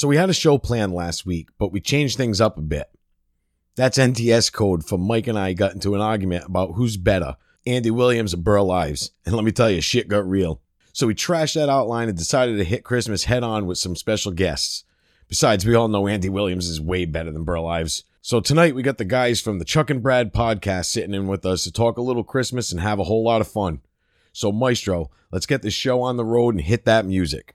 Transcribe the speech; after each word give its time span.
So 0.00 0.08
we 0.08 0.16
had 0.16 0.30
a 0.30 0.32
show 0.32 0.56
planned 0.56 0.94
last 0.94 1.26
week, 1.26 1.50
but 1.58 1.72
we 1.72 1.80
changed 1.82 2.16
things 2.16 2.40
up 2.40 2.56
a 2.56 2.62
bit. 2.62 2.88
That's 3.76 3.98
NTS 3.98 4.50
code 4.50 4.82
for 4.82 4.96
Mike 4.96 5.26
and 5.26 5.38
I 5.38 5.52
got 5.52 5.74
into 5.74 5.94
an 5.94 6.00
argument 6.00 6.46
about 6.46 6.72
who's 6.72 6.96
better, 6.96 7.36
Andy 7.66 7.90
Williams 7.90 8.32
or 8.32 8.38
Burl 8.38 8.70
Ives. 8.70 9.10
And 9.26 9.34
let 9.34 9.44
me 9.44 9.52
tell 9.52 9.68
you, 9.68 9.82
shit 9.82 10.08
got 10.08 10.26
real. 10.26 10.62
So 10.94 11.06
we 11.06 11.14
trashed 11.14 11.52
that 11.56 11.68
outline 11.68 12.08
and 12.08 12.16
decided 12.16 12.56
to 12.56 12.64
hit 12.64 12.82
Christmas 12.82 13.24
head 13.24 13.42
on 13.42 13.66
with 13.66 13.76
some 13.76 13.94
special 13.94 14.32
guests. 14.32 14.84
Besides, 15.28 15.66
we 15.66 15.74
all 15.74 15.88
know 15.88 16.08
Andy 16.08 16.30
Williams 16.30 16.70
is 16.70 16.80
way 16.80 17.04
better 17.04 17.30
than 17.30 17.44
Burl 17.44 17.66
Ives. 17.66 18.04
So 18.22 18.40
tonight 18.40 18.74
we 18.74 18.82
got 18.82 18.96
the 18.96 19.04
guys 19.04 19.42
from 19.42 19.58
the 19.58 19.66
Chuck 19.66 19.90
and 19.90 20.02
Brad 20.02 20.32
podcast 20.32 20.86
sitting 20.86 21.12
in 21.12 21.26
with 21.26 21.44
us 21.44 21.64
to 21.64 21.70
talk 21.70 21.98
a 21.98 22.02
little 22.02 22.24
Christmas 22.24 22.72
and 22.72 22.80
have 22.80 23.00
a 23.00 23.04
whole 23.04 23.22
lot 23.22 23.42
of 23.42 23.48
fun. 23.48 23.82
So 24.32 24.50
Maestro, 24.50 25.10
let's 25.30 25.44
get 25.44 25.60
this 25.60 25.74
show 25.74 26.00
on 26.00 26.16
the 26.16 26.24
road 26.24 26.54
and 26.54 26.64
hit 26.64 26.86
that 26.86 27.04
music. 27.04 27.54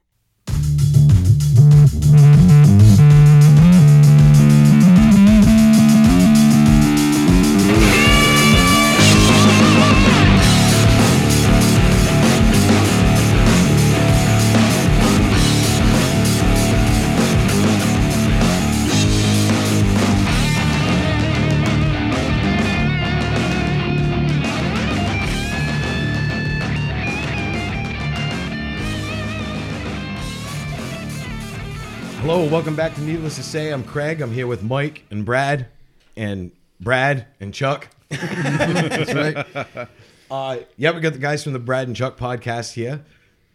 Welcome 32.51 32.75
back 32.75 32.95
to 32.95 33.01
Needless 33.01 33.35
to 33.35 33.43
Say. 33.43 33.71
I'm 33.71 33.83
Craig. 33.83 34.21
I'm 34.21 34.31
here 34.31 34.47
with 34.47 34.63
Mike 34.63 35.03
and 35.11 35.25
Brad, 35.25 35.67
and 36.15 36.51
Brad 36.79 37.25
and 37.39 37.53
Chuck. 37.53 37.89
That's 38.09 39.13
right. 39.13 39.87
Uh, 40.31 40.57
yeah, 40.77 40.91
we 40.91 41.01
got 41.01 41.13
the 41.13 41.19
guys 41.19 41.43
from 41.43 41.53
the 41.53 41.59
Brad 41.59 41.87
and 41.87 41.95
Chuck 41.95 42.17
podcast 42.17 42.73
here. 42.73 43.03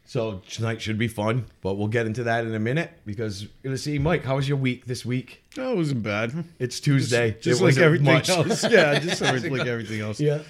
So 0.05 0.43
tonight 0.49 0.83
should 0.83 0.99
be 0.99 1.09
fun, 1.09 1.47
but 1.63 1.75
we'll 1.75 1.89
get 1.89 2.07
into 2.07 2.25
that 2.25 2.45
in 2.45 2.55
a 2.55 2.59
minute 2.59 2.91
because 3.07 3.43
we're 3.45 3.71
gonna 3.71 3.79
see 3.79 3.99
Mike. 3.99 4.25
How 4.25 4.37
was 4.37 4.49
your 4.49 4.59
week 4.59 4.85
this 4.87 5.05
week? 5.07 5.43
No, 5.57 5.73
it 5.73 5.77
wasn't 5.77 6.03
bad. 6.03 6.45
It's 6.59 6.79
Tuesday. 6.81 7.37
Just 7.41 7.61
It 7.61 7.65
like 7.65 7.79
everything 7.79 8.07
much. 8.07 8.29
else. 8.29 8.65
Yeah, 8.71 8.99
just 8.99 9.21
like 9.23 9.67
everything 9.67 10.01
else. 10.01 10.21
Yeah. 10.21 10.41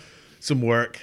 Some 0.41 0.63
work. 0.63 0.99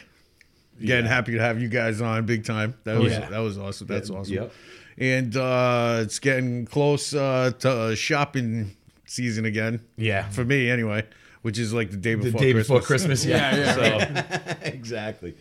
Again, 0.81 1.05
happy 1.05 1.33
to 1.33 1.39
have 1.39 1.61
you 1.61 1.69
guys 1.69 2.01
on 2.01 2.25
big 2.25 2.45
time. 2.45 2.75
That 2.83 2.99
was 2.99 3.13
yeah. 3.13 3.29
that 3.29 3.39
was 3.39 3.57
awesome. 3.57 3.87
That's 3.87 4.09
Yeah, 4.09 4.15
awesome. 4.17 4.33
yep. 4.33 4.53
And 4.97 5.35
uh, 5.37 5.99
it's 6.03 6.19
getting 6.19 6.65
close 6.65 7.13
uh, 7.13 7.51
to 7.59 7.69
uh, 7.71 7.95
shopping 7.95 8.75
season 9.05 9.45
again. 9.45 9.81
Yeah. 9.95 10.27
For 10.29 10.43
me, 10.43 10.69
anyway, 10.71 11.05
which 11.43 11.59
is 11.59 11.71
like 11.73 11.91
the 11.91 11.97
day 11.97 12.15
The 12.15 12.23
before 12.31 12.41
day 12.41 12.53
Christmas. 12.53 12.67
before 12.67 12.81
Christmas. 12.81 13.25
Yeah, 13.25 13.75
So, 13.75 14.55
exactly. 14.67 15.35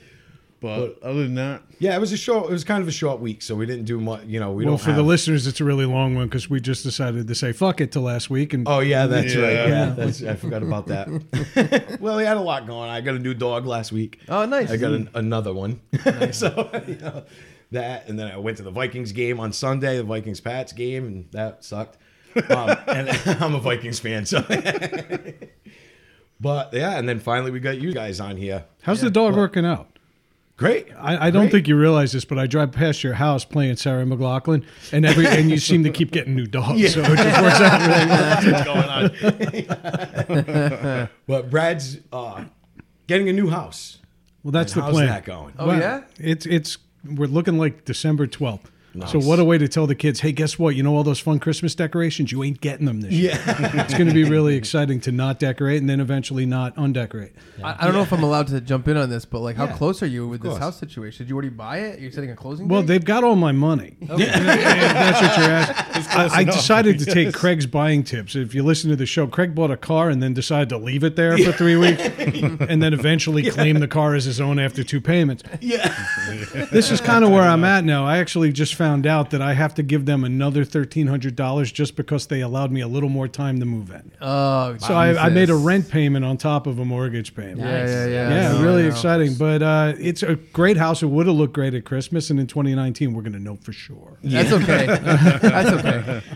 but 0.60 1.02
other 1.02 1.22
than 1.22 1.36
that, 1.36 1.62
Yeah, 1.78 1.96
it 1.96 2.00
was 2.00 2.12
a 2.12 2.16
short. 2.18 2.50
It 2.50 2.52
was 2.52 2.64
kind 2.64 2.82
of 2.82 2.88
a 2.88 2.92
short 2.92 3.18
week, 3.20 3.40
so 3.42 3.54
we 3.54 3.64
didn't 3.66 3.84
do 3.86 3.98
much. 4.00 4.24
You 4.26 4.40
know, 4.40 4.52
we 4.52 4.64
well, 4.64 4.72
don't. 4.72 4.78
for 4.78 4.86
have, 4.90 4.96
the 4.96 5.02
listeners, 5.02 5.46
it's 5.46 5.60
a 5.60 5.64
really 5.64 5.86
long 5.86 6.14
one 6.14 6.26
because 6.26 6.50
we 6.50 6.60
just 6.60 6.82
decided 6.82 7.26
to 7.26 7.34
say 7.34 7.52
fuck 7.52 7.80
it 7.80 7.92
to 7.92 8.00
last 8.00 8.28
week, 8.28 8.52
and 8.52 8.68
Oh 8.68 8.80
yeah, 8.80 9.06
that's 9.06 9.34
Yeah. 9.34 9.40
right. 9.42 9.68
Yeah, 9.68 9.84
that's, 9.96 10.22
I 10.22 10.34
forgot 10.36 10.62
about 10.62 10.86
that. 10.88 11.98
well, 12.00 12.16
we 12.18 12.24
had 12.24 12.36
a 12.36 12.40
lot 12.40 12.66
going. 12.66 12.80
on. 12.82 12.88
I 12.90 13.00
got 13.00 13.14
a 13.14 13.18
new 13.18 13.34
dog 13.34 13.64
last 13.66 13.90
week. 13.90 14.20
Oh, 14.28 14.44
nice. 14.44 14.70
I 14.70 14.76
got 14.76 14.92
an, 14.92 15.08
another 15.14 15.52
one. 15.54 15.80
so 16.32 16.70
you 16.86 16.96
know, 16.96 17.24
that, 17.72 18.08
and 18.08 18.18
then 18.18 18.30
I 18.30 18.36
went 18.36 18.56
to 18.58 18.62
the 18.62 18.70
Vikings 18.70 19.12
game 19.12 19.40
on 19.40 19.52
Sunday, 19.52 19.96
the 19.96 20.02
Vikings 20.04 20.40
Pats 20.40 20.72
game, 20.72 21.04
and 21.06 21.30
that 21.32 21.64
sucked. 21.64 21.98
Um, 22.50 22.76
and 22.86 23.08
I'm 23.42 23.54
a 23.54 23.60
Vikings 23.60 23.98
fan, 23.98 24.26
so. 24.26 24.42
but 26.40 26.72
yeah, 26.72 26.98
and 26.98 27.08
then 27.08 27.18
finally 27.20 27.50
we 27.50 27.60
got 27.60 27.78
you 27.78 27.92
guys 27.92 28.20
on 28.20 28.36
here. 28.36 28.64
how's 28.82 29.00
the 29.00 29.10
dog 29.10 29.34
working 29.36 29.64
out? 29.64 29.88
Great. 30.58 30.88
I, 30.96 31.26
I 31.26 31.30
don't 31.30 31.42
Great. 31.44 31.52
think 31.52 31.68
you 31.68 31.76
realize 31.76 32.12
this, 32.12 32.24
but 32.24 32.38
I 32.38 32.46
drive 32.46 32.72
past 32.72 33.04
your 33.04 33.12
house 33.12 33.44
playing 33.44 33.76
Sarah 33.76 34.06
McLachlan, 34.06 34.64
and 34.90 35.04
every 35.04 35.26
and 35.26 35.50
you 35.50 35.58
seem 35.58 35.84
to 35.84 35.90
keep 35.90 36.12
getting 36.12 36.34
new 36.34 36.46
dogs, 36.46 36.94
so 36.94 37.00
it 37.02 37.16
just 37.16 37.42
works 37.42 37.60
out 37.60 37.80
really 37.86 38.06
well. 38.06 38.42
What's 38.52 40.30
going 40.30 40.48
on? 40.48 41.08
but 41.26 41.50
Brad's 41.50 41.98
uh, 42.10 42.44
getting 43.06 43.28
a 43.28 43.34
new 43.34 43.50
house. 43.50 43.98
Well, 44.42 44.52
that's 44.52 44.72
And 44.72 44.80
the 44.80 44.84
how's 44.86 44.94
plan. 44.94 45.06
that 45.08 45.24
going? 45.26 45.54
Oh 45.58 45.66
Well, 45.66 45.78
yeah. 45.78 46.04
it's 46.18 46.46
it's 46.46 46.78
we're 47.14 47.26
looking 47.26 47.58
like 47.58 47.84
December 47.84 48.26
twelfth. 49.00 49.24
So 49.24 49.28
what 49.28 49.38
a 49.38 49.44
way 49.44 49.58
to 49.58 49.68
tell 49.68 49.86
the 49.86 49.94
kids, 49.94 50.20
hey, 50.20 50.32
guess 50.32 50.58
what? 50.58 50.74
You 50.74 50.82
know 50.82 50.94
all 50.94 51.04
those 51.04 51.20
fun 51.20 51.38
Christmas 51.38 51.74
decorations? 51.74 52.32
You 52.32 52.42
ain't 52.42 52.60
getting 52.60 52.86
them 52.86 53.00
this 53.00 53.12
year. 53.12 53.32
Yeah. 53.32 53.82
It's 53.82 53.94
going 53.94 54.08
to 54.08 54.14
be 54.14 54.24
really 54.24 54.56
exciting 54.56 55.00
to 55.02 55.12
not 55.12 55.38
decorate 55.38 55.80
and 55.80 55.88
then 55.88 56.00
eventually 56.00 56.46
not 56.46 56.74
undecorate. 56.76 57.32
I, 57.62 57.76
I 57.80 57.84
don't 57.84 57.94
know 57.94 58.02
if 58.02 58.12
I'm 58.12 58.22
allowed 58.22 58.48
to 58.48 58.60
jump 58.60 58.88
in 58.88 58.96
on 58.96 59.10
this, 59.10 59.24
but 59.24 59.40
like, 59.40 59.56
how 59.56 59.66
Yeah, 59.66 59.76
close 59.76 60.02
are 60.02 60.06
you 60.06 60.26
with 60.28 60.42
this 60.42 60.56
house 60.58 60.78
situation? 60.78 61.24
Did 61.24 61.30
you 61.30 61.36
already 61.36 61.50
buy 61.50 61.78
it? 61.78 62.00
You're 62.00 62.10
setting 62.10 62.30
a 62.30 62.36
closing. 62.36 62.68
Well, 62.68 62.82
date? 62.82 62.88
they've 62.88 63.04
got 63.04 63.24
all 63.24 63.36
my 63.36 63.52
money. 63.52 63.96
Yeah, 64.16 64.38
that's 64.40 65.20
what 65.20 65.36
you're 65.36 65.50
asking. 65.50 66.18
I, 66.18 66.40
I 66.40 66.44
decided 66.44 66.98
to 67.00 67.04
take 67.04 67.34
Craig's 67.34 67.66
buying 67.66 68.02
tips. 68.02 68.34
If 68.34 68.54
you 68.54 68.62
listen 68.62 68.88
to 68.90 68.96
the 68.96 69.04
show, 69.04 69.26
Craig 69.26 69.54
bought 69.54 69.70
a 69.70 69.76
car 69.76 70.08
and 70.08 70.22
then 70.22 70.32
decided 70.32 70.70
to 70.70 70.78
leave 70.78 71.04
it 71.04 71.16
there 71.16 71.36
for 71.36 71.52
three 71.52 71.76
weeks, 71.76 72.00
and 72.02 72.82
then 72.82 72.94
eventually 72.94 73.42
claim 73.50 73.78
the 73.80 73.88
car 73.88 74.14
as 74.14 74.24
his 74.24 74.40
own 74.40 74.58
after 74.58 74.82
two 74.82 75.00
payments. 75.00 75.42
Yeah. 75.60 75.94
This 76.72 76.90
is 76.90 77.00
kind 77.00 77.24
of 77.24 77.30
where 77.30 77.42
I'm 77.42 77.64
at 77.64 77.84
now. 77.84 78.06
I 78.06 78.18
actually 78.18 78.52
just 78.52 78.74
found 78.74 78.85
out 78.86 79.30
that 79.30 79.42
I 79.42 79.54
have 79.54 79.74
to 79.74 79.82
give 79.82 80.06
them 80.06 80.24
another 80.24 80.64
thirteen 80.64 81.06
hundred 81.06 81.34
dollars 81.34 81.72
just 81.72 81.96
because 81.96 82.26
they 82.26 82.40
allowed 82.40 82.70
me 82.70 82.80
a 82.80 82.88
little 82.88 83.08
more 83.08 83.26
time 83.28 83.58
to 83.60 83.66
move 83.66 83.90
in. 83.90 84.12
Oh, 84.20 84.76
So 84.78 84.94
I, 84.94 85.26
I 85.26 85.28
made 85.30 85.50
a 85.50 85.56
rent 85.56 85.90
payment 85.90 86.24
on 86.24 86.36
top 86.36 86.66
of 86.66 86.78
a 86.78 86.84
mortgage 86.84 87.34
payment. 87.34 87.60
Yeah, 87.60 87.86
yeah, 87.86 88.06
yeah. 88.06 88.28
Yeah, 88.30 88.52
No, 88.52 88.62
really 88.62 88.84
I 88.84 88.88
exciting. 88.88 89.34
But 89.34 89.62
uh, 89.62 89.94
it's 89.98 90.22
a 90.22 90.36
great 90.36 90.76
house. 90.76 91.02
It 91.02 91.06
would 91.06 91.26
have 91.26 91.36
looked 91.36 91.54
great 91.54 91.74
at 91.74 91.84
Christmas, 91.84 92.30
and 92.30 92.38
in 92.38 92.46
2019, 92.46 93.12
we're 93.12 93.22
going 93.22 93.32
to 93.32 93.38
know 93.40 93.56
for 93.56 93.72
sure. 93.72 94.18
That's 94.22 94.52
okay. 94.52 94.86
That's 94.86 95.70
okay. 95.70 96.22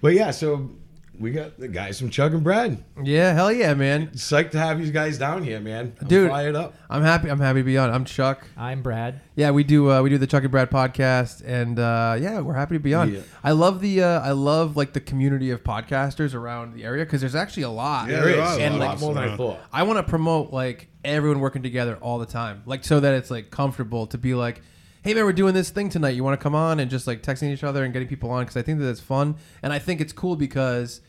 But 0.00 0.14
yeah, 0.14 0.30
so 0.30 0.70
we 1.18 1.32
got 1.32 1.58
the 1.58 1.68
guys 1.68 1.98
from 1.98 2.10
Chuck 2.10 2.32
and 2.32 2.44
Brad. 2.44 2.82
Yeah, 3.02 3.32
hell 3.32 3.50
yeah, 3.52 3.74
man. 3.74 4.08
Psyched 4.08 4.52
to 4.52 4.58
have 4.58 4.80
you 4.84 4.90
guys 4.92 5.18
down 5.18 5.42
here, 5.42 5.58
man. 5.60 5.94
I'm 6.00 6.06
Dude. 6.08 6.30
fired 6.30 6.54
up. 6.54 6.74
I'm 6.88 7.02
happy. 7.02 7.28
I'm 7.30 7.40
happy 7.40 7.60
to 7.60 7.64
be 7.64 7.76
on. 7.76 7.90
I'm 7.90 8.04
Chuck. 8.04 8.46
I'm 8.56 8.82
Brad. 8.82 9.20
Yeah, 9.34 9.50
we 9.50 9.64
do. 9.64 9.90
Uh, 9.90 10.02
we 10.02 10.10
do 10.10 10.18
the 10.18 10.26
Chuck 10.26 10.42
and 10.42 10.50
Brad 10.52 10.70
podcast, 10.70 11.42
and 11.44 11.78
uh, 11.78 12.16
yeah, 12.20 12.40
we're 12.40 12.54
happy 12.54 12.76
to 12.76 12.80
be 12.80 12.94
on. 12.94 13.12
Yeah. 13.14 13.20
I 13.42 13.52
love 13.52 13.80
the. 13.80 14.02
Uh, 14.02 14.20
I 14.20 14.30
love 14.32 14.76
like 14.76 14.92
the 14.92 15.00
community 15.00 15.50
of 15.50 15.64
podcasters 15.64 16.34
around 16.34 16.74
the 16.74 16.84
area 16.84 17.04
because 17.04 17.20
there's 17.20 17.34
actually 17.34 17.64
a 17.64 17.70
lot. 17.70 18.08
Yeah, 18.08 18.20
There 18.20 18.28
is 18.30 18.34
there 18.36 18.44
are 18.44 18.58
a 18.58 18.62
And, 18.62 18.78
lot 18.78 18.88
like, 18.90 19.00
more 19.00 19.14
than 19.14 19.28
I 19.28 19.36
thought. 19.36 19.60
I 19.72 19.82
want 19.82 19.98
to 19.98 20.08
promote 20.08 20.52
like 20.52 20.88
everyone 21.04 21.40
working 21.40 21.62
together 21.62 21.96
all 22.00 22.18
the 22.18 22.26
time, 22.26 22.62
like 22.66 22.84
so 22.84 23.00
that 23.00 23.14
it's 23.14 23.30
like 23.30 23.50
comfortable 23.50 24.06
to 24.08 24.18
be 24.18 24.34
like, 24.34 24.62
hey 25.08 25.14
man, 25.14 25.24
we're 25.24 25.32
doing 25.32 25.54
this 25.54 25.70
thing 25.70 25.88
tonight. 25.88 26.10
You 26.10 26.22
want 26.22 26.38
to 26.38 26.42
come 26.42 26.54
on 26.54 26.78
and 26.80 26.90
just 26.90 27.06
like 27.06 27.22
texting 27.22 27.50
each 27.50 27.64
other 27.64 27.82
and 27.82 27.94
getting 27.94 28.08
people 28.08 28.30
on 28.30 28.42
because 28.42 28.58
I 28.58 28.62
think 28.62 28.78
that 28.80 28.90
it's 28.90 29.00
fun 29.00 29.36
and 29.62 29.72
I 29.72 29.78
think 29.78 30.02
it's 30.02 30.12
cool 30.12 30.36
because 30.36 31.00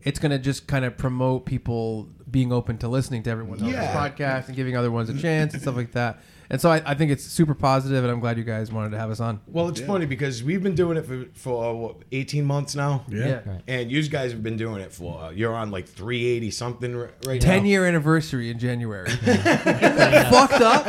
it's 0.00 0.18
gonna 0.18 0.40
just 0.40 0.66
kind 0.66 0.84
of 0.84 0.96
promote 0.96 1.46
people 1.46 2.08
being 2.36 2.52
open 2.52 2.76
to 2.76 2.86
listening 2.86 3.22
to 3.22 3.30
everyone 3.30 3.58
else's 3.58 3.72
Yeah. 3.72 3.94
podcast 3.96 4.48
and 4.48 4.54
giving 4.56 4.76
other 4.76 4.90
ones 4.90 5.08
a 5.08 5.16
chance 5.18 5.54
and 5.54 5.62
stuff 5.62 5.74
like 5.74 5.92
that. 5.92 6.18
And 6.50 6.60
so 6.60 6.70
I, 6.70 6.82
I 6.84 6.92
think 6.94 7.10
it's 7.10 7.24
super 7.24 7.54
positive, 7.54 8.04
and 8.04 8.12
I'm 8.12 8.20
glad 8.20 8.36
you 8.36 8.44
guys 8.44 8.70
wanted 8.70 8.90
to 8.90 8.98
have 8.98 9.10
us 9.10 9.20
on. 9.20 9.40
Well, 9.46 9.68
it's 9.68 9.80
funny 9.80 10.04
because 10.04 10.44
we've 10.44 10.62
been 10.62 10.74
doing 10.74 10.98
it 10.98 11.06
for, 11.06 11.24
for 11.32 11.74
what, 11.74 11.96
18 12.12 12.44
months 12.44 12.74
now. 12.76 13.04
Yeah. 13.08 13.40
Right. 13.46 13.62
And 13.66 13.90
you 13.90 14.06
guys 14.08 14.32
have 14.32 14.42
been 14.42 14.58
doing 14.58 14.82
it 14.82 14.92
for, 14.92 15.18
uh, 15.18 15.30
you're 15.30 15.54
on 15.54 15.70
like 15.70 15.88
380 15.88 16.50
something 16.50 16.94
r- 16.94 17.10
right 17.26 17.40
Ten 17.40 17.62
now. 17.62 17.68
year 17.70 17.86
anniversary 17.86 18.50
in 18.50 18.58
January. 18.58 19.08
fucked 19.10 20.60
up. 20.60 20.84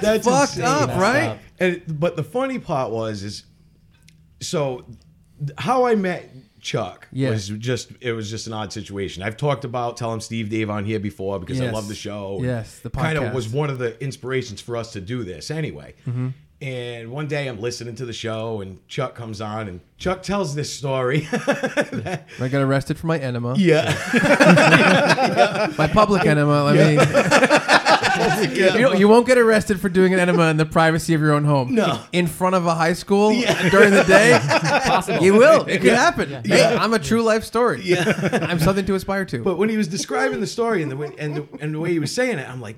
That's 0.00 0.26
fucked 0.26 0.56
insane. 0.56 0.64
up, 0.64 0.88
right? 0.98 1.38
And 1.60 1.80
but 1.86 2.16
the 2.16 2.24
funny 2.24 2.58
part 2.58 2.90
was 2.90 3.22
is 3.22 3.44
so 4.40 4.84
how 5.56 5.86
I 5.86 5.94
met 5.94 6.28
Chuck 6.62 7.08
Yeah. 7.12 7.30
was 7.30 7.48
just 7.48 7.90
it 8.00 8.12
was 8.12 8.30
just 8.30 8.46
an 8.46 8.52
odd 8.54 8.72
situation. 8.72 9.22
I've 9.22 9.36
talked 9.36 9.64
about 9.64 9.96
Tell 9.98 10.12
'em 10.12 10.20
Steve 10.20 10.48
Dave 10.48 10.70
on 10.70 10.84
here 10.86 11.00
before 11.00 11.38
because 11.40 11.60
I 11.60 11.70
love 11.70 11.88
the 11.88 11.94
show. 11.94 12.38
Yes, 12.42 12.78
the 12.78 12.88
kind 12.90 13.18
of 13.18 13.34
was 13.34 13.48
one 13.48 13.68
of 13.68 13.78
the 13.78 14.00
inspirations 14.02 14.60
for 14.60 14.76
us 14.76 14.92
to 14.94 15.00
do 15.00 15.24
this 15.24 15.50
anyway. 15.50 15.94
Mm-hmm. 16.08 16.28
And 16.62 17.10
one 17.10 17.26
day 17.26 17.48
I'm 17.48 17.60
listening 17.60 17.96
to 17.96 18.06
the 18.06 18.12
show 18.12 18.60
and 18.60 18.78
Chuck 18.86 19.16
comes 19.16 19.40
on 19.40 19.66
and 19.66 19.80
Chuck 19.98 20.22
tells 20.22 20.54
this 20.54 20.72
story. 20.72 21.20
that- 21.32 22.28
I 22.40 22.46
got 22.46 22.62
arrested 22.62 22.96
for 22.98 23.08
my 23.08 23.18
enema. 23.18 23.56
yeah. 23.58 23.92
My 25.76 25.88
public 25.88 26.24
enema. 26.24 26.64
I 26.66 26.72
mean, 26.74 26.98
you, 28.52 28.68
don't- 28.70 28.98
you 28.98 29.08
won't 29.08 29.26
get 29.26 29.38
arrested 29.38 29.80
for 29.80 29.88
doing 29.88 30.12
an 30.14 30.20
enema 30.20 30.48
in 30.50 30.56
the 30.56 30.66
privacy 30.66 31.14
of 31.14 31.20
your 31.20 31.32
own 31.32 31.44
home. 31.44 31.74
No. 31.74 32.00
In 32.12 32.26
front 32.26 32.54
of 32.54 32.66
a 32.66 32.74
high 32.74 32.92
school 32.92 33.30
during 33.70 33.90
the 33.92 34.04
day. 34.06 34.38
Possible. 34.84 35.22
You 35.24 35.34
will. 35.34 35.64
It 35.66 35.80
could 35.80 35.92
happen. 35.94 36.42
Hey, 36.44 36.64
I'm 36.64 36.92
a 36.94 36.98
true 36.98 37.22
life 37.22 37.44
story. 37.44 37.80
Yeah. 37.82 38.46
I'm 38.48 38.58
something 38.58 38.84
to 38.86 38.94
aspire 38.94 39.24
to. 39.26 39.42
But 39.42 39.56
when 39.58 39.68
he 39.68 39.76
was 39.76 39.88
describing 39.88 40.40
the 40.40 40.46
story 40.46 40.82
and 40.82 40.90
the 40.90 40.96
way 40.96 41.12
and 41.18 41.36
the, 41.36 41.48
and 41.60 41.74
the 41.74 41.80
way 41.80 41.90
he 41.90 41.98
was 41.98 42.12
saying 42.12 42.38
it, 42.38 42.48
I'm 42.48 42.60
like, 42.60 42.76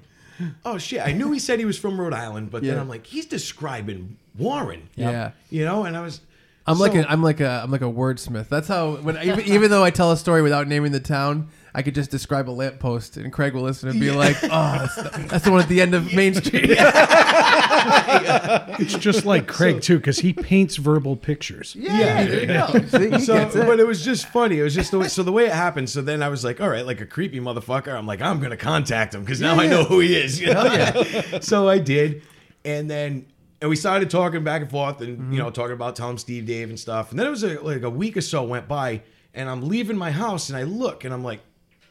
oh 0.65 0.79
shit! 0.79 1.01
I 1.07 1.13
knew 1.13 1.31
he 1.33 1.39
said 1.39 1.59
he 1.59 1.65
was 1.65 1.79
from 1.79 2.01
Rhode 2.01 2.13
Island, 2.13 2.51
but 2.51 2.63
then 2.63 2.75
Yeah. 2.75 2.81
I'm 2.81 2.89
like, 2.89 3.07
he's 3.07 3.27
describing 3.27 4.17
Warren. 4.37 4.89
Yeah. 4.97 5.31
You 5.51 5.65
know, 5.65 5.85
and 5.85 5.97
I 5.97 6.01
was, 6.01 6.21
I'm 6.67 6.79
like 6.79 6.93
So- 6.93 7.01
a, 7.01 7.05
I'm 7.05 7.23
like 7.23 7.41
a 7.41 7.61
I'm 7.63 7.71
like 7.71 7.83
a 7.83 7.85
wordsmith. 7.85 8.49
That's 8.49 8.69
how 8.69 8.97
when 8.97 9.17
even, 9.19 9.41
even 9.43 9.71
though 9.71 9.85
I 9.85 9.91
tell 9.91 10.11
a 10.13 10.17
story 10.17 10.43
without 10.43 10.67
naming 10.67 10.93
the 10.93 11.01
town, 11.01 11.49
I 11.77 11.83
could 11.83 11.95
just 11.95 12.11
describe 12.11 12.49
a 12.49 12.53
lamppost, 12.53 13.17
and 13.17 13.33
Craig 13.33 13.53
will 13.53 13.63
listen 13.63 13.89
and 13.89 13.99
be 13.99 14.13
like, 14.13 14.37
"Oh, 14.45 14.49
that's 14.49 14.95
the, 14.95 15.27
that's 15.29 15.45
the 15.45 15.51
one 15.51 15.61
at 15.61 15.69
the 15.69 15.81
end 15.81 15.95
of 15.95 16.13
Main 16.15 16.35
Street." 16.35 16.79
It's 18.77 18.95
just 18.95 19.25
like 19.25 19.47
Craig 19.47 19.83
too, 19.83 19.99
because 19.99 20.19
he 20.19 20.33
paints 20.33 20.77
verbal 20.77 21.17
pictures. 21.17 21.77
Yeah, 21.77 22.25
there 22.25 22.41
you 22.41 22.47
go. 22.47 22.67
See, 22.89 23.11
he 23.11 23.21
So, 23.21 23.37
it. 23.37 23.53
but 23.55 23.79
it 23.79 23.87
was 23.87 24.05
just 24.05 24.27
funny. 24.29 24.59
It 24.59 24.63
was 24.63 24.75
just 24.75 24.91
the 24.91 24.99
way, 24.99 25.09
so 25.09 25.23
the 25.23 25.33
way 25.33 25.47
it 25.47 25.53
happened. 25.53 25.91
So 25.91 26.01
then 26.01 26.23
I 26.23 26.29
was 26.29 26.45
like, 26.45 26.61
all 26.61 26.69
right, 26.69 26.85
like 26.85 27.01
a 27.01 27.07
creepy 27.07 27.41
motherfucker. 27.41 27.95
I'm 27.95 28.07
like, 28.07 28.21
I'm 28.21 28.41
gonna 28.41 28.57
contact 28.57 29.15
him 29.15 29.21
because 29.23 29.41
now 29.41 29.59
I 29.61 29.67
know 29.67 29.85
who 29.85 30.01
he 30.01 30.17
is. 30.17 30.41
You 30.41 30.55
know? 30.55 31.05
so 31.41 31.69
I 31.69 31.79
did, 31.79 32.23
and 32.65 32.91
then 32.91 33.27
and 33.61 33.71
we 33.71 33.77
started 33.77 34.11
talking 34.11 34.45
back 34.45 34.63
and 34.63 34.71
forth, 34.71 35.01
and 35.01 35.33
you 35.33 35.39
know, 35.39 35.47
mm-hmm. 35.47 35.55
talking 35.55 35.73
about 35.75 35.97
Tell 35.97 36.09
'em 36.09 36.19
Steve 36.19 36.47
Dave 36.47 36.69
and 36.69 36.79
stuff. 36.79 37.11
And 37.11 37.19
then 37.19 37.27
it 37.27 37.31
was 37.31 37.43
a, 37.43 37.59
like 37.61 37.83
a 37.83 37.91
week 37.91 38.17
or 38.17 38.21
so 38.21 38.43
went 38.45 38.69
by, 38.69 39.03
and 39.33 39.49
I'm 39.49 39.69
leaving 39.69 39.97
my 39.97 40.11
house, 40.11 40.49
and 40.49 40.57
I 40.57 40.63
look, 40.63 41.05
and 41.05 41.13
I'm 41.13 41.25
like, 41.25 41.41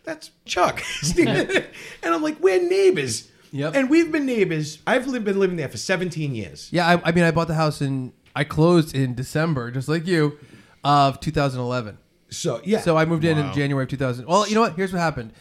that's 0.04 0.32
Chuck, 0.46 0.84
and 1.18 1.66
I'm 2.04 2.22
like, 2.22 2.40
we're 2.40 2.62
neighbors. 2.62 3.30
Yep. 3.52 3.76
And 3.76 3.90
we've 3.90 4.12
been 4.12 4.26
neighbors. 4.26 4.80
I've 4.88 5.06
been 5.06 5.40
living 5.40 5.58
there 5.58 5.70
for 5.70 5.78
17 5.78 6.34
years. 6.34 6.70
Yeah, 6.72 6.88
I, 6.88 7.10
I 7.10 7.12
mean, 7.12 7.24
I 7.24 7.30
bought 7.30 7.48
the 7.48 7.54
house 7.54 7.82
in 7.82 8.12
I 8.36 8.44
closed 8.44 8.96
in 8.96 9.14
December, 9.14 9.72
just 9.72 9.88
like 9.88 10.08
you, 10.08 10.38
of 10.84 11.20
2011. 11.20 11.98
So 12.30 12.62
yeah. 12.64 12.80
So 12.80 12.98
I 12.98 13.06
moved 13.06 13.26
in 13.26 13.38
in 13.38 13.54
January 13.54 13.84
of 13.84 13.90
2000. 13.90 14.26
Well, 14.26 14.48
you 14.48 14.56
know 14.56 14.62
what? 14.62 14.76
Here's 14.76 14.92
what 14.92 15.00
happened. 15.00 15.34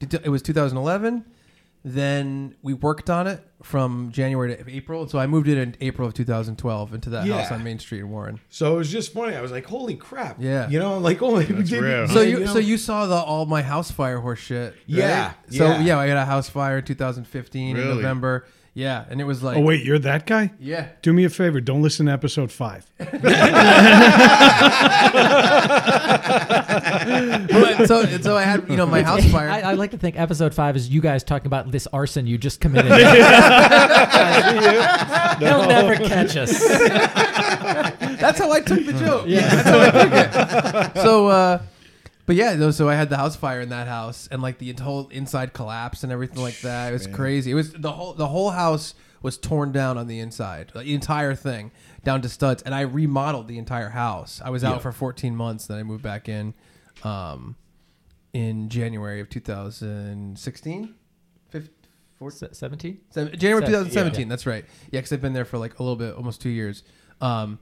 It 0.00 0.28
was 0.28 0.42
2011. 0.42 1.24
Then 1.82 2.54
we 2.62 2.74
worked 2.74 3.08
on 3.08 3.26
it 3.26 3.42
from 3.62 4.10
January 4.12 4.54
to 4.54 4.70
April. 4.70 5.08
So 5.08 5.18
I 5.18 5.26
moved 5.26 5.48
it 5.48 5.56
in 5.56 5.76
April 5.80 6.06
of 6.06 6.12
2012 6.14 6.92
into 6.94 7.10
that 7.10 7.26
house 7.26 7.50
on 7.50 7.64
Main 7.64 7.78
Street 7.78 8.00
in 8.00 8.10
Warren. 8.10 8.38
So 8.50 8.74
it 8.74 8.78
was 8.78 8.90
just 8.92 9.14
funny. 9.14 9.34
I 9.34 9.40
was 9.40 9.50
like, 9.50 9.64
"Holy 9.66 9.96
crap!" 9.96 10.36
Yeah. 10.38 10.68
you 10.68 10.78
know, 10.78 10.98
like, 10.98 11.22
"Oh, 11.22 11.40
That's 11.42 11.72
real. 11.72 12.06
So 12.08 12.20
Yeah, 12.20 12.28
you, 12.28 12.40
know? 12.44 12.52
so 12.52 12.58
you 12.58 12.76
saw 12.76 13.06
the 13.06 13.14
all 13.14 13.46
my 13.46 13.62
house 13.62 13.90
fire 13.90 14.20
horse 14.20 14.40
shit. 14.40 14.72
right? 14.72 14.82
Yeah, 14.86 15.32
So 15.50 15.64
yeah. 15.68 15.80
yeah, 15.82 15.98
I 15.98 16.06
got 16.06 16.18
a 16.18 16.26
house 16.26 16.50
fire 16.50 16.78
in 16.78 16.84
2015 16.84 17.76
in 17.76 17.82
Really? 17.82 17.94
November. 17.96 18.46
Yeah, 18.72 19.04
and 19.10 19.20
it 19.20 19.24
was 19.24 19.42
like 19.42 19.56
Oh 19.56 19.60
wait, 19.62 19.84
you're 19.84 19.98
that 19.98 20.26
guy? 20.26 20.52
yeah. 20.60 20.90
Do 21.02 21.12
me 21.12 21.24
a 21.24 21.28
favor, 21.30 21.60
don't 21.60 21.82
listen 21.82 22.06
to 22.06 22.12
episode 22.12 22.52
five. 22.52 22.88
But 27.50 27.86
so 27.86 28.04
so 28.20 28.36
I 28.36 28.42
had 28.42 28.68
you 28.68 28.76
know 28.76 28.86
my 28.86 29.02
house 29.02 29.24
fire. 29.30 29.48
I, 29.48 29.60
I 29.60 29.72
like 29.74 29.90
to 29.92 29.98
think 29.98 30.18
episode 30.18 30.52
five 30.54 30.76
is 30.76 30.88
you 30.88 31.00
guys 31.00 31.22
talking 31.24 31.46
about 31.46 31.70
this 31.70 31.86
arson 31.92 32.26
you 32.26 32.36
just 32.38 32.60
committed. 32.60 32.90
They'll 35.40 35.40
never 35.68 35.96
catch 35.96 36.36
us. 36.36 36.58
That's 38.20 38.38
how 38.38 38.52
I 38.52 38.60
took 38.60 38.84
the 38.86 38.92
joke. 38.92 39.24
Yeah, 39.26 39.48
that's 39.48 39.68
how 39.68 39.80
I 39.80 39.90
took 39.90 40.12
it. 40.96 41.00
So, 41.02 41.26
uh, 41.28 41.60
but 42.30 42.36
yeah, 42.36 42.54
no, 42.54 42.70
so 42.70 42.88
I 42.88 42.94
had 42.94 43.10
the 43.10 43.16
house 43.16 43.34
fire 43.34 43.60
in 43.60 43.70
that 43.70 43.88
house, 43.88 44.28
and 44.30 44.40
like 44.40 44.58
the 44.58 44.72
whole 44.74 45.08
inside 45.08 45.52
collapsed 45.52 46.04
and 46.04 46.12
everything 46.12 46.40
like 46.40 46.60
that. 46.60 46.90
It 46.90 46.92
was 46.92 47.08
crazy. 47.08 47.50
It 47.50 47.54
was 47.54 47.72
the 47.72 47.90
whole 47.90 48.12
the 48.12 48.28
whole 48.28 48.50
house 48.50 48.94
was 49.20 49.36
torn 49.36 49.72
down 49.72 49.98
on 49.98 50.06
the 50.06 50.20
inside, 50.20 50.70
the 50.72 50.94
entire 50.94 51.34
thing 51.34 51.72
down 52.04 52.22
to 52.22 52.28
studs, 52.28 52.62
and 52.62 52.72
I 52.72 52.82
remodeled 52.82 53.48
the 53.48 53.58
entire 53.58 53.88
house. 53.88 54.40
I 54.44 54.50
was 54.50 54.62
out 54.62 54.80
for 54.80 54.92
14 54.92 55.34
months, 55.34 55.66
then 55.66 55.76
I 55.78 55.82
moved 55.82 56.04
back 56.04 56.28
in, 56.28 56.54
um, 57.02 57.56
in 58.32 58.68
January 58.68 59.18
of 59.18 59.28
2016. 59.28 60.94
Fif- 61.48 61.68
four- 62.16 62.30
Se- 62.30 62.50
Seventeen. 62.52 62.98
Seven- 63.10 63.36
January 63.36 63.62
Se- 63.66 63.72
2017. 63.72 64.20
yeah. 64.20 64.28
That's 64.28 64.46
right. 64.46 64.64
Yeah, 64.92 65.00
because 65.00 65.12
I've 65.12 65.20
been 65.20 65.32
there 65.32 65.44
for 65.44 65.58
like 65.58 65.80
a 65.80 65.82
little 65.82 65.96
bit, 65.96 66.14
almost 66.14 66.40
two 66.40 66.48
years. 66.48 66.84
Um, 67.20 67.58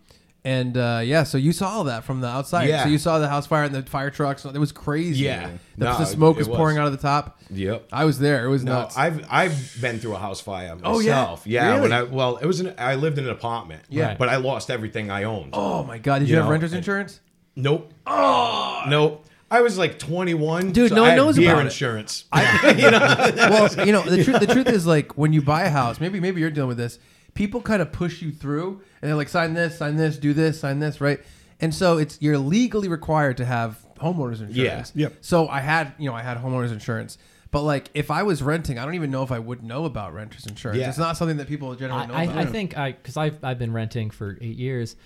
and 0.48 0.76
uh, 0.76 1.00
yeah, 1.04 1.24
so 1.24 1.36
you 1.36 1.52
saw 1.52 1.68
all 1.68 1.84
that 1.84 2.04
from 2.04 2.20
the 2.20 2.26
outside. 2.28 2.68
Yeah. 2.68 2.84
So 2.84 2.88
you 2.90 2.98
saw 2.98 3.18
the 3.18 3.28
house 3.28 3.46
fire 3.46 3.64
and 3.64 3.74
the 3.74 3.82
fire 3.82 4.10
trucks. 4.10 4.44
It 4.44 4.56
was 4.56 4.72
crazy. 4.72 5.24
Yeah. 5.24 5.50
the, 5.76 5.84
No, 5.84 5.98
the 5.98 6.04
smoke 6.06 6.36
it 6.36 6.40
was 6.40 6.48
was. 6.48 6.56
pouring 6.56 6.78
out 6.78 6.86
of 6.86 6.92
the 6.92 6.98
top. 6.98 7.40
Yep. 7.50 7.88
I 7.92 8.04
was 8.04 8.18
there. 8.18 8.44
It 8.46 8.48
was 8.48 8.64
No, 8.64 8.72
nuts. 8.72 8.96
I've 8.96 9.24
I've 9.30 9.76
been 9.80 9.98
through 9.98 10.14
a 10.14 10.18
house 10.18 10.40
fire 10.40 10.74
myself. 10.76 10.96
Oh, 10.96 11.00
yeah? 11.00 11.36
yeah. 11.44 11.68
Really? 11.70 11.80
When 11.82 11.92
I 11.92 12.02
well, 12.04 12.36
it 12.38 12.46
was 12.46 12.60
an 12.60 12.74
I 12.78 12.94
lived 12.94 13.18
in 13.18 13.24
an 13.24 13.30
apartment. 13.30 13.82
Yeah. 13.88 14.14
but 14.18 14.28
I 14.28 14.36
lost 14.36 14.70
everything 14.70 15.10
I 15.10 15.24
owned. 15.24 15.50
oh 15.52 15.82
my 15.84 15.98
god! 15.98 16.20
Did 16.20 16.28
you, 16.28 16.32
You 16.32 16.36
have 16.38 16.46
know, 16.46 16.52
renter's 16.52 16.72
and- 16.72 16.78
insurance? 16.78 17.20
Nope. 17.56 17.92
Oh 18.06 18.84
nope. 18.88 19.24
I 19.50 19.62
was 19.62 19.78
like 19.78 19.98
21. 19.98 20.72
Dude, 20.72 20.90
so 20.90 20.94
no 20.94 21.02
one 21.02 21.16
knows 21.16 21.36
beer 21.36 21.50
about 21.52 21.60
it. 21.62 21.64
insurance. 21.66 22.24
well, 22.32 23.86
you 23.86 23.92
know, 23.92 24.02
the 24.02 24.22
truth 24.22 24.40
the 24.40 24.46
truth 24.46 24.68
is 24.68 24.86
like 24.86 25.16
when 25.16 25.32
you 25.32 25.42
buy 25.42 25.62
a 25.64 25.70
house, 25.70 26.00
maybe 26.00 26.20
maybe 26.20 26.40
you're 26.40 26.50
dealing 26.50 26.68
with 26.68 26.76
this. 26.78 26.98
People 27.34 27.60
kind 27.62 27.80
of 27.82 27.92
push 27.92 28.20
you 28.20 28.30
through, 28.32 28.80
and 29.00 29.08
they're 29.08 29.16
like, 29.16 29.28
sign 29.28 29.54
this, 29.54 29.78
sign 29.78 29.96
this, 29.96 30.16
do 30.16 30.32
this, 30.32 30.60
sign 30.60 30.78
this, 30.78 31.00
right? 31.00 31.20
And 31.60 31.74
so 31.74 31.98
it's 31.98 32.20
you're 32.20 32.38
legally 32.38 32.88
required 32.88 33.36
to 33.38 33.44
have 33.44 33.84
homeowners 33.96 34.40
insurance. 34.40 34.92
Yeah. 34.94 35.06
Yep. 35.08 35.14
So 35.20 35.48
I 35.48 35.60
had 35.60 35.92
you 35.98 36.08
know 36.08 36.14
I 36.14 36.22
had 36.22 36.38
homeowners 36.38 36.72
insurance. 36.72 37.18
But 37.50 37.62
like, 37.62 37.90
if 37.94 38.10
I 38.10 38.24
was 38.24 38.42
renting, 38.42 38.78
I 38.78 38.84
don't 38.84 38.94
even 38.94 39.10
know 39.10 39.22
if 39.22 39.32
I 39.32 39.38
would 39.38 39.62
know 39.62 39.86
about 39.86 40.12
renters 40.12 40.46
insurance. 40.46 40.80
Yeah. 40.80 40.90
It's 40.90 40.98
not 40.98 41.16
something 41.16 41.38
that 41.38 41.48
people 41.48 41.74
generally 41.74 42.06
know 42.06 42.14
I, 42.14 42.24
about. 42.24 42.36
I, 42.36 42.40
I 42.42 42.46
think 42.46 42.76
I 42.76 42.92
because 42.92 43.16
I've 43.16 43.42
I've 43.42 43.58
been 43.58 43.72
renting 43.72 44.10
for 44.10 44.36
eight 44.40 44.56
years. 44.56 44.96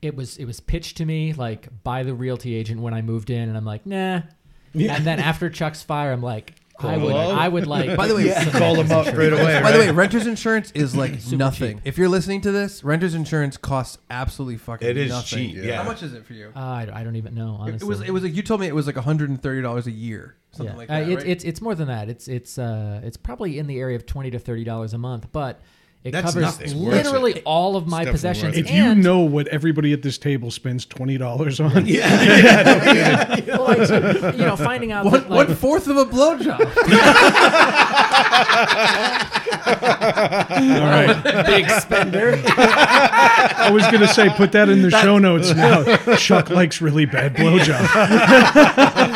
It 0.00 0.16
was 0.16 0.36
it 0.36 0.44
was 0.44 0.58
pitched 0.58 0.96
to 0.96 1.04
me 1.04 1.32
like 1.32 1.68
by 1.84 2.02
the 2.02 2.12
realty 2.12 2.54
agent 2.54 2.80
when 2.80 2.92
I 2.92 3.02
moved 3.02 3.30
in, 3.30 3.48
and 3.48 3.56
I'm 3.56 3.64
like, 3.64 3.86
nah. 3.86 4.22
Yeah. 4.74 4.96
And 4.96 5.06
then 5.06 5.20
after 5.20 5.50
Chuck's 5.50 5.82
fire, 5.82 6.12
I'm 6.12 6.22
like, 6.22 6.54
I 6.84 6.96
would 6.96 7.12
Hello? 7.12 7.30
I 7.36 7.48
would 7.48 7.66
like. 7.66 7.96
By 7.96 8.06
the 8.08 8.14
way, 8.14 8.30
some 8.32 8.50
Call 8.58 8.74
them 8.76 8.90
up 8.92 9.06
straight 9.06 9.32
away. 9.32 9.60
By 9.62 9.72
the 9.72 9.78
way, 9.78 9.86
right? 9.86 9.94
renter's 9.94 10.26
insurance 10.26 10.70
is 10.72 10.94
like 10.96 11.12
nothing. 11.32 11.78
cheap. 11.78 11.86
If 11.86 11.98
you're 11.98 12.08
listening 12.08 12.40
to 12.42 12.52
this, 12.52 12.82
renter's 12.84 13.14
insurance 13.14 13.56
costs 13.56 13.98
absolutely 14.10 14.56
fucking 14.58 14.88
It 14.88 14.96
is 14.96 15.10
nothing. 15.10 15.38
cheap, 15.54 15.56
yeah. 15.64 15.76
How 15.82 15.84
much 15.88 16.02
is 16.02 16.12
it 16.14 16.24
for 16.26 16.32
you? 16.32 16.52
Uh, 16.54 16.58
I, 16.60 16.88
I 16.92 17.04
don't 17.04 17.16
even 17.16 17.34
know. 17.34 17.56
Honestly, 17.60 17.86
It 17.86 17.88
was 17.88 18.00
it 18.02 18.10
was 18.10 18.22
like 18.22 18.34
you 18.34 18.42
told 18.42 18.60
me 18.60 18.66
it 18.66 18.74
was 18.74 18.86
like 18.86 18.96
130 18.96 19.62
dollars 19.62 19.86
a 19.86 19.90
year, 19.90 20.36
something 20.52 20.72
yeah. 20.74 20.78
like 20.78 20.90
Uh, 20.90 21.00
that. 21.00 21.16
right? 21.16 21.26
it's 21.26 21.44
it's 21.44 21.60
more 21.60 21.74
than 21.74 21.88
that. 21.88 22.08
It's 22.08 22.28
it's 22.28 22.58
uh 22.58 23.00
it's 23.04 23.16
probably 23.16 23.58
in 23.58 23.66
the 23.66 23.78
area 23.78 23.96
of 23.96 24.06
twenty 24.06 24.30
to 24.30 24.38
thirty 24.38 24.64
dollars 24.64 24.92
a 24.92 24.98
month, 24.98 25.28
but 25.32 25.60
it 26.04 26.10
That's 26.10 26.26
covers 26.26 26.42
nothing. 26.42 26.66
It's 26.66 26.74
worth 26.74 26.94
literally 26.94 27.42
all 27.44 27.76
of 27.76 27.86
my 27.86 27.98
definitely 27.98 28.12
possessions. 28.12 28.56
worth 28.56 28.66
If 28.66 28.72
you 28.72 28.82
and, 28.82 29.04
know 29.04 29.20
what 29.20 29.46
everybody 29.48 29.92
at 29.92 30.02
this 30.02 30.18
table 30.18 30.50
spends 30.50 30.84
twenty 30.84 31.16
dollars 31.16 31.60
on, 31.60 31.72
well, 31.86 31.86
like, 31.86 33.46
you 34.36 34.44
know, 34.44 34.56
finding 34.56 34.90
out 34.90 35.04
one, 35.04 35.14
that, 35.14 35.30
like, 35.30 35.48
one 35.48 35.56
fourth 35.56 35.86
of 35.86 35.96
a 35.96 36.04
blowjob. 36.04 36.58
all 39.62 40.88
right. 40.88 41.44
big 41.46 41.68
spender. 41.70 42.40
I 42.46 43.70
was 43.72 43.82
gonna 43.84 44.08
say 44.08 44.28
put 44.36 44.52
that 44.52 44.68
in 44.68 44.82
the 44.82 44.90
show 44.90 45.18
notes 45.18 45.54
now. 45.54 45.84
Chuck 46.16 46.50
likes 46.50 46.80
really 46.80 47.06
bad 47.06 47.34
blowjob. 47.34 47.80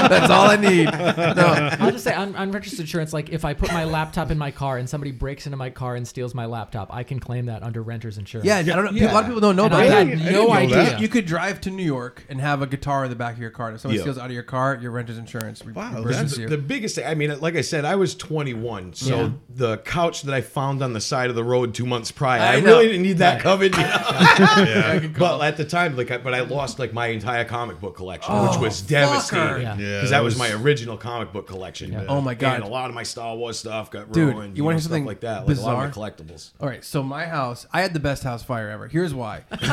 That's 0.08 0.30
all 0.30 0.50
I 0.50 0.56
need. 0.56 0.84
No, 0.86 1.76
I'll 1.80 1.90
just 1.90 2.04
say 2.04 2.14
on, 2.14 2.34
on 2.36 2.50
registered 2.52 2.80
insurance, 2.80 3.12
like 3.12 3.30
if 3.30 3.44
I 3.44 3.54
put 3.54 3.72
my 3.72 3.84
laptop 3.84 4.30
in 4.30 4.38
my 4.38 4.50
car 4.50 4.78
and 4.78 4.88
somebody 4.88 5.10
breaks 5.12 5.46
into 5.46 5.56
my 5.56 5.70
car 5.70 5.96
and 5.96 6.06
steals 6.06 6.34
my 6.34 6.46
laptop, 6.46 6.92
I 6.94 7.02
can 7.02 7.18
claim 7.20 7.46
that 7.46 7.62
under 7.62 7.82
renter's 7.82 8.18
insurance. 8.18 8.46
yeah, 8.46 8.58
I 8.58 8.62
don't 8.62 8.84
know. 8.84 8.90
people- 8.92 9.08
A 9.08 9.12
lot 9.12 9.20
of 9.22 9.26
people 9.26 9.40
don't 9.40 9.56
know 9.56 9.64
And 9.64 9.74
about 9.74 9.84
I 9.84 9.88
that. 9.88 10.06
had 10.08 10.18
didn't 10.18 10.32
no 10.32 10.46
know 10.46 10.52
idea. 10.52 10.76
that. 10.76 11.00
You 11.00 11.08
could 11.08 11.26
drive 11.26 11.60
to 11.62 11.70
New 11.70 11.82
York 11.84 12.24
and 12.28 12.40
have 12.40 12.62
a 12.62 12.66
guitar 12.66 13.04
in 13.04 13.10
the 13.10 13.16
back 13.16 13.34
of 13.34 13.40
your 13.40 13.50
car. 13.50 13.72
If 13.72 13.80
someone 13.80 13.96
Yeah. 13.96 14.02
steals 14.02 14.18
out 14.18 14.26
of 14.26 14.32
your 14.32 14.42
car, 14.42 14.78
your 14.80 14.90
renter's 14.90 15.18
insurance 15.18 15.64
re- 15.64 15.72
Wow, 15.72 15.92
reimburses 15.94 16.10
That's 16.12 16.38
you. 16.38 16.48
the 16.48 16.58
biggest 16.58 16.94
thing. 16.96 17.06
I 17.06 17.14
mean, 17.14 17.38
like 17.40 17.56
I 17.56 17.60
said, 17.60 17.84
I 17.84 17.96
was 17.96 18.14
21, 18.14 18.85
so 18.94 19.16
Yeah. 19.16 19.30
the 19.48 19.78
couch 19.78 20.22
that 20.22 20.34
I 20.34 20.40
found 20.40 20.82
on 20.82 20.92
the 20.92 21.00
side 21.00 21.30
of 21.30 21.36
the 21.36 21.44
road 21.44 21.74
two 21.74 21.86
months 21.86 22.10
prior, 22.10 22.40
I 22.40 22.54
I, 22.54 22.58
really 22.58 22.86
didn't 22.86 23.02
need 23.02 23.18
that 23.18 23.34
Right. 23.34 23.42
covered. 23.42 23.74
You 23.74 23.82
know? 23.82 23.88
yeah. 23.88 25.06
but 25.18 25.40
at 25.42 25.56
the 25.56 25.64
time, 25.64 25.96
like, 25.96 26.10
I, 26.10 26.18
but 26.18 26.34
I 26.34 26.40
lost 26.40 26.78
like 26.78 26.92
my 26.92 27.08
entire 27.08 27.44
comic 27.44 27.80
book 27.80 27.96
collection, 27.96 28.32
oh, 28.34 28.50
which 28.50 28.58
was 28.60 28.82
fucker. 28.82 28.88
devastating. 28.88 29.62
Yeah. 29.62 29.76
Yeah, 29.76 29.78
because 29.78 30.10
that 30.10 30.16
that 30.18 30.24
was 30.24 30.34
was- 30.34 30.38
my 30.38 30.52
original 30.62 30.96
comic 30.96 31.32
book 31.32 31.46
collection. 31.46 31.92
Yeah. 31.92 32.04
Oh 32.08 32.20
my 32.20 32.34
God. 32.34 32.56
And 32.56 32.64
a 32.64 32.68
lot 32.68 32.88
of 32.88 32.94
my 32.94 33.02
Star 33.02 33.36
Wars 33.36 33.58
stuff 33.58 33.90
got 33.90 34.12
Dude, 34.12 34.34
ruined. 34.34 34.56
you 34.56 34.64
wanna 34.64 34.76
know, 34.76 34.80
something 34.80 35.04
like 35.04 35.20
that? 35.20 35.46
Like 35.46 35.56
a 35.56 35.60
lot 35.60 35.84
of 35.84 35.96
my 35.96 36.10
collectibles. 36.10 36.50
All 36.60 36.68
right, 36.68 36.84
so 36.84 37.02
my 37.02 37.26
house, 37.26 37.66
I 37.72 37.82
had 37.82 37.94
the 37.94 38.00
best 38.00 38.22
house 38.22 38.42
fire 38.42 38.68
ever. 38.68 38.88
Here's 38.88 39.14
why. 39.14 39.44
because 39.50 39.68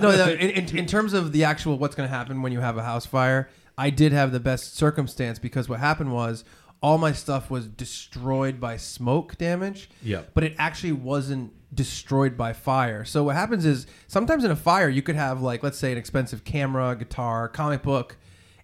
no, 0.00 0.10
no 0.16 0.28
in, 0.32 0.50
in, 0.50 0.78
in 0.78 0.86
terms 0.86 1.12
of 1.12 1.32
the 1.32 1.44
actual 1.44 1.78
what's 1.78 1.94
going 1.94 2.08
to 2.08 2.14
happen 2.14 2.42
when 2.42 2.52
you 2.52 2.60
have 2.60 2.76
a 2.76 2.82
house 2.82 3.06
fire, 3.06 3.48
I 3.76 3.90
did 3.90 4.12
have 4.12 4.32
the 4.32 4.40
best 4.40 4.76
circumstance 4.76 5.38
because 5.38 5.68
what 5.68 5.80
happened 5.80 6.12
was 6.12 6.44
all 6.82 6.98
my 6.98 7.12
stuff 7.12 7.50
was 7.50 7.66
destroyed 7.68 8.60
by 8.60 8.76
smoke 8.76 9.38
damage. 9.38 9.88
Yep. 10.02 10.30
But 10.34 10.44
it 10.44 10.54
actually 10.58 10.92
wasn't 10.92 11.52
destroyed 11.74 12.36
by 12.36 12.52
fire. 12.52 13.04
So 13.04 13.22
what 13.24 13.36
happens 13.36 13.64
is 13.64 13.86
sometimes 14.08 14.44
in 14.44 14.50
a 14.50 14.56
fire 14.56 14.88
you 14.88 15.00
could 15.02 15.14
have 15.16 15.40
like 15.40 15.62
let's 15.62 15.78
say 15.78 15.92
an 15.92 15.98
expensive 15.98 16.44
camera, 16.44 16.94
guitar, 16.96 17.48
comic 17.48 17.82
book, 17.82 18.16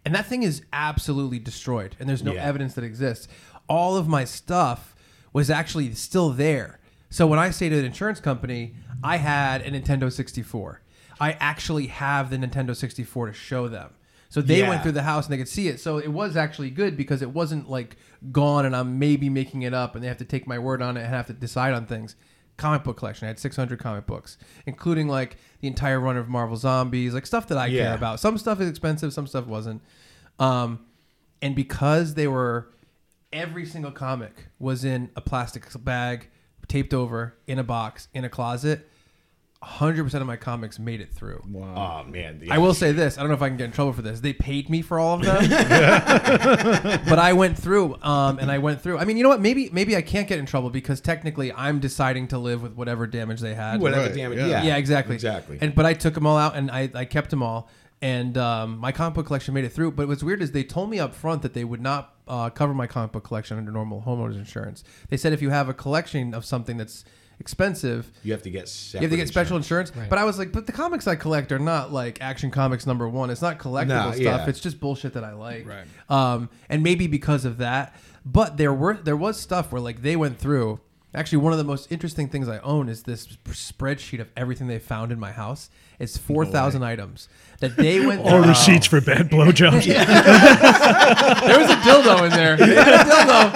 and 0.05 0.15
that 0.15 0.27
thing 0.27 0.43
is 0.43 0.63
absolutely 0.73 1.39
destroyed 1.39 1.97
and 1.99 2.09
there's 2.09 2.23
no 2.23 2.33
Yeah. 2.35 2.45
evidence 2.45 2.75
that 2.75 2.85
exists. 2.85 3.29
All 3.69 3.97
of 3.97 4.09
my 4.09 4.25
stuff 4.25 4.95
was 5.33 5.49
actually 5.51 5.95
still 5.95 6.31
there. 6.31 6.81
So 7.11 7.27
when 7.27 7.39
I 7.39 7.51
say 7.51 7.69
to 7.69 7.77
the 7.77 7.85
insurance 7.87 8.21
company, 8.21 8.75
I 9.03 9.17
had 9.19 9.63
a 9.63 9.71
Nintendo 9.71 10.13
64. 10.13 10.83
I 11.21 11.33
actually 11.41 11.87
have 11.87 12.31
the 12.31 12.37
Nintendo 12.37 12.75
64 12.77 13.27
to 13.29 13.33
show 13.33 13.69
them. 13.69 13.91
So 14.31 14.43
they 14.43 14.61
Yeah. 14.61 14.69
went 14.69 14.83
through 14.83 14.93
the 14.93 15.03
house 15.03 15.27
and 15.27 15.33
they 15.33 15.39
could 15.39 15.49
see 15.49 15.69
it. 15.69 15.81
So 15.81 15.99
it 15.99 16.09
was 16.13 16.37
actually 16.37 16.71
good 16.71 16.97
because 16.97 17.23
it 17.23 17.31
wasn't 17.33 17.71
like 17.71 17.97
gone 18.31 18.67
and 18.67 18.77
I'm 18.77 18.99
maybe 18.99 19.29
making 19.31 19.63
it 19.63 19.73
up 19.73 19.95
and 19.95 20.05
they 20.05 20.09
have 20.09 20.19
to 20.19 20.25
take 20.25 20.47
my 20.47 20.59
word 20.59 20.83
on 20.83 20.97
it 20.97 21.01
and 21.01 21.09
have 21.09 21.27
to 21.29 21.33
decide 21.33 21.73
on 21.75 21.87
things. 21.87 22.15
comic 22.59 22.83
book 22.83 22.97
collection. 22.97 23.25
I 23.27 23.29
had 23.29 23.39
600 23.39 23.79
comic 23.79 24.05
books, 24.07 24.37
including 24.67 25.07
like 25.07 25.37
the 25.61 25.69
entire 25.69 26.01
run 26.01 26.17
of 26.17 26.29
Marvel 26.29 26.57
Zombies, 26.57 27.15
like 27.15 27.25
stuff 27.25 27.47
that 27.47 27.57
I 27.57 27.67
Yeah. 27.69 27.85
care 27.85 27.95
about. 27.95 28.19
Some 28.19 28.37
stuff 28.37 28.61
is 28.61 28.69
expensive, 28.69 29.13
some 29.13 29.29
stuff 29.29 29.47
wasn't. 29.47 29.81
Um, 30.41 30.81
and 31.41 31.55
because 31.55 32.15
they 32.15 32.27
were, 32.27 32.71
every 33.33 33.65
single 33.65 33.93
comic 33.93 34.49
was 34.59 34.85
in 34.85 35.11
a 35.15 35.21
plastic 35.21 35.67
bag, 35.85 36.31
taped 36.67 36.93
over 36.93 37.37
in 37.47 37.61
a 37.61 37.65
box 37.65 38.09
in 38.13 38.25
a 38.25 38.29
closet. 38.29 38.91
100% 39.65 40.15
of 40.15 40.27
my 40.27 40.37
comics 40.37 40.79
made 40.79 41.01
it 41.01 41.13
through. 41.13 41.43
Oh 41.57 42.05
man, 42.05 42.39
the- 42.39 42.51
I 42.51 42.59
will 42.59 42.75
say 42.75 42.93
this. 42.93 43.19
I 43.19 43.23
don't 43.23 43.29
know 43.29 43.35
if 43.35 43.43
I 43.43 43.49
can 43.49 43.57
get 43.57 43.65
in 43.65 43.73
trouble 43.73 43.93
for 43.93 44.03
this. 44.03 44.21
They 44.21 44.33
paid 44.33 44.71
me 44.71 44.83
for 44.83 45.01
all 45.01 45.15
of 45.17 45.23
them, 45.23 45.49
but 47.09 47.19
I 47.19 47.33
went 47.33 47.59
through, 47.59 47.97
um, 48.03 48.39
and 48.39 48.51
I 48.53 48.59
went 48.59 48.81
through. 48.83 48.99
I 48.99 49.05
mean, 49.05 49.17
you 49.17 49.23
know 49.25 49.29
what? 49.29 49.41
Maybe 49.41 49.69
maybe 49.73 49.97
I 49.97 50.03
can't 50.03 50.29
get 50.29 50.39
in 50.39 50.47
trouble 50.47 50.71
because 50.71 51.01
technically 51.01 51.53
I'm 51.53 51.81
deciding 51.81 52.29
to 52.29 52.39
live 52.39 52.63
with 52.63 52.75
whatever 52.75 53.07
damage 53.07 53.41
they 53.41 53.55
had. 53.55 53.81
whatever 53.81 54.03
Right, 54.07 54.15
damage. 54.15 54.39
yeah. 54.39 54.47
Yeah. 54.47 54.63
Yeah, 54.63 54.77
exactly. 54.77 55.15
Exactly. 55.17 55.59
And 55.61 55.75
but 55.75 55.87
I 55.87 55.95
took 55.95 56.15
them 56.15 56.27
all 56.27 56.37
out 56.37 56.55
and 56.57 56.71
I, 56.71 56.91
I 56.95 57.05
kept 57.05 57.31
them 57.31 57.43
all. 57.43 57.69
And 58.01 58.39
um, 58.39 58.79
my 58.79 58.93
comic 58.93 59.15
book 59.15 59.27
collection 59.27 59.55
made 59.55 59.65
it 59.65 59.73
through. 59.73 59.91
But 59.91 60.07
what's 60.07 60.23
weird 60.23 60.41
is 60.41 60.53
they 60.53 60.63
told 60.63 60.89
me 60.89 61.01
up 61.01 61.17
front 61.17 61.43
that 61.43 61.53
they 61.55 61.65
would 61.65 61.81
not 61.81 62.15
uh, 62.29 62.49
cover 62.51 62.73
my 62.73 62.87
comic 62.87 63.11
book 63.11 63.25
collection 63.25 63.59
under 63.59 63.73
normal 63.73 64.03
homeowners 64.07 64.37
insurance. 64.37 64.85
They 65.09 65.17
said 65.17 65.33
if 65.33 65.43
you 65.43 65.51
have 65.51 65.69
a 65.69 65.75
collection 65.75 66.33
of 66.33 66.45
something 66.45 66.77
that's 66.77 67.05
expensive, 67.41 68.11
you 68.23 68.33
have 68.33 68.43
to 68.43 68.51
get. 68.51 68.73
you 68.95 69.01
have 69.01 69.11
to 69.11 69.17
get 69.17 69.29
special 69.29 69.57
insurance. 69.57 69.95
Right. 69.95 70.09
But 70.09 70.19
I 70.19 70.25
was 70.25 70.39
like, 70.39 70.53
but 70.53 70.67
the 70.67 70.73
comics 70.73 71.07
I 71.07 71.17
collect 71.17 71.53
are 71.53 71.59
not 71.59 71.93
like 71.93 72.21
Action 72.21 72.51
Comics 72.51 72.87
number 72.87 73.09
one. 73.09 73.31
It's 73.31 73.43
not 73.43 73.59
collectible 73.59 73.89
No, 73.89 74.11
stuff. 74.13 74.19
yeah. 74.21 74.47
It's 74.49 74.61
just 74.61 74.81
bullshit 74.81 75.13
that 75.15 75.25
I 75.25 75.33
like. 75.33 75.67
Right. 75.67 75.87
Um, 76.09 76.49
and 76.69 76.83
maybe 76.83 77.07
because 77.07 77.45
of 77.45 77.59
that, 77.59 77.95
but 78.25 78.57
there 78.57 78.73
were 78.75 78.95
there 78.95 79.17
was 79.17 79.39
stuff 79.39 79.73
where 79.73 79.81
like 79.81 80.03
they 80.03 80.17
went 80.17 80.39
through. 80.39 80.81
Actually, 81.15 81.39
one 81.39 81.53
of 81.53 81.59
the 81.59 81.65
most 81.65 81.91
interesting 81.91 82.29
things 82.29 82.49
I 82.49 82.59
own 82.59 82.89
is 82.91 83.05
this 83.05 83.27
spreadsheet 83.47 84.21
of 84.21 84.29
everything 84.37 84.67
they 84.67 84.79
found 84.79 85.11
in 85.11 85.19
my 85.19 85.33
house. 85.33 85.71
It's 85.99 86.17
four 86.17 86.47
thousand 86.47 86.85
items 86.85 87.29
that 87.61 87.77
they 87.77 88.05
went 88.07 88.21
All 88.21 88.41
through. 88.43 88.51
receipts 88.51 88.87
for 88.87 89.01
bad 89.01 89.31
blowjobs. 89.31 89.85
There 91.49 91.59
was 91.59 91.71
a 91.71 91.77
dildo 91.77 92.25
in 92.25 92.31
there. 92.31 92.57
They 92.57 92.75
had 92.75 92.89
a 92.89 93.05
dildo. 93.05 93.53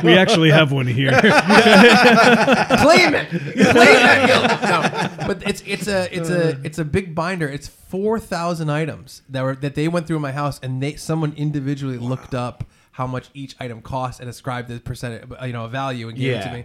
We 0.04 0.14
actually 0.16 0.50
have 0.50 0.72
one 0.72 0.86
here. 0.86 1.10
Claim 1.12 3.14
it. 3.14 3.30
Claim 3.30 3.54
that 3.54 4.28
dildo. 4.28 5.18
No, 5.20 5.26
but 5.26 5.42
it's 5.48 5.62
it's 5.66 5.88
a 5.88 6.08
it's 6.16 6.30
a 6.30 6.54
uh. 6.54 6.58
it's 6.62 6.78
a 6.78 6.84
big 6.84 7.14
binder. 7.14 7.48
It's 7.48 7.68
four 7.68 8.18
thousand 8.20 8.70
items 8.70 9.22
that 9.28 9.42
were 9.42 9.54
that 9.56 9.74
they 9.74 9.88
went 9.88 10.06
through 10.06 10.20
my 10.20 10.32
house, 10.32 10.58
and 10.62 10.82
they 10.82 10.94
someone 10.96 11.32
individually 11.36 11.98
looked 11.98 12.34
up 12.34 12.64
how 12.92 13.06
much 13.06 13.28
each 13.34 13.54
item 13.60 13.80
cost 13.82 14.20
and 14.20 14.28
ascribed 14.28 14.68
the 14.68 14.80
percentage, 14.80 15.24
you 15.44 15.52
know, 15.52 15.64
a 15.64 15.68
value 15.68 16.08
and 16.08 16.18
gave 16.18 16.36
it 16.36 16.42
to 16.42 16.48
Yeah. 16.48 16.54
me. 16.54 16.64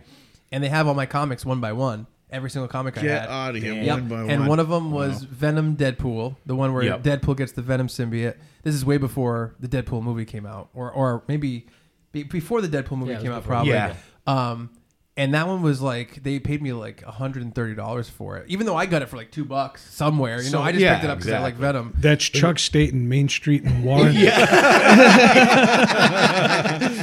And 0.51 0.63
they 0.63 0.69
have 0.69 0.87
all 0.87 0.93
my 0.93 1.05
comics 1.05 1.45
one 1.45 1.59
by 1.61 1.71
one. 1.73 2.07
Every 2.31 2.49
single 2.49 2.67
comic 2.67 2.97
I 2.97 3.01
had. 3.01 3.07
Get 3.07 3.29
out 3.29 3.55
of 3.55 3.61
here, 3.61 3.73
Yep. 3.73 3.99
one 3.99 4.07
by 4.09 4.15
one. 4.23 4.29
and 4.31 4.47
one 4.47 4.59
of 4.59 4.67
them 4.69 4.91
was 4.91 5.23
Venom 5.23 5.75
Deadpool, 5.77 6.35
the 6.45 6.55
one 6.55 6.73
where 6.73 6.83
Yep. 6.83 7.03
Deadpool 7.03 7.37
gets 7.37 7.51
the 7.51 7.61
Venom 7.61 7.87
symbiote. 7.87 8.35
This 8.63 8.73
is 8.75 8.83
way 8.83 8.97
before 8.97 9.53
the 9.59 9.67
Deadpool 9.67 10.01
movie 10.03 10.25
came 10.25 10.45
out, 10.45 10.69
or 10.73 10.91
or 10.91 11.23
maybe 11.27 11.67
be, 12.11 12.23
before 12.23 12.61
the 12.61 12.67
Deadpool 12.67 12.97
movie 12.97 13.11
Yeah, 13.11 13.21
came 13.21 13.31
out, 13.31 13.41
before. 13.43 13.55
probably. 13.55 13.73
Yeah. 13.73 13.93
Um, 14.25 14.69
and 15.17 15.33
that 15.33 15.47
one 15.47 15.61
was 15.61 15.81
like 15.81 16.21
they 16.23 16.39
paid 16.39 16.61
me 16.61 16.73
like 16.73 17.01
hundred 17.03 17.43
and 17.43 17.55
thirty 17.55 17.73
dollars 17.75 18.09
for 18.09 18.37
it, 18.37 18.45
even 18.49 18.65
though 18.65 18.75
I 18.75 18.85
got 18.85 19.01
it 19.01 19.07
for 19.09 19.15
like 19.17 19.31
two 19.31 19.45
bucks 19.45 19.81
somewhere. 19.93 20.41
You 20.41 20.51
know, 20.51 20.61
I 20.61 20.71
just 20.71 20.81
yeah, 20.81 20.95
picked 20.95 21.05
it 21.05 21.09
up 21.09 21.17
because 21.19 21.31
I 21.31 21.39
like 21.39 21.53
exactly. 21.55 21.61
Venom. 21.81 21.93
That's 21.99 22.23
Chuck 22.25 22.59
Staten, 22.59 23.07
Main 23.07 23.29
Street 23.29 23.63
in 23.63 23.83
Warren. 23.85 24.13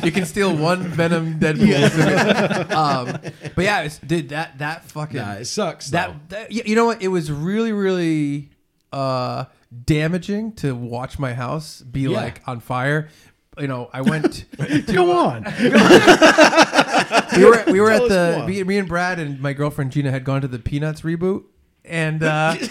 You 0.04 0.10
can 0.10 0.24
steal 0.26 0.54
one 0.56 0.82
Venom 0.82 1.38
Deadpool. 1.38 1.88
symbiote. 1.88 2.70
Um, 2.82 3.18
but 3.54 3.64
yeah, 3.64 3.82
it's, 3.82 3.98
dude, 3.98 4.30
that 4.30 4.58
that 4.58 4.84
fucking 4.84 5.16
Nah, 5.16 5.34
it 5.34 5.44
sucks. 5.46 5.90
that, 5.90 6.28
that 6.30 6.50
you 6.52 6.74
know 6.74 6.86
what? 6.86 7.00
It 7.02 7.08
was 7.08 7.30
really 7.30 7.72
really 7.72 8.50
uh, 8.92 9.44
damaging 9.84 10.52
to 10.56 10.74
watch 10.74 11.18
my 11.18 11.32
house 11.34 11.80
be 11.82 12.00
Yeah. 12.02 12.10
like 12.10 12.42
on 12.46 12.60
fire. 12.60 13.08
You 13.60 13.66
know, 13.66 13.90
I 13.92 14.00
went. 14.00 14.46
to, 14.58 14.82
Go 14.92 15.12
on. 15.12 15.44
we 17.36 17.44
were 17.44 17.64
we 17.70 17.80
were 17.80 17.90
Tell 17.90 17.96
at 17.96 18.02
us 18.02 18.08
the 18.08 18.34
more. 18.38 18.46
me, 18.48 18.62
me 18.64 18.78
and 18.78 18.88
Brad 18.88 19.18
and 19.18 19.40
my 19.40 19.52
girlfriend 19.52 19.92
Gina 19.92 20.10
had 20.10 20.24
gone 20.24 20.40
to 20.40 20.48
the 20.48 20.58
Peanuts 20.58 21.02
reboot, 21.02 21.44
and 21.84 22.22
uh, 22.22 22.54
It's 22.60 22.68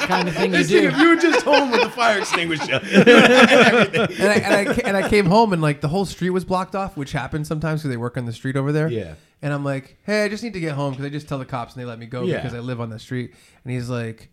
the 0.00 0.06
kind 0.06 0.28
of 0.28 0.34
thing 0.34 0.52
you 0.52 0.58
This 0.58 0.68
thing, 0.70 0.82
do. 0.82 0.88
if 0.88 0.98
you 0.98 1.08
were 1.08 1.16
just 1.16 1.44
home 1.44 1.70
with 1.70 1.82
the 1.82 1.90
fire 1.90 2.18
extinguisher, 2.18 2.74
and 2.74 3.08
I 3.08 4.34
and 4.44 4.54
I 4.54 4.64
ca- 4.74 4.82
and 4.84 4.96
I 4.96 5.08
came 5.08 5.26
home 5.26 5.52
and 5.52 5.60
like 5.62 5.80
the 5.80 5.88
whole 5.88 6.04
street 6.04 6.30
was 6.30 6.44
blocked 6.44 6.74
off, 6.76 6.96
which 6.96 7.12
happens 7.12 7.48
sometimes 7.48 7.80
because 7.80 7.90
they 7.90 7.96
work 7.96 8.16
on 8.16 8.26
the 8.26 8.32
street 8.32 8.56
over 8.56 8.70
there. 8.72 8.88
Yeah. 8.88 9.14
And 9.42 9.52
I'm 9.54 9.64
like, 9.64 9.96
hey, 10.04 10.24
I 10.24 10.28
just 10.28 10.42
need 10.44 10.52
to 10.52 10.60
get 10.60 10.74
home 10.74 10.90
because 10.92 11.06
I 11.06 11.08
just 11.08 11.26
tell 11.26 11.38
the 11.38 11.46
cops 11.46 11.72
and 11.74 11.80
they 11.80 11.86
let 11.86 11.98
me 11.98 12.04
go 12.06 12.22
Yeah. 12.24 12.36
because 12.36 12.52
I 12.54 12.58
live 12.60 12.78
on 12.80 12.90
the 12.90 12.98
street. 12.98 13.32
And 13.64 13.72
he's 13.72 13.88
like, 13.88 14.28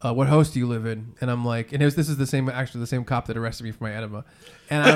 uh, 0.00 0.14
what 0.14 0.28
house 0.28 0.50
do 0.50 0.58
you 0.60 0.66
live 0.66 0.86
in? 0.86 1.14
And 1.20 1.30
I'm 1.30 1.44
like, 1.44 1.72
and 1.72 1.82
it 1.82 1.84
was 1.84 1.96
this 1.96 2.08
is 2.08 2.16
the 2.16 2.26
same 2.26 2.48
actually 2.48 2.80
the 2.80 2.86
same 2.86 3.04
cop 3.04 3.26
that 3.26 3.36
arrested 3.36 3.64
me 3.64 3.72
for 3.72 3.84
my 3.84 3.92
enema. 3.92 4.24
And 4.70 4.82
I 4.82 4.94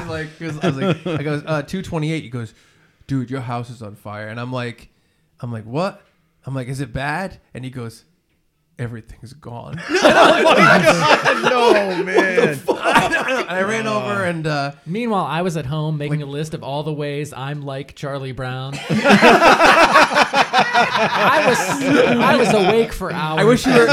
was 0.00 0.08
like, 0.08 0.28
I 0.40 0.42
was 0.42 0.56
like, 0.56 0.64
I 0.64 0.66
was 0.66 0.76
like, 0.76 1.20
I 1.20 1.22
goes, 1.22 1.42
uh, 1.46 1.62
228. 1.62 2.22
He 2.22 2.28
goes, 2.28 2.54
dude, 3.06 3.30
your 3.30 3.40
house 3.42 3.70
is 3.70 3.82
on 3.82 3.94
fire. 3.94 4.28
And 4.28 4.40
I'm 4.40 4.52
like, 4.52 4.88
I'm 5.40 5.52
like, 5.52 5.64
what? 5.64 6.02
I'm 6.44 6.54
like, 6.54 6.68
is 6.68 6.80
it 6.80 6.92
bad? 6.92 7.40
And 7.54 7.64
he 7.64 7.70
goes, 7.70 8.04
everything's 8.78 9.32
gone. 9.34 9.76
no 9.90 9.92
man. 12.04 12.48
and 12.48 12.60
I 12.68 13.62
ran 13.66 13.86
over 13.86 14.24
and 14.24 14.46
uh, 14.46 14.72
Meanwhile, 14.86 15.26
I 15.26 15.42
was 15.42 15.56
at 15.56 15.66
home 15.66 15.98
making 15.98 16.22
a 16.22 16.26
list 16.26 16.54
of 16.54 16.62
all 16.62 16.82
the 16.82 16.92
ways 16.92 17.32
I'm 17.32 17.62
like 17.62 17.94
Charlie 17.94 18.32
Brown. 18.32 18.74
I 20.84 21.44
was 21.46 21.58
I 22.18 22.36
was 22.36 22.52
awake 22.52 22.92
for 22.92 23.12
hours. 23.12 23.40
I 23.40 23.44
wish 23.44 23.66
you 23.66 23.72
were. 23.72 23.86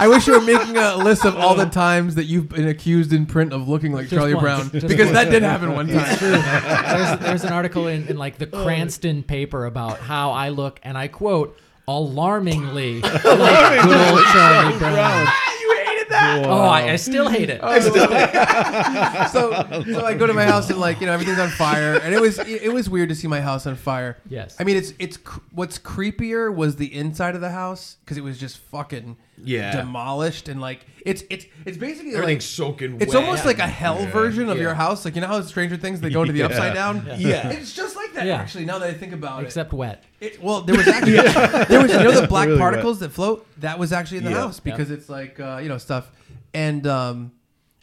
I 0.00 0.06
wish 0.06 0.28
you 0.28 0.34
were 0.34 0.40
making 0.40 0.76
a 0.76 0.96
list 0.96 1.24
of 1.24 1.36
all 1.36 1.56
the 1.56 1.66
times 1.66 2.14
that 2.14 2.26
you've 2.26 2.48
been 2.48 2.68
accused 2.68 3.12
in 3.12 3.26
print 3.26 3.52
of 3.52 3.68
looking 3.68 3.92
like 3.92 4.08
Charlie 4.08 4.34
once. 4.34 4.44
Brown 4.44 4.70
Just 4.70 4.86
because 4.86 5.06
once. 5.06 5.18
that 5.18 5.30
did 5.30 5.42
happen 5.42 5.74
one 5.74 5.88
time. 5.88 6.16
there's, 6.20 7.18
there's 7.18 7.44
an 7.44 7.52
article 7.52 7.88
in, 7.88 8.06
in 8.06 8.16
like 8.16 8.38
the 8.38 8.46
Cranston 8.46 9.24
paper 9.24 9.66
about 9.66 9.98
how 9.98 10.30
I 10.30 10.50
look, 10.50 10.78
and 10.84 10.96
I 10.96 11.08
quote, 11.08 11.58
alarmingly 11.96 13.00
like 13.00 13.22
good 13.22 14.10
old 14.10 14.24
Charlie 14.32 14.78
Brown. 14.78 15.26
you 15.60 15.76
hated 15.84 16.08
that. 16.10 16.42
Oh, 16.46 16.60
I, 16.60 16.90
I 16.92 16.96
still 16.96 17.28
hate 17.28 17.48
it. 17.50 17.60
Oh, 17.62 17.80
so, 19.32 19.82
so 19.84 20.04
I 20.04 20.14
go 20.14 20.26
to 20.26 20.34
my 20.34 20.44
house 20.52 20.68
and 20.70 20.78
like 20.78 21.00
you 21.00 21.06
know 21.06 21.12
everything's 21.12 21.38
on 21.38 21.48
fire, 21.50 21.94
and 22.02 22.14
it 22.14 22.20
was 22.20 22.38
it, 22.38 22.62
it 22.62 22.72
was 22.72 22.88
weird 22.90 23.08
to 23.08 23.14
see 23.14 23.26
my 23.26 23.40
house 23.40 23.66
on 23.66 23.74
fire. 23.76 24.18
Yes. 24.28 24.56
I 24.60 24.64
mean 24.64 24.76
it's 24.76 24.92
it's 24.98 25.16
cr- 25.16 25.40
what's 25.52 25.78
creepier 25.78 26.54
was 26.54 26.76
the 26.76 26.94
inside 26.94 27.34
of 27.34 27.40
the 27.40 27.50
house 27.50 27.96
because 28.04 28.16
it 28.18 28.24
was 28.24 28.38
just 28.38 28.58
fucking 28.58 29.16
Yeah. 29.44 29.76
demolished 29.76 30.48
and 30.48 30.60
like 30.60 30.84
it's 31.06 31.22
it's 31.30 31.46
it's 31.64 31.76
basically 31.78 32.10
like 32.12 32.18
everything's 32.22 32.44
soaking. 32.44 33.00
It's 33.00 33.14
wet. 33.14 33.22
almost 33.24 33.46
like 33.46 33.58
a 33.58 33.66
hell 33.66 34.04
version 34.06 34.48
of 34.48 34.56
Yeah. 34.56 34.62
your 34.64 34.74
house. 34.74 35.04
Like 35.04 35.14
you 35.14 35.20
know 35.20 35.26
how 35.28 35.40
Stranger 35.42 35.76
Things 35.76 36.00
they 36.00 36.10
go 36.10 36.22
into 36.22 36.32
the 36.32 36.38
Yeah. 36.40 36.46
upside 36.46 36.74
down. 36.74 37.06
Yeah. 37.18 37.48
it's 37.50 37.72
just 37.74 37.96
like 37.96 38.12
that. 38.14 38.26
Yeah. 38.26 38.36
Actually, 38.36 38.64
now 38.66 38.78
that 38.78 38.90
I 38.90 38.94
think 38.94 39.12
about 39.12 39.42
Except 39.44 39.72
wet. 39.72 40.04
it, 40.20 40.34
it 40.34 40.42
well, 40.42 40.60
there 40.62 40.76
was 40.76 40.86
actually 40.88 41.12
there 41.68 41.80
was 41.82 41.92
you 41.92 41.98
know 41.98 42.20
the 42.20 42.26
black 42.26 42.46
Really 42.46 42.58
wet. 42.60 42.70
particles 42.70 42.98
that 43.00 43.10
float. 43.10 43.46
That 43.60 43.78
was 43.78 43.92
actually 43.92 44.18
in 44.18 44.24
the 44.24 44.30
Yeah. 44.30 44.36
house 44.42 44.60
because 44.60 44.90
it's 44.90 45.08
like 45.08 45.38
uh, 45.40 45.60
you 45.62 45.68
know 45.68 45.78
stuff, 45.78 46.10
and 46.52 46.86
um, 46.86 47.32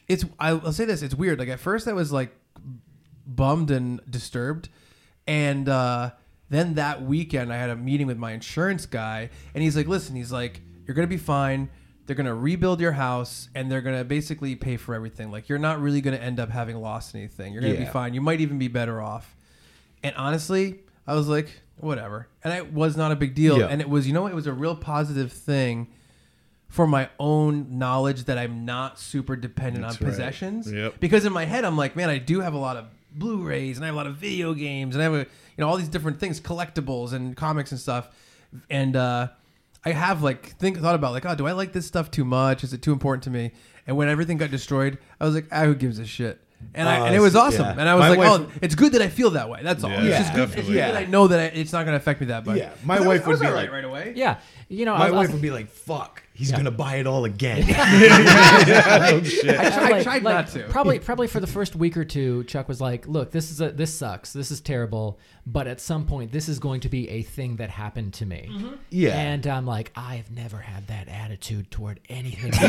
it's 0.08 0.26
I'll 0.40 0.72
say 0.74 0.86
this. 0.86 1.02
It's 1.02 1.16
weird. 1.16 1.40
Like 1.40 1.50
at 1.50 1.60
first 1.60 1.88
I 1.88 1.94
was 1.94 2.12
like 2.12 2.36
bummed 3.26 3.72
and 3.72 4.00
disturbed, 4.10 4.70
and 5.28 5.68
uh, 5.68 6.12
then 6.50 6.76
that 6.76 7.02
weekend 7.02 7.52
I 7.52 7.58
had 7.58 7.70
a 7.70 7.76
meeting 7.76 8.08
with 8.08 8.18
my 8.18 8.32
insurance 8.34 8.86
guy, 8.86 9.30
and 9.54 9.64
he's 9.64 9.76
like, 9.76 9.88
"Listen, 9.88 10.16
he's 10.16 10.32
like, 10.32 10.62
you're 10.86 10.96
gonna 10.96 11.08
be 11.08 11.18
fine." 11.18 11.70
They're 12.08 12.16
gonna 12.16 12.36
rebuild 12.36 12.82
your 12.82 12.92
house 12.92 13.50
and 13.56 13.72
they're 13.72 13.82
gonna 13.82 14.04
basically 14.04 14.56
pay 14.56 14.78
for 14.78 14.94
everything. 14.94 15.32
Like 15.32 15.50
you're 15.50 15.58
not 15.58 15.82
really 15.82 16.02
gonna 16.02 16.18
end 16.18 16.40
up 16.40 16.52
having 16.52 16.78
lost 16.78 17.16
anything. 17.16 17.52
You're 17.52 17.64
gonna 17.64 17.78
be 17.78 17.86
fine. 17.86 18.14
You 18.14 18.22
might 18.22 18.42
even 18.42 18.60
be 18.60 18.68
better 18.68 19.02
off. 19.02 19.36
And 20.04 20.16
honestly, 20.16 20.82
I 21.08 21.16
was 21.16 21.28
like, 21.28 21.50
whatever. 21.78 22.28
And 22.44 22.54
it 22.54 22.72
was 22.72 22.96
not 22.96 23.12
a 23.12 23.16
big 23.16 23.34
deal. 23.34 23.58
Yeah. 23.58 23.68
And 23.68 23.82
it 23.82 23.90
was, 23.90 24.06
you 24.06 24.14
know, 24.14 24.28
it 24.28 24.36
was 24.36 24.46
a 24.46 24.54
real 24.54 24.76
positive 24.76 25.32
thing 25.32 25.88
for 26.68 26.86
my 26.86 27.10
own 27.20 27.80
knowledge 27.80 28.26
that 28.26 28.38
I'm 28.38 28.66
not 28.66 29.00
super 29.00 29.36
dependent 29.36 29.84
That's 29.84 30.00
on 30.00 30.06
right. 30.06 30.12
possessions. 30.12 30.72
Yep. 30.72 31.00
Because 31.00 31.26
in 31.26 31.34
my 31.34 31.46
head, 31.46 31.66
I'm 31.66 31.78
like, 31.78 31.96
man, 31.96 32.10
I 32.10 32.20
do 32.20 32.42
have 32.42 32.54
a 32.54 32.58
lot 32.60 32.78
of 32.78 32.86
Blu-rays 33.14 33.78
and 33.78 33.86
I 33.86 33.88
have 33.88 33.96
a 33.96 33.98
lot 33.98 34.08
of 34.08 34.18
video 34.18 34.54
games 34.54 34.96
and 34.96 35.02
I 35.02 35.06
have 35.06 35.14
a, 35.14 35.20
you 35.20 35.26
know, 35.58 35.68
all 35.68 35.78
these 35.78 35.88
different 35.88 36.20
things, 36.20 36.40
collectibles 36.40 37.14
and 37.14 37.36
comics 37.36 37.72
and 37.72 37.80
stuff. 37.80 38.10
And 38.70 38.96
uh, 38.96 39.30
I 39.86 39.92
have 39.92 40.24
like 40.24 40.58
think 40.58 40.80
thought 40.80 40.96
about 40.96 41.12
like, 41.14 41.26
oh, 41.26 41.36
do 41.36 41.46
I 41.48 41.52
like 41.52 41.72
this 41.74 41.86
stuff 41.86 42.10
too 42.12 42.26
much? 42.26 42.64
Is 42.64 42.74
it 42.74 42.82
too 42.82 42.92
important 42.92 43.24
to 43.26 43.30
me? 43.30 43.52
And 43.88 43.96
when 43.98 44.08
everything 44.10 44.38
got 44.38 44.50
destroyed, 44.52 44.98
I 45.20 45.26
was 45.26 45.36
like, 45.36 45.48
ah, 45.52 45.66
who 45.66 45.76
gives 45.76 46.00
a 46.00 46.06
shit? 46.06 46.42
And, 46.74 46.90
I, 46.90 47.00
Uh, 47.02 47.06
and 47.06 47.16
it 47.16 47.20
was 47.20 47.36
awesome. 47.36 47.66
yeah. 47.66 47.72
And 47.78 47.82
I 47.88 47.94
was 47.94 48.02
My 48.02 48.10
like, 48.10 48.18
wife- 48.20 48.42
oh, 48.56 48.60
it's 48.62 48.74
good 48.74 48.94
that 48.94 49.02
I 49.02 49.10
feel 49.10 49.30
that 49.32 49.50
way. 49.50 49.60
That's 49.62 49.84
all. 49.84 49.92
Yeah, 49.92 50.02
it's 50.06 50.18
just 50.18 50.34
good, 50.34 50.44
it's 50.44 50.52
definitely. 50.54 50.74
good 50.74 50.78
Yeah. 50.80 50.92
that 50.94 50.98
I 51.04 51.06
know 51.06 51.28
that 51.28 51.40
I, 51.40 51.44
it's 51.58 51.72
not 51.74 51.84
going 51.86 51.92
to 51.94 51.98
affect 51.98 52.22
me 52.22 52.28
that 52.28 52.46
much. 52.46 52.58
Yeah. 52.58 52.72
My 52.84 52.98
'Cause 52.98 53.06
I 53.06 53.08
wife 53.10 53.20
was- 53.20 53.26
I 53.28 53.30
was 53.30 53.40
would 53.40 53.44
be 53.46 53.48
all 53.50 53.54
right 53.54 53.62
like- 53.64 53.72
right 53.72 53.86
away. 53.86 54.14
Yeah. 54.16 54.38
You 54.68 54.86
know, 54.86 54.98
My 54.98 55.08
I, 55.08 55.12
wife 55.12 55.30
I, 55.30 55.34
would 55.34 55.42
be 55.42 55.52
like, 55.52 55.70
"Fuck." 55.70 56.24
He's 56.34 56.52
gonna 56.52 56.72
buy 56.72 56.96
it 56.96 57.08
all 57.08 57.24
again. 57.24 57.64
I, 57.70 59.22
I 59.24 59.90
like- 59.90 60.04
tried 60.04 60.24
like, 60.24 60.36
not 60.36 60.48
to. 60.50 60.64
Probably, 60.70 61.00
probably 61.00 61.28
for 61.28 61.40
the 61.40 61.48
first 61.48 61.76
week 61.76 61.96
or 61.96 62.04
two, 62.04 62.44
Chuck 62.46 62.68
was 62.68 62.82
like, 62.82 63.08
"Look, 63.08 63.32
this 63.32 63.52
is 63.52 63.62
a 63.62 63.70
this 63.72 63.94
sucks. 63.94 64.34
This 64.34 64.50
is 64.52 64.60
terrible. 64.62 65.20
But 65.48 65.68
at 65.68 65.80
some 65.80 66.08
point, 66.08 66.32
this 66.32 66.50
is 66.50 66.58
going 66.60 66.82
to 66.82 66.90
be 66.90 67.08
a 67.10 67.22
thing 67.22 67.58
that 67.58 67.70
happened 67.70 68.16
to 68.16 68.26
me." 68.26 68.50
Yeah. 68.90 69.16
And 69.18 69.46
I'm 69.46 69.66
like, 69.68 69.92
I 69.96 70.16
have 70.16 70.32
never 70.32 70.58
had 70.58 70.88
that 70.88 71.08
attitude 71.10 71.70
toward 71.70 72.00
anything. 72.10 72.52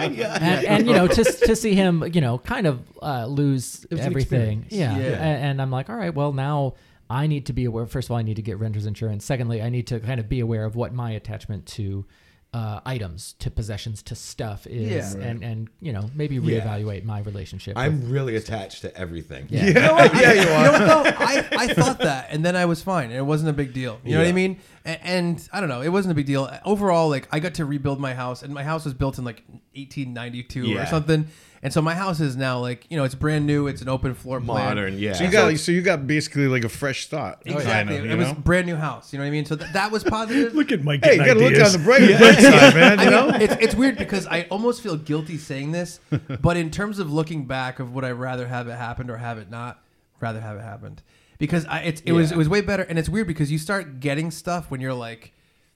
and, 0.00 0.64
and 0.66 0.86
you 0.86 0.92
know, 0.94 1.06
to 1.08 1.24
to 1.24 1.56
see 1.56 1.74
him, 1.74 2.04
you 2.12 2.20
know, 2.20 2.38
kind 2.38 2.66
of 2.66 2.80
uh, 3.02 3.26
lose 3.26 3.84
everything. 3.90 4.66
Yeah. 4.70 4.96
Yeah. 4.96 5.04
A- 5.18 5.40
And, 5.40 5.60
I'm 5.60 5.70
like, 5.70 5.90
all 5.90 5.96
right, 5.96 6.14
well 6.14 6.32
now. 6.32 6.74
I 7.10 7.26
need 7.26 7.44
to 7.46 7.52
be 7.52 7.64
aware. 7.66 7.84
First 7.86 8.06
of 8.06 8.12
all, 8.12 8.16
I 8.18 8.22
need 8.22 8.36
to 8.36 8.42
get 8.42 8.58
renter's 8.58 8.86
insurance. 8.86 9.24
Secondly, 9.24 9.60
I 9.60 9.68
need 9.68 9.86
to 9.88 9.98
kind 10.00 10.20
of 10.20 10.28
be 10.28 10.40
aware 10.40 10.64
of 10.64 10.76
what 10.76 10.94
my 10.94 11.10
attachment 11.10 11.66
to 11.66 12.06
uh, 12.52 12.80
items, 12.84 13.34
to 13.38 13.48
possessions, 13.48 14.02
to 14.02 14.16
stuff 14.16 14.66
is, 14.66 15.14
Yeah. 15.14 15.22
and 15.22 15.44
and 15.44 15.68
you 15.80 15.92
know 15.92 16.10
maybe 16.16 16.34
Yeah. 16.34 16.60
reevaluate 16.60 17.04
my 17.04 17.20
relationship. 17.20 17.76
I'm 17.78 18.10
really 18.10 18.34
attached 18.34 18.80
to 18.82 18.96
everything. 18.96 19.46
Yeah. 19.50 19.66
You 19.66 19.74
know 19.74 19.94
what? 19.94 20.12
yeah, 20.20 20.32
you 20.32 20.48
are. 20.48 20.64
You 20.66 20.72
know 20.78 20.96
what 21.02 21.04
though? 21.16 21.24
I, 21.24 21.48
I 21.52 21.66
thought 21.74 21.98
that, 22.00 22.26
and 22.30 22.44
then 22.44 22.56
I 22.56 22.64
was 22.64 22.82
fine, 22.82 23.10
and 23.10 23.14
it 23.18 23.22
wasn't 23.22 23.50
a 23.50 23.52
big 23.52 23.72
deal. 23.72 24.00
You 24.04 24.14
know 24.14 24.18
what 24.22 24.28
I 24.28 24.32
mean? 24.32 24.58
And, 24.84 24.98
and 25.04 25.48
I 25.52 25.60
don't 25.60 25.68
know, 25.68 25.80
it 25.82 25.90
wasn't 25.90 26.10
a 26.10 26.14
big 26.16 26.26
deal 26.26 26.50
overall. 26.64 27.08
Like 27.08 27.28
I 27.30 27.38
got 27.38 27.54
to 27.54 27.64
rebuild 27.64 28.00
my 28.00 28.14
house, 28.14 28.42
and 28.42 28.52
my 28.52 28.64
house 28.64 28.84
was 28.84 28.94
built 28.94 29.18
in 29.18 29.24
like 29.24 29.44
1892 29.76 30.76
or 30.78 30.86
something. 30.86 31.28
And 31.62 31.70
so 31.74 31.82
my 31.82 31.94
house 31.94 32.20
is 32.20 32.36
now 32.36 32.58
like 32.58 32.86
you 32.90 32.96
know 32.96 33.04
it's 33.04 33.14
brand 33.14 33.46
new. 33.46 33.66
It's 33.66 33.82
an 33.82 33.88
open 33.90 34.14
floor 34.14 34.40
plan. 34.40 34.64
Modern, 34.64 34.98
yeah. 34.98 35.12
So 35.12 35.24
you 35.24 35.30
got 35.30 35.58
so 35.58 35.72
you 35.72 35.82
got 35.82 36.06
basically 36.06 36.48
like 36.48 36.64
a 36.64 36.70
fresh 36.70 37.04
start. 37.04 37.38
Exactly. 37.44 37.62
Oh, 37.62 37.70
kind 37.70 37.90
of, 37.90 38.04
it 38.06 38.10
you 38.10 38.16
was 38.16 38.28
know? 38.28 38.34
brand 38.34 38.66
new 38.66 38.76
house. 38.76 39.12
You 39.12 39.18
know 39.18 39.24
what 39.24 39.28
I 39.28 39.30
mean? 39.32 39.44
So 39.44 39.56
th- 39.56 39.70
that 39.74 39.92
was 39.92 40.02
positive. 40.02 40.54
Look 40.60 40.72
at 40.72 40.82
Mike 40.82 41.04
Hey, 41.04 41.16
you 41.16 41.18
getting 41.18 41.34
gotta 41.34 41.40
look 41.40 41.52
ideas. 41.52 41.74
on 41.74 41.80
the 41.80 41.84
bright, 41.84 42.18
bright 42.18 42.34
side, 42.40 42.74
man. 42.74 42.98
I 42.98 43.04
You 43.04 43.10
mean, 43.10 43.28
know. 43.28 43.36
it's, 43.44 43.56
it's 43.62 43.74
weird 43.74 43.98
because 43.98 44.26
I 44.26 44.44
almost 44.50 44.80
feel 44.82 44.96
guilty 44.96 45.36
saying 45.36 45.72
this, 45.72 46.00
but 46.40 46.56
in 46.56 46.70
terms 46.70 46.98
of 46.98 47.12
looking 47.12 47.44
back 47.44 47.78
of 47.78 47.92
would 47.92 48.04
I 48.04 48.12
rather 48.12 48.46
have 48.46 48.66
it 48.66 48.76
happened 48.76 49.10
or 49.10 49.18
have 49.18 49.36
it 49.36 49.50
not, 49.50 49.82
rather 50.18 50.40
have 50.40 50.56
it 50.56 50.62
happened 50.62 51.02
because 51.36 51.66
I, 51.66 51.80
it's, 51.80 52.00
it 52.06 52.12
was 52.12 52.32
it 52.32 52.38
was 52.38 52.48
way 52.48 52.62
better 52.62 52.82
and 52.84 52.98
it's 52.98 53.08
weird 53.10 53.26
because 53.26 53.52
you 53.52 53.58
start 53.58 54.00
getting 54.00 54.30
stuff 54.30 54.70
when 54.70 54.80
you're 54.80 54.94
like 54.94 55.32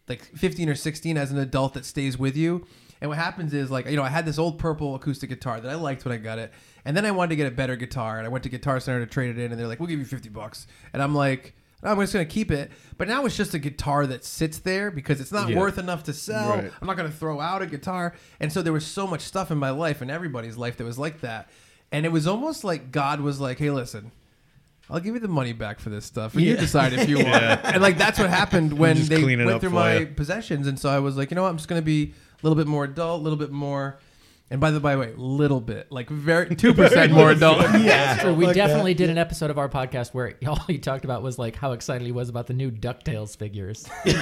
like 0.09 0.23
15 0.37 0.69
or 0.69 0.75
16 0.75 1.17
as 1.19 1.31
an 1.31 1.39
adult 1.39 1.75
that 1.75 1.85
stays 1.85 2.19
with 2.19 2.37
you. 2.39 2.67
And 3.05 3.11
what 3.11 3.19
happens 3.19 3.53
is 3.53 3.71
like 3.71 3.85
you 3.87 3.97
know 3.97 4.03
I 4.03 4.09
had 4.09 4.25
this 4.25 4.39
old 4.39 4.59
purple 4.59 4.95
acoustic 4.95 5.29
guitar 5.29 5.61
that 5.61 5.71
I 5.71 5.75
liked 5.75 6.07
when 6.07 6.13
I 6.15 6.17
got 6.17 6.39
it, 6.39 6.53
and 6.87 6.97
then 6.97 7.05
I 7.05 7.11
wanted 7.11 7.29
to 7.31 7.37
get 7.37 7.47
a 7.47 7.51
better 7.51 7.77
guitar, 7.77 8.17
and 8.17 8.25
I 8.27 8.31
went 8.31 8.45
to 8.45 8.49
Guitar 8.49 8.81
Center 8.81 9.01
to 9.01 9.07
trade 9.07 9.29
it 9.29 9.39
in, 9.39 9.51
and 9.53 9.61
they're 9.61 9.69
like, 9.69 9.79
"We'll 9.79 9.89
give 9.91 9.99
you 9.99 10.07
50 10.07 10.31
bucks," 10.31 10.67
and 10.95 11.03
I'm 11.03 11.15
like. 11.15 11.55
"No, 11.83 11.91
I'm 11.91 12.01
just 12.01 12.15
gonna 12.15 12.25
keep 12.25 12.51
it, 12.51 12.71
but 12.97 13.09
now 13.09 13.27
it's 13.27 13.37
just 13.37 13.53
a 13.53 13.59
guitar 13.59 14.07
that 14.07 14.25
sits 14.25 14.59
there 14.61 14.91
because 14.91 15.21
it's 15.21 15.31
not 15.33 15.51
Yeah. 15.51 15.59
worth 15.59 15.77
enough 15.77 16.05
to 16.05 16.15
sell. 16.15 16.57
Right. 16.57 16.73
I'm 16.81 16.87
not 16.87 16.97
going 16.97 17.11
to 17.11 17.15
throw 17.15 17.41
out 17.43 17.61
a 17.61 17.67
guitar. 17.67 18.15
And 18.41 18.51
so 18.51 18.63
there 18.63 18.73
was 18.73 18.87
so 18.87 19.07
much 19.07 19.21
stuff 19.21 19.51
in 19.51 19.59
my 19.59 19.69
life 19.69 20.01
and 20.01 20.11
everybody's 20.11 20.57
life 20.57 20.79
that 20.79 20.85
was 20.85 20.99
like 20.99 21.21
that. 21.21 21.51
And 21.93 22.07
it 22.07 22.09
was 22.13 22.27
almost 22.27 22.65
like 22.65 22.91
God 22.91 23.21
was 23.21 23.39
like, 23.39 23.59
hey, 23.59 23.69
listen, 23.71 24.13
I'll 24.89 24.99
give 25.01 25.13
you 25.13 25.21
the 25.21 25.29
money 25.29 25.53
back 25.53 25.79
for 25.79 25.91
this 25.91 26.07
stuff. 26.07 26.33
And 26.35 26.43
you 26.43 26.57
decide 26.57 26.95
if 26.95 27.07
you 27.07 27.17
want 27.23 27.43
it. 27.45 27.61
And 27.65 27.83
like 27.83 27.99
that's 27.99 28.19
what 28.19 28.31
happened 28.31 28.79
when 28.79 29.05
they 29.07 29.23
went 29.45 29.61
through 29.61 29.69
my 29.71 29.97
you. 29.99 30.07
possessions. 30.07 30.67
And 30.67 30.79
so 30.81 30.89
I 30.89 31.01
was 31.01 31.19
like, 31.19 31.31
you 31.31 31.35
know 31.35 31.43
what? 31.43 31.51
I'm 31.51 31.59
just 31.59 31.69
going 31.69 31.83
to 31.83 31.85
be 31.85 32.15
little 32.45 32.57
bit 32.57 32.67
more 32.69 32.85
adult, 32.85 33.21
a 33.21 33.25
little 33.25 33.39
bit 33.39 33.51
more. 33.51 33.99
And 34.51 34.61
by 34.61 34.71
the 34.71 34.79
by, 34.79 34.95
way, 34.97 35.13
little 35.17 35.61
bit, 35.61 35.91
like 35.91 36.09
very 36.11 36.55
two 36.57 36.75
percent 36.75 37.13
more 37.13 37.31
adult. 37.31 37.63
yeah, 37.81 38.19
true. 38.19 38.35
We 38.35 38.53
definitely 38.53 38.93
did 38.95 39.09
an 39.11 39.17
episode 39.19 39.51
of 39.51 39.59
our 39.59 39.69
podcast 39.71 40.13
where 40.13 40.35
all 40.47 40.61
he 40.67 40.79
talked 40.79 41.05
about 41.05 41.23
was 41.23 41.39
like 41.39 41.57
how 41.57 41.73
excited 41.73 42.05
he 42.05 42.13
was 42.13 42.29
about 42.29 42.47
the 42.47 42.53
new 42.53 42.71
Ducktales 42.71 43.37
figures. 43.37 43.89
They're 44.05 44.15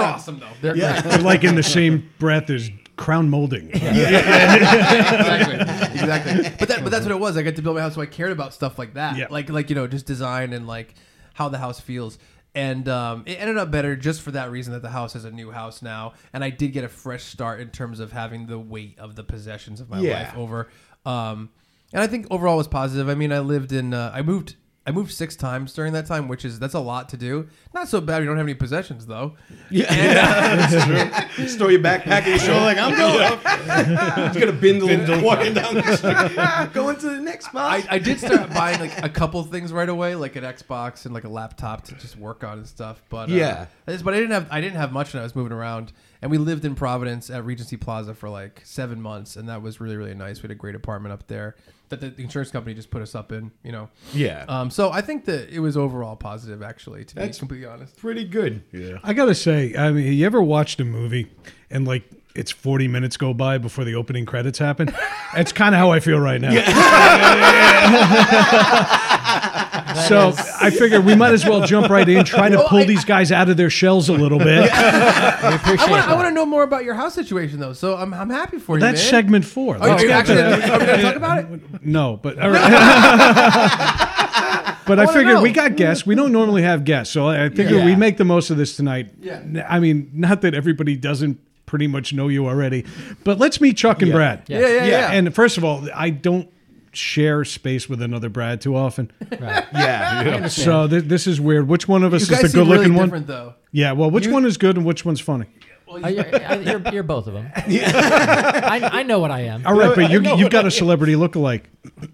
awesome 0.00 0.38
though. 0.40 0.48
They're 0.60 0.74
great. 0.74 1.22
Like 1.22 1.44
in 1.44 1.54
the 1.54 1.62
same 1.62 2.10
breath 2.18 2.50
as 2.50 2.70
crown 2.96 3.30
molding. 3.30 3.70
exactly, 3.70 5.54
exactly. 6.00 6.50
But 6.58 6.68
that, 6.68 6.80
but 6.82 6.90
that's 6.90 7.04
what 7.04 7.12
it 7.12 7.20
was. 7.20 7.36
I 7.36 7.42
got 7.42 7.56
to 7.56 7.62
build 7.62 7.76
my 7.76 7.82
house, 7.82 7.94
so 7.94 8.00
I 8.00 8.06
cared 8.06 8.32
about 8.32 8.54
stuff 8.54 8.78
like 8.78 8.94
that, 8.94 9.16
Yeah. 9.16 9.26
like 9.30 9.50
like 9.50 9.70
you 9.70 9.76
know, 9.76 9.86
just 9.86 10.06
design 10.06 10.52
and 10.52 10.66
like 10.66 10.94
how 11.34 11.48
the 11.48 11.58
house 11.58 11.80
feels. 11.80 12.18
And 12.56 12.88
um, 12.88 13.22
it 13.26 13.34
ended 13.34 13.58
up 13.58 13.70
better 13.70 13.94
just 13.94 14.22
for 14.22 14.30
that 14.30 14.50
reason 14.50 14.72
that 14.72 14.80
the 14.80 14.88
house 14.88 15.14
is 15.14 15.26
a 15.26 15.30
new 15.30 15.50
house 15.50 15.82
now, 15.82 16.14
and 16.32 16.42
I 16.42 16.48
did 16.50 16.72
get 16.72 16.84
a 16.84 16.88
fresh 16.88 17.22
start 17.24 17.60
in 17.60 17.68
terms 17.68 18.00
of 18.00 18.12
having 18.12 18.46
the 18.46 18.58
weight 18.58 18.98
of 18.98 19.14
the 19.14 19.22
possessions 19.22 19.78
of 19.78 19.90
my 19.90 20.00
Yeah. 20.00 20.14
life 20.14 20.34
over. 20.36 20.68
Um, 21.04 21.50
and 21.92 22.02
I 22.02 22.06
think 22.06 22.26
overall 22.30 22.56
was 22.56 22.66
positive. 22.66 23.10
I 23.10 23.14
mean, 23.14 23.30
I 23.30 23.40
lived 23.40 23.72
in, 23.72 23.92
uh, 23.92 24.10
I 24.14 24.22
moved. 24.22 24.56
I 24.86 24.92
moved 24.92 25.10
six 25.12 25.34
times 25.34 25.72
during 25.72 25.92
that 25.94 26.06
time, 26.06 26.28
which 26.28 26.44
is 26.44 26.58
that's 26.60 26.74
a 26.74 26.78
lot 26.80 27.08
to 27.08 27.16
do. 27.16 27.48
Not 27.74 27.88
so 27.88 28.00
bad. 28.00 28.20
We 28.20 28.26
don't 28.26 28.36
have 28.36 28.46
any 28.46 28.54
possessions 28.54 29.06
though. 29.06 29.34
Yeah, 29.68 30.56
that's 30.56 31.34
true. 31.34 31.48
Store 31.48 31.70
your 31.72 31.80
backpack 31.80 32.22
and 32.22 32.26
you 32.28 32.38
show 32.38 32.56
like 32.60 32.78
I'm 32.78 32.96
going. 32.96 34.28
He's 34.28 34.40
gonna 34.40 34.52
bindle, 34.52 35.20
walking 35.22 35.54
down 35.54 35.74
the 35.74 35.96
street, 35.96 36.72
going 36.72 36.96
to 36.98 37.06
the 37.10 37.20
next 37.20 37.46
spot. 37.46 37.84
I, 37.90 37.96
I 37.96 37.98
did 37.98 38.20
start 38.20 38.50
buying 38.54 38.78
like 38.78 39.02
a 39.04 39.08
couple 39.08 39.42
things 39.42 39.72
right 39.72 39.88
away, 39.88 40.14
like 40.14 40.36
an 40.36 40.44
Xbox 40.44 41.04
and 41.04 41.12
like 41.12 41.24
a 41.24 41.28
laptop 41.28 41.82
to 41.86 41.94
just 41.96 42.16
work 42.16 42.44
on 42.44 42.58
and 42.58 42.66
stuff. 42.66 43.02
But 43.08 43.28
uh, 43.28 43.34
Yeah. 43.34 43.66
I 43.88 43.92
just- 43.92 44.04
but 44.04 44.14
I 44.14 44.18
didn't 44.18 44.32
have 44.32 44.46
I 44.52 44.60
didn't 44.60 44.76
have 44.76 44.92
much 44.92 45.12
when 45.12 45.20
I 45.20 45.24
was 45.24 45.34
moving 45.34 45.52
around. 45.52 45.92
And 46.22 46.30
we 46.30 46.38
lived 46.38 46.64
in 46.64 46.74
Providence 46.74 47.28
at 47.28 47.44
Regency 47.44 47.76
Plaza 47.76 48.14
for 48.14 48.28
like 48.30 48.62
seven 48.64 49.02
months, 49.02 49.36
and 49.36 49.48
that 49.48 49.62
was 49.62 49.80
really 49.80 49.96
really 49.96 50.14
nice. 50.14 50.38
We 50.38 50.42
had 50.42 50.50
a 50.52 50.54
great 50.54 50.74
apartment 50.76 51.12
up 51.12 51.26
there 51.26 51.56
that 51.88 52.00
the 52.00 52.14
insurance 52.22 52.50
company 52.50 52.74
just 52.74 52.90
put 52.90 53.02
us 53.02 53.14
up 53.14 53.32
in. 53.32 53.50
You 53.62 53.72
know, 53.72 53.88
yeah, 54.12 54.44
um, 54.48 54.70
so 54.70 54.90
I 54.90 55.00
think 55.00 55.24
that 55.26 55.50
it 55.50 55.60
was 55.60 55.76
overall 55.76 56.16
positive, 56.16 56.62
actually. 56.62 57.04
To 57.04 57.14
That's- 57.14 57.36
be 57.36 57.40
completely 57.40 57.66
honest. 57.66 57.96
pretty 57.96 58.24
good. 58.24 58.62
Yeah. 58.72 58.98
I 59.02 59.12
gotta 59.14 59.34
say, 59.34 59.74
I 59.76 59.90
mean, 59.92 60.12
you 60.12 60.26
ever 60.26 60.42
watched 60.42 60.80
a 60.80 60.84
movie 60.84 61.30
and 61.70 61.86
like 61.86 62.04
it's 62.36 62.50
40 62.50 62.88
minutes 62.88 63.16
go 63.16 63.34
by 63.34 63.58
before 63.58 63.84
the 63.84 63.94
opening 63.94 64.26
credits 64.26 64.58
happen? 64.58 64.92
That's 65.34 65.52
kind 65.52 65.74
of 65.74 65.78
how 65.78 65.90
I 65.90 66.00
feel 66.00 66.18
right 66.18 66.40
now. 66.40 66.50
so 70.08 70.32
I 70.60 70.70
figured 70.70 71.04
we 71.04 71.14
might 71.14 71.32
as 71.32 71.44
well 71.44 71.66
jump 71.66 71.88
right 71.88 72.08
in, 72.08 72.24
try 72.24 72.48
to 72.48 72.56
Well, 72.58 72.68
pull 72.68 72.78
I- 72.80 72.84
these 72.84 73.04
guys 73.04 73.32
out 73.32 73.48
of 73.48 73.56
their 73.56 73.70
shells 73.70 74.08
a 74.08 74.12
little 74.12 74.38
bit. 74.38 74.62
We 74.62 74.68
I 74.68 75.60
want, 75.66 75.80
I 75.80 76.06
that. 76.06 76.16
want 76.16 76.28
to 76.28 76.34
know 76.34 76.46
more 76.46 76.62
about 76.62 76.84
your 76.84 76.94
house 76.94 77.14
situation 77.14 77.60
though. 77.60 77.72
So 77.72 77.96
I'm, 77.96 78.12
I'm 78.14 78.30
happy 78.30 78.58
for 78.58 78.76
you. 78.76 78.80
That's 78.80 79.00
man. 79.02 79.10
segment 79.10 79.44
four. 79.44 79.76
Are 79.76 79.88
Let's 79.88 80.02
you 80.02 80.08
get 80.08 80.18
actually 80.18 80.36
to 80.36 80.46
are 80.46 80.78
we 80.80 80.86
going 80.86 80.96
to 80.98 81.02
talk 81.02 81.16
about 81.16 81.38
it? 81.38 81.84
No, 81.84 82.18
but 82.22 82.38
all 82.38 82.50
right. 82.50 82.70
but 84.86 84.98
I, 84.98 85.04
wanna 85.04 85.18
figured 85.18 85.34
know. 85.36 85.42
we 85.42 85.52
got 85.52 85.76
guests. 85.76 86.06
We 86.06 86.14
don't 86.14 86.32
normally 86.32 86.62
have 86.62 86.84
guests, 86.84 87.12
so 87.12 87.28
I 87.28 87.48
figured 87.48 87.80
Yeah. 87.80 87.84
we 87.86 87.96
make 87.96 88.16
the 88.16 88.24
most 88.24 88.50
of 88.50 88.56
this 88.56 88.76
tonight. 88.76 89.10
Yeah. 89.20 89.66
I 89.68 89.80
mean, 89.80 90.10
not 90.12 90.42
that 90.42 90.54
everybody 90.54 90.96
doesn't 90.96 91.40
pretty 91.66 91.86
much 91.86 92.12
know 92.12 92.28
you 92.28 92.46
already, 92.48 92.84
but 93.24 93.38
let's 93.38 93.60
meet 93.60 93.76
Chuck 93.76 94.02
and 94.02 94.08
Yeah. 94.08 94.14
Brad. 94.14 94.42
Yeah. 94.48 94.60
Yeah, 94.60 94.68
yeah, 94.68 94.84
yeah. 94.86 95.12
And 95.12 95.34
first 95.34 95.58
of 95.58 95.64
all, 95.64 95.86
I 95.94 96.10
don't 96.10 96.48
share 96.92 97.44
space 97.44 97.88
with 97.90 98.00
another 98.00 98.30
Brad 98.30 98.60
too 98.62 98.74
often, 98.74 99.10
Right. 99.40 99.64
Yeah, 99.74 100.48
so 100.48 100.88
th- 100.88 101.04
this 101.04 101.26
is 101.26 101.38
weird. 101.40 101.68
Which 101.68 101.86
one 101.86 102.02
of 102.02 102.14
us 102.14 102.28
You 102.30 102.36
is 102.36 102.52
the 102.52 102.58
good-looking 102.58 102.94
one? 102.94 103.06
different 103.08 103.26
though. 103.26 103.54
Yeah. 103.72 103.92
Well, 103.92 104.10
which 104.10 104.26
You- 104.26 104.32
one 104.32 104.46
is 104.46 104.56
good 104.56 104.76
and 104.76 104.86
which 104.86 105.04
one's 105.04 105.20
funny? 105.20 105.46
Uh, 105.88 106.08
you're, 106.08 106.62
you're, 106.62 106.82
you're 106.94 107.02
both 107.04 107.28
of 107.28 107.34
them. 107.34 107.48
I, 107.54 108.80
I 108.92 109.02
know 109.04 109.20
what 109.20 109.30
I 109.30 109.42
am. 109.42 109.64
All 109.64 109.78
right, 109.78 109.94
but 109.94 110.10
you, 110.10 110.20
you've 110.36 110.50
got 110.50 110.66
a 110.66 110.70
celebrity 110.70 111.14
lookalike. 111.14 111.62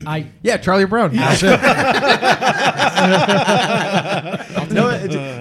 I 0.06 0.26
Yeah, 0.42 0.58
Charlie 0.58 0.84
Brown. 0.84 1.16
no, 4.72 4.81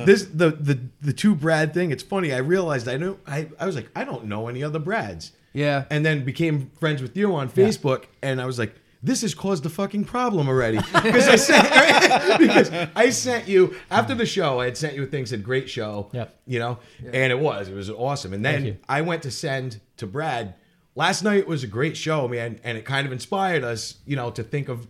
this 0.05 0.25
the 0.25 0.51
the 0.51 0.79
the 1.01 1.13
two 1.13 1.35
Brad 1.35 1.73
thing. 1.73 1.91
It's 1.91 2.03
funny. 2.03 2.33
I 2.33 2.37
realized 2.37 2.87
I 2.87 2.97
knew 2.97 3.17
I 3.27 3.47
I 3.59 3.65
was 3.65 3.75
like 3.75 3.89
I 3.95 4.03
don't 4.03 4.25
know 4.25 4.47
any 4.47 4.63
other 4.63 4.79
Brads. 4.79 5.31
Yeah. 5.53 5.83
and 5.89 6.05
then 6.05 6.23
became 6.23 6.71
friends 6.79 7.01
with 7.01 7.17
you 7.17 7.35
on 7.35 7.49
Facebook, 7.49 8.05
and 8.21 8.39
I 8.39 8.45
was 8.45 8.57
like, 8.57 8.73
"This 9.03 9.21
has 9.21 9.33
caused 9.35 9.65
a 9.65 9.69
fucking 9.69 10.05
problem 10.05 10.47
already." 10.47 10.77
Because 11.03 11.27
I 11.27 11.35
sent 11.35 12.39
because 12.39 12.71
I 12.95 13.09
sent 13.09 13.49
you 13.49 13.75
after 13.89 14.15
the 14.15 14.25
show, 14.25 14.61
I 14.61 14.65
had 14.65 14.77
sent 14.77 14.95
you 14.95 15.03
a 15.03 15.07
thing 15.07 15.25
said 15.25 15.43
"Great 15.43 15.69
show," 15.69 16.09
Yep. 16.13 16.39
you 16.47 16.59
know, 16.59 16.79
and 17.03 17.31
it 17.33 17.39
was 17.39 17.67
it 17.67 17.75
was 17.75 17.89
awesome. 17.89 18.33
And 18.33 18.45
then. 18.45 18.79
I 18.87 19.01
went 19.01 19.23
to 19.23 19.31
send 19.31 19.81
to 19.97 20.07
Brad. 20.07 20.55
Last 20.95 21.23
night 21.23 21.47
was 21.47 21.63
a 21.63 21.67
great 21.67 21.95
show, 21.97 22.27
man, 22.27 22.59
and 22.63 22.77
it 22.77 22.83
kind 22.85 23.05
of 23.07 23.13
inspired 23.13 23.63
us, 23.63 23.95
you 24.05 24.15
know, 24.15 24.31
to 24.31 24.43
think 24.43 24.69
of. 24.69 24.87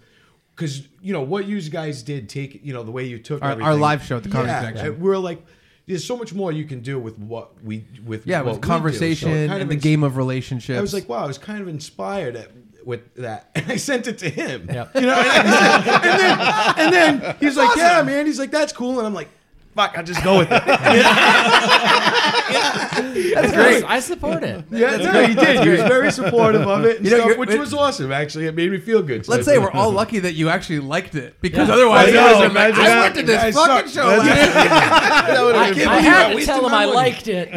Because 0.56 0.88
you 1.02 1.14
know 1.14 1.22
what 1.22 1.46
you 1.46 1.62
guys 1.62 2.04
did, 2.04 2.30
take 2.30 2.64
you 2.64 2.74
know 2.74 2.84
the 2.84 2.92
way 2.92 3.06
you 3.06 3.20
took 3.20 3.42
Our- 3.42 3.62
our 3.62 3.76
live 3.76 4.04
show 4.04 4.18
at 4.18 4.24
the 4.24 4.30
Comedy 4.30 4.52
yeah, 4.52 4.60
Connection. 4.72 5.00
We're 5.00 5.18
like, 5.18 5.44
there's 5.88 6.06
so 6.06 6.16
much 6.16 6.34
more 6.34 6.52
you 6.52 6.66
can 6.66 6.82
do 6.82 7.00
with 7.00 7.18
what 7.18 7.64
we 7.64 7.86
with 8.06 8.28
Yeah, 8.28 8.42
with 8.42 8.62
conversation 8.62 9.30
So 9.30 9.34
kind 9.34 9.52
and 9.54 9.62
of 9.64 9.68
the 9.70 9.76
ins- 9.76 9.84
game 9.84 10.04
of 10.04 10.18
relationships. 10.18 10.78
I 10.78 10.82
was 10.82 10.94
like, 10.94 11.10
wow, 11.10 11.24
I 11.24 11.28
was 11.28 11.38
kind 11.38 11.62
of 11.62 11.68
inspired 11.68 12.36
at, 12.36 12.52
with 12.86 13.14
that, 13.16 13.50
and 13.56 13.72
I 13.72 13.78
sent 13.78 14.08
it 14.08 14.18
to 14.20 14.30
him. 14.30 14.70
Yep. 14.72 14.96
You 14.96 15.02
know, 15.02 15.14
and, 15.14 15.48
I 15.50 16.74
and 16.78 16.94
then 16.94 17.12
and 17.16 17.22
then 17.24 17.36
he's 17.40 17.58
like, 17.58 17.76
yeah, 17.78 18.04
man. 18.04 18.26
He's 18.26 18.40
like, 18.40 18.52
that's 18.52 18.74
cool, 18.74 18.98
and 19.00 19.08
I'm 19.08 19.14
like, 19.14 19.30
fuck, 19.76 19.98
I'll 19.98 20.04
just 20.04 20.24
go 20.24 20.38
with 20.40 20.50
it. 20.52 20.64
That's 23.34 23.54
great. 23.54 23.84
I 23.86 24.00
support 24.00 24.44
it. 24.44 24.64
yeah, 24.72 24.98
no, 24.98 25.26
he 25.26 25.34
did. 25.34 25.62
He 25.64 25.70
was 25.70 25.82
very 25.82 26.12
supportive 26.12 26.62
of 26.68 26.84
it, 26.86 26.98
and 26.98 27.06
You 27.06 27.12
know, 27.12 27.18
stuff, 27.18 27.28
you're- 27.30 27.40
which 27.40 27.50
it- 27.52 27.60
was 27.60 27.74
awesome. 27.74 28.12
Actually, 28.12 28.48
it 28.48 28.56
made 28.56 28.70
me 28.72 28.78
feel 28.80 29.02
good. 29.02 29.26
So 29.26 29.32
Let's 29.32 29.48
I 29.48 29.54
say 29.54 29.58
we're 29.60 29.72
all 29.72 29.92
lucky 29.92 30.20
that 30.20 30.34
you 30.34 30.50
actually 30.50 30.80
liked 30.80 31.16
it 31.16 31.36
because 31.42 31.68
Yeah. 31.70 31.74
otherwise, 31.76 32.06
I 32.08 32.10
you 32.10 32.14
know, 32.16 32.22
guys 32.26 32.36
like, 32.40 32.50
imagine 32.52 32.82
I 32.82 32.88
that. 32.90 33.02
went 33.02 33.16
to 33.16 33.24
this 33.24 33.42
I 33.44 33.52
fucking 33.52 33.90
suck. 33.90 34.04
show 34.04 34.10
last 34.10 34.26
That 35.28 35.44
would've 35.44 35.62
I, 35.62 35.72
been 35.74 35.88
I 35.88 35.96
funny. 35.96 36.08
had 36.08 36.34
to 36.38 36.46
tell 36.46 36.66
him 36.68 36.74
I 36.74 36.86
liked 36.86 37.28
it. 37.38 37.50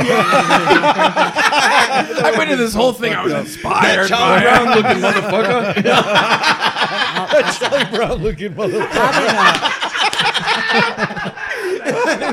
I 2.27 2.35
went 2.37 2.51
to 2.51 2.57
this 2.57 2.75
whole 2.75 2.93
thing. 2.93 3.13
I 3.15 3.25
was 3.25 3.33
inspired. 3.33 4.09
Charlie 4.09 4.45
by 4.45 4.47
it. 4.47 4.65
Brown 4.65 4.67
looking 4.77 5.03
motherfucker. 5.03 5.83
that 7.35 7.57
Charlie 7.59 7.97
Brown 7.97 8.23
looking 8.23 8.53
motherfucker. 8.55 8.89
Having, 10.75 11.24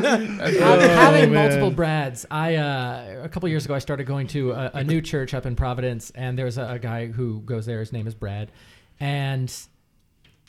having 0.04 1.34
multiple 1.34 1.72
Brads, 1.72 2.26
I 2.30 2.56
uh, 2.56 3.22
a 3.24 3.30
couple 3.30 3.50
years 3.50 3.66
ago 3.66 3.74
I 3.74 3.80
started 3.80 4.06
going 4.06 4.28
to 4.28 4.52
a, 4.52 4.72
a 4.76 4.84
new 4.84 5.02
church 5.02 5.34
up 5.34 5.46
in 5.46 5.56
Providence, 5.56 6.12
and 6.12 6.38
there's 6.38 6.58
a, 6.58 6.74
a 6.74 6.80
guy 6.80 7.08
who 7.08 7.42
goes 7.42 7.66
there. 7.66 7.80
His 7.80 7.92
name 7.92 8.08
is 8.08 8.16
Brad, 8.16 8.52
and 9.00 9.54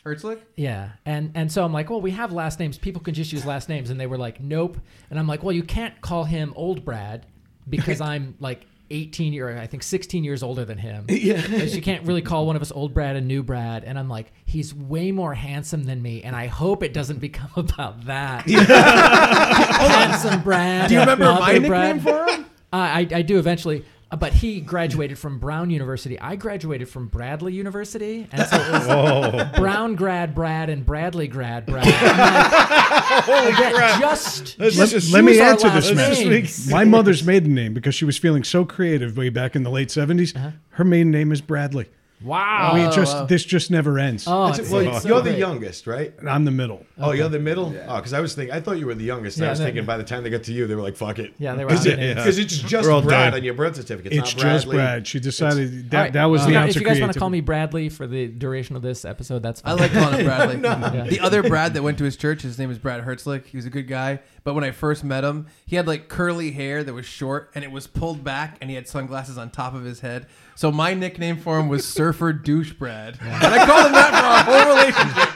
Herzlich? 0.05 0.39
yeah, 0.55 0.91
and 1.05 1.31
and 1.35 1.51
so 1.51 1.63
I'm 1.63 1.73
like, 1.73 1.89
well, 1.89 2.01
we 2.01 2.11
have 2.11 2.33
last 2.33 2.59
names. 2.59 2.77
People 2.77 3.01
can 3.01 3.13
just 3.13 3.31
use 3.31 3.45
last 3.45 3.69
names, 3.69 3.89
and 3.89 3.99
they 3.99 4.07
were 4.07 4.17
like, 4.17 4.41
nope. 4.41 4.77
And 5.09 5.17
I'm 5.17 5.27
like, 5.27 5.43
well, 5.43 5.55
you 5.55 5.63
can't 5.63 5.99
call 6.01 6.25
him 6.25 6.53
Old 6.55 6.83
Brad 6.83 7.25
because 7.69 8.01
I'm 8.11 8.35
like 8.39 8.65
18 8.89 9.33
year, 9.33 9.57
I 9.57 9.67
think 9.67 9.83
16 9.83 10.23
years 10.23 10.43
older 10.43 10.65
than 10.65 10.77
him. 10.77 11.05
Yeah, 11.23 11.45
you 11.63 11.81
can't 11.81 12.05
really 12.05 12.21
call 12.21 12.45
one 12.45 12.55
of 12.55 12.61
us 12.61 12.71
Old 12.71 12.93
Brad 12.93 13.15
and 13.15 13.27
New 13.27 13.43
Brad. 13.43 13.83
And 13.83 13.97
I'm 13.97 14.09
like, 14.09 14.31
he's 14.45 14.73
way 14.73 15.11
more 15.11 15.33
handsome 15.33 15.83
than 15.85 16.01
me, 16.01 16.21
and 16.23 16.35
I 16.35 16.47
hope 16.47 16.83
it 16.83 16.93
doesn't 16.93 17.19
become 17.19 17.49
about 17.55 18.05
that. 18.05 18.49
handsome 18.49 20.41
Brad. 20.41 20.89
Do 20.89 20.95
you 20.95 20.99
remember 20.99 21.25
my 21.25 21.59
Brad. 21.59 22.01
for 22.01 22.25
him? 22.25 22.45
Uh, 22.73 22.75
I, 22.75 23.07
I 23.13 23.21
do 23.21 23.37
eventually. 23.39 23.85
Uh, 24.13 24.15
But 24.15 24.33
he 24.33 24.61
graduated 24.61 25.17
from 25.17 25.39
Brown 25.39 25.69
University. 25.71 26.19
I 26.19 26.35
graduated 26.35 26.87
from 26.87 27.07
Bradley 27.07 27.53
University, 27.53 28.27
and 28.31 28.47
so 28.47 28.57
it 28.57 28.71
was 28.71 29.59
Brown 29.59 29.95
grad 29.95 30.35
Brad 30.35 30.69
and 30.69 30.85
Bradley 30.85 31.27
grad 31.27 31.65
Brad. 31.65 31.87
I'm 31.87 33.45
like, 33.73 33.99
just, 33.99 34.59
Let, 34.59 34.71
just 34.73 35.11
let 35.11 35.23
me 35.23 35.31
use 35.33 35.41
our 35.41 35.53
add 35.53 35.59
to 35.59 35.69
this, 35.71 35.91
last 35.91 36.67
man. 36.67 36.73
My 36.77 36.85
mother's 36.85 37.23
maiden 37.23 37.55
name, 37.55 37.73
because 37.73 37.95
she 37.95 38.05
was 38.05 38.17
feeling 38.17 38.43
so 38.43 38.65
creative 38.65 39.17
way 39.17 39.29
back 39.29 39.55
in 39.55 39.63
the 39.63 39.71
late 39.71 39.89
70s, 39.89 40.35
Uh-huh. 40.35 40.51
her 40.69 40.83
maiden 40.83 41.11
name 41.11 41.31
is 41.31 41.41
Bradley. 41.41 41.89
Wow. 42.23 42.71
we 42.73 42.81
just 42.95 43.27
this 43.27 43.43
just 43.43 43.69
never 43.71 43.99
ends. 43.99 44.25
Oh, 44.27 44.47
That's 44.47 44.59
it's. 44.59 44.69
Well, 44.69 44.81
it's 44.87 45.01
so 45.03 45.07
you're 45.09 45.21
the 45.21 45.31
great. 45.31 45.39
youngest, 45.39 45.87
right? 45.87 46.13
I'm 46.27 46.45
the 46.45 46.51
middle. 46.51 46.85
Oh, 46.97 47.11
you're 47.11 47.29
the 47.29 47.39
middle. 47.39 47.75
Oh, 47.87 47.95
because 47.97 48.13
I 48.13 48.19
was 48.21 48.33
thinking, 48.35 48.55
I 48.55 48.59
thought 48.61 48.77
you 48.77 48.85
were 48.85 48.95
the 48.95 49.03
youngest. 49.03 49.37
Yeah, 49.37 49.47
I 49.47 49.49
was 49.51 49.59
no. 49.59 49.65
thinking 49.65 49.85
by 49.85 49.97
the 49.97 50.03
time 50.03 50.23
they 50.23 50.29
got 50.29 50.43
to 50.43 50.53
you, 50.53 50.67
they 50.67 50.75
were 50.75 50.81
like, 50.81 50.95
"Fuck 50.95 51.19
it." 51.19 51.33
Yeah, 51.37 51.55
they 51.55 51.63
were 51.65 51.69
because 51.71 51.87
out 51.87 51.93
of 51.93 51.99
names. 51.99 52.37
it's 52.37 52.57
just 52.57 52.87
We're 52.87 52.93
all 52.93 53.01
Brad 53.01 53.31
done. 53.33 53.39
on 53.39 53.43
your 53.45 53.53
birth 53.53 53.75
certificate. 53.75 54.13
It's 54.13 54.35
not 54.35 54.41
just 54.41 54.69
Brad. 54.69 55.05
She 55.07 55.19
decided 55.19 55.89
that 55.91 55.97
All 55.97 56.03
right. 56.03 56.13
that 56.13 56.25
was 56.25 56.41
If 56.41 56.47
the 56.47 56.53
you 56.53 56.59
guys- 56.59 56.75
If 56.75 56.81
you 56.81 56.87
guys 56.87 56.99
want 57.01 57.13
to 57.13 57.19
call 57.19 57.29
me 57.29 57.41
Bradley 57.41 57.89
for 57.89 58.07
the 58.07 58.27
duration 58.27 58.75
of 58.75 58.81
this 58.81 59.05
episode, 59.05 59.43
that's 59.43 59.61
fine. 59.61 59.71
I 59.71 59.75
like 59.81 59.91
calling 59.91 60.19
him 60.19 60.25
Bradley. 60.25 60.59
Yeah. 60.61 61.05
The 61.07 61.19
other 61.19 61.43
Brad 61.43 61.73
that 61.73 61.83
went 61.83 61.97
to 61.97 62.03
his 62.03 62.15
church, 62.15 62.41
his 62.41 62.57
name 62.57 62.71
is 62.71 62.77
Brad 62.77 63.03
Herzlich. 63.03 63.45
He 63.47 63.57
was 63.57 63.65
a 63.65 63.69
good 63.69 63.87
guy. 63.87 64.19
But 64.43 64.55
when 64.55 64.63
I 64.65 64.71
first 64.71 65.03
met 65.03 65.23
him, 65.23 65.47
he 65.65 65.75
had 65.77 65.87
like 65.87 66.09
curly 66.09 66.51
hair 66.51 66.83
that 66.83 66.93
was 66.93 67.05
short 67.05 67.49
and 67.55 67.63
it 67.63 67.71
was 67.71 67.87
pulled 67.87 68.23
back 68.23 68.57
and 68.61 68.69
he 68.69 68.75
had 68.75 68.87
sunglasses 68.87 69.37
on 69.37 69.49
top 69.51 69.73
of 69.73 69.83
his 69.83 70.01
head. 70.01 70.25
So 70.55 70.71
my 70.71 70.93
nickname 70.93 71.37
for 71.37 71.59
him 71.59 71.67
was 71.67 71.87
Surfer 71.87 72.31
Douche 72.33 72.73
Brad. 72.73 73.17
And 73.21 73.43
I 73.43 73.65
called 73.65 73.87
him 73.87 73.91
that 73.93 74.11
for 74.19 74.25
our 74.25 74.43
whole 74.43 74.75
relationship. 74.75 75.29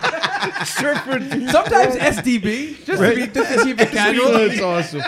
Surfer. 0.66 1.20
douche. 1.20 1.52
Sometimes 1.52 1.96
SDB, 1.96 2.86
just 2.86 3.02
to, 3.02 3.16
be, 3.16 3.28
just 3.28 3.54
to 3.54 3.64
keep 3.64 3.80
it 3.80 3.90
casual. 3.90 4.32
That's 4.32 4.62
awesome. 4.62 5.02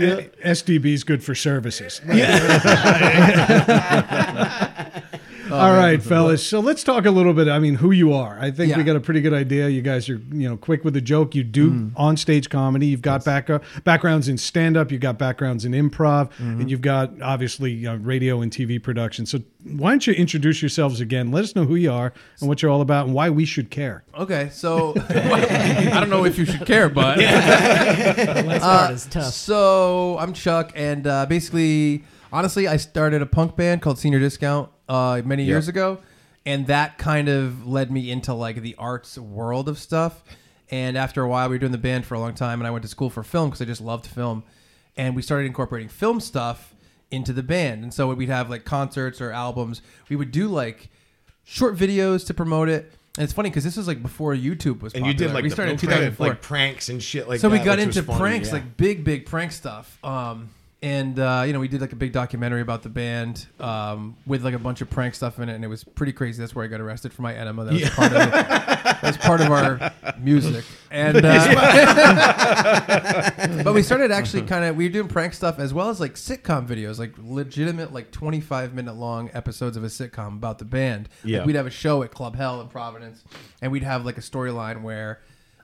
Yeah. 0.00 0.20
SDB 0.44 0.86
is 0.86 1.04
good 1.04 1.22
for 1.22 1.34
services. 1.34 2.00
All 5.50 5.72
right, 5.72 6.02
fellas. 6.02 6.46
So 6.46 6.60
let's 6.60 6.84
talk 6.84 7.06
a 7.06 7.10
little 7.10 7.32
bit. 7.32 7.48
I 7.48 7.58
mean, 7.58 7.74
who 7.74 7.90
you 7.90 8.12
are. 8.12 8.38
I 8.40 8.50
think 8.50 8.76
we 8.76 8.84
got 8.84 8.96
a 8.96 9.00
pretty 9.00 9.20
good 9.20 9.34
idea. 9.34 9.68
You 9.68 9.82
guys 9.82 10.08
are, 10.08 10.20
you 10.32 10.48
know, 10.48 10.56
quick 10.56 10.84
with 10.84 10.94
the 10.94 11.00
joke. 11.00 11.34
You 11.34 11.42
do 11.44 11.90
on 11.96 12.16
stage 12.16 12.50
comedy. 12.50 12.86
You've 12.86 13.02
got 13.02 13.24
back, 13.24 13.48
backgrounds 13.84 14.28
in 14.28 14.38
stand 14.38 14.76
up. 14.76 14.90
You've 14.90 15.00
got 15.00 15.18
backgrounds 15.18 15.64
in 15.64 15.72
improv, 15.72 16.30
and 16.38 16.70
you've 16.70 16.80
got 16.80 17.20
obviously 17.22 17.86
uh, 17.86 17.96
radio 17.96 18.40
and 18.40 18.52
TV 18.52 18.82
production. 18.82 19.26
So 19.26 19.40
why 19.64 19.90
don't 19.90 20.06
you 20.06 20.14
introduce 20.14 20.62
yourselves 20.62 21.00
again? 21.00 21.30
Let 21.30 21.44
us 21.44 21.54
know 21.54 21.64
who 21.64 21.74
you 21.76 21.92
are 21.92 22.12
and 22.40 22.48
what 22.48 22.62
you're 22.62 22.70
all 22.70 22.80
about, 22.80 23.06
and 23.06 23.14
why 23.14 23.30
we 23.30 23.44
should 23.44 23.70
care. 23.70 24.04
Okay, 24.14 24.48
so 24.52 24.94
I 25.08 25.98
don't 26.00 26.10
know 26.10 26.24
if 26.24 26.38
you 26.38 26.44
should 26.44 26.66
care, 26.66 26.88
but 26.88 27.16
the 27.18 28.44
last 28.46 28.62
part 28.62 28.92
is 28.92 29.06
tough. 29.06 29.32
So 29.32 30.16
I'm 30.18 30.32
Chuck, 30.32 30.72
and 30.74 31.06
uh, 31.06 31.26
basically, 31.26 32.04
honestly, 32.32 32.68
I 32.68 32.76
started 32.76 33.22
a 33.22 33.26
punk 33.26 33.56
band 33.56 33.82
called 33.82 33.98
Senior 33.98 34.18
Discount 34.20 34.70
uh, 34.90 35.22
many 35.24 35.44
years 35.44 35.68
ago, 35.68 36.00
and 36.44 36.66
that 36.66 36.98
kind 36.98 37.28
of 37.28 37.66
led 37.66 37.92
me 37.92 38.10
into 38.10 38.34
like 38.34 38.60
the 38.60 38.74
arts 38.76 39.16
world 39.16 39.68
of 39.68 39.78
stuff. 39.78 40.22
And 40.68 40.98
after 40.98 41.22
a 41.22 41.28
while, 41.28 41.48
we 41.48 41.54
were 41.54 41.58
doing 41.58 41.72
the 41.72 41.78
band 41.78 42.06
for 42.06 42.14
a 42.14 42.20
long 42.20 42.34
time, 42.34 42.60
and 42.60 42.66
I 42.66 42.70
went 42.70 42.82
to 42.82 42.88
school 42.88 43.08
for 43.08 43.22
film 43.22 43.50
because 43.50 43.62
I 43.62 43.64
just 43.64 43.80
loved 43.80 44.06
film, 44.06 44.42
and 44.96 45.14
we 45.14 45.22
started 45.22 45.46
incorporating 45.46 45.88
film 45.88 46.20
stuff 46.20 46.74
into 47.10 47.32
the 47.32 47.42
band. 47.42 47.84
And 47.84 47.94
so 47.94 48.12
we'd 48.12 48.28
have 48.28 48.50
like 48.50 48.64
concerts 48.64 49.20
or 49.20 49.30
albums. 49.30 49.80
We 50.08 50.16
would 50.16 50.32
do 50.32 50.48
like 50.48 50.90
short 51.44 51.76
videos 51.76 52.26
to 52.26 52.34
promote 52.34 52.68
it. 52.68 52.92
And 53.16 53.24
it's 53.24 53.32
funny 53.32 53.50
because 53.50 53.64
this 53.64 53.76
was 53.76 53.88
like 53.88 54.02
before 54.02 54.34
YouTube 54.34 54.82
was. 54.82 54.94
And 54.94 55.06
you 55.06 55.14
did 55.14 55.32
like 55.32 55.42
we 55.42 55.50
started 55.50 55.72
in 55.72 55.78
prank- 55.78 56.16
2004 56.16 56.26
like 56.28 56.42
pranks 56.42 56.88
and 56.88 57.02
shit 57.02 57.28
like 57.28 57.40
so 57.40 57.48
that. 57.48 57.58
we 57.58 57.64
got 57.64 57.78
into 57.80 58.02
funny, 58.02 58.18
pranks 58.18 58.48
yeah. 58.48 58.54
like 58.54 58.76
big 58.76 59.02
big 59.02 59.26
prank 59.26 59.50
stuff 59.50 59.98
um 60.04 60.48
and 60.82 61.18
uh, 61.18 61.42
you 61.46 61.52
know 61.52 61.60
we 61.60 61.68
did 61.68 61.80
like 61.80 61.92
a 61.92 61.96
big 61.96 62.12
documentary 62.12 62.62
about 62.62 62.82
the 62.82 62.88
band 62.88 63.46
um, 63.60 64.16
with 64.26 64.42
like 64.44 64.54
a 64.54 64.58
bunch 64.58 64.80
of 64.80 64.88
prank 64.88 65.14
stuff 65.14 65.38
in 65.38 65.48
it 65.48 65.54
and 65.54 65.64
it 65.64 65.68
was 65.68 65.84
pretty 65.84 66.12
crazy. 66.12 66.40
That's 66.40 66.54
where 66.54 66.64
i 66.64 66.68
got 66.68 66.80
arrested 66.80 67.12
for 67.12 67.22
my 67.22 67.34
enema. 67.34 67.64
That 67.64 67.74
was 67.74 67.90
part 67.90 68.12
of 68.12 68.22
it. 68.22 68.30
that 68.30 69.02
was 69.02 69.16
part 69.18 69.40
of 69.42 69.50
our 69.50 69.92
music. 70.18 70.64
And 70.90 71.18
uh, 71.24 73.30
but 73.64 73.74
we 73.74 73.82
started 73.82 74.10
actually 74.10 74.42
kind 74.42 74.64
of 74.64 74.76
we 74.76 74.84
were 74.86 74.92
doing 74.92 75.08
prank 75.08 75.34
stuff 75.34 75.58
as 75.58 75.74
well 75.74 75.90
as 75.90 76.00
like 76.00 76.14
sitcom 76.14 76.66
videos 76.66 76.98
like 76.98 77.14
legitimate 77.18 77.92
like 77.92 78.10
25 78.10 78.74
minute 78.74 78.94
long 78.94 79.30
episodes 79.34 79.76
of 79.76 79.84
a 79.84 79.88
sitcom 79.88 80.34
about 80.34 80.58
the 80.58 80.64
band. 80.64 81.08
Like, 81.22 81.32
Yeah. 81.32 81.44
we'd 81.44 81.56
have 81.56 81.66
a 81.66 81.70
show 81.70 82.02
at 82.02 82.10
club 82.10 82.36
hell 82.36 82.60
in 82.60 82.68
providence 82.68 83.24
and 83.60 83.70
we'd 83.72 83.84
have 83.84 84.04
like 84.04 84.18
a 84.18 84.22
storyline 84.22 84.82
where 84.82 85.20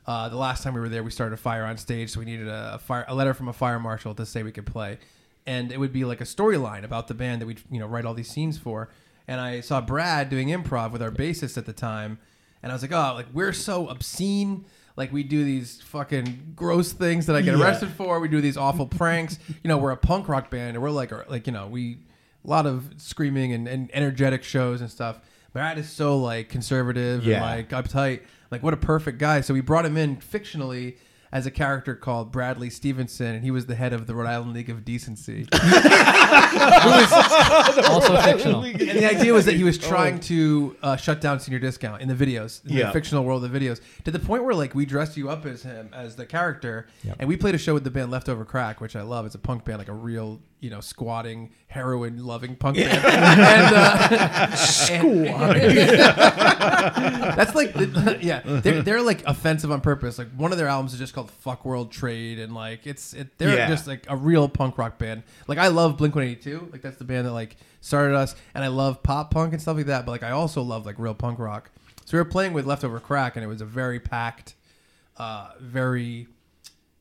uh, 0.07 0.29
the 0.29 0.37
last 0.37 0.62
time 0.62 0.75
we 0.75 0.81
were 0.81 0.88
there, 0.88 1.03
we 1.03 1.11
started 1.11 1.35
a 1.35 1.38
fire 1.38 1.64
on 1.64 1.77
stage, 1.77 2.11
so 2.11 2.21
we 2.21 2.27
needed 2.27 2.49
a, 2.49 2.75
a 2.75 2.79
fire, 2.79 3.05
a 3.09 3.14
letter 3.14 3.35
from 3.35 3.49
a 3.49 3.53
fire 3.53 3.81
marshal 3.81 4.14
to 4.14 4.25
say 4.25 4.42
we 4.42 4.53
could 4.53 4.66
play, 4.66 4.99
and 5.47 5.73
it 5.73 5.81
would 5.81 5.92
be 5.92 6.05
like 6.05 6.21
a 6.21 6.25
storyline 6.25 6.85
about 6.85 7.09
the 7.09 7.14
band 7.14 7.42
that 7.42 7.47
we'd 7.47 7.61
you 7.71 7.81
know 7.81 7.87
write 7.87 8.05
all 8.05 8.14
these 8.14 8.31
scenes 8.31 8.57
for. 8.57 8.88
And 9.29 9.40
I 9.40 9.61
saw 9.61 9.81
Brad 9.81 10.31
doing 10.31 10.49
improv 10.49 10.92
with 10.92 11.03
our 11.03 11.11
bassist 11.11 11.59
at 11.59 11.66
the 11.66 11.73
time, 11.73 12.19
and 12.62 12.71
I 12.71 12.75
was 12.75 12.83
like, 12.83 12.92
oh, 12.92 13.14
like 13.14 13.27
we're 13.33 13.53
so 13.53 13.88
obscene. 13.88 14.64
Like 14.97 15.12
we 15.12 15.25
do 15.25 15.45
these 15.45 15.83
fucking 15.83 16.53
gross 16.55 16.92
things 16.92 17.27
that 17.27 17.37
I 17.37 17.42
get 17.42 17.55
arrested 17.55 17.90
for. 17.90 18.19
We 18.19 18.29
do 18.29 18.40
these 18.40 18.57
awful 18.57 18.87
pranks. 18.87 19.38
You 19.62 19.69
know, 19.69 19.79
we're 19.79 19.90
a 19.90 19.97
punk 19.97 20.29
rock 20.29 20.51
band, 20.51 20.77
and 20.77 20.83
we're 20.83 20.90
like, 20.90 21.11
like 21.29 21.49
you 21.49 21.53
know, 21.53 21.66
we 21.66 21.99
a 22.45 22.49
lot 22.49 22.66
of 22.66 22.95
screaming 22.99 23.53
and, 23.53 23.66
and 23.66 23.90
energetic 23.92 24.45
shows 24.45 24.81
and 24.81 24.88
stuff. 24.88 25.21
Brad 25.57 25.79
is 25.79 25.88
so 25.88 26.19
like 26.19 26.51
conservative 26.51 27.25
Yeah. 27.25 27.37
and 27.37 27.45
like 27.45 27.71
uptight. 27.71 28.21
Like 28.51 28.62
what 28.62 28.75
a 28.75 28.77
perfect 28.77 29.16
guy. 29.19 29.40
So 29.40 29.55
we 29.55 29.62
brought 29.62 29.87
him 29.87 29.97
in 29.97 30.16
fictionally 30.19 30.97
as 31.33 31.47
a 31.47 31.51
character 31.51 31.95
called 31.97 32.31
Bradley 32.31 32.69
Stevenson, 32.71 33.35
and 33.35 33.42
he 33.42 33.51
was 33.51 33.64
the 33.66 33.75
head 33.75 33.92
of 33.92 34.07
the 34.07 34.14
Rhode 34.14 34.29
Island 34.29 34.53
League 34.53 34.69
of 34.71 34.85
Decency. 34.85 35.49
also 37.88 38.16
fictional. 38.23 38.62
and 38.62 38.79
the 38.79 39.07
idea 39.11 39.33
was 39.33 39.45
that 39.47 39.55
he 39.55 39.64
was 39.64 39.79
trying 39.79 40.21
to 40.21 40.77
uh, 40.83 40.97
shut 40.97 41.21
down 41.21 41.40
senior 41.40 41.59
discount 41.59 42.03
in 42.03 42.09
the 42.09 42.14
videos, 42.14 42.64
in 42.66 42.75
Yeah. 42.77 42.87
the 42.87 42.92
fictional 42.92 43.25
world 43.25 43.45
of 43.45 43.51
videos, 43.51 43.81
to 44.05 44.11
the 44.11 44.19
point 44.19 44.45
where 44.45 44.55
like 44.55 44.75
we 44.75 44.87
dressed 44.87 45.16
you 45.16 45.29
up 45.31 45.47
as 45.47 45.62
him 45.62 45.88
as 45.92 46.16
the 46.16 46.27
character, 46.27 46.87
and 47.19 47.29
we 47.29 47.37
played 47.37 47.55
a 47.55 47.59
show 47.59 47.75
with 47.75 47.85
the 47.85 47.90
band 47.90 48.11
Leftover 48.11 48.45
Crack, 48.45 48.81
which 48.81 48.95
I 48.97 49.03
love. 49.03 49.27
It's 49.27 49.35
a 49.35 49.38
punk 49.38 49.64
band, 49.64 49.79
like 49.79 49.88
a 49.88 49.92
real 49.95 50.40
you 50.61 50.71
know 50.71 50.81
squatting, 50.81 51.51
heroin 51.69 52.25
loving 52.25 52.57
punk 52.57 52.77
band. 52.77 53.05
and, 53.05 53.75
uh, 53.75 54.55
squatting. 54.57 55.77
That's 57.37 57.55
like, 57.55 57.73
the, 57.75 58.19
yeah, 58.23 58.40
they're, 58.45 58.83
they're 58.83 59.03
like 59.03 59.25
offensive 59.27 59.71
on 59.71 59.81
purpose. 59.81 60.19
Like 60.19 60.31
one 60.37 60.53
of 60.53 60.59
their 60.59 60.69
albums 60.69 60.92
is 60.92 60.99
just 60.99 61.14
called 61.14 61.31
"Fuck 61.31 61.64
World 61.64 61.92
Trade," 61.92 62.38
and 62.38 62.55
like 62.55 62.87
it's 62.87 63.12
it, 63.14 63.37
they're 63.38 63.57
Yeah. 63.57 63.69
just 63.69 63.87
like 63.87 64.07
a 64.09 64.16
real 64.16 64.49
punk 64.49 64.79
rock 64.79 64.99
band. 64.99 65.23
Like 65.47 65.59
I 65.59 65.69
love 65.69 65.97
Blink 65.99 66.14
One 66.14 66.25
Eighty 66.25 66.40
Two. 66.40 66.69
Like 66.73 66.83
that's 66.83 66.97
the 66.97 67.05
band 67.05 67.27
that 67.27 67.33
like 67.33 67.57
started 67.81 68.16
us, 68.16 68.35
and 68.55 68.64
I 68.64 68.69
love 68.69 69.03
pop 69.03 69.31
punk 69.31 69.53
and 69.53 69.61
stuff 69.62 69.77
like 69.77 69.87
that. 69.87 70.07
But 70.07 70.12
like 70.12 70.23
I 70.23 70.31
also 70.31 70.62
love 70.62 70.87
like 70.87 70.99
real 70.99 71.14
punk 71.14 71.38
rock. 71.38 71.71
So 72.05 72.16
we 72.16 72.21
were 72.21 72.25
playing 72.31 72.53
with 72.53 72.66
Leftover 72.66 73.01
Crack, 73.01 73.37
and 73.37 73.45
it 73.45 73.49
was 73.49 73.61
a 73.61 73.64
very 73.66 73.99
packed, 74.01 74.55
uh, 75.16 75.51
very 75.61 76.29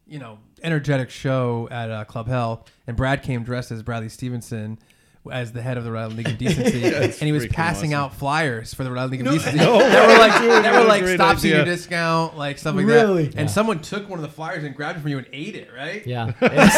you 0.07 0.19
know 0.19 0.37
energetic 0.63 1.09
show 1.09 1.67
at 1.71 1.89
uh, 1.91 2.03
Club 2.05 2.27
Hell. 2.27 2.65
And 2.87 2.95
Brad 2.97 3.23
came 3.23 3.43
dressed 3.43 3.71
as 3.71 3.83
Bradley 3.83 4.09
Stevenson 4.09 4.77
as 5.31 5.51
the 5.53 5.61
head 5.63 5.75
of 5.75 5.83
the 5.83 5.91
Rhode 5.91 6.01
Island 6.01 6.17
League 6.17 6.27
of 6.33 6.37
Decency, 6.37 6.83
it's 6.83 7.17
and 7.19 7.25
he 7.25 7.31
was 7.31 7.47
passing 7.47 7.95
awesome. 7.95 8.05
out 8.05 8.13
flyers 8.13 8.75
for 8.75 8.83
the 8.83 8.91
Rhode 8.91 8.99
Island 8.99 9.11
League 9.13 9.21
of 9.27 9.33
Decency. 9.33 9.57
that 9.57 10.07
were 10.07 10.17
like 10.19 10.39
Dude, 10.39 10.63
that 10.63 10.73
were 10.79 10.87
like 10.87 11.01
great 11.01 11.15
stop 11.15 11.39
senior 11.39 11.61
idea. 11.61 11.73
discount, 11.73 12.37
like 12.37 12.59
stuff 12.59 12.75
like 12.75 12.85
Really? 12.85 13.25
that. 13.29 13.35
And 13.39 13.49
someone 13.49 13.79
took 13.79 14.07
one 14.07 14.19
of 14.19 14.23
the 14.23 14.29
flyers 14.29 14.63
and 14.63 14.75
grabbed 14.75 14.99
it 14.99 15.01
from 15.01 15.09
you 15.09 15.17
and 15.17 15.25
ate 15.33 15.55
it, 15.55 15.69
right? 15.75 16.05
Yeah. 16.05 16.31
It's- 16.41 16.75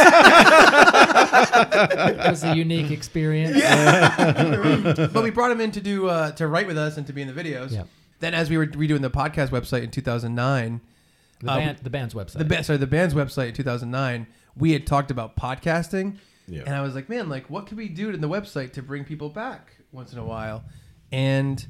it 2.18 2.30
was 2.30 2.44
a 2.44 2.56
unique 2.56 2.92
experience. 2.92 3.58
Yeah. 3.58 5.08
but 5.14 5.24
we 5.24 5.30
brought 5.30 5.52
him 5.52 5.62
in 5.62 5.72
to 5.72 5.82
do 5.82 6.08
uh, 6.08 6.32
to 6.32 6.48
write 6.48 6.68
with 6.68 6.78
us 6.78 6.98
and 6.98 7.06
to 7.08 7.14
be 7.14 7.22
in 7.22 7.34
the 7.34 7.34
videos. 7.44 7.72
Yeah. 7.72 7.84
Then, 8.20 8.34
as 8.34 8.50
we 8.50 8.58
were 8.58 8.66
redoing 8.68 9.02
the 9.02 9.12
podcast 9.12 9.50
website 9.50 9.84
in 9.84 9.92
2009, 9.92 10.82
The, 11.40 11.52
Um, 11.52 11.60
band, 11.60 11.78
the 11.84 11.90
band's 11.90 12.14
website. 12.14 12.38
the 12.40 12.46
ba- 12.46 12.64
sorry, 12.64 12.78
the 12.78 12.88
band's 12.88 13.14
website 13.14 13.50
in 13.50 13.54
2009, 13.54 14.28
we 14.56 14.72
had 14.74 14.88
talked 14.88 15.12
about 15.12 15.36
podcasting, 15.36 16.18
Yeah. 16.48 16.64
and 16.66 16.74
I 16.74 16.82
was 16.82 16.96
like, 16.96 17.10
man, 17.10 17.30
like, 17.30 17.50
what 17.50 17.68
could 17.68 17.78
we 17.78 17.90
do 17.90 18.12
to 18.12 18.18
the 18.18 18.28
website 18.30 18.74
to 18.74 18.82
bring 18.82 19.04
people 19.04 19.30
back 19.30 19.76
once 19.92 20.12
in 20.14 20.20
a 20.20 20.26
while? 20.26 20.64
And 21.12 21.66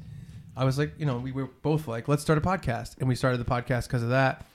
I 0.56 0.64
was 0.64 0.78
like, 0.78 0.94
you 0.98 1.04
know, 1.06 1.18
we 1.18 1.32
were 1.32 1.48
both 1.62 1.86
like, 1.86 2.08
let's 2.08 2.22
start 2.22 2.38
a 2.38 2.40
podcast, 2.40 2.96
and 2.98 3.08
we 3.08 3.14
started 3.14 3.38
the 3.38 3.44
podcast 3.44 3.86
because 3.88 4.02
of 4.02 4.08
that, 4.08 4.46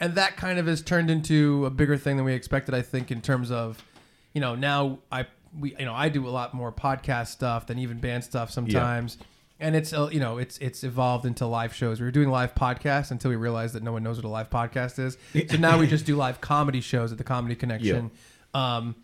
and 0.00 0.14
that 0.14 0.36
kind 0.36 0.58
of 0.58 0.66
has 0.66 0.80
turned 0.82 1.10
into 1.10 1.66
a 1.66 1.70
bigger 1.70 1.96
thing 1.96 2.16
than 2.16 2.24
we 2.24 2.32
expected. 2.32 2.74
I 2.74 2.82
think 2.82 3.10
in 3.10 3.20
terms 3.20 3.50
of, 3.50 3.84
you 4.32 4.40
know, 4.40 4.54
now 4.54 4.98
I 5.12 5.26
we 5.58 5.76
you 5.78 5.84
know 5.84 5.92
I 5.94 6.08
do 6.08 6.26
a 6.26 6.30
lot 6.30 6.54
more 6.54 6.72
podcast 6.72 7.26
stuff 7.28 7.66
than 7.66 7.78
even 7.78 7.98
band 8.00 8.24
stuff 8.24 8.50
sometimes. 8.50 9.18
And 9.62 9.74
it's 9.76 9.92
uh, 9.92 10.08
you 10.12 10.20
know 10.20 10.38
it's 10.38 10.58
it's 10.58 10.82
evolved 10.84 11.24
into 11.24 11.46
live 11.46 11.72
shows. 11.74 12.00
We 12.00 12.04
were 12.04 12.10
doing 12.10 12.28
live 12.30 12.54
podcasts 12.54 13.10
until 13.12 13.30
we 13.30 13.36
realized 13.36 13.74
that 13.74 13.82
no 13.82 13.92
one 13.92 14.02
knows 14.02 14.16
what 14.16 14.24
a 14.24 14.28
live 14.28 14.50
podcast 14.50 14.98
is. 14.98 15.16
So 15.50 15.56
now 15.56 15.78
we 15.78 15.86
just 15.86 16.04
do 16.04 16.16
live 16.16 16.40
comedy 16.40 16.80
shows 16.80 17.12
at 17.12 17.18
the 17.18 17.24
Comedy 17.24 17.54
Connection. 17.54 18.10
Um, 18.54 18.96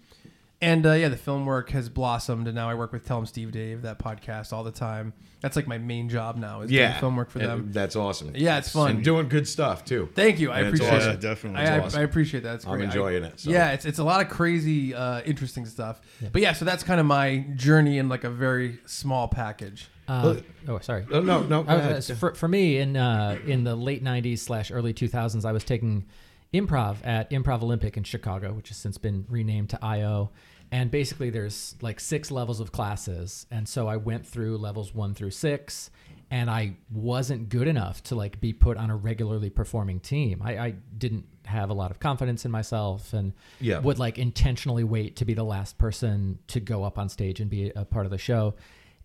and 0.61 0.85
uh, 0.85 0.93
yeah, 0.95 1.09
the 1.09 1.17
film 1.17 1.47
work 1.47 1.71
has 1.71 1.89
blossomed, 1.89 2.49
and 2.49 2.57
now 2.57 2.69
I 2.69 2.75
work 2.75 2.93
with 2.93 3.07
Tell 3.07 3.19
'em 3.19 3.27
Steve 3.27 3.53
Dave 3.53 3.83
that 3.83 4.01
podcast 4.01 4.53
all 4.53 4.65
the 4.65 4.73
time. 4.73 5.13
That's 5.41 5.55
like 5.55 5.69
my 5.69 5.79
main 5.79 6.09
job 6.09 6.37
now 6.37 6.63
is 6.63 6.73
Yeah. 6.73 6.89
doing 6.89 7.01
film 7.01 7.17
work 7.17 7.31
for 7.31 7.39
And 7.39 7.49
them. 7.49 7.69
That's 7.73 7.95
awesome. 7.95 8.33
Yeah, 8.35 8.59
it's 8.59 8.69
fun. 8.71 8.91
And 8.91 9.05
doing 9.05 9.29
good 9.29 9.47
stuff 9.47 9.85
too. 9.85 10.09
Thank 10.17 10.41
you, 10.41 10.51
I 10.51 10.59
And 10.59 10.69
it's 10.71 10.81
appreciate 10.81 10.97
awesome. 10.99 11.11
it. 11.11 11.23
Yeah, 11.23 11.31
definitely. 11.31 11.61
I, 11.61 11.63
It's 11.63 11.71
I, 11.71 11.79
awesome. 11.87 12.01
I 12.01 12.03
appreciate 12.03 12.43
that. 12.43 12.55
It's 12.57 12.67
I'm 12.67 12.73
great. 12.73 12.85
enjoying 12.87 13.25
I- 13.25 13.29
it, 13.29 13.39
so. 13.41 13.51
Yeah, 13.51 13.71
it's 13.71 13.85
it's 13.85 14.01
a 14.01 14.05
lot 14.05 14.21
of 14.21 14.29
crazy, 14.29 14.93
uh, 14.97 15.21
interesting 15.21 15.65
stuff. 15.67 16.01
But 16.33 16.43
yeah, 16.43 16.55
so 16.55 16.65
that's 16.65 16.83
kind 16.83 16.99
of 16.99 17.07
my 17.07 17.47
journey 17.55 17.99
in 17.99 18.09
like 18.09 18.25
a 18.25 18.31
very 18.31 18.81
small 18.85 19.29
package. 19.29 19.87
Uh, 20.09 20.37
oh, 20.69 20.79
sorry. 20.81 21.07
Oh, 21.13 21.21
no, 21.21 21.43
no. 21.43 21.61
ahead. 21.61 22.05
for, 22.05 22.35
for 22.35 22.49
me, 22.49 22.79
in 22.79 22.97
uh, 22.97 23.39
in 23.47 23.65
the 23.65 23.77
late 23.77 24.03
'90s 24.03 24.39
slash 24.39 24.71
early 24.71 24.95
2000s, 24.95 25.45
I 25.45 25.53
was 25.53 25.65
taking 25.65 26.07
improv 26.55 26.97
at 27.07 27.31
Improv 27.31 27.63
Olympic 27.63 27.97
in 27.97 28.05
Chicago, 28.05 28.53
which 28.55 28.69
has 28.69 28.79
since 28.79 28.97
been 28.99 29.27
renamed 29.29 29.71
to 29.71 29.85
IO. 29.85 30.31
And 30.71 30.91
basically, 30.91 31.31
there's 31.31 31.77
like 31.81 31.99
six 32.01 32.31
levels 32.31 32.61
of 32.61 32.73
classes, 32.73 33.47
and 33.51 33.67
so 33.69 33.87
I 33.89 33.97
went 33.97 34.27
through 34.27 34.59
levels 34.59 34.95
one 34.95 35.15
through 35.15 35.31
six, 35.31 35.91
and 36.31 36.51
I 36.51 36.77
wasn't 36.91 37.49
good 37.49 37.69
enough 37.69 38.03
to 38.05 38.15
like 38.15 38.39
be 38.39 38.53
put 38.53 38.77
on 38.77 38.91
a 38.91 38.97
regularly 38.97 39.49
performing 39.49 39.99
team. 40.01 40.43
I, 40.45 40.59
I 40.59 40.71
didn't 40.97 41.25
have 41.47 41.71
a 41.71 41.73
lot 41.75 41.91
of 41.91 42.01
confidence 42.01 42.45
in 42.45 42.51
myself, 42.51 43.15
and 43.15 43.33
Yeah. 43.61 43.79
would 43.79 43.99
like 43.99 44.19
intentionally 44.19 44.85
wait 44.85 45.17
to 45.17 45.25
be 45.25 45.33
the 45.33 45.45
last 45.45 45.79
person 45.79 46.39
to 46.49 46.61
go 46.61 46.85
up 46.85 46.99
on 46.99 47.09
stage 47.09 47.41
and 47.41 47.49
be 47.49 47.71
a 47.75 47.87
part 47.87 48.05
of 48.05 48.11
the 48.11 48.19
show. 48.19 48.55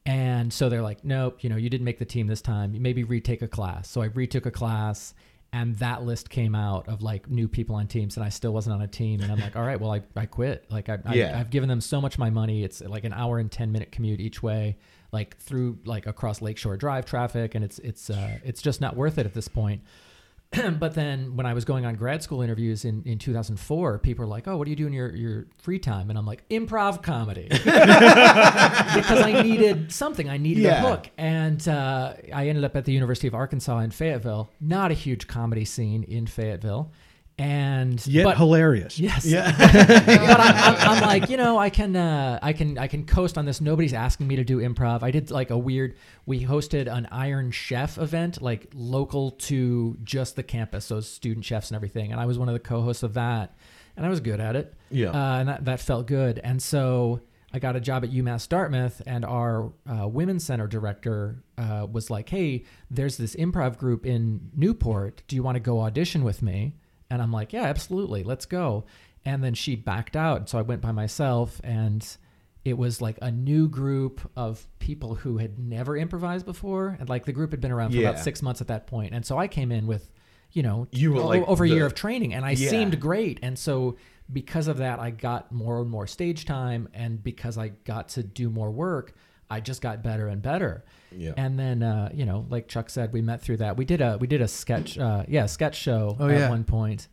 And 0.06 0.52
so 0.52 0.68
they're 0.68 0.82
like, 0.82 1.06
nope, 1.06 1.44
you 1.44 1.50
know, 1.50 1.56
you 1.56 1.70
didn't 1.70 1.86
make 1.86 2.00
the 2.00 2.06
team 2.06 2.28
this 2.28 2.42
time. 2.42 2.74
You 2.74 2.82
maybe 2.82 3.04
retake 3.04 3.42
a 3.42 3.48
class. 3.48 3.90
So 3.90 4.02
I 4.02 4.06
retook 4.06 4.46
a 4.46 4.52
class 4.52 5.14
and 5.54 5.76
that 5.78 6.04
list 6.04 6.30
came 6.30 6.56
out 6.56 6.90
of 6.90 7.02
like 7.02 7.30
new 7.30 7.48
people 7.48 7.76
on 7.76 7.88
teams 7.88 8.18
and 8.18 8.26
I 8.26 8.30
still 8.30 8.52
wasn't 8.54 8.76
on 8.76 8.82
a 8.82 8.88
team. 8.88 9.22
And 9.22 9.32
I'm 9.32 9.40
like, 9.40 9.56
all 9.56 9.62
right, 9.64 9.80
well, 9.80 9.94
I, 9.94 10.02
I 10.16 10.26
quit. 10.26 10.66
Like 10.70 10.90
I, 10.90 10.98
I, 11.06 11.14
Yeah. 11.14 11.40
I've 11.40 11.52
given 11.52 11.70
them 11.70 11.80
so 11.80 12.02
much 12.02 12.18
my 12.18 12.30
money. 12.30 12.64
It's 12.64 12.82
like 12.82 13.06
an 13.06 13.14
hour 13.14 13.38
and 13.40 13.52
10 13.52 13.72
minute 13.72 13.92
commute 13.92 14.20
each 14.20 14.44
way, 14.44 14.78
like 15.12 15.38
through 15.38 15.78
like 15.86 16.06
across 16.06 16.42
Lakeshore 16.42 16.76
Drive 16.76 17.06
traffic. 17.06 17.56
And 17.56 17.64
it's, 17.64 17.80
it's, 17.80 18.10
uh, 18.10 18.40
it's 18.44 18.62
just 18.62 18.82
not 18.82 18.98
worth 18.98 19.18
it 19.20 19.26
at 19.26 19.34
this 19.34 19.48
point. 19.48 19.84
but 20.80 20.94
then 20.96 21.36
when 21.36 21.46
I 21.46 21.54
was 21.54 21.66
going 21.66 21.86
on 21.86 21.96
grad 21.96 22.22
school 22.24 22.42
interviews 22.42 22.86
in, 22.86 23.04
in 23.06 23.18
2004, 23.18 24.00
people 24.00 24.26
were 24.26 24.30
like, 24.30 24.48
"Oh, 24.48 24.58
what 24.58 24.66
do 24.66 24.70
you 24.72 24.76
do 24.76 24.88
in 24.88 24.94
your, 24.94 25.16
your 25.16 25.48
free 25.58 25.80
time?" 25.80 26.10
And 26.10 26.18
I'm 26.18 26.26
like, 26.26 26.48
"Improv 26.50 27.02
comedy," 27.04 27.48
because 27.50 29.22
I 29.22 29.42
needed 29.44 29.92
something. 29.92 30.30
I 30.30 30.38
needed 30.38 30.64
Yeah. 30.64 30.84
a 30.84 30.90
hook, 30.90 31.10
and 31.18 31.66
uh, 31.68 32.14
I 32.34 32.48
ended 32.48 32.64
up 32.64 32.76
at 32.76 32.86
the 32.86 32.94
University 32.94 33.28
of 33.28 33.36
Arkansas 33.36 33.80
in 33.80 33.92
Fayetteville. 33.92 34.50
Not 34.62 34.92
a 34.92 34.94
huge 34.96 35.28
comedy 35.28 35.66
scene 35.66 36.04
in 36.04 36.28
Fayetteville, 36.28 36.92
and 37.38 38.06
Yet 38.06 38.26
but, 38.26 38.38
hilarious. 38.38 39.00
Yes. 39.00 39.26
Yeah. 39.26 39.52
but 39.58 40.40
I, 40.40 40.52
I'm, 40.52 40.94
I'm 40.94 41.02
like, 41.08 41.30
you 41.30 41.38
know, 41.38 41.58
I 41.58 41.70
can, 41.70 41.96
uh, 41.96 42.40
I 42.42 42.54
can, 42.54 42.78
I 42.78 42.88
can 42.88 43.06
coast 43.06 43.38
on 43.38 43.46
this. 43.46 43.60
Nobody's 43.60 43.94
asking 43.94 44.28
me 44.28 44.36
to 44.36 44.44
do 44.44 44.60
improv. 44.60 45.02
I 45.02 45.12
did 45.12 45.32
like 45.32 45.50
a 45.50 45.58
weird. 45.58 45.96
We 46.26 46.46
hosted 46.46 46.92
an 46.92 47.08
Iron 47.12 47.52
Chef 47.52 47.98
event, 47.98 48.42
like 48.42 48.68
local 48.74 49.32
to 49.32 49.98
just 50.04 50.36
the 50.36 50.44
campus, 50.44 50.86
so 50.86 51.00
student 51.02 51.46
chefs 51.46 51.72
and 51.72 51.76
everything. 51.76 52.12
And 52.12 52.22
I 52.22 52.26
was 52.26 52.38
one 52.38 52.50
of 52.50 52.54
the 52.54 52.60
co-hosts 52.60 53.04
of 53.04 53.16
that, 53.16 53.56
and 53.98 54.06
I 54.06 54.10
was 54.10 54.20
good 54.20 54.40
at 54.40 54.56
it. 54.56 54.74
Yeah. 54.92 55.10
uh, 55.10 55.40
and 55.40 55.50
that 55.50 55.66
that 55.66 55.80
felt 55.80 56.06
good. 56.06 56.40
And 56.44 56.62
so 56.62 57.22
I 57.52 57.60
got 57.60 57.76
a 57.76 57.80
job 57.80 58.04
at 58.04 58.12
UMass 58.12 58.48
Dartmouth, 58.48 59.02
and 59.08 59.26
our 59.26 59.72
uh, 59.88 60.08
women's 60.08 60.44
center 60.44 60.68
director 60.68 61.44
uh, 61.58 61.88
was 61.92 62.10
like, 62.10 62.30
"Hey, 62.30 62.66
there's 62.92 63.18
this 63.18 63.36
improv 63.36 63.78
group 63.78 64.06
in 64.06 64.52
Newport. 64.56 65.24
Do 65.28 65.36
you 65.36 65.42
want 65.42 65.56
to 65.56 65.60
go 65.60 65.82
audition 65.82 66.24
with 66.24 66.44
me?" 66.44 66.76
And 67.14 67.22
I'm 67.22 67.32
like, 67.32 67.54
"Yeah, 67.54 67.64
absolutely, 67.64 68.24
let's 68.24 68.46
go." 68.48 68.86
And 69.24 69.44
then 69.44 69.54
she 69.54 69.76
backed 69.76 70.16
out, 70.16 70.38
and 70.40 70.50
so 70.50 70.58
I 70.58 70.64
went 70.64 70.82
by 70.82 70.92
myself, 70.92 71.62
and 71.64 72.06
it 72.66 72.78
was 72.78 73.02
like 73.02 73.20
a 73.22 73.30
new 73.30 73.68
group 73.70 74.20
of 74.36 74.66
people 74.80 75.16
who 75.16 75.38
had 75.38 75.60
never 75.60 75.96
improvised 75.96 76.46
before, 76.46 76.98
and 77.00 77.08
like 77.08 77.26
the 77.26 77.32
group 77.34 77.52
had 77.52 77.62
been 77.62 77.72
around 77.72 77.92
for 77.92 77.98
Yeah. 77.98 78.10
about 78.10 78.20
six 78.24 78.42
months 78.42 78.62
at 78.62 78.68
that 78.68 78.88
point. 78.88 79.14
and 79.14 79.26
so 79.26 79.38
I 79.38 79.48
came 79.48 79.72
in 79.72 79.86
with, 79.86 80.12
you 80.54 80.64
know, 80.64 80.88
You 80.92 81.14
were 81.14 81.22
o- 81.22 81.28
like 81.28 81.48
over 81.48 81.64
a 81.66 81.70
year 81.70 81.86
of 81.86 81.94
training, 81.94 82.34
and 82.34 82.44
I 82.46 82.52
Yeah. 82.52 82.70
seemed 82.70 83.00
great, 83.00 83.40
and 83.44 83.58
so 83.60 83.96
because 84.32 84.68
of 84.68 84.78
that, 84.78 85.00
I 85.00 85.12
got 85.12 85.52
more 85.52 85.80
and 85.82 85.90
more 85.90 86.08
stage 86.08 86.46
time, 86.46 86.88
and 86.94 87.22
because 87.22 87.58
I 87.58 87.70
got 87.84 88.10
to 88.10 88.24
do 88.24 88.50
more 88.50 88.72
work, 88.72 89.14
I 89.54 89.60
just 89.60 89.82
got 89.82 90.02
better 90.04 90.28
and 90.28 90.42
better. 90.42 90.84
Yeah. 91.12 91.34
And 91.38 91.58
then, 91.60 91.84
uh, 91.84 92.10
you 92.14 92.26
know, 92.26 92.46
like 92.50 92.68
Chuck 92.68 92.90
said, 92.90 93.14
we 93.14 93.22
met 93.22 93.42
through 93.42 93.58
that. 93.58 93.78
We 93.78 93.86
did 93.86 94.02
a 94.02 94.18
we 94.20 94.28
did 94.28 94.42
a 94.42 94.48
sketch, 94.48 94.98
uh, 94.98 95.24
yeah, 95.28 95.46
sketch 95.46 95.76
show 95.76 96.18
Oh, 96.20 96.28
at 96.28 96.38
yeah. 96.38 96.50
one 96.50 96.64
point. 96.64 97.08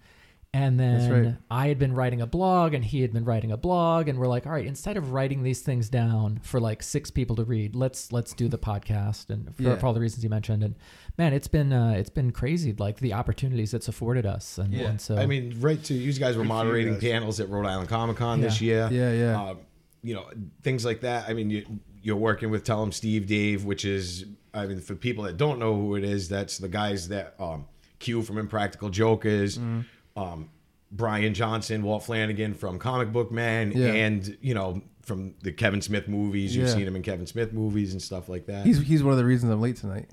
And 0.53 0.81
then 0.81 1.13
right. 1.27 1.35
I 1.49 1.69
had 1.69 1.79
been 1.79 1.93
writing 1.95 2.21
a 2.21 2.27
blog, 2.27 2.75
and 2.75 2.85
he 2.85 3.03
had 3.03 3.13
been 3.13 3.25
writing 3.25 3.53
a 3.53 3.57
blog, 3.57 4.09
and 4.09 4.19
we're 4.19 4.27
like, 4.27 4.47
all 4.47 4.53
right, 4.53 4.67
instead 4.67 4.97
of 4.97 5.13
writing 5.13 5.45
these 5.45 5.61
things 5.61 5.89
down 5.89 6.41
for 6.43 6.59
like 6.59 6.83
six 6.83 7.09
people 7.09 7.37
to 7.37 7.45
read, 7.45 7.77
let's 7.77 8.11
let's 8.11 8.33
do 8.35 8.49
the 8.49 8.59
podcast, 8.59 9.31
and 9.31 9.55
for, 9.55 9.63
Yeah. 9.63 9.77
for 9.77 9.87
all 9.87 9.93
the 9.93 10.01
reasons 10.01 10.25
you 10.25 10.31
mentioned. 10.31 10.65
And 10.65 10.75
man, 11.17 11.33
it's 11.35 11.47
been 11.47 11.73
uh, 11.73 11.93
it's 11.97 12.11
been 12.11 12.33
crazy, 12.33 12.73
like 12.77 12.99
the 12.99 13.13
opportunities 13.13 13.75
it's 13.75 13.87
afforded 13.87 14.27
us. 14.27 14.59
And, 14.59 14.75
Yeah. 14.75 14.89
and 14.89 15.01
so 15.01 15.17
I 15.17 15.27
mean, 15.27 15.55
right 15.61 15.81
to 15.85 15.95
you 15.95 16.13
guys 16.15 16.37
were 16.37 16.43
Good 16.43 16.49
for 16.49 16.55
you 16.55 16.65
moderating 16.65 16.99
panels 16.99 17.39
at 17.39 17.49
Rhode 17.49 17.67
Island 17.67 17.89
Comic 17.89 18.17
Con 18.17 18.41
this 18.41 18.61
year. 18.61 18.89
Yeah, 18.91 19.13
yeah. 19.13 19.51
Um, 19.51 19.59
you 20.03 20.15
know, 20.15 20.25
things 20.65 20.85
like 20.85 21.03
that. 21.03 21.29
I 21.29 21.33
mean, 21.35 21.51
you, 21.51 21.65
you're 22.03 22.17
working 22.17 22.51
with 22.51 22.65
Tell 22.65 22.83
'em 22.83 22.93
Steve 22.93 23.27
Dave, 23.27 23.65
which 23.65 23.85
is, 23.85 24.25
I 24.55 24.67
mean, 24.67 24.81
for 24.81 24.95
people 24.95 25.25
that 25.25 25.37
don't 25.37 25.59
know 25.59 25.75
who 25.77 25.97
it 25.97 26.05
is, 26.05 26.29
that's 26.29 26.59
the 26.59 26.69
guys 26.69 27.09
that 27.09 27.35
um, 27.39 27.67
Q 27.99 28.23
from 28.23 28.39
Impractical 28.39 28.89
Jokers, 28.91 29.59
Mm-hmm. 29.59 30.21
um, 30.21 30.49
Bryan 30.93 31.35
Johnson, 31.35 31.83
Walt 31.83 32.03
Flanagan 32.05 32.53
from 32.55 32.79
Comic 32.79 33.13
Book 33.13 33.31
Man, 33.31 33.73
Yeah. 33.75 33.93
and 33.93 34.37
you 34.41 34.55
know 34.55 34.83
from 35.03 35.35
the 35.43 35.53
Kevin 35.53 35.81
Smith 35.81 36.09
movies. 36.09 36.55
You've 36.57 36.67
Yeah. 36.69 36.75
seen 36.75 36.87
him 36.87 36.97
in 36.97 37.03
Kevin 37.03 37.27
Smith 37.27 37.53
movies 37.53 37.93
and 37.93 38.03
stuff 38.03 38.29
like 38.29 38.47
that. 38.47 38.67
He's 38.67 38.81
he's 38.81 39.03
one 39.03 39.13
of 39.13 39.19
the 39.19 39.25
reasons 39.25 39.53
I'm 39.53 39.61
late 39.61 39.77
tonight. 39.77 40.11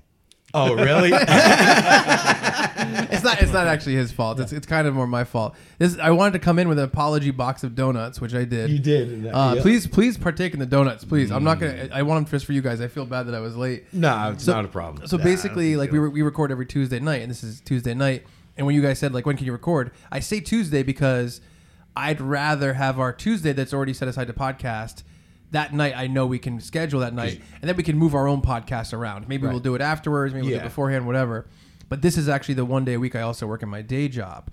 Oh, 0.54 0.74
really? 0.74 1.12
It's 3.10 3.24
not 3.24 3.42
it's 3.42 3.52
not 3.52 3.66
actually 3.66 3.94
his 3.96 4.12
fault. 4.12 4.38
It's 4.40 4.52
it's 4.52 4.66
kind 4.66 4.86
of 4.86 4.94
more 4.94 5.06
my 5.06 5.24
fault. 5.24 5.56
This 5.78 5.98
I 5.98 6.10
wanted 6.10 6.32
to 6.34 6.38
come 6.38 6.58
in 6.58 6.68
with 6.68 6.78
an 6.78 6.84
apology 6.84 7.30
box 7.32 7.64
of 7.64 7.74
donuts, 7.74 8.20
which 8.20 8.34
I 8.34 8.44
did. 8.44 8.70
you 8.70 8.78
did. 8.78 9.26
Uh, 9.26 9.54
Yeah. 9.56 9.62
Please, 9.62 9.86
please 9.86 10.16
partake 10.16 10.52
in 10.54 10.60
the 10.60 10.66
donuts, 10.66 11.04
please. 11.04 11.30
I'm 11.32 11.42
not 11.44 11.58
gonna. 11.58 11.88
I 11.92 12.02
want 12.02 12.24
them 12.24 12.30
just 12.30 12.46
for 12.46 12.52
you 12.52 12.62
guys. 12.62 12.80
I 12.80 12.88
feel 12.88 13.04
bad 13.06 13.24
that 13.24 13.34
I 13.34 13.40
was 13.40 13.56
late. 13.56 13.92
No, 13.92 14.30
it's 14.32 14.44
So- 14.44 14.52
not 14.52 14.64
a 14.64 14.68
problem. 14.68 15.06
So 15.06 15.16
Nah, 15.16 15.24
basically, 15.24 15.76
like 15.76 15.90
we 15.90 15.98
re- 15.98 16.08
we 16.10 16.22
record 16.22 16.50
every 16.52 16.66
Tuesday 16.66 17.00
night, 17.00 17.22
and 17.22 17.30
this 17.30 17.42
is 17.42 17.60
Tuesday 17.60 17.94
night. 17.94 18.24
And 18.56 18.66
when 18.66 18.74
you 18.76 18.82
guys 18.82 18.98
said 18.98 19.12
like 19.12 19.26
when 19.26 19.36
can 19.36 19.46
you 19.46 19.52
record, 19.52 19.90
I 20.12 20.20
say 20.20 20.40
Tuesday 20.40 20.82
because 20.82 21.40
I'd 21.96 22.20
rather 22.20 22.74
have 22.74 22.98
our 23.00 23.12
Tuesday 23.12 23.52
that's 23.52 23.74
already 23.74 23.92
set 23.94 24.06
aside 24.08 24.28
to 24.28 24.32
podcast. 24.32 25.02
That 25.52 25.72
night, 25.72 25.94
I 25.96 26.08
know 26.08 26.26
we 26.26 26.38
can 26.38 26.60
schedule 26.60 27.00
that 27.00 27.14
night, 27.14 27.40
and 27.60 27.68
then 27.68 27.76
we 27.76 27.82
can 27.82 27.96
move 27.96 28.14
our 28.14 28.28
own 28.28 28.42
podcast 28.42 28.92
around. 28.92 29.28
Maybe 29.28 29.46
we'll 29.46 29.60
do 29.60 29.74
it 29.74 29.80
afterwards, 29.80 30.34
maybe 30.34 30.42
we'll 30.46 30.50
do 30.50 30.56
it 30.60 30.68
beforehand, 30.68 31.06
whatever. 31.06 31.46
But 31.88 32.02
this 32.02 32.18
is 32.18 32.28
actually 32.28 32.54
the 32.54 32.66
one 32.66 32.84
day 32.84 32.94
a 32.94 33.00
week 33.00 33.16
I 33.16 33.22
also 33.22 33.46
work 33.46 33.62
in 33.62 33.68
my 33.68 33.80
day 33.80 34.08
job. 34.08 34.50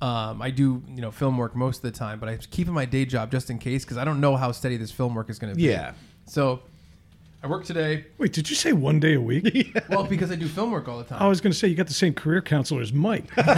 Um, 0.00 0.40
I 0.40 0.50
do, 0.50 0.80
you 0.88 1.00
know, 1.00 1.10
film 1.10 1.36
work 1.38 1.56
most 1.56 1.78
of 1.78 1.82
the 1.82 1.90
time, 1.90 2.20
but 2.20 2.28
I 2.28 2.36
keep 2.36 2.68
in 2.68 2.72
my 2.72 2.84
day 2.84 3.04
job 3.04 3.32
just 3.32 3.50
in 3.50 3.58
case 3.58 3.84
because 3.84 3.96
I 3.96 4.04
don't 4.04 4.20
know 4.20 4.36
how 4.36 4.52
steady 4.52 4.76
this 4.76 4.92
film 4.92 5.14
work 5.16 5.28
is 5.28 5.40
going 5.40 5.52
to 5.52 5.56
be. 5.56 5.64
Yeah. 5.64 5.94
So 6.26 6.62
I 7.42 7.46
work 7.46 7.64
today. 7.64 8.04
Wait, 8.18 8.32
did 8.32 8.50
you 8.50 8.56
say 8.56 8.72
one 8.72 8.98
day 8.98 9.14
a 9.14 9.20
week? 9.20 9.76
Well, 9.88 10.02
because 10.04 10.30
I 10.32 10.34
do 10.34 10.48
film 10.48 10.70
work 10.72 10.88
all 10.88 10.98
the 10.98 11.04
time. 11.04 11.22
I 11.22 11.28
was 11.28 11.40
going 11.40 11.52
to 11.52 11.58
say 11.58 11.68
you 11.68 11.76
got 11.76 11.86
the 11.86 11.94
same 11.94 12.12
career 12.12 12.42
counselor 12.42 12.82
as 12.82 12.92
Mike. 12.92 13.24
no, 13.36 13.44
I 13.44 13.48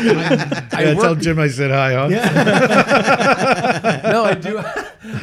do. 0.00 0.18
I, 0.18 0.68
I 0.72 0.82
Yeah, 0.82 0.94
work, 0.94 1.02
tell 1.02 1.14
Jim 1.16 1.38
I 1.38 1.48
said 1.48 1.70
hi, 1.70 1.94
huh? 1.94 2.08
no, 4.12 4.24
I 4.24 4.34
do. 4.34 4.58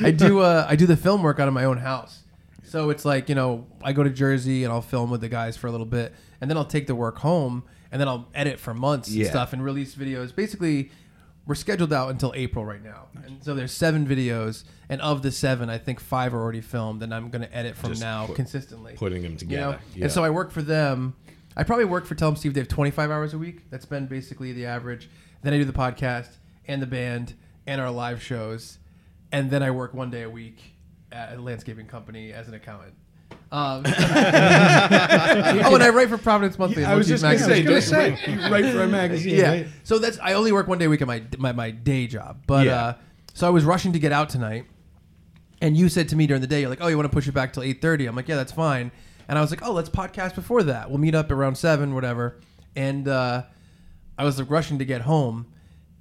I 0.06 0.12
do. 0.12 0.40
Uh, 0.40 0.66
I 0.68 0.76
do 0.76 0.86
the 0.88 0.98
film 0.98 1.22
work 1.24 1.40
out 1.40 1.48
of 1.48 1.54
my 1.54 1.66
own 1.66 1.78
house. 1.78 2.24
So 2.64 2.90
it's 2.90 3.06
like 3.06 3.30
you 3.30 3.36
know, 3.36 3.68
I 3.84 3.94
go 3.94 4.02
to 4.04 4.10
Jersey 4.10 4.64
and 4.64 4.74
I'll 4.74 4.82
film 4.82 5.12
with 5.12 5.22
the 5.22 5.30
guys 5.30 5.56
for 5.58 5.68
a 5.68 5.72
little 5.72 5.86
bit, 5.86 6.14
and 6.42 6.50
then 6.50 6.58
I'll 6.58 6.66
take 6.66 6.88
the 6.88 6.96
work 6.96 7.20
home, 7.20 7.64
and 7.92 8.02
then 8.02 8.08
I'll 8.08 8.28
edit 8.34 8.60
for 8.60 8.74
months 8.74 9.10
Yeah. 9.10 9.26
and 9.26 9.32
stuff 9.32 9.54
and 9.54 9.64
release 9.64 9.94
videos. 9.96 10.36
Basically, 10.36 10.92
we're 11.46 11.56
scheduled 11.56 11.94
out 11.94 12.10
until 12.10 12.34
April 12.36 12.66
right 12.66 12.84
now, 12.84 13.08
and 13.26 13.44
so 13.44 13.54
there's 13.54 13.72
seven 13.72 14.08
videos, 14.08 14.64
and 14.94 15.02
of 15.02 15.22
the 15.24 15.32
seven, 15.32 15.70
I 15.70 15.78
think 15.80 16.00
five 16.00 16.34
are 16.34 16.42
already 16.42 16.62
filmed, 16.62 17.02
and 17.04 17.14
I'm 17.14 17.30
going 17.30 17.42
to 17.42 17.56
edit 17.56 17.76
from 17.76 17.90
Just 17.90 18.02
now 18.02 18.28
put- 18.28 18.36
consistently. 18.36 18.94
Putting 18.96 19.24
them 19.24 19.32
You 19.34 19.38
together. 19.40 19.72
know? 19.74 19.80
Yeah. 19.96 20.04
And 20.04 20.12
so 20.14 20.24
I 20.24 20.30
work 20.30 20.52
for 20.52 20.62
them. 20.62 21.16
I 21.58 21.64
probably 21.64 21.86
work 21.86 22.06
for 22.06 22.16
Tell 22.16 22.30
Them 22.30 22.36
Steve 22.36 22.54
They 22.54 22.60
have 22.62 22.68
25 22.68 23.10
hours 23.12 23.34
a 23.34 23.38
week. 23.38 23.70
That's 23.70 23.86
been 23.86 24.06
basically 24.08 24.54
the 24.54 24.66
average. 24.68 25.10
Then 25.42 25.54
I 25.54 25.58
do 25.58 25.66
the 25.66 25.74
podcast 25.74 26.28
and 26.68 26.82
the 26.82 26.86
band 26.88 27.34
and 27.68 27.82
our 27.82 27.92
live 27.92 28.22
shows. 28.22 28.78
And 29.32 29.50
then 29.50 29.64
I 29.64 29.72
work 29.72 29.94
one 29.96 30.10
day 30.12 30.22
a 30.24 30.30
week 30.30 30.60
at 31.12 31.38
a 31.38 31.42
landscaping 31.42 31.88
company 31.88 32.34
as 32.34 32.48
an 32.48 32.54
accountant. 32.54 32.94
Um, 33.52 33.84
oh, 33.88 33.90
and 35.76 35.84
I 35.84 35.90
write 35.90 36.10
for 36.10 36.18
Providence 36.18 36.58
Monthly. 36.58 36.84
and 36.84 36.92
I 36.92 36.96
was 36.96 37.08
just 37.08 37.24
gonna 37.24 37.38
say, 37.40 37.64
just 37.64 37.92
you 38.28 38.40
write 38.50 38.66
for 38.72 38.82
a 38.84 38.88
magazine. 38.88 39.36
yeah. 39.38 39.50
right? 39.50 39.68
So 39.84 40.00
that's 40.00 40.18
I 40.20 40.34
only 40.34 40.52
work 40.52 40.68
one 40.68 40.78
day 40.78 40.86
a 40.86 40.90
week 40.90 41.02
at 41.02 41.08
my 41.08 41.24
my, 41.38 41.52
my 41.52 41.72
day 41.72 42.08
job. 42.08 42.42
But 42.48 42.66
Yeah. 42.66 42.76
uh, 42.84 42.94
so 43.34 43.48
I 43.48 43.50
was 43.52 43.64
rushing 43.64 43.94
to 43.94 44.00
get 44.00 44.12
out 44.12 44.30
tonight, 44.30 44.66
and 45.63 45.76
you 45.76 45.89
said 45.89 46.10
to 46.10 46.15
me 46.15 46.28
during 46.28 46.41
the 46.41 46.47
day, 46.47 46.62
you're 46.62 46.69
like, 46.69 46.82
"Oh, 46.82 46.88
you 46.88 46.95
want 46.97 47.10
to 47.10 47.15
push 47.15 47.28
it 47.28 47.32
back 47.34 47.54
till 47.54 47.63
8.30? 47.63 48.08
I'm 48.08 48.15
like, 48.15 48.28
"Yeah, 48.28 48.36
that's 48.36 48.52
fine." 48.52 48.91
And 49.28 49.38
I 49.39 49.41
was 49.41 49.49
like, 49.49 49.65
"Oh, 49.65 49.71
let's 49.71 49.89
podcast 49.89 50.36
before 50.36 50.62
that. 50.63 50.89
We'll 50.89 50.99
meet 50.99 51.15
up 51.15 51.32
around 51.32 51.56
seven, 51.58 51.95
whatever." 51.95 52.39
And 52.76 53.08
uh, 53.08 53.43
I 54.17 54.23
was 54.23 54.38
like, 54.38 54.49
rushing 54.52 54.78
to 54.80 54.86
get 54.86 55.02
home, 55.02 55.47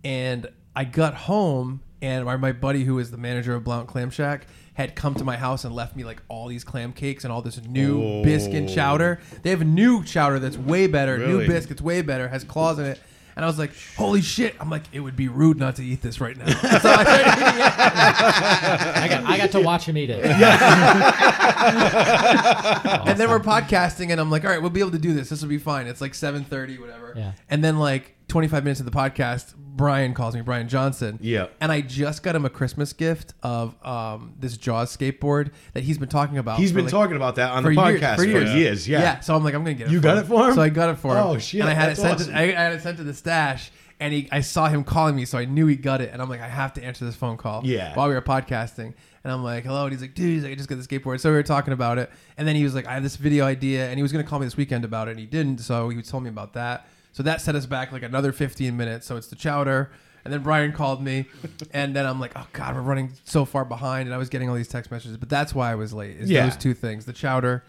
and 0.05 0.47
I 0.77 0.85
got 0.85 1.15
home, 1.15 1.81
and 2.03 2.25
my, 2.25 2.37
my 2.37 2.53
buddy 2.53 2.85
who 2.85 2.99
is 2.99 3.11
the 3.11 3.17
manager 3.17 3.55
of 3.55 3.65
Blount 3.65 3.89
Clam 3.89 4.11
Shack 4.11 4.47
had 4.75 4.97
come 4.97 5.15
to 5.15 5.25
my 5.25 5.37
house 5.37 5.65
and 5.65 5.75
left 5.75 5.95
me 5.95 6.03
like 6.03 6.23
all 6.29 6.49
these 6.49 6.65
clam 6.65 6.95
cakes 6.95 7.25
and 7.25 7.33
all 7.33 7.43
this 7.43 7.63
new 7.63 8.23
biscuit 8.23 8.71
Oh. 8.71 8.75
chowder. 8.75 9.21
They 9.43 9.51
have 9.51 9.61
a 9.61 9.67
new 9.67 10.03
chowder 10.03 10.39
that's 10.39 10.57
way 10.57 10.87
better. 10.87 11.19
New 11.19 11.27
Really? 11.27 11.47
biscuits, 11.47 11.83
way 11.83 12.01
better. 12.01 12.27
Has 12.29 12.43
claws 12.43 12.79
in 12.79 12.87
it. 12.87 12.99
And 13.35 13.45
I 13.45 13.49
was 13.49 13.59
like, 13.59 13.73
"Holy 13.97 14.21
shit!" 14.21 14.55
I'm 14.61 14.71
like, 14.71 14.83
"It 14.93 15.01
would 15.01 15.17
be 15.17 15.29
rude 15.29 15.59
not 15.59 15.77
to 15.77 15.85
eat 15.85 16.03
this 16.03 16.21
right 16.21 16.37
now." 16.37 16.47
so 16.61 16.69
I 16.69 16.79
started 16.79 17.27
eating 17.27 17.61
it. 17.61 18.97
I 18.97 19.09
got 19.09 19.25
I 19.25 19.39
got 19.39 19.51
to 19.53 19.61
watch 19.61 19.87
him 19.87 19.97
eat 19.97 20.11
it. 20.11 20.25
and 23.09 23.19
then 23.19 23.29
we're 23.31 23.41
podcasting, 23.41 24.11
and 24.11 24.21
I'm 24.21 24.31
like, 24.31 24.45
"All 24.45 24.51
right, 24.51 24.61
we'll 24.61 24.71
be 24.71 24.81
able 24.81 24.91
to 24.93 24.99
do 24.99 25.15
this. 25.15 25.29
This 25.31 25.43
will 25.43 25.49
be 25.49 25.59
fine." 25.59 25.87
It's 25.87 26.01
like 26.01 26.13
7:30, 26.13 26.81
whatever. 26.81 27.15
Yeah. 27.17 27.33
And 27.49 27.63
then 27.65 27.79
like 27.79 28.15
25 28.33 28.65
minutes 28.65 28.81
of 28.81 28.87
the 28.87 28.93
podcast, 28.93 29.55
Bryan 29.57 30.15
calls 30.15 30.35
me, 30.35 30.41
Bryan 30.41 30.67
Johnson. 30.67 31.19
Yeah. 31.21 31.49
And 31.61 31.71
I 31.71 31.83
just 31.83 32.23
got 32.23 32.35
him 32.35 32.47
a 32.47 32.51
Christmas 32.51 32.95
gift 32.95 33.35
of 33.43 33.75
um, 33.85 34.33
this 34.41 34.57
Jaws 34.57 34.97
skateboard 34.97 35.53
that 35.75 35.83
he's 35.85 35.99
been 35.99 36.09
talking 36.09 36.39
about. 36.39 36.59
He's 36.59 36.71
for, 36.71 36.77
been 36.77 36.87
like, 36.87 36.93
talking 36.93 37.17
about 37.17 37.37
that 37.37 37.53
on 37.53 37.63
the 37.63 37.69
years- 37.75 38.01
podcast 38.01 38.17
for 38.17 38.25
years. 38.25 38.55
years. 38.57 38.89
Yeah. 38.89 39.21
So 39.21 39.37
I'm 39.37 39.45
like, 39.45 39.53
I'm 39.53 39.63
gonna 39.65 39.75
get 39.75 39.89
it. 39.89 39.93
You 39.93 39.99
for 39.99 40.05
got 40.05 40.17
him. 40.17 40.25
it 40.25 40.27
for 40.29 40.49
him? 40.49 40.55
So 40.55 40.63
I 40.63 40.71
got 40.71 40.89
it 40.89 40.97
for 40.97 41.13
him. 41.15 41.27
Oh, 41.27 41.37
shit, 41.39 41.61
And 41.61 41.69
I 41.69 41.75
had 41.75 41.93
it 41.93 41.99
that's 41.99 42.01
sent. 42.01 42.15
awesome. 42.21 42.33
To, 42.33 42.39
I, 42.39 42.43
I 42.45 42.47
had 42.53 42.73
it 42.73 42.81
sent 42.81 42.97
to 42.97 43.05
the 43.05 43.13
stash, 43.13 43.71
and 44.01 44.15
he, 44.15 44.29
I 44.33 44.41
saw 44.41 44.67
him 44.69 44.83
calling 44.83 45.15
me, 45.15 45.27
so 45.27 45.37
I 45.37 45.45
knew 45.45 45.67
he 45.67 45.77
got 45.77 46.01
it. 46.01 46.09
And 46.11 46.23
I'm 46.23 46.31
like, 46.31 46.41
I 46.41 46.49
have 46.49 46.73
to 46.75 46.83
answer 46.83 47.05
this 47.05 47.15
phone 47.15 47.37
call. 47.37 47.61
Yeah. 47.67 47.95
While 47.95 48.09
we 48.09 48.15
were 48.15 48.23
podcasting, 48.23 48.95
and 49.25 49.33
I'm 49.33 49.45
like, 49.45 49.65
hello. 49.65 49.85
And 49.85 49.93
he's 49.93 50.01
like, 50.01 50.15
dude, 50.15 50.31
he's 50.31 50.43
like, 50.43 50.53
I 50.53 50.55
just 50.55 50.71
got 50.71 50.79
the 50.79 50.87
skateboard. 50.87 51.21
So 51.21 51.29
we 51.29 51.37
were 51.37 51.43
talking 51.43 51.75
about 51.75 51.99
it, 51.99 52.11
and 52.39 52.49
then 52.49 52.57
he 52.57 52.65
was 52.65 52.75
like, 52.75 52.87
I 52.87 52.95
have 52.95 53.03
this 53.03 53.17
video 53.17 53.45
idea, 53.45 53.89
and 53.89 53.99
he 53.99 54.03
was 54.03 54.11
gonna 54.11 54.25
call 54.25 54.39
me 54.39 54.47
this 54.47 54.57
weekend 54.57 54.87
about 54.87 55.09
it, 55.09 55.11
and 55.13 55.21
he 55.21 55.27
didn't. 55.27 55.59
So 55.59 55.91
he 55.91 56.01
told 56.01 56.23
me 56.23 56.31
about 56.31 56.55
that. 56.55 56.89
So 57.13 57.23
that 57.23 57.41
set 57.41 57.55
us 57.55 57.67
back 57.67 57.93
like 57.93 58.03
another 58.03 58.33
15 58.33 58.77
minutes. 58.77 59.07
So 59.07 59.17
it's 59.17 59.27
the 59.29 59.37
chowder. 59.37 59.91
And 60.25 60.33
then 60.33 60.43
Bryan 60.43 60.71
called 60.73 61.03
me, 61.03 61.27
and 61.73 61.97
then 61.97 62.07
I'm 62.07 62.21
like, 62.21 62.31
"Oh 62.37 62.47
God, 62.53 62.77
we're 62.77 62.81
running 62.83 63.13
so 63.25 63.45
far 63.45 63.65
behind." 63.65 64.07
And 64.07 64.15
I 64.15 64.19
was 64.19 64.29
getting 64.29 64.49
all 64.49 64.55
these 64.55 64.69
text 64.69 64.91
messages, 64.93 65.17
but 65.17 65.29
that's 65.29 65.53
why 65.53 65.73
I 65.73 65.75
was 65.75 65.93
late. 65.93 66.17
Is 66.17 66.31
Yeah. 66.31 66.45
those 66.47 66.57
two 66.57 66.75
things: 66.75 67.07
the 67.07 67.13
chowder 67.13 67.65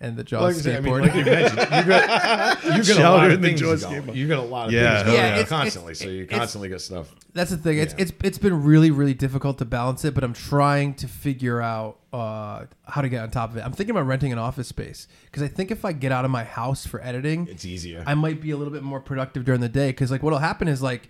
and 0.00 0.16
the 0.16 0.24
Jaws 0.24 0.42
Like 0.42 0.56
I 0.56 0.58
said, 0.58 0.76
I 0.76 0.80
mean, 0.80 0.92
skateboard. 0.92 1.00
like 1.02 1.14
you 1.14 1.24
mentioned, 1.24 1.58
you 1.58 1.66
got 1.66 2.64
you 2.64 2.70
got 2.70 2.80
a 2.80 2.84
Chowder 2.94 3.00
lot 3.02 3.30
of 3.30 3.40
things 3.42 3.60
Jaws 3.60 3.82
going. 3.84 4.14
You 4.14 4.28
got 4.28 4.38
a 4.38 4.42
lot 4.42 4.66
of 4.68 4.72
Yeah, 4.72 4.80
things 4.80 4.94
hell 4.96 5.04
going 5.04 5.16
yeah. 5.16 5.26
on 5.26 5.32
It's- 5.34 5.48
constantly, 5.48 5.92
it's- 5.92 6.04
so 6.06 6.10
you 6.12 6.26
constantly 6.26 6.68
get 6.68 6.80
stuff. 6.80 7.14
That's 7.32 7.50
the 7.50 7.56
thing. 7.56 7.78
It's 7.78 7.94
Yeah. 7.94 8.02
it's 8.02 8.12
it's 8.22 8.38
been 8.38 8.62
really 8.64 8.90
really 8.90 9.14
difficult 9.14 9.58
to 9.58 9.64
balance 9.64 10.04
it, 10.04 10.14
but 10.14 10.22
I'm 10.24 10.32
trying 10.34 10.94
to 10.94 11.08
figure 11.08 11.60
out 11.62 11.98
uh, 12.12 12.64
how 12.86 13.00
to 13.02 13.08
get 13.08 13.22
on 13.22 13.30
top 13.30 13.50
of 13.50 13.56
it. 13.56 13.60
I'm 13.60 13.72
thinking 13.72 13.94
about 13.96 14.06
renting 14.06 14.32
an 14.32 14.38
office 14.38 14.68
space 14.68 15.06
because 15.26 15.42
I 15.42 15.48
think 15.48 15.70
if 15.70 15.84
I 15.84 15.92
get 15.92 16.12
out 16.12 16.24
of 16.24 16.30
my 16.30 16.44
house 16.44 16.86
for 16.86 17.02
editing, 17.02 17.46
It's 17.50 17.64
easier. 17.64 18.02
I 18.06 18.14
might 18.14 18.40
be 18.40 18.50
a 18.52 18.56
little 18.56 18.72
bit 18.72 18.82
more 18.82 19.00
productive 19.00 19.44
during 19.44 19.60
the 19.60 19.68
day. 19.68 19.88
Because 19.88 20.10
like 20.10 20.22
what'll 20.22 20.38
happen 20.38 20.66
is 20.68 20.80
like, 20.82 21.08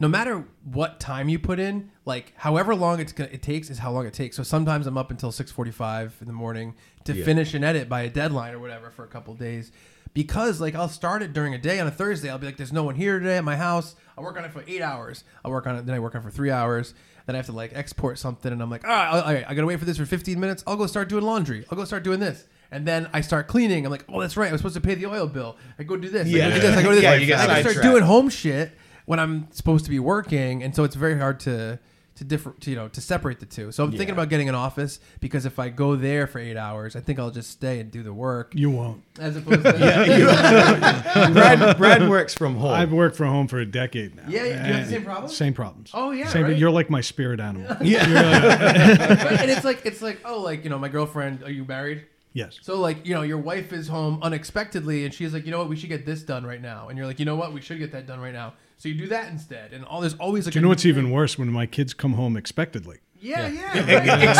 no 0.00 0.08
matter 0.08 0.44
what 0.64 1.00
time 1.00 1.28
you 1.28 1.38
put 1.38 1.58
in, 1.58 1.90
like 2.06 2.32
however 2.36 2.74
long 2.74 2.98
it's 3.00 3.12
gonna 3.12 3.28
it 3.32 3.42
takes 3.42 3.68
is 3.68 3.78
how 3.78 3.90
long 3.92 4.06
it 4.06 4.14
takes. 4.14 4.36
So 4.36 4.42
sometimes 4.42 4.86
I'm 4.86 4.96
up 4.96 5.10
until 5.10 5.30
6:45 5.32 6.20
in 6.22 6.26
the 6.28 6.32
morning 6.32 6.74
to 7.08 7.14
Yeah. 7.14 7.24
finish 7.24 7.52
an 7.54 7.64
edit 7.64 7.88
by 7.88 8.02
a 8.02 8.08
deadline 8.08 8.54
or 8.54 8.58
whatever 8.60 8.90
for 8.90 9.04
a 9.04 9.08
couple 9.08 9.34
days. 9.34 9.70
Because 10.14 10.60
like 10.60 10.74
I'll 10.74 10.88
start 10.88 11.22
it 11.22 11.32
during 11.32 11.54
a 11.54 11.58
day 11.58 11.78
on 11.80 11.86
a 11.86 11.90
Thursday, 11.90 12.30
I'll 12.30 12.38
be 12.38 12.46
like, 12.46 12.56
"There's 12.56 12.72
no 12.72 12.82
one 12.82 12.94
here 12.94 13.18
today 13.18 13.36
at 13.36 13.44
my 13.44 13.56
house." 13.56 13.94
I'll 14.16 14.24
work 14.24 14.36
on 14.38 14.44
it 14.44 14.52
for 14.52 14.64
eight 14.66 14.80
hours. 14.82 15.22
I'll 15.44 15.50
work 15.50 15.66
on 15.66 15.76
it, 15.76 15.86
then 15.86 15.94
I 15.94 15.98
work 16.00 16.14
on 16.14 16.22
it 16.22 16.24
for 16.24 16.30
three 16.30 16.50
hours. 16.50 16.94
Then 17.26 17.36
I 17.36 17.38
have 17.38 17.46
to 17.46 17.52
like 17.52 17.72
export 17.74 18.18
something, 18.18 18.50
and 18.50 18.62
I'm 18.62 18.70
like, 18.70 18.84
"All 18.84 18.90
right, 18.90 19.08
all 19.08 19.22
right, 19.34 19.44
I 19.46 19.54
gotta 19.54 19.66
wait 19.66 19.78
for 19.78 19.84
this 19.84 19.98
for 19.98 20.06
15 20.06 20.40
minutes. 20.40 20.64
I'll 20.66 20.76
go 20.76 20.86
start 20.86 21.08
doing 21.10 21.24
laundry. 21.24 21.66
I'll 21.70 21.76
go 21.76 21.84
start 21.84 22.02
doing 22.04 22.20
this." 22.20 22.46
And 22.72 22.86
then 22.86 23.08
I 23.12 23.20
start 23.20 23.48
cleaning. 23.48 23.84
I'm 23.84 23.92
like, 23.92 24.04
"Oh, 24.08 24.20
that's 24.20 24.36
right. 24.36 24.48
I 24.48 24.52
was 24.52 24.60
supposed 24.60 24.74
to 24.76 24.80
pay 24.80 24.94
the 24.94 25.06
oil 25.06 25.26
bill. 25.26 25.56
I 25.78 25.82
go 25.84 25.96
do 25.96 26.08
this. 26.08 26.26
I 26.26 26.30
Yeah. 26.30 26.48
go 26.48 26.54
do 26.54 26.60
this. 26.62 26.76
I 26.76 26.82
go 26.82 26.88
do 26.90 26.94
this." 27.00 27.28
Yeah, 27.28 27.46
I 27.48 27.60
start 27.62 27.82
doing 27.82 28.02
home 28.02 28.28
shit 28.30 28.72
when 29.04 29.20
I'm 29.20 29.46
supposed 29.52 29.84
to 29.84 29.90
be 29.90 29.98
working, 29.98 30.62
and 30.62 30.74
so 30.74 30.84
it's 30.84 30.96
very 30.96 31.18
hard 31.18 31.38
to 31.40 31.78
to 32.18 32.24
differ, 32.24 32.52
to, 32.60 32.70
you 32.70 32.76
know, 32.76 32.88
to 32.88 33.00
separate 33.00 33.38
the 33.38 33.46
two. 33.46 33.70
So 33.70 33.84
I'm 33.84 33.92
thinking 33.92 34.10
about 34.10 34.28
getting 34.28 34.48
an 34.48 34.56
office 34.56 34.98
because 35.20 35.46
if 35.46 35.60
I 35.60 35.68
go 35.68 35.94
there 35.94 36.26
for 36.26 36.40
eight 36.40 36.56
hours, 36.56 36.96
I 36.96 37.00
think 37.00 37.20
I'll 37.20 37.30
just 37.30 37.50
stay 37.50 37.78
and 37.78 37.92
do 37.92 38.02
the 38.02 38.12
work 38.12 38.52
You 38.56 38.70
won't. 38.70 39.04
as 39.20 39.36
opposed 39.36 39.62
to 39.62 39.70
yeah, 39.78 41.30
Brad, 41.30 41.78
Brad 41.78 42.08
works 42.08 42.34
from 42.34 42.56
home. 42.56 42.72
I've 42.72 42.92
worked 42.92 43.14
from 43.16 43.28
home 43.28 43.46
for 43.46 43.60
a 43.60 43.66
decade 43.66 44.16
now. 44.16 44.24
Yeah, 44.28 44.44
you 44.44 44.52
have 44.54 44.86
the 44.86 44.90
same 44.90 45.04
problem? 45.04 45.30
Same 45.30 45.54
problems. 45.54 45.90
Oh, 45.94 46.10
yeah, 46.10 46.26
Same, 46.26 46.42
right? 46.42 46.56
You're 46.56 46.72
like 46.72 46.90
my 46.90 47.00
spirit 47.00 47.40
animal. 47.40 47.76
Yeah. 47.80 49.28
And 49.38 49.50
it's 49.50 49.64
like 49.64 49.86
it's 49.86 50.02
like 50.02 50.20
oh 50.24 50.40
like 50.40 50.64
you 50.64 50.70
know 50.70 50.78
my 50.78 50.88
girlfriend 50.88 51.42
are 51.42 51.50
you 51.50 51.64
married 51.64 52.04
yes. 52.32 52.58
so 52.60 52.80
like 52.80 53.06
you 53.06 53.14
know 53.14 53.22
your 53.22 53.38
wife 53.38 53.72
is 53.72 53.88
home 53.88 54.18
unexpectedly 54.22 55.04
and 55.04 55.14
she's 55.14 55.32
like 55.32 55.44
you 55.44 55.50
know 55.50 55.58
what 55.58 55.68
we 55.68 55.76
should 55.76 55.88
get 55.88 56.04
this 56.04 56.22
done 56.22 56.44
right 56.44 56.60
now 56.60 56.88
and 56.88 56.98
you're 56.98 57.06
like 57.06 57.18
you 57.18 57.24
know 57.24 57.36
what 57.36 57.52
we 57.52 57.60
should 57.60 57.78
get 57.78 57.92
that 57.92 58.06
done 58.06 58.20
right 58.20 58.32
now 58.32 58.54
so 58.78 58.88
you 58.88 58.94
do 58.94 59.06
that 59.08 59.30
instead 59.30 59.72
and 59.74 59.84
all 59.84 60.00
there's 60.00 60.14
always 60.14 60.46
like 60.46 60.54
Do 60.54 60.58
you 60.58 60.62
know 60.62 60.68
what's 60.68 60.86
even 60.86 61.10
worse 61.10 61.38
when 61.38 61.52
my 61.52 61.66
kids 61.66 61.92
come 61.94 62.14
home 62.14 62.36
expectedly? 62.36 62.98
yeah 63.20 63.48
yeah, 63.48 63.66
right. 63.74 63.86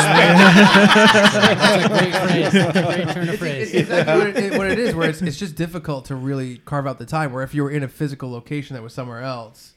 That's 1.58 1.84
a 1.84 1.88
great 1.88 2.14
phrase. 2.14 2.52
Great 2.52 3.08
turn 3.14 3.22
of 3.24 3.28
It's, 3.30 3.38
phrase. 3.38 3.68
it's 3.74 3.90
exactly 3.90 4.18
what 4.18 4.36
it, 4.36 4.58
what 4.58 4.70
it 4.70 4.78
is 4.78 4.94
where 4.94 5.08
it's, 5.10 5.20
it's 5.22 5.36
just 5.38 5.54
difficult 5.56 6.04
to 6.06 6.14
really 6.14 6.58
carve 6.58 6.86
out 6.86 6.98
the 6.98 7.06
time 7.06 7.32
where 7.32 7.42
if 7.42 7.54
you 7.54 7.62
were 7.62 7.70
in 7.70 7.82
a 7.82 7.88
physical 7.88 8.30
location 8.30 8.74
that 8.74 8.82
was 8.82 8.92
somewhere 8.94 9.22
else 9.22 9.74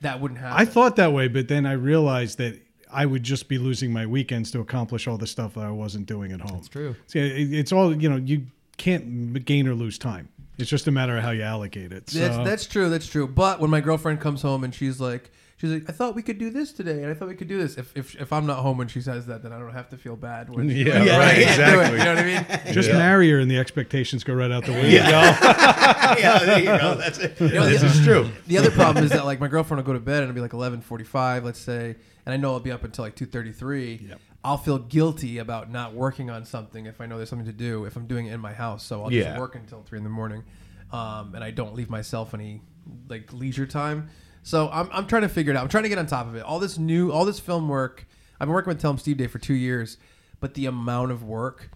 that 0.00 0.20
wouldn't 0.20 0.40
happen 0.40 0.58
I 0.58 0.64
thought 0.64 0.96
that 0.96 1.12
way, 1.12 1.28
but 1.28 1.48
then 1.48 1.66
I 1.66 1.72
realized 1.72 2.38
that 2.38 2.58
I 2.92 3.04
would 3.06 3.22
just 3.22 3.48
be 3.48 3.58
losing 3.58 3.92
my 3.92 4.06
weekends 4.06 4.50
to 4.52 4.60
accomplish 4.60 5.06
all 5.06 5.18
the 5.18 5.26
stuff 5.26 5.54
that 5.54 5.64
I 5.64 5.70
wasn't 5.70 6.06
doing 6.06 6.32
at 6.32 6.40
home. 6.40 6.54
That's 6.56 6.68
true. 6.68 6.96
See, 7.06 7.20
it's 7.20 7.70
all 7.72 7.94
you 7.94 8.08
know. 8.08 8.16
You 8.16 8.46
can't 8.78 9.44
gain 9.44 9.68
or 9.68 9.74
lose 9.74 9.96
time. 9.98 10.28
It's 10.60 10.70
just 10.70 10.86
a 10.86 10.90
matter 10.90 11.16
of 11.16 11.22
how 11.22 11.30
you 11.30 11.42
allocate 11.42 11.92
it. 11.92 12.10
So, 12.10 12.18
That's, 12.18 12.36
that's 12.48 12.66
true. 12.66 12.88
That's 12.90 13.06
true. 13.06 13.26
But 13.26 13.60
when 13.60 13.70
my 13.70 13.80
girlfriend 13.80 14.20
comes 14.20 14.42
home 14.42 14.64
and 14.64 14.74
she's 14.74 15.00
like, 15.00 15.30
she's 15.56 15.70
like, 15.70 15.88
I 15.88 15.92
thought 15.92 16.14
we 16.14 16.22
could 16.22 16.38
do 16.38 16.50
this 16.50 16.72
today, 16.72 17.02
and 17.02 17.10
I 17.10 17.14
thought 17.14 17.28
we 17.28 17.34
could 17.34 17.48
do 17.48 17.58
this. 17.58 17.76
If 17.76 17.96
if, 17.96 18.14
if 18.16 18.32
I'm 18.32 18.46
not 18.46 18.58
home 18.58 18.78
when 18.78 18.88
she 18.88 19.00
says 19.00 19.26
that, 19.26 19.42
then 19.42 19.52
I 19.52 19.58
don't 19.58 19.72
have 19.72 19.88
to 19.90 19.96
feel 19.98 20.16
bad. 20.16 20.48
When 20.50 20.68
she- 20.68 20.84
Yeah, 20.84 21.00
when 21.00 21.08
I 21.10 21.18
right, 21.18 21.34
can't 21.34 21.38
it, 21.38 21.48
exactly. 21.50 21.98
you 21.98 22.04
know 22.04 22.14
what 22.14 22.24
I 22.24 22.64
mean? 22.66 22.74
just 22.74 22.90
marry 22.90 23.30
her, 23.30 23.38
and 23.38 23.50
the 23.50 23.58
expectations 23.58 24.24
go 24.24 24.34
right 24.34 24.50
out 24.50 24.64
the 24.64 24.72
window. 24.72 24.88
yeah, 24.90 26.38
there 26.44 26.58
you 26.58 26.64
go. 26.66 26.94
That's 26.96 27.18
it. 27.18 27.40
know, 27.40 27.66
this 27.68 27.80
the- 27.82 27.86
is 27.88 28.04
true. 28.04 28.30
The 28.46 28.58
other 28.58 28.70
problem 28.70 29.04
is 29.04 29.10
that 29.10 29.24
like 29.24 29.40
my 29.40 29.48
girlfriend 29.48 29.78
will 29.82 29.86
go 29.86 29.92
to 29.92 30.00
bed 30.00 30.22
and 30.22 30.30
it'll 30.30 30.34
be 30.34 30.40
like 30.40 30.52
11:45, 30.52 31.44
let's 31.44 31.60
say, 31.60 31.96
and 32.26 32.32
I 32.32 32.36
know 32.36 32.52
I'll 32.52 32.60
be 32.60 32.72
up 32.72 32.84
until 32.84 33.04
like 33.04 33.16
2:33. 33.16 34.08
Yep. 34.08 34.20
I'll 34.42 34.56
feel 34.56 34.78
guilty 34.78 35.38
about 35.38 35.70
not 35.70 35.92
working 35.94 36.30
on 36.30 36.44
something 36.44 36.86
if 36.86 37.00
I 37.00 37.06
know 37.06 37.16
there's 37.18 37.28
something 37.28 37.46
to 37.46 37.52
do 37.52 37.84
if 37.84 37.94
I'm 37.96 38.06
doing 38.06 38.26
it 38.26 38.32
in 38.32 38.40
my 38.40 38.52
house. 38.54 38.84
So 38.84 39.04
I'll 39.04 39.12
Yeah. 39.12 39.24
just 39.24 39.38
work 39.38 39.54
until 39.54 39.82
three 39.82 39.98
in 39.98 40.04
the 40.04 40.10
morning, 40.10 40.44
um, 40.92 41.34
and 41.34 41.44
I 41.44 41.50
don't 41.50 41.74
leave 41.74 41.90
myself 41.90 42.32
any 42.34 42.62
like 43.08 43.32
leisure 43.32 43.66
time. 43.66 44.08
So 44.42 44.70
I'm, 44.72 44.88
I'm 44.92 45.06
trying 45.06 45.22
to 45.22 45.28
figure 45.28 45.52
it 45.52 45.56
out. 45.56 45.62
I'm 45.62 45.68
trying 45.68 45.82
to 45.82 45.90
get 45.90 45.98
on 45.98 46.06
top 46.06 46.26
of 46.26 46.34
it. 46.34 46.42
All 46.42 46.58
this 46.58 46.78
new, 46.78 47.10
all 47.12 47.24
this 47.26 47.38
film 47.38 47.68
work. 47.68 48.06
I've 48.40 48.46
been 48.48 48.54
working 48.54 48.70
with 48.70 48.80
Tell 48.80 48.90
'em 48.92 48.98
Steve 48.98 49.18
Dave 49.18 49.30
for 49.30 49.38
two 49.38 49.52
years, 49.54 49.98
but 50.40 50.54
the 50.54 50.64
amount 50.64 51.10
of 51.12 51.22
work 51.22 51.70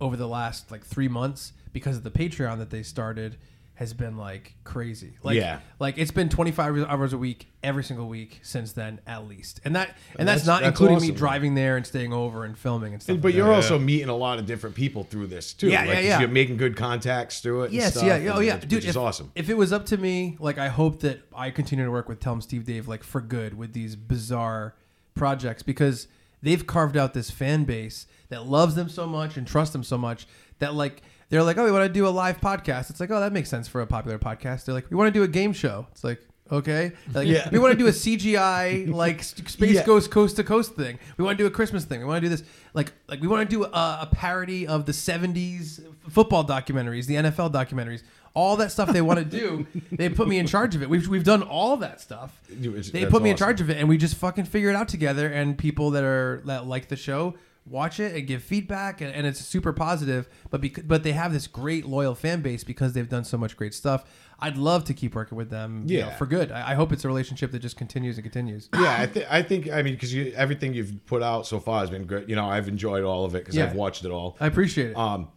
over 0.00 0.16
the 0.16 0.28
last 0.28 0.70
like 0.70 0.84
three 0.84 1.08
months 1.08 1.54
because 1.72 1.96
of 1.96 2.02
the 2.02 2.10
Patreon 2.10 2.58
that 2.58 2.68
they 2.70 2.82
started 2.82 3.38
has 3.80 3.94
been 3.94 4.18
like 4.18 4.54
crazy. 4.62 5.14
Like, 5.22 5.36
Yeah. 5.36 5.60
like 5.78 5.96
it's 5.96 6.10
been 6.10 6.28
25 6.28 6.84
hours 6.86 7.14
a 7.14 7.18
week 7.18 7.48
every 7.62 7.82
single 7.82 8.08
week 8.08 8.38
since 8.42 8.72
then, 8.72 9.00
at 9.06 9.26
least. 9.26 9.58
And 9.64 9.74
that 9.74 9.96
and 10.18 10.28
that's, 10.28 10.42
that's- 10.42 10.46
not 10.46 10.60
that's 10.60 10.68
including 10.78 10.96
awesome. 10.98 11.08
me 11.08 11.14
driving 11.14 11.54
there 11.54 11.78
and 11.78 11.86
staying 11.86 12.12
over 12.12 12.44
and 12.44 12.58
filming 12.58 12.92
and 12.92 13.02
stuff. 13.02 13.16
But 13.22 13.28
like 13.28 13.34
you're 13.36 13.46
that. 13.48 13.54
also 13.54 13.78
meeting 13.78 14.10
a 14.10 14.14
lot 14.14 14.38
of 14.38 14.44
different 14.44 14.76
people 14.76 15.04
through 15.04 15.28
this 15.28 15.54
too. 15.54 15.68
Yeah, 15.68 15.80
like, 15.86 15.88
yeah, 15.94 16.00
yeah. 16.00 16.20
You're 16.20 16.28
making 16.28 16.58
good 16.58 16.76
contacts 16.76 17.40
through 17.40 17.62
it. 17.62 17.64
and 17.68 17.74
Yes, 17.74 17.94
stuff, 17.94 18.04
yeah, 18.04 18.32
oh 18.34 18.40
yeah, 18.40 18.56
which, 18.56 18.62
dude. 18.68 18.72
which 18.74 18.84
is 18.84 18.96
if, 18.96 18.96
awesome. 18.98 19.32
If 19.34 19.48
it 19.48 19.56
was 19.56 19.72
up 19.72 19.86
to 19.86 19.96
me, 19.96 20.36
like 20.38 20.58
I 20.58 20.68
hope 20.68 21.00
that 21.00 21.22
I 21.34 21.50
continue 21.50 21.86
to 21.86 21.90
work 21.90 22.06
with 22.06 22.20
Tell 22.20 22.34
'em 22.34 22.42
Steve 22.42 22.66
Dave 22.66 22.86
like 22.86 23.02
for 23.02 23.22
good 23.22 23.56
with 23.56 23.72
these 23.72 23.96
bizarre 23.96 24.74
projects 25.14 25.62
because 25.62 26.06
they've 26.42 26.66
carved 26.66 26.98
out 26.98 27.14
this 27.14 27.30
fan 27.30 27.64
base 27.64 28.06
that 28.28 28.46
loves 28.46 28.74
them 28.74 28.90
so 28.90 29.06
much 29.06 29.38
and 29.38 29.46
trusts 29.46 29.72
them 29.72 29.82
so 29.84 29.96
much 29.96 30.26
that 30.58 30.74
like 30.74 31.00
they're 31.30 31.42
like, 31.42 31.56
oh, 31.56 31.64
we 31.64 31.72
want 31.72 31.86
to 31.86 31.92
do 31.92 32.06
a 32.06 32.10
live 32.10 32.40
podcast. 32.40 32.90
It's 32.90 33.00
like, 33.00 33.10
oh, 33.10 33.20
that 33.20 33.32
makes 33.32 33.48
sense 33.48 33.66
for 33.68 33.80
a 33.80 33.86
popular 33.86 34.18
podcast. 34.18 34.66
They're 34.66 34.74
like, 34.74 34.90
we 34.90 34.96
want 34.96 35.08
to 35.08 35.18
do 35.18 35.22
a 35.22 35.28
game 35.28 35.52
show. 35.52 35.86
It's 35.92 36.04
like. 36.04 36.20
Okay, 36.52 36.90
like, 37.14 37.28
Yeah. 37.28 37.48
we 37.52 37.60
want 37.60 37.70
to 37.74 37.78
do 37.78 37.86
a 37.86 37.92
CGI 37.92 38.92
like 38.92 39.20
s- 39.20 39.36
space 39.46 39.70
Yeah. 39.76 39.84
ghost 39.86 40.10
coast 40.10 40.34
to 40.34 40.42
coast 40.42 40.74
thing. 40.74 40.98
We 41.16 41.24
want 41.24 41.38
to 41.38 41.44
do 41.44 41.46
a 41.46 41.50
Christmas 41.50 41.84
thing. 41.84 42.00
We 42.00 42.06
want 42.06 42.16
to 42.24 42.28
do 42.28 42.28
this 42.28 42.42
like 42.74 42.92
like 43.08 43.20
we 43.20 43.28
want 43.28 43.48
to 43.48 43.56
do 43.56 43.62
a, 43.66 43.68
a 44.02 44.08
parody 44.10 44.66
of 44.66 44.84
the 44.84 44.90
'70s 44.90 45.80
football 46.08 46.44
documentaries, 46.44 47.06
the 47.06 47.14
NFL 47.14 47.52
documentaries, 47.52 48.02
all 48.34 48.56
that 48.56 48.72
stuff 48.72 48.92
they 48.92 49.00
want 49.00 49.20
to 49.20 49.24
do. 49.24 49.64
they 49.92 50.08
put 50.08 50.26
me 50.26 50.38
in 50.38 50.48
charge 50.48 50.74
of 50.74 50.82
it. 50.82 50.90
We've 50.90 51.06
we've 51.06 51.22
done 51.22 51.44
all 51.44 51.76
that 51.76 52.00
stuff. 52.00 52.40
They 52.48 52.66
that's 52.68 52.90
put 52.90 53.22
me 53.22 53.30
in 53.30 53.34
awesome. 53.34 53.36
charge 53.46 53.60
of 53.60 53.70
it, 53.70 53.76
and 53.76 53.88
we 53.88 53.96
just 53.96 54.16
fucking 54.16 54.46
figure 54.46 54.70
it 54.70 54.74
out 54.74 54.88
together. 54.88 55.28
And 55.28 55.56
people 55.56 55.90
that 55.92 56.02
are 56.02 56.42
that 56.46 56.66
like 56.66 56.88
the 56.88 56.96
show 56.96 57.34
watch 57.66 58.00
it 58.00 58.14
and 58.16 58.26
give 58.26 58.42
feedback, 58.42 59.00
and, 59.00 59.12
and 59.14 59.26
it's 59.26 59.40
super 59.40 59.72
positive. 59.72 60.28
But 60.50 60.60
bec- 60.60 60.86
but 60.86 61.02
they 61.02 61.12
have 61.12 61.32
this 61.32 61.46
great 61.46 61.86
loyal 61.86 62.14
fan 62.14 62.40
base 62.42 62.64
because 62.64 62.92
they've 62.92 63.08
done 63.08 63.24
so 63.24 63.36
much 63.38 63.56
great 63.56 63.74
stuff. 63.74 64.04
I'd 64.40 64.56
love 64.56 64.84
to 64.84 64.94
keep 64.94 65.14
working 65.14 65.36
with 65.36 65.50
them, 65.50 65.84
you 65.86 66.00
know, 66.00 66.06
Yeah. 66.08 66.16
for 66.16 66.24
good. 66.26 66.50
I, 66.50 66.70
I 66.72 66.74
hope 66.74 66.92
it's 66.92 67.04
a 67.04 67.08
relationship 67.08 67.52
that 67.52 67.58
just 67.58 67.76
continues 67.76 68.16
and 68.16 68.24
continues. 68.24 68.68
yeah, 68.74 68.96
I, 69.00 69.06
th- 69.06 69.26
I 69.30 69.42
think 69.42 69.70
I 69.70 69.82
mean 69.82 69.94
because 69.94 70.12
you, 70.14 70.32
everything 70.34 70.72
you've 70.74 71.04
put 71.06 71.22
out 71.22 71.46
so 71.46 71.60
far 71.60 71.80
has 71.80 71.90
been 71.90 72.06
great. 72.06 72.28
You 72.28 72.36
know, 72.36 72.46
I've 72.48 72.66
enjoyed 72.68 73.04
all 73.04 73.24
of 73.24 73.34
it 73.34 73.38
because 73.44 73.54
Yeah. 73.56 73.66
I've 73.66 73.74
watched 73.74 74.04
it 74.04 74.10
all. 74.10 74.36
I 74.40 74.46
appreciate 74.46 74.90
it. 74.90 74.96
Um, 74.96 75.28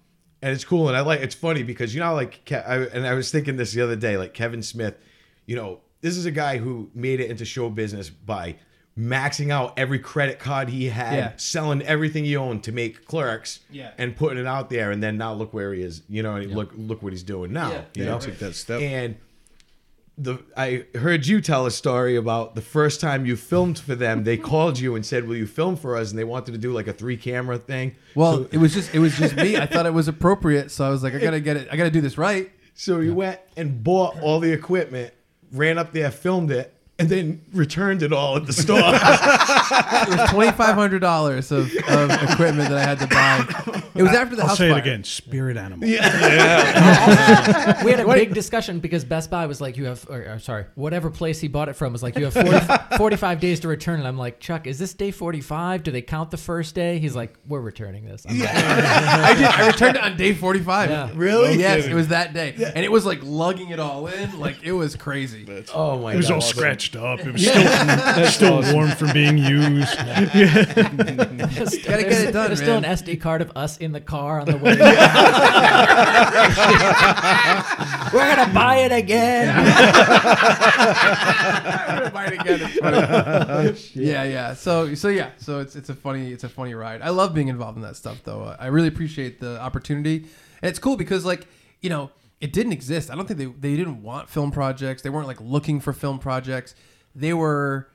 and 0.42 0.52
it's 0.54 0.66
cool, 0.66 0.88
and 0.90 0.98
I 0.98 1.02
like. 1.02 1.22
It's 1.22 1.36
funny 1.36 1.64
because 1.64 1.94
you 1.94 2.02
know, 2.02 2.14
like, 2.14 2.46
Ke- 2.46 2.54
I, 2.68 2.84
and 2.94 3.06
I 3.08 3.14
was 3.14 3.32
thinking 3.32 3.56
this 3.58 3.72
the 3.74 3.82
other 3.82 3.96
day, 3.96 4.18
like 4.18 4.34
Kevin 4.34 4.62
Smith. 4.64 4.96
You 5.46 5.56
know, 5.56 5.80
this 6.02 6.18
is 6.18 6.26
a 6.26 6.32
guy 6.32 6.58
who 6.58 6.90
made 6.94 7.20
it 7.22 7.30
into 7.30 7.46
show 7.46 7.70
business 7.70 8.10
by 8.10 8.56
maxing 9.00 9.50
out 9.50 9.74
every 9.78 9.98
credit 10.00 10.38
card 10.40 10.70
he 10.70 10.86
had, 10.90 11.16
Yeah. 11.16 11.32
selling 11.38 11.82
everything 11.82 12.26
he 12.26 12.36
owned 12.38 12.64
to 12.64 12.72
make 12.72 13.06
clerks, 13.06 13.60
Yeah. 13.72 13.90
and 13.98 14.16
putting 14.16 14.38
it 14.38 14.46
out 14.46 14.70
there, 14.70 14.92
and 14.92 15.02
then 15.02 15.18
now 15.18 15.34
look 15.34 15.54
where 15.54 15.74
he 15.74 15.82
is. 15.82 16.04
You 16.08 16.22
know, 16.24 16.36
and 16.36 16.52
look 16.54 16.72
look 16.78 17.02
what 17.02 17.12
he's 17.14 17.24
doing 17.24 17.52
now. 17.54 17.72
Yeah. 17.72 17.82
You 17.96 18.04
Yeah, 18.04 18.10
know, 18.12 18.20
took 18.20 18.38
that 18.40 18.54
step. 18.56 18.82
and 18.82 19.16
the 20.16 20.38
I 20.56 20.86
heard 20.94 21.26
you 21.26 21.42
tell 21.42 21.66
a 21.66 21.72
story 21.72 22.16
about 22.16 22.54
the 22.54 22.62
first 22.62 23.02
time 23.02 23.26
you 23.26 23.36
filmed 23.36 23.80
for 23.80 23.96
them. 23.96 24.26
They 24.26 24.38
called 24.52 24.78
you 24.78 24.96
and 24.96 25.04
said, 25.04 25.28
"Will 25.28 25.38
you 25.38 25.48
film 25.48 25.76
for 25.76 25.98
us?" 25.98 26.12
And 26.12 26.20
they 26.20 26.24
wanted 26.24 26.52
to 26.52 26.60
do 26.60 26.72
like 26.72 26.86
a 26.88 26.94
three 26.94 27.18
camera 27.18 27.58
thing. 27.58 27.96
Well, 28.14 28.46
it 28.52 28.58
was 28.60 28.76
just 28.76 28.94
it 28.94 29.00
was 29.00 29.18
just 29.18 29.36
me. 29.36 29.58
I 29.58 29.66
thought 29.66 29.88
it 29.88 29.94
was 29.94 30.08
appropriate, 30.08 30.70
so 30.70 30.86
I 30.86 30.90
was 30.90 31.02
like, 31.02 31.16
I 31.16 31.18
gotta 31.18 31.40
get 31.40 31.58
it. 31.58 31.68
I 31.72 31.78
gotta 31.78 31.90
do 31.90 32.00
this 32.02 32.20
right. 32.20 32.52
So 32.76 33.00
you 33.00 33.16
went 33.16 33.40
and 33.58 33.84
bought 33.84 34.20
all 34.22 34.40
the 34.40 34.52
equipment, 34.52 35.14
ran 35.52 35.80
up 35.80 35.94
there, 35.94 36.12
filmed 36.12 36.52
it, 36.52 36.72
and 37.04 37.10
then 37.12 37.42
returned 37.54 38.02
it 38.02 38.14
all 38.14 38.38
at 38.38 38.46
the 38.46 38.54
store. 38.54 38.80
It 40.04 40.10
was 40.20 40.30
twenty 40.32 40.52
five 40.52 40.76
hundred 40.76 41.00
dollars 41.00 41.52
of, 41.52 41.74
of 41.88 42.12
equipment 42.12 42.70
that 42.70 42.78
I 42.78 42.82
had 42.84 43.00
to 43.00 43.08
buy. 43.08 43.84
It 43.96 44.04
was 44.04 44.12
after 44.12 44.36
the 44.36 44.42
I'll 44.42 44.50
house 44.50 44.58
say 44.58 44.70
fire. 44.70 44.80
it 44.80 44.82
again. 44.82 45.04
Spirit 45.04 45.56
animal. 45.58 45.88
we 45.88 45.96
had 47.92 48.00
a 48.00 48.06
big 48.08 48.34
discussion 48.34 48.80
because 48.80 49.06
Best 49.06 49.30
Buy 49.30 49.46
was 49.46 49.62
like, 49.62 49.78
you 49.78 49.86
have, 49.86 50.06
or, 50.10 50.34
or 50.34 50.40
sorry, 50.40 50.66
whatever 50.76 51.10
place 51.10 51.40
he 51.40 51.48
bought 51.48 51.70
it 51.70 51.74
from 51.74 51.94
was 51.94 52.02
like, 52.04 52.18
you 52.18 52.26
have 52.26 52.34
40, 52.34 52.98
45 52.98 53.40
days 53.40 53.60
to 53.62 53.68
return. 53.68 54.00
it." 54.00 54.06
I'm 54.06 54.18
like, 54.18 54.40
Chuck, 54.40 54.68
is 54.68 54.80
this 54.80 54.94
day 54.94 55.12
45? 55.12 55.84
Do 55.84 55.92
they 55.92 56.02
count 56.02 56.32
the 56.32 56.38
first 56.38 56.76
day? 56.76 57.00
He's 57.00 57.16
like, 57.16 57.36
we're 57.48 57.62
returning 57.62 58.06
this. 58.06 58.26
I'm 58.28 58.40
like, 58.40 58.50
I 58.54 59.34
did. 59.36 59.46
I 59.46 59.68
returned 59.68 59.96
it 59.98 60.04
on 60.04 60.18
day 60.18 60.34
forty 60.34 60.60
five. 60.60 60.90
Yeah. 60.90 61.12
Really? 61.14 61.58
Yes, 61.58 61.86
it 61.86 61.94
was 61.94 62.10
that 62.10 62.34
day, 62.34 62.54
and 62.58 62.84
it 62.84 62.92
was 62.92 63.06
like 63.06 63.20
lugging 63.22 63.70
it 63.70 63.80
all 63.80 64.08
in. 64.08 64.40
Like 64.40 64.64
it 64.64 64.72
was 64.72 64.96
crazy. 64.96 65.46
oh 65.74 66.00
my 66.00 66.12
god. 66.12 66.14
It 66.14 66.18
was 66.18 66.28
god! 66.30 66.36
all 66.36 66.42
scratched 66.42 66.93
up. 66.96 67.20
It 67.20 67.34
was 67.34 67.46
still, 67.46 68.26
still 68.64 68.74
warm 68.74 68.90
from 68.92 69.12
being 69.14 69.38
used. 69.38 69.96
Gotta 69.98 70.30
get 70.34 71.84
it 71.84 72.32
done, 72.32 72.48
There's 72.48 72.60
still 72.60 72.78
an 72.78 72.84
man. 72.84 72.98
SD 72.98 73.20
card 73.22 73.42
of 73.42 73.52
us 73.56 73.78
in 73.78 73.92
the 73.92 74.02
car 74.02 74.40
on 74.42 74.48
the 74.48 74.58
way. 74.58 74.76
we're 78.14 78.36
gonna 78.36 78.54
buy 78.54 78.78
it 78.78 78.92
again. 78.92 79.56
Might 82.14 82.34
again, 82.34 82.60
it's 82.62 82.80
funny. 82.80 84.06
yeah, 84.06 84.24
yeah. 84.24 84.54
So, 84.54 84.94
so 84.96 85.08
yeah. 85.10 85.32
So 85.38 85.60
it's 85.60 85.76
it's 85.76 85.90
a 85.90 85.96
funny 85.96 86.32
it's 86.32 86.44
a 86.44 86.50
funny 86.50 86.74
ride. 86.74 87.02
I 87.02 87.10
love 87.10 87.34
being 87.34 87.48
involved 87.48 87.78
in 87.78 87.84
that 87.84 87.96
stuff, 87.96 88.22
though. 88.24 88.56
I 88.60 88.68
really 88.68 88.88
appreciate 88.88 89.40
the 89.40 89.60
opportunity, 89.60 90.26
and 90.62 90.70
it's 90.70 90.80
cool 90.80 90.98
because 90.98 91.26
like 91.26 91.48
you 91.82 91.90
know 91.90 92.12
it 92.44 92.52
didn't 92.52 92.74
exist. 92.74 93.10
I 93.10 93.16
don't 93.16 93.26
think 93.26 93.40
they 93.40 93.70
they 93.70 93.78
didn't 93.78 94.04
want 94.04 94.28
film 94.30 94.52
projects. 94.52 95.02
They 95.02 95.10
weren't 95.10 95.28
like 95.28 95.40
looking 95.40 95.80
for 95.80 95.94
film 95.94 96.20
projects. 96.20 96.76
They 97.16 97.34
were 97.34 97.88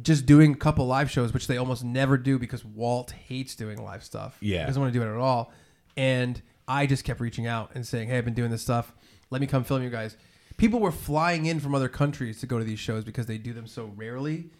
just 0.00 0.26
doing 0.26 0.52
a 0.52 0.56
couple 0.56 0.86
live 0.86 1.10
shows, 1.10 1.34
which 1.34 1.48
they 1.48 1.56
almost 1.56 1.82
never 1.82 2.16
do 2.16 2.38
because 2.38 2.64
Walt 2.64 3.10
hates 3.10 3.56
doing 3.56 3.82
live 3.82 4.04
stuff. 4.04 4.36
Yeah. 4.40 4.60
he 4.60 4.66
doesn't 4.66 4.80
want 4.80 4.92
to 4.92 4.98
do 4.98 5.04
it 5.04 5.12
at 5.12 5.18
all. 5.18 5.52
And 5.96 6.40
I 6.68 6.86
just 6.86 7.02
kept 7.02 7.18
reaching 7.18 7.48
out 7.48 7.72
and 7.74 7.84
saying, 7.84 8.08
"Hey, 8.08 8.18
I've 8.18 8.24
been 8.24 8.32
doing 8.34 8.52
this 8.52 8.62
stuff. 8.62 8.94
Let 9.30 9.40
me 9.40 9.48
come 9.48 9.64
film 9.64 9.82
you 9.82 9.90
guys." 9.90 10.16
People 10.56 10.78
were 10.78 10.92
flying 10.92 11.46
in 11.46 11.58
from 11.58 11.74
other 11.74 11.88
countries 11.88 12.38
to 12.40 12.46
go 12.46 12.58
to 12.58 12.64
these 12.64 12.78
shows 12.78 13.02
because 13.02 13.26
they 13.26 13.38
do 13.38 13.52
them 13.52 13.66
so 13.66 13.92
rarely. 13.96 14.50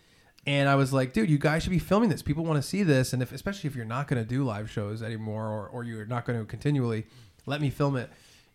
And 0.45 0.69
I 0.69 0.75
was 0.75 0.93
like, 0.93 1.13
dude, 1.13 1.29
you 1.31 1.39
guys 1.39 1.63
should 1.63 1.71
be 1.71 1.79
filming 1.79 2.09
this. 2.09 2.23
People 2.23 2.45
want 2.45 2.61
to 2.61 2.67
see 2.67 2.83
this, 2.83 3.13
and 3.13 3.23
if 3.23 3.31
especially 3.31 3.69
if 3.69 3.77
you're 3.77 3.85
not 3.85 4.09
going 4.09 4.21
to 4.21 4.27
do 4.29 4.43
live 4.43 4.71
shows 4.71 5.03
anymore, 5.03 5.47
or, 5.47 5.69
or 5.69 5.85
you're 5.85 6.07
not 6.07 6.25
going 6.25 6.39
to 6.39 6.47
continually, 6.47 7.07
let 7.47 7.61
me 7.61 7.71
film 7.71 7.97
it. 7.97 8.11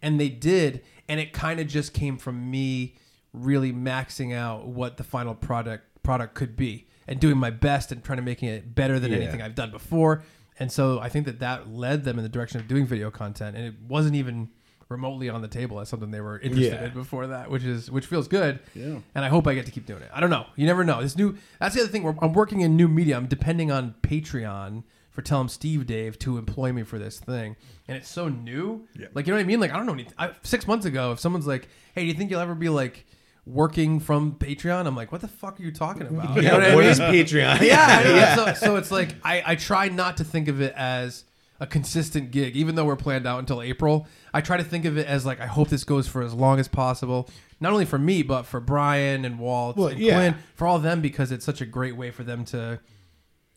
And 0.06 0.20
they 0.20 0.30
did, 0.30 0.84
and 1.10 1.20
it 1.20 1.34
kind 1.34 1.60
of 1.60 1.68
just 1.68 1.94
came 1.94 2.18
from 2.18 2.50
me 2.52 2.96
really 3.34 3.74
maxing 3.74 4.34
out 4.34 4.66
what 4.68 4.96
the 4.98 5.04
final 5.04 5.36
product 5.36 5.84
product 6.04 6.36
could 6.36 6.56
be, 6.56 6.86
and 7.08 7.20
doing 7.20 7.38
my 7.38 7.50
best 7.50 7.92
and 7.92 8.04
trying 8.04 8.18
to 8.18 8.22
making 8.24 8.48
it 8.48 8.76
better 8.76 9.00
than 9.00 9.12
Yeah. 9.12 9.18
anything 9.18 9.42
I've 9.42 9.56
done 9.56 9.72
before. 9.72 10.22
And 10.60 10.72
so 10.72 11.00
I 11.00 11.10
think 11.10 11.26
that 11.26 11.40
that 11.40 11.68
led 11.70 12.04
them 12.06 12.18
in 12.20 12.24
the 12.24 12.30
direction 12.30 12.62
of 12.62 12.68
doing 12.68 12.86
video 12.86 13.10
content, 13.12 13.58
and 13.58 13.66
it 13.66 13.74
wasn't 13.90 14.16
even 14.16 14.50
remotely 14.88 15.28
on 15.30 15.42
the 15.42 15.48
table 15.48 15.80
as 15.80 15.90
something 15.90 16.12
they 16.12 16.22
were 16.22 16.38
interested 16.40 16.74
Yeah. 16.80 16.86
in 16.86 16.94
before 16.94 17.26
that, 17.28 17.50
which 17.50 17.64
is 17.64 17.90
which 17.90 18.06
feels 18.06 18.28
good. 18.28 18.60
Yeah. 18.76 19.00
And 19.16 19.26
I 19.26 19.30
hope 19.30 19.48
I 19.48 19.56
get 19.56 19.66
to 19.66 19.72
keep 19.72 19.88
doing 19.88 20.04
it. 20.04 20.10
I 20.14 20.20
don't 20.22 20.30
know. 20.30 20.46
You 20.56 20.68
never 20.68 20.84
know. 20.86 21.02
This 21.02 21.18
new. 21.18 21.36
That's 21.60 21.74
the 21.74 21.82
other 21.82 21.90
thing. 21.90 22.04
We're, 22.04 22.14
I'm 22.22 22.34
working 22.34 22.62
in 22.62 22.78
new 22.78 22.88
media. 22.88 23.18
I'm 23.18 23.26
depending 23.26 23.72
on 23.72 23.96
Patreon 24.04 24.84
for 25.16 25.22
Tell 25.24 25.40
'em 25.40 25.48
Steve 25.50 25.88
Dave 25.88 26.20
to 26.20 26.38
employ 26.38 26.72
me 26.74 26.84
for 26.84 27.00
this 27.00 27.20
thing, 27.20 27.56
and 27.88 27.98
it's 27.98 28.10
so 28.10 28.28
new. 28.30 28.86
Yeah. 29.00 29.08
Like 29.16 29.26
you 29.26 29.32
know 29.34 29.38
what 29.38 29.44
I 29.44 29.48
mean? 29.48 29.60
Like 29.60 29.72
I 29.72 29.78
don't 29.78 29.86
know. 29.88 29.94
Any, 29.94 30.08
I, 30.20 30.32
six 30.44 30.68
months 30.68 30.86
ago, 30.86 31.14
if 31.14 31.20
someone's 31.20 31.48
like, 31.48 31.68
"Hey, 31.94 32.02
do 32.02 32.08
you 32.08 32.14
think 32.14 32.30
you'll 32.30 32.42
ever 32.42 32.54
be 32.56 32.70
like?" 32.70 33.06
Working 33.48 34.00
from 34.00 34.32
Patreon, 34.40 34.88
I'm 34.88 34.96
like, 34.96 35.12
what 35.12 35.22
the 35.22 35.28
fuck 35.28 35.60
are 35.60 35.64
you 35.64 35.72
talking 35.72 36.08
about? 36.08 36.36
You 36.36 36.42
know 36.42 36.54
what 36.56 36.64
I 36.66 36.76
mean? 36.76 36.86
is 36.86 37.00
Patreon? 37.00 37.62
yeah, 37.62 37.86
I 37.88 38.04
know. 38.04 38.36
So, 38.56 38.66
so 38.66 38.76
it's 38.78 38.90
like 38.90 39.14
I, 39.24 39.44
I 39.46 39.56
try 39.56 39.88
not 39.88 40.18
to 40.18 40.24
think 40.24 40.48
of 40.48 40.62
it 40.62 40.74
as 40.76 41.26
a 41.60 41.68
consistent 41.68 42.32
gig, 42.32 42.56
even 42.56 42.74
though 42.74 42.86
we're 42.86 42.96
planned 42.96 43.28
out 43.28 43.38
until 43.38 43.62
April. 43.62 44.08
I 44.34 44.42
try 44.42 44.58
to 44.58 44.64
think 44.64 44.86
of 44.86 44.98
it 44.98 45.06
as 45.06 45.28
like 45.28 45.40
I 45.40 45.46
hope 45.46 45.70
this 45.70 45.84
goes 45.84 46.08
for 46.08 46.24
as 46.24 46.34
long 46.34 46.60
as 46.60 46.68
possible, 46.68 47.30
not 47.60 47.72
only 47.72 47.86
for 47.86 48.00
me 48.00 48.24
but 48.24 48.48
for 48.48 48.60
Bryan 48.60 49.26
and 49.26 49.38
Walt 49.38 49.78
Well, 49.78 49.90
and 49.90 50.00
yeah. 50.00 50.16
Quinn, 50.16 50.36
for 50.56 50.66
all 50.66 50.78
of 50.78 50.82
them 50.82 51.02
because 51.02 51.32
it's 51.32 51.46
such 51.46 51.62
a 51.62 51.68
great 51.68 51.96
way 51.96 52.10
for 52.10 52.24
them 52.24 52.46
to, 52.46 52.80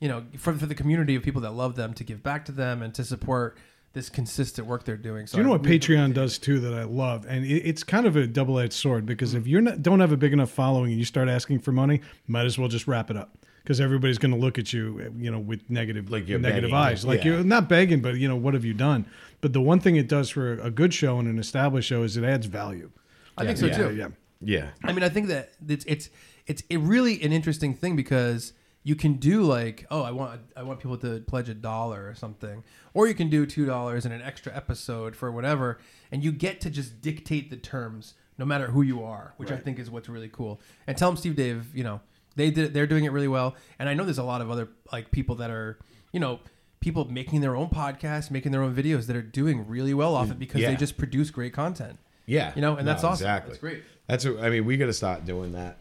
you 0.01 0.09
know, 0.09 0.24
for 0.36 0.53
for 0.55 0.66
the 0.66 0.74
community 0.74 1.14
of 1.14 1.22
people 1.22 1.40
that 1.42 1.53
love 1.53 1.76
them 1.76 1.94
to 1.94 2.05
give 2.05 2.22
back 2.22 2.44
to 2.46 2.53
them 2.53 2.82
and 2.82 2.94
to 2.94 3.05
support 3.05 3.57
this 3.94 4.11
consistent 4.11 4.66
work 4.66 4.84
they're 4.84 4.96
doing. 4.96 5.26
So 5.26 5.36
Do 5.36 5.40
you 5.40 5.44
know 5.44 5.55
I 5.55 5.57
what 5.57 5.64
really- 5.64 5.78
Patreon 5.78 6.12
does 6.14 6.38
too 6.38 6.61
that 6.61 6.74
I 6.74 6.84
love, 6.84 7.24
and 7.28 7.44
it, 7.44 7.62
it's 7.66 7.82
kind 7.82 8.07
of 8.07 8.16
a 8.16 8.26
double-edged 8.26 8.72
sword 8.74 9.07
because 9.07 9.30
mm-hmm. 9.30 9.40
if 9.40 9.46
you 9.46 9.61
not 9.61 9.82
don't 9.82 10.01
have 10.01 10.12
a 10.12 10.16
big 10.16 10.32
enough 10.32 10.51
following 10.51 10.90
and 10.90 10.99
you 10.99 11.05
start 11.07 11.28
asking 11.28 11.61
for 11.61 11.72
money, 11.72 12.01
might 12.26 12.44
as 12.46 12.59
well 12.59 12.68
just 12.68 12.86
wrap 12.86 13.11
it 13.11 13.16
up 13.16 13.30
because 13.62 13.80
everybody's 13.80 14.18
going 14.18 14.30
to 14.32 14.38
look 14.38 14.59
at 14.59 14.72
you, 14.72 15.12
you 15.18 15.30
know, 15.30 15.38
with 15.38 15.68
negative 15.68 16.11
Like 16.11 16.28
you're 16.28 16.38
negative 16.38 16.70
begging. 16.70 16.74
eyes, 16.74 17.05
like 17.05 17.24
Yeah. 17.24 17.32
you're 17.32 17.44
not 17.44 17.68
begging, 17.68 18.01
but 18.01 18.16
you 18.16 18.28
know, 18.28 18.36
what 18.36 18.55
have 18.55 18.64
you 18.64 18.74
done? 18.74 19.05
But 19.40 19.53
the 19.53 19.61
one 19.61 19.80
thing 19.80 19.96
it 19.96 20.09
does 20.09 20.30
for 20.30 20.55
a 20.61 20.70
good 20.70 20.92
show 20.94 21.18
and 21.18 21.26
an 21.28 21.38
established 21.38 21.88
show 21.88 22.03
is 22.03 22.16
it 22.16 22.24
adds 22.24 22.46
value. 22.46 22.90
I 23.36 23.46
think 23.46 23.59
so 23.59 23.66
Yeah. 23.66 23.76
too. 23.76 23.94
Yeah. 23.96 24.09
yeah. 24.40 24.68
I 24.84 24.92
mean, 24.92 25.03
I 25.03 25.09
think 25.09 25.28
that 25.28 25.53
it's 25.66 25.84
it's 25.86 26.11
it's 26.46 26.62
a 26.70 26.76
really 26.76 27.22
an 27.22 27.32
interesting 27.32 27.74
thing 27.74 27.94
because 27.96 28.53
you 28.89 28.97
can 28.97 29.14
do 29.14 29.43
like, 29.43 29.86
oh, 29.91 30.03
I 30.03 30.12
want 30.12 30.41
I 30.57 30.62
want 30.62 30.80
people 30.80 30.97
to 30.99 31.20
pledge 31.20 31.49
a 31.51 31.55
dollar 31.55 32.09
or 32.09 32.14
something, 32.14 32.64
or 32.95 33.07
you 33.07 33.14
can 33.14 33.28
do 33.28 33.45
two 33.45 33.66
dollars 33.66 34.07
in 34.07 34.12
an 34.12 34.22
extra 34.22 34.51
episode 34.57 35.14
for 35.14 35.30
whatever, 35.30 35.78
and 36.11 36.24
you 36.24 36.32
get 36.32 36.61
to 36.62 36.70
just 36.70 37.03
dictate 37.03 37.51
the 37.51 37.57
terms 37.57 38.14
no 38.39 38.45
matter 38.47 38.68
who 38.68 38.82
you 38.82 39.03
are, 39.05 39.34
which 39.36 39.51
I 39.51 39.57
think 39.57 39.78
is 39.78 39.91
what's 39.91 40.09
really 40.09 40.30
cool. 40.39 40.61
And 40.86 40.97
Tell 40.97 41.11
'em 41.11 41.16
Steve 41.16 41.36
Dave, 41.36 41.66
you 41.74 41.84
know, 41.84 42.01
they 42.36 42.51
did 42.51 42.72
they're 42.72 42.86
doing 42.86 43.05
it 43.05 43.12
really 43.12 43.28
well, 43.28 43.57
and 43.78 43.89
I 43.91 43.95
know 43.95 44.05
there's 44.05 44.16
a 44.26 44.30
lot 44.34 44.41
of 44.41 44.51
other 44.51 44.68
like 44.93 45.11
people 45.11 45.34
that 45.36 45.51
are, 45.51 45.78
you 46.12 46.20
know. 46.20 46.41
People 46.80 47.11
making 47.11 47.41
their 47.41 47.57
own 47.57 47.68
podcasts, 47.70 48.30
making 48.30 48.53
their 48.53 48.62
own 48.62 48.72
videos 48.72 49.07
that 49.09 49.16
are 49.16 49.20
doing 49.41 49.66
really 49.66 49.93
well 49.93 50.14
off 50.14 50.30
it 50.30 50.39
because 50.39 50.61
Yeah. 50.61 50.70
they 50.70 50.76
just 50.76 50.97
produce 50.97 51.28
great 51.28 51.53
content. 51.53 51.99
Yeah. 52.24 52.53
You 52.55 52.62
know, 52.62 52.76
and 52.76 52.86
No, 52.86 52.93
that's 52.93 53.03
awesome. 53.03 53.24
Exactly. 53.26 53.49
That's 53.51 53.61
great. 53.61 53.82
That's 54.07 54.24
what, 54.24 54.39
I 54.45 54.49
mean, 54.49 54.64
we 54.64 54.76
got 54.76 54.86
to 54.86 54.93
start 54.93 55.24
doing 55.24 55.51
that. 55.55 55.78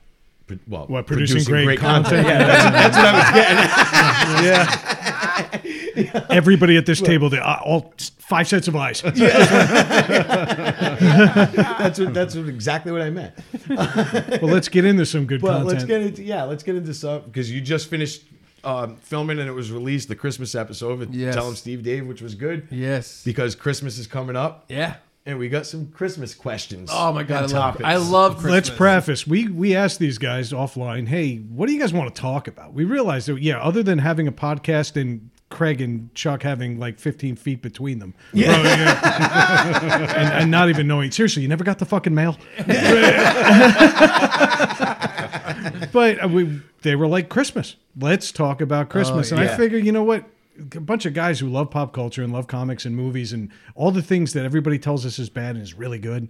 Pro- 0.47 0.57
Well, 0.67 0.85
What, 0.87 1.05
producing 1.07 1.43
great 1.43 1.79
content? 1.79 2.27
Yeah, 2.27 2.47
that's, 2.47 2.95
that's 2.95 2.97
what 2.97 3.05
I 3.05 4.43
was 4.43 5.51
getting. 5.51 6.07
at. 6.23 6.27
Everybody 6.31 6.77
at 6.77 6.85
this 6.85 7.01
table, 7.01 7.29
they, 7.29 7.39
uh, 7.39 7.57
all 7.65 7.93
five 8.19 8.47
sets 8.47 8.67
of 8.67 8.75
eyes. 8.75 9.01
Yeah. 9.15 9.37
That's 11.79 11.99
what, 11.99 12.13
that's 12.13 12.35
what, 12.35 12.47
exactly 12.49 12.91
what 12.91 13.01
I 13.01 13.09
meant. 13.09 13.33
Well, 14.41 14.51
let's 14.51 14.67
get 14.67 14.85
into 14.85 15.05
some 15.05 15.25
good 15.25 15.41
But 15.41 15.47
content. 15.49 15.67
let's 15.69 15.83
get 15.85 16.01
into 16.01 16.23
yeah, 16.23 16.43
let's 16.43 16.63
get 16.63 16.75
into 16.75 16.93
some 16.93 17.21
because 17.23 17.51
you 17.51 17.61
just 17.61 17.89
finished 17.89 18.23
um, 18.63 18.95
filming 18.97 19.39
and 19.39 19.47
it 19.47 19.51
was 19.53 19.71
released 19.71 20.07
the 20.09 20.15
Christmas 20.15 20.55
episode 20.55 20.99
with 20.99 21.13
Yes. 21.13 21.35
Tell 21.35 21.47
'em 21.47 21.55
Steve 21.55 21.83
Dave, 21.83 22.05
which 22.07 22.21
was 22.21 22.35
good 22.35 22.67
Yes. 22.71 23.23
because 23.23 23.55
Christmas 23.55 23.97
is 23.97 24.07
coming 24.07 24.35
up 24.35 24.65
Yeah. 24.69 24.95
And 25.28 25.38
we 25.38 25.49
got 25.49 25.67
some 25.67 25.88
Christmas 25.88 26.34
questions. 26.34 26.89
Oh 26.91 27.11
my 27.11 27.23
god, 27.23 27.38
I 27.38 27.41
love, 27.41 27.51
topics. 27.51 27.84
I 27.84 27.95
love 27.97 28.34
Christmas. 28.36 28.51
Let's 28.51 28.69
preface. 28.69 29.28
We 29.28 29.49
we 29.49 29.75
asked 29.75 29.99
these 29.99 30.17
guys 30.17 30.51
offline, 30.51 31.07
hey, 31.09 31.36
what 31.38 31.67
do 31.67 31.73
you 31.73 31.80
guys 31.80 31.91
want 31.91 32.15
to 32.15 32.19
talk 32.19 32.47
about? 32.47 32.73
We 32.73 32.86
realized 32.86 33.28
that 33.28 33.41
yeah, 33.41 33.59
other 33.59 33.84
than 33.84 33.99
having 33.99 34.28
a 34.28 34.32
podcast 34.32 34.99
and 34.99 35.30
Craig 35.49 35.82
and 35.82 36.13
Chuck 36.15 36.43
having 36.43 36.80
like 36.80 36.97
15 36.97 37.36
feet 37.36 37.61
between 37.61 37.99
them, 37.99 38.13
yeah, 38.32 38.55
and, 40.15 40.30
and 40.34 40.51
not 40.51 40.69
even 40.69 40.88
knowing. 40.88 41.11
Seriously, 41.11 41.41
you 41.41 41.49
never 41.49 41.65
got 41.65 41.80
the 41.80 41.86
fucking 41.86 42.15
mail. 42.15 42.38
but 45.91 46.23
uh, 46.23 46.28
we 46.30 46.61
they 46.84 46.95
were 46.95 47.07
like 47.07 47.28
Christmas. 47.28 47.75
Let's 47.99 48.32
talk 48.32 48.61
about 48.61 48.88
Christmas, 48.89 49.32
and 49.32 49.41
I 49.41 49.45
yeah. 49.45 49.57
figure 49.57 49.78
you 49.78 49.91
know 49.91 50.03
what. 50.03 50.23
A 50.76 50.80
bunch 50.80 51.05
of 51.05 51.14
guys 51.14 51.39
who 51.39 51.47
love 51.47 51.70
pop 51.70 51.93
culture 51.93 52.24
and 52.24 52.34
love 52.34 52.47
comics 52.47 52.86
and 52.86 52.95
movies 52.95 53.32
and 53.34 53.51
all 53.76 53.91
the 53.91 54.01
things 54.01 54.34
that 54.34 54.45
everybody 54.45 54.80
tells 54.80 55.05
us 55.05 55.20
is 55.20 55.30
bad 55.30 55.55
and 55.55 55.64
is 55.64 55.74
really 55.76 55.99
good 55.99 56.28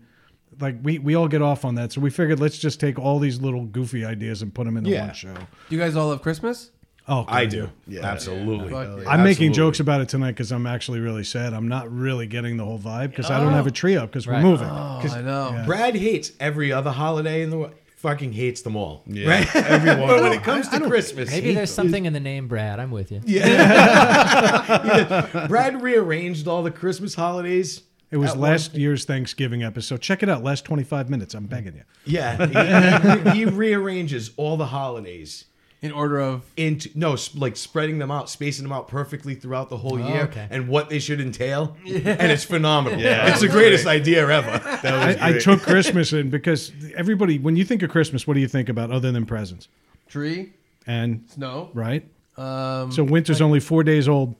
like 0.59 0.75
we 0.81 0.97
we 0.99 1.13
all 1.15 1.27
get 1.27 1.41
off 1.41 1.63
on 1.65 1.75
that 1.75 1.91
so 1.91 2.01
we 2.01 2.09
figured 2.09 2.39
let's 2.39 2.57
just 2.57 2.79
take 2.79 2.97
all 2.97 3.19
these 3.19 3.39
little 3.39 3.65
goofy 3.65 4.03
ideas 4.03 4.41
and 4.41 4.53
put 4.53 4.65
them 4.65 4.75
into 4.77 4.89
Yeah. 4.89 5.05
one 5.07 5.13
show 5.13 5.33
Do 5.33 5.75
you 5.75 5.77
guys 5.79 5.95
all 5.95 6.07
love 6.07 6.21
Christmas? 6.21 6.71
oh 7.07 7.25
I 7.27 7.43
God, 7.45 7.51
do. 7.51 7.69
Yeah. 7.87 8.05
Absolutely. 8.05 8.69
Fuck 8.71 8.87
yeah. 9.03 9.09
i'm 9.09 9.23
making 9.23 9.49
Absolutely. 9.49 9.49
jokes 9.53 9.79
about 9.79 10.01
it 10.01 10.09
tonight 10.09 10.31
because 10.31 10.51
i'm 10.51 10.65
actually 10.65 10.99
really 10.99 11.23
sad 11.23 11.53
i'm 11.53 11.67
not 11.67 11.91
really 11.91 12.27
getting 12.27 12.57
the 12.57 12.65
whole 12.65 12.79
vibe 12.79 13.09
because 13.11 13.29
i 13.29 13.39
don't 13.39 13.53
oh. 13.53 13.55
have 13.55 13.67
a 13.67 13.71
tree 13.71 13.95
up 13.97 14.09
because 14.09 14.25
Right. 14.27 14.43
we're 14.43 14.49
moving 14.49 14.67
Oh, 14.69 15.01
I 15.03 15.21
know. 15.21 15.63
Brad 15.65 15.95
hates 15.95 16.31
every 16.39 16.71
other 16.71 16.91
holiday 16.91 17.43
in 17.43 17.49
the 17.51 17.57
world. 17.59 17.73
Fucking 17.97 18.31
hates 18.31 18.61
them 18.61 18.75
all. 18.75 19.03
Yeah, 19.07 19.27
Right? 19.29 19.55
everyone. 19.55 20.07
but 20.07 20.21
when 20.23 20.33
it 20.33 20.43
comes 20.43 20.69
to 20.69 20.79
Christmas, 20.81 21.31
Maybe 21.31 21.53
there's 21.53 21.73
something 21.73 22.05
in 22.05 22.13
the 22.13 22.19
name 22.19 22.47
Brad. 22.47 22.79
I'm 22.79 22.91
with 22.91 23.11
you. 23.11 23.21
Yeah. 23.25 25.27
Brad 25.47 25.81
rearranged 25.81 26.47
all 26.47 26.63
the 26.63 26.71
Christmas 26.71 27.15
holidays. 27.15 27.81
it 28.11 28.17
was 28.17 28.31
at 28.31 28.37
one- 28.37 28.51
last 28.51 28.73
year's 28.75 29.05
thanksgiving 29.05 29.63
episode 29.63 30.01
check 30.01 30.21
it 30.23 30.29
out 30.29 30.43
last 30.43 30.63
25 30.63 31.09
minutes 31.09 31.33
i'm 31.33 31.45
begging 31.47 31.75
you 31.75 31.83
Yeah, 32.05 33.31
he, 33.33 33.39
he 33.39 33.45
rearranges 33.45 34.31
all 34.37 34.55
the 34.57 34.67
holidays 34.67 35.45
In 35.79 35.91
order 35.91 36.19
of 36.19 36.43
into 36.57 36.89
no, 36.95 37.15
like 37.35 37.55
spreading 37.55 37.99
them 37.99 38.09
out, 38.09 38.31
spacing 38.31 38.63
them 38.63 38.71
out 38.71 38.87
perfectly 38.87 39.35
throughout 39.35 39.69
the 39.69 39.77
whole 39.77 39.99
year, 39.99 40.23
okay. 40.23 40.47
and 40.49 40.67
what 40.67 40.89
they 40.89 40.97
should 40.97 41.21
entail. 41.21 41.77
And 41.85 42.31
it's 42.31 42.43
phenomenal. 42.43 42.99
Yeah, 42.99 43.29
it's 43.29 43.41
the 43.41 43.47
greatest 43.47 43.83
great. 43.83 44.01
idea 44.01 44.27
ever. 44.27 44.57
That 44.81 44.83
was 45.07 45.17
I, 45.17 45.35
I 45.35 45.37
took 45.39 45.61
christmas 45.61 46.13
in 46.13 46.31
because 46.31 46.71
everybody 46.95 47.37
when 47.37 47.55
you 47.55 47.63
think 47.63 47.83
of 47.83 47.91
christmas 47.91 48.25
what 48.25 48.33
do 48.33 48.39
you 48.39 48.47
think 48.47 48.69
about 48.69 48.89
other 48.91 49.11
than 49.11 49.25
presents 49.27 49.67
tree, 50.09 50.53
and 50.87 51.23
snow. 51.29 51.69
right 51.75 52.03
Um, 52.37 52.91
so 52.91 53.03
winter's 53.03 53.39
only 53.41 53.59
four 53.59 53.83
days 53.83 54.07
old 54.07 54.35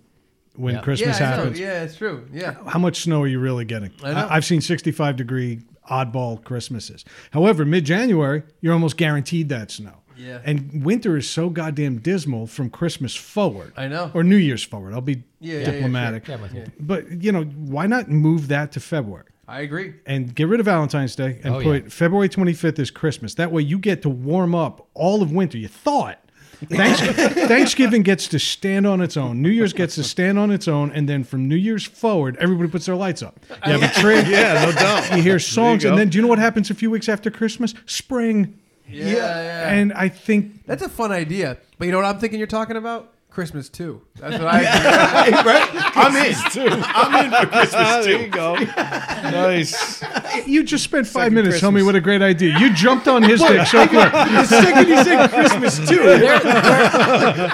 when 0.56 0.74
Yeah. 0.76 0.82
christmas 0.82 1.20
yeah, 1.20 1.36
happens 1.36 1.60
Yeah, 1.60 1.84
it's 1.84 1.98
true. 1.98 2.28
Yeah. 2.34 2.56
how 2.68 2.80
much 2.80 3.02
snow 3.04 3.22
are 3.22 3.28
you 3.28 3.40
really 3.40 3.66
getting? 3.66 3.92
I 4.04 4.14
know. 4.14 4.28
I 4.28 4.34
have 4.34 4.46
seen 4.46 4.62
65 4.62 5.16
degree 5.16 5.62
oddball 5.90 6.44
Christmases. 6.44 7.06
However, 7.32 7.64
mid 7.64 7.86
January, 7.86 8.42
you're 8.60 8.74
almost 8.74 8.98
guaranteed 8.98 9.50
that 9.50 9.70
snow. 9.72 10.02
Yeah. 10.18 10.39
And 10.43 10.84
winter 10.84 11.15
is 11.18 11.30
so 11.30 11.49
goddamn 11.49 11.99
dismal 11.99 12.47
from 12.47 12.70
Christmas 12.70 13.15
forward. 13.15 13.74
I 13.78 13.88
know. 13.88 14.11
Or 14.13 14.24
New 14.24 14.36
Year's 14.38 14.63
forward. 14.63 14.93
I'll 14.93 15.01
be 15.01 15.24
Yeah, 15.39 15.53
yeah, 15.53 15.59
yeah, 15.59 15.72
diplomatic. 15.72 16.28
Yeah, 16.28 16.36
I'm 16.36 16.41
with 16.41 16.53
you. 16.55 16.65
But, 16.80 17.24
you 17.24 17.32
know, 17.32 17.43
why 17.43 17.88
not 17.88 18.09
move 18.09 18.47
that 18.47 18.72
to 18.74 18.80
February? 18.80 19.26
I 19.47 19.61
agree. 19.61 19.93
And 20.05 20.36
get 20.36 20.47
rid 20.49 20.59
of 20.59 20.65
Valentine's 20.65 21.15
Day 21.15 21.39
and 21.43 21.55
Oh, 21.55 21.61
put 21.61 21.84
yeah. 21.84 21.89
February 21.89 22.28
25th 22.30 22.80
is 22.80 22.91
Christmas. 22.91 23.36
That 23.36 23.51
way 23.51 23.61
you 23.61 23.80
get 23.80 24.01
to 24.01 24.09
warm 24.09 24.53
up 24.55 24.88
all 24.93 25.22
of 25.22 25.32
winter. 25.32 25.57
You 25.57 25.68
thought. 25.68 26.20
Thanksgiving 26.70 28.01
gets 28.03 28.28
to 28.30 28.39
stand 28.39 28.88
on 28.88 28.99
its 29.01 29.15
own. 29.15 29.41
New 29.41 29.49
Year's 29.49 29.74
gets 29.74 29.95
to 29.95 30.03
stand 30.03 30.39
on 30.39 30.49
its 30.51 30.68
own, 30.68 30.91
and 30.91 31.07
then 31.07 31.24
from 31.24 31.47
New 31.47 31.55
Year's 31.55 31.86
forward, 31.86 32.36
everybody 32.39 32.68
puts 32.70 32.88
their 32.88 32.95
lights 32.95 33.22
up. 33.22 33.39
You 33.65 33.74
have 33.78 33.84
a 33.84 33.93
tree. 34.01 34.15
Yeah, 34.32 34.65
no 34.65 34.72
doubt. 34.72 35.15
You 35.15 35.22
hear 35.22 35.38
songs, 35.39 35.84
go. 35.84 35.89
and 35.89 35.97
then 35.99 36.09
do 36.09 36.18
you 36.18 36.22
know 36.24 36.28
what 36.28 36.39
happens 36.39 36.72
a 36.72 36.74
few 36.74 36.89
weeks 36.89 37.07
after 37.09 37.30
Christmas? 37.30 37.74
Spring. 37.86 38.57
Yeah, 38.90 39.06
yeah. 39.08 39.70
And 39.74 39.94
I 39.94 40.10
think 40.10 40.66
That's 40.66 40.82
a 40.84 40.90
fun 40.90 41.12
idea. 41.12 41.58
But 41.78 41.86
you 41.86 41.92
know 41.92 41.98
what 42.00 42.06
I'm 42.06 42.20
thinking 42.20 42.40
you're 42.40 42.48
talking 42.48 42.78
about? 42.78 43.14
Christmas 43.30 43.70
too. 43.70 44.02
That's 44.16 44.42
what 44.42 44.48
I. 44.52 44.64
right? 45.46 45.70
I'm 45.96 46.16
in. 46.16 46.34
Too. 46.52 46.68
I'm 46.84 47.26
in 47.26 47.32
for 47.32 47.46
Christmas 47.46 48.06
too. 48.06 48.12
there 48.12 48.22
you 48.24 48.28
go. 48.30 48.56
Nice. 48.56 50.02
you 50.48 50.64
just 50.64 50.84
spent 50.86 51.06
five 51.06 51.26
Second 51.26 51.36
minutes 51.36 51.60
telling 51.60 51.76
me 51.76 51.82
Christmas. 51.82 51.86
what 51.94 51.96
a 51.98 52.02
great 52.02 52.22
idea. 52.24 52.58
You 52.58 52.74
jumped 52.74 53.08
on 53.08 53.22
his 53.22 53.40
dick 53.42 53.68
so 53.68 53.86
quick. 53.90 54.12
The 54.12 54.44
second 54.46 54.88
you 54.88 55.04
say 55.04 55.28
Christmas 55.28 55.78
too, 55.88 56.00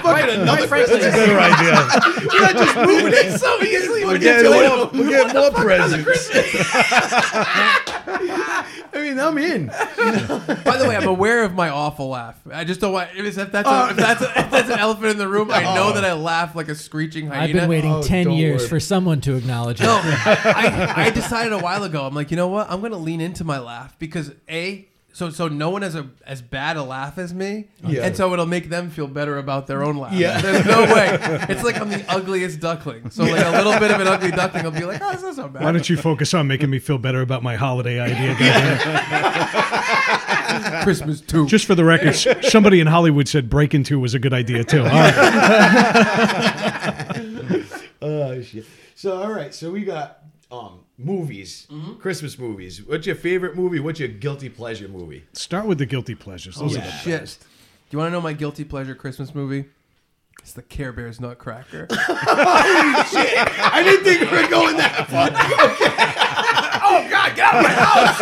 quite 0.00 0.68
frankly, 0.70 1.00
Better 1.00 1.38
idea. 1.38 1.76
you're 2.32 2.40
not 2.42 2.56
just 2.56 2.76
moving 2.76 3.12
it 3.14 3.38
so 3.38 3.62
easily. 3.62 4.04
We're 4.06 4.18
getting 4.18 4.50
more, 4.52 4.88
we're 4.90 5.10
getting 5.10 5.34
more 5.36 5.50
presents. 5.50 6.30
I 9.18 9.30
mean, 9.30 9.44
I'm 9.44 9.52
in. 9.52 9.66
By 10.64 10.76
the 10.76 10.86
way, 10.88 10.96
I'm 10.96 11.08
aware 11.08 11.44
of 11.44 11.54
my 11.54 11.68
awful 11.68 12.08
laugh. 12.08 12.40
I 12.52 12.64
just 12.64 12.80
don't 12.80 12.92
want. 12.92 13.10
If 13.14 13.34
that's 13.34 13.54
a, 13.54 13.62
oh. 13.64 13.90
if 13.90 13.96
that's 13.96 14.22
a, 14.22 14.38
if 14.38 14.50
that's 14.50 14.70
an 14.70 14.78
elephant 14.78 15.06
in 15.06 15.18
the 15.18 15.28
room, 15.28 15.50
I 15.50 15.62
know 15.62 15.90
oh. 15.90 15.92
that 15.92 16.04
I 16.04 16.12
laugh 16.12 16.54
like 16.54 16.68
a 16.68 16.74
screeching 16.74 17.28
hyena. 17.28 17.42
I've 17.42 17.52
been 17.52 17.68
waiting 17.68 17.92
Oh, 17.92 18.02
10 18.02 18.24
don't 18.24 18.36
years 18.36 18.62
worry. 18.62 18.68
for 18.68 18.80
someone 18.80 19.20
to 19.22 19.34
acknowledge 19.36 19.80
it. 19.80 19.84
No, 19.84 20.00
I, 20.02 21.06
I 21.06 21.10
decided 21.10 21.52
a 21.52 21.58
while 21.58 21.84
ago. 21.84 22.06
I'm 22.06 22.14
like, 22.14 22.30
you 22.30 22.36
know 22.36 22.48
what? 22.48 22.70
I'm 22.70 22.80
gonna 22.80 22.96
lean 22.96 23.20
into 23.20 23.44
my 23.44 23.58
laugh 23.58 23.98
because 23.98 24.32
a 24.48 24.88
so 25.14 25.30
so 25.30 25.46
no 25.48 25.70
one 25.70 25.82
has 25.82 25.94
a 25.94 26.08
as 26.26 26.42
bad 26.42 26.76
a 26.76 26.82
laugh 26.82 27.16
as 27.18 27.32
me, 27.32 27.68
Yeah. 27.86 28.04
and 28.04 28.16
so 28.16 28.32
it'll 28.32 28.46
make 28.46 28.68
them 28.68 28.90
feel 28.90 29.06
better 29.06 29.38
about 29.38 29.68
their 29.68 29.84
own 29.84 29.96
laugh. 29.96 30.12
Yeah. 30.12 30.40
there's 30.40 30.66
no 30.66 30.82
way. 30.92 31.16
It's 31.48 31.62
like 31.62 31.80
I'm 31.80 31.88
the 31.88 32.04
ugliest 32.08 32.58
duckling. 32.60 33.10
So 33.10 33.22
like 33.22 33.44
a 33.44 33.50
little 33.52 33.78
bit 33.78 33.92
of 33.92 34.00
an 34.00 34.08
ugly 34.08 34.32
duckling 34.32 34.64
will 34.64 34.72
be 34.72 34.84
like, 34.84 35.00
oh, 35.00 35.12
this 35.12 35.22
is 35.22 35.38
not 35.38 35.52
bad. 35.52 35.62
Why 35.62 35.70
don't 35.72 35.88
you 35.88 35.96
focus 35.96 36.34
on 36.34 36.48
making 36.48 36.68
me 36.68 36.80
feel 36.80 36.98
better 36.98 37.20
about 37.22 37.42
my 37.44 37.54
holiday 37.56 38.00
idea? 38.00 38.34
Christmas 40.84 41.20
too? 41.20 41.46
Just 41.46 41.66
for 41.66 41.74
the 41.74 41.84
record, 41.84 42.14
somebody 42.44 42.80
in 42.80 42.86
Hollywood 42.86 43.28
said 43.28 43.48
Break 43.48 43.74
Into 43.74 43.98
was 44.00 44.14
a 44.14 44.18
good 44.18 44.34
idea 44.34 44.64
too. 44.64 44.80
All 44.80 44.86
right. 44.86 45.14
Oh 48.06 48.42
shit. 48.42 48.66
So 48.96 49.22
all 49.22 49.32
right, 49.32 49.54
so 49.54 49.70
we 49.70 49.82
got 49.82 50.18
um 50.52 50.80
movies, 50.98 51.66
mm-hmm. 51.70 51.94
Christmas 51.94 52.38
movies. 52.38 52.82
What's 52.82 53.06
your 53.06 53.16
favorite 53.16 53.56
movie? 53.56 53.80
What's 53.80 54.00
your 54.00 54.08
guilty 54.08 54.48
pleasure 54.48 54.88
movie? 54.88 55.24
Start 55.32 55.66
with 55.66 55.78
the 55.78 55.86
guilty 55.86 56.14
pleasures. 56.14 56.56
Those 56.56 56.76
are 56.76 56.80
the 56.80 56.90
Shit. 56.90 57.38
Do 57.40 57.46
you 57.90 57.98
want 57.98 58.08
to 58.08 58.12
know 58.12 58.20
my 58.20 58.32
guilty 58.32 58.64
pleasure 58.64 58.94
Christmas 58.94 59.34
movie? 59.34 59.66
It's 60.42 60.52
the 60.52 60.62
Care 60.62 60.92
Bears 60.92 61.20
Nutcracker. 61.20 61.86
Holy 61.90 63.04
shit! 63.04 63.38
I 63.38 63.82
didn't 63.82 64.04
think 64.04 64.30
we 64.30 64.42
were 64.42 64.48
going 64.48 64.76
that 64.76 65.08
far. 65.08 65.30
oh 66.84 67.08
God, 67.08 67.34
get 67.34 67.46
out 67.46 67.56
of 67.56 67.62
my 67.62 67.70
house! 67.70 68.20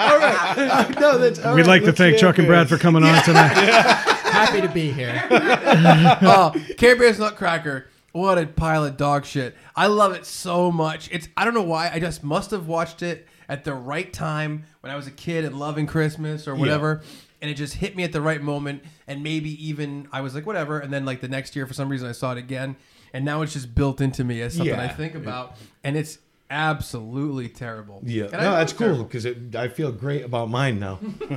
All 0.10 0.18
right 0.18 1.00
no, 1.00 1.18
that's 1.18 1.38
all 1.40 1.54
We'd 1.54 1.62
right, 1.62 1.68
like 1.68 1.80
to 1.82 1.86
let's 1.88 1.98
thank 1.98 2.12
hear 2.12 2.20
Chuck 2.20 2.38
and. 2.38 2.46
Brad 2.46 2.68
for 2.68 2.78
coming 2.78 3.04
on 3.04 3.22
tonight. 3.22 3.52
Happy 3.52 4.62
to 4.62 4.68
be 4.68 4.92
here. 4.92 5.26
oh, 5.30 6.54
Care 6.78 6.96
Bears 6.96 7.18
Nutcracker. 7.18 7.89
What 8.12 8.38
a 8.38 8.46
pile 8.46 8.84
of 8.84 8.96
dog 8.96 9.24
shit. 9.24 9.56
I 9.76 9.86
love 9.86 10.12
it 10.12 10.26
so 10.26 10.72
much. 10.72 11.08
It's 11.12 11.28
I 11.36 11.44
don't 11.44 11.54
know 11.54 11.62
why. 11.62 11.90
I 11.92 12.00
just 12.00 12.24
must 12.24 12.50
have 12.50 12.66
watched 12.66 13.02
it 13.02 13.28
at 13.48 13.64
the 13.64 13.74
right 13.74 14.12
time 14.12 14.64
when 14.80 14.92
I 14.92 14.96
was 14.96 15.06
a 15.06 15.12
kid 15.12 15.44
and 15.44 15.58
loving 15.58 15.86
Christmas 15.86 16.48
or 16.48 16.54
whatever. 16.54 17.02
And 17.42 17.50
it 17.50 17.54
just 17.54 17.74
hit 17.74 17.96
me 17.96 18.04
at 18.04 18.12
the 18.12 18.20
right 18.20 18.42
moment. 18.42 18.84
And 19.06 19.22
maybe 19.22 19.66
even 19.66 20.08
I 20.12 20.20
was 20.20 20.34
like, 20.34 20.46
whatever. 20.46 20.78
And 20.78 20.92
then 20.92 21.04
like 21.04 21.20
the 21.20 21.28
next 21.28 21.56
year 21.56 21.66
for 21.66 21.74
some 21.74 21.88
reason 21.88 22.08
I 22.08 22.12
saw 22.12 22.32
it 22.32 22.38
again. 22.38 22.76
And 23.12 23.24
now 23.24 23.42
it's 23.42 23.52
just 23.52 23.74
built 23.74 24.00
into 24.00 24.24
me 24.24 24.40
as 24.42 24.56
something 24.56 24.74
I 24.74 24.88
think 24.88 25.14
about. 25.14 25.56
And 25.82 25.96
it's 25.96 26.18
absolutely 26.50 27.48
terrible. 27.48 28.02
Yeah, 28.04 28.24
And 28.24 28.32
no, 28.32 28.52
that's 28.52 28.72
cool 28.72 29.04
because 29.04 29.26
I 29.54 29.68
feel 29.68 29.92
great 29.92 30.24
about 30.24 30.50
mine 30.50 30.80
now. 30.80 30.98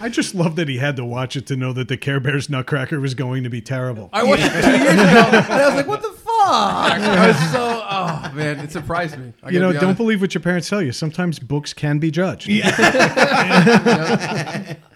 I 0.00 0.08
just 0.10 0.34
love 0.34 0.56
that 0.56 0.68
he 0.68 0.78
had 0.78 0.96
to 0.96 1.04
watch 1.04 1.36
it 1.36 1.46
to 1.46 1.56
know 1.56 1.72
that 1.72 1.88
the 1.88 1.96
Care 1.96 2.20
Bears 2.20 2.50
Nutcracker 2.50 3.00
was 3.00 3.14
going 3.14 3.44
to 3.44 3.50
be 3.50 3.60
terrible. 3.60 4.10
I 4.12 4.24
watched 4.24 4.44
it 4.44 4.50
two 4.62 4.70
years 4.70 4.92
ago, 4.94 5.00
and 5.00 5.52
I 5.52 5.66
was 5.66 5.74
like, 5.76 5.86
"What 5.86 6.02
the 6.02 6.10
fuck?" 6.10 6.24
I 6.46 7.28
was 7.28 7.52
so, 7.52 7.82
oh 7.88 8.32
man, 8.34 8.60
it 8.60 8.70
surprised 8.72 9.16
me. 9.18 9.32
I 9.42 9.50
You 9.50 9.60
know, 9.60 9.72
be 9.72 9.78
don't 9.78 9.96
believe 9.96 10.20
what 10.20 10.34
your 10.34 10.42
parents 10.42 10.68
tell 10.68 10.82
you. 10.82 10.92
Sometimes 10.92 11.38
books 11.38 11.72
can 11.72 11.98
be 11.98 12.10
judged. 12.10 12.50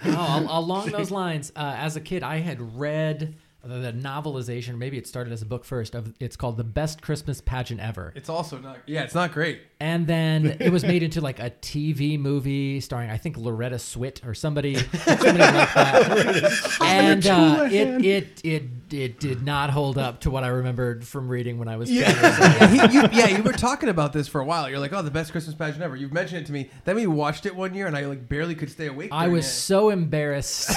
Oh, 0.04 0.46
along 0.50 0.90
those 0.90 1.10
lines, 1.10 1.52
uh, 1.56 1.74
as 1.78 1.96
a 1.96 2.00
kid, 2.00 2.22
I 2.22 2.38
had 2.38 2.76
read 2.76 3.34
the, 3.64 3.92
novelization. 3.92 4.78
Maybe 4.78 4.98
it 4.98 5.06
started 5.06 5.32
as 5.32 5.42
a 5.42 5.46
book 5.46 5.64
first. 5.64 5.94
Of 5.94 6.14
it's 6.20 6.36
called 6.36 6.56
"The 6.56 6.64
Best 6.64 7.02
Christmas 7.02 7.40
Pageant 7.40 7.80
Ever." 7.80 8.12
It's 8.14 8.28
also 8.28 8.58
not. 8.58 8.78
Yeah, 8.86 9.02
it's 9.02 9.14
not 9.14 9.32
great. 9.32 9.62
And 9.80 10.08
then 10.08 10.56
it 10.60 10.72
was 10.72 10.82
made 10.82 11.02
into 11.04 11.20
like 11.20 11.38
a 11.38 11.50
TV 11.50 12.18
movie 12.18 12.80
starring, 12.80 13.10
I 13.10 13.16
think, 13.16 13.36
Loretta 13.36 13.76
Swit 13.76 14.26
or 14.26 14.34
somebody, 14.34 14.74
somebody 14.74 15.38
like 15.38 15.74
that. 15.74 16.78
and 16.82 17.26
uh, 17.26 17.68
it, 17.70 18.04
it 18.04 18.40
it 18.44 18.62
it 18.90 19.20
did 19.20 19.42
not 19.44 19.70
hold 19.70 19.96
up 19.96 20.20
to 20.22 20.30
what 20.30 20.42
I 20.42 20.48
remembered 20.48 21.06
from 21.06 21.28
reading 21.28 21.58
when 21.58 21.68
I 21.68 21.76
was 21.76 21.90
yeah. 21.90 22.08
yeah, 22.10 22.66
he, 22.66 22.96
you, 22.96 23.02
yeah, 23.12 23.28
you 23.28 23.42
were 23.42 23.52
talking 23.52 23.88
about 23.88 24.12
this 24.12 24.26
for 24.26 24.40
a 24.40 24.44
while. 24.44 24.68
You're 24.68 24.78
like, 24.80 24.92
oh, 24.92 25.02
the 25.02 25.10
best 25.10 25.30
Christmas 25.30 25.54
pageant 25.54 25.82
ever. 25.82 25.94
You've 25.94 26.12
mentioned 26.12 26.42
it 26.42 26.46
to 26.46 26.52
me. 26.52 26.70
Then 26.84 26.96
we 26.96 27.06
watched 27.06 27.46
it 27.46 27.54
one 27.54 27.74
year, 27.74 27.86
and 27.86 27.96
I 27.96 28.06
like 28.06 28.28
barely 28.28 28.56
could 28.56 28.70
stay 28.70 28.88
awake. 28.88 29.10
I 29.12 29.28
was 29.28 29.46
it. 29.46 29.50
so 29.50 29.90
embarrassed 29.90 30.68
to 30.68 30.74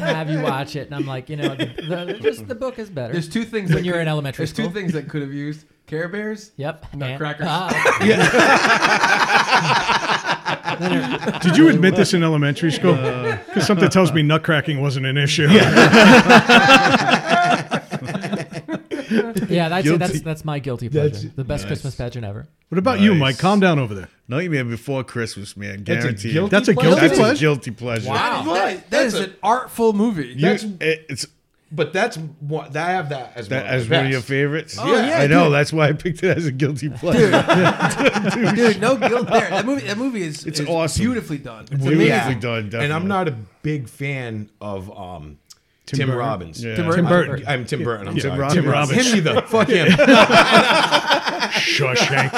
have 0.00 0.30
you 0.30 0.40
watch 0.40 0.74
it, 0.74 0.86
and 0.86 0.96
I'm 0.96 1.06
like, 1.06 1.28
you 1.28 1.36
know, 1.36 1.54
the, 1.54 1.66
the, 1.66 2.18
just 2.20 2.48
the 2.48 2.56
book 2.56 2.78
is 2.80 2.90
better. 2.90 3.12
There's 3.12 3.28
two 3.28 3.44
things 3.44 3.70
when 3.70 3.78
that 3.78 3.84
you're 3.84 3.94
could- 3.94 4.02
in 4.02 4.08
elementary 4.08 4.42
There's 4.46 4.50
school. 4.50 4.66
two 4.66 4.72
things 4.72 4.94
that 4.94 5.08
could 5.08 5.22
have 5.22 5.32
used 5.32 5.64
Care 5.94 6.08
Bears. 6.08 6.50
Yep. 6.56 6.86
and- 6.90 7.00
Nutcrackers. 7.00 7.46
Ah. 7.48 7.68
Did 11.42 11.56
you 11.56 11.68
admit 11.68 11.94
this 11.94 12.14
in 12.14 12.24
elementary 12.24 12.72
school? 12.72 12.94
Because 12.96 13.64
something 13.66 13.88
tells 13.90 14.12
me 14.12 14.22
nutcracking 14.22 14.80
wasn't 14.80 15.06
an 15.06 15.16
issue. 15.16 15.46
yeah, 15.48 15.68
that's 19.68 19.84
Guilty. 19.84 19.98
that's 19.98 20.20
that's 20.22 20.44
my 20.44 20.58
guilty 20.58 20.88
pleasure. 20.88 21.10
That's- 21.10 21.32
the 21.36 21.44
best 21.44 21.62
Nice. 21.64 21.68
Christmas 21.68 21.94
pageant 21.94 22.24
ever. 22.24 22.46
What 22.70 22.78
about 22.78 22.98
you, 23.00 23.12
Nice. 23.12 23.20
Mike? 23.20 23.38
Calm 23.38 23.60
down 23.60 23.78
over 23.78 23.94
there. 23.94 24.08
Nightmare 24.26 24.64
Before 24.64 25.04
Christmas, 25.04 25.56
man. 25.56 25.84
That's 25.84 26.04
a 26.04 26.08
Guaranteed. 26.08 26.32
guilty 26.32 26.50
That's 26.50 26.68
a 26.68 26.74
pleasure? 26.74 26.90
guilty 26.90 27.06
That's 27.22 27.38
a 27.38 27.40
guilty 27.40 27.70
pleasure. 27.70 28.06
That- 28.12 28.46
Right. 28.46 28.90
that 28.90 29.06
is 29.06 29.12
That's 29.12 29.26
a- 29.26 29.30
an 29.30 29.36
artful 29.44 29.92
movie. 29.92 30.26
You- 30.28 30.40
That's- 30.40 30.64
it- 30.80 31.06
it's 31.08 31.26
But 31.74 31.92
that's 31.92 32.16
what 32.40 32.76
I 32.76 32.90
have 32.92 33.08
that 33.08 33.32
as 33.34 33.48
that 33.48 33.64
one 33.64 33.74
of 33.74 33.80
as 33.80 33.90
one 33.90 34.04
of 34.06 34.10
your 34.12 34.20
favorites. 34.20 34.76
Oh, 34.78 34.86
yeah, 34.86 35.18
I 35.18 35.26
know. 35.26 35.44
dude. 35.44 35.54
That's 35.54 35.72
why 35.72 35.88
I 35.88 35.92
picked 35.92 36.22
it 36.22 36.36
as 36.36 36.46
a 36.46 36.52
guilty 36.52 36.88
pleasure. 37.00 37.30
Dude, 38.54 38.80
no 38.80 38.96
guilt 38.96 39.28
there. 39.28 39.50
That 39.50 39.66
movie, 39.66 39.86
that 39.86 39.98
movie 39.98 40.22
is, 40.22 40.46
It's 40.46 40.60
is 40.60 40.68
awesome. 40.68 41.02
beautifully 41.02 41.38
done. 41.38 41.64
It's 41.70 41.84
Beautifully 41.84 42.34
done, 42.36 42.70
And 42.74 42.92
I'm 42.92 43.08
not 43.08 43.28
a 43.28 43.32
big 43.62 43.88
fan 43.88 44.50
of 44.60 44.90
um, 44.96 45.38
Tim, 45.86 45.98
Tim 45.98 46.10
Robbins. 46.16 46.64
Yeah. 46.64 46.76
Tim 46.76 46.90
Tim 46.92 47.04
Burton. 47.06 47.30
Burton. 47.32 47.46
I'm 47.46 47.64
Tim 47.66 47.84
Burton. 47.84 48.08
I'm 48.08 48.16
Yeah, 48.16 48.22
sorry. 48.22 48.38
Robbins. 48.40 48.54
Tim 48.62 48.70
Robbins. 48.72 49.06
Him 49.12 49.16
either. 49.18 49.42
Fuck 49.46 49.68
him. 49.68 49.88
Shawshank. 51.54 52.32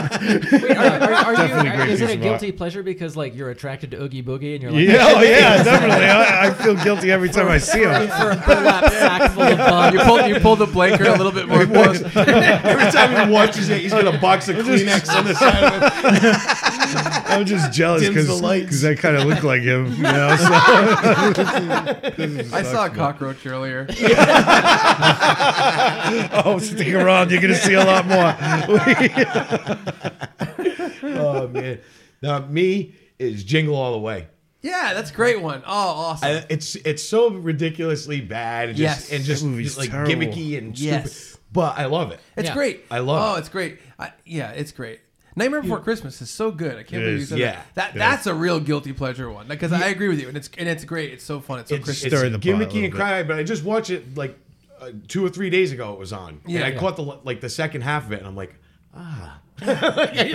Wait, 0.62 0.76
are, 0.76 0.82
are, 0.82 1.12
are 1.14 1.46
you, 1.64 1.70
are- 1.70 1.86
is 1.86 2.00
it 2.00 2.10
a 2.10 2.14
of 2.14 2.20
guilty 2.22 2.50
pleasure 2.52 2.82
because 2.82 3.16
like 3.16 3.34
you're 3.36 3.50
attracted 3.50 3.92
to 3.92 4.02
Oogie 4.02 4.22
Boogie 4.22 4.54
and 4.54 4.62
you're 4.62 4.72
like 4.72 4.86
Yeah, 4.88 5.12
oh 5.16 5.22
yeah, 5.22 5.62
definitely. 5.62 6.04
I, 6.06 6.48
I 6.48 6.50
feel 6.54 6.74
guilty 6.82 7.12
every 7.12 7.28
time 7.28 7.48
I 7.48 7.58
see 7.58 7.80
him. 7.84 8.08
for 8.08 8.30
a 8.32 8.36
burlap 8.46 8.92
sack 8.92 9.30
full 9.32 9.42
of 9.44 9.58
bum? 9.58 9.94
You 9.94 10.00
pull, 10.00 10.26
you 10.28 10.40
pull 10.40 10.56
the 10.56 10.66
blanket 10.66 11.06
a 11.06 11.12
little 11.14 11.32
bit 11.32 11.46
more 11.48 11.64
close. 11.66 12.02
Every 12.16 12.90
time 12.90 13.26
he 13.28 13.32
watches 13.32 13.68
it, 13.68 13.80
he's 13.80 13.92
got 13.92 14.12
a 14.12 14.18
box 14.18 14.48
of 14.48 14.56
Kleenex 14.56 15.08
on 15.14 15.24
the 15.24 15.34
side 15.34 15.62
of 15.64 15.82
it. 15.84 17.12
I'm 17.28 17.44
just 17.44 17.72
jealous 17.72 18.02
Dims 18.02 18.26
the 18.26 18.34
lights. 18.34 18.64
because 18.66 18.84
I 18.84 18.94
kind 18.94 19.16
of 19.16 19.24
look 19.24 19.42
like 19.42 19.62
him. 19.62 19.92
You 19.94 20.02
know, 20.02 20.36
so. 20.36 20.46
I 22.54 22.62
saw 22.62 22.86
a 22.86 22.90
cockroach 22.90 23.44
earlier. 23.46 23.86
oh, 26.44 26.58
stick 26.60 26.92
around. 26.94 27.30
You're 27.30 27.40
gonna 27.40 27.54
see 27.54 27.74
a 27.74 27.84
lot 27.84 28.06
more. 28.06 28.34
Oh 31.18 31.46
man. 31.48 31.78
Now 32.22 32.40
me 32.46 32.94
is 33.18 33.44
Jingle 33.44 33.74
All 33.76 33.92
the 33.92 33.98
Way. 33.98 34.26
Yeah, 34.62 34.92
that's 34.94 35.10
a 35.10 35.14
great 35.14 35.40
one. 35.40 35.62
Oh, 35.66 35.70
awesome. 35.70 36.28
I, 36.28 36.44
it's 36.50 36.74
it's 36.76 37.02
so 37.02 37.30
ridiculously 37.30 38.20
bad 38.20 38.70
and 38.70 38.78
just 38.78 39.10
Yes. 39.10 39.12
and 39.12 39.24
just, 39.24 39.44
just 39.44 39.78
like 39.78 39.90
terrible. 39.90 40.12
gimmicky 40.12 40.58
and 40.58 40.78
Yes. 40.78 41.36
But 41.52 41.78
I 41.78 41.84
love 41.86 42.10
it. 42.12 42.20
It's 42.36 42.48
Yeah. 42.48 42.54
great. 42.54 42.84
I 42.90 42.98
love 42.98 43.22
Oh, 43.22 43.32
it. 43.32 43.36
Oh, 43.36 43.38
it's 43.38 43.48
great. 43.48 43.78
I, 43.98 44.12
yeah, 44.24 44.50
it's 44.50 44.72
great. 44.72 45.00
Nightmare 45.36 45.60
Before 45.62 45.80
Christmas 45.80 46.20
is 46.22 46.30
so 46.30 46.50
good. 46.50 46.72
I 46.76 46.82
can't 46.82 47.02
It 47.02 47.06
believe 47.06 47.18
you 47.20 47.26
said 47.26 47.38
Yeah. 47.38 47.52
that. 47.74 47.92
That 47.92 47.94
that's 47.94 48.26
a 48.26 48.34
real 48.34 48.58
guilty 48.58 48.92
pleasure 48.94 49.30
one. 49.30 49.46
Because 49.48 49.70
I 49.72 49.88
agree 49.88 50.08
with 50.08 50.18
you, 50.20 50.28
and 50.28 50.36
it's 50.36 50.48
and 50.56 50.68
it's 50.68 50.84
great. 50.84 51.12
It's 51.12 51.24
so 51.24 51.40
fun. 51.40 51.58
It's 51.60 51.68
so 51.68 51.76
It's, 51.76 51.84
Christmas. 51.84 52.12
it's 52.12 52.20
Stir 52.20 52.30
the 52.30 52.38
pot 52.38 52.46
a 52.46 52.48
gimmicky 52.48 52.58
little 52.58 52.76
and 52.84 52.92
bit. 52.92 52.92
cry, 52.94 53.22
but 53.22 53.36
I 53.38 53.42
just 53.42 53.62
watched 53.62 53.90
it 53.90 54.16
like 54.16 54.38
uh, 54.80 54.90
two 55.08 55.24
or 55.24 55.28
three 55.28 55.50
days 55.50 55.72
ago. 55.72 55.92
It 55.92 55.98
was 55.98 56.12
on, 56.12 56.40
Yeah. 56.46 56.56
and 56.60 56.64
I 56.64 56.68
Yeah. 56.70 56.78
caught 56.78 56.96
the 56.96 57.02
like 57.02 57.40
the 57.40 57.50
second 57.50 57.82
half 57.82 58.06
of 58.06 58.12
it, 58.12 58.18
and 58.18 58.26
I'm 58.26 58.36
like, 58.36 58.54
ah, 58.94 59.38
I 59.60 59.66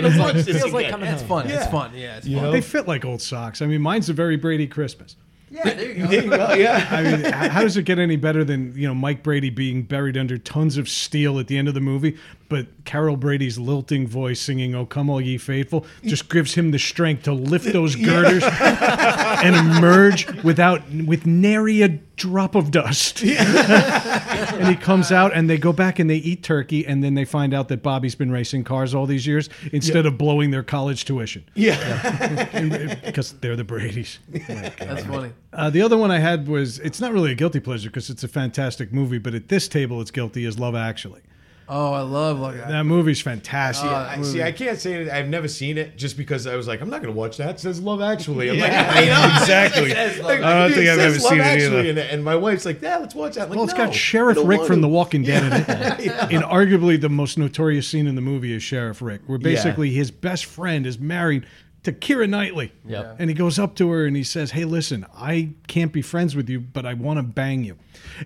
gotta 0.00 0.18
watch 0.18 0.34
this 0.44 0.60
Feels 0.60 0.72
like 0.72 0.86
again. 0.86 0.90
coming 0.92 1.08
it's 1.08 1.22
home. 1.22 1.28
fun. 1.28 1.46
It's 1.46 1.54
Yeah. 1.54 1.70
fun. 1.70 1.90
Yeah, 1.94 2.16
it's 2.18 2.26
You 2.26 2.36
fun. 2.36 2.44
know? 2.46 2.52
They 2.52 2.60
fit 2.60 2.86
like 2.88 3.04
old 3.04 3.20
socks. 3.22 3.60
I 3.62 3.66
mean, 3.66 3.80
mine's 3.82 4.08
a 4.08 4.12
very 4.12 4.36
Brady 4.36 4.66
Christmas. 4.66 5.16
Yeah, 5.50 5.64
there 5.74 5.92
you 5.92 5.94
go. 6.02 6.06
There 6.10 6.22
you 6.24 6.30
go, 6.30 6.52
yeah. 6.54 6.88
I 6.90 7.02
mean, 7.02 7.26
h- 7.26 7.32
how 7.50 7.60
does 7.60 7.76
it 7.76 7.82
get 7.84 7.98
any 7.98 8.16
better 8.16 8.42
than 8.42 8.72
you 8.74 8.88
know 8.88 8.94
Mike 8.94 9.22
Brady 9.22 9.50
being 9.50 9.82
buried 9.82 10.16
under 10.16 10.38
tons 10.38 10.76
of 10.78 10.88
steel 10.88 11.38
at 11.38 11.46
the 11.48 11.58
end 11.58 11.68
of 11.68 11.74
the 11.74 11.80
movie, 11.80 12.16
but 12.52 12.66
Carol 12.84 13.16
Brady's 13.16 13.58
lilting 13.58 14.06
voice 14.06 14.38
singing 14.38 14.74
"Oh 14.74 14.84
Come 14.84 15.08
All 15.08 15.22
Ye 15.22 15.38
Faithful" 15.38 15.86
just 16.04 16.28
gives 16.28 16.52
him 16.52 16.70
the 16.70 16.78
strength 16.78 17.22
to 17.22 17.32
lift 17.32 17.72
those 17.72 17.96
girders 17.96 18.44
and 18.60 19.56
emerge 19.56 20.30
without 20.42 20.82
with 21.06 21.24
nary 21.24 21.80
a 21.80 21.88
drop 22.16 22.54
of 22.54 22.70
dust. 22.70 23.22
and 23.22 24.68
he 24.68 24.76
comes 24.76 25.10
out, 25.10 25.32
and 25.34 25.48
they 25.48 25.56
go 25.56 25.72
back 25.72 25.98
and 25.98 26.10
they 26.10 26.16
eat 26.16 26.42
turkey, 26.42 26.86
and 26.86 27.02
then 27.02 27.14
they 27.14 27.24
find 27.24 27.54
out 27.54 27.68
that 27.68 27.82
Bobby's 27.82 28.14
been 28.14 28.30
racing 28.30 28.64
cars 28.64 28.94
all 28.94 29.06
these 29.06 29.26
years 29.26 29.48
instead 29.72 30.04
of 30.04 30.18
blowing 30.18 30.50
their 30.50 30.62
college 30.62 31.06
tuition 31.06 31.42
Yeah, 31.54 32.98
because 33.04 33.32
they're 33.40 33.56
the 33.56 33.64
Brady's. 33.64 34.18
That's 34.28 35.04
funny. 35.04 35.32
Uh, 35.54 35.70
the 35.70 35.80
other 35.80 35.96
one 35.96 36.10
I 36.10 36.18
had 36.18 36.48
was 36.48 36.78
it's 36.80 37.00
not 37.00 37.14
really 37.14 37.32
a 37.32 37.34
guilty 37.34 37.60
pleasure 37.60 37.88
because 37.88 38.10
it's 38.10 38.22
a 38.22 38.28
fantastic 38.28 38.92
movie, 38.92 39.18
but 39.18 39.34
at 39.34 39.48
this 39.48 39.66
table 39.66 40.02
it's 40.02 40.10
guilty 40.10 40.44
is 40.44 40.58
Love 40.58 40.74
Actually. 40.74 41.22
Oh, 41.68 41.92
I 41.92 42.00
love 42.00 42.38
Love 42.40 42.56
Actually. 42.56 42.72
That 42.72 42.84
movie's 42.84 43.20
fantastic. 43.20 43.90
Uh, 43.90 44.08
I, 44.10 44.22
see, 44.22 44.42
I 44.42 44.52
can't 44.52 44.78
say 44.78 45.04
that 45.04 45.16
I've 45.16 45.28
never 45.28 45.48
seen 45.48 45.78
it 45.78 45.96
just 45.96 46.16
because 46.16 46.46
I 46.46 46.56
was 46.56 46.66
like, 46.66 46.80
I'm 46.80 46.90
not 46.90 47.00
gonna 47.00 47.12
watch 47.14 47.36
that. 47.38 47.50
It 47.50 47.60
says 47.60 47.80
Love 47.80 48.00
Actually. 48.00 48.50
I'm 48.50 48.58
like, 48.58 48.72
I 48.72 49.04
know 49.06 49.36
exactly. 49.40 49.92
Like, 50.22 50.40
I 50.40 50.68
don't 50.68 50.72
think 50.72 50.88
I've 50.88 50.98
ever 50.98 51.18
seen 51.18 51.40
it 51.40 51.62
either. 51.62 51.80
in 51.80 51.98
it, 51.98 52.10
and 52.12 52.24
my 52.24 52.36
wife's 52.36 52.64
like, 52.64 52.82
"Yeah, 52.82 52.98
let's 52.98 53.14
watch 53.14 53.34
that." 53.34 53.44
I'm 53.44 53.48
like, 53.50 53.56
well, 53.56 53.64
it's 53.64 53.74
no, 53.74 53.86
got 53.86 53.94
Sheriff 53.94 54.38
Rick 54.44 54.62
from 54.62 54.76
to. 54.76 54.82
The 54.82 54.88
Walking 54.88 55.22
Dead 55.22 55.44
in 55.44 55.52
it. 55.52 56.12
And 56.32 56.42
arguably 56.44 57.00
the 57.00 57.08
most 57.08 57.38
notorious 57.38 57.88
scene 57.88 58.06
in 58.06 58.14
the 58.14 58.20
movie 58.20 58.54
is 58.54 58.62
Sheriff 58.62 59.02
Rick, 59.02 59.22
where 59.26 59.38
basically 59.38 59.90
his 59.90 60.10
best 60.10 60.44
friend 60.44 60.86
is 60.86 60.98
married 60.98 61.46
to 61.84 61.92
Keira 61.92 62.28
Knightley. 62.28 62.72
Yep. 62.86 63.16
And 63.18 63.28
he 63.28 63.34
goes 63.34 63.58
up 63.58 63.74
to 63.76 63.90
her 63.90 64.06
and 64.06 64.16
he 64.16 64.22
says, 64.22 64.52
Hey, 64.52 64.64
listen, 64.64 65.04
I 65.14 65.50
can't 65.66 65.92
be 65.92 66.02
friends 66.02 66.36
with 66.36 66.48
you, 66.48 66.60
but 66.60 66.86
I 66.86 66.94
want 66.94 67.18
to 67.18 67.22
bang 67.22 67.64
you. 67.64 67.76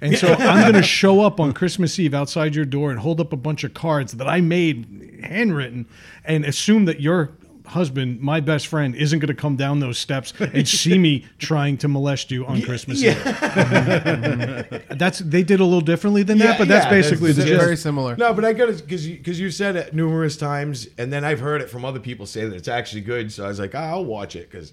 And 0.00 0.16
so 0.18 0.34
I'm 0.34 0.60
going 0.62 0.74
to 0.82 0.82
show 0.82 1.22
up 1.22 1.40
on 1.40 1.52
Christmas 1.52 1.98
Eve 1.98 2.14
outside 2.14 2.54
your 2.54 2.64
door 2.64 2.90
and 2.90 3.00
hold 3.00 3.20
up 3.20 3.32
a 3.32 3.36
bunch 3.36 3.64
of 3.64 3.72
cards 3.72 4.12
that 4.12 4.28
I 4.28 4.40
made 4.40 5.20
handwritten 5.24 5.86
and 6.24 6.44
assume 6.44 6.84
that 6.84 7.00
your 7.00 7.32
husband, 7.66 8.20
my 8.20 8.40
best 8.40 8.66
friend, 8.66 8.94
isn't 8.94 9.18
going 9.18 9.28
to 9.28 9.34
come 9.34 9.56
down 9.56 9.80
those 9.80 9.98
steps 9.98 10.32
and 10.40 10.66
see 10.68 10.98
me 10.98 11.26
trying 11.38 11.76
to 11.78 11.88
molest 11.88 12.30
you 12.30 12.46
on 12.46 12.62
Christmas 12.62 13.02
Eve. 13.02 13.16
That's 14.90 15.18
they 15.20 15.42
did 15.42 15.60
a 15.60 15.64
little 15.64 15.80
differently 15.80 16.22
than 16.22 16.38
that, 16.38 16.58
but 16.58 16.68
that's 16.68 16.84
yeah, 16.86 16.90
basically 16.90 17.32
that's- 17.32 17.36
the 17.36 17.42
It's 17.42 17.50
gist. 17.50 17.60
very 17.64 17.76
similar. 17.76 18.16
No, 18.16 18.32
but 18.34 18.44
I 18.44 18.52
got 18.52 18.68
it 18.68 18.82
because 18.82 19.06
you, 19.06 19.18
cause 19.22 19.38
you 19.38 19.50
said 19.50 19.76
it 19.76 19.94
numerous 19.94 20.36
times, 20.36 20.88
and 20.98 21.12
then 21.12 21.24
I've 21.24 21.40
heard 21.40 21.60
it 21.60 21.70
from 21.70 21.84
other 21.84 22.00
people 22.00 22.26
say 22.26 22.44
that 22.46 22.54
it's 22.54 22.68
actually 22.68 23.02
good. 23.02 23.32
So 23.32 23.44
I 23.44 23.48
was 23.48 23.58
like, 23.60 23.74
ah, 23.74 23.90
I'll 23.90 24.04
watch 24.04 24.36
it 24.36 24.50
because. 24.50 24.72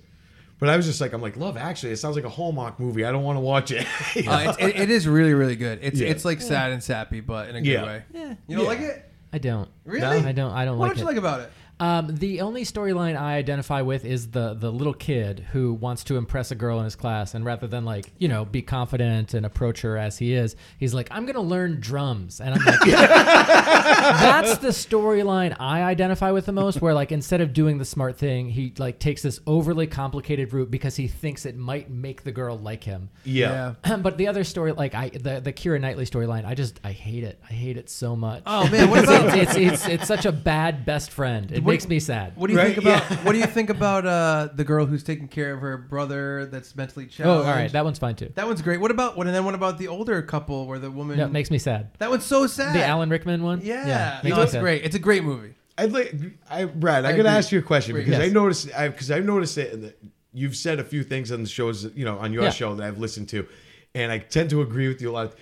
But 0.59 0.69
I 0.69 0.77
was 0.77 0.85
just 0.85 1.01
like, 1.01 1.11
I'm 1.11 1.21
like, 1.21 1.35
Love 1.35 1.57
Actually. 1.57 1.91
It 1.91 1.97
sounds 1.97 2.15
like 2.15 2.23
a 2.23 2.29
Hallmark 2.29 2.79
movie. 2.79 3.03
I 3.03 3.11
don't 3.11 3.23
want 3.23 3.35
to 3.35 3.41
watch 3.41 3.71
it. 3.71 3.85
Uh, 4.27 4.45
it's, 4.47 4.57
it, 4.59 4.79
it 4.83 4.89
is 4.89 5.07
really, 5.07 5.33
really 5.33 5.57
good. 5.57 5.79
It's 5.81 5.99
Yeah. 5.99 6.07
it's 6.07 6.23
like 6.23 6.39
sad 6.39 6.71
and 6.71 6.81
sappy, 6.81 7.19
but 7.19 7.49
in 7.49 7.55
a 7.57 7.61
good 7.61 7.67
Yeah. 7.69 7.83
way. 7.83 8.03
Yeah. 8.13 8.35
You 8.47 8.55
don't 8.57 8.65
Yeah. 8.65 8.69
like 8.71 8.79
it? 8.79 9.09
I 9.33 9.39
don't. 9.39 9.67
Really? 9.83 10.05
I 10.05 10.31
don't. 10.31 10.51
I 10.53 10.63
don't 10.63 10.77
like 10.77 10.91
it. 10.91 10.97
What 10.97 10.97
like 10.97 10.97
don't 10.97 10.97
you 10.97 11.03
it. 11.03 11.05
like 11.07 11.17
about 11.17 11.39
it? 11.41 11.51
Um, 11.79 12.15
the 12.15 12.41
only 12.41 12.63
storyline 12.63 13.17
I 13.19 13.35
identify 13.35 13.81
with 13.81 14.05
is 14.05 14.31
the 14.31 14.53
the 14.53 14.71
little 14.71 14.93
kid 14.93 15.45
who 15.51 15.73
wants 15.73 16.03
to 16.05 16.17
impress 16.17 16.51
a 16.51 16.55
girl 16.55 16.77
in 16.79 16.85
his 16.85 16.95
class, 16.95 17.33
and 17.33 17.43
rather 17.43 17.67
than 17.67 17.83
like 17.83 18.11
you 18.19 18.27
know 18.27 18.45
be 18.45 18.61
confident 18.61 19.33
and 19.33 19.45
approach 19.45 19.81
her 19.81 19.97
as 19.97 20.17
he 20.17 20.33
is, 20.33 20.55
he's 20.77 20.93
like, 20.93 21.07
"I'm 21.11 21.25
gonna 21.25 21.41
learn 21.41 21.79
drums," 21.79 22.39
and 22.39 22.53
I'm 22.55 22.63
like, 22.63 22.79
"That's 22.85 24.57
the 24.59 24.69
storyline 24.69 25.55
I 25.59 25.83
identify 25.83 26.31
with 26.31 26.45
the 26.45 26.51
most." 26.51 26.81
Where 26.81 26.93
like 26.93 27.11
instead 27.11 27.41
of 27.41 27.53
doing 27.53 27.77
the 27.77 27.85
smart 27.85 28.17
thing, 28.17 28.49
he 28.49 28.73
like 28.77 28.99
takes 28.99 29.21
this 29.21 29.39
overly 29.47 29.87
complicated 29.87 30.53
route 30.53 30.71
because 30.71 30.95
he 30.95 31.07
thinks 31.07 31.45
it 31.45 31.57
might 31.57 31.89
make 31.89 32.23
the 32.23 32.31
girl 32.31 32.57
like 32.57 32.83
him. 32.83 33.09
yeah. 33.23 33.73
but 34.01 34.17
the 34.17 34.27
other 34.27 34.43
story, 34.43 34.71
like 34.71 34.95
I 34.95 35.09
the 35.09 35.41
the 35.41 35.53
Keira 35.53 35.79
Knightley 35.81 36.05
storyline, 36.05 36.45
I 36.45 36.55
just 36.55 36.79
I 36.83 36.91
hate 36.91 37.23
it. 37.23 37.39
I 37.49 37.53
hate 37.53 37.77
it 37.77 37.89
so 37.89 38.15
much. 38.15 38.43
Oh 38.45 38.69
man, 38.69 38.89
what 38.89 38.99
It's, 39.03 39.11
about 39.11 39.37
it's, 39.37 39.55
it's, 39.55 39.85
it's 39.87 39.87
it's 39.87 40.07
such 40.07 40.25
a 40.25 40.31
bad 40.31 40.85
best 40.85 41.11
friend. 41.11 41.51
It 41.51 41.62
What- 41.63 41.71
makes 41.73 41.87
me 41.87 41.99
sad. 41.99 42.33
What 42.35 42.47
do 42.47 42.53
you 42.53 42.59
Right, 42.59 42.75
think 42.75 42.85
about 42.85 43.03
What 43.25 43.31
do 43.33 43.39
you 43.39 43.45
think 43.45 43.69
about 43.69 44.05
uh, 44.05 44.49
the 44.53 44.63
girl 44.63 44.85
who's 44.85 45.03
taking 45.03 45.27
care 45.27 45.53
of 45.53 45.59
her 45.61 45.77
brother 45.77 46.45
that's 46.45 46.75
mentally 46.75 47.05
challenged? 47.07 47.45
Oh, 47.45 47.49
all 47.49 47.55
right, 47.55 47.71
that 47.71 47.83
one's 47.85 47.99
fine 47.99 48.15
too. 48.15 48.31
That 48.35 48.45
one's 48.47 48.61
great. 48.61 48.79
What 48.79 48.91
about 48.91 49.17
what? 49.17 49.27
And 49.27 49.35
then 49.35 49.45
what 49.45 49.55
about 49.55 49.77
the 49.77 49.87
older 49.87 50.21
couple 50.21 50.65
where 50.67 50.79
the 50.79 50.91
woman? 50.91 51.17
No, 51.17 51.25
it 51.25 51.31
makes 51.31 51.49
me 51.51 51.57
sad. 51.57 51.91
that 51.99 52.09
one's 52.09 52.25
so 52.25 52.47
sad. 52.47 52.75
The 52.75 52.85
Alan 52.85 53.09
Rickman 53.09 53.43
one. 53.43 53.61
Yeah, 53.63 54.19
makes 54.23 54.31
no, 54.31 54.37
me 54.37 54.43
it's 54.43 54.51
sad. 54.53 54.61
great. 54.61 54.83
It's 54.83 54.95
a 54.95 54.99
great 54.99 55.23
movie. 55.23 55.53
I'd 55.77 55.91
like, 55.91 56.13
I, 56.49 56.65
Brad, 56.65 57.03
I, 57.05 57.09
I 57.09 57.11
gotta 57.13 57.21
agree. 57.21 57.29
ask 57.37 57.51
you 57.51 57.59
a 57.59 57.63
question 57.63 57.93
Great. 57.95 58.05
because 58.05 58.21
I 58.21 58.27
noticed, 58.29 58.69
I 58.77 58.89
because 58.89 59.09
I've 59.09 59.25
noticed 59.25 59.57
it, 59.57 59.73
and 59.73 59.93
you've 60.31 60.55
said 60.55 60.79
a 60.79 60.83
few 60.83 61.03
things 61.03 61.31
on 61.31 61.41
the 61.41 61.49
shows, 61.49 61.85
you 61.95 62.05
know, 62.05 62.19
on 62.19 62.31
your 62.31 62.43
Yeah. 62.43 62.49
show 62.51 62.75
that 62.75 62.85
I've 62.85 62.99
listened 62.99 63.29
to, 63.29 63.47
and 63.95 64.11
I 64.11 64.19
tend 64.19 64.51
to 64.51 64.61
agree 64.61 64.87
with 64.87 65.01
you 65.01 65.09
a 65.09 65.13
lot. 65.13 65.33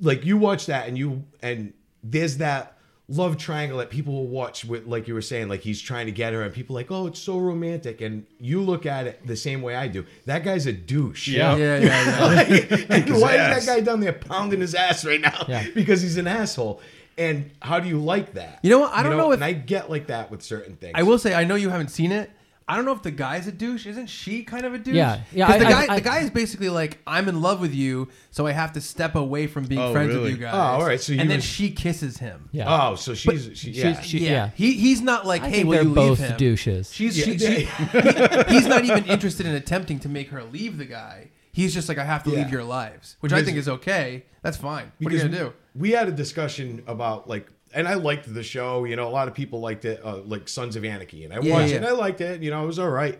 Like 0.00 0.24
you 0.24 0.38
watch 0.38 0.66
that, 0.66 0.88
and 0.88 0.96
you 0.96 1.24
and 1.42 1.74
there's 2.02 2.38
that 2.38 2.73
love 3.08 3.36
triangle 3.36 3.76
that 3.78 3.90
people 3.90 4.14
will 4.14 4.26
watch 4.26 4.64
with 4.64 4.86
like 4.86 5.06
you 5.06 5.12
were 5.12 5.20
saying 5.20 5.46
like 5.46 5.60
he's 5.60 5.80
trying 5.80 6.06
to 6.06 6.12
get 6.12 6.32
her 6.32 6.42
and 6.42 6.54
people 6.54 6.74
are 6.74 6.80
like 6.80 6.90
oh 6.90 7.06
it's 7.06 7.18
so 7.20 7.38
romantic 7.38 8.00
and 8.00 8.24
you 8.40 8.62
look 8.62 8.86
at 8.86 9.06
it 9.06 9.26
the 9.26 9.36
same 9.36 9.60
way 9.60 9.76
I 9.76 9.88
do 9.88 10.06
that 10.24 10.42
guy's 10.42 10.64
a 10.66 10.72
douche 10.72 11.28
Yeah. 11.28 11.54
Yeah, 11.54 11.78
yeah, 11.78 12.04
yeah. 12.06 12.24
like, 12.70 12.70
like, 12.88 13.04
his 13.04 13.20
why 13.20 13.34
is 13.34 13.66
that 13.66 13.66
guy 13.66 13.80
down 13.80 14.00
there 14.00 14.14
pounding 14.14 14.60
his 14.62 14.74
ass 14.74 15.04
right 15.04 15.20
now 15.20 15.44
Yeah. 15.46 15.66
because 15.74 16.00
he's 16.00 16.16
an 16.16 16.26
asshole 16.26 16.80
and 17.18 17.50
how 17.60 17.78
do 17.78 17.88
you 17.88 17.98
like 18.00 18.32
that 18.34 18.58
You 18.62 18.70
know 18.70 18.78
what? 18.80 18.92
I 18.94 19.02
don't 19.02 19.16
know 19.18 19.32
if- 19.32 19.34
and 19.36 19.44
I 19.44 19.52
get 19.52 19.90
like 19.90 20.06
that 20.06 20.30
with 20.30 20.40
certain 20.42 20.76
things 20.76 20.92
I 20.96 21.02
will 21.02 21.18
say, 21.18 21.34
I 21.34 21.44
know 21.44 21.56
you 21.56 21.68
haven't 21.68 21.88
seen 21.90 22.10
it. 22.10 22.30
I 22.66 22.76
don't 22.76 22.86
know 22.86 22.92
if 22.92 23.02
the 23.02 23.10
guy's 23.10 23.46
a 23.46 23.52
douche. 23.52 23.84
Isn't 23.86 24.06
she 24.06 24.42
kind 24.42 24.64
of 24.64 24.72
a 24.72 24.78
douche? 24.78 24.94
Yeah. 24.94 25.20
Yeah, 25.32 25.46
'Cause 25.48 25.58
the 25.58 25.66
I- 25.66 25.70
guy, 25.70 25.86
I- 25.92 25.94
the 25.96 26.00
guy 26.00 26.18
is 26.20 26.30
basically 26.30 26.70
like, 26.70 26.98
I'm 27.06 27.28
in 27.28 27.42
love 27.42 27.60
with 27.60 27.74
you, 27.74 28.08
so 28.30 28.46
I 28.46 28.52
have 28.52 28.72
to 28.72 28.80
step 28.80 29.16
away 29.16 29.46
from 29.46 29.64
being 29.64 29.80
Oh, 29.82 29.92
friends 29.92 30.08
really? 30.14 30.22
with 30.22 30.30
you 30.32 30.36
guys. 30.38 30.54
Oh, 30.54 30.58
all 30.80 30.86
right, 30.86 30.98
so 30.98 31.12
you 31.12 31.20
and 31.20 31.28
then 31.28 31.38
would- 31.38 31.44
she 31.44 31.70
kisses 31.70 32.16
him. 32.16 32.48
Yeah. 32.52 32.64
oh 32.90 32.94
so 32.94 33.12
she's 33.14 33.50
she, 33.54 33.72
yeah 33.72 34.00
She- 34.00 34.20
yeah. 34.20 34.30
yeah. 34.30 34.50
He 34.54 34.72
he's 34.72 35.02
not 35.02 35.26
like, 35.26 35.42
I 35.42 35.48
hey, 35.50 35.52
think 35.56 35.66
will 35.66 35.72
they're 35.74 35.82
you 35.82 35.88
leave 35.90 35.94
both 35.96 36.18
him? 36.20 36.36
douches. 36.38 36.90
She's 36.94 37.18
Yeah. 37.18 37.24
she, 37.26 37.38
she, 37.38 37.54
he- 37.64 38.54
he's 38.54 38.66
not 38.66 38.84
even 38.84 39.04
interested 39.04 39.44
in 39.44 39.54
attempting 39.54 39.98
to 40.00 40.08
make 40.08 40.30
her 40.30 40.42
leave 40.42 40.78
the 40.78 40.86
guy. 40.86 41.28
He's 41.52 41.72
just 41.74 41.88
like, 41.88 41.98
I 41.98 42.04
have 42.04 42.24
to 42.24 42.30
Yeah. 42.30 42.38
leave 42.38 42.50
your 42.50 42.64
lives, 42.64 43.16
which 43.20 43.32
I 43.32 43.36
Because- 43.36 43.46
think 43.46 43.58
is 43.58 43.68
okay. 43.68 44.24
That's 44.42 44.56
fine. 44.56 44.90
What 45.00 45.12
are 45.12 45.16
you 45.16 45.22
Because 45.22 45.36
gonna 45.38 45.50
do? 45.50 45.52
We 45.74 45.90
had 45.92 46.08
a 46.08 46.12
discussion 46.12 46.82
about 46.86 47.28
like, 47.28 47.46
and 47.74 47.86
I 47.88 47.94
liked 47.94 48.32
the 48.32 48.42
show. 48.42 48.84
You 48.84 48.96
know, 48.96 49.06
a 49.08 49.10
lot 49.10 49.28
of 49.28 49.34
people 49.34 49.60
liked 49.60 49.84
it, 49.84 50.00
uh, 50.04 50.18
like 50.18 50.48
Sons 50.48 50.76
of 50.76 50.84
Anarchy, 50.84 51.24
and 51.24 51.32
I 51.34 51.40
Yeah, 51.40 51.52
watched 51.54 51.70
yeah. 51.70 51.74
it. 51.74 51.78
and 51.78 51.86
I 51.86 51.92
liked 51.92 52.20
it. 52.20 52.42
You 52.42 52.50
know, 52.50 52.62
it 52.64 52.66
was 52.66 52.78
all 52.78 52.90
right. 52.90 53.18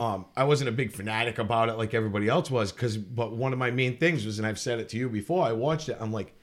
Um, 0.00 0.24
I 0.36 0.44
wasn't 0.44 0.68
a 0.68 0.72
big 0.72 0.90
fanatic 0.92 1.38
about 1.38 1.68
it 1.68 1.74
like 1.74 1.94
everybody 1.94 2.28
else 2.28 2.50
was, 2.50 2.72
because 2.72 2.96
but 2.96 3.32
one 3.36 3.52
of 3.52 3.58
my 3.58 3.70
main 3.70 3.98
things 3.98 4.26
was, 4.26 4.38
and 4.38 4.46
I've 4.46 4.58
said 4.58 4.80
it 4.80 4.88
to 4.90 4.96
you 4.98 5.08
before. 5.08 5.46
I 5.46 5.52
watched 5.52 5.88
it. 5.88 5.96
I'm 6.00 6.12
like, 6.12 6.34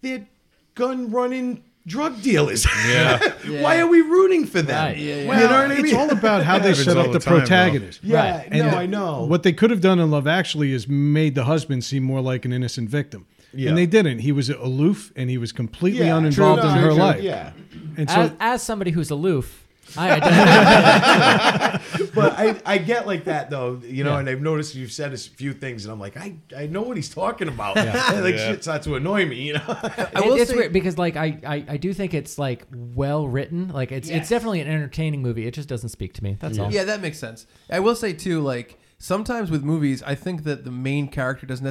they're 0.00 0.26
gun 0.74 1.10
running 1.10 1.62
drug 1.86 2.22
dealers. 2.22 2.64
Yeah. 2.88 3.18
Why 3.62 3.80
are 3.80 3.86
we 3.88 4.00
rooting 4.00 4.46
for 4.46 4.62
them? 4.62 4.76
Right. 4.86 4.96
Yeah, 4.96 5.14
yeah. 5.16 5.22
you 5.22 5.28
Well, 5.28 5.50
know 5.50 5.62
what 5.62 5.70
I 5.72 5.74
mean? 5.76 5.84
it's 5.84 5.94
all 5.94 6.10
about 6.10 6.44
how 6.44 6.58
they 6.60 6.72
set 6.74 6.96
up 6.96 7.06
the 7.06 7.14
the 7.14 7.18
time, 7.18 7.32
bro. 7.34 7.38
protagonist. 7.40 8.00
yeah, 8.02 8.38
Right. 8.38 8.50
no, 8.52 8.64
And 8.68 8.76
I 8.76 8.86
know. 8.86 9.24
What 9.24 9.42
they 9.42 9.52
could 9.52 9.70
have 9.70 9.80
done 9.80 9.98
in 9.98 10.10
Love 10.10 10.26
Actually 10.28 10.72
is 10.72 10.88
made 10.88 11.34
the 11.34 11.44
husband 11.44 11.84
seem 11.84 12.04
more 12.04 12.20
like 12.20 12.44
an 12.44 12.52
innocent 12.52 12.88
victim. 12.88 13.26
Yeah. 13.54 13.68
And 13.70 13.78
they 13.78 13.86
didn't. 13.86 14.20
He 14.20 14.32
was 14.32 14.48
aloof 14.50 15.12
and 15.16 15.28
he 15.28 15.38
was 15.38 15.52
completely 15.52 16.06
yeah, 16.06 16.16
uninvolved 16.16 16.62
true, 16.62 16.70
in 16.70 16.76
no, 16.76 16.80
her 16.80 16.88
true, 16.88 16.98
life. 16.98 17.22
Yeah. 17.22 17.52
And 17.96 18.08
so 18.08 18.20
as, 18.20 18.32
as 18.40 18.62
somebody 18.62 18.90
who's 18.90 19.10
aloof, 19.10 19.58
I 19.96 20.12
identify. 20.12 22.06
but 22.14 22.32
I, 22.38 22.60
I 22.64 22.78
get 22.78 23.06
like 23.06 23.24
that 23.24 23.50
though, 23.50 23.80
you 23.84 24.04
know, 24.04 24.12
Yeah. 24.12 24.20
and 24.20 24.28
I've 24.30 24.40
noticed 24.40 24.74
you've 24.74 24.92
said 24.92 25.12
a 25.12 25.18
few 25.18 25.52
things, 25.52 25.84
and 25.84 25.92
I'm 25.92 26.00
like, 26.00 26.16
I, 26.16 26.36
I 26.56 26.66
know 26.66 26.82
what 26.82 26.96
he's 26.96 27.10
talking 27.10 27.48
about. 27.48 27.76
like 27.76 27.86
Yeah. 27.86 28.52
shit 28.52 28.62
starts 28.62 28.86
to 28.86 28.94
annoy 28.96 29.26
me, 29.26 29.36
you 29.42 29.54
know. 29.54 29.60
I 29.66 30.20
will 30.24 30.34
it's 30.34 30.50
say- 30.50 30.56
weird 30.56 30.72
because 30.72 30.96
like 30.98 31.16
I, 31.16 31.38
I 31.46 31.64
I 31.68 31.76
do 31.76 31.92
think 31.92 32.14
it's 32.14 32.38
like 32.38 32.66
well 32.72 33.28
written. 33.28 33.68
Like 33.68 33.92
it's 33.92 34.08
Yes. 34.08 34.20
it's 34.22 34.28
definitely 34.30 34.60
an 34.60 34.68
entertaining 34.68 35.20
movie. 35.22 35.46
It 35.46 35.52
just 35.54 35.68
doesn't 35.68 35.90
speak 35.90 36.14
to 36.14 36.24
me. 36.24 36.36
That's 36.40 36.58
all. 36.58 36.72
Yeah, 36.72 36.84
that 36.84 37.00
makes 37.02 37.18
sense. 37.18 37.46
I 37.70 37.80
will 37.80 37.96
say 37.96 38.12
too, 38.14 38.40
like 38.40 38.78
sometimes 39.02 39.50
with 39.50 39.64
movies, 39.64 40.00
I 40.04 40.14
think 40.14 40.44
that 40.44 40.64
the 40.64 40.70
main 40.70 41.08
character 41.08 41.44
doesn't 41.44 41.64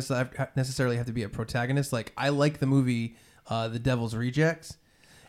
necessarily 0.55 0.97
have 0.97 1.05
to 1.05 1.13
be 1.13 1.23
a 1.23 1.29
protagonist. 1.29 1.93
Like 1.93 2.11
I 2.17 2.29
like 2.29 2.59
the 2.59 2.67
movie 2.67 3.15
uh, 3.47 3.69
The 3.69 3.79
Devil's 3.79 4.13
Rejects. 4.15 4.77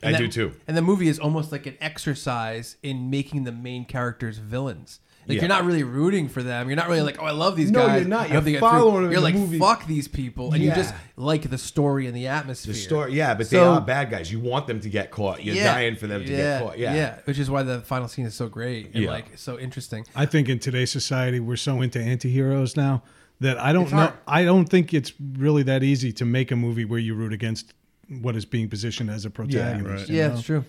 And 0.02 0.16
I 0.16 0.18
that- 0.18 0.24
do 0.24 0.28
too. 0.28 0.54
And 0.66 0.76
the 0.76 0.82
movie 0.82 1.08
is 1.08 1.18
almost 1.20 1.52
like 1.52 1.64
an 1.66 1.76
exercise 1.80 2.76
in 2.82 3.08
making 3.08 3.44
the 3.44 3.52
main 3.52 3.84
characters 3.84 4.38
villains. 4.38 4.98
Like 5.28 5.36
Yeah. 5.36 5.42
you're 5.42 5.48
not 5.48 5.64
really 5.64 5.84
rooting 5.84 6.28
for 6.28 6.42
them. 6.42 6.68
You're 6.68 6.76
not 6.76 6.88
really 6.88 7.02
like, 7.02 7.22
oh, 7.22 7.24
I 7.26 7.30
love 7.30 7.56
these 7.56 7.70
No, 7.70 7.80
guys. 7.86 7.88
No, 7.88 7.96
you're 7.98 8.08
not. 8.08 8.30
You're 8.30 8.40
they 8.40 8.52
get 8.52 8.58
through." 8.58 8.68
following 8.70 9.02
them 9.04 9.12
You're 9.12 9.20
like, 9.20 9.34
movie. 9.36 9.58
fuck 9.58 9.86
these 9.86 10.08
people, 10.08 10.52
and 10.52 10.62
you 10.62 10.70
just 10.72 10.92
like 11.16 11.48
the 11.48 11.58
story 11.58 12.06
and 12.06 12.16
the 12.16 12.26
atmosphere. 12.26 12.72
The 12.74 12.78
story, 12.80 13.14
yeah, 13.14 13.34
but 13.34 13.48
they 13.48 13.58
are 13.58 13.80
bad 13.80 14.10
guys. 14.10 14.32
You 14.32 14.40
want 14.40 14.66
them 14.66 14.80
to 14.80 14.88
get 14.88 15.10
caught. 15.12 15.44
You're 15.44 15.54
Yeah. 15.54 15.74
dying 15.74 15.94
for 15.96 16.06
them 16.08 16.24
to 16.24 16.30
yeah. 16.30 16.36
get 16.36 16.62
caught. 16.62 16.78
Yeah. 16.78 16.94
yeah, 16.94 17.18
which 17.24 17.38
is 17.38 17.48
why 17.48 17.62
the 17.62 17.80
final 17.82 18.08
scene 18.08 18.26
is 18.26 18.34
so 18.34 18.48
great 18.48 18.92
and 18.94 19.04
Yeah. 19.04 19.10
like 19.10 19.26
so 19.36 19.58
interesting. 19.58 20.04
I 20.16 20.26
think 20.26 20.48
in 20.48 20.58
today's 20.58 20.90
society 20.90 21.38
we're 21.40 21.56
so 21.56 21.80
into 21.82 22.00
anti-heroes 22.00 22.76
now 22.76 23.02
that 23.40 23.58
I 23.58 23.72
don't 23.72 23.84
It's 23.84 23.92
know 23.92 23.98
hard. 23.98 24.14
I 24.26 24.44
don't 24.44 24.66
think 24.68 24.92
it's 24.92 25.12
really 25.38 25.62
that 25.64 25.82
easy 25.82 26.12
to 26.14 26.24
make 26.24 26.50
a 26.50 26.56
movie 26.56 26.84
where 26.84 26.98
you 26.98 27.14
root 27.14 27.32
against 27.32 27.74
what 28.20 28.36
is 28.36 28.44
being 28.44 28.68
positioned 28.68 29.08
as 29.10 29.24
a 29.24 29.30
protagonist. 29.30 30.08
right. 30.08 30.08
Yeah, 30.10 30.28
know? 30.28 30.34
it's 30.34 30.42
true. 30.42 30.64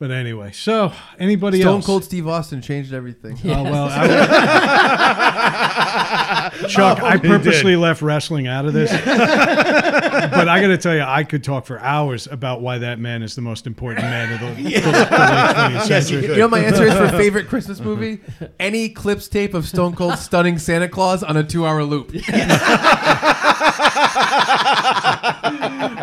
But 0.00 0.12
anyway, 0.12 0.52
so 0.52 0.92
anybody 1.18 1.58
else 1.58 1.64
Stone 1.64 1.74
else? 1.76 1.86
Cold 1.86 2.04
Steve 2.04 2.28
Austin 2.28 2.62
changed 2.62 2.92
everything. 2.92 3.36
Oh 3.44 3.64
well, 3.64 3.88
I 3.90 4.06
Chuck, 6.68 7.02
I 7.02 7.16
purposely 7.18 7.76
left 7.76 8.02
wrestling 8.02 8.46
out 8.46 8.66
of 8.66 8.72
this, 8.72 8.90
but 9.04 10.48
I 10.48 10.60
got 10.60 10.68
to 10.68 10.78
tell 10.78 10.94
you, 10.94 11.02
I 11.02 11.24
could 11.24 11.42
talk 11.44 11.66
for 11.66 11.78
hours 11.80 12.26
about 12.26 12.60
why 12.60 12.78
that 12.78 12.98
man 12.98 13.22
is 13.22 13.34
the 13.34 13.42
most 13.42 13.66
important 13.66 14.02
man 14.04 14.32
of 14.32 14.40
the, 14.40 14.62
the- 14.62 14.80
the 14.80 14.90
late 14.90 15.04
20th 15.04 15.82
century. 15.86 16.22
You 16.26 16.36
know 16.36 16.48
my 16.48 16.60
answer 16.60 16.84
is 16.86 16.94
for 16.94 17.08
favorite 17.08 17.48
Christmas 17.48 17.80
movie? 17.80 18.20
Any 18.58 18.88
clips 18.88 19.28
tape 19.28 19.54
of 19.54 19.66
Stone 19.66 19.94
Cold 19.96 20.18
stunning 20.18 20.58
Santa 20.58 20.88
Claus 20.88 21.22
on 21.22 21.36
a 21.36 21.44
two-hour 21.44 21.84
loop. 21.84 22.12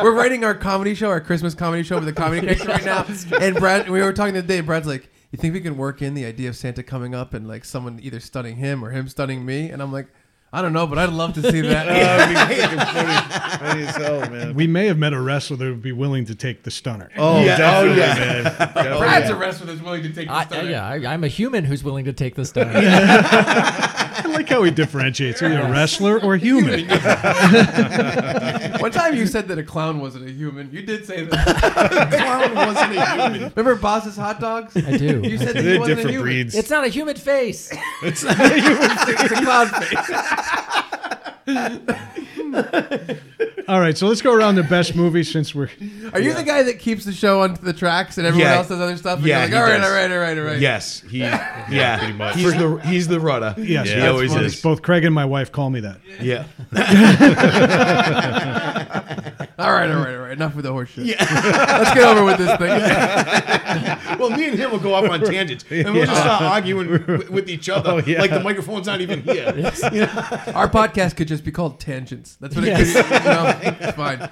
We're 0.04 0.14
writing 0.14 0.43
our 0.43 0.54
comedy 0.56 0.93
show, 0.96 1.10
our 1.10 1.22
Christmas 1.22 1.54
comedy 1.56 1.84
show 1.84 1.96
with 1.96 2.06
the 2.06 2.14
comedy 2.14 2.41
connection 2.41 2.68
right 2.68 2.86
now. 2.86 3.06
And 3.39 3.56
Brad, 3.56 3.89
we 3.89 4.02
were 4.02 4.14
talking 4.14 4.34
the 4.34 4.39
other 4.39 4.48
day. 4.48 4.62
Brad's 4.62 4.88
like, 4.88 5.10
"You 5.32 5.38
think 5.38 5.54
we 5.54 5.62
can 5.62 5.78
work 5.78 6.02
in 6.02 6.14
the 6.14 6.26
idea 6.26 6.50
of 6.50 6.56
Santa 6.56 6.84
coming 6.84 7.16
up 7.16 7.34
and 7.34 7.48
like 7.48 7.66
someone 7.66 8.00
either 8.02 8.20
stunning 8.20 8.58
him 8.58 8.84
or 8.84 8.89
him 8.91 9.08
stunning 9.08 9.46
me?" 9.46 9.70
And 9.70 9.82
I'm 9.82 9.91
like, 9.91 10.08
"I 10.56 10.62
don't 10.62 10.74
know, 10.74 10.88
but 10.88 10.97
I'd 10.97 11.10
love 11.10 11.34
to 11.36 11.41
see 11.41 11.62
that." 11.62 11.86
That'd 11.88 12.30
be 12.30 12.56
freaking 12.56 12.86
funny, 12.93 13.58
funny 13.60 13.84
as 13.86 13.95
hell, 13.95 14.20
man. 14.30 14.53
We 14.56 14.68
may 14.68 14.88
have 14.88 14.97
met 14.97 15.14
a 15.14 15.20
wrestler 15.22 15.58
that 15.58 15.66
would 15.66 15.82
be 15.82 15.91
willing 15.91 16.26
to 16.26 16.36
take 16.36 16.64
the 16.64 16.72
stunner. 16.72 17.10
Oh, 17.18 17.43
Yeah, 17.43 17.58
oh, 17.80 17.84
yeah. 17.86 18.14
man. 18.16 18.43
Definitely. 18.58 18.97
Brad's 18.99 19.30
a 19.30 19.36
wrestler 19.36 19.68
that's 19.68 19.82
willing 19.82 20.03
to 20.03 20.14
take 20.14 20.28
the 20.28 20.34
I, 20.34 20.45
stunner. 20.45 20.70
yeah, 20.70 20.88
I, 20.88 20.95
I'm 21.14 21.24
a 21.24 21.28
human 21.28 21.66
who's 21.66 21.84
willing 21.84 22.06
to 22.06 22.14
take 22.14 22.36
the 22.36 22.45
stunner. 22.45 22.72
I 22.76 24.24
like 24.30 24.49
how 24.49 24.64
he 24.64 24.72
differentiates. 24.72 25.41
Are 25.41 25.49
you 25.49 25.56
a 25.60 25.70
wrestler 25.72 26.20
or 26.22 26.36
human? 26.38 26.88
One 28.80 28.91
time 28.91 29.16
you 29.16 29.28
said 29.28 29.47
that 29.49 29.58
a 29.58 29.64
clown 29.64 29.99
wasn't 29.99 30.28
a 30.28 30.32
human. 30.32 30.72
You 30.72 30.82
did 30.82 31.06
say 31.06 31.24
that. 31.26 31.47
a 32.14 32.18
Clown 32.18 32.56
wasn't 32.56 32.95
a 32.97 33.06
human. 33.06 33.53
Remember 33.56 33.76
Boss's 33.76 34.16
hot 34.18 34.39
dogs? 34.39 34.76
I 34.78 34.97
do. 34.97 35.22
You 35.22 35.38
said 35.38 35.56
that 35.56 35.58
he 35.58 35.62
They're 35.64 35.80
wasn't 35.80 35.99
a 35.99 36.03
different 36.03 36.10
human. 36.12 36.22
breeds. 36.24 36.56
It's 36.56 36.70
not 36.70 36.86
a 36.86 36.89
human 36.89 37.16
face. 37.16 37.72
It's 38.03 38.24
a 38.24 38.34
clown 38.36 39.68
face. 39.68 40.10
All 43.68 43.80
right, 43.80 43.98
so 43.98 44.06
let's 44.08 44.22
go 44.22 44.32
around 44.34 44.56
the 44.56 44.64
best 44.64 44.96
movies 44.96 45.32
since 45.32 45.56
we're. 45.56 45.70
Are 46.14 46.20
you 46.20 46.34
the 46.36 46.43
guy 46.43 46.62
that 46.64 46.78
keeps 46.80 47.04
the 47.04 47.12
show 47.12 47.41
on 47.41 47.58
the 47.64 47.74
tracks 47.74 48.18
and 48.20 48.28
everyone 48.28 48.52
Yeah. 48.52 48.58
else 48.58 48.68
does 48.68 48.80
other 48.80 48.96
stuff? 48.98 49.18
And 49.20 49.28
Yeah, 49.28 49.39
you're 49.39 49.48
he 49.48 49.54
like, 49.56 49.62
all 49.64 49.68
right, 49.70 49.78
does. 49.78 49.89
all 49.89 49.96
right, 49.96 50.12
all 50.12 50.18
right, 50.20 50.38
all 50.38 50.43
right. 50.46 50.60
Yes, 50.60 51.02
he. 51.10 51.18
Yeah, 51.20 51.98
pretty 51.98 52.14
much. 52.14 52.36
He's 52.36 52.54
the 52.54 52.78
he's 52.86 53.08
the 53.08 53.20
rudder. 53.20 53.56
Yes, 53.58 53.68
Yeah, 53.68 53.84
he 53.96 54.02
that's 54.02 54.12
always 54.12 54.34
funny. 54.34 54.46
is. 54.46 54.62
Both 54.62 54.82
Craig 54.84 55.04
and 55.04 55.16
my 55.16 55.26
wife 55.26 55.52
call 55.52 55.70
me 55.72 55.80
that. 55.82 56.00
Yeah. 56.22 56.46
All 59.58 59.72
right, 59.72 59.89
all 59.89 60.03
right, 60.03 60.14
all 60.16 60.22
right. 60.24 60.32
Enough 60.34 60.56
with 60.56 60.66
the 60.66 60.72
horse 60.72 60.89
shit. 60.89 61.06
Let's 61.20 61.93
get 61.93 62.03
over 62.03 62.26
with 62.26 62.38
this 62.38 62.58
thing. 62.58 64.20
Well, 64.20 64.30
me 64.30 64.47
and 64.47 64.58
him 64.58 64.72
will 64.72 64.80
go 64.80 64.93
off 64.93 65.10
on 65.10 65.20
tangents, 65.22 65.66
and 65.70 65.93
we'll 65.93 66.06
just 66.06 66.22
start 66.22 66.41
arguing 66.41 66.89
with, 66.89 67.30
with 67.30 67.49
each 67.49 67.68
other, 67.70 67.91
Oh, 67.91 67.97
yeah. 67.97 68.22
like 68.22 68.32
the 68.32 68.39
microphone's 68.39 68.88
not 68.88 69.01
even 69.01 69.22
here. 69.24 69.45
Our 70.56 70.70
podcast 70.70 71.18
could 71.18 71.28
just 71.28 71.43
be 71.43 71.51
called 71.51 71.80
Tangents. 71.82 72.38
That's 72.38 72.56
what 72.56 72.64
it 72.66 72.76
could 72.78 72.86
be. 72.86 73.14
You 73.14 73.24
know? 73.26 73.60
It's 73.62 73.95
fine. 73.95 74.30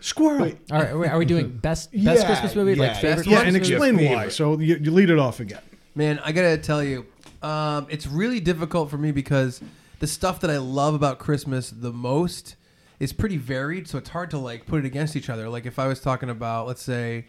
Squirrel. 0.00 0.52
All 0.70 0.78
right, 0.80 0.90
are 0.90 0.98
we, 0.98 1.06
are 1.06 1.18
we 1.18 1.24
doing 1.26 1.50
best 1.50 1.92
best 1.92 2.02
Yeah, 2.20 2.26
Christmas 2.26 2.54
movie? 2.56 2.72
yeah, 2.74 2.88
like 2.88 2.96
favorite 3.00 3.26
Yeah, 3.26 3.38
One 3.38 3.46
and 3.48 3.56
is 3.56 3.68
your 3.68 3.84
explain 3.84 4.10
why. 4.10 4.28
So 4.28 4.58
you, 4.58 4.76
you 4.76 4.90
lead 4.90 5.10
it 5.10 5.18
off 5.18 5.40
again. 5.40 5.60
Man, 5.94 6.18
I 6.24 6.32
gotta 6.32 6.56
tell 6.58 6.82
you, 6.82 7.06
um, 7.42 7.86
it's 7.90 8.06
really 8.06 8.40
difficult 8.40 8.90
for 8.90 8.96
me 8.98 9.12
because 9.12 9.60
the 9.98 10.06
stuff 10.06 10.40
that 10.40 10.50
I 10.50 10.56
love 10.58 10.94
about 10.94 11.18
Christmas 11.18 11.70
the 11.70 11.92
most 11.92 12.56
is 13.02 13.12
pretty 13.12 13.36
varied. 13.36 13.88
So 13.88 13.98
it's 13.98 14.10
hard 14.10 14.30
to 14.30 14.38
like 14.38 14.64
put 14.64 14.78
it 14.78 14.86
against 14.86 15.16
each 15.16 15.28
other. 15.28 15.48
Like 15.48 15.66
if 15.66 15.80
I 15.80 15.88
was 15.88 15.98
talking 15.98 16.30
about, 16.30 16.68
let's 16.68 16.82
say, 16.82 17.26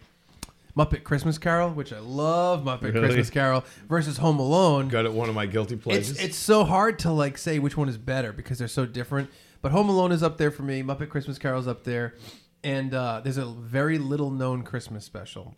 Muppet 0.76 1.02
Christmas 1.02 1.36
Carol, 1.36 1.70
which 1.70 1.92
I 1.92 1.98
love 1.98 2.62
Muppet 2.62 2.94
Really? 2.94 3.00
Christmas 3.00 3.28
Carol, 3.28 3.64
versus 3.88 4.18
Home 4.18 4.38
Alone. 4.38 4.86
Got 4.86 5.04
it. 5.04 5.12
One 5.12 5.28
of 5.28 5.34
my 5.34 5.46
guilty 5.46 5.74
pleasures. 5.74 6.12
It's 6.12 6.22
it's 6.22 6.36
so 6.36 6.62
hard 6.64 7.00
to 7.00 7.10
like 7.10 7.36
say 7.36 7.58
which 7.58 7.76
one 7.76 7.88
is 7.88 7.98
better 7.98 8.32
because 8.32 8.58
they're 8.58 8.68
so 8.68 8.86
different. 8.86 9.30
But 9.62 9.72
Home 9.72 9.88
Alone 9.88 10.12
is 10.12 10.22
up 10.22 10.38
there 10.38 10.52
for 10.52 10.62
me. 10.62 10.80
Muppet 10.84 11.08
Christmas 11.08 11.38
Carol's 11.38 11.66
up 11.66 11.82
there, 11.82 12.14
and 12.62 12.94
uh, 12.94 13.20
there's 13.24 13.38
a 13.38 13.46
very 13.46 13.98
little 13.98 14.30
known 14.30 14.62
Christmas 14.62 15.04
special 15.04 15.56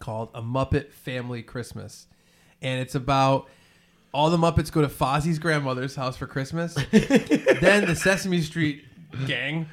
called 0.00 0.28
A 0.34 0.42
Muppet 0.42 0.92
Family 0.92 1.42
Christmas, 1.42 2.08
and 2.60 2.78
it's 2.78 2.94
about 2.94 3.48
all 4.12 4.28
the 4.28 4.36
Muppets 4.36 4.70
go 4.70 4.82
to 4.82 4.88
Fozzie's 4.88 5.38
grandmother's 5.38 5.94
house 5.94 6.18
for 6.18 6.26
Christmas. 6.26 6.74
then 6.90 7.86
the 7.86 7.96
Sesame 7.96 8.42
Street 8.42 8.84
gang 9.26 9.68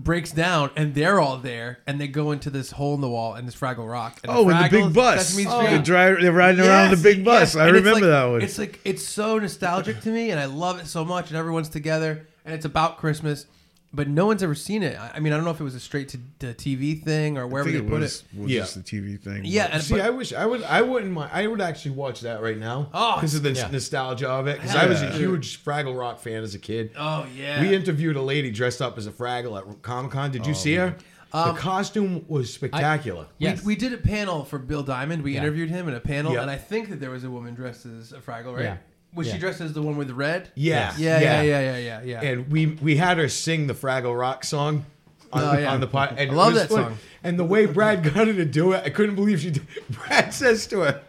breaks 0.00 0.30
down 0.30 0.70
and 0.76 0.94
they're 0.94 1.18
all 1.18 1.38
there 1.38 1.80
and 1.86 2.00
they 2.00 2.06
go 2.06 2.30
into 2.30 2.50
this 2.50 2.70
hole 2.70 2.94
in 2.94 3.00
the 3.00 3.08
wall 3.08 3.34
and 3.34 3.48
this 3.48 3.56
Fraggle 3.56 3.90
Rock. 3.90 4.20
And 4.22 4.30
Oh, 4.30 4.44
with 4.44 4.56
the 4.56 4.68
big 4.70 4.94
bus. 4.94 5.28
Sesame 5.30 5.46
Oh, 5.48 5.64
Street. 5.64 5.84
they're, 5.86 6.22
they're 6.22 6.32
riding 6.32 6.60
around 6.60 6.90
Yes, 6.90 7.02
the 7.02 7.14
big 7.14 7.24
bus. 7.24 7.54
yes. 7.54 7.56
I 7.56 7.66
And 7.66 7.74
remember 7.76 8.00
like- 8.00 8.10
that 8.10 8.24
one. 8.26 8.42
It's 8.42 8.58
like 8.58 8.78
it's 8.84 9.04
so 9.04 9.38
nostalgic 9.38 10.00
to 10.02 10.10
me, 10.10 10.30
and 10.30 10.38
I 10.38 10.44
love 10.44 10.78
it 10.78 10.86
so 10.86 11.04
much. 11.04 11.30
And 11.30 11.36
everyone's 11.36 11.68
together, 11.68 12.26
and 12.44 12.54
it's 12.54 12.64
about 12.64 12.98
Christmas. 12.98 13.46
But 13.92 14.06
no 14.08 14.26
one's 14.26 14.42
ever 14.42 14.54
seen 14.54 14.82
it. 14.82 14.98
I 14.98 15.12
I 15.14 15.20
mean, 15.20 15.32
I 15.32 15.36
don't 15.36 15.44
know 15.44 15.50
if 15.50 15.60
it 15.60 15.64
was 15.64 15.74
a 15.74 15.80
straight 15.80 16.08
to, 16.10 16.18
to 16.40 16.54
TV 16.54 17.02
thing 17.02 17.38
or 17.38 17.42
I 17.42 17.44
wherever 17.44 17.70
think 17.70 17.82
they 17.82 17.86
it 17.86 17.90
put 17.90 18.00
was, 18.00 18.24
it. 18.34 18.40
was 18.40 18.50
Yeah. 18.50 18.60
just 18.60 18.74
the 18.74 18.82
TV 18.82 19.18
thing. 19.20 19.42
Yeah, 19.44 19.68
and, 19.72 19.82
See, 19.82 19.94
but- 19.94 20.02
I 20.02 20.10
wish 20.10 20.32
I 20.32 20.44
would. 20.46 20.62
I 20.64 20.82
wouldn't 20.82 21.12
mind. 21.12 21.30
I 21.32 21.46
would 21.46 21.60
actually 21.60 21.92
watch 21.92 22.20
that 22.20 22.42
right 22.42 22.58
now. 22.58 22.90
Oh, 22.92 23.16
because 23.16 23.34
of 23.34 23.42
the 23.42 23.52
yeah. 23.52 23.68
nostalgia 23.70 24.28
of 24.28 24.46
it. 24.46 24.56
Because 24.56 24.72
Hell 24.72 24.84
I 24.84 24.88
was 24.88 25.02
a 25.02 25.06
yeah. 25.06 25.12
huge 25.12 25.64
Fraggle 25.64 25.98
Rock 25.98 26.20
fan 26.20 26.42
as 26.42 26.54
a 26.54 26.58
kid. 26.58 26.90
oh 26.98 27.26
yeah, 27.36 27.60
We 27.60 27.74
interviewed 27.74 28.16
a 28.16 28.22
lady 28.22 28.50
dressed 28.50 28.82
up 28.82 28.98
as 28.98 29.06
a 29.06 29.12
Fraggle 29.12 29.58
at 29.58 29.82
Comic 29.82 30.12
Con. 30.12 30.30
Did 30.30 30.46
you 30.46 30.52
oh, 30.52 30.56
see 30.56 30.74
her? 30.74 30.96
the 31.32 31.38
um, 31.50 31.56
costume 31.56 32.24
was 32.26 32.52
spectacular. 32.52 33.26
Yes. 33.36 33.62
We, 33.62 33.74
we 33.74 33.76
did 33.76 33.92
a 33.92 33.98
panel 33.98 34.44
for 34.44 34.58
Bill 34.58 34.82
Diamond. 34.82 35.22
We 35.22 35.34
Yeah. 35.34 35.40
interviewed 35.40 35.68
him 35.68 35.86
in 35.88 35.94
a 35.94 36.00
panel, 36.00 36.32
Yeah. 36.32 36.42
and 36.42 36.50
I 36.50 36.56
think 36.56 36.88
that 36.88 37.00
there 37.00 37.10
was 37.10 37.24
a 37.24 37.30
woman 37.30 37.54
dressed 37.54 37.84
as 37.84 38.12
a 38.12 38.18
Fraggle, 38.18 38.54
right? 38.54 38.64
Yeah. 38.64 38.76
Was 39.14 39.30
she 39.30 39.38
dressed 39.38 39.60
as 39.60 39.72
the 39.72 39.82
one 39.82 39.96
with 39.96 40.08
the 40.08 40.14
red? 40.14 40.50
yeah, 40.54 40.92
Yeah, 40.96 41.18
yeah, 41.20 41.40
yeah, 41.40 41.42
yeah, 41.42 41.60
yeah, 41.60 41.78
yeah. 41.78 42.00
yeah. 42.22 42.28
And 42.28 42.50
we 42.50 42.66
we 42.66 42.96
had 42.96 43.18
her 43.18 43.28
sing 43.28 43.66
the 43.66 43.74
Fraggle 43.74 44.18
Rock 44.18 44.44
song. 44.44 44.84
On, 45.30 45.42
Oh, 45.42 45.58
yeah. 45.58 45.72
on 45.72 45.80
the 45.80 45.86
pod, 45.86 46.14
and 46.16 46.30
I 46.30 46.34
love 46.34 46.54
that 46.54 46.70
song. 46.70 46.96
And 47.22 47.38
the 47.38 47.44
way 47.44 47.66
Brad 47.66 48.02
got 48.02 48.14
her 48.28 48.32
to 48.32 48.44
do 48.46 48.72
it, 48.72 48.82
I 48.86 48.88
couldn't 48.88 49.14
believe 49.14 49.40
she 49.40 49.50
did. 49.50 49.66
Brad 49.90 50.32
says 50.32 50.66
to 50.68 50.80
her, 50.80 51.02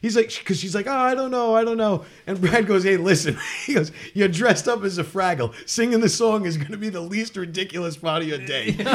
he's 0.00 0.16
like, 0.16 0.28
because 0.28 0.58
she's 0.58 0.74
like, 0.74 0.86
oh, 0.86 0.96
I 0.96 1.14
don't 1.14 1.30
know, 1.30 1.54
I 1.54 1.64
don't 1.64 1.76
know. 1.76 2.04
And 2.26 2.40
Brad 2.40 2.66
goes, 2.66 2.84
hey, 2.84 2.96
listen, 2.96 3.36
he 3.66 3.74
goes, 3.74 3.92
you're 4.14 4.28
dressed 4.28 4.68
up 4.68 4.82
as 4.82 4.98
a 4.98 5.04
Fraggle. 5.04 5.52
Singing 5.68 6.00
the 6.00 6.08
song 6.08 6.46
is 6.46 6.56
going 6.56 6.72
to 6.72 6.78
be 6.78 6.88
the 6.88 7.00
least 7.00 7.36
ridiculous 7.36 7.96
part 7.96 8.22
of 8.22 8.28
your 8.28 8.38
day. 8.38 8.70
That's 8.80 8.92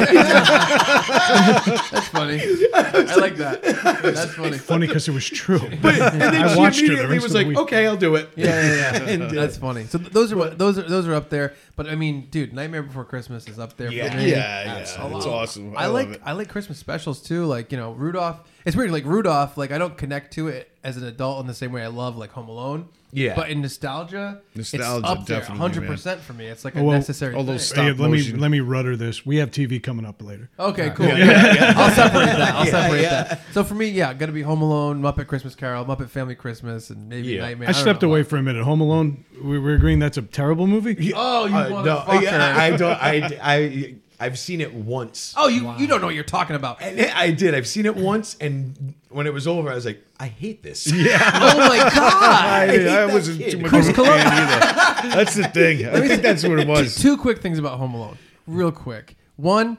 funny. 2.08 2.40
I 2.74 3.14
like 3.16 3.36
that. 3.36 3.62
That's 4.02 4.34
funny. 4.34 4.58
Funny 4.58 4.86
because 4.86 5.08
it 5.08 5.12
was 5.12 5.28
true. 5.28 5.60
But 5.82 6.00
and 6.00 6.20
then 6.20 6.34
I 6.34 6.52
she 6.52 6.58
watched 6.58 6.80
her 6.80 6.86
the 6.86 7.04
immediately 7.04 7.16
rest 7.16 7.22
was 7.22 7.34
of 7.34 7.40
the 7.40 7.48
like, 7.48 7.58
okay, 7.58 7.86
I'll 7.86 7.96
do 7.96 8.14
it. 8.16 8.30
Yeah, 8.36 8.46
yeah, 8.46 8.74
yeah. 8.74 9.08
And, 9.08 9.22
uh, 9.22 9.28
That's 9.28 9.56
funny. 9.56 9.84
So 9.84 9.98
those 9.98 10.32
are 10.32 10.36
what 10.36 10.58
those 10.58 10.78
are 10.78 10.82
those 10.82 11.06
are 11.06 11.14
up 11.14 11.30
there. 11.30 11.54
But 11.76 11.88
I 11.88 11.94
mean, 11.94 12.28
dude, 12.30 12.54
Nightmare 12.54 12.82
Before 12.82 13.04
Christmas 13.04 13.46
is 13.46 13.58
up 13.58 13.76
there 13.76 13.92
Yeah. 13.92 14.10
for 14.10 14.16
me. 14.16 14.30
yeah, 14.30 14.64
yeah, 14.64 14.76
it's 14.78 14.96
awesome. 14.96 15.76
I, 15.76 15.82
I, 15.84 15.86
like 15.86 16.08
it. 16.08 16.22
I 16.24 16.32
like 16.32 16.48
Christmas 16.48 16.78
specials 16.78 17.20
too. 17.22 17.44
Like 17.44 17.70
you 17.70 17.76
know 17.78 17.92
Rudolph. 17.92 18.40
It's 18.64 18.74
weird. 18.74 18.90
Like 18.90 19.04
Rudolph. 19.04 19.56
Like 19.58 19.70
I 19.72 19.78
don't 19.78 19.96
connect 19.96 20.32
to 20.34 20.48
it 20.48 20.70
as 20.82 20.96
an 20.96 21.04
adult 21.04 21.40
in 21.40 21.46
the 21.46 21.54
same 21.54 21.72
way 21.72 21.82
I 21.82 21.88
love 21.88 22.16
like 22.16 22.30
Home 22.30 22.48
Alone. 22.48 22.88
Yeah. 23.16 23.34
But 23.34 23.48
in 23.48 23.62
nostalgia, 23.62 24.42
Nostalgia, 24.54 24.98
it's 24.98 25.08
up 25.08 25.24
there, 25.24 25.38
definitely, 25.40 25.58
hundred 25.58 25.86
percent 25.86 26.20
for 26.20 26.34
me. 26.34 26.46
It's 26.48 26.66
like 26.66 26.76
a 26.76 26.82
well, 26.82 26.94
necessary. 26.96 27.34
all 27.34 27.44
thing. 27.44 27.54
those 27.54 27.72
Hey, 27.72 27.90
let 27.92 27.98
me 27.98 28.18
motion. 28.18 28.38
let 28.40 28.50
me 28.50 28.60
rudder 28.60 28.94
this. 28.94 29.24
We 29.24 29.36
have 29.38 29.50
TV 29.50 29.82
coming 29.82 30.04
up 30.04 30.22
later. 30.22 30.50
Okay, 30.58 30.90
cool. 30.90 31.06
I'll 31.10 31.90
separate 31.94 32.26
that. 32.26 32.54
I'll 32.54 32.66
separate 32.66 33.00
yeah. 33.02 33.22
that. 33.24 33.40
So 33.52 33.64
for 33.64 33.74
me, 33.74 33.86
yeah, 33.88 34.12
got 34.12 34.26
to 34.26 34.32
be 34.32 34.42
Home 34.42 34.60
Alone, 34.60 35.00
Muppet 35.00 35.28
Christmas 35.28 35.54
Carol, 35.54 35.86
Muppet 35.86 36.10
Family 36.10 36.34
Christmas, 36.34 36.90
and 36.90 37.08
maybe 37.08 37.28
Yeah. 37.28 37.40
Nightmare. 37.40 37.70
I 37.70 37.72
don't 37.72 37.80
stepped 37.80 38.02
know. 38.02 38.08
away 38.08 38.22
for 38.22 38.36
a 38.36 38.42
minute. 38.42 38.62
Home 38.64 38.82
Alone. 38.82 39.24
We 39.42 39.58
we're 39.58 39.76
agreeing 39.76 39.98
that's 39.98 40.18
a 40.18 40.22
terrible 40.22 40.66
movie. 40.66 41.12
Oh, 41.16 41.46
you 41.46 41.54
Uh, 41.56 41.68
no, 41.68 41.96
motherfucker! 41.96 42.22
yeah, 42.22 42.54
I 42.58 42.76
don't. 42.76 42.90
I, 43.02 43.38
I 43.42 43.94
I've 44.18 44.38
seen 44.38 44.60
it 44.60 44.72
once. 44.72 45.34
oh, 45.36 45.48
you 45.48 45.72
you 45.78 45.86
don't 45.86 46.00
know 46.00 46.06
what 46.06 46.14
you're 46.14 46.24
talking 46.24 46.56
about. 46.56 46.80
And 46.80 47.00
I 47.12 47.30
did. 47.32 47.54
I've 47.54 47.66
seen 47.66 47.84
it 47.86 47.94
once, 47.96 48.36
and 48.40 48.94
when 49.10 49.26
it 49.26 49.32
was 49.34 49.46
over, 49.46 49.70
I 49.70 49.74
was 49.74 49.84
like, 49.84 50.02
I 50.18 50.26
hate 50.28 50.62
this. 50.62 50.90
Yeah. 50.92 51.18
oh 51.34 51.58
my 51.68 51.76
god! 51.78 51.92
I, 51.94 52.66
hate 52.66 52.80
I 52.80 53.06
that 53.06 53.12
wasn't 53.12 53.38
kid. 53.38 53.50
too 53.52 53.58
much 53.58 53.70
Chris 53.70 53.88
of 53.88 53.98
a 53.98 54.04
fan 54.04 54.26
either. 54.26 55.14
That's 55.16 55.34
the 55.34 55.48
thing. 55.48 55.86
I 55.86 56.06
think 56.06 56.22
that's 56.22 56.42
what 56.46 56.58
it 56.58 56.66
was. 56.66 56.96
Two 56.96 57.16
quick 57.16 57.40
things 57.42 57.58
about 57.58 57.78
Home 57.78 57.94
Alone, 57.94 58.16
real 58.46 58.72
quick. 58.72 59.16
One, 59.36 59.76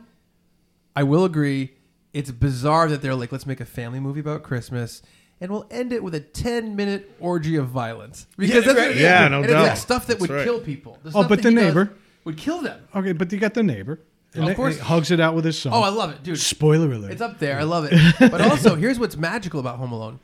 I 0.96 1.04
will 1.04 1.26
agree, 1.26 1.74
it's 2.14 2.30
bizarre 2.32 2.88
that 2.90 3.02
they're 3.02 3.16
like, 3.16 3.32
let's 3.32 3.46
make 3.48 3.60
a 3.60 3.66
family 3.66 4.00
movie 4.00 4.20
about 4.20 4.44
Christmas, 4.44 5.02
and 5.42 5.50
we'll 5.52 5.66
end 5.72 5.92
it 5.94 6.04
with 6.04 6.14
a 6.14 6.20
ten 6.20 6.76
minute 6.76 7.12
orgy 7.20 7.56
of 7.56 7.70
violence 7.70 8.28
because 8.38 8.54
Yeah, 8.54 8.62
that's 8.62 8.78
right. 8.78 8.88
what. 8.90 8.98
Yeah, 8.98 9.28
no 9.30 9.38
and 9.38 9.46
It's 9.46 9.54
doubt. 9.54 9.68
like 9.68 9.78
stuff 9.78 10.06
that 10.08 10.20
That's 10.20 10.22
would 10.22 10.36
right. 10.36 10.44
kill 10.44 10.60
people. 10.60 11.00
The 11.04 11.10
Oh, 11.16 11.24
but 11.24 11.42
that 11.42 11.42
the 11.42 11.50
he 11.50 11.56
does 11.56 11.66
neighbor. 11.66 11.94
would 12.26 12.38
kill 12.38 12.62
them. 12.62 12.88
Okay, 12.96 13.14
but 13.14 13.32
you 13.32 13.40
got 13.40 13.56
the 13.56 13.64
neighbor. 13.64 14.00
And 14.38 14.50
Of 14.50 14.56
course. 14.56 14.80
hugs 14.80 15.12
it 15.12 15.20
out 15.20 15.36
with 15.36 15.46
his 15.46 15.58
son. 15.58 15.74
Oh, 15.74 15.82
I 15.82 15.90
love 15.90 16.12
it, 16.12 16.24
dude. 16.24 16.40
Spoiler 16.40 16.92
alert. 16.92 17.12
It's 17.12 17.22
up 17.22 17.40
there. 17.40 17.60
I 17.60 17.64
love 17.64 17.88
it. 17.90 17.94
But 18.32 18.42
also, 18.42 18.76
here's 18.76 19.00
what's 19.00 19.18
magical 19.18 19.60
about 19.60 19.78
Home 19.78 19.92
Alone. 19.92 20.20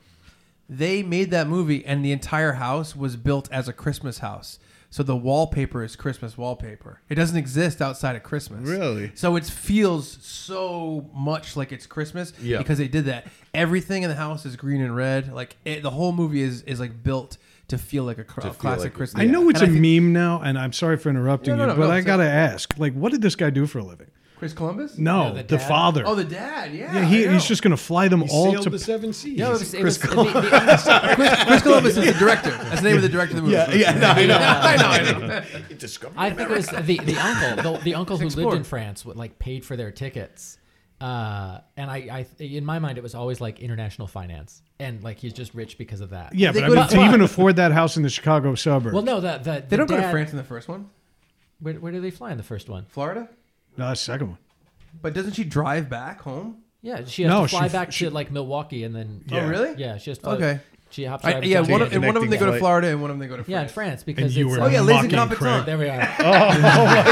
They 0.68 1.02
made 1.02 1.30
that 1.30 1.46
movie, 1.46 1.84
and 1.84 2.04
the 2.04 2.12
entire 2.12 2.52
house 2.52 2.96
was 2.96 3.16
built 3.16 3.48
as 3.52 3.68
a 3.68 3.72
Christmas 3.72 4.18
house. 4.18 4.58
So 4.88 5.02
the 5.02 5.16
wallpaper 5.16 5.82
is 5.82 5.96
Christmas 5.96 6.38
wallpaper. 6.38 7.00
It 7.08 7.16
doesn't 7.16 7.36
exist 7.36 7.82
outside 7.82 8.14
of 8.14 8.22
Christmas. 8.22 8.66
Really? 8.68 9.10
So 9.16 9.34
it 9.34 9.44
feels 9.44 10.08
so 10.24 11.10
much 11.12 11.56
like 11.56 11.72
it's 11.72 11.84
Christmas 11.84 12.32
Yeah. 12.40 12.58
because 12.58 12.78
they 12.78 12.86
did 12.86 13.06
that. 13.06 13.26
Everything 13.52 14.04
in 14.04 14.08
the 14.08 14.14
house 14.14 14.46
is 14.46 14.54
green 14.54 14.80
and 14.80 14.94
red. 14.94 15.32
Like 15.32 15.56
it, 15.64 15.82
the 15.82 15.90
whole 15.90 16.12
movie 16.12 16.42
is 16.42 16.62
is 16.62 16.78
like 16.78 17.02
built 17.02 17.38
to 17.76 17.82
feel 17.84 18.04
like 18.04 18.18
a, 18.18 18.24
cr- 18.24 18.40
a 18.40 18.42
feel 18.44 18.52
classic 18.54 18.84
like- 18.84 18.94
Christmas. 18.94 19.22
I 19.22 19.26
know 19.26 19.48
it's 19.50 19.60
And 19.60 19.68
a 19.68 19.78
I 19.78 19.80
think- 19.80 20.02
meme 20.02 20.12
now, 20.12 20.40
and 20.42 20.58
I'm 20.58 20.72
sorry 20.72 20.96
for 20.96 21.10
interrupting 21.10 21.56
No, 21.56 21.66
no, 21.66 21.72
you, 21.72 21.76
no, 21.76 21.82
but 21.82 21.88
no, 21.88 21.92
I 21.94 22.00
say- 22.00 22.06
gotta 22.06 22.24
ask, 22.28 22.74
like, 22.78 22.92
what 22.94 23.12
did 23.12 23.22
this 23.22 23.36
guy 23.36 23.50
do 23.50 23.66
for 23.66 23.78
a 23.78 23.84
living? 23.84 24.08
Chris 24.36 24.52
Columbus. 24.52 24.98
No, 24.98 25.32
the 25.32 25.42
the, 25.44 25.56
dad? 25.58 25.68
father. 25.68 26.02
Oh, 26.04 26.16
the 26.16 26.24
dad. 26.24 26.74
Yeah. 26.74 26.92
yeah, 26.92 27.04
he, 27.04 27.22
I 27.22 27.26
know. 27.26 27.32
he's 27.34 27.46
just 27.46 27.62
gonna 27.62 27.76
fly 27.76 28.08
them 28.08 28.20
He 28.22 28.28
all 28.30 28.50
sailed 28.50 28.64
to. 28.64 28.70
the 28.70 28.78
seven 28.80 29.12
seas. 29.12 29.38
No, 29.38 29.50
it 29.50 29.52
was, 29.52 29.72
it 29.74 29.80
Chris 29.80 29.94
was 29.96 29.98
the, 30.02 30.08
Columbus. 30.08 30.34
the, 30.84 31.12
Chris, 31.14 31.44
Chris 31.44 31.62
Columbus 31.62 31.96
is 31.96 32.06
the 32.12 32.18
director. 32.18 32.50
That's 32.50 32.82
the 32.82 32.88
name 32.88 32.96
of 32.96 33.02
the 33.02 33.08
director 33.08 33.36
of 33.36 33.36
the 33.36 33.42
movie. 33.42 33.54
Yeah, 33.54 33.72
yeah, 33.72 33.92
no, 33.98 34.08
I 34.08 34.26
know. 34.26 34.36
I 34.40 34.76
know. 34.76 34.86
I 34.88 35.28
know. 35.28 35.76
Discovery 35.78 36.14
I 36.18 36.30
think 36.30 36.50
it 36.50 36.56
was 36.56 36.66
the, 36.66 36.98
the 36.98 37.16
uncle, 37.16 37.72
the, 37.74 37.78
the 37.84 37.94
uncle 37.94 38.16
who 38.18 38.28
lived 38.28 38.54
in 38.56 38.64
France, 38.64 39.04
would, 39.04 39.16
like 39.16 39.38
paid 39.38 39.64
for 39.64 39.76
their 39.76 39.92
tickets. 39.92 40.58
Uh, 41.00 41.58
and 41.76 41.90
I, 41.90 41.96
I, 42.40 42.42
in 42.42 42.64
my 42.64 42.78
mind, 42.78 42.96
it 42.98 43.02
was 43.02 43.14
always 43.14 43.40
like 43.40 43.60
international 43.60 44.06
finance, 44.08 44.62
and 44.78 45.02
like 45.02 45.18
he's 45.18 45.32
just 45.32 45.54
rich 45.54 45.76
because 45.76 46.00
of 46.00 46.10
that. 46.10 46.34
yeah, 46.34 46.52
They 46.52 46.60
but 46.60 46.64
I 46.64 46.68
go 46.68 46.74
mean, 46.76 46.88
to- 46.88 46.94
to 46.96 47.04
even 47.04 47.20
afford 47.20 47.56
that 47.56 47.72
house 47.72 47.96
in 47.96 48.02
the 48.02 48.08
Chicago 48.10 48.54
suburbs. 48.54 48.94
Well, 48.94 49.02
no, 49.02 49.20
the 49.20 49.38
the, 49.38 49.52
the 49.60 49.64
They 49.68 49.76
don't 49.76 49.86
go 49.88 49.96
to 49.96 50.02
dad- 50.02 50.10
France 50.12 50.30
in 50.30 50.36
the 50.36 50.44
first 50.44 50.68
one. 50.68 50.88
Where, 51.60 51.74
where 51.74 51.92
do 51.92 52.00
they 52.00 52.10
fly 52.10 52.30
in 52.30 52.36
the 52.36 52.42
first 52.44 52.68
one? 52.68 52.86
Florida. 52.88 53.28
no, 53.76 53.88
that's 53.88 54.00
the 54.06 54.12
second 54.12 54.28
one. 54.28 54.38
But 55.02 55.12
doesn't 55.14 55.32
she 55.32 55.44
drive 55.44 55.88
back 55.90 56.20
home? 56.22 56.58
Yeah, 56.80 57.04
she 57.06 57.22
has 57.24 57.30
No, 57.30 57.42
to 57.42 57.48
fly 57.48 57.66
she- 57.68 57.72
back 57.72 57.92
she- 57.92 58.04
to 58.06 58.10
like 58.10 58.30
Milwaukee, 58.30 58.84
and 58.84 58.94
then 58.94 59.24
Oh, 59.32 59.46
really? 59.46 59.74
yeah, 59.76 59.98
she 59.98 60.10
has 60.10 60.18
to. 60.18 60.24
Fly, 60.24 60.34
Okay. 60.34 60.60
She 60.94 61.04
hops. 61.04 61.24
I, 61.24 61.40
yeah, 61.40 61.58
one 61.58 61.82
of, 61.82 61.92
and 61.92 62.06
one 62.06 62.14
of 62.14 62.22
them 62.22 62.30
they 62.30 62.36
go 62.36 62.46
to 62.46 62.52
Connecting 62.52 62.60
Florida 62.60 62.86
and 62.90 63.02
one 63.02 63.10
of 63.10 63.18
them 63.18 63.20
they 63.20 63.26
go 63.26 63.36
to 63.36 63.42
France. 63.42 63.50
yeah, 63.50 63.62
in 63.62 63.68
France 63.68 64.04
because 64.04 64.36
you 64.36 64.46
it's, 64.46 64.56
were 64.58 64.64
Oh 64.64 64.68
yeah, 64.68 64.80
Les 64.80 64.92
mocking 64.92 65.10
Incompetents. 65.10 65.66
There 65.66 65.76
we 65.76 65.88
are. 65.88 66.08
Oh, 66.20 66.54
my 66.84 67.02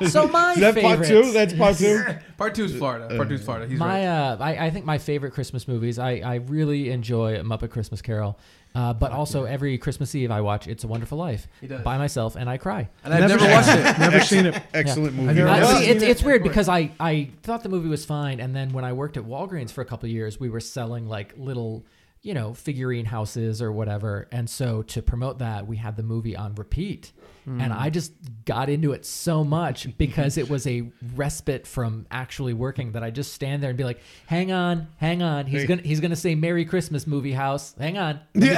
god! 0.00 0.08
so 0.10 0.26
my 0.26 0.52
Is 0.54 0.58
that 0.58 0.74
part 0.74 0.98
favorites. 0.98 1.08
two? 1.08 1.30
That's 1.32 1.52
part 1.54 1.76
two. 1.76 2.04
Part 2.38 2.54
two 2.54 2.64
is 2.64 2.74
Florida. 2.76 3.16
Part 3.16 3.28
two 3.28 3.34
is 3.36 3.44
Florida. 3.44 3.66
He's 3.68 3.78
my 3.78 4.06
right. 4.06 4.06
uh, 4.06 4.36
I, 4.40 4.66
I 4.66 4.70
think 4.70 4.84
my 4.84 4.98
favorite 4.98 5.32
Christmas 5.32 5.66
movies. 5.68 5.98
I, 5.98 6.18
I 6.18 6.34
really 6.36 6.90
enjoy 6.90 7.38
Muppet 7.42 7.70
Christmas 7.70 8.00
Carol, 8.02 8.38
uh, 8.78 8.92
but 8.94 9.10
also 9.12 9.44
every 9.44 9.76
Christmas 9.78 10.14
Eve 10.14 10.30
I 10.30 10.40
watch 10.40 10.68
It's 10.68 10.84
a 10.84 10.88
Wonderful 10.88 11.18
Life 11.18 11.48
He 11.60 11.66
does. 11.66 11.82
by 11.82 11.98
myself 11.98 12.36
and 12.36 12.48
I 12.48 12.56
cry. 12.58 12.88
And 13.04 13.12
I've 13.12 13.28
never, 13.28 13.44
watched 13.46 13.68
it. 13.70 13.98
Never 13.98 14.20
seen 14.20 14.46
it. 14.46 14.62
Excellent 14.72 15.08
I've 15.08 15.14
movie. 15.16 15.34
never 15.34 15.48
Uh, 15.48 15.60
watched 15.62 15.78
see, 15.78 15.90
it. 15.90 15.96
it's, 15.96 16.04
it's 16.04 16.22
weird 16.22 16.42
of 16.42 16.48
because 16.48 16.68
I, 16.68 16.92
I 17.00 17.30
thought 17.42 17.62
the 17.62 17.68
movie 17.68 17.88
was 17.88 18.04
fine, 18.04 18.38
and 18.40 18.54
then 18.54 18.72
when 18.72 18.84
I 18.84 18.92
worked 18.92 19.16
at 19.16 19.24
Walgreens 19.24 19.70
for 19.70 19.80
a 19.82 19.84
couple 19.84 20.06
of 20.06 20.12
years, 20.12 20.38
we 20.38 20.48
were 20.48 20.60
selling 20.60 21.08
like 21.08 21.34
little, 21.36 21.84
you 22.22 22.34
know, 22.34 22.54
figurine 22.54 23.06
houses 23.06 23.60
or 23.62 23.70
whatever, 23.72 24.28
and 24.32 24.48
so 24.50 24.82
to 24.82 25.02
promote 25.02 25.38
that, 25.40 25.66
we 25.66 25.76
had 25.76 25.96
the 25.96 26.02
movie 26.02 26.36
on 26.36 26.54
repeat, 26.54 27.12
and 27.60 27.72
I 27.72 27.90
just 27.90 28.12
got 28.44 28.68
into 28.68 28.92
it 28.92 29.04
so 29.06 29.44
much 29.44 29.96
because 29.98 30.36
it 30.38 30.48
was 30.50 30.66
a 30.66 30.90
respite 31.16 31.66
from 31.66 32.06
actually 32.10 32.52
working 32.54 32.92
that 32.92 33.02
I 33.02 33.10
just 33.10 33.32
stand 33.32 33.62
there 33.62 33.70
and 33.70 33.76
be 33.78 33.84
like, 33.84 34.00
"Hang 34.26 34.52
on, 34.52 34.88
hang 34.96 35.22
on, 35.22 35.46
he's 35.46 35.62
Hey. 35.62 35.66
gonna 35.66 35.82
he's 35.82 36.00
gonna 36.00 36.16
say 36.16 36.34
Merry 36.34 36.64
Christmas 36.64 37.06
movie 37.06 37.32
house, 37.32 37.74
hang 37.78 37.98
on." 37.98 38.20
and 38.34 38.48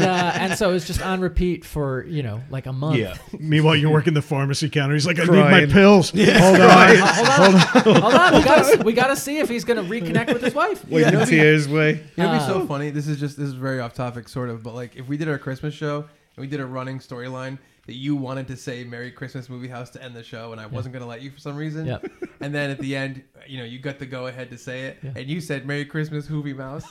uh, 0.00 0.32
and 0.34 0.56
so 0.58 0.70
it 0.70 0.72
was 0.72 0.86
just 0.86 1.04
on 1.04 1.20
repeat 1.20 1.64
for 1.64 2.04
you 2.06 2.22
know 2.22 2.40
like 2.50 2.66
a 2.66 2.72
month. 2.72 2.98
Yeah. 2.98 3.16
Meanwhile, 3.38 3.76
you're 3.76 3.92
working 3.92 4.14
the 4.14 4.22
pharmacy 4.22 4.68
counter. 4.68 4.94
He's 4.94 5.06
like, 5.06 5.18
I 5.18 5.24
need 5.24 5.30
my 5.30 5.66
pills. 5.66 6.10
Hold 6.10 6.60
on. 6.60 6.96
hold 6.96 7.56
on, 7.56 8.02
hold 8.02 8.14
on. 8.14 8.34
We 8.34 8.42
gotta, 8.44 8.82
we 8.84 8.92
gotta 8.92 9.16
see 9.16 9.38
if 9.38 9.48
he's 9.48 9.64
gonna 9.64 9.82
reconnect 9.84 10.32
with 10.32 10.42
his 10.42 10.54
wife. 10.54 10.86
Wiping 10.88 11.26
tears 11.26 11.66
away. 11.66 11.92
You 12.16 12.24
know, 12.24 12.28
what'd 12.32 12.40
be 12.40 12.46
so 12.46 12.66
funny. 12.66 12.90
This 12.90 13.08
is 13.08 13.18
just 13.18 13.36
this 13.36 13.48
is 13.48 13.54
very 13.54 13.80
off 13.80 13.94
topic, 13.94 14.28
sort 14.28 14.48
of. 14.50 14.62
But 14.62 14.74
like, 14.74 14.96
if 14.96 15.08
we 15.08 15.16
did 15.16 15.28
our 15.28 15.38
Christmas 15.38 15.74
show 15.74 16.06
and 16.36 16.40
we 16.42 16.46
did 16.46 16.60
a 16.60 16.66
running 16.66 16.98
storyline 16.98 17.58
that 17.86 17.94
you 17.94 18.14
wanted 18.14 18.46
to 18.48 18.56
say 18.56 18.84
"Merry 18.84 19.10
Christmas, 19.10 19.48
Movie 19.48 19.68
House" 19.68 19.90
to 19.90 20.02
end 20.02 20.14
the 20.14 20.22
show, 20.22 20.52
and 20.52 20.60
I 20.60 20.66
wasn't 20.66 20.92
gonna 20.92 21.06
let 21.06 21.20
you 21.22 21.30
for 21.30 21.40
some 21.40 21.56
reason. 21.56 21.86
Yep. 21.86 22.06
And 22.42 22.52
then 22.52 22.70
at 22.70 22.80
the 22.80 22.96
end, 22.96 23.22
you 23.46 23.58
know, 23.58 23.62
you 23.64 23.78
got 23.78 24.00
the 24.00 24.06
go 24.06 24.26
ahead 24.26 24.50
to 24.50 24.58
say 24.58 24.86
it, 24.86 24.98
and 25.02 25.28
you 25.28 25.40
said 25.40 25.64
"Merry 25.64 25.84
Christmas, 25.84 26.26
Hoovy 26.26 26.56
Mouse." 26.56 26.82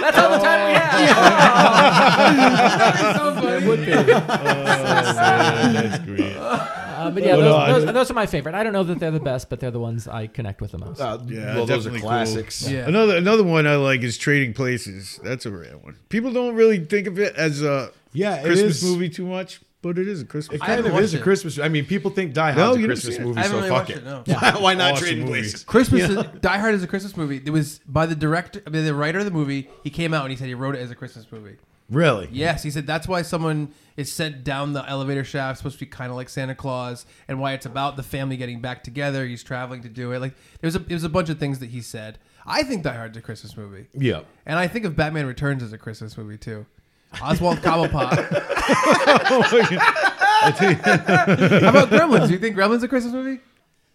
That's 0.00 0.18
all 0.18 0.30
the 0.30 0.38
time 0.38 0.66
we 0.66 0.72
have. 0.74 1.00
so 3.16 3.34
funny. 3.34 3.48
It 3.56 3.64
would 3.66 3.86
be. 3.86 3.92
Oh, 3.92 4.04
That's 5.72 5.98
great. 6.04 6.36
Uh, 7.00 7.10
but 7.10 7.22
yeah, 7.22 7.36
those, 7.36 7.44
no, 7.44 7.56
I- 7.56 7.72
those, 7.72 7.92
those 7.92 8.10
are 8.10 8.14
my 8.14 8.26
favorite. 8.26 8.54
I 8.54 8.62
don't 8.62 8.72
know 8.72 8.82
that 8.84 8.98
they're 8.98 9.10
the 9.10 9.20
best, 9.20 9.48
but 9.50 9.60
they're 9.60 9.70
the 9.70 9.80
ones 9.80 10.06
I 10.08 10.26
connect 10.26 10.60
with 10.60 10.72
the 10.72 10.78
most. 10.78 11.00
Uh, 11.00 11.18
Yeah, 11.26 11.54
well, 11.56 11.66
those 11.66 11.86
are 11.86 11.90
definitely 11.90 12.00
cool. 12.00 12.08
classics. 12.10 12.68
Yeah. 12.70 12.86
Another 12.88 13.16
another 13.16 13.42
one 13.44 13.66
I 13.66 13.76
like 13.76 14.02
is 14.02 14.18
Trading 14.18 14.52
Places. 14.54 15.18
That's 15.22 15.46
a 15.46 15.50
rare 15.50 15.78
one. 15.78 15.96
People 16.08 16.32
don't 16.32 16.54
really 16.54 16.84
think 16.84 17.06
of 17.06 17.18
it 17.18 17.34
as 17.36 17.62
a 17.62 17.90
Yeah, 18.12 18.36
it 18.36 18.44
Christmas 18.44 18.82
is. 18.82 18.90
movie 18.90 19.08
too 19.08 19.26
much. 19.26 19.60
but 19.82 19.96
it 19.98 20.06
is 20.08 20.20
a 20.20 20.26
Christmas. 20.26 20.56
It 20.56 20.60
kind 20.60 20.72
haven't 20.72 20.92
of 20.92 20.98
is 20.98 21.02
watched 21.12 21.14
a 21.14 21.16
it. 21.16 21.22
Christmas. 21.22 21.58
I 21.58 21.68
mean, 21.68 21.86
people 21.86 22.10
think 22.10 22.34
Die 22.34 22.52
No, 22.54 22.64
Hard's 22.64 22.78
you 22.80 22.84
a 22.84 22.88
didn't 22.88 23.02
Christmas 23.02 23.16
see 23.16 23.22
it. 23.22 23.24
movie, 23.26 23.38
I 23.38 23.42
haven't 23.44 23.50
so 23.50 23.56
really 23.64 23.68
fuck 23.70 23.88
watched 23.88 23.90
it. 23.90 23.96
it, 23.96 24.04
no. 24.04 24.34
Why, 24.58 24.60
why 24.60 24.74
not 24.74 24.92
Awesome 24.92 25.04
Trading 25.06 25.24
movie. 25.24 25.40
Places? 25.40 25.64
Christmas, 25.64 26.02
is, 26.10 26.24
Die 26.42 26.58
Hard 26.58 26.74
is 26.74 26.82
a 26.82 26.86
Christmas 26.86 27.16
movie. 27.16 27.40
It 27.42 27.48
was 27.50 27.80
by 27.86 28.04
the 28.04 28.14
director, 28.14 28.62
I 28.66 28.70
mean, 28.70 28.84
the 28.84 28.94
writer 28.94 29.20
of 29.20 29.24
the 29.24 29.30
movie. 29.30 29.70
He 29.82 29.88
came 29.88 30.12
out 30.12 30.24
and 30.24 30.30
he 30.32 30.36
said 30.36 30.48
he 30.48 30.54
wrote 30.54 30.74
it 30.74 30.80
as 30.80 30.90
a 30.90 30.94
Christmas 30.94 31.24
movie. 31.32 31.56
Really? 31.90 32.28
Yes, 32.30 32.62
he 32.62 32.70
said 32.70 32.86
that's 32.86 33.08
why 33.08 33.22
someone 33.22 33.72
is 33.96 34.10
sent 34.12 34.44
down 34.44 34.72
the 34.72 34.88
elevator 34.88 35.24
shaft, 35.24 35.58
supposed 35.58 35.78
to 35.78 35.84
be 35.84 35.90
kind 35.90 36.10
of 36.10 36.16
like 36.16 36.28
Santa 36.28 36.54
Claus, 36.54 37.04
and 37.28 37.40
why 37.40 37.52
it's 37.52 37.66
about 37.66 37.96
the 37.96 38.02
family 38.02 38.36
getting 38.36 38.60
back 38.60 38.84
together. 38.84 39.26
He's 39.26 39.42
traveling 39.42 39.82
to 39.82 39.88
do 39.88 40.12
it. 40.12 40.20
Like 40.20 40.34
there's 40.60 40.76
a 40.76 40.78
there's 40.78 41.04
a 41.04 41.08
bunch 41.08 41.28
of 41.28 41.38
things 41.38 41.58
that 41.58 41.70
he 41.70 41.80
said. 41.80 42.18
I 42.46 42.62
think 42.62 42.84
Die 42.84 42.94
Hard's 42.94 43.16
a 43.18 43.20
Christmas 43.20 43.56
movie, 43.56 43.86
Yeah. 43.92 44.20
and 44.46 44.58
I 44.58 44.66
think 44.68 44.84
of 44.86 44.96
Batman 44.96 45.26
Returns 45.26 45.62
as 45.62 45.72
a 45.72 45.78
Christmas 45.78 46.16
movie 46.16 46.38
too. 46.38 46.64
Oswald 47.20 47.58
Cobblepot. 47.58 48.46
Oh 50.42 50.52
How 50.62 51.68
about 51.68 51.90
Gremlins? 51.90 52.26
Do 52.28 52.32
you 52.32 52.38
think 52.38 52.56
Gremlins 52.56 52.82
a 52.82 52.88
Christmas 52.88 53.12
movie? 53.12 53.40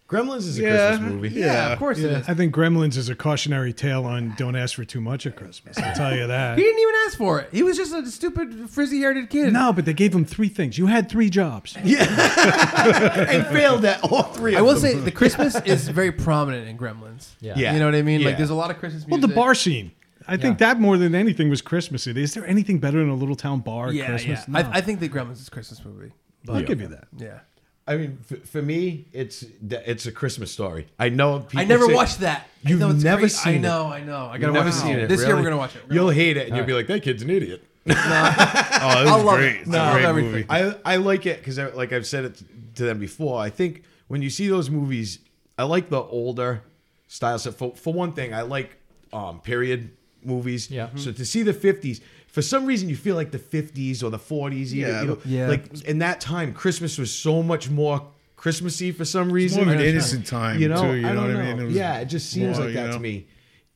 Gremlins 0.08 0.38
is 0.46 0.58
a 0.58 0.62
Yeah. 0.62 0.88
Christmas 0.90 1.12
movie. 1.12 1.28
Yeah, 1.30 1.72
of 1.72 1.78
course 1.80 1.98
it 1.98 2.04
is. 2.12 2.28
I 2.28 2.34
think 2.34 2.54
Gremlins 2.54 2.96
is 2.96 3.08
a 3.08 3.16
cautionary 3.16 3.72
tale 3.72 4.04
on 4.04 4.34
don't 4.36 4.54
ask 4.54 4.76
for 4.76 4.84
too 4.84 5.00
much 5.00 5.26
at 5.26 5.34
Christmas. 5.34 5.76
I'll 5.78 5.94
tell 5.96 6.14
you 6.16 6.28
that. 6.28 6.56
He 6.58 6.62
didn't 6.62 6.80
even 6.80 6.94
ask 7.06 7.18
for 7.18 7.40
it. 7.40 7.48
He 7.50 7.64
was 7.64 7.76
just 7.76 7.92
a 7.92 8.06
stupid 8.06 8.70
frizzy-haired 8.70 9.28
kid. 9.30 9.52
No, 9.52 9.72
but 9.72 9.84
they 9.84 9.92
gave 9.92 10.14
him 10.14 10.24
three 10.24 10.48
things. 10.48 10.78
You 10.78 10.86
had 10.86 11.08
three 11.08 11.28
jobs. 11.28 11.76
Yeah, 11.84 12.04
and 13.28 13.46
failed 13.48 13.84
at 13.84 14.02
all 14.04 14.22
three. 14.24 14.54
I 14.54 14.60
of 14.60 14.66
will 14.66 14.74
them. 14.74 14.82
say 14.82 14.94
the 14.94 15.10
Christmas 15.10 15.56
is 15.64 15.88
very 15.88 16.12
prominent 16.12 16.68
in 16.68 16.78
Gremlins. 16.78 17.30
Yeah. 17.40 17.54
Yeah. 17.56 17.72
You 17.72 17.78
know 17.80 17.86
what 17.86 17.94
I 17.96 18.02
mean? 18.02 18.20
Yeah. 18.20 18.28
Like 18.28 18.36
there's 18.36 18.50
a 18.50 18.54
lot 18.54 18.70
of 18.70 18.78
Christmas 18.78 19.06
Well, 19.06 19.20
the 19.20 19.28
bar 19.28 19.54
scene. 19.54 19.90
I 20.28 20.36
think 20.36 20.58
that 20.58 20.80
more 20.80 20.98
than 20.98 21.14
anything 21.14 21.48
was 21.50 21.62
Christmassy. 21.62 22.10
Is 22.20 22.34
there 22.34 22.46
anything 22.46 22.78
better 22.78 22.98
than 22.98 23.08
a 23.08 23.14
little 23.14 23.36
town 23.36 23.60
bar 23.60 23.88
at 23.88 23.94
Yeah, 23.94 24.06
Christmas? 24.06 24.44
yeah. 24.48 24.62
No. 24.62 24.68
I, 24.68 24.78
I 24.78 24.80
think 24.80 24.98
that 25.00 25.12
Gremlins 25.12 25.40
is 25.40 25.48
a 25.48 25.50
Christmas 25.52 25.84
movie. 25.84 26.12
I'll 26.48 26.62
give 26.62 26.80
you 26.80 26.88
that. 26.88 27.08
Yeah. 27.16 27.40
I 27.88 27.96
mean, 27.96 28.18
f- 28.30 28.40
for 28.48 28.60
me, 28.62 29.04
it's 29.12 29.44
it's 29.70 30.06
a 30.06 30.12
Christmas 30.12 30.50
story. 30.50 30.86
I 30.98 31.08
know. 31.08 31.40
People 31.40 31.60
I 31.60 31.64
never 31.64 31.86
say- 31.86 31.94
watched 31.94 32.20
that. 32.20 32.48
I 32.64 32.68
You've 32.70 32.80
know 32.80 32.90
it's 32.90 33.04
never 33.04 33.20
great. 33.20 33.30
seen 33.32 33.54
I 33.54 33.58
know, 33.58 33.86
I 33.86 34.02
know. 34.02 34.26
I 34.26 34.38
gotta 34.38 34.52
never 34.52 34.66
watch 34.70 34.74
seen 34.74 34.96
it. 34.98 35.08
This 35.08 35.24
year 35.24 35.36
we're 35.36 35.44
gonna 35.44 35.56
watch 35.56 35.76
it. 35.76 35.82
Gonna 35.82 35.94
You'll 35.94 36.06
watch 36.06 36.16
hate 36.16 36.36
it, 36.36 36.48
and 36.48 36.56
you'll 36.56 36.66
be 36.66 36.72
like, 36.72 36.88
"That 36.88 37.02
kid's 37.02 37.22
an 37.22 37.30
idiot." 37.30 37.62
Oh, 37.88 37.92
this 37.92 37.98
I'll 39.12 39.28
is 39.30 39.34
great. 39.36 39.56
it. 39.62 39.66
No, 39.68 39.92
great 39.92 40.04
everything. 40.04 40.32
movie. 40.32 40.46
I 40.50 40.74
I 40.84 40.96
like 40.96 41.26
it 41.26 41.38
because, 41.38 41.58
like 41.74 41.92
I've 41.92 42.06
said 42.06 42.24
it 42.24 42.42
to 42.76 42.84
them 42.84 42.98
before. 42.98 43.40
I 43.40 43.50
think 43.50 43.84
when 44.08 44.22
you 44.22 44.30
see 44.30 44.48
those 44.48 44.68
movies, 44.70 45.18
I 45.58 45.62
like 45.64 45.88
the 45.88 46.00
older 46.02 46.62
style 47.08 47.38
stuff. 47.38 47.54
For 47.56 47.74
for 47.76 47.92
one 47.92 48.12
thing, 48.12 48.34
I 48.34 48.42
like 48.42 48.76
um, 49.12 49.40
period 49.40 49.90
movies. 50.24 50.70
Yeah. 50.70 50.88
So 50.96 51.12
to 51.12 51.24
see 51.24 51.42
the 51.42 51.52
fifties, 51.54 52.00
for 52.36 52.42
some 52.42 52.66
reason, 52.66 52.90
you 52.90 52.96
feel 52.96 53.16
like 53.16 53.30
the 53.30 53.38
fifties 53.38 54.02
or 54.02 54.10
the 54.10 54.18
forties. 54.18 54.74
Yeah, 54.74 55.00
You 55.00 55.06
know, 55.08 55.18
Yeah. 55.24 55.48
Like 55.48 55.80
in 55.84 56.00
that 56.00 56.20
time, 56.20 56.52
Christmas 56.52 56.98
was 56.98 57.10
so 57.10 57.42
much 57.42 57.70
more 57.70 58.06
Christmassy 58.36 58.92
for 58.92 59.06
some 59.06 59.32
reason. 59.32 59.64
more 59.64 59.72
of 59.72 59.80
an 59.80 59.86
And- 59.86 59.88
innocent 59.88 60.26
time, 60.26 60.60
you 60.60 60.68
know, 60.68 60.82
too, 60.82 60.96
you 60.98 61.06
I 61.06 61.14
know 61.14 61.22
don't 61.26 61.34
what 61.34 61.42
I 61.44 61.48
know. 61.48 61.56
mean? 61.56 61.62
It 61.62 61.66
was 61.68 61.74
yeah, 61.74 61.96
it 62.00 62.04
just 62.10 62.28
seems 62.28 62.58
more, 62.58 62.66
like 62.66 62.74
you 62.76 62.80
that 62.82 62.92
to 62.92 62.98
me. 62.98 63.26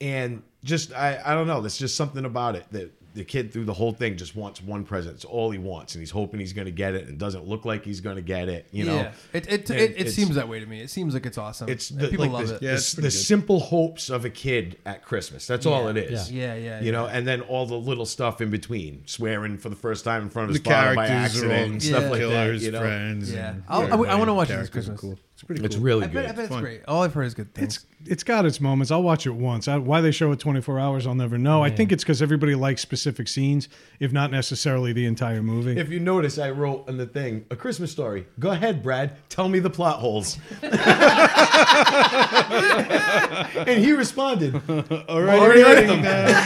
And 0.02 0.42
just 0.62 0.92
I, 0.92 1.18
I 1.24 1.32
don't 1.32 1.46
know. 1.46 1.62
There's 1.62 1.78
just 1.78 1.96
something 1.96 2.26
about 2.26 2.54
it 2.54 2.66
that 2.72 2.92
the 3.14 3.24
kid 3.24 3.52
through 3.52 3.64
the 3.64 3.72
whole 3.72 3.92
thing 3.92 4.16
just 4.16 4.36
wants 4.36 4.62
one 4.62 4.84
present. 4.84 5.16
It's 5.16 5.24
all 5.24 5.50
he 5.50 5.58
wants, 5.58 5.94
and 5.94 6.00
he's 6.02 6.11
hoping 6.11 6.40
he's 6.40 6.52
going 6.52 6.66
to 6.66 6.70
get 6.72 6.94
it, 6.94 7.08
and 7.08 7.18
doesn't 7.18 7.46
look 7.46 7.64
like 7.64 7.84
he's 7.84 8.00
going 8.00 8.16
to 8.16 8.22
get 8.22 8.48
it. 8.48 8.68
You 8.70 8.84
know, 8.84 8.94
yeah. 8.96 9.12
It 9.32 9.48
it, 9.50 9.70
it, 9.70 10.00
it 10.00 10.11
seems 10.12 10.34
that 10.36 10.48
way 10.48 10.61
to 10.61 10.66
me. 10.66 10.80
It 10.80 10.90
seems 10.90 11.14
like 11.14 11.26
it's 11.26 11.38
awesome. 11.38 11.68
it's 11.68 11.88
the, 11.88 12.08
people 12.08 12.26
like 12.26 12.32
love 12.32 12.48
the, 12.48 12.54
it. 12.54 12.61
the, 12.61 12.66
Yeah, 12.66 12.72
it's 12.74 12.92
the 12.92 13.11
simple 13.11 13.61
hopes 13.61 14.11
of 14.11 14.24
a 14.24 14.30
kid 14.30 14.78
at 14.86 15.04
Christmas. 15.04 15.46
That's 15.46 15.66
all 15.66 15.88
it 15.88 15.96
is. 15.96 16.30
Yeah, 16.30 16.54
yeah. 16.54 16.80
You 16.80 16.92
know, 16.92 17.06
yeah. 17.06 17.12
and 17.16 17.26
then 17.26 17.40
all 17.42 17.66
the 17.66 17.74
little 17.76 18.06
stuff 18.06 18.40
in 18.40 18.50
between, 18.50 19.02
swearing 19.06 19.58
for 19.58 19.68
the 19.68 19.76
first 19.76 20.04
time 20.04 20.22
in 20.22 20.30
front 20.30 20.50
of 20.50 20.54
his 20.54 20.62
The 20.62 20.70
father 20.70 20.94
by 20.94 21.08
characters 21.08 21.42
are 21.42 21.46
accident, 21.50 21.72
and 21.72 21.82
stuff 21.82 22.02
Yeah. 22.04 22.11
like 22.11 22.20
killers, 22.20 22.61
that. 22.61 22.66
You 22.66 22.72
know, 22.72 22.80
friends. 22.80 23.32
Yeah. 23.32 23.50
and 23.50 23.62
I'll- 23.68 24.04
I- 24.04 24.11
I 24.11 24.14
wanna 24.16 24.34
watch 24.34 24.50
it 24.50 24.56
this 24.56 24.68
Christmas. 24.70 25.00
Cool. 25.00 25.18
It's 25.41 25.47
pretty 25.47 25.64
it's 25.64 25.76
cool. 25.76 25.84
really 25.84 26.05
I 26.05 26.09
good. 26.09 26.14
bet, 26.14 26.24
I 26.26 26.32
bet 26.32 26.38
it's 26.45 26.53
Fun. 26.53 26.62
great. 26.62 26.82
All 26.86 27.03
I've 27.03 27.14
heard 27.14 27.22
is 27.24 27.32
good 27.32 27.55
things. 27.55 27.76
It's 27.76 27.86
it's 28.07 28.24
got 28.24 28.45
its 28.45 28.61
moments. 28.61 28.91
I'll 28.91 29.03
watch 29.03 29.26
it 29.26 29.30
once. 29.30 29.68
I, 29.68 29.76
why 29.78 30.01
they 30.03 30.11
show 30.11 30.32
it 30.32 30.38
24 30.38 30.78
hours, 30.78 31.07
I'll 31.07 31.14
never 31.14 31.36
know. 31.38 31.62
I 31.62 31.70
think 31.70 31.93
it's 31.93 32.03
because 32.03 32.20
everybody 32.22 32.55
likes 32.55 32.80
specific 32.82 33.26
scenes, 33.28 33.68
if 34.01 34.11
not 34.12 34.30
necessarily 34.30 34.93
the 34.95 35.05
entire 35.07 35.43
movie. 35.43 35.78
If 35.78 35.88
you 35.91 35.99
notice, 36.01 36.38
I 36.38 36.51
wrote 36.51 36.88
in 36.88 36.97
the 36.99 37.07
thing 37.07 37.45
a 37.51 37.57
Christmas 37.57 37.91
story. 37.91 38.26
Go 38.38 38.51
ahead, 38.51 38.82
Brad. 38.82 39.16
Tell 39.30 39.49
me 39.49 39.59
the 39.61 39.70
plot 39.70 39.99
holes. 39.99 40.38
and 40.62 40.72
he 43.84 43.93
responded. 43.93 44.55
All 45.09 45.20
right, 45.22 45.38
Already 45.38 45.62
read 45.62 45.88
them. 45.88 45.99
and 46.05 46.36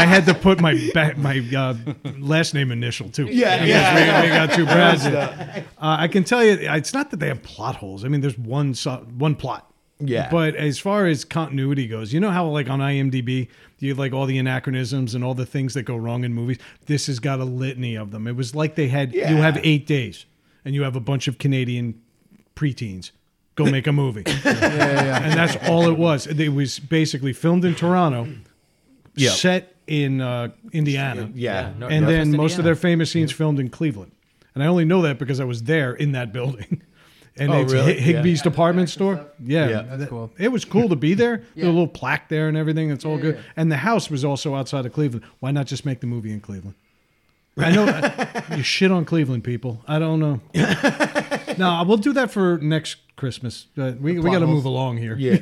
I 0.00 0.04
had 0.06 0.24
to 0.26 0.34
put 0.34 0.60
my 0.60 0.74
ba- 0.94 1.14
my 1.16 1.38
uh, 1.56 1.74
last 2.18 2.52
name 2.54 2.72
initial 2.72 3.08
too. 3.10 3.26
Yeah, 3.26 3.62
yeah. 3.64 4.22
We, 4.22 4.28
we 4.30 4.36
got 4.36 4.52
two 4.54 4.64
Brads. 4.66 5.06
Uh, 5.82 5.96
I 5.98 6.06
can 6.06 6.22
tell 6.22 6.44
you, 6.44 6.52
it's 6.60 6.94
not 6.94 7.10
that 7.10 7.18
they 7.22 7.28
have 7.28 7.42
plot 7.42 7.76
holes. 7.76 8.04
I 8.04 8.08
mean, 8.08 8.20
there's 8.20 8.38
one 8.38 8.74
so- 8.74 9.06
one 9.16 9.34
plot. 9.34 9.68
Yeah. 10.04 10.28
But 10.30 10.56
as 10.56 10.80
far 10.80 11.06
as 11.06 11.24
continuity 11.24 11.86
goes, 11.86 12.12
you 12.12 12.18
know 12.18 12.30
how 12.30 12.46
like 12.48 12.68
on 12.68 12.80
IMDb 12.80 13.46
you 13.78 13.88
have 13.90 13.98
like 14.00 14.12
all 14.12 14.26
the 14.26 14.36
anachronisms 14.38 15.14
and 15.14 15.22
all 15.22 15.34
the 15.34 15.46
things 15.46 15.74
that 15.74 15.84
go 15.84 15.96
wrong 15.96 16.24
in 16.24 16.34
movies. 16.34 16.58
This 16.86 17.06
has 17.06 17.20
got 17.20 17.38
a 17.40 17.44
litany 17.44 17.94
of 17.96 18.10
them. 18.10 18.26
It 18.26 18.34
was 18.34 18.54
like 18.54 18.74
they 18.74 18.88
had 18.88 19.14
you 19.14 19.22
have 19.36 19.58
eight 19.62 19.86
days, 19.86 20.26
and 20.64 20.74
you 20.74 20.82
have 20.82 20.96
a 20.96 21.00
bunch 21.00 21.28
of 21.28 21.38
Canadian 21.38 22.00
preteens 22.56 23.12
go 23.54 23.66
make 23.66 23.86
a 23.86 23.92
movie, 23.92 24.22
and 24.26 25.32
that's 25.38 25.56
all 25.68 25.86
it 25.88 25.96
was. 25.98 26.26
It 26.26 26.48
was 26.48 26.78
basically 26.80 27.32
filmed 27.32 27.64
in 27.64 27.74
Toronto, 27.74 28.26
Yeah. 29.14 29.30
set 29.30 29.76
in 29.86 30.20
uh, 30.20 30.48
Indiana, 30.72 31.30
Yeah. 31.34 31.52
Yeah, 31.60 31.66
and 31.68 31.80
Northwest 31.80 32.06
then 32.06 32.30
most 32.36 32.58
of 32.58 32.64
their 32.64 32.74
famous 32.76 33.10
scenes 33.10 33.30
filmed 33.30 33.60
in 33.60 33.68
Cleveland. 33.68 34.12
And 34.54 34.62
I 34.62 34.66
only 34.66 34.84
know 34.84 35.02
that 35.02 35.18
because 35.18 35.38
I 35.40 35.44
was 35.44 35.62
there 35.64 35.92
in 35.94 36.12
that 36.12 36.32
building. 36.38 36.82
And 37.38 37.50
Oh, 37.50 37.60
it's 37.62 37.72
really? 37.72 37.98
Hi- 37.98 38.12
Higbee's 38.12 38.38
Yeah. 38.40 38.42
department 38.44 38.90
store. 38.90 39.24
Yeah, 39.42 39.68
Yeah. 39.68 39.82
That's 39.96 40.10
cool. 40.10 40.30
It 40.38 40.48
was 40.52 40.64
cool 40.66 40.88
to 40.90 40.96
be 40.96 41.14
there. 41.14 41.42
Yeah. 41.54 41.62
There's 41.62 41.68
a 41.68 41.72
little 41.72 41.86
plaque 41.88 42.28
there 42.28 42.48
and 42.48 42.56
everything. 42.56 42.90
It's 42.90 43.04
all 43.06 43.16
Yeah, 43.16 43.22
good. 43.22 43.34
yeah. 43.36 43.42
And 43.56 43.72
the 43.72 43.78
house 43.78 44.10
was 44.10 44.24
also 44.24 44.54
outside 44.54 44.84
of 44.86 44.92
Cleveland. 44.92 45.24
Why 45.40 45.50
not 45.50 45.66
just 45.66 45.86
make 45.86 46.00
the 46.00 46.06
movie 46.06 46.30
in 46.32 46.40
Cleveland? 46.40 46.74
I 47.56 47.70
know 47.70 48.56
you 48.56 48.62
shit 48.62 48.90
on 48.90 49.04
Cleveland 49.04 49.44
people. 49.44 49.82
I 49.86 49.98
don't 49.98 50.20
know. 50.20 50.40
no, 51.58 51.84
we'll 51.86 51.98
do 51.98 52.12
that 52.14 52.30
for 52.30 52.58
next 52.58 52.96
Christmas. 53.16 53.66
Uh, 53.76 53.92
we 54.00 54.18
we 54.18 54.30
got 54.30 54.38
to 54.40 54.46
move 54.46 54.64
along 54.64 54.96
here. 54.98 55.16
Yeah. 55.18 55.36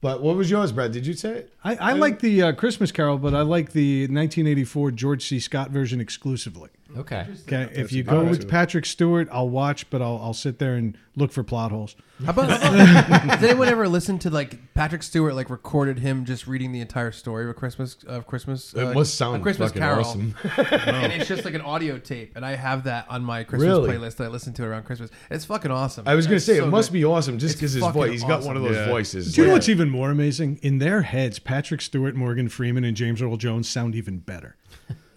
but 0.00 0.22
what 0.22 0.36
was 0.36 0.50
yours, 0.50 0.70
Brad? 0.72 0.92
Did 0.92 1.06
you 1.06 1.14
say 1.14 1.30
it? 1.38 1.52
I, 1.64 1.76
I 1.76 1.92
like 1.94 2.20
the 2.20 2.42
uh, 2.42 2.52
Christmas 2.52 2.92
Carol, 2.92 3.18
but 3.18 3.34
I 3.34 3.40
like 3.42 3.72
the 3.72 4.02
1984 4.02 4.90
George 4.92 5.24
C. 5.26 5.40
Scott 5.40 5.70
version 5.70 6.00
exclusively. 6.00 6.70
Okay. 6.96 7.26
Okay, 7.48 7.68
if 7.74 7.92
you 7.92 8.02
go 8.02 8.24
with 8.24 8.40
one. 8.40 8.48
Patrick 8.48 8.86
Stewart, 8.86 9.28
I'll 9.32 9.48
watch, 9.48 9.88
but 9.90 10.00
I'll, 10.02 10.18
I'll 10.22 10.34
sit 10.34 10.58
there 10.58 10.74
and 10.74 10.96
look 11.16 11.32
for 11.32 11.42
plot 11.42 11.70
holes. 11.70 11.94
How 12.24 12.30
about, 12.30 12.50
how 12.62 12.72
about- 12.72 13.28
does 13.40 13.42
anyone 13.50 13.68
ever 13.68 13.88
listened 13.88 14.20
to 14.22 14.30
like 14.30 14.74
Patrick 14.74 15.02
Stewart 15.02 15.34
like 15.34 15.50
recorded 15.50 15.98
him 15.98 16.24
just 16.24 16.46
reading 16.46 16.70
the 16.72 16.80
entire 16.80 17.10
story 17.10 17.44
of 17.44 17.50
a 17.50 17.54
Christmas 17.54 17.96
of 18.06 18.26
Christmas? 18.26 18.72
It 18.74 18.82
uh, 18.84 18.94
must 18.94 19.16
sound 19.16 19.36
a 19.36 19.40
Christmas 19.40 19.70
fucking 19.70 19.82
Carol, 19.82 20.00
awesome. 20.00 20.34
and 20.58 21.12
it's 21.12 21.26
just 21.28 21.44
like 21.44 21.54
an 21.54 21.60
audio 21.60 21.98
tape, 21.98 22.36
and 22.36 22.44
I 22.46 22.54
have 22.54 22.84
that 22.84 23.06
on 23.08 23.24
my 23.24 23.42
Christmas 23.44 23.68
Really? 23.68 23.90
playlist 23.90 24.16
that 24.16 24.24
I 24.24 24.28
listen 24.28 24.52
to 24.54 24.64
around 24.64 24.84
Christmas. 24.84 25.10
It's 25.30 25.44
fucking 25.44 25.70
awesome. 25.72 26.06
I 26.06 26.14
was 26.14 26.26
going 26.26 26.34
to 26.34 26.36
It's 26.36 26.46
say 26.46 26.58
so 26.58 26.64
it 26.66 26.70
must 26.70 26.90
good. 26.90 26.94
be 26.98 27.04
awesome 27.04 27.38
just 27.38 27.54
It's 27.54 27.60
because 27.60 27.72
his 27.72 27.82
fucking 27.82 28.00
voice. 28.00 28.12
He's 28.12 28.24
got 28.24 28.44
one 28.44 28.56
of 28.56 28.62
those 28.62 28.76
Yeah. 28.76 28.88
voices. 28.88 29.32
Do 29.34 29.40
you 29.40 29.46
know 29.46 29.50
Yeah. 29.52 29.54
what's 29.56 29.68
even 29.68 29.90
more 29.90 30.10
amazing? 30.10 30.58
In 30.62 30.78
their 30.78 31.02
heads, 31.02 31.38
Patrick 31.40 31.80
Stewart, 31.80 32.14
Morgan 32.14 32.48
Freeman, 32.48 32.84
and 32.84 32.96
James 32.96 33.20
Earl 33.20 33.36
Jones 33.36 33.68
sound 33.68 33.94
even 33.96 34.18
better. 34.18 34.56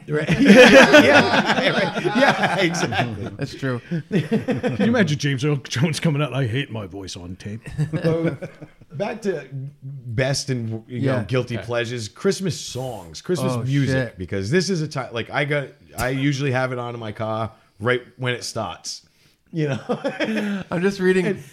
Right. 0.18 0.30
yeah, 0.40 0.42
yeah, 1.04 1.70
right. 1.72 2.06
yeah, 2.06 2.60
exactly. 2.62 3.28
That's 3.38 3.54
true. 3.54 3.82
Can 3.90 4.78
you 4.80 4.86
imagine 4.86 5.18
James 5.20 5.44
Earl 5.44 5.58
Jones 5.58 6.00
coming 6.00 6.22
out? 6.22 6.34
I 6.34 6.48
hate 6.48 6.72
my 6.72 6.88
voice 6.88 7.18
on 7.18 7.36
tape. 7.36 7.60
But 7.92 8.50
back 8.98 9.22
to 9.24 9.50
best 9.84 10.50
and 10.50 10.86
you 10.88 11.02
know 11.02 11.16
Yeah. 11.18 11.24
guilty 11.26 11.58
pleasures, 11.58 12.08
Christmas 12.08 12.58
songs, 12.58 13.22
Christmas 13.22 13.52
Oh, 13.54 13.64
music, 13.64 14.10
shit. 14.12 14.18
because 14.18 14.50
this 14.50 14.70
is 14.70 14.82
a 14.82 14.88
time 14.88 15.14
like 15.14 15.30
I 15.30 15.44
got. 15.44 15.68
I 15.98 16.10
usually 16.10 16.52
have 16.52 16.72
it 16.72 16.80
on 16.80 16.94
in 16.94 17.00
my 17.02 17.12
car 17.12 17.52
right 17.82 18.02
when 18.16 18.34
it 18.34 18.46
starts. 18.46 19.06
You 19.52 19.70
know. 19.70 20.64
I'm 20.72 20.82
just 20.82 21.02
reading. 21.02 21.44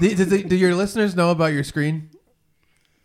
Do, 0.00 0.14
do, 0.14 0.42
do 0.44 0.54
your 0.56 0.74
listeners 0.76 1.16
know 1.16 1.30
about 1.32 1.52
your 1.52 1.64
screen? 1.64 2.10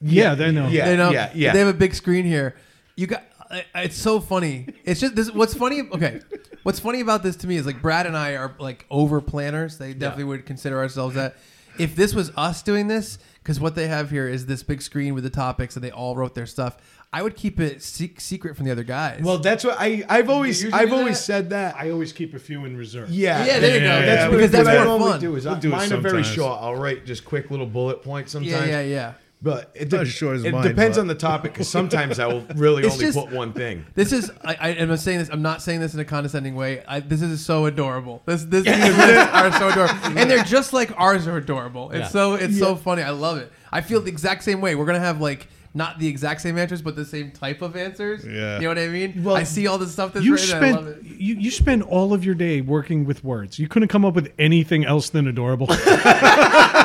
Yeah, 0.01 0.36
they 0.36 0.51
know. 0.51 0.68
Yeah, 0.68 0.86
they 0.86 0.97
know. 0.97 1.10
yeah, 1.10 1.32
yeah. 1.34 1.53
They 1.53 1.60
have 1.60 1.68
a 1.68 1.74
big 1.74 1.95
screen 1.95 2.26
here. 2.26 2.55
You 2.95 3.07
got. 3.07 3.24
I- 3.50 3.66
It's 3.84 3.97
so 3.97 4.20
funny. 4.20 4.68
It's 4.86 5.00
just 5.00 5.16
this. 5.16 5.32
What's 5.32 5.54
funny? 5.54 5.82
Okay, 5.82 6.22
what's 6.64 6.80
funny 6.80 7.02
about 7.02 7.24
this 7.24 7.36
to 7.38 7.47
me 7.47 7.56
is 7.58 7.66
like 7.66 7.82
Brad 7.82 8.06
and 8.06 8.16
I 8.18 8.36
are 8.36 8.56
like 8.60 8.86
over 8.89 9.22
planners. 9.22 9.78
They 9.78 9.93
definitely 9.93 10.26
would 10.26 10.45
consider 10.45 10.78
ourselves 10.80 11.16
that. 11.16 11.36
If 11.78 11.95
this 11.95 12.14
was 12.14 12.30
us 12.36 12.62
doing 12.62 12.88
this, 12.89 13.20
because 13.41 13.58
what 13.58 13.74
they 13.74 13.88
have 13.88 14.10
here 14.12 14.28
is 14.28 14.45
this 14.45 14.64
big 14.64 14.82
screen 14.82 15.14
with 15.14 15.24
the 15.24 15.30
topics, 15.30 15.78
and 15.78 15.84
they 15.84 15.91
all 15.91 16.14
wrote 16.14 16.36
their 16.36 16.45
stuff. 16.45 16.76
I 17.14 17.24
would 17.24 17.38
keep 17.38 17.58
it 17.60 17.82
se- 17.82 18.16
secret 18.18 18.58
from 18.58 18.66
the 18.66 18.72
other 18.72 18.84
guys. 18.84 19.22
Well, 19.24 19.38
that's 19.38 19.64
what 19.64 19.78
I. 19.80 20.04
I've 20.10 20.30
always. 20.30 20.62
usually 20.62 20.80
I've 20.80 20.89
do 20.89 20.95
always 20.95 21.18
that? 21.18 21.24
said 21.24 21.50
that. 21.52 21.76
I 21.78 21.89
always 21.91 22.12
keep 22.12 22.34
a 22.34 22.39
few 22.39 22.66
in 22.66 22.76
reserve. 22.76 23.10
Yeah, 23.10 23.45
Yeah, 23.45 23.60
there 23.60 23.74
you 23.76 23.80
go. 23.80 23.86
Yeah, 23.86 24.00
That's 24.06 24.08
yeah, 24.24 24.28
what, 24.28 24.38
because 24.38 24.52
what 24.52 24.68
I 24.68 24.76
more 24.76 24.84
normally 24.86 25.12
fun. 25.12 25.20
do 25.22 25.36
is 25.38 25.45
I, 25.45 25.52
We'll 25.54 25.60
do 25.62 25.68
it 25.70 25.72
mine 25.72 25.93
are 25.93 25.97
very 25.97 26.24
sometimes. 26.24 26.28
short. 26.36 26.62
I'll 26.62 26.76
write 26.76 27.06
just 27.06 27.24
quick 27.24 27.50
little 27.50 27.66
bullet 27.66 28.04
points 28.04 28.34
sometimes. 28.34 28.52
yeah, 28.52 28.66
yeah, 28.66 28.82
yeah. 28.82 29.14
But 29.42 29.72
it, 29.74 29.90
Not 29.90 30.02
as 30.02 30.10
short 30.10 30.36
as 30.36 30.44
it 30.44 30.52
mine, 30.52 30.68
depends 30.68 30.98
but- 30.98 31.02
on 31.02 31.08
the 31.08 31.16
topic. 31.16 31.54
Because 31.54 31.70
sometimes 31.70 32.20
I 32.20 32.28
will 32.28 32.42
really 32.56 32.84
It's 32.86 32.96
only 32.96 33.06
just- 33.06 33.18
put 33.18 33.32
one 33.32 33.54
thing. 33.54 33.86
This 33.96 34.12
is 34.12 34.30
I, 34.44 34.58
I 34.60 34.70
am 34.72 34.96
saying 34.98 35.20
this. 35.20 35.30
I'm 35.30 35.42
not 35.42 35.62
saying 35.62 35.80
this 35.80 35.94
in 35.94 36.00
a 36.02 36.06
condescending 36.06 36.56
way. 36.56 36.84
I, 36.86 37.00
this 37.00 37.22
is 37.22 37.46
so 37.46 37.66
adorable. 37.66 38.22
This 38.26 38.44
this 38.44 38.66
these 38.66 38.74
are 39.00 39.52
so 39.54 39.70
adorable, 39.70 39.96
and 40.20 40.30
they're 40.30 40.44
just 40.44 40.74
like 40.74 40.92
ours 41.00 41.26
are 41.26 41.38
adorable. 41.38 41.92
It's 41.92 42.00
Yeah. 42.02 42.08
so 42.10 42.34
it's 42.34 42.60
so 42.60 42.76
funny. 42.76 43.02
I 43.02 43.12
love 43.12 43.38
it. 43.38 43.50
I 43.72 43.80
feel 43.82 44.02
the 44.02 44.10
exact 44.10 44.44
same 44.44 44.60
way. 44.60 44.76
We're 44.76 44.86
gonna 44.86 45.00
have 45.00 45.22
like 45.22 45.48
not 45.74 45.99
the 45.99 46.07
exact 46.07 46.41
same 46.41 46.57
answers, 46.57 46.82
but 46.82 46.95
the 46.95 47.05
same 47.05 47.32
type 47.32 47.61
of 47.61 47.76
answers. 47.76 48.26
Yeah. 48.26 48.55
you 48.55 48.61
know 48.63 48.67
what 48.70 48.80
I 48.80 48.88
mean. 48.88 49.24
Well, 49.24 49.36
I 49.36 49.43
see 49.43 49.67
all 49.67 49.78
the 49.78 49.88
stuff 49.88 50.13
that's 50.13 50.26
You 50.26 50.34
written. 50.34 50.57
and 50.57 50.65
I 50.65 50.72
love 50.72 50.88
it. 50.88 51.03
you, 51.03 51.36
you 51.36 51.51
spend 51.51 51.84
all 51.84 52.13
of 52.13 52.26
your 52.26 52.34
day 52.36 52.61
working 52.61 53.05
with 53.05 53.24
words. 53.24 53.59
You 53.59 53.67
couldn't 53.67 53.89
come 53.89 54.03
up 54.03 54.15
with 54.15 54.34
anything 54.39 54.84
else 54.86 55.09
than 55.09 55.28
adorable. 55.28 55.67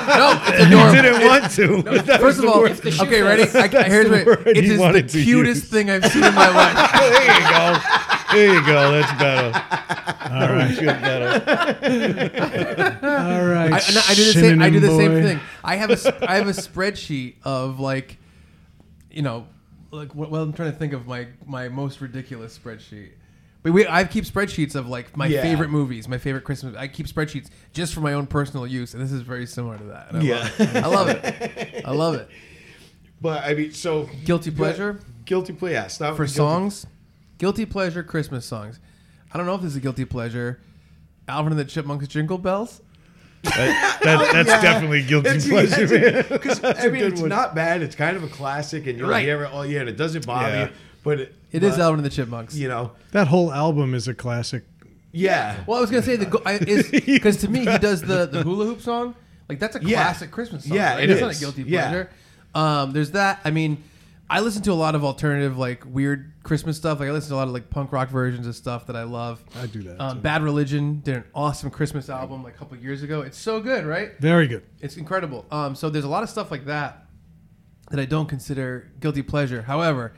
No, 0.04 0.38
it's 0.46 0.66
adorable. 0.66 0.92
Didn't 1.02 1.26
want 1.26 1.50
to. 1.52 1.82
That 2.02 2.20
was 2.20 2.34
First 2.36 2.38
of 2.40 2.44
all, 2.50 2.60
word. 2.60 2.72
If 2.72 2.82
the 2.82 2.90
shoe 2.90 3.04
okay, 3.04 3.22
ready? 3.22 3.42
I, 3.44 3.68
here's 3.88 4.04
the 4.10 4.16
what 4.24 4.26
word 4.44 4.46
it 4.58 4.62
he 4.64 4.76
the 4.76 5.24
cutest 5.24 5.62
use. 5.62 5.70
thing 5.70 5.88
I've 5.90 6.04
seen 6.04 6.22
in 6.22 6.34
my 6.34 6.48
life. 6.50 6.92
there 7.00 7.34
you 7.34 7.48
go. 7.50 7.78
There 8.34 8.54
you 8.54 8.66
go. 8.66 8.92
That's 8.92 9.18
better. 9.18 9.52
All 10.34 10.54
right, 10.54 10.76
Feel 10.76 10.86
better. 10.92 11.40
all 13.02 13.46
right. 13.46 13.72
I, 13.72 13.78
and 13.78 13.98
I 13.98 14.14
do 14.14 14.24
the 14.24 14.32
same. 14.34 14.62
I 14.62 14.70
do 14.70 14.80
the 14.80 14.88
same 14.88 15.12
boy. 15.12 15.22
thing. 15.22 15.40
I 15.64 15.76
have 15.76 15.90
a 15.90 15.94
s- 15.94 16.06
I 16.06 16.36
have 16.36 16.48
a 16.48 16.52
spreadsheet 16.52 17.34
of 17.42 17.80
like, 17.80 18.18
you 19.14 19.22
know, 19.22 19.46
like 19.90 20.14
well, 20.14 20.42
I'm 20.42 20.52
trying 20.52 20.72
to 20.72 20.78
think 20.78 20.92
of 20.92 21.06
my 21.06 21.28
my 21.46 21.68
most 21.68 22.00
ridiculous 22.00 22.58
spreadsheet. 22.58 23.12
But 23.62 23.72
we, 23.72 23.86
I 23.88 24.04
keep 24.04 24.24
spreadsheets 24.24 24.74
of 24.74 24.88
like 24.88 25.16
my 25.16 25.26
Yeah. 25.26 25.40
favorite 25.40 25.70
movies, 25.70 26.06
my 26.06 26.18
favorite 26.18 26.44
Christmas. 26.44 26.76
I 26.76 26.86
keep 26.88 27.06
spreadsheets 27.06 27.48
just 27.72 27.94
for 27.94 28.00
my 28.00 28.12
own 28.12 28.26
personal 28.26 28.66
use, 28.66 28.92
and 28.92 29.02
this 29.02 29.10
is 29.12 29.22
very 29.22 29.46
similar 29.46 29.78
to 29.78 29.84
that. 29.84 30.08
I 30.12 30.20
Yeah. 30.20 30.36
love 30.36 30.60
it. 30.60 30.76
I 30.76 30.86
love 30.88 31.08
it. 31.08 31.84
I 31.86 31.90
love 31.92 32.14
it. 32.16 32.28
But 33.22 33.44
I 33.44 33.54
mean, 33.54 33.72
so 33.72 34.08
Guilty 34.24 34.50
pleasure 34.50 34.98
guilty 35.24 35.54
play. 35.54 35.72
Yeah, 35.72 35.86
stop 35.86 36.14
for 36.16 36.24
guilty- 36.24 36.34
songs. 36.34 36.86
Guilty 37.38 37.64
pleasure 37.64 38.02
Christmas 38.02 38.44
songs. 38.44 38.78
I 39.32 39.38
don't 39.38 39.46
know 39.46 39.54
if 39.54 39.62
this 39.62 39.70
is 39.70 39.76
a 39.76 39.80
guilty 39.80 40.04
pleasure. 40.04 40.60
Alvin 41.26 41.52
and 41.52 41.58
the 41.58 41.64
Chipmunks 41.64 42.06
Jingle 42.08 42.36
Bells. 42.36 42.82
That, 43.44 44.00
that, 44.02 44.32
that's 44.32 44.48
Yeah. 44.48 44.62
definitely 44.62 45.02
guilty 45.02 45.28
It's- 45.30 45.48
pleasure. 45.48 45.94
it's- 45.94 46.30
man. 46.30 46.38
'cause, 46.38 46.64
I 46.64 46.88
mean, 46.88 47.04
it's 47.04 47.20
one. 47.20 47.28
not 47.30 47.54
bad. 47.54 47.82
It's 47.82 47.94
kind 47.94 48.16
of 48.16 48.22
a 48.24 48.28
classic, 48.28 48.86
and 48.86 48.98
you'll 48.98 49.08
Right. 49.08 49.24
hear 49.24 49.42
it 49.44 49.52
all 49.52 49.64
year, 49.66 49.80
and 49.80 49.88
it 49.88 49.96
doesn't 49.96 50.26
bother 50.26 50.48
Yeah. 50.48 50.64
you. 50.64 50.70
But 51.02 51.20
it, 51.20 51.34
It 51.52 51.62
is 51.62 51.76
but, 51.76 51.80
Alvin 51.82 51.98
and 52.00 52.06
the 52.06 52.10
Chipmunks. 52.14 52.54
You 52.56 52.68
know, 52.68 52.92
That 53.12 53.28
whole 53.28 53.52
album 53.52 53.94
is 53.94 54.08
a 54.08 54.14
classic. 54.14 54.64
yeah. 55.12 55.56
Well, 55.66 55.78
I 55.78 55.80
was 55.80 55.90
gonna 55.90 56.02
say 56.02 56.16
the 56.16 56.26
go- 56.26 56.42
I- 56.44 56.58
because 56.58 57.36
to 57.42 57.48
me 57.48 57.60
he 57.60 57.78
does 57.78 58.00
the 58.02 58.26
the 58.26 58.42
hula 58.42 58.64
hoop 58.66 58.80
song. 58.80 59.14
Like 59.48 59.58
that's 59.60 59.76
a 59.76 59.80
Yeah. 59.82 60.02
classic 60.02 60.30
Christmas 60.30 60.64
song. 60.64 60.76
Yeah, 60.76 60.94
right? 60.94 61.04
it 61.04 61.10
It's 61.10 61.20
not 61.20 61.26
a 61.28 61.30
is. 61.30 61.40
guilty 61.40 61.62
Yeah. 61.64 61.82
pleasure. 61.88 62.10
Um, 62.54 62.92
there's 62.92 63.10
that. 63.10 63.40
I 63.44 63.50
mean, 63.50 63.76
I 64.34 64.40
listen 64.40 64.62
to 64.62 64.72
a 64.72 64.74
lot 64.74 64.94
of 64.96 65.04
alternative, 65.04 65.56
like 65.56 65.84
weird 65.86 66.32
Christmas 66.42 66.76
stuff. 66.76 66.98
Like 66.98 67.08
I 67.08 67.12
listen 67.12 67.28
to 67.30 67.36
a 67.36 67.38
lot 67.38 67.46
of 67.46 67.54
like 67.54 67.70
punk 67.70 67.92
rock 67.92 68.08
versions 68.08 68.46
of 68.48 68.56
stuff 68.56 68.86
that 68.88 68.96
I 68.96 69.04
love. 69.04 69.44
I 69.60 69.66
do 69.66 69.82
that, 69.84 70.00
Um, 70.00 70.16
too. 70.16 70.22
Bad 70.22 70.42
Religion 70.42 71.00
did 71.04 71.14
an 71.16 71.24
awesome 71.34 71.70
Christmas 71.70 72.08
album 72.10 72.42
like 72.42 72.54
a 72.56 72.58
couple 72.58 72.76
years 72.76 73.02
ago. 73.04 73.20
It's 73.22 73.38
so 73.38 73.60
good, 73.60 73.86
right? 73.86 74.18
Very 74.18 74.48
good. 74.48 74.64
It's 74.80 74.96
incredible. 74.96 75.46
Um, 75.52 75.76
so 75.76 75.88
there's 75.88 76.04
a 76.04 76.08
lot 76.08 76.22
of 76.24 76.30
stuff 76.30 76.50
like 76.50 76.64
that 76.66 77.06
that 77.90 78.00
I 78.00 78.06
don't 78.06 78.28
consider 78.28 78.90
guilty 78.98 79.22
pleasure. 79.22 79.62
However, 79.62 80.14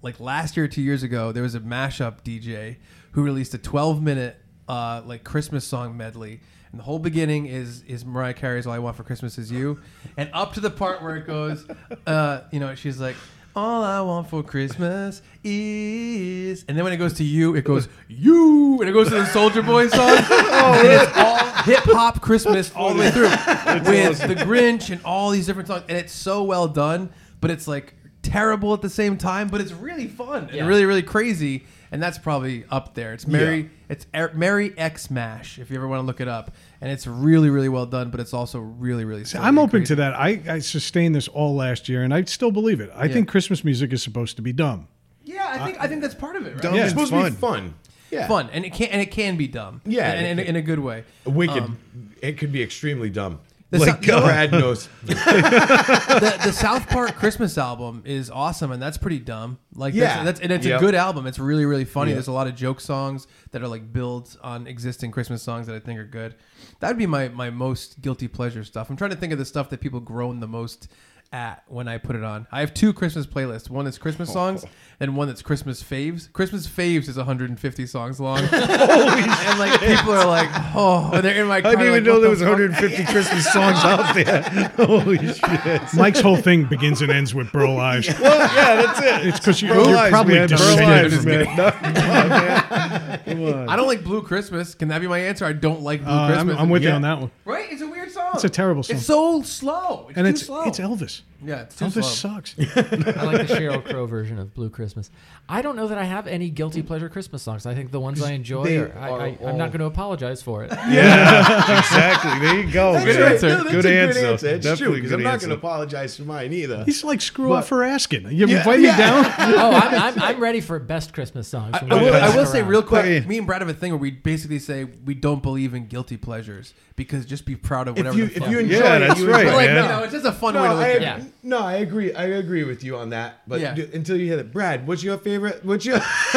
like 0.00 0.20
last 0.20 0.56
year, 0.56 0.68
two 0.68 0.82
years 0.82 1.02
ago, 1.02 1.32
there 1.32 1.42
was 1.42 1.56
a 1.56 1.60
mashup 1.60 2.22
DJ 2.22 2.76
who 3.12 3.22
released 3.24 3.52
a 3.54 3.58
12 3.58 4.00
minute 4.00 4.36
uh, 4.68 5.02
like 5.04 5.24
Christmas 5.24 5.64
song 5.66 5.96
medley. 5.96 6.40
And 6.70 6.78
the 6.78 6.84
whole 6.84 7.00
beginning 7.00 7.46
is 7.46 7.82
is 7.88 8.04
Mariah 8.04 8.32
Carey's 8.32 8.64
"All 8.64 8.72
I 8.72 8.78
Want 8.78 8.96
for 8.96 9.02
Christmas 9.02 9.38
Is 9.38 9.50
You," 9.50 9.80
and 10.16 10.30
up 10.32 10.52
to 10.54 10.60
the 10.60 10.70
part 10.70 11.02
where 11.02 11.16
it 11.16 11.26
goes, 11.26 11.66
uh, 12.06 12.42
you 12.52 12.60
know, 12.60 12.76
she's 12.76 13.00
like, 13.00 13.16
"All 13.56 13.82
I 13.82 14.00
want 14.00 14.28
for 14.28 14.42
Christmas 14.42 15.22
is," 15.42 16.64
and 16.68 16.76
then 16.76 16.84
when 16.84 16.92
it 16.92 16.96
goes 16.98 17.14
to 17.14 17.24
you, 17.24 17.54
it 17.56 17.64
goes 17.64 17.88
"You," 18.08 18.78
and 18.80 18.88
it 18.88 18.92
goes 18.92 19.08
to 19.08 19.14
the 19.14 19.26
Soldier 19.26 19.62
Boy 19.62 19.88
song. 19.88 20.08
and 20.18 20.86
it's 20.88 21.16
all 21.16 21.38
hip 21.64 21.84
hop 21.84 22.20
Christmas 22.20 22.72
all 22.76 22.94
the 22.94 23.00
way 23.00 23.10
through 23.10 23.22
with 23.30 24.18
the 24.28 24.34
Grinch 24.44 24.90
and 24.90 25.00
all 25.04 25.30
these 25.30 25.46
different 25.46 25.68
songs, 25.68 25.84
and 25.88 25.98
it's 25.98 26.12
so 26.12 26.42
well 26.44 26.68
done, 26.68 27.10
but 27.40 27.50
it's 27.50 27.66
like 27.68 27.94
terrible 28.22 28.74
at 28.74 28.82
the 28.82 28.90
same 28.90 29.16
time, 29.16 29.48
but 29.48 29.60
it's 29.60 29.72
really 29.72 30.06
fun 30.06 30.44
and 30.44 30.52
Yeah. 30.54 30.66
really 30.66 30.84
really 30.84 31.02
crazy, 31.02 31.64
and 31.90 32.02
that's 32.02 32.18
probably 32.18 32.64
up 32.70 32.94
there. 32.94 33.12
It's 33.14 33.26
Mary, 33.26 33.70
it's 33.88 34.06
Er- 34.14 34.32
Mary 34.34 34.74
X 34.76 35.10
Mash 35.10 35.58
if 35.58 35.70
you 35.70 35.76
ever 35.76 35.88
want 35.88 36.00
to 36.02 36.06
look 36.06 36.20
it 36.20 36.28
up, 36.28 36.52
and 36.80 36.90
it's 36.90 37.06
really 37.06 37.50
really 37.50 37.68
well 37.68 37.86
done, 37.86 38.10
but 38.10 38.20
it's 38.20 38.32
also 38.34 38.58
really 38.58 39.04
really. 39.04 39.24
silly 39.24 39.44
I'm 39.44 39.58
open 39.58 39.80
crazy. 39.80 39.86
to 39.86 39.94
that. 39.96 40.14
I, 40.14 40.42
I 40.48 40.58
sustained 40.60 41.14
this 41.14 41.28
all 41.28 41.54
last 41.54 41.88
year, 41.88 42.02
and 42.02 42.12
I 42.14 42.24
still 42.24 42.50
believe 42.50 42.80
it. 42.80 42.90
I 42.94 43.08
think 43.08 43.28
Christmas 43.28 43.64
music 43.64 43.92
is 43.92 44.02
supposed 44.02 44.36
to 44.36 44.42
be 44.42 44.52
dumb. 44.52 44.88
Yeah, 45.24 45.46
I 45.48 45.64
think 45.64 45.80
I 45.80 45.86
think 45.86 46.02
that's 46.02 46.14
part 46.14 46.36
of 46.36 46.46
it. 46.46 46.54
Right? 46.54 46.62
Dumb 46.62 46.74
Yeah. 46.74 46.80
It's 46.82 46.86
is 46.86 46.92
supposed 46.92 47.12
fun. 47.12 47.24
to 47.24 47.30
be 47.30 47.36
fun. 47.36 47.74
Yeah. 48.10 48.26
Fun 48.26 48.50
and 48.52 48.64
it 48.64 48.72
can 48.72 48.88
and 48.88 49.00
it 49.00 49.12
can 49.12 49.36
be 49.36 49.46
dumb. 49.46 49.82
Yeah, 49.84 50.10
and, 50.10 50.40
it 50.40 50.42
in, 50.42 50.48
in 50.50 50.56
a 50.56 50.62
good 50.62 50.80
way. 50.80 51.04
Wicked. 51.24 51.62
Um, 51.62 51.78
it 52.20 52.38
could 52.38 52.50
be 52.50 52.62
extremely 52.62 53.08
dumb. 53.08 53.40
The 53.70 53.78
like 53.78 54.02
Brad 54.02 54.50
knows. 54.50 54.88
the, 55.04 56.40
the 56.44 56.52
South 56.52 56.88
Park 56.88 57.14
Christmas 57.14 57.56
album 57.56 58.02
is 58.04 58.28
awesome, 58.30 58.72
and 58.72 58.82
that's 58.82 58.98
pretty 58.98 59.20
dumb. 59.20 59.58
Like, 59.74 59.94
Yeah. 59.94 60.24
that's, 60.24 60.24
that's 60.24 60.40
and 60.40 60.50
it's 60.52 60.66
Yep. 60.66 60.80
a 60.80 60.84
good 60.84 60.94
album. 60.96 61.26
It's 61.26 61.38
really, 61.38 61.64
really 61.64 61.84
funny. 61.84 62.12
There's 62.12 62.26
a 62.26 62.32
lot 62.32 62.48
of 62.48 62.56
joke 62.56 62.80
songs 62.80 63.28
that 63.52 63.62
are 63.62 63.68
like 63.68 63.92
builds 63.92 64.36
on 64.42 64.66
existing 64.66 65.12
Christmas 65.12 65.42
songs 65.42 65.66
that 65.68 65.76
I 65.76 65.78
think 65.80 66.00
are 66.00 66.04
good. 66.04 66.34
That 66.80 66.88
would 66.88 66.98
be 66.98 67.06
my 67.06 67.28
my 67.28 67.50
most 67.50 68.00
guilty 68.00 68.26
pleasure 68.28 68.64
stuff. 68.64 68.90
I'm 68.90 68.96
trying 68.96 69.10
to 69.10 69.16
think 69.16 69.32
of 69.32 69.38
the 69.38 69.44
stuff 69.44 69.70
that 69.70 69.80
people 69.80 70.00
groan 70.00 70.40
the 70.40 70.48
most 70.48 70.88
at 71.32 71.62
when 71.68 71.86
I 71.86 71.98
put 71.98 72.16
it 72.16 72.24
on. 72.24 72.46
I 72.50 72.60
have 72.60 72.74
two 72.74 72.92
Christmas 72.92 73.26
playlists. 73.26 73.70
One 73.70 73.84
that's 73.84 73.98
Christmas 73.98 74.32
songs, 74.32 74.64
and 74.98 75.16
one 75.16 75.28
that's 75.28 75.42
Christmas 75.42 75.82
faves. 75.82 76.32
Christmas 76.32 76.66
faves 76.66 77.08
is 77.08 77.16
150 77.16 77.86
songs 77.86 78.18
long, 78.20 78.38
and 78.52 79.58
like 79.58 79.80
people 79.80 80.12
are 80.12 80.26
like, 80.26 80.48
oh, 80.74 81.10
and 81.12 81.24
they're 81.24 81.40
in 81.40 81.46
my. 81.46 81.60
Car, 81.60 81.70
I 81.70 81.74
didn't 81.76 81.94
even 81.94 82.04
like, 82.04 82.12
know 82.12 82.20
there 82.20 82.28
the 82.28 82.30
was 82.30 82.40
fuck? 82.40 82.48
150 82.58 83.04
Christmas 83.12 83.52
songs 83.52 83.78
out 83.84 84.14
there. 84.14 84.42
Holy 84.86 85.18
shit. 85.18 85.94
Mike's 85.94 86.20
whole 86.20 86.36
thing 86.36 86.64
begins 86.64 87.00
and 87.00 87.12
ends 87.12 87.34
with 87.34 87.52
Burl 87.52 87.78
Ives. 87.78 88.08
Well, 88.20 88.38
yeah, 88.38 88.82
that's 88.82 89.00
it. 89.00 89.28
It's 89.28 89.38
because 89.38 89.62
you're, 89.62 89.74
you're 89.76 89.96
Ives, 89.96 90.10
probably 90.10 90.34
man. 90.34 90.48
Burl 90.48 90.58
disgusted. 90.58 91.12
Ives, 91.12 91.26
man. 91.26 91.56
No, 91.56 91.70
come 91.70 91.86
on, 91.94 92.28
man. 92.28 93.20
Come 93.24 93.44
on. 93.46 93.68
I 93.68 93.76
don't 93.76 93.86
like 93.86 94.02
Blue 94.02 94.22
Christmas. 94.22 94.74
Can 94.74 94.88
that 94.88 95.00
be 95.00 95.06
my 95.06 95.18
answer? 95.18 95.44
I 95.44 95.52
don't 95.52 95.82
like 95.82 96.02
Blue 96.02 96.10
Uh, 96.12 96.16
I'm, 96.22 96.32
Christmas. 96.32 96.56
I'm 96.58 96.70
with 96.70 96.82
you 96.82 96.90
on 96.90 97.02
that 97.02 97.20
one. 97.20 97.30
Right? 97.44 97.70
It's 97.70 97.82
a 97.82 97.88
weird 97.88 97.99
song. 98.30 98.36
It's 98.36 98.44
a 98.44 98.50
terrible 98.50 98.82
song. 98.82 98.96
It's 98.96 99.06
so 99.06 99.42
slow. 99.42 100.06
It's 100.08 100.18
and 100.18 100.24
too 100.26 100.30
it's 100.30 100.46
slow. 100.46 100.62
it's 100.64 100.78
Elvis. 100.78 101.22
Yeah, 101.42 101.62
it's 101.62 101.80
oh, 101.80 101.88
too 101.88 102.00
Elvis 102.00 102.04
slow. 102.04 102.30
sucks. 102.34 102.54
I 102.58 103.24
like 103.24 103.46
the 103.48 103.54
Sheryl 103.54 103.84
Crow 103.84 104.06
version 104.06 104.38
of 104.38 104.54
Blue 104.54 104.68
Christmas. 104.70 105.10
I 105.48 105.62
don't 105.62 105.76
know 105.76 105.88
that 105.88 105.98
I 105.98 106.04
have 106.04 106.26
any 106.26 106.50
guilty 106.50 106.82
pleasure 106.82 107.08
Christmas 107.08 107.42
songs. 107.42 107.66
I 107.66 107.74
think 107.74 107.90
the 107.90 108.00
ones 108.00 108.22
I 108.22 108.32
enjoy, 108.32 108.64
they 108.64 108.76
are, 108.78 108.92
I, 108.96 109.10
are 109.10 109.20
I, 109.22 109.38
I'm 109.46 109.56
not 109.58 109.70
going 109.70 109.80
to 109.80 109.86
apologize 109.86 110.42
for 110.42 110.64
it. 110.64 110.70
Yeah, 110.90 111.78
exactly. 111.78 112.40
There 112.40 112.60
you 112.60 112.72
go. 112.72 112.92
That's 112.94 113.04
man. 113.06 113.20
right. 113.20 113.32
answer. 113.32 113.48
No, 113.48 113.56
that's 113.64 113.70
Good 113.70 113.86
a 113.86 114.00
answer. 114.00 114.20
Good 114.20 114.30
answer. 114.32 114.46
It's 114.48 114.64
Definitely 114.64 114.86
true 114.86 114.94
because 114.96 115.10
good 115.10 115.18
I'm 115.20 115.24
not 115.24 115.40
going 115.40 115.50
to 115.50 115.56
apologize 115.56 116.16
for 116.16 116.22
mine 116.22 116.52
either. 116.52 116.84
He's 116.84 117.04
like 117.04 117.20
screw 117.20 117.48
But- 117.50 117.54
off 117.54 117.68
for 117.68 117.84
asking. 117.84 118.30
You 118.30 118.46
Yeah, 118.46 118.58
invite 118.58 118.80
yeah. 118.80 118.90
me 118.92 118.96
down. 118.98 119.24
oh, 119.38 119.70
I'm, 119.72 119.94
I'm, 120.16 120.22
I'm 120.22 120.40
ready 120.40 120.60
for 120.60 120.78
best 120.78 121.12
Christmas 121.12 121.48
songs. 121.48 121.74
I, 121.74 121.86
I 121.90 121.94
will, 122.02 122.14
I 122.14 122.36
will 122.36 122.46
say 122.46 122.62
real 122.62 122.82
quick. 122.82 123.04
Yeah. 123.06 123.20
Me 123.28 123.38
and 123.38 123.46
Brad 123.46 123.60
have 123.62 123.68
a 123.68 123.74
thing 123.74 123.92
where 123.92 123.98
we 123.98 124.10
basically 124.10 124.58
say 124.58 124.84
we 124.84 125.14
don't 125.14 125.42
believe 125.42 125.74
in 125.74 125.86
guilty 125.86 126.16
pleasures 126.16 126.74
because 126.96 127.24
just 127.24 127.46
be 127.46 127.56
proud 127.56 127.88
of 127.88 127.96
if 127.96 128.04
whatever. 128.04 128.18
you 128.18 128.26
the 128.26 128.44
if 128.44 128.50
you 128.50 128.58
enjoy 128.58 128.78
Yeah, 128.78 128.96
it, 128.96 128.98
that's 129.00 129.20
you 129.20 129.30
right, 129.30 129.46
enjoy 129.46 129.56
like 129.56 129.68
it. 129.68 129.74
man. 129.74 129.82
you 129.84 129.88
know, 129.90 130.02
it's 130.02 130.12
just 130.12 130.26
a 130.26 130.32
fun 130.32 130.54
way 130.54 130.68
to 130.68 130.74
look 130.74 130.84
at 130.84 131.20
it. 131.20 131.29
No, 131.42 131.58
I 131.58 131.74
agree. 131.74 132.12
I 132.14 132.24
agree 132.24 132.64
with 132.64 132.82
you 132.84 132.96
on 132.96 133.10
that. 133.10 133.40
But 133.46 133.60
Yeah. 133.60 133.74
d- 133.74 133.88
until 133.92 134.16
you 134.16 134.26
hear 134.26 134.36
that, 134.36 134.52
Brad, 134.52 134.86
what's 134.86 135.02
your 135.02 135.18
favorite? 135.18 135.64
What's 135.64 135.84
your? 135.84 135.98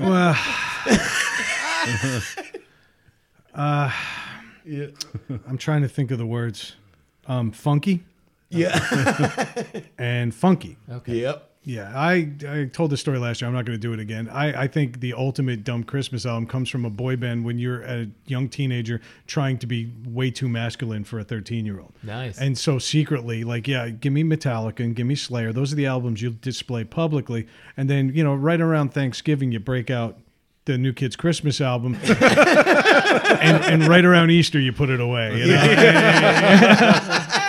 well, 0.00 0.36
yeah. 4.64 4.86
I'm 5.48 5.58
trying 5.58 5.82
to 5.82 5.88
think 5.88 6.10
of 6.10 6.18
the 6.18 6.26
words. 6.26 6.74
Um, 7.26 7.52
funky 7.52 8.02
Yeah. 8.50 8.78
and 9.98 10.34
funky. 10.34 10.76
Okay. 10.90 11.20
yep. 11.20 11.48
Yeah, 11.64 11.92
I, 11.94 12.28
I 12.48 12.64
told 12.72 12.90
this 12.90 13.00
story 13.00 13.18
last 13.18 13.40
year. 13.40 13.46
I'm 13.46 13.54
not 13.54 13.64
going 13.64 13.78
to 13.78 13.80
do 13.80 13.92
it 13.92 14.00
again. 14.00 14.28
I, 14.28 14.62
I 14.62 14.66
think 14.66 14.98
the 14.98 15.14
ultimate 15.14 15.62
dumb 15.62 15.84
Christmas 15.84 16.26
album 16.26 16.46
comes 16.46 16.68
from 16.68 16.84
a 16.84 16.90
boy 16.90 17.14
band 17.14 17.44
when 17.44 17.56
you're 17.58 17.82
a 17.82 18.08
young 18.26 18.48
teenager 18.48 19.00
trying 19.28 19.58
to 19.58 19.66
be 19.66 19.92
way 20.04 20.32
too 20.32 20.48
masculine 20.48 21.04
for 21.04 21.20
a 21.20 21.24
13 21.24 21.64
year 21.64 21.78
old. 21.78 21.92
Nice. 22.02 22.36
And 22.38 22.58
so 22.58 22.80
secretly, 22.80 23.44
like, 23.44 23.68
yeah, 23.68 23.90
give 23.90 24.12
me 24.12 24.24
Metallica 24.24 24.80
and 24.80 24.96
give 24.96 25.06
me 25.06 25.14
Slayer. 25.14 25.52
Those 25.52 25.72
are 25.72 25.76
the 25.76 25.86
albums 25.86 26.20
you 26.20 26.30
display 26.30 26.82
publicly. 26.82 27.46
And 27.76 27.88
then, 27.88 28.12
you 28.12 28.24
know, 28.24 28.34
right 28.34 28.60
around 28.60 28.92
Thanksgiving, 28.92 29.52
you 29.52 29.60
break 29.60 29.88
out 29.88 30.18
the 30.64 30.76
New 30.78 30.92
Kids 30.92 31.14
Christmas 31.14 31.60
album. 31.60 31.96
and, 32.02 33.64
and 33.64 33.86
right 33.88 34.04
around 34.04 34.30
Easter, 34.30 34.58
you 34.58 34.72
put 34.72 34.90
it 34.90 35.00
away. 35.00 35.38
You 35.38 35.46
know? 35.46 35.58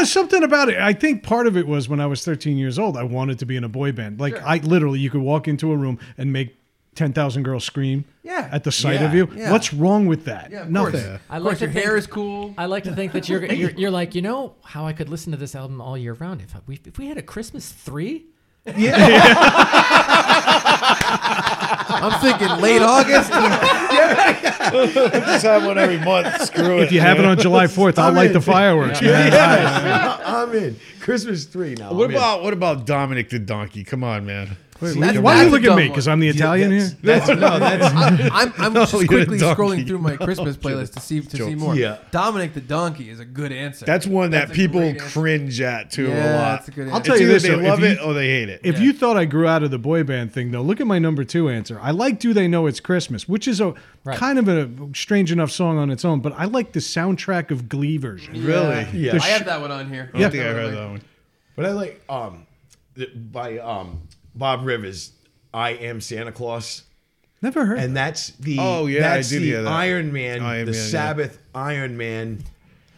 There's 0.00 0.12
something 0.12 0.42
about 0.42 0.68
it. 0.70 0.78
I 0.78 0.94
think 0.94 1.22
part 1.22 1.46
of 1.46 1.56
it 1.58 1.66
was 1.66 1.88
when 1.88 2.00
I 2.00 2.06
was 2.06 2.24
13 2.24 2.56
years 2.56 2.78
old, 2.78 2.96
I 2.96 3.02
wanted 3.02 3.38
to 3.40 3.46
be 3.46 3.56
in 3.56 3.64
a 3.64 3.68
boy 3.68 3.92
band. 3.92 4.18
Like, 4.18 4.34
I 4.42 4.56
literally, 4.58 4.98
you 4.98 5.10
could 5.10 5.20
walk 5.20 5.46
into 5.46 5.72
a 5.72 5.76
room 5.76 5.98
and 6.16 6.32
make 6.32 6.56
Ten 6.94 7.12
Thousand 7.12 7.42
Girls 7.42 7.64
Scream 7.64 8.04
Yeah. 8.22 8.48
at 8.50 8.64
the 8.64 8.72
sight 8.72 9.00
Yeah, 9.00 9.06
of 9.08 9.14
you. 9.14 9.28
yeah. 9.36 9.52
What's 9.52 9.72
wrong 9.74 10.06
with 10.06 10.24
that? 10.24 10.50
Yeah, 10.50 10.62
of 10.62 10.70
Nothing. 10.70 10.92
course. 10.92 11.20
I 11.28 11.36
Of 11.36 11.42
like 11.42 11.50
course, 11.50 11.60
your 11.60 11.70
think- 11.70 11.84
hair 11.84 11.96
is 11.96 12.06
cool. 12.06 12.54
I 12.58 12.64
like 12.66 12.84
to 12.84 12.94
think 12.94 13.12
that 13.12 13.28
you're, 13.28 13.44
you're 13.44 13.70
you're 13.72 13.90
like 13.90 14.14
you 14.14 14.22
know 14.22 14.54
how 14.64 14.86
I 14.86 14.92
could 14.94 15.08
listen 15.10 15.30
to 15.32 15.38
this 15.38 15.54
album 15.54 15.80
all 15.82 15.96
year 15.98 16.14
round 16.14 16.40
if 16.40 16.54
we 16.66 16.80
if 16.86 16.98
we 16.98 17.06
had 17.08 17.18
a 17.18 17.22
Christmas 17.22 17.70
three. 17.70 18.24
I'm 22.02 22.20
thinking 22.20 22.48
late 22.60 22.82
August. 22.82 23.30
Just 25.30 25.44
have 25.44 25.64
one 25.64 25.78
every 25.78 25.98
month. 25.98 26.42
Screw 26.42 26.78
it. 26.78 26.84
If 26.84 26.92
you 26.92 27.00
have 27.00 27.18
it 27.18 27.24
on 27.24 27.38
July 27.38 27.66
Fourth, 27.68 27.98
I'll 27.98 28.08
I'm 28.08 28.14
light 28.14 28.28
in. 28.28 28.32
the 28.34 28.40
fireworks. 28.40 29.00
man. 29.02 29.32
Yes, 29.32 30.20
I'm 30.24 30.54
in. 30.54 30.76
Christmas 31.00 31.46
tree 31.46 31.74
now. 31.78 31.92
What 31.92 32.04
I'm 32.06 32.10
in. 32.12 32.16
about 32.16 32.42
what 32.42 32.52
about 32.52 32.86
Dominic 32.86 33.30
the 33.30 33.38
donkey? 33.38 33.84
Come 33.84 34.04
on, 34.04 34.26
man. 34.26 34.56
Wait, 34.80 34.98
That's- 34.98 35.18
why 35.18 35.34
do 35.34 35.44
you 35.44 35.50
that's 35.50 35.62
look 35.64 35.72
at 35.72 35.76
me? 35.76 35.88
Because. 35.88 36.08
I'm 36.08 36.20
the 36.20 36.28
Italian 36.28 36.70
here. 36.70 36.90
That's, 37.02 37.28
no, 37.28 37.58
that's 37.58 37.94
I'm, 38.32 38.52
I'm 38.58 38.74
just 38.80 38.92
you're 38.94 39.02
a 39.02 39.06
quickly 39.06 39.38
scrolling 39.38 39.86
through 39.86 39.98
my 39.98 40.16
Christmas 40.16 40.56
playlist 40.64 40.94
to 40.94 41.00
see 41.00 41.20
to 41.20 41.36
see 41.36 41.54
more. 41.54 41.74
Yeah. 41.74 41.98
Dominic 42.10 42.54
the 42.54 42.60
Donkey 42.60 43.10
is 43.10 43.20
a 43.20 43.24
good 43.24 43.52
answer. 43.52 43.84
That's 43.84 44.06
one 44.06 44.30
that 44.30 44.48
That's 44.48 44.50
a 44.52 44.54
people 44.54 44.80
great 44.80 45.00
answer. 45.02 45.20
cringe 45.20 45.60
at 45.60 45.90
too 45.90 46.08
Yeah, 46.08 46.14
a 46.14 46.36
lot. 46.36 46.50
that's 46.58 46.68
a 46.68 46.70
good 46.70 46.88
I'll 46.88 47.00
tell 47.00 47.14
It's 47.14 47.20
you 47.22 47.28
this, 47.28 47.42
they 47.42 47.50
though, 47.50 47.56
love 47.58 47.80
you- 47.80 47.86
it 47.86 47.98
or 48.02 48.14
they 48.14 48.28
hate 48.28 48.48
it. 48.48 48.60
If 48.64 48.76
Yeah. 48.78 48.84
you 48.84 48.92
thought 48.94 49.16
I 49.16 49.26
grew 49.26 49.46
out 49.46 49.62
of 49.62 49.70
the 49.70 49.78
boy 49.78 50.02
band 50.02 50.32
thing, 50.32 50.50
though, 50.50 50.62
look 50.62 50.80
at 50.80 50.86
my 50.86 50.98
number 50.98 51.24
two 51.24 51.48
answer. 51.50 51.78
I 51.82 51.90
like 51.90 52.18
"Do 52.18 52.32
They 52.32 52.48
Know 52.48 52.66
It's 52.66 52.80
Christmas," 52.80 53.28
which 53.28 53.46
is 53.46 53.60
a 53.60 53.74
Right. 54.02 54.16
kind 54.16 54.38
of 54.38 54.48
a 54.48 54.70
strange 54.94 55.30
enough 55.30 55.50
song 55.50 55.76
on 55.76 55.90
its 55.90 56.06
own, 56.06 56.20
but 56.20 56.32
I 56.38 56.46
like 56.46 56.72
the 56.72 56.80
soundtrack 56.80 57.50
of 57.50 57.68
Glee 57.68 57.98
version. 57.98 58.42
Really? 58.46 58.86
Yeah. 58.94 59.18
I 59.20 59.26
have 59.26 59.44
that 59.44 59.60
one 59.60 59.70
on 59.70 59.90
here. 59.92 60.10
I 60.14 60.18
don't 60.20 60.30
think 60.30 60.42
I 60.42 60.46
heard 60.46 60.72
that 60.74 60.88
one. 60.90 61.02
But 61.54 61.66
I 61.66 61.72
like 61.72 62.00
um 62.08 62.46
by 63.30 63.58
um 63.58 64.00
Bob 64.34 64.64
Rivers. 64.64 65.12
I 65.52 65.70
am 65.70 66.00
Santa 66.00 66.30
Claus, 66.32 66.82
Never 67.42 67.64
heard. 67.66 67.78
and 67.78 67.96
that's 67.96 68.28
the 68.32 68.58
Oh, 68.60 68.86
yeah, 68.86 68.98
I 69.12 69.16
that's 69.16 69.30
did 69.30 69.42
the 69.42 69.46
hear 69.46 69.62
that. 69.62 69.72
Iron 69.72 70.12
Man, 70.12 70.42
Iron 70.42 70.66
the 70.66 70.72
Man, 70.72 70.80
yeah. 70.80 70.86
Sabbath 70.86 71.38
Iron 71.54 71.96
Man 71.96 72.44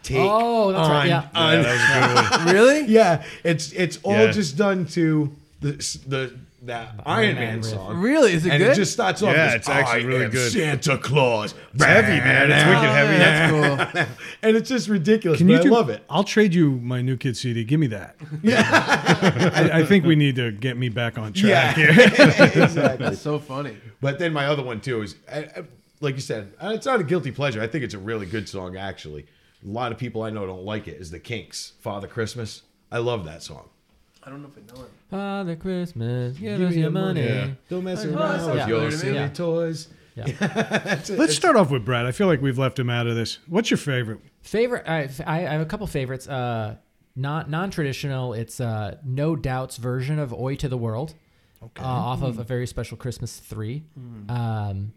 take. 0.02 0.18
Oh, 0.20 0.72
that's 0.72 0.88
right, 0.88 1.09
yeah. 1.09 1.28
on- 1.34 1.52
Yeah, 1.54 1.62
that 1.62 1.72
was 1.72 1.82
a 1.82 2.40
good 2.40 2.46
one. 2.46 2.54
Really? 2.54 2.86
yeah, 2.92 3.24
it's 3.44 3.72
it's 3.72 3.98
all 4.02 4.12
Yeah. 4.12 4.30
just 4.32 4.56
done 4.56 4.84
to 4.88 5.32
the 5.60 5.72
the 6.06 6.34
that 6.62 6.94
Iron 7.05 7.34
Man, 7.34 7.55
Man 7.55 7.62
song. 7.62 7.97
Really? 7.98 8.32
Is 8.32 8.47
it 8.47 8.51
and 8.52 8.62
good? 8.62 8.72
it 8.72 8.74
just 8.74 8.93
starts 8.93 9.22
off. 9.22 9.34
Yeah, 9.34 9.47
as, 9.47 9.55
it's 9.55 9.68
actually 9.68 10.05
"I 10.05 10.06
really 10.06 10.24
am 10.26 10.30
good. 10.30 10.52
Santa 10.52 10.97
Claus. 10.98 11.55
It's 11.74 11.84
heavy, 11.84 12.18
man. 12.20 12.51
It's 12.51 12.64
wicked 12.64 12.80
heavy. 12.90 13.18
That's 13.18 13.97
cool. 14.06 14.16
and 14.43 14.56
it's 14.56 14.68
just 14.68 14.89
ridiculous. 14.89 15.39
Can 15.39 15.48
but 15.48 15.64
you 15.64 15.74
I 15.74 15.76
love 15.76 15.90
it. 15.90 16.05
I'll 16.09 16.24
trade 16.24 16.55
you 16.55 16.72
my 16.72 17.02
new 17.02 17.16
kid 17.16 17.36
CD. 17.36 17.64
Give 17.64 17.80
me 17.80 17.89
that. 17.89 18.16
I, 18.47 19.80
I 19.80 19.84
think 19.84 20.05
we 20.05 20.14
need 20.16 20.36
to 20.36 20.52
get 20.52 20.76
me 20.76 20.89
back 20.89 21.18
on 21.18 21.32
track 21.32 21.76
Yeah, 21.76 21.93
here. 21.93 22.05
exactly. 22.64 23.06
That's 23.06 23.20
so 23.20 23.39
funny. 23.39 23.76
But 24.01 24.18
then 24.18 24.32
my 24.32 24.47
other 24.47 24.62
one 24.62 24.80
too 24.80 25.02
is, 25.02 25.16
I, 25.30 25.39
I, 25.39 25.64
like 26.01 26.14
you 26.14 26.20
said, 26.20 26.52
uh, 26.62 26.72
it's 26.74 26.86
not 26.86 27.01
a 27.01 27.05
guilty 27.05 27.30
pleasure. 27.32 27.60
I 27.60 27.66
think 27.66 27.84
it's 27.84 27.94
a 27.94 27.98
really 27.98 28.26
good 28.26 28.48
song. 28.48 28.76
Actually, 28.76 29.26
a 29.64 29.68
lot 29.68 29.93
of 29.93 29.98
people 29.98 30.22
I 30.22 30.30
know 30.30 30.47
don't 30.47 30.64
like 30.64 30.86
it. 30.89 31.01
Is 31.01 31.10
the 31.10 31.20
Kinks 31.20 31.72
"Father 31.80 32.06
Christmas"? 32.09 32.62
I 32.90 32.98
love 32.98 33.24
that 33.24 33.43
song. 33.43 33.68
I 34.24 34.31
don't 34.31 34.43
know 34.43 34.49
if 34.49 34.57
I 34.57 34.74
know 34.77 34.85
it. 34.85 34.90
Father 35.11 35.57
Christmas, 35.57 36.36
give 36.39 36.61
us 36.61 36.74
your 36.74 36.90
money. 36.90 37.23
Yeah. 37.24 37.51
Don't 37.69 37.85
mess 37.85 38.05
Oh, 38.05 38.15
around 38.15 38.47
with 38.51 38.57
yeah. 38.57 38.66
your 38.69 38.90
familiar 38.90 38.90
silly 38.99 39.15
Yeah. 39.15 39.28
toys. 39.28 39.89
Yeah. 40.15 41.01
Let's 41.11 41.35
start 41.35 41.57
off 41.57 41.70
with 41.70 41.85
Brad. 41.85 42.07
I 42.07 42.12
feel 42.12 42.27
like 42.27 42.40
we've 42.43 42.59
left 42.59 42.78
him 42.78 42.90
out 42.90 43.07
of 43.07 43.16
this. 43.16 43.39
What's 43.49 43.70
your 43.70 43.78
favorite? 43.78 44.20
Favorite? 44.43 44.85
I, 44.86 45.09
I 45.27 45.39
have 45.40 45.61
a 45.61 45.66
couple 45.66 45.86
favorites. 45.86 46.28
Uh, 46.28 46.77
not 47.16 47.49
non-traditional. 47.51 48.35
It's 48.35 48.61
uh, 48.61 48.97
No 49.05 49.35
Doubt's 49.36 49.77
version 49.78 50.19
of 50.19 50.32
"Oi 50.32 50.55
to 50.57 50.69
the 50.69 50.77
World," 50.77 51.15
uh, 51.62 51.66
off 51.82 52.23
of 52.23 52.39
a 52.39 52.44
very 52.44 52.66
special 52.66 52.97
Christmas 52.97 53.39
three. 53.39 53.85
Um, 54.28 54.93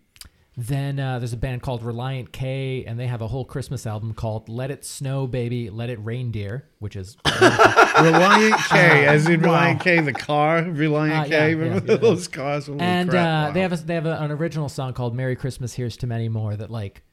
then 0.57 0.99
uh, 0.99 1.19
there's 1.19 1.33
a 1.33 1.37
band 1.37 1.61
called 1.61 1.81
Relient 1.83 2.31
K, 2.31 2.85
and 2.85 2.97
they 2.99 3.07
have 3.07 3.21
a 3.21 3.27
whole 3.27 3.43
Christmas 3.45 3.85
album 3.85 4.13
called 4.13 4.47
"Let 4.47 4.71
It 4.71 4.85
Snow, 4.85 5.27
Baby, 5.27 5.69
Let 5.69 5.89
It 5.89 5.99
Reindeer," 5.99 6.69
which 6.79 6.95
is 6.95 7.17
Relient 7.25 8.69
K, 8.69 9.05
as 9.05 9.27
in 9.27 9.41
Reliant 9.41 9.81
K, 9.81 9.99
the 9.99 10.13
car. 10.13 10.61
Reliant 10.63 11.25
Uh, 11.25 11.29
K. 11.29 11.49
yeah, 11.51 11.55
Remember 11.57 11.85
yeah, 11.85 11.91
yeah. 11.93 11.97
those 11.97 12.27
cars? 12.27 12.67
Holy 12.67 12.79
and 12.79 13.09
crap, 13.09 13.25
uh, 13.25 13.47
wow. 13.47 13.51
they 13.53 13.61
have 13.61 13.73
a, 13.73 13.77
they 13.77 13.95
have 13.95 14.05
a, 14.05 14.17
an 14.21 14.31
original 14.31 14.69
song 14.69 14.93
called 14.93 15.15
"Merry 15.15 15.35
Christmas, 15.35 15.73
Here's 15.73 15.97
to 15.97 16.07
Many 16.07 16.29
More" 16.29 16.55
that 16.55 16.71
like, 16.71 17.03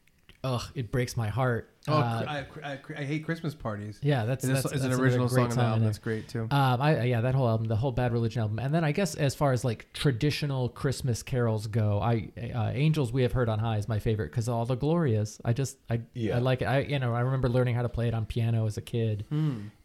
ugh, 0.44 0.62
it 0.74 0.93
breaks 0.93 1.16
my 1.16 1.28
heart. 1.28 1.69
Oh, 1.88 1.94
Uh, 1.94 2.24
I, 2.28 2.46
I, 2.74 2.78
I 2.96 3.04
hate 3.04 3.24
Christmas 3.24 3.54
parties. 3.54 3.98
yeah, 4.02 4.24
that's 4.24 4.44
Is, 4.44 4.50
that's, 4.50 4.70
that's 4.70 4.84
an 4.84 4.92
original 4.92 5.26
great 5.28 5.50
song 5.50 5.50
on 5.50 5.56
the 5.56 5.62
album. 5.64 5.84
That's 5.84 5.98
great 5.98 6.28
too. 6.28 6.42
Um, 6.50 6.80
I 6.80 7.02
yeah, 7.04 7.20
that 7.22 7.34
whole 7.34 7.48
album, 7.48 7.66
the 7.66 7.74
whole 7.76 7.90
Bad 7.90 8.12
Religion 8.12 8.40
album, 8.42 8.59
and 8.60 8.72
then 8.72 8.84
I 8.84 8.92
guess 8.92 9.14
as 9.16 9.34
far 9.34 9.52
as 9.52 9.64
like 9.64 9.92
traditional 9.92 10.68
Christmas 10.68 11.22
carols 11.22 11.66
go, 11.66 12.00
I 12.00 12.30
uh, 12.54 12.70
Angels 12.74 13.12
We 13.12 13.22
Have 13.22 13.32
Heard 13.32 13.48
on 13.48 13.59
High 13.59 13.78
is 13.78 13.88
my 13.88 13.98
favorite 13.98 14.30
because 14.30 14.48
all 14.48 14.64
the 14.64 14.76
Glorias. 14.76 15.40
I 15.44 15.52
just 15.52 15.78
I 15.90 16.02
Yeah. 16.14 16.36
I 16.36 16.38
like 16.38 16.62
it. 16.62 16.66
I 16.66 16.80
you 16.80 16.98
know 17.00 17.14
I 17.14 17.20
remember 17.20 17.48
learning 17.48 17.74
how 17.74 17.82
to 17.82 17.88
play 17.88 18.06
it 18.09 18.14
on 18.14 18.26
piano 18.26 18.66
as 18.66 18.76
a 18.76 18.82
kid, 18.82 19.24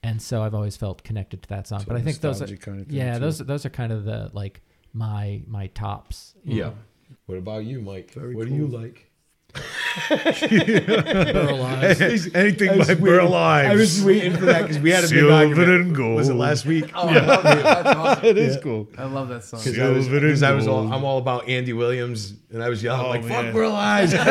and 0.04 0.22
so 0.22 0.44
I've 0.44 0.54
always 0.54 0.78
felt 0.78 1.04
connected 1.04 1.42
to 1.44 1.50
that 1.50 1.68
song. 1.68 1.84
but 1.88 1.98
I 1.98 2.02
think 2.02 2.20
those 2.20 2.42
are 2.42 2.58
kind 2.58 2.82
of 2.82 2.92
yeah 2.92 3.14
too. 3.16 3.20
those 3.22 3.40
those 3.40 3.66
are 3.66 3.70
kind 3.72 3.92
of 3.92 4.06
the 4.06 4.30
like 4.34 4.62
my 4.94 5.42
my 5.48 5.68
tops. 5.68 6.36
Yeah. 6.44 6.66
know. 6.66 6.74
What 7.26 7.38
about 7.38 7.66
you, 7.66 7.82
Mike? 7.82 8.14
what 8.16 8.48
do 8.48 8.54
you 8.54 8.68
like? 8.68 9.10
Burl 10.10 11.64
Ives. 11.64 12.30
Anything 12.36 12.70
I 12.70 12.76
was 12.78 12.88
by 12.88 12.94
waiting- 12.94 13.06
Burl 13.06 13.34
I 13.34 13.74
was 13.76 14.04
waiting 14.04 14.34
for 14.36 14.46
that 14.46 14.62
because 14.64 14.78
we 14.80 14.92
had 14.92 15.00
a 15.04 15.08
big 15.08 15.18
Silver 15.20 15.34
argument. 15.34 15.70
and 15.70 15.96
gold. 15.96 16.16
Was 16.18 16.30
it 16.30 16.34
last 16.36 16.66
week? 16.66 16.92
Oh, 16.94 17.08
I 17.08 17.14
love 17.26 17.46
it. 17.46 17.64
That's 17.64 17.96
awesome. 17.98 18.26
It 18.26 18.38
is 18.38 18.58
cool. 18.62 18.88
I 18.98 19.06
love 19.06 19.30
that 19.30 19.44
song. 19.44 19.60
Because 19.64 19.80
I 19.80 19.90
was, 19.90 20.06
Silver 20.06 20.18
and 20.26 20.30
'cause 20.34 20.44
I 20.44 20.52
was 20.52 20.68
all, 20.68 20.82
gold. 20.84 20.94
I'm 20.94 21.04
all 21.04 21.18
about 21.18 21.48
Andy 21.50 21.74
Williams, 21.74 22.34
and 22.54 22.62
I 22.64 22.70
was 22.70 22.84
yelling 22.84 23.06
Oh, 23.06 23.10
like 23.10 23.24
man. 23.26 23.46
"Fuck 23.46 23.54
Burl 23.54 23.72
Ives." 23.74 24.14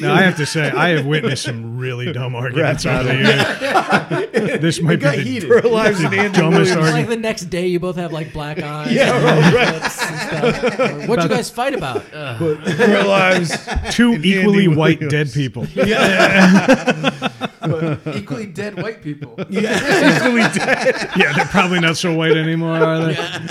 Now 0.00 0.14
I 0.14 0.22
have 0.22 0.36
to 0.36 0.46
say, 0.46 0.70
I 0.70 0.90
have 0.90 1.06
witnessed 1.06 1.42
some 1.44 1.78
really 1.78 2.12
dumb 2.12 2.34
arguments 2.34 2.84
over 2.86 3.04
the 3.04 3.14
years. 3.16 4.60
This 4.66 4.80
might 4.80 4.96
be 4.96 5.06
the 5.06 5.12
heated. 5.12 5.48
Burl 5.48 5.76
and 5.78 5.96
Andy 6.14 6.16
dumbest 6.38 6.40
Williams. 6.40 6.70
Like 6.76 6.76
argument. 6.76 7.08
the 7.08 7.16
next 7.16 7.42
day, 7.46 7.66
you 7.66 7.80
both 7.80 7.96
have 7.96 8.12
like 8.12 8.32
black 8.32 8.58
eyes. 8.62 8.92
Yeah, 8.92 9.10
right. 9.22 9.74
lips 9.74 10.02
and 10.02 10.20
stuff. 10.20 10.80
Or, 10.80 11.06
What'd 11.06 11.24
you 11.24 11.28
guys 11.36 11.50
fight 11.50 11.74
about? 11.74 11.95
Ugh. 12.12 12.38
Burl 12.78 13.10
Ives. 13.10 13.94
Two 13.94 14.12
equally 14.14 14.64
Andy 14.64 14.68
white 14.68 15.00
Williams. 15.00 15.12
dead 15.12 15.32
people. 15.32 15.66
Yeah. 15.74 17.20
Equally 18.14 18.46
dead 18.46 18.80
white 18.80 19.02
people. 19.02 19.34
Yeah, 19.50 20.16
equally 20.16 20.42
dead. 20.54 21.10
Yeah, 21.16 21.32
they're 21.32 21.44
probably 21.46 21.80
not 21.80 21.96
so 21.96 22.14
white 22.14 22.36
anymore, 22.36 22.76
are 22.76 23.06
they? 23.06 23.48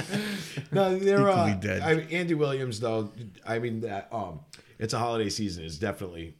no, 0.71 0.97
they're 0.97 1.29
uh, 1.29 1.49
Equally 1.49 1.55
dead. 1.67 1.81
I 1.81 1.95
mean, 1.95 2.07
Andy 2.11 2.33
Williams, 2.33 2.79
though. 2.79 3.11
I 3.45 3.59
mean 3.59 3.81
that 3.81 4.07
um, 4.13 4.39
it's 4.79 4.93
a 4.93 4.99
holiday 4.99 5.29
season 5.29 5.65
is 5.65 5.77
definitely. 5.79 6.35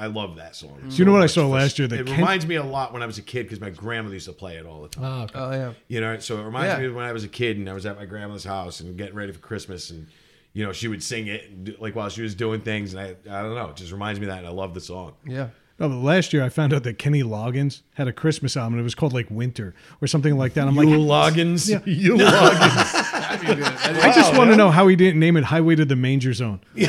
I 0.00 0.06
love 0.06 0.36
that 0.36 0.54
song. 0.54 0.80
Do 0.88 0.94
you 0.94 1.04
know 1.04 1.12
what 1.12 1.22
I 1.22 1.26
saw 1.26 1.42
For- 1.42 1.56
last 1.56 1.78
year? 1.78 1.88
That 1.88 2.00
It 2.00 2.06
Ken- 2.06 2.16
reminds 2.16 2.46
me 2.46 2.54
a 2.54 2.62
lot 2.62 2.92
when 2.92 3.02
I 3.02 3.06
was 3.06 3.18
a 3.18 3.22
kid 3.22 3.44
because 3.44 3.60
my 3.60 3.70
grandmother 3.70 4.14
used 4.14 4.26
to 4.26 4.32
play 4.32 4.56
it 4.56 4.64
all 4.66 4.82
the 4.82 4.88
time. 4.88 5.04
Oh, 5.04 5.22
okay. 5.24 5.38
Oh 5.38 5.50
yeah. 5.50 5.72
You 5.88 6.00
know, 6.00 6.18
so 6.20 6.38
it 6.40 6.44
reminds 6.44 6.72
Yeah. 6.74 6.78
me 6.80 6.86
of 6.86 6.94
when 6.94 7.04
I 7.04 7.10
was 7.12 7.24
a 7.24 7.28
kid 7.28 7.56
and 7.58 7.68
I 7.68 7.72
was 7.72 7.84
at 7.84 7.96
my 7.96 8.06
grandmother's 8.06 8.44
house 8.44 8.78
and 8.78 8.96
getting 8.96 9.16
ready 9.16 9.32
for 9.32 9.40
Christmas 9.40 9.90
and 9.90 10.06
you 10.52 10.64
know 10.64 10.72
she 10.72 10.88
would 10.88 11.02
sing 11.02 11.26
it 11.28 11.80
like 11.80 11.94
while 11.94 12.08
she 12.08 12.22
was 12.22 12.34
doing 12.34 12.60
things 12.60 12.94
and 12.94 13.00
I 13.02 13.38
I 13.38 13.42
don't 13.42 13.54
know 13.54 13.68
it 13.70 13.76
just 13.76 13.92
reminds 13.92 14.18
me 14.20 14.26
of 14.26 14.30
that 14.32 14.38
and 14.38 14.46
I 14.46 14.50
love 14.50 14.74
the 14.74 14.80
song. 14.80 15.14
Yeah. 15.26 15.48
No, 15.80 15.88
but 15.88 15.96
last 15.98 16.32
year 16.32 16.42
I 16.42 16.48
found 16.48 16.74
out 16.74 16.82
that 16.82 16.98
Kenny 16.98 17.22
Loggins 17.22 17.82
had 17.94 18.08
a 18.08 18.12
Christmas 18.12 18.56
album. 18.56 18.72
and 18.74 18.80
It 18.80 18.82
was 18.84 18.96
called 18.96 19.12
like 19.12 19.28
Winter 19.30 19.76
or 20.02 20.08
something 20.08 20.36
like 20.36 20.54
that. 20.54 20.66
I'm 20.66 20.74
like, 20.74 20.88
You 20.88 20.98
Loggins. 20.98 21.68
Yeah. 21.68 21.78
You 21.86 22.16
log 22.16 22.52
That'd 23.40 23.58
be. 23.58 23.62
I 24.00 24.12
just 24.14 24.36
want 24.36 24.50
to 24.50 24.56
know 24.56 24.70
how 24.70 24.86
he 24.88 24.96
didn't 24.96 25.20
name 25.20 25.36
it 25.36 25.44
Highway 25.44 25.74
to 25.76 25.84
the 25.84 25.96
Manger 25.96 26.32
Zone. 26.32 26.60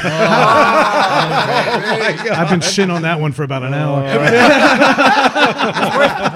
Oh, 1.11 2.31
I've 2.31 2.49
been 2.49 2.59
shitting 2.59 2.93
on 2.93 3.01
that 3.03 3.19
one 3.19 3.31
for 3.33 3.43
about 3.43 3.63
an 3.63 3.73
hour. 3.73 4.03
Oh, 4.05 4.19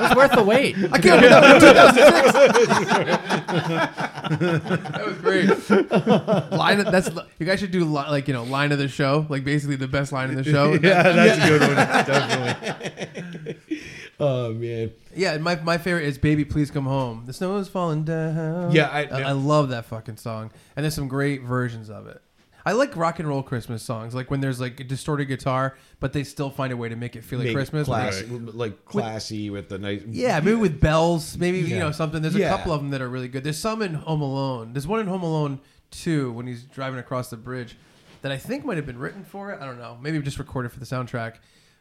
it's 0.05 0.15
worth 0.15 0.31
the 0.33 0.43
wait. 0.43 0.75
I 0.91 0.97
can't 0.99 1.21
believe 1.21 1.29
that 4.29 5.05
was 5.05 5.17
great. 5.19 5.47
Line 6.51 6.79
of, 6.79 6.91
that's 6.91 7.09
you 7.39 7.45
guys 7.45 7.59
should 7.59 7.71
do 7.71 7.83
li- 7.85 7.91
like 8.09 8.27
you 8.27 8.33
know 8.33 8.43
line 8.43 8.71
of 8.71 8.77
the 8.77 8.87
show, 8.87 9.25
like 9.29 9.43
basically 9.43 9.75
the 9.75 9.87
best 9.87 10.11
line 10.11 10.29
in 10.29 10.35
the 10.35 10.43
show. 10.43 10.73
Yeah, 10.83 11.03
that's 11.03 11.43
a 11.43 11.47
good 11.47 11.61
one. 11.61 11.75
Definitely. 11.75 13.55
Oh 14.19 14.53
man. 14.53 14.91
Yeah, 15.15 15.33
and 15.33 15.43
my, 15.43 15.55
my 15.55 15.77
favorite 15.77 16.05
is 16.05 16.17
"Baby, 16.17 16.45
Please 16.45 16.69
Come 16.71 16.85
Home." 16.85 17.23
The 17.25 17.33
snow 17.33 17.57
is 17.57 17.67
falling 17.67 18.03
down. 18.03 18.71
Yeah, 18.71 18.87
I- 18.89 19.05
I, 19.05 19.21
I 19.21 19.31
love 19.31 19.69
that 19.69 19.85
fucking 19.85 20.17
song, 20.17 20.51
and 20.75 20.83
there's 20.83 20.93
some 20.95 21.07
great 21.07 21.41
versions 21.43 21.89
of 21.89 22.07
it. 22.07 22.21
I 22.65 22.71
like 22.71 22.95
rock 22.95 23.19
and 23.19 23.27
roll 23.27 23.43
Christmas 23.43 23.83
songs, 23.83 24.15
like 24.15 24.31
when 24.31 24.39
there's 24.39 24.61
like 24.61 24.79
a 24.79 24.85
distorted 24.85 25.25
guitar, 25.25 25.75
but 25.99 26.13
they 26.13 26.23
still 26.23 26.49
find 26.49 26.71
a 26.71 26.77
way 26.77 26.87
to 26.87 26.95
make 26.95 27.17
it 27.17 27.23
feel 27.25 27.39
like 27.39 27.47
Make 27.47 27.55
Christmas. 27.55 27.87
classy, 27.87 28.25
like 28.27 28.85
classy 28.85 29.49
with 29.49 29.67
the 29.67 29.77
nice. 29.77 30.01
Yeah, 30.07 30.39
maybe 30.39 30.55
with 30.55 30.79
bells, 30.79 31.37
maybe 31.37 31.59
you 31.59 31.77
know 31.77 31.91
something. 31.91 32.21
There's 32.21 32.35
a 32.35 32.39
Yeah. 32.39 32.55
couple 32.55 32.71
of 32.71 32.79
them 32.81 32.91
that 32.91 33.01
are 33.01 33.09
really 33.09 33.27
good. 33.27 33.43
There's 33.43 33.57
some 33.59 33.81
in 33.81 33.95
Home 33.95 34.21
Alone. 34.21 34.71
There's 34.73 34.87
one 34.87 35.01
in 35.01 35.07
Home 35.07 35.23
Alone 35.23 35.59
2 35.91 36.31
when 36.31 36.47
he's 36.47 36.63
driving 36.63 36.99
across 36.99 37.29
the 37.29 37.35
bridge 37.37 37.75
that 38.21 38.31
I 38.31 38.37
think 38.37 38.63
might 38.63 38.77
have 38.77 38.85
been 38.85 38.97
written 38.99 39.25
for 39.25 39.51
it. 39.51 39.59
I 39.61 39.65
don't 39.65 39.77
know. 39.77 39.97
Maybe 40.01 40.17
just 40.21 40.39
recorded 40.39 40.71
for 40.71 40.79
the 40.79 40.85
soundtrack. 40.85 41.35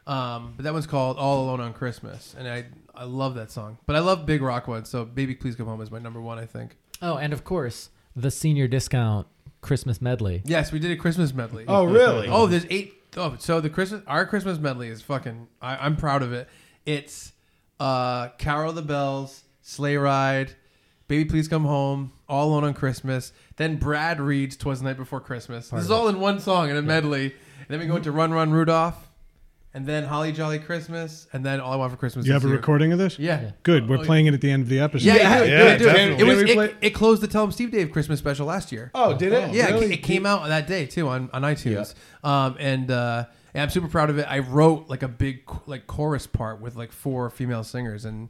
Um, 0.06 0.54
but 0.56 0.64
that 0.64 0.72
one's 0.72 0.86
called 0.86 1.16
All 1.16 1.44
Alone 1.44 1.60
on 1.60 1.72
Christmas, 1.72 2.34
and 2.36 2.48
I 2.48 2.66
I 2.94 3.04
love 3.04 3.34
that 3.36 3.50
song. 3.50 3.78
But 3.86 3.96
I 3.96 4.00
love 4.00 4.26
big 4.26 4.42
rock 4.42 4.66
ones. 4.66 4.88
So 4.88 5.04
Baby 5.04 5.34
Please 5.34 5.54
Come 5.54 5.66
Home 5.66 5.80
is 5.80 5.90
my 5.90 5.98
number 5.98 6.20
one. 6.20 6.38
I 6.38 6.46
think. 6.46 6.76
Oh, 7.00 7.16
and 7.16 7.32
of 7.32 7.44
course, 7.44 7.90
the 8.16 8.30
senior 8.30 8.66
discount 8.68 9.26
Christmas 9.60 10.02
medley. 10.02 10.42
Yes, 10.44 10.72
we 10.72 10.78
did 10.78 10.90
a 10.90 10.96
Christmas 10.96 11.32
medley. 11.32 11.64
Oh, 11.68 11.84
really? 11.84 12.28
Oh, 12.28 12.46
there's 12.46 12.66
eight 12.68 12.94
oh 13.16 13.36
so 13.38 13.60
the 13.60 13.70
Christmas 13.70 14.02
our 14.06 14.26
Christmas 14.26 14.58
medley 14.58 14.88
is 14.88 15.02
fucking 15.02 15.46
I, 15.60 15.76
I'm 15.76 15.96
proud 15.96 16.22
of 16.22 16.32
it. 16.32 16.48
It's 16.84 17.32
uh 17.78 18.28
Carol 18.38 18.72
the 18.72 18.82
Bells, 18.82 19.44
Sleigh 19.60 19.96
Ride, 19.96 20.54
Baby 21.08 21.26
Please 21.26 21.46
Come 21.46 21.64
Home, 21.64 22.12
All 22.28 22.48
Alone 22.48 22.64
on 22.64 22.74
Christmas. 22.74 23.32
Then 23.56 23.76
Brad 23.76 24.20
reads 24.20 24.56
Twas 24.56 24.80
the 24.80 24.86
Night 24.86 24.96
Before 24.96 25.20
Christmas. 25.20 25.70
this 25.70 25.84
is 25.84 25.90
all 25.90 26.08
in 26.08 26.18
one 26.20 26.40
song 26.40 26.70
in 26.70 26.76
a 26.76 26.82
medley. 26.82 27.26
And 27.26 27.66
then 27.68 27.78
we 27.78 27.86
go 27.86 27.96
into 27.96 28.10
Run 28.10 28.32
Run 28.32 28.50
Rudolph, 28.50 29.08
and 29.74 29.86
then 29.86 30.04
Holly 30.04 30.32
Jolly 30.32 30.58
Christmas, 30.58 31.26
and 31.32 31.44
then 31.44 31.60
All 31.60 31.72
I 31.72 31.76
Want 31.76 31.90
for 31.92 31.96
Christmas. 31.98 32.26
You 32.26 32.32
Is 32.32 32.34
have 32.42 32.44
a 32.44 32.48
Here. 32.48 32.56
recording 32.56 32.92
of 32.92 32.98
this? 32.98 33.18
Yeah. 33.18 33.52
Good. 33.62 33.88
We're 33.88 33.98
Oh, 33.98 34.04
playing 34.04 34.26
it 34.26 34.34
at 34.34 34.40
the 34.40 34.50
end 34.50 34.62
of 34.64 34.68
the 34.68 34.80
episode. 34.80 35.06
Yeah, 35.06 35.14
Yeah, 35.16 35.22
yeah, 35.22 35.44
yeah, 35.44 35.46
do 35.46 35.54
it, 35.54 35.78
do 35.78 35.84
it. 35.84 35.92
definitely. 35.92 36.20
It 36.24 36.28
was 36.28 36.38
Can 36.38 36.46
we 36.46 36.54
play- 36.54 36.64
it, 36.66 36.76
it 36.82 36.90
closed 36.90 37.22
the 37.22 37.26
Tell 37.28 37.44
'em 37.44 37.52
Steve 37.52 37.70
Dave 37.70 37.90
Christmas 37.92 38.18
special 38.18 38.46
last 38.46 38.70
year. 38.72 38.90
Oh, 38.94 39.16
did 39.16 39.32
it? 39.32 39.52
Yeah, 39.54 39.68
it 39.68 39.72
Really? 39.72 39.94
it, 39.94 39.98
came 39.98 40.26
out 40.26 40.46
that 40.48 40.66
day 40.66 40.86
too 40.86 41.08
on, 41.08 41.30
on 41.32 41.42
iTunes. 41.42 41.94
Um, 42.22 42.56
and 42.60 42.90
uh, 42.90 43.24
yeah, 43.54 43.62
I'm 43.62 43.70
super 43.70 43.88
proud 43.88 44.10
of 44.10 44.18
it. 44.18 44.26
I 44.28 44.40
wrote 44.40 44.88
like 44.88 45.02
a 45.02 45.08
big 45.08 45.40
like 45.66 45.86
chorus 45.86 46.26
part 46.26 46.60
with 46.60 46.76
like 46.76 46.92
four 46.92 47.30
female 47.30 47.64
singers 47.64 48.04
and 48.04 48.28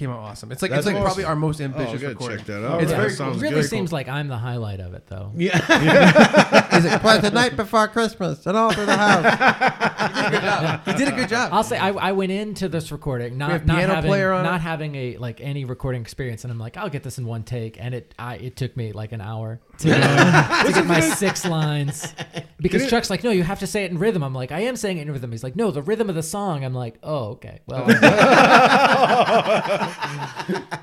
came 0.00 0.10
out 0.10 0.18
awesome. 0.18 0.50
It's 0.50 0.62
like 0.62 0.70
That's 0.70 0.86
it's 0.86 0.94
like 0.94 1.02
probably 1.04 1.24
our 1.24 1.36
most 1.36 1.60
Oh, 1.60 1.64
ambitious 1.64 2.00
good. 2.00 2.08
recording. 2.08 2.38
Check 2.38 2.46
that 2.46 2.66
out. 2.66 2.82
It's 2.82 2.90
that 2.90 2.96
very 2.96 3.10
sounds 3.10 3.36
It 3.36 3.42
really 3.42 3.54
good. 3.62 3.68
seems 3.70 3.92
like 3.92 4.08
I'm 4.08 4.28
the 4.28 4.38
highlight 4.38 4.80
of 4.80 4.94
it, 4.94 5.06
though. 5.06 5.30
Yeah. 5.36 5.58
Is 6.76 6.84
it 6.86 7.00
quite 7.00 7.20
the 7.20 7.30
night 7.30 7.54
before 7.56 7.86
Christmas 7.88 8.46
and 8.46 8.56
all 8.56 8.72
through 8.72 8.86
the 8.86 8.96
house? 8.96 10.80
you 10.86 10.94
did 10.94 11.08
a 11.08 11.16
good 11.16 11.28
job. 11.28 11.52
I'll 11.52 11.62
say 11.62 11.76
I, 11.78 11.90
I 11.90 12.12
went 12.12 12.32
into 12.32 12.68
this 12.68 12.90
recording 12.90 13.32
We 13.32 13.38
not 13.38 13.66
not 13.66 13.76
piano 13.78 13.94
having 13.94 14.08
player 14.08 14.32
on 14.32 14.44
not 14.44 14.56
it? 14.60 14.62
having 14.62 14.94
a 14.94 15.16
like 15.18 15.40
any 15.40 15.64
recording 15.66 16.00
experience, 16.00 16.44
and 16.44 16.50
I'm 16.52 16.58
like, 16.58 16.76
I'll 16.78 16.88
get 16.88 17.02
this 17.02 17.18
in 17.18 17.26
one 17.26 17.42
take, 17.42 17.78
and 17.78 17.94
it 17.94 18.14
I 18.18 18.36
it 18.36 18.56
took 18.56 18.76
me 18.76 18.92
like 18.92 19.12
an 19.12 19.20
hour 19.20 19.60
to, 19.78 19.88
to 19.88 20.70
get 20.74 20.86
my 20.86 21.00
six 21.00 21.44
lines 21.44 22.14
because 22.58 22.88
Chuck's 22.88 23.10
like, 23.10 23.22
no, 23.24 23.30
you 23.30 23.42
have 23.42 23.58
to 23.60 23.66
say 23.66 23.84
it 23.84 23.90
in 23.90 23.98
rhythm. 23.98 24.22
I'm 24.22 24.34
like, 24.34 24.52
I 24.52 24.60
am 24.60 24.76
saying 24.76 24.96
it 24.98 25.02
in 25.02 25.12
rhythm. 25.12 25.30
He's 25.30 25.44
like, 25.44 25.56
no, 25.56 25.70
the 25.70 25.82
rhythm 25.82 26.08
of 26.08 26.14
the 26.14 26.22
song. 26.22 26.64
I'm 26.64 26.74
like, 26.74 26.98
oh, 27.02 27.30
okay, 27.32 27.60
well, 27.66 27.84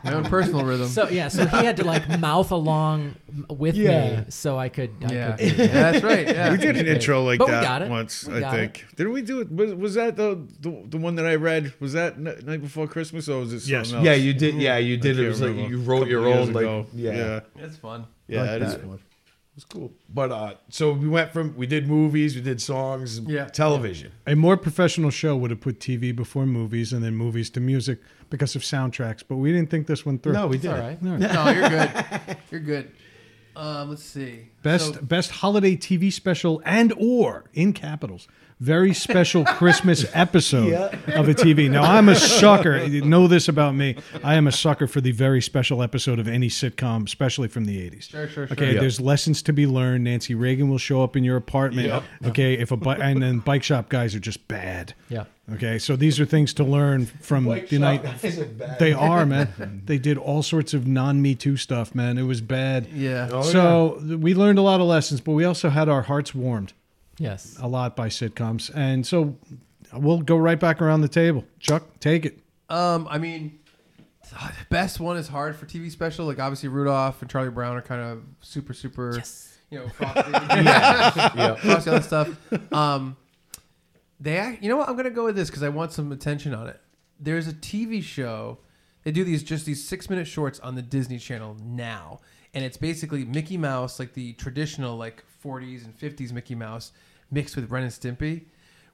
My 0.03 0.13
own 0.13 0.23
personal 0.25 0.65
rhythm. 0.65 0.87
so 0.87 1.07
yeah, 1.09 1.27
so 1.27 1.45
he 1.45 1.65
had 1.65 1.77
to 1.77 1.83
like 1.83 2.07
mouth 2.19 2.51
along 2.51 3.15
with 3.49 3.75
Yeah. 3.75 4.21
me 4.21 4.25
so 4.29 4.57
I 4.57 4.69
could. 4.69 4.91
I 5.07 5.13
yeah. 5.13 5.35
could 5.37 5.57
yeah, 5.57 5.67
that's 5.67 6.03
right. 6.03 6.27
Yeah. 6.37 6.51
We 6.51 6.57
did 6.57 6.77
an 6.77 6.87
intro 6.87 7.23
like 7.23 7.39
But 7.39 7.47
we 7.47 7.51
that 7.53 7.63
got 7.63 7.81
it. 7.81 7.89
once, 7.89 8.25
We 8.27 8.35
I 8.35 8.39
got 8.39 8.53
think. 8.53 8.85
Didn't 8.95 9.13
we 9.13 9.21
do 9.21 9.41
it? 9.41 9.51
Was, 9.51 9.73
was 9.73 9.93
that 9.95 10.15
the, 10.15 10.45
the 10.59 10.83
the 10.87 10.97
one 10.97 11.15
that 11.15 11.25
I 11.25 11.35
read? 11.35 11.73
Was 11.79 11.93
that 11.93 12.13
N- 12.15 12.39
night 12.45 12.61
before 12.61 12.87
Christmas, 12.87 13.27
or 13.29 13.39
was 13.39 13.53
it 13.53 13.67
Yes. 13.67 13.91
else? 13.93 14.03
Yeah, 14.03 14.13
you 14.13 14.33
did. 14.33 14.55
Yeah, 14.55 14.77
you 14.77 14.97
did. 14.97 15.17
It 15.17 15.21
can't 15.21 15.27
was 15.29 15.41
like 15.41 15.49
remember. 15.51 15.69
you 15.71 15.79
wrote 15.81 15.97
couple 15.99 16.11
your 16.11 16.27
years 16.27 16.47
own. 16.49 16.53
Like, 16.53 16.87
yeah, 16.93 17.11
yeah, 17.13 17.39
It's 17.65 17.77
fun. 17.77 18.05
yeah. 18.27 18.41
Like 18.41 18.49
it 18.51 18.61
is 18.63 18.71
that. 18.73 18.81
fun. 18.81 18.99
It's 19.57 19.65
cool. 19.65 19.91
But 20.13 20.31
uh, 20.31 20.53
so 20.69 20.93
we 20.93 21.09
went 21.09 21.33
from 21.33 21.55
we 21.57 21.65
did 21.65 21.87
movies, 21.87 22.35
we 22.35 22.41
did 22.41 22.61
songs, 22.61 23.19
Yeah. 23.21 23.45
television. 23.45 24.11
A 24.27 24.35
more 24.35 24.55
professional 24.55 25.09
show 25.09 25.35
would 25.35 25.49
have 25.49 25.59
put 25.61 25.79
TV 25.79 26.15
before 26.15 26.45
movies 26.45 26.93
and 26.93 27.03
then 27.03 27.15
movies 27.15 27.49
to 27.51 27.59
music 27.59 27.99
because 28.29 28.55
of 28.55 28.61
soundtracks, 28.61 29.23
but 29.27 29.37
we 29.37 29.51
didn't 29.51 29.71
think 29.71 29.87
this 29.87 30.05
one 30.05 30.19
through. 30.19 30.33
No, 30.33 30.45
we 30.45 30.59
did. 30.59 30.71
all 30.71 30.77
right. 30.79 31.01
No, 31.01 31.17
you're 31.49 31.69
good. 31.69 32.37
You're 32.51 32.59
good. 32.61 32.91
Um, 33.55 33.89
let's 33.89 34.03
see. 34.03 34.49
Best 34.61 34.93
So- 34.93 35.01
best 35.01 35.31
holiday 35.31 35.75
TV 35.75 36.13
special 36.13 36.61
and 36.63 36.93
or 36.95 37.45
in 37.53 37.73
capitals. 37.73 38.27
Very 38.59 38.91
special 38.95 39.45
Christmas 39.59 40.03
episode 40.15 40.73
of 41.09 41.29
a 41.29 41.33
TV. 41.35 41.69
Now 41.69 41.83
I'm 41.83 42.09
a 42.09 42.15
sucker. 42.39 42.83
You 42.83 43.01
know 43.03 43.27
this 43.27 43.47
about 43.47 43.75
me. 43.75 43.97
I 44.23 44.33
am 44.33 44.47
a 44.47 44.51
sucker 44.51 44.87
for 44.87 44.99
the 44.99 45.11
very 45.11 45.43
special 45.43 45.83
episode 45.83 46.17
of 46.17 46.27
any 46.27 46.47
sitcom, 46.47 47.05
especially 47.05 47.49
from 47.49 47.65
the 47.65 47.77
80s. 47.77 48.09
Sure, 48.09 48.27
sure, 48.27 48.47
sure. 48.47 48.53
Okay, 48.53 48.73
Yeah. 48.73 48.79
there's 48.81 48.99
lessons 48.99 49.43
to 49.43 49.53
be 49.53 49.67
learned. 49.67 50.05
Nancy 50.05 50.33
Reagan 50.33 50.69
will 50.69 50.79
show 50.79 51.03
up 51.03 51.15
in 51.15 51.23
your 51.23 51.37
apartment. 51.37 52.03
Okay, 52.25 52.55
if 52.55 52.71
a 52.71 52.77
bi- 52.77 52.95
and 52.97 53.21
then 53.21 53.39
bike 53.39 53.61
shop 53.61 53.89
guys 53.89 54.15
are 54.15 54.19
just 54.19 54.47
bad. 54.47 54.95
Yeah. 55.07 55.25
Okay, 55.53 55.77
so 55.79 55.95
these 55.95 56.19
are 56.19 56.25
things 56.25 56.51
to 56.55 56.63
learn 56.63 57.05
from 57.05 57.45
the 57.45 57.77
night. 57.79 58.03
They 58.79 58.91
are, 58.91 59.25
man. 59.25 59.81
They 59.85 59.97
did 59.99 60.17
all 60.17 60.41
sorts 60.43 60.73
of 60.73 60.85
non 60.87 61.21
Me 61.21 61.35
Too 61.35 61.55
stuff, 61.57 61.93
man. 61.95 62.17
It 62.17 62.23
was 62.23 62.41
bad. 62.41 62.87
Yeah. 62.91 63.29
Oh, 63.31 63.43
so 63.43 63.99
th- 64.05 64.19
we 64.19 64.33
learned 64.33 64.57
a 64.59 64.61
lot 64.63 64.81
of 64.81 64.87
lessons, 64.87 65.21
but 65.21 65.31
we 65.33 65.45
also 65.45 65.69
had 65.69 65.87
our 65.87 66.01
hearts 66.01 66.33
warmed 66.35 66.73
Yes. 67.19 67.57
a 67.59 67.67
lot 67.67 67.95
by 67.95 68.09
sitcoms, 68.09 68.71
and 68.75 69.05
so 69.05 69.35
we'll 69.93 70.21
go 70.21 70.37
right 70.37 70.59
back 70.59 70.81
around 70.81 71.01
the 71.01 71.07
table. 71.07 71.45
Chuck, 71.59 71.83
take 71.99 72.25
it. 72.25 72.39
Um, 72.69 73.07
I 73.09 73.17
mean, 73.17 73.59
the 74.29 74.51
best 74.69 74.99
one 74.99 75.17
is 75.17 75.27
hard 75.27 75.55
for 75.55 75.65
TV 75.65 75.91
special. 75.91 76.25
Like 76.25 76.39
obviously 76.39 76.69
Rudolph 76.69 77.21
and 77.21 77.29
Charlie 77.29 77.49
Brown 77.49 77.75
are 77.77 77.81
kind 77.81 78.01
of 78.01 78.23
super, 78.41 78.73
super, 78.73 79.21
you 79.69 79.79
know, 79.79 79.89
frosty, 79.89 80.31
yeah, 80.31 81.55
frosty 81.55 81.89
other 81.89 82.01
stuff. 82.01 82.73
Um, 82.73 83.17
they, 84.19 84.37
act, 84.37 84.63
you 84.63 84.69
know 84.69 84.77
what? 84.77 84.89
I'm 84.89 84.95
gonna 84.95 85.09
go 85.09 85.25
with 85.25 85.35
this 85.35 85.49
because 85.49 85.63
I 85.63 85.69
want 85.69 85.91
some 85.91 86.11
attention 86.11 86.53
on 86.53 86.67
it. 86.67 86.79
There's 87.19 87.47
a 87.47 87.53
TV 87.53 88.01
show. 88.03 88.59
They 89.03 89.11
do 89.11 89.23
these 89.23 89.43
just 89.43 89.65
these 89.65 89.87
six 89.87 90.09
minute 90.09 90.27
shorts 90.27 90.59
on 90.59 90.75
the 90.75 90.81
Disney 90.81 91.17
Channel 91.17 91.55
now, 91.63 92.19
and 92.53 92.63
it's 92.65 92.77
basically 92.77 93.25
Mickey 93.25 93.57
Mouse, 93.57 93.99
like 93.99 94.13
the 94.13 94.33
traditional 94.33 94.97
like 94.97 95.23
40s 95.43 95.85
and 95.85 95.97
50s 95.97 96.31
Mickey 96.31 96.55
Mouse, 96.55 96.91
mixed 97.31 97.55
with 97.55 97.69
Ren 97.69 97.83
and 97.83 97.91
Stimpy. 97.91 98.45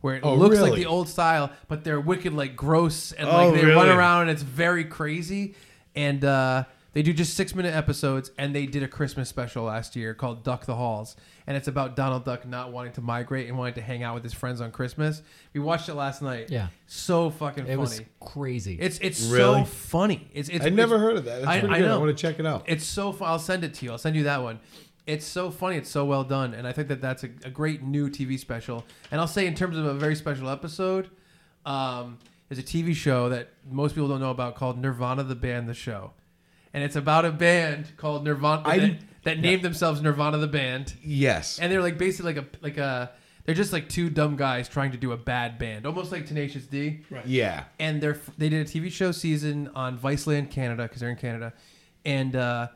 Where 0.01 0.15
it 0.15 0.23
Oh, 0.25 0.35
looks 0.35 0.59
like 0.59 0.73
the 0.75 0.85
old 0.85 1.07
style, 1.07 1.49
but 1.69 1.85
they're 1.85 2.01
wicked, 2.01 2.33
like 2.33 2.57
gross, 2.57 3.13
and 3.13 3.25
Oh, 3.27 3.49
like 3.49 3.61
they 3.61 3.65
run 3.67 3.87
around, 3.87 4.21
and 4.23 4.31
it's 4.31 4.41
very 4.43 4.83
crazy. 4.83 5.55
And 5.95 6.25
uh, 6.25 6.65
they 6.93 7.01
do 7.01 7.11
just 7.13 7.35
six 7.35 7.53
minute 7.55 7.73
episodes, 7.73 8.31
and 8.37 8.55
they 8.55 8.65
did 8.65 8.83
a 8.83 8.87
Christmas 8.87 9.27
special 9.29 9.63
last 9.65 9.95
year 9.95 10.13
called 10.13 10.43
Duck 10.43 10.65
the 10.65 10.75
Halls, 10.75 11.15
and 11.47 11.57
it's 11.57 11.67
about 11.67 11.95
Donald 11.95 12.23
Duck 12.25 12.47
not 12.47 12.71
wanting 12.71 12.93
to 12.93 13.01
migrate 13.01 13.47
and 13.49 13.57
wanting 13.57 13.73
to 13.75 13.81
hang 13.81 14.03
out 14.03 14.13
with 14.13 14.23
his 14.23 14.33
friends 14.33 14.61
on 14.61 14.71
Christmas. 14.71 15.21
We 15.53 15.59
watched 15.59 15.89
it 15.89 15.95
last 15.95 16.21
night. 16.21 16.49
Yeah. 16.49 16.67
so 16.87 17.29
fucking 17.31 17.63
It 17.65 17.67
funny. 17.69 17.77
was 17.77 18.01
crazy. 18.19 18.77
It's 18.79 18.99
it's 18.99 19.23
Really? 19.25 19.61
so 19.61 19.65
funny. 19.65 20.29
It's 20.33 20.49
it's. 20.49 20.65
I 20.65 20.69
never 20.69 20.95
it's- 20.95 21.07
heard 21.07 21.17
of 21.17 21.25
that. 21.25 21.35
That's 21.41 21.47
I- 21.47 21.59
pretty 21.59 21.75
I 21.75 21.79
good. 21.79 21.85
I 21.85 21.89
know. 21.89 21.99
want 21.99 22.15
to 22.17 22.21
check 22.21 22.39
it 22.39 22.45
out. 22.45 22.63
It's 22.67 22.85
so 22.85 23.11
fun. 23.11 23.27
I'll 23.29 23.39
send 23.39 23.63
it 23.63 23.73
to 23.75 23.85
you. 23.85 23.91
I'll 23.91 23.97
send 23.97 24.15
you 24.15 24.23
that 24.23 24.41
one. 24.43 24.59
It's 25.05 25.25
so 25.25 25.51
funny. 25.51 25.75
It's 25.77 25.89
so 25.89 26.05
well 26.05 26.23
done, 26.23 26.53
and 26.53 26.65
I 26.65 26.71
think 26.71 26.87
that 26.87 27.01
that's 27.01 27.23
a, 27.25 27.29
a 27.43 27.49
great 27.49 27.83
new 27.83 28.09
TV 28.09 28.39
special. 28.39 28.85
And 29.11 29.19
I'll 29.19 29.27
say, 29.27 29.47
in 29.47 29.53
terms 29.55 29.75
of 29.77 29.85
a 29.85 29.93
very 29.93 30.15
special 30.15 30.47
episode, 30.47 31.09
um, 31.65 32.19
there's 32.47 32.59
a 32.59 32.63
TV 32.63 32.95
show 32.95 33.27
that 33.29 33.49
most 33.69 33.95
people 33.95 34.07
don't 34.07 34.21
know 34.21 34.31
about 34.31 34.55
called 34.55 34.81
Nirvanna 34.81 35.27
the 35.27 35.35
Band 35.35 35.67
the 35.67 35.73
Show, 35.73 36.11
and 36.73 36.83
it's 36.83 36.95
about 36.95 37.25
a 37.25 37.31
band 37.31 37.85
called 37.97 38.23
Nirvana 38.23 38.63
I- 38.65 38.79
that, 38.79 38.99
that 39.23 39.39
named 39.39 39.63
themselves 39.63 40.01
Nirvana 40.01 40.37
the 40.37 40.47
Band, 40.47 40.93
yes. 41.03 41.59
and 41.59 41.71
they're 41.71 41.81
like 41.81 41.97
basically 41.97 42.33
like 42.33 42.43
a 42.45 42.57
like 42.61 42.77
a 42.77 43.11
they're 43.45 43.55
just 43.55 43.73
like 43.73 43.89
two 43.89 44.09
dumb 44.09 44.35
guys 44.37 44.69
trying 44.69 44.91
to 44.93 44.97
do 44.97 45.11
a 45.11 45.17
bad 45.17 45.57
band, 45.59 45.85
almost 45.85 46.11
like 46.11 46.25
Tenacious 46.25 46.65
D 46.65 47.01
Right. 47.09 47.25
yeah. 47.25 47.65
and 47.79 48.01
they're 48.01 48.17
they 48.37 48.49
did 48.49 48.65
a 48.67 48.69
TV 48.69 48.91
show 48.91 49.11
season 49.11 49.69
on 49.75 49.97
Viceland 49.97 50.49
Canada 50.51 50.83
because 50.83 51.01
they're 51.01 51.09
in 51.09 51.17
Canada, 51.17 51.53
and 52.05 52.35
uh, 52.35 52.67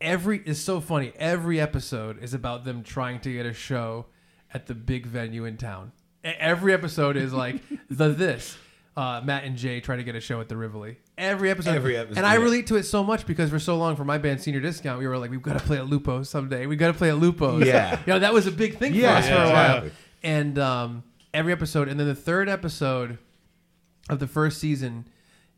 every 0.00 0.38
is 0.44 0.62
so 0.62 0.80
funny. 0.80 1.12
Every 1.16 1.60
episode 1.60 2.22
is 2.22 2.34
about 2.34 2.64
them 2.64 2.82
trying 2.82 3.20
to 3.20 3.32
get 3.32 3.46
a 3.46 3.52
show 3.52 4.06
at 4.54 4.66
the 4.66 4.74
big 4.74 5.06
venue 5.06 5.44
in 5.44 5.56
town. 5.56 5.92
Every 6.24 6.72
episode 6.72 7.16
is 7.16 7.32
like 7.32 7.56
the 7.90 8.08
this. 8.08 8.56
Uh, 8.96 9.20
Matt 9.24 9.44
and 9.44 9.56
Jay 9.56 9.80
try 9.80 9.94
to 9.96 10.02
get 10.02 10.16
a 10.16 10.20
show 10.20 10.40
at 10.40 10.48
the 10.48 10.56
Rivoli. 10.56 10.96
Every 11.18 11.50
episode, 11.50 11.74
Every 11.74 11.96
episode, 11.96 12.16
and 12.18 12.26
I 12.26 12.34
relate 12.36 12.68
to 12.68 12.76
it 12.76 12.84
so 12.84 13.02
much 13.02 13.26
because 13.26 13.50
for 13.50 13.58
so 13.58 13.76
long 13.76 13.96
for 13.96 14.04
my 14.04 14.18
band 14.18 14.40
Senior 14.40 14.60
Discount, 14.60 15.00
we 15.00 15.06
were 15.08 15.18
like, 15.18 15.30
we've 15.30 15.42
got 15.42 15.58
to 15.58 15.64
play 15.64 15.78
a 15.78 15.82
Lupo 15.84 16.22
someday. 16.22 16.66
We've 16.66 16.78
got 16.78 16.86
to 16.88 16.94
play 16.94 17.08
a 17.08 17.16
Lupo. 17.16 17.58
Yeah. 17.64 17.98
you 18.06 18.12
know 18.12 18.20
that 18.20 18.32
was 18.32 18.46
a 18.46 18.52
big 18.52 18.78
thing 18.78 18.94
Yeah, 18.94 19.12
for 19.14 19.18
us 19.18 19.26
for 19.28 19.34
a 19.34 19.36
yeah, 19.36 19.52
while. 19.52 19.76
exactly. 19.78 19.90
And 20.22 20.58
um, 20.60 21.02
every 21.34 21.52
episode, 21.52 21.88
and 21.88 21.98
then 21.98 22.06
the 22.06 22.14
third 22.14 22.48
episode 22.48 23.18
of 24.08 24.20
the 24.20 24.26
first 24.28 24.58
season 24.60 25.06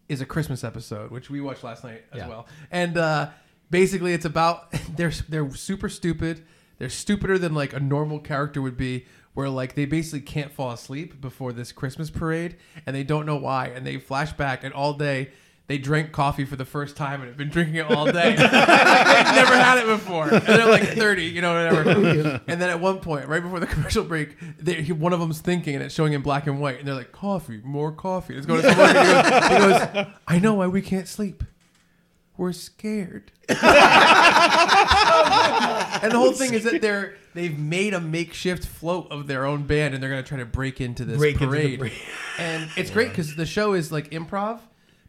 is 0.08 0.20
a 0.22 0.26
Christmas 0.26 0.64
episode, 0.64 1.10
which 1.10 1.28
we 1.30 1.40
watched 1.42 1.62
last 1.62 1.84
night 1.84 2.04
as 2.12 2.18
Yeah. 2.20 2.28
well. 2.28 2.46
And 2.70 2.96
uh, 2.96 3.28
basically, 3.70 4.14
it's 4.14 4.24
about 4.24 4.72
they're 4.96 5.12
they're 5.28 5.50
super 5.54 5.88
stupid. 5.90 6.42
They're 6.78 6.88
stupider 6.88 7.38
than 7.38 7.54
like 7.54 7.74
a 7.74 7.80
normal 7.80 8.18
character 8.18 8.62
would 8.62 8.76
be. 8.78 9.04
Where 9.34 9.48
like 9.48 9.74
they 9.76 9.84
basically 9.84 10.22
can't 10.22 10.50
fall 10.52 10.72
asleep 10.72 11.20
before 11.20 11.52
this 11.52 11.70
Christmas 11.70 12.10
parade, 12.10 12.56
and 12.84 12.96
they 12.96 13.04
don't 13.04 13.26
know 13.26 13.36
why, 13.36 13.66
and 13.68 13.86
they 13.86 13.98
flash 13.98 14.32
back, 14.32 14.64
and 14.64 14.74
all 14.74 14.94
day 14.94 15.30
they 15.70 15.78
drank 15.78 16.10
coffee 16.10 16.44
for 16.44 16.56
the 16.56 16.64
first 16.64 16.96
time 16.96 17.20
and 17.20 17.28
have 17.28 17.36
been 17.36 17.48
drinking 17.48 17.76
it 17.76 17.88
all 17.88 18.04
day. 18.04 18.12
They've 18.36 18.38
never 18.40 19.54
had 19.56 19.78
it 19.78 19.86
before, 19.86 20.28
and 20.28 20.42
they're 20.42 20.66
like 20.66 20.82
thirty, 20.82 21.26
you 21.26 21.40
know, 21.40 21.54
whatever. 21.54 22.40
And 22.48 22.60
then 22.60 22.70
at 22.70 22.80
one 22.80 22.98
point, 22.98 23.28
right 23.28 23.40
before 23.40 23.60
the 23.60 23.66
commercial 23.74 24.02
break, 24.02 24.36
they, 24.58 24.82
he, 24.82 24.90
one 24.90 25.12
of 25.12 25.20
them's 25.20 25.40
thinking, 25.40 25.76
and 25.76 25.84
it's 25.84 25.94
showing 25.94 26.12
in 26.12 26.22
black 26.22 26.48
and 26.48 26.60
white, 26.60 26.80
and 26.80 26.88
they're 26.88 26.96
like, 26.96 27.12
"Coffee, 27.12 27.60
more 27.62 27.92
coffee." 27.92 28.34
Let's 28.34 28.46
go 28.46 28.60
to. 28.60 28.68
He 28.68 28.74
goes, 28.74 28.90
he 29.48 29.58
goes, 29.58 30.06
"I 30.26 30.40
know 30.40 30.54
why 30.54 30.66
we 30.66 30.82
can't 30.82 31.06
sleep. 31.06 31.44
We're 32.36 32.50
scared." 32.50 33.30
and 33.48 33.56
the 36.10 36.18
whole 36.18 36.32
thing 36.32 36.52
is 36.52 36.64
that 36.64 36.80
they're 36.82 37.14
they've 37.34 37.56
made 37.56 37.94
a 37.94 38.00
makeshift 38.00 38.66
float 38.66 39.06
of 39.12 39.28
their 39.28 39.46
own 39.46 39.68
band, 39.68 39.94
and 39.94 40.02
they're 40.02 40.10
gonna 40.10 40.24
try 40.24 40.38
to 40.38 40.44
break 40.46 40.80
into 40.80 41.04
this 41.04 41.18
Break 41.18 41.34
into 41.34 41.46
parade. 41.46 41.78
parade. 41.78 41.92
and 42.38 42.68
it's 42.76 42.90
great 42.90 43.10
because 43.10 43.36
the 43.36 43.46
show 43.46 43.74
is 43.74 43.92
like 43.92 44.10
improv, 44.10 44.58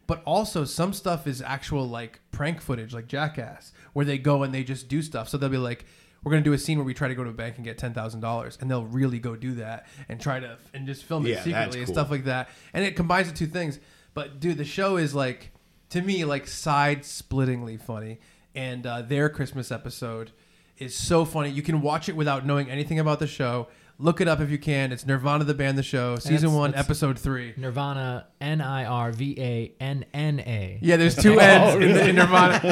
but 0.06 0.22
also 0.24 0.64
some 0.64 0.92
stuff 0.92 1.26
is 1.26 1.40
actual 1.42 1.88
like 1.88 2.20
prank 2.30 2.60
footage, 2.60 2.92
like 2.92 3.06
Jackass, 3.06 3.72
where 3.92 4.04
they 4.04 4.18
go 4.18 4.42
and 4.42 4.52
they 4.54 4.64
just 4.64 4.88
do 4.88 5.02
stuff. 5.02 5.28
So 5.28 5.38
they'll 5.38 5.48
be 5.48 5.56
like, 5.58 5.84
"We're 6.22 6.32
gonna 6.32 6.42
do 6.42 6.52
a 6.52 6.58
scene 6.58 6.78
where 6.78 6.84
we 6.84 6.94
try 6.94 7.08
to 7.08 7.14
go 7.14 7.24
to 7.24 7.30
a 7.30 7.34
bank 7.34 7.56
and 7.56 7.64
get 7.64 7.78
ten 7.78 7.94
thousand 7.94 8.20
dollars," 8.20 8.58
and 8.60 8.70
they'll 8.70 8.84
really 8.86 9.18
go 9.18 9.36
do 9.36 9.54
that 9.54 9.86
and 10.08 10.20
try 10.20 10.40
to 10.40 10.58
and 10.74 10.86
just 10.86 11.04
film 11.04 11.24
it 11.26 11.30
Yeah, 11.30 11.34
that's 11.36 11.44
secretly 11.44 11.78
and 11.78 11.86
cool. 11.86 11.94
stuff 11.94 12.10
like 12.10 12.24
that. 12.24 12.48
And 12.74 12.84
it 12.84 12.96
combines 12.96 13.28
the 13.30 13.34
two 13.36 13.46
things. 13.46 13.78
But 14.14 14.40
dude, 14.40 14.58
the 14.58 14.64
show 14.64 14.96
is 14.96 15.14
like 15.14 15.52
to 15.90 16.02
me 16.02 16.24
like 16.24 16.46
side 16.46 17.02
splittingly 17.02 17.80
funny, 17.80 18.18
and 18.54 18.86
uh, 18.86 19.02
their 19.02 19.28
Christmas 19.28 19.70
episode 19.70 20.32
is 20.78 20.96
so 20.96 21.24
funny. 21.24 21.50
You 21.50 21.62
can 21.62 21.80
watch 21.80 22.08
it 22.08 22.16
without 22.16 22.44
knowing 22.44 22.68
anything 22.70 22.98
about 22.98 23.18
the 23.20 23.26
show. 23.26 23.68
Look 23.98 24.20
it 24.20 24.26
up 24.26 24.40
if 24.40 24.50
you 24.50 24.58
can. 24.58 24.90
It's 24.90 25.04
Nirvanna 25.04 25.44
the 25.46 25.54
band, 25.54 25.78
the 25.78 25.82
show, 25.82 26.16
season 26.16 26.34
it's- 26.34 26.50
one, 26.52 26.70
it's- 26.70 26.84
episode 26.84 27.18
three. 27.18 27.52
Nirvanna, 27.54 28.24
N 28.40 28.60
I 28.60 28.84
R 28.84 29.12
V 29.12 29.36
A 29.38 29.72
N 29.80 30.04
N 30.12 30.40
A. 30.40 30.78
Yeah, 30.82 30.96
there's 30.96 31.14
two 31.14 31.38
ends 31.40 31.82
in, 31.84 31.92
the, 31.92 32.08
in 32.08 32.16
Nirvanna 32.16 32.64
in, 32.64 32.70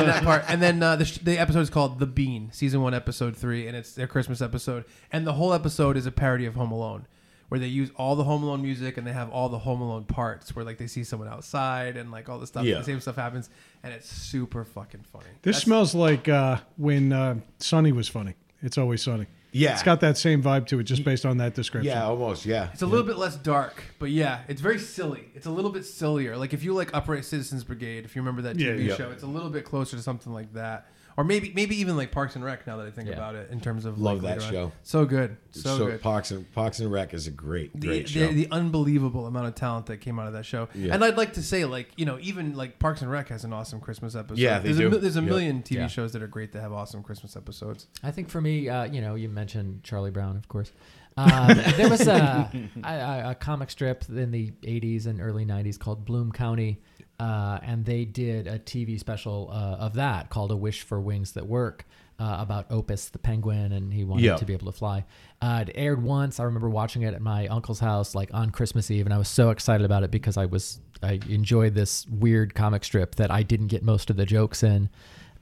in 0.00 0.06
that 0.06 0.24
part, 0.24 0.44
and 0.48 0.60
then 0.60 0.82
uh, 0.82 0.96
the, 0.96 1.04
sh- 1.04 1.18
the 1.18 1.38
episode 1.38 1.60
is 1.60 1.70
called 1.70 2.00
"The 2.00 2.06
Bean," 2.06 2.50
season 2.52 2.80
one, 2.82 2.92
episode 2.94 3.36
three, 3.36 3.68
and 3.68 3.76
it's 3.76 3.92
their 3.92 4.06
Christmas 4.08 4.40
episode. 4.42 4.84
And 5.12 5.26
the 5.26 5.34
whole 5.34 5.52
episode 5.52 5.96
is 5.96 6.06
a 6.06 6.10
parody 6.12 6.46
of 6.46 6.56
Home 6.56 6.72
Alone, 6.72 7.06
where 7.50 7.60
they 7.60 7.68
use 7.68 7.90
all 7.96 8.16
the 8.16 8.24
Home 8.24 8.42
Alone 8.42 8.62
music 8.62 8.96
and 8.96 9.06
they 9.06 9.12
have 9.12 9.30
all 9.30 9.48
the 9.48 9.58
Home 9.58 9.80
Alone 9.80 10.04
parts, 10.04 10.56
where 10.56 10.64
like 10.64 10.78
they 10.78 10.88
see 10.88 11.04
someone 11.04 11.28
outside 11.28 11.96
and 11.96 12.10
like 12.10 12.28
all 12.28 12.40
the 12.40 12.46
stuff, 12.48 12.64
Yeah. 12.64 12.78
the 12.78 12.84
same 12.84 12.98
stuff 13.00 13.14
happens, 13.16 13.48
and 13.84 13.92
it's 13.94 14.08
super 14.08 14.64
fucking 14.64 15.04
funny. 15.12 15.26
This 15.42 15.56
That's- 15.56 15.62
smells 15.62 15.94
like 15.94 16.28
uh, 16.28 16.56
when 16.78 17.12
uh, 17.12 17.36
Sunny 17.58 17.92
was 17.92 18.08
funny. 18.08 18.34
It's 18.60 18.76
always 18.78 19.02
sunny. 19.02 19.26
Yeah. 19.54 19.72
It's 19.72 19.82
got 19.84 20.00
that 20.00 20.18
same 20.18 20.42
vibe 20.42 20.66
to 20.66 20.80
it 20.80 20.82
just 20.82 21.04
based 21.04 21.24
on 21.24 21.36
that 21.38 21.54
description. 21.54 21.92
Yeah, 21.92 22.04
almost. 22.06 22.44
Yeah. 22.44 22.70
It's 22.72 22.82
a 22.82 22.86
little 22.86 23.06
bit 23.06 23.16
less 23.16 23.36
dark, 23.36 23.84
but 24.00 24.10
yeah, 24.10 24.40
it's 24.48 24.60
very 24.60 24.80
silly. 24.80 25.28
It's 25.34 25.46
a 25.46 25.50
little 25.50 25.70
bit 25.70 25.86
sillier. 25.86 26.36
Like 26.36 26.52
if 26.52 26.64
you 26.64 26.74
like 26.74 26.92
Upright 26.92 27.24
Citizens 27.24 27.62
Brigade, 27.62 28.04
if 28.04 28.16
you 28.16 28.22
remember 28.22 28.42
that 28.42 28.58
Yeah, 28.58 28.70
TV 28.72 28.88
yeah. 28.88 28.96
show, 28.96 29.10
it's 29.10 29.22
a 29.22 29.28
little 29.28 29.50
bit 29.50 29.64
closer 29.64 29.96
to 29.96 30.02
something 30.02 30.32
like 30.32 30.52
that. 30.54 30.88
Or 31.16 31.22
maybe 31.24 31.52
maybe 31.54 31.76
even 31.76 31.96
like 31.96 32.10
Parks 32.10 32.34
and 32.34 32.44
Rec 32.44 32.66
now 32.66 32.76
that 32.78 32.86
I 32.86 32.90
think 32.90 33.08
Yeah. 33.08 33.14
about 33.14 33.36
it 33.36 33.50
in 33.50 33.60
terms 33.60 33.84
of 33.84 34.00
Love 34.00 34.22
like, 34.22 34.34
that 34.40 34.42
later 34.42 34.58
on. 34.58 34.68
show. 34.70 34.72
So 34.82 35.04
good. 35.04 35.36
So, 35.50 35.78
good. 35.86 36.02
Parks 36.02 36.30
and 36.32 36.50
Parks 36.52 36.80
and 36.80 36.90
Rec 36.90 37.14
is 37.14 37.26
a 37.28 37.30
great, 37.30 37.72
The, 37.78 37.86
great 37.86 38.06
the, 38.06 38.12
show. 38.12 38.32
the 38.32 38.48
unbelievable 38.50 39.26
amount 39.26 39.46
of 39.46 39.54
talent 39.54 39.86
that 39.86 39.98
came 39.98 40.18
out 40.18 40.26
of 40.26 40.32
that 40.32 40.44
show, 40.44 40.68
Yeah. 40.74 40.92
and 40.94 41.04
I'd 41.04 41.16
like 41.16 41.34
to 41.34 41.42
say, 41.42 41.64
like 41.64 41.90
you 41.96 42.04
know, 42.04 42.18
even 42.20 42.56
like 42.56 42.78
Parks 42.80 43.00
and 43.02 43.10
Rec 43.10 43.28
has 43.28 43.44
an 43.44 43.52
awesome 43.52 43.80
Christmas 43.80 44.16
episode. 44.16 44.38
Yeah, 44.40 44.58
they 44.58 44.72
there's 44.72 44.78
do. 44.90 44.96
A, 44.96 45.00
there's 45.00 45.16
a 45.16 45.20
Yep. 45.20 45.28
million 45.28 45.62
TV 45.62 45.76
Yeah. 45.82 45.86
shows 45.86 46.12
that 46.14 46.22
are 46.22 46.26
great 46.26 46.50
that 46.52 46.60
have 46.62 46.72
awesome 46.72 47.02
Christmas 47.04 47.36
episodes. 47.36 47.86
I 48.02 48.10
think 48.10 48.28
for 48.28 48.40
me, 48.40 48.68
uh, 48.68 48.84
you 48.84 49.00
know, 49.00 49.14
you 49.14 49.28
mentioned 49.28 49.84
Charlie 49.84 50.10
Brown, 50.10 50.36
of 50.36 50.48
course. 50.48 50.72
Um, 51.16 51.56
there 51.76 51.88
was 51.88 52.08
a, 52.08 52.50
a, 52.82 52.88
a- 52.88 53.30
a 53.30 53.34
comic 53.36 53.70
strip 53.70 54.04
in 54.08 54.32
the 54.32 54.50
80s 54.64 55.06
and 55.06 55.20
early 55.20 55.46
90s 55.46 55.78
called 55.78 56.04
Bloom 56.04 56.32
County, 56.32 56.80
uh, 57.20 57.58
and 57.62 57.84
they 57.84 58.04
did 58.04 58.46
a 58.46 58.58
TV 58.58 58.98
special 58.98 59.50
uh, 59.52 59.76
of 59.84 59.94
that 59.94 60.30
called 60.30 60.50
A 60.50 60.56
Wish 60.56 60.82
for 60.82 61.00
Wings 61.00 61.32
That 61.32 61.46
Work. 61.46 61.86
Uh, 62.16 62.36
about 62.38 62.66
Opus 62.70 63.08
the 63.08 63.18
penguin, 63.18 63.72
and 63.72 63.92
he 63.92 64.04
wanted 64.04 64.22
Yeah. 64.22 64.36
to 64.36 64.44
be 64.44 64.52
able 64.52 64.66
to 64.70 64.78
fly. 64.78 65.04
Uh, 65.42 65.64
it 65.66 65.72
aired 65.74 66.00
once. 66.00 66.38
I 66.38 66.44
remember 66.44 66.70
watching 66.70 67.02
it 67.02 67.12
at 67.12 67.20
my 67.20 67.48
uncle's 67.48 67.80
house, 67.80 68.14
like 68.14 68.32
on 68.32 68.50
Christmas 68.50 68.88
Eve, 68.88 69.04
and 69.04 69.12
I 69.12 69.18
was 69.18 69.26
so 69.26 69.50
excited 69.50 69.84
about 69.84 70.04
it 70.04 70.12
because 70.12 70.36
I 70.36 70.46
was 70.46 70.78
I 71.02 71.18
enjoyed 71.28 71.74
this 71.74 72.06
weird 72.06 72.54
comic 72.54 72.84
strip 72.84 73.16
that 73.16 73.32
I 73.32 73.42
didn't 73.42 73.66
get 73.66 73.82
most 73.82 74.10
of 74.10 74.16
the 74.16 74.24
jokes 74.26 74.62
in. 74.62 74.90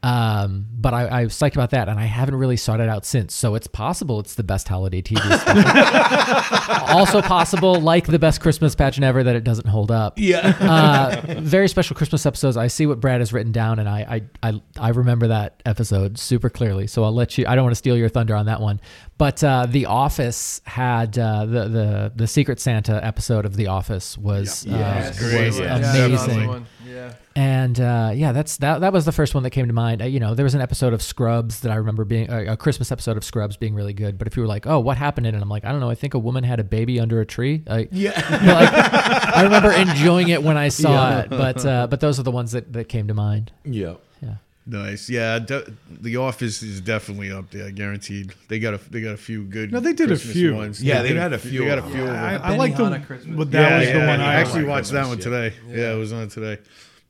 Um, 0.02 0.66
but 0.72 0.92
I, 0.94 1.06
I 1.06 1.24
was 1.24 1.34
psyched 1.34 1.54
about 1.54 1.70
that, 1.70 1.88
and 1.88 1.98
I 2.00 2.06
haven't 2.06 2.34
really 2.34 2.56
sought 2.56 2.80
it 2.80 2.88
out 2.88 3.04
since. 3.06 3.34
So 3.34 3.54
it's 3.54 3.68
possible 3.68 4.18
it's 4.18 4.34
the 4.34 4.42
best 4.42 4.66
holiday 4.68 5.00
TV. 5.00 5.18
special. 5.18 6.96
also 6.96 7.22
possible, 7.22 7.80
like 7.80 8.06
the 8.06 8.18
best 8.18 8.40
Christmas 8.40 8.74
pageant 8.74 9.04
ever, 9.04 9.22
that 9.22 9.36
it 9.36 9.44
doesn't 9.44 9.68
hold 9.68 9.90
up. 9.90 10.18
yeah. 10.18 10.56
Uh, 10.60 11.34
very 11.40 11.68
special 11.68 11.94
Christmas 11.94 12.26
episodes. 12.26 12.56
I 12.56 12.66
see 12.66 12.86
what 12.86 13.00
Brad 13.00 13.20
has 13.20 13.32
written 13.32 13.52
down, 13.52 13.78
and 13.78 13.88
I, 13.88 14.22
I 14.42 14.50
I 14.50 14.62
I 14.78 14.88
remember 14.90 15.28
that 15.28 15.62
episode 15.66 16.18
super 16.18 16.50
clearly. 16.50 16.86
So 16.86 17.04
I'll 17.04 17.14
let 17.14 17.38
you. 17.38 17.44
I 17.46 17.54
don't 17.54 17.64
want 17.64 17.72
to 17.72 17.76
steal 17.78 17.96
your 17.96 18.08
thunder 18.08 18.34
on 18.34 18.46
that 18.46 18.60
one, 18.60 18.80
but 19.18 19.42
uh, 19.44 19.66
The 19.66 19.86
Office 19.86 20.60
had 20.64 21.16
uh, 21.18 21.46
the 21.46 21.68
the 21.68 22.12
the 22.16 22.26
Secret 22.26 22.58
Santa 22.60 23.04
episode 23.04 23.44
of 23.46 23.54
The 23.56 23.68
Office 23.68 24.18
was 24.18 24.64
Yeah. 24.66 24.74
uh, 24.74 24.78
Yeah, 24.78 25.08
it's 25.08 25.20
was 25.20 25.58
Yeah, 25.58 26.06
was 26.08 26.24
amazing. 26.26 26.66
Yeah. 26.86 27.12
And 27.34 27.80
uh, 27.80 28.12
yeah, 28.14 28.32
that's 28.32 28.58
that. 28.58 28.80
That 28.82 28.92
was 28.92 29.04
the 29.04 29.12
first 29.12 29.34
one 29.34 29.42
that 29.44 29.50
came 29.50 29.66
to 29.66 29.72
mind. 29.72 30.02
Uh, 30.02 30.04
you 30.06 30.20
know, 30.20 30.34
there 30.34 30.44
was 30.44 30.54
an 30.54 30.60
episode 30.60 30.92
of 30.92 31.02
Scrubs 31.02 31.60
that 31.60 31.72
I 31.72 31.76
remember 31.76 32.04
being 32.04 32.28
uh, 32.30 32.44
a 32.48 32.56
Christmas 32.56 32.92
episode 32.92 33.16
of 33.16 33.24
Scrubs 33.24 33.56
being 33.56 33.74
really 33.74 33.94
good. 33.94 34.18
But 34.18 34.26
if 34.26 34.36
you 34.36 34.42
were 34.42 34.48
like, 34.48 34.66
"Oh, 34.66 34.80
what 34.80 34.96
happened 34.98 35.26
in 35.26 35.34
it?" 35.34 35.40
I'm 35.42 35.48
like, 35.48 35.64
I 35.64 35.70
don't 35.72 35.80
know. 35.80 35.90
I 35.90 35.94
think 35.94 36.14
a 36.14 36.18
woman 36.18 36.44
had 36.44 36.60
a 36.60 36.64
baby 36.64 37.00
under 37.00 37.20
a 37.20 37.26
tree. 37.26 37.62
I, 37.68 37.88
Yeah. 37.92 38.40
you 38.40 38.46
know, 38.46 38.54
like, 38.54 38.70
I 38.72 39.42
remember 39.44 39.72
enjoying 39.90 40.28
it 40.28 40.42
when 40.42 40.56
I 40.56 40.68
saw 40.68 41.20
it. 41.20 41.30
But 41.30 41.64
uh, 41.64 41.86
but 41.86 42.00
those 42.00 42.20
are 42.20 42.22
the 42.22 42.30
ones 42.30 42.52
that, 42.52 42.72
that 42.74 42.88
came 42.88 43.08
to 43.08 43.14
mind. 43.14 43.52
Yeah. 43.64 43.94
Yeah. 44.22 44.34
Nice, 44.64 45.10
yeah. 45.10 45.40
De- 45.40 45.72
the 45.90 46.16
Office 46.18 46.62
is 46.62 46.80
definitely 46.80 47.32
up 47.32 47.50
there, 47.50 47.70
guaranteed. 47.72 48.32
They 48.48 48.58
got 48.60 48.74
a 48.74 48.80
they 48.90 49.00
got 49.00 49.14
a 49.14 49.16
few 49.16 49.44
good. 49.44 49.72
No, 49.72 49.80
they 49.80 49.92
did 49.92 50.12
a 50.12 50.16
few. 50.16 50.54
Ones. 50.54 50.80
Yeah, 50.82 51.02
They 51.02 51.08
they've 51.08 51.16
had 51.16 51.32
a 51.32 51.38
few 51.38 51.60
They 51.60 51.66
got 51.66 51.78
a 51.78 51.82
few. 51.82 52.04
them. 52.04 52.08
of 52.10 52.14
I, 52.16 52.32
them. 52.34 52.42
I 52.44 52.56
like 52.56 52.76
the. 52.76 52.84
Benihana 52.84 53.06
Christmas. 53.06 53.36
But 53.36 53.50
that 53.52 53.70
yeah, 53.70 53.78
was 53.78 53.88
yeah, 53.88 53.92
the 53.94 54.06
one 54.06 54.20
I 54.20 54.32
I 54.32 54.34
actually 54.34 54.60
liked. 54.60 54.68
watched 54.68 54.90
that 54.92 55.06
one 55.08 55.16
Christmas, 55.16 55.54
today. 55.64 55.80
Yeah. 55.80 55.94
it 55.94 55.96
was 55.98 56.12
on 56.12 56.28
today. 56.28 56.58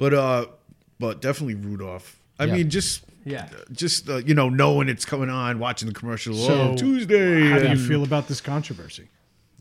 But 0.02 0.14
uh, 0.14 0.46
but 0.98 1.20
definitely 1.20 1.54
Rudolph. 1.54 2.18
I 2.40 2.46
Yeah. 2.46 2.54
mean, 2.56 2.70
just 2.70 3.04
Yeah. 3.24 3.48
just 3.70 4.08
uh, 4.08 4.16
you 4.16 4.34
know, 4.34 4.48
knowing 4.48 4.88
it's 4.88 5.04
coming 5.04 5.30
on, 5.30 5.60
watching 5.60 5.86
the 5.86 5.94
commercial. 5.94 6.34
So, 6.34 6.72
oh, 6.72 6.76
Tuesday. 6.76 7.48
How 7.50 7.58
do 7.58 7.64
you 7.66 7.70
and- 7.70 7.80
feel 7.80 8.02
about 8.02 8.26
this 8.26 8.40
controversy? 8.40 9.06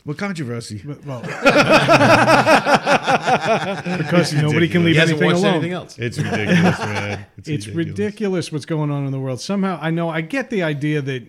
What 0.02 0.18
controversy? 0.18 0.82
But, 0.84 1.06
well, 1.06 1.20
because 3.98 4.32
nobody 4.34 4.66
can 4.66 4.84
leave 4.84 4.96
He 4.96 5.00
hasn't 5.00 5.22
anything 5.22 5.32
watched 5.32 5.44
alone. 5.44 5.54
anything 5.54 5.72
else. 5.74 5.96
It's 5.96 6.18
ridiculous, 6.18 6.78
man. 6.80 7.26
It's 7.44 7.68
ridiculous 7.68 8.50
what's 8.50 8.66
going 8.66 8.90
on 8.90 9.06
in 9.06 9.12
the 9.12 9.20
world. 9.20 9.40
Somehow, 9.40 9.78
I 9.80 9.92
know 9.92 10.08
I 10.08 10.22
get 10.22 10.50
the 10.50 10.64
idea 10.64 11.02
that 11.02 11.22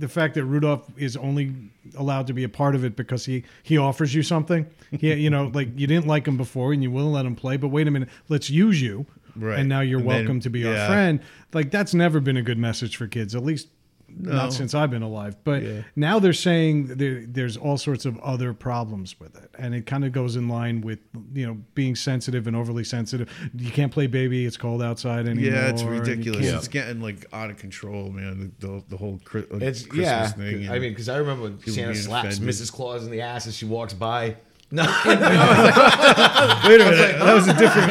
the 0.00 0.08
fact 0.08 0.34
that 0.34 0.44
Rudolph 0.44 0.90
is 0.96 1.16
only 1.16 1.52
allowed 1.96 2.26
to 2.26 2.32
be 2.32 2.42
a 2.44 2.48
part 2.48 2.74
of 2.74 2.84
it 2.84 2.96
because 2.96 3.24
he 3.26 3.44
he 3.62 3.78
offers 3.78 4.14
you 4.14 4.22
something. 4.22 4.66
He, 4.90 5.12
you 5.14 5.30
know, 5.30 5.50
like 5.54 5.68
you 5.78 5.86
didn't 5.86 6.06
like 6.06 6.26
him 6.26 6.36
before 6.36 6.72
and 6.72 6.82
you 6.82 6.90
will 6.90 7.10
let 7.10 7.24
him 7.26 7.36
play, 7.36 7.56
but 7.56 7.68
wait 7.68 7.86
a 7.86 7.90
minute, 7.90 8.08
let's 8.28 8.50
use 8.50 8.80
you. 8.82 9.06
Right. 9.36 9.58
And 9.60 9.68
now 9.68 9.80
you're 9.80 10.00
And 10.00 10.08
then- 10.10 10.16
welcome 10.16 10.40
to 10.40 10.50
be 10.50 10.66
our 10.66 10.86
friend. 10.88 11.20
Like 11.52 11.70
that's 11.70 11.94
never 11.94 12.18
been 12.20 12.36
a 12.36 12.42
good 12.42 12.58
message 12.58 12.96
for 12.96 13.06
kids, 13.06 13.34
at 13.34 13.44
least 13.44 13.68
not 14.18 14.52
since 14.52 14.74
I've 14.74 14.90
been 14.90 15.02
alive. 15.02 15.36
But 15.44 15.62
Yeah. 15.62 15.82
now 15.96 16.18
they're 16.18 16.32
saying 16.32 16.86
there, 16.96 17.24
there's 17.26 17.56
all 17.56 17.76
sorts 17.78 18.04
of 18.06 18.18
other 18.20 18.52
problems 18.54 19.18
with 19.20 19.36
it, 19.36 19.50
and 19.58 19.74
it 19.74 19.86
kind 19.86 20.04
of 20.04 20.12
goes 20.12 20.36
in 20.36 20.48
line 20.48 20.80
with 20.80 20.98
you 21.34 21.46
know 21.46 21.58
being 21.74 21.94
sensitive 21.96 22.46
and 22.46 22.54
overly 22.56 22.84
sensitive. 22.84 23.28
You 23.56 23.70
can't 23.70 23.92
play 23.92 24.06
baby; 24.06 24.44
it's 24.46 24.56
cold 24.56 24.82
outside 24.82 25.26
anymore. 25.28 25.52
Yeah, 25.52 25.68
it's 25.70 25.82
ridiculous. 25.82 26.44
can't- 26.44 26.56
It's 26.56 26.68
getting 26.68 27.00
like 27.00 27.26
out 27.32 27.50
of 27.50 27.56
control, 27.58 28.10
man. 28.10 28.52
The 28.58 28.66
the, 28.66 28.84
the 28.90 28.96
whole 28.96 29.18
Chri- 29.24 29.52
uh, 29.52 29.58
It's 29.64 29.82
Christmas 29.84 30.06
yeah. 30.06 30.28
thing. 30.28 30.68
I 30.70 30.78
mean, 30.78 30.92
because 30.92 31.08
I 31.08 31.16
remember 31.16 31.44
when 31.44 31.58
Santa 31.60 31.92
being 31.92 31.94
slaps 31.94 32.36
offended. 32.36 32.54
Mrs. 32.54 32.72
Claus 32.72 33.04
in 33.04 33.10
the 33.10 33.20
ass 33.20 33.46
as 33.46 33.56
she 33.56 33.64
walks 33.66 33.94
by. 33.94 34.36
No, 34.72 34.84
wait 35.04 35.16
a 35.16 36.84
minute, 36.84 37.18
that 37.18 37.34
was 37.34 37.48
a 37.48 37.54
different. 37.54 37.90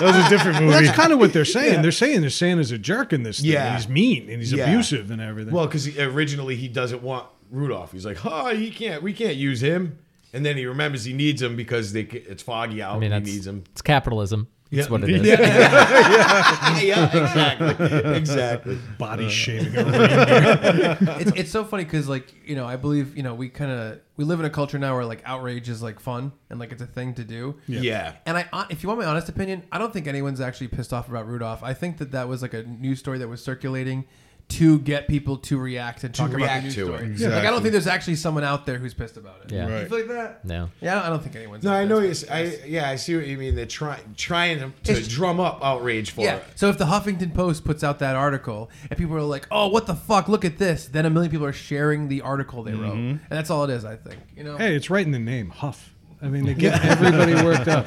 That 0.00 0.16
was 0.16 0.26
a 0.26 0.28
different 0.28 0.58
Well, 0.58 0.66
movie. 0.70 0.84
that's 0.86 0.96
kind 0.96 1.12
of 1.12 1.18
what 1.18 1.32
they're 1.32 1.44
saying. 1.44 1.82
They're 1.82 1.92
saying 1.92 2.20
they're 2.22 2.30
Santa's 2.30 2.72
a 2.72 2.78
jerk 2.78 3.12
in 3.12 3.22
this 3.22 3.40
thing. 3.40 3.50
Yeah. 3.52 3.76
He's 3.76 3.88
mean 3.88 4.28
and 4.28 4.40
he's 4.40 4.52
Yeah. 4.52 4.64
abusive 4.64 5.10
and 5.10 5.20
everything. 5.20 5.52
well, 5.54 5.66
because 5.66 5.86
originally 5.98 6.56
he 6.56 6.68
doesn't 6.68 7.02
want 7.02 7.26
Rudolph. 7.50 7.92
He's 7.92 8.06
like, 8.06 8.24
oh, 8.24 8.54
he 8.54 8.70
can't. 8.70 9.02
We 9.02 9.12
can't 9.12 9.36
use 9.36 9.60
him. 9.62 9.98
And 10.32 10.46
then 10.46 10.56
he 10.56 10.64
remembers 10.66 11.04
he 11.04 11.12
needs 11.12 11.42
him 11.42 11.56
because 11.56 11.92
they, 11.92 12.02
it's 12.02 12.42
foggy 12.42 12.80
out. 12.82 12.96
I 12.96 12.98
mean, 13.00 13.12
and 13.12 13.26
he 13.26 13.32
needs 13.34 13.46
him. 13.46 13.64
it's 13.72 13.82
capitalism. 13.82 14.48
That's 14.70 14.86
Yeah. 14.86 14.92
what 14.92 15.02
it 15.04 15.10
is. 15.10 15.26
yeah, 15.26 16.78
yeah 16.80 17.16
exactly, 17.16 18.16
exactly. 18.16 18.78
body 18.98 19.26
uh. 19.26 19.28
shaming. 19.28 19.72
it's, 19.76 21.32
it's 21.32 21.50
so 21.50 21.64
funny 21.64 21.84
because 21.84 22.08
like 22.08 22.32
you 22.48 22.54
know 22.56 22.66
I 22.66 22.76
believe 22.76 23.16
you 23.16 23.22
know 23.22 23.34
we 23.34 23.48
kind 23.48 23.70
of 23.70 24.00
we 24.16 24.24
live 24.24 24.38
in 24.40 24.46
a 24.46 24.50
culture 24.50 24.78
now 24.78 24.94
where 24.94 25.04
like 25.04 25.22
outrage 25.24 25.68
is 25.68 25.82
like 25.82 25.98
fun 25.98 26.32
and 26.50 26.60
like 26.60 26.72
it's 26.72 26.82
a 26.82 26.86
thing 26.86 27.14
to 27.14 27.24
do. 27.24 27.56
Yeah. 27.66 28.14
And 28.26 28.36
I, 28.36 28.66
if 28.70 28.82
you 28.82 28.88
want 28.88 29.00
my 29.00 29.06
honest 29.06 29.28
opinion, 29.28 29.64
I 29.72 29.78
don't 29.78 29.92
think 29.92 30.06
anyone's 30.06 30.40
actually 30.40 30.68
pissed 30.68 30.92
off 30.92 31.08
about 31.08 31.26
Rudolph. 31.26 31.62
I 31.62 31.74
think 31.74 31.98
that 31.98 32.12
that 32.12 32.28
was 32.28 32.42
like 32.42 32.54
a 32.54 32.62
news 32.62 32.98
story 32.98 33.18
that 33.18 33.28
was 33.28 33.42
circulating 33.42 34.04
to 34.50 34.78
get 34.80 35.08
people 35.08 35.36
to 35.38 35.58
react 35.58 36.04
and 36.04 36.14
talk 36.14 36.28
about 36.28 36.36
react 36.36 36.60
the 36.62 36.66
news 36.66 36.74
to 36.76 36.94
it. 36.94 37.16
story. 37.18 37.32
Like 37.32 37.44
I 37.44 37.50
don't 37.50 37.62
think 37.62 37.72
there's 37.72 37.86
actually 37.86 38.16
someone 38.16 38.44
out 38.44 38.66
there 38.66 38.78
who's 38.78 38.94
pissed 38.94 39.16
about 39.16 39.40
it. 39.44 39.52
Yeah. 39.52 39.66
You 39.68 39.72
Right. 39.74 39.88
feel 39.88 39.98
like 39.98 40.08
that? 40.08 40.44
No. 40.44 40.68
Yeah, 40.80 41.02
I 41.02 41.08
don't 41.08 41.22
think 41.22 41.36
anyone's. 41.36 41.64
No, 41.64 41.72
I 41.72 41.84
know. 41.84 42.00
He's, 42.00 42.28
I 42.28 42.42
yeah, 42.66 42.88
I 42.90 42.96
see 42.96 43.16
what 43.16 43.26
you 43.26 43.38
mean. 43.38 43.54
They're 43.54 43.66
trying 43.66 44.14
trying 44.16 44.58
to, 44.58 44.72
to 44.84 44.92
It's- 44.92 45.08
drum 45.08 45.40
up 45.40 45.60
outrage 45.64 46.10
for 46.10 46.22
Yeah. 46.22 46.36
it. 46.36 46.44
So 46.56 46.68
if 46.68 46.78
the 46.78 46.86
Huffington 46.86 47.34
Post 47.34 47.64
puts 47.64 47.82
out 47.84 47.98
that 48.00 48.16
article 48.16 48.70
and 48.90 48.98
people 48.98 49.16
are 49.16 49.22
like, 49.22 49.46
"Oh, 49.50 49.68
what 49.68 49.86
the 49.86 49.94
fuck? 49.94 50.28
Look 50.28 50.44
at 50.44 50.58
this," 50.58 50.86
then 50.86 51.06
a 51.06 51.10
million 51.10 51.30
people 51.30 51.46
are 51.46 51.52
sharing 51.52 52.08
the 52.08 52.20
article 52.22 52.62
they 52.62 52.74
wrote, 52.74 52.94
and 52.94 53.20
that's 53.28 53.50
all 53.50 53.64
it 53.64 53.70
is. 53.70 53.84
I 53.84 53.96
think. 53.96 54.18
You 54.36 54.44
know. 54.44 54.56
hey, 54.56 54.74
it's 54.74 54.90
right 54.90 55.04
in 55.04 55.12
the 55.12 55.18
name, 55.18 55.50
Huff. 55.50 55.94
I 56.22 56.28
mean, 56.28 56.44
they 56.44 56.52
get 56.54 56.84
everybody 56.84 57.34
worked 57.34 57.68
up. 57.68 57.86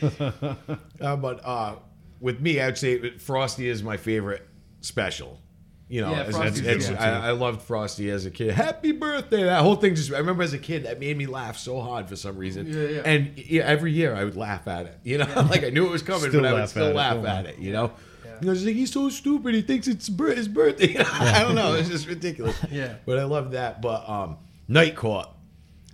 Uh, 1.00 1.16
but 1.16 1.44
uh, 1.44 1.74
with 2.20 2.40
me, 2.40 2.60
I'd 2.60 2.78
say 2.78 3.16
Frosty 3.18 3.68
is 3.68 3.82
my 3.82 3.96
favorite 3.96 4.46
special. 4.80 5.40
You 5.92 6.00
know, 6.00 6.10
Yeah, 6.12 6.20
it's- 6.20 6.34
Frosty's 6.34 6.60
it's- 6.66 6.88
good 6.88 6.96
I, 6.96 7.28
I 7.28 7.30
loved 7.32 7.60
Frosty 7.60 8.08
as 8.08 8.24
a 8.24 8.30
kid. 8.30 8.52
Happy 8.54 8.92
birthday! 8.92 9.42
That 9.44 9.60
whole 9.60 9.74
thing 9.76 9.94
just 9.94 10.10
I 10.10 10.16
remember 10.16 10.42
as 10.42 10.54
a 10.54 10.58
kid 10.58 10.84
that 10.84 10.98
made 10.98 11.18
me 11.18 11.26
laugh 11.26 11.58
so 11.58 11.82
hard 11.82 12.08
for 12.08 12.16
some 12.16 12.38
reason. 12.38 12.66
Yeah, 12.66 12.82
yeah. 12.88 13.02
And 13.04 13.36
yeah, 13.36 13.64
every 13.64 13.92
year 13.92 14.14
I 14.14 14.24
would 14.24 14.34
laugh 14.34 14.66
at 14.66 14.86
it. 14.86 14.98
You 15.04 15.18
know, 15.18 15.26
like 15.50 15.62
I 15.64 15.68
knew 15.68 15.84
it 15.84 15.90
was 15.90 16.00
coming, 16.02 16.30
Still 16.30 16.40
but 16.40 16.46
I 16.46 16.54
would 16.54 16.68
still 16.70 16.86
at 16.88 16.94
laugh 16.94 17.18
Oh, 17.20 17.26
at 17.26 17.44
it. 17.44 17.58
You 17.58 17.72
know. 17.72 17.92
You 18.40 18.46
know, 18.48 18.52
like 18.54 18.74
he's 18.74 18.90
so 18.90 19.10
stupid. 19.10 19.54
He 19.54 19.60
thinks 19.60 19.86
it's 19.86 20.06
his 20.08 20.48
birthday. 20.48 20.96
I 21.12 21.42
don't 21.42 21.54
know. 21.54 21.74
It's 21.74 21.90
just 21.90 22.08
ridiculous. 22.08 22.56
Yeah. 22.72 22.94
But 23.04 23.18
I 23.18 23.24
love 23.24 23.50
that. 23.50 23.82
But 23.82 24.08
um, 24.08 24.38
Night 24.68 24.96
Court. 24.96 25.28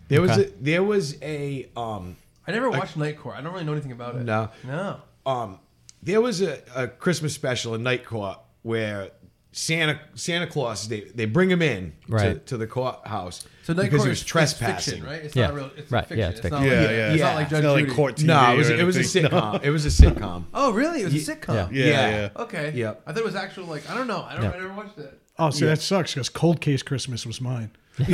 There 0.06 0.22
was 0.22 0.38
a, 0.38 0.44
there 0.60 0.84
was 0.84 1.20
a 1.22 1.68
um 1.76 2.16
I 2.46 2.52
never 2.52 2.70
watched 2.70 2.96
Night 2.96 3.18
Court. 3.18 3.36
I 3.36 3.40
don't 3.40 3.52
really 3.52 3.64
know 3.64 3.72
anything 3.72 3.90
about 3.92 4.14
it. 4.14 4.22
No. 4.22 4.48
No. 4.64 5.00
um 5.26 5.58
there 6.04 6.20
was 6.20 6.40
a, 6.40 6.60
a 6.76 6.86
Christmas 6.86 7.34
special 7.34 7.74
in 7.74 7.82
Night 7.82 8.04
Court 8.06 8.38
where 8.62 9.10
Santa 9.50 9.98
Santa 10.14 10.46
Claus 10.46 10.86
they, 10.88 11.00
they 11.14 11.24
bring 11.24 11.50
him 11.50 11.62
in 11.62 11.92
to, 12.06 12.12
Right. 12.12 12.46
to 12.46 12.56
the 12.56 12.66
courthouse 12.66 13.44
So 13.64 13.72
Night 13.72 13.84
because 13.84 13.98
Court 13.98 14.06
he 14.06 14.10
was 14.10 14.20
is- 14.20 14.24
trespassing. 14.26 14.94
fiction, 14.94 15.06
right? 15.10 15.22
It's 15.24 15.34
Yeah. 15.34 15.46
not 15.48 15.54
real. 15.54 15.70
It's 15.76 15.90
Right, 15.90 16.02
fiction. 16.06 16.18
yeah, 16.18 16.28
it's 16.28 16.40
it's 16.40 16.50
not 16.50 16.60
fiction. 16.62 16.78
like, 16.78 16.90
Yeah, 16.90 16.96
yeah. 16.96 17.08
It's 17.12 17.18
Yeah. 17.18 17.26
not 17.26 17.34
like 17.34 17.42
It's 17.44 17.50
Judge 17.52 17.62
not 17.64 17.72
like 17.72 17.84
Judy. 17.84 17.96
court 17.96 18.16
TV 18.16 18.26
No, 18.26 18.52
it 18.52 18.56
was 18.58 18.70
it 18.70 18.84
was 18.84 18.96
a 18.96 18.98
anything. 19.00 19.24
sitcom. 19.24 19.64
It 19.64 19.70
was 19.70 19.86
a 19.86 19.88
sitcom. 19.88 20.44
Oh, 20.54 20.72
really? 20.72 21.00
It 21.02 21.12
was 21.12 21.28
a 21.28 21.34
sitcom. 21.34 21.54
Yeah. 21.54 21.68
Yeah, 21.72 21.86
Yeah. 21.86 22.10
yeah. 22.10 22.28
Okay. 22.42 22.72
Yeah. 22.74 22.94
I 23.06 23.12
thought 23.12 23.20
it 23.20 23.24
was 23.24 23.34
actual. 23.34 23.64
Like 23.64 23.88
I 23.90 23.94
don't 23.94 24.06
know. 24.06 24.24
I 24.28 24.34
don't. 24.34 24.44
Yeah. 24.44 24.50
I 24.50 24.58
never 24.58 24.72
watched 24.74 24.98
it. 24.98 25.18
Oh, 25.38 25.50
see, 25.50 25.64
Yeah. 25.64 25.70
that 25.74 25.80
sucks 25.80 26.14
because 26.14 26.28
Cold 26.28 26.60
Case 26.60 26.82
Christmas 26.82 27.24
was 27.26 27.40
mine. 27.40 27.70
I 27.98 28.04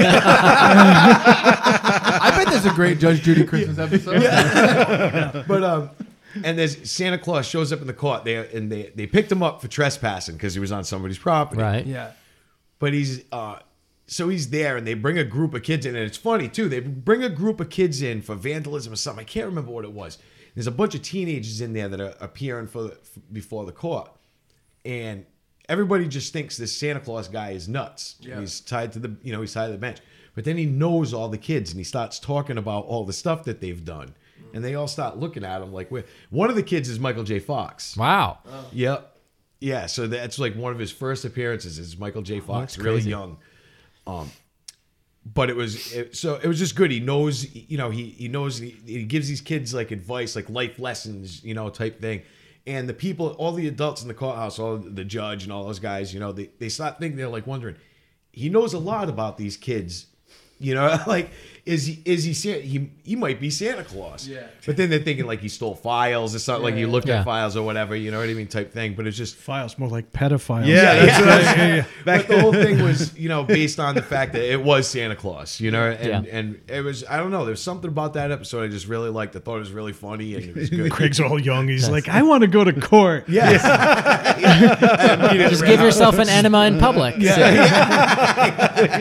bet 2.37 2.49
there's 2.53 2.65
a 2.67 2.71
great 2.71 2.99
Judge 2.99 3.23
Judy 3.23 3.45
Christmas 3.45 3.79
episode. 3.79 4.23
But 5.47 5.65
um 5.65 5.91
and 6.43 6.59
there's 6.59 6.91
Santa 6.91 7.19
Claus 7.19 7.47
shows 7.47 7.73
up 7.73 7.81
in 7.81 7.87
the 7.87 7.93
court 7.93 8.25
there 8.25 8.45
and 8.53 8.71
they 8.73 8.91
they 8.95 9.07
picked 9.07 9.31
him 9.31 9.43
up 9.43 9.61
for 9.63 9.69
trespassing 9.69 10.35
because 10.37 10.55
he 10.55 10.61
was 10.61 10.73
on 10.73 10.85
somebody's 10.85 11.19
property. 11.19 11.61
Right. 11.63 11.87
Yeah. 11.87 12.13
but 12.79 12.93
he's 12.93 13.25
uh 13.33 13.59
so 14.07 14.29
he's 14.29 14.51
there 14.51 14.77
and 14.77 14.87
they 14.87 14.95
bring 14.95 15.17
a 15.19 15.25
group 15.25 15.55
of 15.55 15.63
kids 15.63 15.87
in 15.87 15.95
and 15.97 16.05
it's 16.05 16.19
funny 16.19 16.49
too 16.49 16.69
they 16.69 16.81
bring 16.81 17.23
a 17.23 17.29
group 17.31 17.59
of 17.61 17.71
kids 17.71 18.03
in 18.03 18.21
for 18.21 18.35
vandalism 18.35 18.93
or 18.93 18.97
something 18.97 19.23
i 19.23 19.27
can't 19.27 19.47
remember 19.47 19.71
what 19.71 19.85
it 19.85 19.93
was 19.93 20.19
there's 20.55 20.67
a 20.67 20.71
bunch 20.71 20.95
of 20.95 21.01
teenagers 21.01 21.61
in 21.63 21.73
there 21.73 21.89
that 21.89 22.01
are 22.01 22.15
appearing 22.21 22.67
for, 22.67 22.83
the, 22.83 22.99
before 23.33 23.65
the 23.65 23.73
court 23.73 24.11
and 24.85 25.25
everybody 25.69 26.07
just 26.07 26.33
thinks 26.33 26.57
this 26.59 26.77
santa 26.77 27.01
claus 27.01 27.29
guy 27.29 27.51
is 27.53 27.69
nuts 27.69 28.17
Yeah. 28.21 28.41
he's 28.41 28.61
tied 28.61 28.93
to 28.93 28.99
the 28.99 29.17
you 29.23 29.33
know 29.33 29.41
he's 29.41 29.55
tied 29.55 29.67
to 29.67 29.73
the 29.73 29.79
bench 29.79 29.99
but 30.35 30.45
then 30.45 30.57
he 30.59 30.67
knows 30.67 31.15
all 31.15 31.29
the 31.29 31.39
kids 31.39 31.71
and 31.71 31.79
he 31.81 31.85
starts 31.85 32.19
talking 32.19 32.59
about 32.59 32.85
all 32.85 33.05
the 33.05 33.13
stuff 33.13 33.45
that 33.45 33.61
they've 33.63 33.85
done 33.85 34.15
and 34.55 34.65
they 34.65 34.75
all 34.75 34.89
start 34.89 35.19
looking 35.19 35.45
at 35.45 35.61
him 35.61 35.73
like 35.73 35.91
we're 35.91 36.05
one 36.31 36.49
of 36.49 36.57
the 36.57 36.63
kids 36.63 36.89
is 36.89 36.99
michael 36.99 37.25
j 37.25 37.39
fox 37.39 37.97
Wow. 37.97 38.39
Yep. 38.73 39.11
Yeah, 39.61 39.87
so 39.87 40.07
that's 40.07 40.39
like 40.39 40.55
one 40.55 40.73
of 40.73 40.79
his 40.79 40.91
first 40.91 41.25
appearances 41.25 41.79
is 41.79 41.97
Michael 41.97 42.21
J. 42.21 42.41
Fox, 42.41 42.75
that's 42.75 42.79
really 42.85 42.97
crazy. 42.97 43.11
young. 43.11 43.39
Um, 44.07 44.31
but 45.25 45.49
it 45.49 45.57
was 45.57 45.91
it, 45.95 46.15
so 46.15 46.35
it 46.35 46.47
was 46.47 46.59
just 46.59 46.77
good. 46.77 46.91
He 46.91 47.01
knows, 47.01 47.55
you 47.55 47.79
know, 47.79 47.89
he 47.89 48.11
he 48.11 48.29
knows 48.29 48.59
he, 48.59 48.77
he 48.85 49.05
gives 49.05 49.27
these 49.27 49.41
kids 49.41 49.73
like 49.73 49.91
advice, 49.91 50.37
like 50.37 50.51
life 50.51 50.79
lessons, 50.79 51.43
you 51.43 51.55
know, 51.55 51.71
type 51.71 52.01
thing. 52.03 52.23
And 52.67 52.87
the 52.87 52.93
people, 52.95 53.29
all 53.39 53.53
the 53.53 53.67
adults 53.67 54.03
in 54.03 54.09
the 54.09 54.15
courthouse, 54.15 54.59
all 54.59 54.77
the 54.77 55.05
judge 55.05 55.45
and 55.45 55.53
all 55.53 55.65
those 55.65 55.79
guys, 55.79 56.13
you 56.13 56.21
know, 56.21 56.33
they 56.33 56.51
they 56.59 56.69
start 56.69 56.99
thinking 56.99 57.17
they're 57.17 57.29
like 57.29 57.47
wondering, 57.47 57.77
he 58.33 58.51
knows 58.51 58.75
a 58.75 58.79
lot 58.79 59.09
about 59.09 59.39
these 59.39 59.57
kids. 59.57 60.07
You 60.59 60.75
know, 60.75 60.99
like 61.07 61.31
is 61.67 61.87
he 61.87 62.03
is 62.05 62.25
he 62.25 62.35
Santa? 62.35 62.61
He 62.61 62.91
he 63.05 63.17
might 63.17 63.41
be 63.41 63.49
Santa 63.49 63.85
Claus. 63.85 64.29
Yeah. 64.29 64.43
But 64.67 64.77
then 64.77 64.91
they're 64.91 64.99
thinking 64.99 65.27
like 65.27 65.41
he 65.41 65.49
stole 65.49 65.75
files 65.75 66.35
or 66.35 66.39
something. 66.39 66.63
like 66.65 66.75
you 66.75 66.87
Yeah. 66.87 66.93
looked 66.93 67.09
Yeah. 67.09 67.21
at 67.21 67.25
files 67.25 67.57
or 67.57 67.63
whatever. 67.63 67.97
You 67.97 68.11
know 68.11 68.19
what 68.19 68.29
I 68.29 68.35
mean? 68.35 68.49
Type 68.49 68.73
thing. 68.73 68.95
But 68.95 69.07
it's 69.07 69.17
just 69.17 69.37
Files 69.37 69.79
more 69.79 69.89
like 69.89 70.13
pedophiles. 70.13 70.67
Yeah, 70.67 71.07
that's 71.07 71.21
what 71.21 71.29
I 71.29 71.37
was 71.39 71.45
yeah, 71.47 71.75
yeah. 71.77 71.85
but 72.05 72.29
the 72.29 72.41
whole 72.41 72.53
thing 72.53 72.83
was, 72.83 73.17
you 73.17 73.29
know, 73.31 73.45
based 73.45 73.81
on 73.81 73.95
the 73.95 74.03
fact 74.03 74.35
that 74.35 74.43
it 74.43 74.63
was 74.63 74.87
Santa 74.87 75.17
Claus, 75.17 75.59
you 75.59 75.71
know, 75.71 75.91
and 75.91 76.27
Yeah. 76.27 76.37
and 76.39 76.61
it 76.69 76.83
was 76.83 77.03
I 77.09 77.17
don't 77.17 77.31
know, 77.31 77.47
there's 77.47 77.63
something 77.63 77.89
about 77.89 78.13
that 78.15 78.31
episode 78.31 78.63
I 78.65 78.69
just 78.69 78.87
really 78.87 79.09
liked. 79.11 79.35
I 79.35 79.39
thought 79.39 79.57
it 79.57 79.61
was 79.61 79.73
really 79.73 79.95
funny 79.95 80.35
and 80.35 80.45
it 80.45 80.55
was 80.55 80.69
good. 80.71 80.91
Craig's 80.97 81.19
all 81.21 81.41
young. 81.41 81.69
He's 81.69 81.89
like, 81.89 82.09
I 82.11 82.23
want 82.23 82.43
to 82.43 82.47
go 82.47 82.63
to 82.65 82.73
court. 82.79 83.25
yes. 83.29 83.63
Just 85.51 85.65
give 85.65 85.81
yourself 85.81 86.19
an 86.19 86.29
enema 86.29 86.67
in 86.67 86.79
public. 86.79 87.15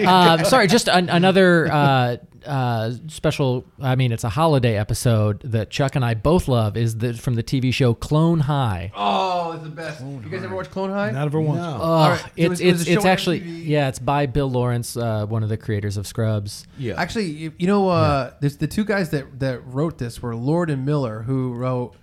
um, 0.07 0.45
sorry, 0.45 0.67
just 0.67 0.87
an, 0.87 1.09
another 1.09 1.71
uh, 1.71 2.17
uh, 2.45 2.91
special. 3.07 3.65
I 3.81 3.95
mean, 3.95 4.11
it's 4.11 4.23
a 4.23 4.29
holiday 4.29 4.77
episode 4.77 5.41
that 5.41 5.69
Chuck 5.69 5.95
and 5.95 6.03
I 6.03 6.13
both 6.13 6.47
love. 6.47 6.75
Is 6.77 6.97
the 6.97 7.13
from 7.13 7.35
the 7.35 7.43
TV 7.43 7.73
show 7.73 7.93
Clone 7.93 8.39
High. 8.41 8.91
Oh, 8.95 9.53
it's 9.53 9.63
the 9.63 9.69
best. 9.69 10.01
You 10.01 10.19
guys 10.29 10.43
ever 10.43 10.55
watch 10.55 10.69
Clone 10.69 10.89
High? 10.89 11.11
Not 11.11 11.25
ever 11.25 11.39
once. 11.39 11.59
No. 11.61 11.79
Oh, 11.81 12.09
right, 12.09 12.19
so 12.19 12.25
it's 12.35 12.49
was- 12.49 12.61
was 12.61 12.81
it's 12.81 12.89
it's 12.89 13.05
actually 13.05 13.39
yeah, 13.39 13.87
it's 13.89 13.99
by 13.99 14.25
Bill 14.25 14.49
Lawrence, 14.49 14.95
uh, 14.97 15.25
one 15.25 15.43
of 15.43 15.49
the 15.49 15.57
creators 15.57 15.97
of 15.97 16.05
Scrubs. 16.07 16.65
Yeah. 16.77 16.99
Actually, 16.99 17.25
you, 17.25 17.53
you 17.57 17.67
know, 17.67 17.89
uh, 17.89 18.33
there's 18.39 18.57
the 18.57 18.67
two 18.67 18.85
guys 18.85 19.09
that 19.11 19.39
that 19.39 19.65
wrote 19.65 19.97
this 19.97 20.21
were 20.21 20.35
Lord 20.35 20.69
and 20.69 20.85
Miller, 20.85 21.23
who 21.23 21.53
wrote 21.53 21.95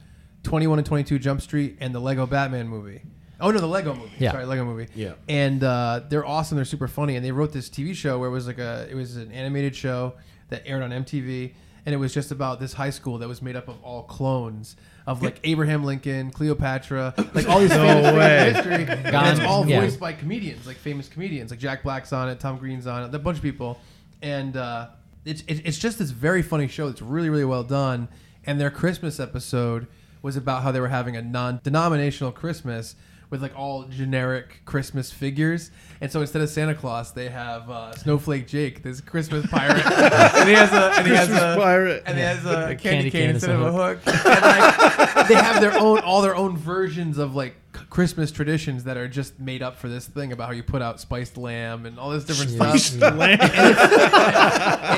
21 0.42 0.78
and 0.78 0.86
22 0.86 1.18
Jump 1.18 1.40
Street 1.40 1.76
and 1.80 1.94
the 1.94 2.00
Lego 2.00 2.26
Batman 2.26 2.68
movie. 2.68 3.02
Oh 3.42 3.50
no, 3.50 3.58
the 3.58 3.66
Lego 3.66 3.94
movie. 3.94 4.10
Yeah. 4.18 4.32
Sorry, 4.32 4.44
Lego 4.44 4.66
movie. 4.66 4.86
Yeah. 4.94 5.12
And 5.26 5.64
uh, 5.64 6.02
they're 6.10 6.26
awesome. 6.26 6.56
They're 6.56 6.64
super 6.66 6.88
funny. 6.88 7.16
And 7.16 7.24
they 7.24 7.32
wrote 7.32 7.52
this 7.54 7.70
TV 7.70 7.94
show 7.94 8.18
where 8.18 8.28
it 8.28 8.32
was 8.32 8.46
like 8.46 8.58
a 8.58 8.86
it 8.90 8.94
was 8.94 9.16
an 9.16 9.32
animated 9.32 9.74
show 9.74 10.12
that 10.50 10.62
aired 10.66 10.82
on 10.82 10.90
MTV, 10.90 11.52
and 11.86 11.94
it 11.94 11.98
was 11.98 12.12
just 12.12 12.30
about 12.30 12.60
this 12.60 12.74
high 12.74 12.90
school 12.90 13.18
that 13.18 13.28
was 13.28 13.40
made 13.40 13.56
up 13.56 13.68
of 13.68 13.82
all 13.82 14.02
clones 14.02 14.76
of 15.06 15.22
like 15.22 15.40
Abraham 15.44 15.82
Lincoln, 15.82 16.30
Cleopatra, 16.30 17.14
like 17.34 17.48
all 17.48 17.58
these 17.60 17.72
famous 17.72 18.06
figures 18.06 18.14
way. 18.14 18.48
in 18.48 18.54
history. 18.54 18.74
And 18.74 19.06
it's 19.06 19.10
Gone- 19.10 19.46
all 19.46 19.66
yeah. 19.66 19.80
voiced 19.80 19.98
by 19.98 20.12
comedians, 20.12 20.66
like 20.66 20.76
famous 20.76 21.08
comedians, 21.08 21.50
like 21.50 21.58
Jack 21.58 21.82
Black's 21.82 22.12
on 22.12 22.28
it, 22.28 22.38
Tom 22.38 22.58
Green's 22.58 22.86
on 22.86 23.04
it, 23.04 23.14
a 23.14 23.18
bunch 23.18 23.38
of 23.38 23.42
people, 23.42 23.80
and 24.22 24.56
uh, 24.56 24.88
it's 25.24 25.42
it, 25.48 25.62
it's 25.64 25.78
just 25.78 25.98
this 25.98 26.10
very 26.10 26.42
funny 26.42 26.68
show 26.68 26.88
that's 26.88 27.02
really 27.02 27.30
really 27.30 27.44
well 27.44 27.64
done. 27.64 28.08
And 28.44 28.60
their 28.60 28.70
Christmas 28.70 29.18
episode 29.20 29.86
was 30.22 30.36
about 30.36 30.62
how 30.62 30.70
they 30.72 30.80
were 30.80 30.88
having 30.88 31.16
a 31.16 31.22
non-denominational 31.22 32.32
Christmas 32.32 32.94
with 33.30 33.40
like 33.42 33.56
all 33.58 33.84
generic 33.84 34.60
Christmas 34.64 35.10
figures, 35.12 35.70
and 36.00 36.10
so 36.10 36.20
instead 36.20 36.42
of 36.42 36.48
Santa 36.50 36.74
Claus, 36.74 37.12
they 37.12 37.28
have 37.28 37.70
uh, 37.70 37.94
Snowflake 37.94 38.46
Jake, 38.48 38.82
this 38.82 39.00
Christmas 39.00 39.46
pirate, 39.46 39.84
and 39.86 40.48
he 40.48 40.54
has 40.54 40.72
a 40.72 40.92
and 40.98 41.06
he 41.06 41.14
has 41.14 41.28
Christmas 41.28 41.42
a 41.42 41.56
pirate. 41.56 42.02
and 42.06 42.16
he 42.18 42.22
has 42.24 42.44
a 42.44 42.70
A 42.70 42.74
candy, 42.74 42.78
candy 42.78 43.10
cane 43.10 43.20
cane 43.22 43.30
instead 43.30 43.50
as 43.50 43.56
of 43.56 43.62
a 43.62 43.66
a 43.68 43.72
hook. 43.72 44.00
And 44.06 45.16
like, 45.16 45.28
they 45.28 45.34
have 45.34 45.60
their 45.60 45.78
own, 45.78 46.00
all 46.00 46.22
their 46.22 46.34
own 46.36 46.56
versions 46.56 47.18
of 47.18 47.34
like 47.36 47.54
Christmas 47.88 48.32
traditions 48.32 48.82
that 48.84 48.96
are 48.96 49.06
just 49.06 49.38
made 49.38 49.62
up 49.62 49.76
for 49.76 49.88
this 49.88 50.06
thing 50.06 50.32
about 50.32 50.46
how 50.48 50.52
you 50.52 50.62
put 50.64 50.82
out 50.82 51.00
spiced 51.00 51.36
lamb 51.36 51.86
and 51.86 51.98
all 52.00 52.10
this 52.10 52.24
different 52.24 52.50
stuff. 52.50 53.16
Lamb. 53.16 53.38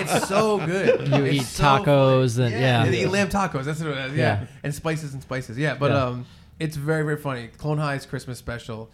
it's 0.00 0.28
so 0.28 0.58
good. 0.58 1.08
You 1.08 1.24
It's 1.24 1.34
eat 1.36 1.42
so 1.44 1.62
tacos 1.64 2.36
funny. 2.36 2.54
and- 2.54 2.62
yeah. 2.62 2.84
they 2.86 3.02
eat 3.02 3.08
lamb 3.08 3.28
tacos. 3.28 3.64
That's 3.64 3.80
what 3.80 3.90
it 3.90 4.10
is. 4.12 4.16
Yeah. 4.16 4.40
Yeah. 4.40 4.46
and 4.62 4.74
spices 4.74 5.12
and 5.14 5.22
spices. 5.22 5.58
Yeah, 5.58 5.74
but 5.74 5.90
Yeah. 5.90 6.04
um, 6.04 6.26
it's 6.58 6.76
very 6.76 7.04
very 7.04 7.16
funny. 7.16 7.48
Clone 7.58 7.78
High's 7.78 8.06
Christmas 8.06 8.38
special. 8.38 8.90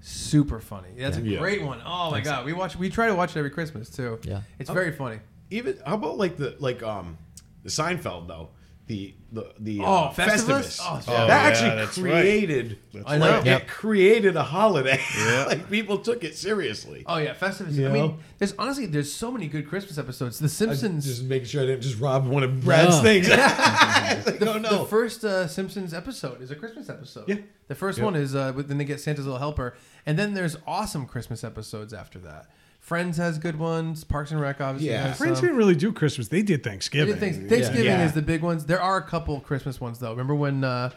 Super 0.00 0.60
funny. 0.60 0.88
That's 0.96 1.16
a 1.16 1.20
Yeah. 1.22 1.38
great 1.38 1.62
one. 1.62 1.80
Oh 1.84 2.10
my 2.10 2.20
god, 2.20 2.44
we 2.44 2.52
watch. 2.52 2.76
We 2.76 2.88
try 2.88 3.08
to 3.08 3.14
watch 3.14 3.34
it 3.34 3.38
every 3.38 3.50
Christmas 3.50 3.90
too. 3.90 4.18
Yeah. 4.22 4.42
it's 4.58 4.70
very 4.70 4.92
funny. 4.92 5.18
Even 5.50 5.78
how 5.86 5.94
about 5.94 6.18
like 6.18 6.36
the 6.36 6.54
like 6.60 6.82
um 6.82 7.18
the 7.64 7.68
Seinfeld 7.70 8.28
though? 8.28 8.50
The 8.88 9.14
the 9.32 9.52
the 9.58 9.80
Oh, 9.80 9.84
uh, 9.84 10.12
Festivus? 10.14 10.46
Festivus. 10.48 10.80
Oh, 10.82 11.00
Oh, 11.08 11.26
that 11.26 11.28
yeah, 11.28 11.34
actually 11.34 11.76
that's 11.76 11.98
right. 11.98 12.10
created 12.22 12.78
I 13.06 13.16
like 13.18 13.44
know. 13.44 13.52
it 13.56 13.68
created 13.68 14.34
a 14.36 14.42
holiday. 14.42 14.98
Yeah. 15.18 15.44
like 15.46 15.70
people 15.70 15.98
took 15.98 16.24
it 16.24 16.34
seriously. 16.36 17.04
Oh 17.06 17.18
yeah, 17.18 17.34
Festivus. 17.34 17.74
You 17.74 17.88
I 17.88 17.92
mean, 17.92 18.18
there's 18.38 18.54
honestly 18.58 18.86
there's 18.86 19.12
so 19.12 19.30
many 19.30 19.46
good 19.46 19.68
Christmas 19.68 19.98
episodes. 19.98 20.38
The 20.38 20.46
I 20.46 20.48
Simpsons. 20.48 21.04
just 21.04 21.22
making 21.24 21.48
sure 21.48 21.62
I 21.62 21.66
didn't 21.66 21.82
just 21.82 22.00
rob 22.00 22.26
one 22.26 22.42
of 22.42 22.64
Brad's 22.64 22.96
No. 22.96 23.02
things. 23.08 23.28
like, 23.28 24.40
no, 24.40 24.54
The 24.54 24.58
no. 24.70 24.84
first 24.86 25.22
uh, 25.22 25.46
Simpsons 25.46 25.92
episode 25.92 26.40
is 26.40 26.50
a 26.50 26.56
Christmas 26.56 26.88
episode. 26.88 27.28
Yeah. 27.28 27.36
The 27.68 27.74
first 27.74 27.98
Yep. 27.98 28.04
one 28.06 28.16
is 28.16 28.34
uh, 28.34 28.52
when 28.52 28.78
they 28.78 28.84
get 28.86 29.00
Santa's 29.00 29.26
little 29.26 29.38
helper, 29.38 29.76
and 30.06 30.18
then 30.18 30.32
there's 30.32 30.56
awesome 30.66 31.04
Christmas 31.06 31.44
episodes 31.44 31.92
after 31.92 32.18
that. 32.20 32.46
Friends 32.88 33.18
has 33.18 33.38
good 33.38 33.58
ones. 33.58 34.02
Parks 34.02 34.30
and 34.30 34.40
Rec 34.40 34.62
obviously 34.62 34.88
Yeah. 34.90 35.08
has 35.08 35.18
Friends 35.18 35.38
some. 35.40 35.44
didn't 35.48 35.58
really 35.58 35.74
do 35.74 35.92
Christmas. 35.92 36.28
They 36.28 36.40
did 36.40 36.62
They 36.64 36.70
Thanksgiving. 36.70 37.18
did 37.18 37.48
Thanksgiving 37.50 37.84
Yeah. 37.84 38.06
is 38.06 38.14
the 38.14 38.22
big 38.22 38.40
ones. 38.40 38.64
There 38.64 38.80
are 38.80 38.96
a 38.96 39.02
couple 39.02 39.38
Christmas 39.40 39.78
ones 39.78 39.98
though. 39.98 40.10
Remember 40.10 40.34
when 40.34 40.64
uh, 40.64 40.88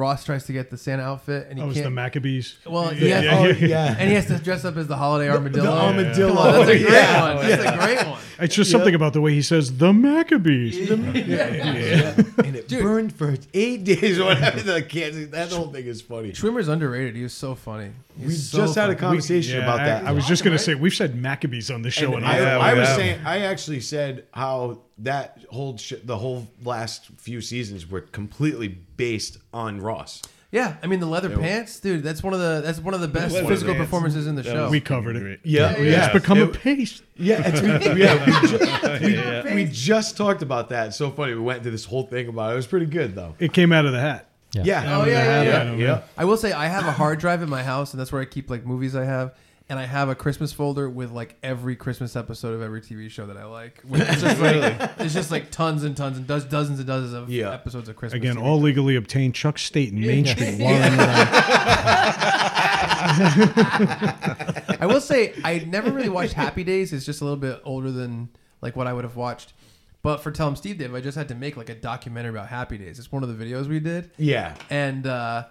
Ross 0.00 0.24
tries 0.24 0.44
to 0.46 0.52
get 0.52 0.70
the 0.70 0.76
Santa 0.78 1.02
outfit 1.02 1.46
and 1.50 1.58
he 1.58 1.60
oh, 1.60 1.64
That 1.64 1.68
was 1.68 1.74
can't. 1.76 1.84
the 1.84 1.90
Maccabees. 1.90 2.56
well, 2.66 2.92
yeah, 2.94 3.06
yeah, 3.06 3.20
yeah, 3.20 3.38
oh, 3.38 3.44
yeah. 3.46 3.54
yeah. 3.66 3.96
and 3.98 4.08
he 4.08 4.14
has 4.14 4.26
to 4.26 4.38
dress 4.38 4.64
up 4.64 4.76
as 4.76 4.86
the 4.88 4.96
holiday 4.96 5.28
armadillo. 5.30 5.64
the 5.64 5.70
armadillo. 5.70 6.28
Come 6.28 6.38
on, 6.38 6.52
that's 6.54 6.70
a 6.70 6.78
great 6.78 6.92
Yeah. 6.92 7.34
one. 7.34 7.46
That's 7.48 7.64
a 7.64 7.78
great 7.78 8.06
one. 8.08 8.18
It's 8.40 8.54
just 8.54 8.70
something 8.70 8.94
about 8.94 9.12
the 9.12 9.20
way 9.20 9.34
he 9.34 9.42
says 9.42 9.76
the 9.76 9.92
Maccabees. 9.92 10.90
and 10.90 11.14
it 12.56 12.68
burned 12.68 13.14
for 13.14 13.36
eight 13.54 13.84
days 13.84 14.18
or 14.20 14.26
whatever. 14.26 14.60
The 14.60 14.82
kids, 14.82 15.28
that 15.30 15.52
whole 15.52 15.68
thing 15.68 15.86
is 15.86 16.00
funny. 16.00 16.32
Schwimmer's 16.32 16.68
underrated. 16.68 17.16
He 17.16 17.22
was 17.22 17.32
so 17.32 17.54
funny. 17.54 17.90
He's 18.18 18.26
We 18.26 18.34
so 18.34 18.58
just 18.58 18.74
had 18.74 18.84
a 18.84 18.86
funny. 18.94 18.98
conversation 19.00 19.56
Yeah, 19.58 19.62
about 19.64 19.80
I, 19.80 19.84
that. 19.86 20.04
I 20.06 20.12
was 20.12 20.26
just 20.26 20.42
Awesome, 20.42 20.50
gonna 20.52 20.58
say 20.58 20.74
we've 20.74 20.94
said 20.94 21.14
Maccabees 21.14 21.70
on 21.70 21.82
the 21.82 21.90
show, 21.90 22.14
and, 22.16 22.24
I, 22.24 22.38
Yeah, 22.38 22.58
I 22.58 22.74
was 22.74 22.88
saying, 22.90 23.20
I 23.24 23.40
actually 23.40 23.80
said 23.80 24.24
how 24.32 24.78
that 25.00 25.38
whole 25.50 25.76
sh- 25.76 25.94
the 26.04 26.16
whole 26.18 26.46
last 26.64 27.06
few 27.18 27.40
seasons 27.40 27.88
were 27.90 28.00
completely 28.00 28.68
based 28.68 29.38
on 29.52 29.80
Ross. 29.80 30.22
Yeah, 30.52 30.76
I 30.82 30.88
mean 30.88 30.98
the 30.98 31.06
leather 31.06 31.30
pants, 31.36 31.78
dude. 31.78 32.02
That's 32.02 32.24
one 32.24 32.34
of 32.34 32.40
the 32.40 32.60
that's 32.64 32.80
one 32.80 32.92
of 32.92 33.00
the 33.00 33.06
best 33.08 33.34
leather 33.34 33.46
physical 33.46 33.74
pants. 33.74 33.86
performances 33.86 34.26
in 34.26 34.34
the 34.34 34.42
That 34.42 34.50
show. 34.52 34.62
was 34.64 34.70
We 34.72 34.80
covered 34.80 35.14
it. 35.16 35.20
great. 35.20 35.40
Yeah, 35.44 35.74
It's 35.76 36.12
become 36.12 36.38
a 36.38 36.44
It- 36.46 36.54
paste. 36.54 37.02
Yeah, 37.16 37.42
it's, 37.46 37.60
we, 37.94 38.02
yeah, 38.02 38.24
we, 38.26 38.48
ju- 38.48 39.42
we, 39.54 39.54
we 39.54 39.70
just 39.70 40.16
talked 40.16 40.42
about 40.42 40.70
that. 40.70 40.88
It's 40.88 40.96
so 40.96 41.10
funny. 41.12 41.34
We 41.34 41.40
went 41.40 41.58
into 41.58 41.70
this 41.70 41.84
whole 41.84 42.02
thing 42.04 42.26
about 42.28 42.50
it. 42.50 42.52
It 42.54 42.56
was 42.56 42.66
pretty 42.66 42.86
good 42.86 43.14
though. 43.14 43.36
It 43.38 43.52
came 43.52 43.72
out 43.72 43.86
of 43.86 43.92
the 43.92 44.00
hat. 44.00 44.26
Yeah. 44.52 44.62
Oh, 44.62 44.64
yeah, 44.64 44.92
Out 44.96 45.00
of 45.02 45.04
the 45.06 45.10
yeah, 45.12 45.42
yeah. 45.42 45.60
I 45.60 45.64
don't 45.64 45.78
know. 45.78 45.84
Yeah. 45.84 46.02
I 46.18 46.24
will 46.24 46.36
say 46.36 46.50
I 46.50 46.66
have 46.66 46.84
a 46.84 46.90
hard 46.92 47.20
drive 47.20 47.40
in 47.42 47.48
my 47.48 47.62
house, 47.62 47.92
and 47.92 48.00
that's 48.00 48.10
where 48.10 48.20
I 48.20 48.24
keep 48.24 48.50
like 48.50 48.66
movies 48.66 48.96
I 48.96 49.04
have. 49.04 49.34
And 49.70 49.78
I 49.78 49.86
have 49.86 50.08
a 50.08 50.16
Christmas 50.16 50.52
folder 50.52 50.90
with 50.90 51.12
like 51.12 51.36
every 51.44 51.76
Christmas 51.76 52.16
episode 52.16 52.54
of 52.54 52.60
every 52.62 52.80
TV 52.80 53.08
show 53.08 53.26
that 53.26 53.36
I 53.36 53.44
like. 53.44 53.80
It's 53.90 54.20
just 54.20 54.40
like 54.40 54.90
it's 54.98 55.14
just 55.14 55.30
like 55.30 55.50
tons 55.52 55.84
and 55.84 55.96
tons 55.96 56.16
and 56.18 56.26
does 56.26 56.44
dozens 56.44 56.80
and 56.80 56.88
dozens 56.88 57.12
of 57.14 57.30
Yeah. 57.30 57.52
episodes 57.52 57.88
of 57.88 57.94
Christmas. 57.94 58.16
Again, 58.20 58.34
TV 58.36 58.42
all 58.42 58.60
legally 58.60 58.96
obtained. 58.96 59.36
Chuck 59.36 59.58
Staten, 59.58 60.00
Main 60.00 60.26
Street, 60.26 60.58
Warren, 60.60 60.80
Rhode 60.98 61.28
I 64.80 64.86
will 64.88 65.00
say 65.00 65.34
I 65.44 65.58
never 65.66 65.90
really 65.90 66.08
watched 66.08 66.32
Happy 66.32 66.64
Days. 66.64 66.92
It's 66.92 67.06
just 67.06 67.20
a 67.20 67.24
little 67.24 67.38
bit 67.38 67.60
older 67.64 67.90
than 67.90 68.28
like 68.60 68.74
what 68.76 68.86
I 68.86 68.92
would 68.92 69.04
have 69.04 69.16
watched. 69.16 69.52
But 70.02 70.18
for 70.18 70.30
Tell 70.32 70.46
Tell 70.46 70.48
'em 70.48 70.56
Steve 70.56 70.78
Dave, 70.78 70.94
I 70.94 71.00
just 71.00 71.16
had 71.16 71.28
to 71.28 71.34
make 71.34 71.56
like 71.56 71.68
a 71.68 71.74
documentary 71.74 72.30
about 72.30 72.48
Happy 72.48 72.78
Days. 72.78 72.98
It's 72.98 73.12
one 73.12 73.22
of 73.22 73.28
the 73.38 73.44
videos 73.44 73.66
we 73.68 73.80
did, 73.80 74.10
Yeah. 74.16 74.54
and 74.70 75.06
uh, 75.06 75.44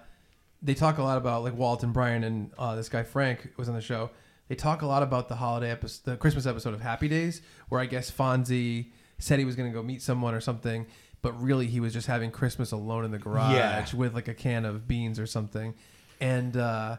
they 0.62 0.74
talk 0.74 0.98
a 0.98 1.02
lot 1.02 1.18
about 1.18 1.42
like 1.42 1.54
Walt 1.56 1.82
and 1.82 1.92
Brian 1.92 2.22
and 2.24 2.50
uh, 2.58 2.76
this 2.76 2.88
guy 2.88 3.02
Frank 3.02 3.50
was 3.56 3.68
on 3.68 3.74
the 3.74 3.80
show. 3.80 4.10
They 4.48 4.54
talk 4.56 4.82
a 4.82 4.86
lot 4.86 5.02
about 5.02 5.28
the 5.28 5.36
holiday 5.36 5.70
episode, 5.70 6.10
the 6.10 6.16
Christmas 6.16 6.44
episode 6.46 6.74
of 6.74 6.80
Happy 6.80 7.08
Days, 7.08 7.40
where 7.68 7.80
I 7.80 7.86
guess 7.86 8.10
Fonzie 8.10 8.86
said 9.18 9.38
he 9.38 9.44
was 9.44 9.54
going 9.56 9.70
to 9.70 9.74
go 9.74 9.82
meet 9.82 10.02
someone 10.02 10.34
or 10.34 10.40
something, 10.40 10.86
but 11.22 11.40
really 11.40 11.66
he 11.66 11.78
was 11.80 11.92
just 11.92 12.06
having 12.08 12.30
Christmas 12.30 12.72
alone 12.72 13.04
in 13.04 13.10
the 13.10 13.18
garage 13.18 13.54
Yeah. 13.54 13.86
with 13.94 14.14
like 14.14 14.28
a 14.28 14.34
can 14.34 14.64
of 14.64 14.86
beans 14.88 15.18
or 15.18 15.26
something, 15.26 15.74
and. 16.20 16.56
uh 16.56 16.96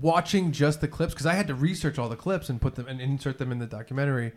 watching 0.00 0.52
just 0.52 0.80
the 0.80 0.86
clips 0.86 1.14
because 1.14 1.26
I 1.26 1.34
had 1.34 1.48
to 1.48 1.54
research 1.56 1.98
all 1.98 2.08
the 2.08 2.14
clips 2.14 2.48
and 2.48 2.60
put 2.60 2.76
them 2.76 2.86
and 2.86 3.00
insert 3.00 3.38
them 3.38 3.50
in 3.50 3.58
the 3.58 3.66
documentary. 3.66 4.32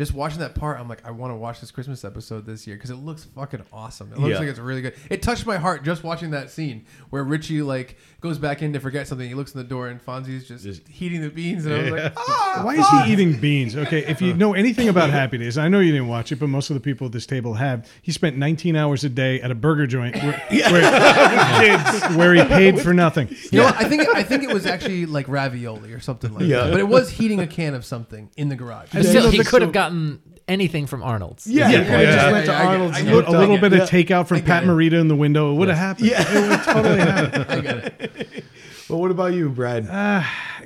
Just 0.00 0.14
watching 0.14 0.38
that 0.38 0.54
part, 0.54 0.80
I'm 0.80 0.88
like, 0.88 1.04
I 1.04 1.10
want 1.10 1.30
to 1.30 1.36
watch 1.36 1.60
this 1.60 1.70
Christmas 1.70 2.06
episode 2.06 2.46
this 2.46 2.66
year 2.66 2.74
because 2.74 2.88
it 2.88 2.96
looks 2.96 3.24
fucking 3.24 3.60
awesome. 3.70 4.10
It 4.14 4.18
looks 4.18 4.32
Yeah. 4.32 4.38
like 4.38 4.48
it's 4.48 4.58
really 4.58 4.80
good. 4.80 4.94
It 5.10 5.20
touched 5.20 5.44
my 5.44 5.58
heart 5.58 5.84
just 5.84 6.02
watching 6.02 6.30
that 6.30 6.50
scene 6.50 6.86
where 7.10 7.22
Richie 7.22 7.60
like 7.60 7.98
goes 8.22 8.38
back 8.38 8.62
in 8.62 8.72
to 8.72 8.80
forget 8.80 9.06
something. 9.06 9.28
He 9.28 9.34
looks 9.34 9.52
in 9.52 9.58
the 9.58 9.64
door 9.68 9.88
and 9.88 10.00
Fonzie's 10.02 10.48
just, 10.48 10.64
Just- 10.64 10.88
heating 10.88 11.20
the 11.20 11.28
beans, 11.28 11.66
and 11.66 11.74
I 11.74 11.82
was 11.82 11.90
like, 11.90 12.12
ah, 12.16 12.60
Why 12.64 12.76
is 12.76 12.88
he 13.04 13.12
eating 13.12 13.38
beans? 13.38 13.76
Okay, 13.76 13.98
if 14.06 14.22
you 14.22 14.32
know 14.42 14.54
anything 14.54 14.88
about 14.88 15.10
Happy 15.10 15.36
Days, 15.36 15.58
I 15.58 15.68
know 15.68 15.80
you 15.80 15.92
didn't 15.92 16.08
watch 16.08 16.32
it, 16.32 16.36
but 16.36 16.48
most 16.48 16.70
of 16.70 16.74
the 16.74 16.80
people 16.80 17.06
at 17.08 17.12
this 17.12 17.26
table 17.26 17.52
have. 17.52 17.86
He 18.00 18.10
spent 18.10 18.38
19 18.38 18.76
hours 18.76 19.04
a 19.04 19.10
day 19.10 19.38
at 19.42 19.50
a 19.50 19.54
burger 19.54 19.86
joint 19.86 20.16
where, 20.16 20.42
where, 20.50 22.16
where 22.16 22.34
he 22.34 22.44
paid 22.44 22.80
for 22.80 22.94
nothing. 22.94 23.28
You 23.52 23.58
know, 23.58 23.64
what? 23.66 23.76
I 23.76 23.84
think 23.86 24.08
I 24.14 24.22
think 24.22 24.44
it 24.44 24.52
was 24.52 24.64
actually 24.64 25.04
like 25.04 25.28
ravioli 25.28 25.92
or 25.92 26.00
something 26.00 26.32
like 26.32 26.44
Yeah. 26.46 26.64
that. 26.64 26.70
But 26.70 26.80
it 26.80 26.88
was 26.88 27.10
heating 27.10 27.40
a 27.40 27.46
can 27.46 27.74
of 27.74 27.84
something 27.84 28.30
in 28.38 28.48
the 28.48 28.56
garage. 28.56 28.94
Yeah, 28.94 29.02
Still, 29.02 29.30
he 29.30 29.38
could 29.44 29.60
have 29.62 29.68
so- 29.68 29.72
gotten 29.90 30.20
anything 30.48 30.86
from 30.86 31.02
Arnold's. 31.02 31.46
Yeah. 31.46 31.68
Yeah, 31.70 31.78
I 31.78 32.02
yeah, 32.02 32.14
just 32.16 32.32
went 32.32 32.46
to 32.46 32.52
yeah, 32.52 32.58
I 32.58 32.62
get- 32.62 32.66
Arnold's. 32.70 32.96
I 32.96 33.00
and 33.00 33.08
A 33.08 33.14
little, 33.14 33.30
a 33.30 33.38
little 33.38 33.54
up. 33.56 33.60
bit 33.60 33.72
Yeah. 33.72 33.82
of 33.82 33.88
takeout 33.90 34.26
from 34.28 34.42
Pat 34.42 34.62
it. 34.62 34.66
Morita 34.66 35.00
in 35.00 35.08
the 35.08 35.16
window. 35.16 35.52
It 35.52 35.58
would 35.58 35.68
have 35.68 35.78
happened. 35.78 36.08
Yeah. 36.08 36.24
It 36.26 36.48
would 36.50 36.62
totally 36.62 36.98
happen. 37.00 37.42
I 37.48 37.60
get 37.60 38.00
it. 38.00 38.44
Well, 38.88 39.00
what 39.00 39.10
about 39.10 39.32
you, 39.34 39.48
Brad? 39.50 39.84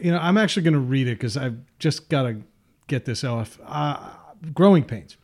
You 0.02 0.10
know, 0.12 0.18
I'm 0.18 0.38
actually 0.38 0.62
going 0.62 0.74
to 0.74 0.80
read 0.80 1.08
it 1.08 1.16
because 1.18 1.36
I've 1.36 1.58
just 1.78 2.08
got 2.08 2.22
to 2.24 2.40
get 2.86 3.04
this 3.04 3.22
off. 3.24 3.58
Uh, 3.66 3.98
growing 4.52 4.84
pains. 4.84 5.16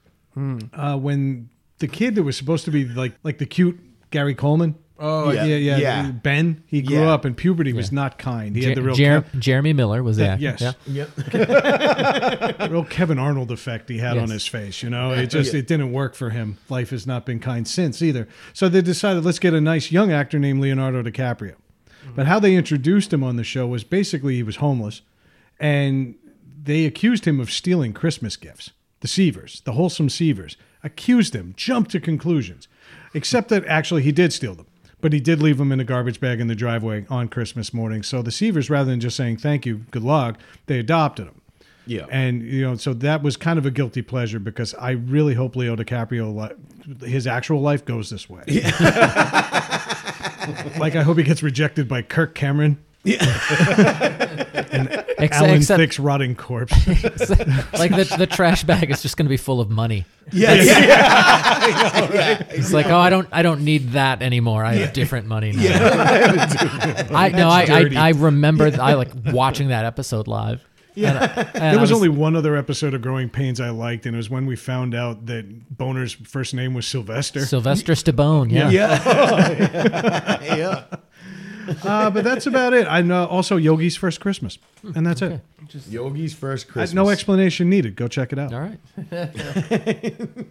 Uh, 0.73 0.97
when 0.97 1.51
the 1.79 1.89
kid 1.89 2.15
that 2.15 2.23
was 2.23 2.37
supposed 2.37 2.65
to 2.67 2.71
be 2.71 2.85
like 2.87 3.13
like 3.23 3.37
the 3.39 3.47
cute 3.47 3.79
Gary 4.11 4.35
Coleman. 4.35 4.75
Oh, 5.03 5.31
yeah, 5.33 5.45
yeah, 5.45 5.77
yeah. 5.79 6.11
Ben, 6.11 6.63
he 6.67 6.83
grew 6.83 6.99
Yeah. 7.01 7.13
up 7.15 7.25
and 7.25 7.35
puberty 7.37 7.73
was 7.73 7.91
not 7.91 8.19
kind. 8.19 8.55
He 8.55 8.61
Jer- 8.63 8.69
had 8.69 8.77
the 8.77 8.83
real 8.83 8.95
Jer- 8.95 9.23
Kev- 9.23 9.39
Jeremy 9.39 9.73
Miller 9.73 10.03
was 10.03 10.19
the 10.19 10.29
actor. 10.29 10.43
yes. 10.43 10.61
Yeah. 10.87 11.07
Yep. 11.33 12.71
real 12.71 12.85
Kevin 12.85 13.19
Arnold 13.19 13.51
effect 13.51 13.89
he 13.89 13.99
had 13.99 14.19
on 14.19 14.29
his 14.31 14.47
face. 14.47 14.83
You 14.83 14.91
know, 14.91 15.13
it 15.13 15.27
just 15.31 15.53
Yeah. 15.53 15.61
it 15.61 15.67
didn't 15.67 15.93
work 15.93 16.15
for 16.15 16.31
him. 16.31 16.59
Life 16.69 16.91
has 16.91 17.07
not 17.07 17.25
been 17.27 17.39
kind 17.41 17.67
since 17.67 18.03
either. 18.03 18.29
So 18.53 18.69
they 18.69 18.83
decided 18.83 19.25
let's 19.25 19.39
get 19.39 19.55
a 19.55 19.61
nice 19.61 19.91
young 19.91 20.13
actor 20.13 20.39
named 20.39 20.61
Leonardo 20.61 21.03
DiCaprio. 21.03 21.55
Mm-hmm. 21.55 22.15
But 22.17 22.27
how 22.27 22.39
they 22.39 22.55
introduced 22.55 23.13
him 23.13 23.25
on 23.25 23.37
the 23.37 23.45
show 23.45 23.67
was 23.67 23.85
basically 23.85 24.35
he 24.37 24.43
was 24.43 24.57
homeless, 24.57 25.03
and 25.59 26.15
they 26.63 26.85
accused 26.85 27.25
him 27.27 27.41
of 27.41 27.51
stealing 27.51 27.93
Christmas 27.93 28.37
gifts. 28.37 28.71
The 29.01 29.09
Seavers, 29.09 29.65
the 29.65 29.73
wholesome 29.73 30.09
Seavers, 30.09 30.57
accused 30.85 31.35
him, 31.35 31.55
jumped 31.57 31.91
to 31.93 32.01
conclusions, 32.01 32.69
except 33.15 33.49
that 33.49 33.65
actually 33.67 34.03
he 34.03 34.13
did 34.13 34.31
steal 34.33 34.55
them. 34.55 34.67
But 35.01 35.13
he 35.13 35.21
did 35.21 35.41
leave 35.41 35.59
them 35.59 35.73
in 35.73 35.81
a 35.81 35.85
garbage 35.85 36.21
bag 36.21 36.41
in 36.41 36.47
the 36.47 36.55
driveway 36.55 37.07
on 37.09 37.29
Christmas 37.29 37.73
morning. 37.73 38.03
So 38.03 38.23
the 38.23 38.31
Seavers, 38.31 38.69
rather 38.69 38.91
than 38.91 39.01
just 39.01 39.17
saying 39.17 39.39
thank 39.39 39.65
you, 39.65 39.87
good 39.91 40.03
luck, 40.03 40.39
they 40.67 40.79
adopted 40.79 41.27
him. 41.27 41.41
Yeah. 41.87 42.07
And 42.11 42.43
you 42.43 42.63
know, 42.63 42.77
so 42.77 42.95
that 42.95 43.23
was 43.23 43.37
kind 43.37 43.59
of 43.59 43.67
a 43.67 43.71
guilty 43.71 44.03
pleasure 44.03 44.39
because 44.39 44.75
I 44.75 44.91
really 44.91 45.35
hope 45.35 45.57
Leo 45.57 45.75
DiCaprio, 45.75 46.57
his 47.03 47.27
actual 47.27 47.61
life 47.61 47.85
goes 47.85 48.11
this 48.11 48.31
way. 48.31 48.43
like 50.79 50.95
I 50.95 51.03
hope 51.03 51.19
he 51.19 51.25
gets 51.25 51.43
rejected 51.43 51.89
by 51.89 52.03
Kirk 52.03 52.35
Cameron, 52.35 52.79
Ex- 55.23 55.37
Alan 55.37 55.51
except 55.57 55.79
Thicke's 55.81 55.99
rotting 55.99 56.35
corpse. 56.35 56.73
like 56.87 57.91
the, 57.95 58.15
the 58.19 58.27
trash 58.27 58.65
bag 58.65 58.91
is 58.91 59.03
just 59.03 59.17
going 59.17 59.27
to 59.27 59.31
be 59.31 59.37
full 59.37 59.61
of 59.61 59.71
money. 59.71 60.05
yeah. 60.33 60.55
yeah. 60.63 62.43
It's 62.51 62.73
like, 62.73 62.87
oh, 62.87 62.99
I 62.99 63.11
don't, 63.11 63.29
I 63.33 63.43
don't 63.43 63.63
need 63.65 63.91
that 63.93 64.23
anymore. 64.23 64.65
I 64.65 64.75
have 64.75 64.93
different 64.93 65.27
money 65.27 65.53
now. 65.53 65.63
Yeah. 65.63 67.09
I 67.15 67.29
no, 67.31 67.49
I. 67.49 67.67
I, 67.71 67.91
I 67.97 68.09
remember, 68.11 68.71
I 68.81 68.95
like 68.95 69.11
watching 69.27 69.69
that 69.69 69.85
episode 69.85 70.27
live. 70.29 70.65
Yeah, 70.95 71.45
There 71.55 71.79
was, 71.79 71.93
only 71.93 72.09
one 72.09 72.35
other 72.35 72.57
episode 72.57 72.95
of 72.95 73.01
Growing 73.01 73.29
Pains 73.31 73.61
I 73.61 73.71
liked, 73.71 74.07
and 74.07 74.15
it 74.15 74.19
was 74.19 74.29
when 74.29 74.45
we 74.45 74.57
found 74.57 74.95
out 74.95 75.27
that 75.27 75.77
Boner's 75.77 76.13
first 76.13 76.53
name 76.53 76.75
was 76.75 76.87
Sylvester. 76.87 77.47
Sylvester 77.47 77.93
Stallone. 77.93 78.51
Yeah, 78.51 78.71
Yeah. 78.71 80.43
yeah. 80.43 80.85
Uh, 81.85 82.11
but 82.11 82.25
that's 82.25 82.47
about 82.47 82.73
it. 82.73 82.87
I 82.87 83.03
know 83.03 83.27
also 83.27 83.57
Yogi's 83.57 83.97
First 83.97 84.21
Christmas, 84.21 84.59
and 84.95 85.07
that's 85.07 85.23
it. 85.23 85.41
Yogi's 85.89 86.35
first 86.35 86.67
Christmas. 86.69 86.93
No 86.95 87.11
explanation 87.11 87.71
needed. 87.71 87.95
Go 87.97 88.09
check 88.09 88.33
it 88.33 88.39
out. 88.39 88.53
All 88.53 88.61
right. 88.61 88.79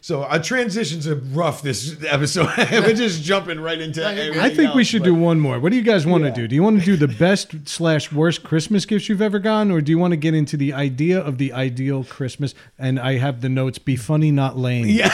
So 0.00 0.22
our 0.24 0.38
transitions 0.40 1.06
are 1.08 1.16
rough 1.16 1.62
this 1.62 1.96
episode. 2.06 2.48
We're 2.70 2.94
just 2.94 3.22
jumping 3.22 3.60
right 3.60 3.80
into. 3.80 4.04
everything 4.04 4.38
I 4.40 4.50
think 4.54 4.74
we 4.74 4.84
should 4.84 5.00
but- 5.02 5.06
do 5.06 5.14
one 5.14 5.40
more. 5.40 5.58
What 5.58 5.70
do 5.70 5.76
you 5.76 5.82
guys 5.82 6.06
want 6.06 6.24
Yeah. 6.24 6.30
to 6.30 6.36
do? 6.42 6.48
Do 6.48 6.54
you 6.54 6.62
want 6.62 6.78
to 6.80 6.84
do 6.84 6.96
the 6.96 7.08
best 7.08 7.68
slash 7.68 8.12
worst 8.12 8.42
Christmas 8.44 8.84
gifts 8.86 9.08
you've 9.08 9.22
ever 9.22 9.38
gotten, 9.38 9.70
or 9.72 9.80
do 9.80 9.90
you 9.90 9.98
want 9.98 10.12
to 10.12 10.16
get 10.16 10.34
into 10.34 10.56
the 10.56 10.72
idea 10.72 11.18
of 11.20 11.38
the 11.38 11.52
ideal 11.52 12.04
Christmas? 12.04 12.54
And 12.78 12.98
I 13.00 13.18
have 13.18 13.40
the 13.40 13.48
notes: 13.48 13.78
be 13.78 13.96
funny, 13.96 14.30
not 14.30 14.56
lame. 14.56 14.86
Yeah. 14.88 15.08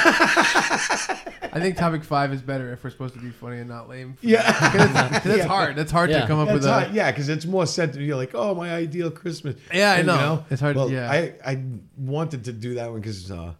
I 1.54 1.60
think 1.60 1.76
topic 1.76 2.02
five 2.02 2.32
is 2.32 2.40
better 2.40 2.72
if 2.72 2.82
we're 2.82 2.88
supposed 2.88 3.12
to 3.14 3.20
be 3.20 3.28
funny 3.30 3.58
and 3.58 3.68
not 3.68 3.88
lame. 3.88 4.16
Yeah. 4.22 4.40
Because 4.72 4.92
that's 5.24 5.44
hard. 5.44 5.76
That's 5.76 5.92
hard 5.92 6.08
Yeah. 6.10 6.22
to 6.22 6.26
come 6.26 6.38
up 6.38 6.48
That's 6.48 6.60
with 6.60 6.66
a. 6.66 6.90
Yeah, 6.94 7.10
because 7.10 7.28
it's 7.28 7.44
more 7.44 7.66
sentiment. 7.66 8.06
You're 8.06 8.16
like, 8.16 8.30
oh, 8.34 8.54
my 8.54 8.72
ideal 8.72 9.10
Christmas. 9.10 9.56
Yeah, 9.72 9.92
I 9.92 9.98
You 9.98 10.04
know. 10.04 10.44
It's 10.50 10.60
hard- 10.62 10.76
Well, 10.76 10.90
yeah. 10.90 11.10
I, 11.10 11.34
I 11.44 11.62
wanted 11.98 12.44
to 12.44 12.52
do 12.52 12.74
that 12.76 12.90
one 12.90 13.00
because 13.00 13.30
uh, 13.30 13.52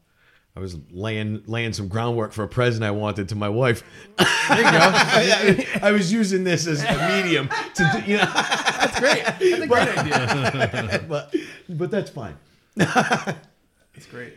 I 0.55 0.61
was 0.61 0.77
laying 0.91 1.43
laying 1.47 1.73
some 1.73 1.89
groundwork 1.89 2.33
for 2.33 2.43
a 2.45 2.49
present 2.49 2.85
I 2.85 2.91
wanted 2.91 3.29
to 3.31 3.35
my 3.35 3.49
wife. 3.49 3.83
There 4.19 4.27
you 4.59 4.63
go. 4.65 4.69
I, 4.73 5.67
I 5.83 5.93
was 5.93 6.13
using 6.13 6.45
this 6.45 6.67
as 6.67 6.85
a 6.85 7.09
medium 7.23 7.49
to, 7.49 7.91
do, 8.05 8.11
you 8.11 8.19
know, 8.19 8.25
That's 8.35 9.01
great. 9.01 9.25
That's 9.25 9.43
a 9.43 9.67
great 9.67 9.99
idea. 9.99 11.05
but 11.09 11.35
but 11.71 11.91
that's 11.91 12.11
fine. 12.11 12.37
That's 12.77 14.07
great. 14.11 14.35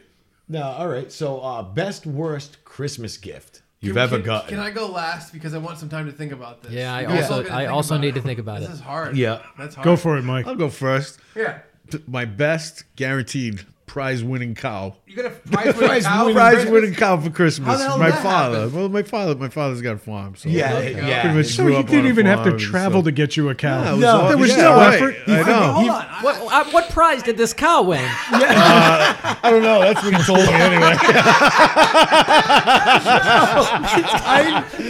No, 0.48 0.62
all 0.64 0.88
right. 0.88 1.12
So, 1.12 1.40
uh, 1.42 1.64
best 1.64 2.06
worst 2.06 2.64
Christmas 2.64 3.18
gift 3.18 3.62
you've 3.82 3.96
Can- 3.96 4.04
ever 4.04 4.18
can, 4.18 4.26
gotten? 4.26 4.50
Can 4.52 4.60
I 4.60 4.70
go 4.70 4.88
last 4.88 5.34
because 5.34 5.54
I 5.54 5.58
want 5.58 5.80
some 5.80 5.90
time 5.90 6.06
to 6.06 6.12
think 6.12 6.32
about 6.32 6.62
this? 6.64 6.72
Yeah, 6.72 6.94
I 6.94 7.02
You 7.02 7.08
guys 7.08 7.32
also- 7.32 7.50
I 7.52 7.66
also 7.66 7.96
about 7.96 8.02
need 8.04 8.16
to 8.16 8.22
think 8.22 8.40
about 8.40 8.58
it. 8.58 8.62
this 8.62 8.70
it. 8.70 8.74
is 8.74 8.80
hard. 8.80 9.18
Yeah. 9.18 9.42
that's 9.58 9.76
hard. 9.76 9.86
Go 9.86 9.96
for 9.98 10.18
it, 10.18 10.24
Mike. 10.24 10.46
I'll 10.48 10.56
go 10.56 10.70
first. 10.70 11.20
Yeah, 11.36 11.60
My 12.08 12.26
best 12.26 12.84
guaranteed 12.96 13.66
prize 13.88 14.24
winning 14.24 14.56
cow. 14.56 14.96
You 15.16 15.24
got 15.24 15.32
a 15.32 15.36
prize 15.52 15.76
winning 15.78 16.02
cow. 16.04 16.26
for 16.28 16.34
Prize 16.34 16.54
Christmas? 16.56 16.72
winning 16.72 16.94
cow 16.96 17.18
for 17.20 17.30
Christmas. 17.30 17.68
How 17.68 17.78
the 17.78 17.84
hell 17.86 17.98
my 17.98 18.10
that 18.12 18.24
father. 18.24 18.60
happen? 18.62 18.76
Well, 18.80 18.90
my 18.90 19.04
father. 19.04 19.36
My 19.36 19.50
father's 19.50 19.82
got 19.82 19.96
a 19.96 19.98
farm. 19.98 20.36
So 20.36 20.50
Yeah, 20.50 20.74
There 20.80 20.92
yeah. 20.92 21.22
Pretty 21.22 21.38
much 21.38 21.48
So 21.48 21.64
grew 21.64 21.74
he 21.74 21.80
up 21.80 21.88
didn't 21.88 22.08
even 22.08 22.26
have 22.26 22.44
to 22.44 22.58
travel 22.58 23.02
so- 23.02 23.06
to 23.06 23.12
get 23.12 23.38
you 23.38 23.50
a 23.50 23.56
cow. 23.56 23.82
Yeah, 23.84 23.90
it 23.90 23.92
was 23.94 24.02
No, 24.02 24.08
all- 24.22 24.28
there 24.30 24.38
was 24.38 24.50
yeah, 24.50 24.62
no 24.62 24.76
right. 24.76 24.94
effort. 24.96 25.16
I 25.28 25.44
know. 25.44 25.72
Hold 25.74 25.90
on. 25.90 26.06
I- 26.10 26.20
What, 26.24 26.54
uh, 26.54 26.64
what 26.72 26.90
prize 26.90 27.24
did 27.24 27.38
this 27.38 27.54
cow 27.54 27.82
win? 27.84 28.02
Yeah, 28.02 29.38
I 29.44 29.50
don't 29.52 29.64
know. 29.64 29.80
That's 29.82 30.04
what 30.04 30.14
he 30.16 30.24
told 30.24 30.40
me 30.40 30.54
anyway. 30.54 30.96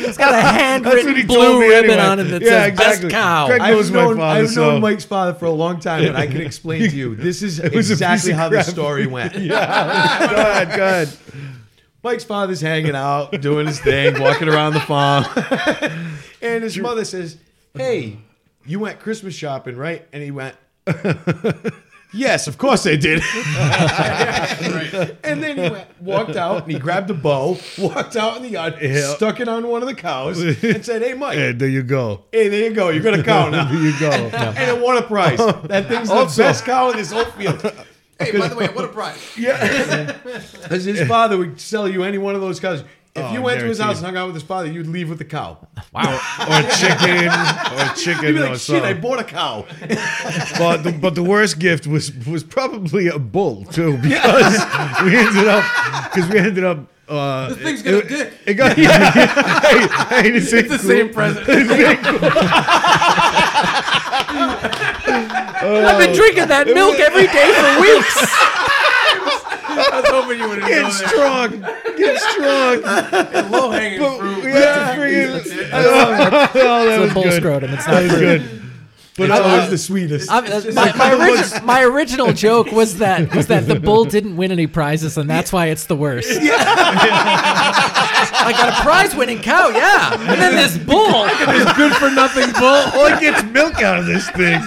It's 0.05 0.17
got 0.17 0.33
a 0.33 0.41
handwritten 0.41 1.27
blue 1.27 1.59
ribbon 1.59 1.91
anyway. 1.91 2.05
on 2.05 2.19
it 2.19 2.23
that 2.25 2.41
Yeah, 2.41 2.49
says 2.49 2.67
exactly. 2.69 3.09
"Best 3.09 3.13
cow." 3.13 3.47
Craig 3.47 3.61
I've 3.61 3.73
knows 3.75 3.91
my 3.91 3.99
known, 4.03 4.17
father, 4.17 4.39
I've 4.41 4.49
so- 4.49 4.71
known 4.71 4.81
Mike's 4.81 5.05
father 5.05 5.33
for 5.33 5.45
a 5.45 5.51
long 5.51 5.79
time, 5.79 6.03
and 6.05 6.17
I 6.17 6.27
can 6.27 6.41
explain 6.41 6.89
to 6.89 6.95
you 6.95 7.15
this 7.15 7.41
is 7.41 7.59
was 7.59 7.67
a 7.67 7.69
piece 7.71 7.89
exactly 7.91 8.31
how 8.33 8.49
the 8.49 8.61
story 8.63 9.07
went. 9.07 9.33
go 9.33 9.39
ahead, 10.15 10.67
go 10.75 10.83
ahead. 10.85 11.09
Mike's 12.03 12.23
father's 12.23 12.61
hanging 12.61 12.95
out, 12.95 13.31
doing 13.41 13.65
his 13.67 13.79
thing, 13.79 14.19
walking 14.21 14.47
around 14.49 14.73
the 14.73 14.79
farm. 14.81 15.25
And 16.41 16.63
his 16.63 16.77
mother 16.77 17.05
says, 17.05 17.37
"Hey, 17.73 18.17
you 18.67 18.79
went 18.79 18.99
Christmas 18.99 19.33
shopping, 19.33 19.75
right?" 19.75 20.07
And 20.13 20.21
he 20.21 20.29
went, 20.29 20.55
"Yes, 22.13 22.47
of 22.47 22.59
course 22.59 22.85
I 22.85 22.97
did." 22.97 23.23
And 25.23 25.41
then 25.41 25.55
he 25.57 25.69
went, 25.69 25.87
walked 26.01 26.35
out 26.35 26.63
and 26.63 26.71
he 26.71 26.77
grabbed 26.77 27.09
a 27.09 27.13
bow, 27.15 27.57
walked 27.79 28.15
out 28.15 28.37
in 28.37 28.43
the 28.43 28.49
yard, 28.49 28.75
Yeah. 28.81 29.15
stuck 29.15 29.39
it 29.39 29.47
on 29.47 29.67
one 29.67 29.81
of 29.81 29.87
the 29.87 29.95
cows, 29.95 30.39
and 30.39 30.85
said, 30.85 31.01
"Hey, 31.01 31.13
Mike, 31.15 31.37
And 31.37 31.59
there 31.59 31.67
you 31.69 31.81
go. 31.83 32.25
hey, 32.31 32.47
there 32.47 32.69
you 32.69 32.75
go. 32.75 32.89
You're 32.89 33.03
gonna 33.03 33.23
cow 33.23 33.49
now." 33.49 33.65
There 33.71 33.81
you 33.81 33.99
go. 33.99 34.11
And 34.11 34.77
it 34.77 34.79
won 34.83 34.97
a 34.97 35.01
prize. 35.01 35.39
That 35.39 35.87
thing's 35.87 36.09
the 36.09 36.13
Also- 36.15 36.43
best 36.43 36.63
cow 36.65 36.91
in 36.91 36.97
this 36.97 37.11
whole 37.11 37.25
field. 37.25 37.59
Hey, 38.19 38.31
by 38.37 38.47
the 38.47 38.55
way, 38.55 38.67
what 38.67 38.85
a 38.85 38.87
prize! 38.89 39.19
Because 39.35 40.85
his 40.85 41.05
father 41.07 41.37
would 41.37 41.59
sell 41.59 41.87
you 41.87 42.03
any 42.03 42.17
one 42.17 42.33
of 42.35 42.41
those 42.41 42.59
cows. 42.59 42.81
If 43.13 43.23
Oh, 43.23 43.31
you 43.33 43.41
went 43.41 43.61
to 43.61 43.65
his 43.65 43.79
house 43.79 43.97
and 43.97 44.05
hung 44.05 44.17
out 44.17 44.25
with 44.27 44.35
his 44.35 44.43
father, 44.43 44.69
you'd 44.69 44.87
leave 44.87 45.07
with 45.09 45.19
the 45.19 45.25
cow. 45.25 45.57
Wow. 45.93 46.19
or 46.41 46.61
chicken, 46.69 47.29
or 47.29 47.95
chicken, 47.95 48.25
You'd 48.25 48.33
be 48.35 48.39
or 48.41 48.49
like, 48.49 48.59
"Shit, 48.59 48.83
I 48.83 48.91
something. 48.91 49.01
bought 49.01 49.19
a 49.19 49.23
cow." 49.23 49.65
But 50.57 50.77
the, 50.83 50.91
but 50.99 51.15
the 51.15 51.23
worst 51.23 51.57
gift 51.59 51.87
was 51.87 52.11
was 52.25 52.43
probably 52.43 53.07
a 53.07 53.17
bull 53.19 53.63
too, 53.65 53.95
because 53.97 54.57
we 55.03 55.15
ended 55.17 55.47
up 55.47 55.63
because 56.13 56.29
we 56.29 56.39
ended 56.39 56.63
up. 56.65 56.79
Uh, 57.07 57.49
This 57.49 57.57
thing's 57.59 57.83
got 57.83 57.93
a 57.93 57.97
it, 57.99 58.07
dick. 58.09 58.33
It 58.47 58.53
got 58.55 58.77
yeah. 58.77 59.11
hey, 59.61 60.21
hey, 60.23 60.29
this 60.31 60.51
It's 60.51 60.69
the 60.69 60.79
same 60.79 61.13
present. 61.13 61.45
I've 65.87 65.97
been 65.99 66.15
drinking 66.15 66.47
that 66.49 66.67
milk 66.67 66.99
every 66.99 67.27
day 67.27 67.51
for 67.53 67.81
weeks. 67.85 68.15
I 69.77 69.99
was 70.01 70.09
hoping 70.09 70.39
you 70.39 70.47
would 70.49 70.59
have 70.59 70.69
Get 70.69 70.81
known 70.83 70.91
that. 70.91 71.09
strong, 71.09 71.49
get 71.97 72.19
strong. 72.21 73.51
Low 73.51 73.71
hanging 73.71 73.99
fruit. 73.99 74.43
Yeah, 74.53 74.95
friggin- 74.95 75.69
oh, 75.73 76.15
that 76.53 76.53
was 76.53 77.01
It's 77.01 77.11
a 77.11 77.13
bull 77.13 77.23
good. 77.23 77.41
scrotum. 77.41 77.73
It's 77.73 77.85
That 77.85 77.91
not 77.93 78.03
was 78.03 78.11
fruit. 78.11 78.19
good. 78.21 78.61
But 79.17 79.29
It's 79.29 79.39
uh, 79.39 79.43
always 79.43 79.69
the 79.69 79.77
sweetest. 79.77 80.29
I'm- 80.29 80.43
uh, 80.45 80.61
my, 80.73 80.91
my, 80.95 81.11
origi- 81.15 81.63
my 81.63 81.81
original 81.83 82.33
joke 82.33 82.69
was 82.71 82.97
that 82.97 83.33
was 83.33 83.47
that 83.47 83.65
the 83.67 83.79
bull 83.79 84.03
didn't 84.05 84.35
win 84.35 84.51
any 84.51 84.67
prizes 84.67 85.17
and 85.17 85.29
that's 85.29 85.53
why 85.53 85.67
it's 85.67 85.85
the 85.85 85.95
worst. 85.95 86.29
I 88.37 88.51
got 88.51 88.69
a 88.77 88.81
prize 88.83 89.15
winning 89.15 89.41
cow, 89.41 89.69
yeah, 89.69 90.13
and 90.13 90.39
then 90.41 90.55
this 90.55 90.77
bull. 90.77 91.23
This 91.25 91.73
good 91.77 91.93
for 91.95 92.09
nothing 92.11 92.51
bull. 92.53 92.65
all 92.93 93.05
it 93.07 93.19
gets 93.21 93.43
milk 93.51 93.81
out 93.81 93.99
of 93.99 94.05
this 94.05 94.29
thing. 94.31 94.61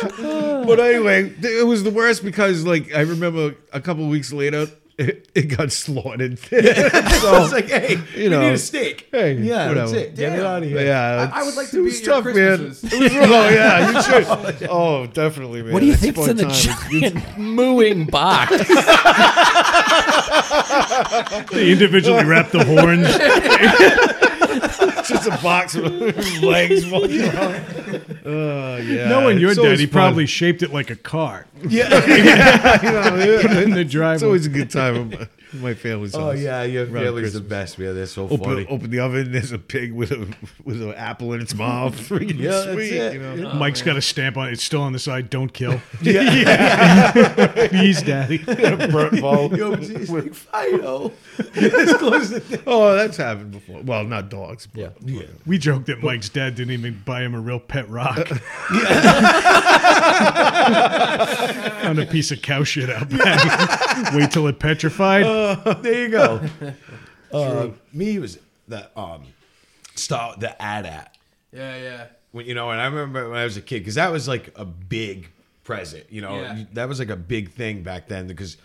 but 0.66 0.80
anyway, 0.80 1.32
it 1.42 1.66
was 1.66 1.82
the 1.82 1.90
worst 1.90 2.24
because, 2.24 2.64
like, 2.64 2.94
I 2.94 3.00
remember 3.00 3.54
a 3.72 3.80
couple 3.80 4.08
weeks 4.08 4.32
later, 4.32 4.68
it, 4.98 5.30
it 5.34 5.42
got 5.56 5.72
slaughtered. 5.72 6.38
so, 6.38 6.48
it's 6.56 7.52
like, 7.52 7.68
hey, 7.68 7.96
you 8.14 8.24
you 8.24 8.30
know, 8.30 8.42
need 8.42 8.52
a 8.52 8.58
steak. 8.58 9.08
hey, 9.10 9.34
yeah, 9.34 9.72
that's 9.72 9.92
whatever. 9.92 9.96
it. 9.96 10.16
Get 10.16 10.38
it 10.38 10.44
out 10.44 10.62
of 10.62 10.68
here. 10.68 10.84
yeah, 10.84 11.30
I 11.32 11.42
would 11.42 11.56
like 11.56 11.70
to 11.70 11.76
be 11.76 11.82
was 11.82 12.00
at 12.00 12.06
your 12.06 12.14
tough, 12.14 12.24
man. 12.26 12.58
Christmases. 12.58 12.92
It 12.92 13.00
was, 13.00 13.12
oh 13.14 13.48
yeah, 13.48 13.90
you 13.90 14.02
should. 14.02 14.68
Oh, 14.70 15.06
definitely, 15.06 15.62
man. 15.62 15.72
What 15.72 15.80
do 15.80 15.86
you 15.86 15.92
That's 15.96 16.02
think's 16.02 16.28
in 16.28 16.36
the 16.36 16.44
time. 16.44 17.00
Giant 17.00 17.38
mooing 17.38 18.06
box? 18.06 18.50
They 21.50 21.72
individually 21.72 22.24
wrap 22.24 22.50
the 22.50 22.64
horns. 22.64 24.26
It's 24.52 25.08
just 25.08 25.26
a 25.26 25.38
box 25.42 25.74
with 25.74 26.16
legs 26.42 26.86
walking 26.90 27.22
around. 27.22 28.20
Oh 28.24 28.76
yeah. 28.76 29.08
Knowing 29.08 29.38
your 29.38 29.50
It's 29.50 29.58
always 29.58 29.80
he 29.80 29.86
probably 29.86 30.26
shaped 30.26 30.62
it 30.62 30.72
like 30.72 30.90
a 30.90 30.96
car. 30.96 31.46
you 31.68 31.84
know, 31.84 32.00
Put 32.00 33.50
it 33.50 33.62
in 33.64 33.70
the 33.70 33.84
It's 34.14 34.22
always 34.22 34.46
a 34.46 34.50
good 34.50 34.70
time. 34.70 35.28
At 35.52 35.54
my- 35.60 35.70
My 35.70 35.74
family's 35.74 36.14
Oh 36.14 36.30
house. 36.30 36.38
yeah, 36.38 36.62
your 36.64 36.84
Around 36.84 37.04
family's 37.04 37.32
the 37.34 37.40
best, 37.40 37.78
man. 37.78 37.94
They're 37.94 38.06
so 38.06 38.24
Open, 38.24 38.38
funny. 38.38 38.66
open 38.68 38.90
the 38.90 38.98
oven. 39.00 39.30
There's 39.32 39.52
a 39.52 39.58
pig 39.58 39.92
with 39.92 40.10
a 40.12 40.28
with 40.64 40.80
an 40.82 40.94
apple 40.94 41.32
in 41.32 41.40
its 41.40 41.54
mouth. 41.54 41.94
Freaking 42.08 42.38
Yeah, 42.38 42.50
that's 42.50 42.72
sweet. 42.72 42.92
it. 42.92 43.12
You 43.14 43.20
know? 43.20 43.50
Oh, 43.52 43.56
Mike's 43.56 43.82
got 43.82 43.96
a 43.96 44.02
stamp 44.02 44.36
on 44.36 44.48
it. 44.48 44.52
It's 44.52 44.62
still 44.64 44.82
on 44.82 44.92
the 44.92 44.98
side. 44.98 45.30
Don't 45.30 45.52
kill. 45.52 45.80
Yeah, 46.02 47.12
Please, 47.68 48.02
daddy. 48.02 48.38
Burnt 48.38 49.20
ball. 49.20 49.54
Yo, 49.56 49.70
but 49.70 49.80
he's 49.82 50.10
like, 50.10 50.34
Fido. 50.34 51.12
It's 51.38 51.92
close 51.98 52.30
to 52.30 52.62
Oh, 52.66 52.94
that's 52.94 53.16
happened 53.16 53.52
before. 53.52 53.82
Well, 53.82 54.04
not 54.04 54.28
dogs. 54.30 54.66
But 54.66 54.92
yeah. 55.04 55.22
We 55.46 55.58
joked 55.58 55.86
that 55.86 56.02
Mike's 56.02 56.28
dad 56.28 56.54
didn't 56.56 56.72
even 56.72 57.02
buy 57.04 57.22
him 57.22 57.34
a 57.34 57.40
real 57.40 57.60
pet 57.60 57.88
rock. 57.88 58.28
Uh, 58.30 58.38
Found 61.82 61.98
a 61.98 62.06
piece 62.06 62.30
of 62.30 62.42
cow 62.42 62.64
shit 62.64 62.90
out 62.90 63.08
back. 63.10 64.12
Wait 64.14 64.30
till 64.30 64.46
it 64.48 64.58
petrified. 64.58 65.24
Oh, 65.24 65.39
There 65.82 66.02
you 66.02 66.08
go. 66.08 66.40
Uh, 67.32 67.68
me 67.92 68.18
was 68.18 68.38
the 68.66 68.90
um, 68.98 69.22
start 69.94 70.40
the 70.40 70.50
AT-AT 70.60 71.16
Yeah, 71.52 71.76
yeah. 71.76 72.06
when 72.32 72.44
you 72.44 72.54
know, 72.54 72.70
and 72.72 72.80
I 72.80 72.86
remember 72.86 73.28
when 73.30 73.38
I 73.38 73.44
was 73.44 73.56
a 73.56 73.60
kid 73.62 73.78
because 73.80 73.94
that 73.94 74.10
was 74.10 74.26
like 74.26 74.52
a 74.56 74.64
big 74.64 75.28
present. 75.62 76.06
You 76.10 76.22
know, 76.22 76.40
Yeah. 76.40 76.64
that 76.72 76.88
was 76.88 76.98
like 76.98 77.10
a 77.10 77.14
big 77.14 77.52
thing 77.52 77.84
back 77.84 78.08
then 78.08 78.26
because 78.26 78.56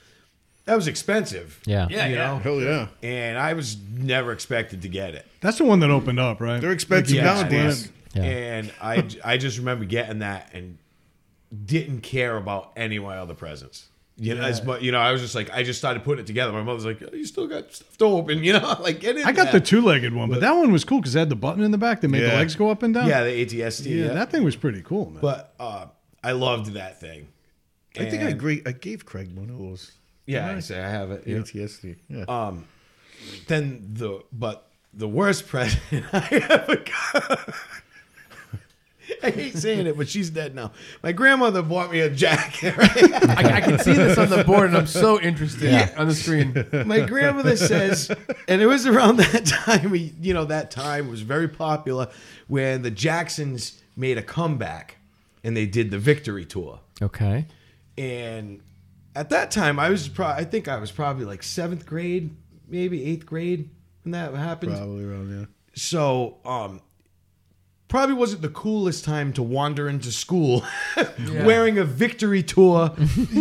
that 0.65 0.75
was 0.75 0.87
expensive. 0.87 1.59
Yeah. 1.67 1.85
Yeah, 1.91 2.07
You 2.07 2.15
yeah. 2.15 2.25
know? 2.27 2.37
hell 2.39 2.59
yeah. 2.59 2.87
And 3.03 3.37
I 3.37 3.53
was 3.53 3.77
never 3.99 4.31
expected 4.31 4.81
to 4.81 4.87
get 4.89 5.13
it. 5.13 5.27
That's 5.41 5.59
the 5.59 5.65
one 5.65 5.79
that 5.81 5.91
opened 5.91 6.19
up, 6.19 6.41
right? 6.41 6.59
They're 6.59 6.71
expensive 6.71 7.17
Yeah, 7.17 7.23
nowadays. 7.25 7.91
Yeah. 8.15 8.23
And 8.23 8.73
I, 8.81 9.07
I 9.23 9.37
just 9.37 9.59
remember 9.59 9.85
getting 9.85 10.19
that 10.19 10.49
and 10.53 10.79
didn't 11.65 12.01
care 12.01 12.35
about 12.35 12.71
any 12.75 12.95
of 12.95 13.03
my 13.03 13.19
other 13.19 13.35
presents. 13.35 13.89
You 14.17 14.33
know, 14.35 14.43
as 14.43 14.63
much, 14.63 14.81
you 14.81 14.93
know, 14.93 14.99
I 14.99 15.11
was 15.11 15.19
just 15.21 15.35
like, 15.35 15.51
I 15.51 15.63
just 15.63 15.77
started 15.77 16.05
putting 16.05 16.23
it 16.23 16.27
together. 16.27 16.53
My 16.53 16.63
mother's 16.63 16.85
like, 16.85 17.01
oh, 17.03 17.13
"You 17.13 17.25
still 17.25 17.47
got 17.47 17.73
stuff 17.73 17.97
to 17.97 18.05
open," 18.05 18.43
you 18.45 18.53
know, 18.53 18.77
like 18.79 19.01
get 19.01 19.17
in. 19.17 19.25
I 19.25 19.33
got 19.33 19.51
the 19.51 19.59
two-legged 19.59 20.13
one, 20.13 20.29
but 20.29 20.39
that 20.39 20.53
one 20.53 20.71
was 20.71 20.85
cool 20.85 20.99
because 21.01 21.15
it 21.15 21.19
had 21.19 21.29
the 21.29 21.35
button 21.35 21.61
in 21.63 21.71
the 21.71 21.77
back 21.77 21.99
that 22.01 22.07
made 22.07 22.21
the 22.23 22.27
legs 22.29 22.55
go 22.55 22.69
up 22.69 22.81
and 22.81 22.93
down. 22.93 23.07
yeah, 23.09 23.23
the 23.25 23.45
ATST. 23.45 23.85
yeah, 23.87 24.05
Yeah, 24.05 24.13
that 24.13 24.31
thing 24.31 24.43
was 24.45 24.55
pretty 24.55 24.81
cool, 24.81 25.09
man. 25.09 25.19
but 25.21 25.53
uh, 25.59 25.87
I 26.23 26.31
loved 26.31 26.67
that 26.73 27.01
thing. 27.01 27.27
I 27.97 28.05
think 28.09 28.23
I 28.23 28.27
And- 28.27 28.33
agree. 28.33 28.61
I 28.65 28.71
gave 28.71 29.05
Craig 29.05 29.35
one 29.35 29.49
of 29.49 29.57
those. 29.57 29.91
Yeah, 30.25 30.49
I 30.49 30.59
say 30.61 30.81
I 30.81 30.89
have 30.89 31.11
it. 31.11 31.23
yeah. 31.27 31.39
AT-ST. 31.39 31.97
Yeah. 32.09 32.23
Um, 32.29 32.65
then 33.47 33.89
the 33.93 34.23
but 34.31 34.69
the 34.93 35.07
worst 35.09 35.47
present 35.47 35.81
I 36.13 36.27
ever 36.49 36.77
got. 37.13 37.53
I 39.23 39.29
hate 39.29 39.55
saying 39.57 39.87
it, 39.87 39.97
but 39.97 40.07
she's 40.09 40.29
dead 40.29 40.55
now. 40.55 40.71
My 41.03 41.11
grandmother 41.11 41.61
bought 41.61 41.91
me 41.91 41.99
a 41.99 42.09
jacket. 42.09 42.75
Right? 42.77 43.13
I, 43.29 43.57
I 43.57 43.61
can 43.61 43.79
see 43.79 43.93
this 43.93 44.17
on 44.17 44.29
the 44.29 44.43
board, 44.43 44.67
and 44.67 44.77
I'm 44.77 44.87
so 44.87 45.19
interested 45.21 45.71
Yeah. 45.71 45.93
on 45.97 46.07
the 46.07 46.15
screen. 46.15 46.65
My 46.85 47.01
grandmother 47.01 47.55
says, 47.57 48.11
and 48.47 48.61
it 48.61 48.65
was 48.67 48.85
around 48.87 49.17
that 49.17 49.45
time. 49.45 49.91
we- 49.91 50.13
You 50.21 50.33
know, 50.33 50.45
that 50.45 50.71
time 50.71 51.09
was 51.09 51.21
very 51.21 51.47
popular 51.47 52.09
when 52.47 52.81
the 52.81 52.91
Jacksons 52.91 53.81
made 53.95 54.17
a 54.17 54.23
comeback 54.23 54.97
and 55.43 55.55
they 55.55 55.65
did 55.65 55.91
the 55.91 55.99
victory 55.99 56.45
tour. 56.45 56.79
Okay. 57.01 57.45
And 57.97 58.61
at 59.15 59.29
that 59.29 59.51
time, 59.51 59.79
I 59.79 59.89
was 59.89 60.07
pro- 60.09 60.27
I 60.27 60.43
think 60.43 60.67
I 60.67 60.77
was 60.77 60.91
probably 60.91 61.25
like 61.25 61.43
seventh 61.43 61.85
grade, 61.85 62.35
maybe 62.67 63.03
eighth 63.05 63.25
grade 63.25 63.69
when 64.03 64.11
that 64.11 64.33
happened. 64.33 64.73
Probably 64.73 65.05
around 65.05 65.31
there. 65.31 65.47
So, 65.75 66.37
um, 66.45 66.81
probably 67.87 68.15
wasn't 68.15 68.41
the 68.41 68.49
coolest 68.49 69.05
time 69.05 69.31
to 69.33 69.43
wander 69.43 69.87
into 69.87 70.11
school 70.11 70.63
wearing 71.43 71.77
a 71.77 71.83
victory 71.83 72.43
tour 72.43 72.95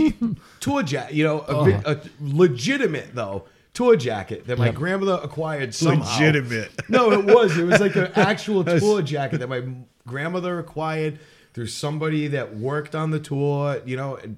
tour 0.61 0.83
jacket. 0.83 1.15
You 1.15 1.25
know, 1.25 1.41
a, 1.41 1.47
oh. 1.49 1.65
vi- 1.65 1.83
a 1.85 2.01
legitimate 2.21 3.15
though 3.15 3.45
tour 3.73 3.97
jacket 3.97 4.47
that 4.47 4.59
my 4.59 4.71
grandmother 4.71 5.21
acquired 5.23 5.75
somehow. 5.75 6.11
Legitimate. 6.13 6.71
No, 6.89 7.13
it 7.13 7.25
was. 7.25 7.59
It 7.59 7.65
was 7.65 7.81
like 7.81 7.97
an 7.97 8.13
actual 8.15 8.63
tour 8.65 9.03
jacket 9.03 9.39
that 9.39 9.49
my 9.49 9.65
grandmother 10.07 10.59
acquired 10.59 11.19
through 11.53 11.67
somebody 11.67 12.29
that 12.29 12.57
worked 12.57 12.95
on 12.95 13.11
the 13.11 13.19
tour. 13.19 13.81
You 13.85 13.97
know, 13.97 14.17
and, 14.17 14.37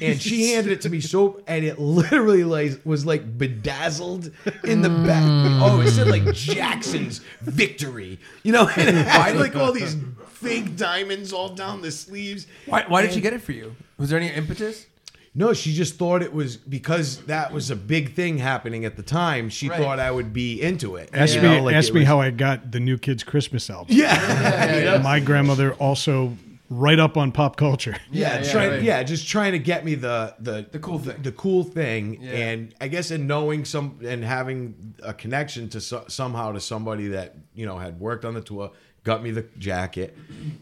and 0.00 0.20
she 0.20 0.52
handed 0.52 0.72
it 0.72 0.80
to 0.82 0.90
me 0.90 1.00
so, 1.00 1.42
and 1.46 1.64
it 1.64 1.78
literally 1.78 2.44
like 2.44 2.80
was 2.84 3.06
like 3.06 3.38
bedazzled 3.38 4.30
in 4.64 4.82
the 4.82 4.90
back. 4.90 5.22
Mm. 5.22 5.60
Oh, 5.62 5.80
it 5.80 5.90
said 5.90 6.08
like 6.08 6.32
Jackson's 6.34 7.20
victory. 7.40 8.18
You 8.42 8.52
know, 8.52 8.68
and 8.76 8.88
it 8.96 9.06
had 9.06 9.36
like 9.36 9.56
all 9.56 9.72
these 9.72 9.96
fake 10.28 10.76
diamonds 10.76 11.32
all 11.32 11.48
down 11.50 11.80
the 11.82 11.90
sleeves. 11.90 12.46
Why, 12.66 12.84
why 12.86 13.02
did 13.02 13.12
she 13.12 13.20
get 13.20 13.32
it 13.32 13.40
for 13.42 13.52
you? 13.52 13.74
Was 13.96 14.10
there 14.10 14.18
any 14.18 14.28
impetus? 14.30 14.86
No, 15.34 15.54
she 15.54 15.72
just 15.72 15.94
thought 15.94 16.20
it 16.22 16.34
was 16.34 16.58
because 16.58 17.24
that 17.24 17.52
was 17.54 17.70
a 17.70 17.76
big 17.76 18.12
thing 18.14 18.36
happening 18.36 18.84
at 18.84 18.96
the 18.98 19.02
time. 19.02 19.48
She 19.48 19.70
Right. 19.70 19.80
thought 19.80 19.98
I 19.98 20.10
would 20.10 20.34
be 20.34 20.60
into 20.60 20.96
it. 20.96 21.08
ask 21.14 21.36
You 21.36 21.40
me, 21.40 21.48
know, 21.48 21.62
like 21.62 21.74
ask 21.74 21.88
it 21.88 21.94
me 21.94 22.00
was- 22.00 22.08
how 22.08 22.20
I 22.20 22.28
got 22.30 22.70
the 22.70 22.80
new 22.80 22.98
kids' 22.98 23.24
Christmas 23.24 23.70
album. 23.70 23.96
Yeah. 23.96 25.00
My 25.02 25.20
grandmother 25.20 25.72
also 25.74 26.36
right 26.72 26.98
up 26.98 27.16
on 27.16 27.32
pop 27.32 27.56
culture. 27.56 27.96
Yeah, 28.10 28.34
Yeah, 28.38 28.42
yeah, 28.44 28.52
trying, 28.52 28.70
right. 28.70 28.82
yeah, 28.82 29.02
just 29.02 29.28
trying 29.28 29.52
to 29.52 29.58
get 29.58 29.84
me 29.84 29.94
the 29.94 30.34
the 30.38 30.66
The 30.70 30.78
cool 30.78 30.98
thing. 30.98 31.22
the 31.22 31.32
cool 31.32 31.64
thing, 31.64 32.18
Yeah. 32.20 32.30
and 32.32 32.74
I 32.80 32.88
guess 32.88 33.10
in 33.10 33.26
knowing 33.26 33.64
some 33.64 33.98
and 34.04 34.24
having 34.24 34.94
a 35.02 35.12
connection 35.14 35.68
to 35.70 35.80
so, 35.80 36.04
somehow 36.08 36.52
to 36.52 36.60
somebody 36.60 37.08
that 37.08 37.34
you 37.54 37.66
know 37.66 37.78
had 37.78 38.00
worked 38.00 38.24
on 38.24 38.34
the 38.34 38.40
tour, 38.40 38.70
got 39.04 39.22
me 39.22 39.30
the 39.30 39.44
jacket, 39.58 40.16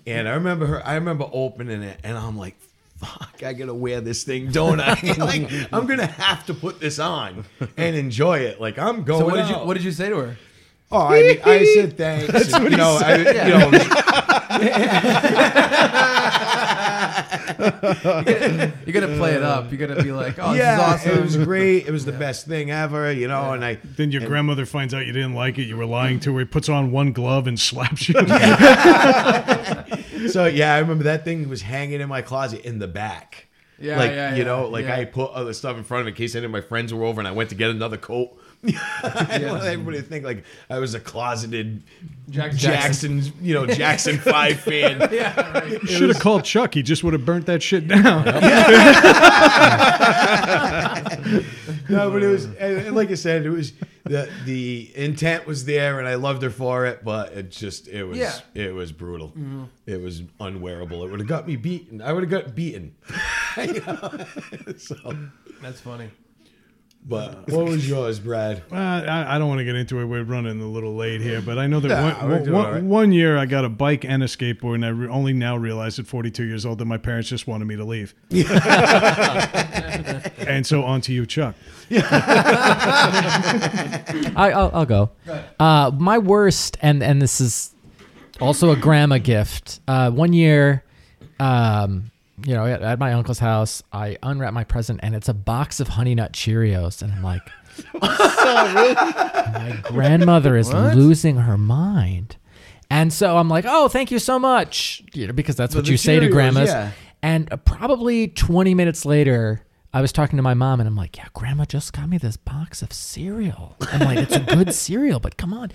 and 0.07 0.29
I 0.29 0.33
remember 0.33 0.67
her. 0.67 0.87
I 0.87 0.95
remember 0.95 1.29
opening 1.33 1.83
it, 1.83 1.99
and 2.05 2.17
I'm 2.19 2.37
like. 2.37 2.57
Fuck! 3.01 3.43
I 3.47 3.55
gotta 3.55 3.73
wear 3.73 4.03
this 4.03 4.25
thing, 4.25 4.51
don't 4.53 4.79
I? 4.79 4.91
like 5.19 5.51
I'm 5.73 5.87
gonna 5.87 6.05
have 6.05 6.45
to 6.45 6.53
put 6.53 6.81
this 6.81 6.99
on 6.99 7.47
and 7.79 7.97
enjoy 7.97 8.41
it. 8.41 8.61
Like 8.61 8.79
I'm 8.79 9.05
going. 9.05 9.21
So 9.21 9.25
what 9.25 9.37
did 9.37 9.49
you 9.49 9.55
what 9.55 9.73
did 9.73 9.85
you 9.85 9.91
say 9.91 10.11
to 10.11 10.17
her? 10.19 10.37
Oh, 10.93 11.07
I 11.07 11.23
mean, 11.23 11.41
I 11.43 11.65
said 11.77 11.97
thanks. 11.97 12.53
and, 12.53 12.65
you 12.71 12.77
know, 12.77 12.99
I, 13.01 13.17
you 13.17 13.25
know, 13.25 14.20
You 17.61 18.93
gotta 18.93 19.15
play 19.17 19.35
it 19.35 19.43
up. 19.43 19.71
You're 19.71 19.87
gonna 19.87 20.03
be 20.03 20.13
like, 20.13 20.39
oh, 20.39 20.55
yeah, 20.55 20.93
this 20.93 21.03
is 21.03 21.09
awesome. 21.09 21.19
it 21.19 21.23
was 21.23 21.37
great. 21.37 21.87
It 21.87 21.91
was 21.91 22.05
the 22.05 22.13
best 22.13 22.47
thing 22.47 22.71
ever. 22.71 23.13
You 23.13 23.29
know, 23.29 23.53
and 23.53 23.65
I 23.65 23.79
Then 23.97 24.11
your 24.11 24.27
grandmother 24.27 24.67
finds 24.67 24.95
out 24.95 25.07
you 25.07 25.13
didn't 25.13 25.35
like 25.35 25.59
it. 25.59 25.65
You 25.65 25.77
were 25.77 25.87
lying 25.87 26.21
to 26.21 26.37
her. 26.37 26.47
Puts 26.47 26.69
on 26.69 26.91
one 26.91 27.13
glove 27.13 27.47
and 27.47 27.61
slaps 27.61 28.09
you. 28.09 28.15
so 30.29 30.47
yeah, 30.47 30.75
I 30.75 30.79
remember 30.79 31.05
that 31.05 31.25
thing 31.25 31.49
was 31.49 31.63
hanging 31.63 32.01
in 32.01 32.09
my 32.09 32.23
closet 32.23 32.65
in 32.65 32.79
the 32.79 32.89
back. 32.89 33.47
Yeah, 33.79 33.99
like 33.99 34.11
yeah, 34.11 34.33
you 34.33 34.39
yeah, 34.39 34.45
know, 34.45 34.69
like 34.69 34.87
yeah. 34.87 34.97
I 34.97 35.05
put 35.05 35.31
other 35.33 35.53
stuff 35.53 35.77
in 35.77 35.85
front 35.85 36.03
of 36.03 36.07
it 36.09 36.11
in 36.11 36.17
case 36.17 36.35
any 36.35 36.45
of 36.45 36.51
my 36.51 36.61
friends 36.61 36.93
were 36.93 37.05
over, 37.05 37.21
and 37.21 37.29
I 37.29 37.33
went 37.33 37.51
to 37.51 37.57
get 37.57 37.71
another 37.71 37.97
coat. 37.97 38.37
I 38.63 39.39
didn't 39.39 39.53
want 39.53 39.65
everybody 39.65 39.97
to 39.99 40.03
think 40.03 40.23
like 40.25 40.45
I 40.69 40.79
was 40.81 40.93
a 40.95 41.01
closeted 41.01 41.83
Jack- 42.29 42.53
Jackson, 42.53 43.23
you 43.41 43.55
know, 43.55 43.67
Jackson 43.67 44.19
Five 44.19 44.61
fan. 44.61 45.09
yeah, 45.11 45.59
right. 45.59 45.81
Should 45.89 46.11
have 46.11 46.21
called 46.21 46.45
Chuck. 46.45 46.75
He 46.75 46.83
just 46.83 47.03
would 47.03 47.15
have 47.15 47.25
burnt 47.25 47.47
that 47.47 47.63
shit 47.63 47.89
down. 47.89 48.25
No, 51.89 52.09
but 52.13 52.23
it 52.23 52.29
was, 52.29 52.45
and, 52.45 52.57
and 52.59 52.95
like 52.97 53.11
I 53.11 53.15
said, 53.15 53.45
it 53.45 53.51
was 53.51 53.73
the 54.05 54.31
the 54.45 54.93
intent 54.95 55.45
was 55.47 55.65
there, 55.65 55.99
and 55.99 56.07
I 56.07 56.15
loved 56.15 56.43
her 56.43 56.51
for 56.51 56.87
it. 56.87 57.03
But 57.05 57.33
it 57.33 57.51
just, 57.51 57.89
it 57.89 58.05
was, 58.05 58.17
Yeah. 58.17 58.33
it 58.55 58.73
was 58.73 58.93
brutal. 58.93 59.29
Mm-hmm. 59.31 59.65
It 59.87 60.01
was 60.01 60.23
unwearable. 60.39 61.05
It 61.05 61.11
would 61.11 61.19
have 61.19 61.29
got 61.29 61.49
me 61.49 61.57
beaten. 61.57 62.01
I 62.01 62.13
would 62.13 62.23
have 62.23 62.31
got 62.31 62.55
beaten. 62.55 62.95
So, 64.77 64.95
That's 65.61 65.81
funny. 65.81 66.11
But 67.03 67.49
what 67.49 67.65
was 67.67 67.89
yours, 67.89 68.21
Brad? 68.21 68.63
Uh, 68.73 68.77
I, 68.77 69.37
I 69.37 69.39
don't 69.39 69.49
want 69.49 69.59
to 69.59 69.65
get 69.65 69.75
into 69.75 69.99
it. 70.01 70.05
We're 70.05 70.23
running 70.23 70.61
a 70.61 70.67
little 70.67 70.95
late 70.95 71.21
here, 71.21 71.41
but 71.41 71.59
I 71.59 71.67
know 71.67 71.81
that 71.81 71.89
Nah, 71.89 72.29
one, 72.29 72.53
one- 72.53 72.67
all 72.67 72.73
right. 72.73 72.83
one 72.83 73.13
year 73.13 73.37
I 73.39 73.47
got 73.47 73.65
a 73.65 73.69
bike 73.69 74.05
and 74.05 74.23
a 74.23 74.27
skateboard, 74.27 74.77
and 74.77 74.85
I 74.85 74.89
re- 74.91 75.09
only 75.09 75.33
now 75.33 75.57
realize 75.57 75.99
at 75.99 76.07
42 76.07 76.45
years 76.45 76.65
old 76.67 76.79
that 76.79 76.85
my 76.85 76.99
parents 76.99 77.29
just 77.29 77.47
wanted 77.47 77.65
me 77.67 77.77
to 77.77 77.85
leave. 77.85 78.15
and 80.47 80.67
so 80.67 80.83
on 80.85 81.01
to 81.03 81.13
you, 81.13 81.27
Chuck. 81.27 81.55
I, 81.91 82.03
I'll, 84.55 84.71
I'll 84.73 84.87
go. 84.87 85.11
Uh, 85.59 85.91
my 85.99 86.19
worst, 86.19 86.77
and 86.81 87.03
and 87.03 87.21
this 87.21 87.41
is 87.41 87.75
also 88.41 88.71
a 88.71 88.77
grandma 88.77 89.19
gift. 89.19 89.81
Uh, 89.89 90.11
one 90.11 90.33
year, 90.33 90.85
um, 91.39 92.11
you 92.47 92.55
know, 92.55 92.65
at, 92.67 92.83
at 92.83 92.99
my 92.99 93.13
uncle's 93.13 93.39
house, 93.39 93.83
I 93.93 94.17
unwrap 94.23 94.53
my 94.53 94.65
present, 94.65 95.01
and 95.03 95.15
it's 95.15 95.29
a 95.29 95.35
box 95.35 95.81
of 95.81 95.89
Honey 95.89 96.15
Nut 96.15 96.33
Cheerios, 96.33 97.03
and 97.03 97.13
I'm 97.13 97.23
like, 97.23 97.43
my 97.95 99.81
grandmother 99.85 100.57
is 100.57 100.73
What? 100.73 100.97
losing 100.97 101.37
her 101.37 101.57
mind. 101.59 102.37
And 102.91 103.13
so 103.13 103.37
I'm 103.37 103.49
like, 103.49 103.65
oh, 103.69 103.89
thank 103.89 104.11
you 104.11 104.19
so 104.19 104.39
much, 104.39 105.03
you 105.15 105.27
know, 105.27 105.33
because 105.33 105.55
that's 105.57 105.75
what 105.75 105.85
the 105.85 105.93
you 105.93 105.97
say 105.97 106.19
to 106.19 106.27
Cheerios, 106.27 106.33
grandmas. 106.33 106.69
yeah. 106.69 106.91
And 107.23 107.53
uh, 107.53 107.57
probably 107.59 108.29
20 108.29 108.75
minutes 108.75 109.05
later, 109.05 109.63
I 109.93 110.01
was 110.01 110.13
talking 110.13 110.37
to 110.37 110.43
my 110.43 110.55
mom, 110.55 110.79
and 110.79 110.87
I'm 110.87 110.95
like, 110.95 111.17
yeah, 111.17 111.27
grandma 111.35 111.65
just 111.65 111.93
got 111.93 112.09
me 112.09 112.17
this 112.17 112.37
box 112.37 112.81
of 112.81 112.93
cereal. 112.93 113.75
I'm 113.93 114.01
like, 114.01 114.19
it's 114.19 114.37
a 114.37 114.41
good 114.41 114.73
cereal, 114.87 115.19
but 115.19 115.37
come 115.37 115.53
on. 115.53 115.73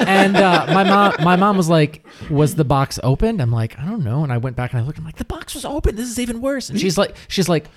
And 0.00 0.36
uh, 0.36 0.66
my 0.70 0.82
mom, 0.82 1.14
my 1.22 1.36
mom 1.36 1.56
was 1.56 1.68
like, 1.68 2.04
was 2.30 2.56
the 2.56 2.64
box 2.64 2.98
opened? 3.04 3.40
I'm 3.40 3.52
like, 3.52 3.78
I 3.78 3.84
don't 3.86 4.02
know. 4.02 4.24
And 4.24 4.32
I 4.32 4.38
went 4.38 4.56
back 4.56 4.72
and 4.72 4.82
I 4.82 4.84
looked. 4.84 4.98
I'm 4.98 5.04
like, 5.04 5.16
the 5.16 5.24
box 5.24 5.54
was 5.54 5.64
open. 5.64 5.94
This 5.94 6.08
is 6.08 6.18
even 6.18 6.40
worse. 6.40 6.68
And 6.68 6.80
she's 6.80 6.98
like, 6.98 7.14
she's 7.28 7.48
like. 7.48 7.68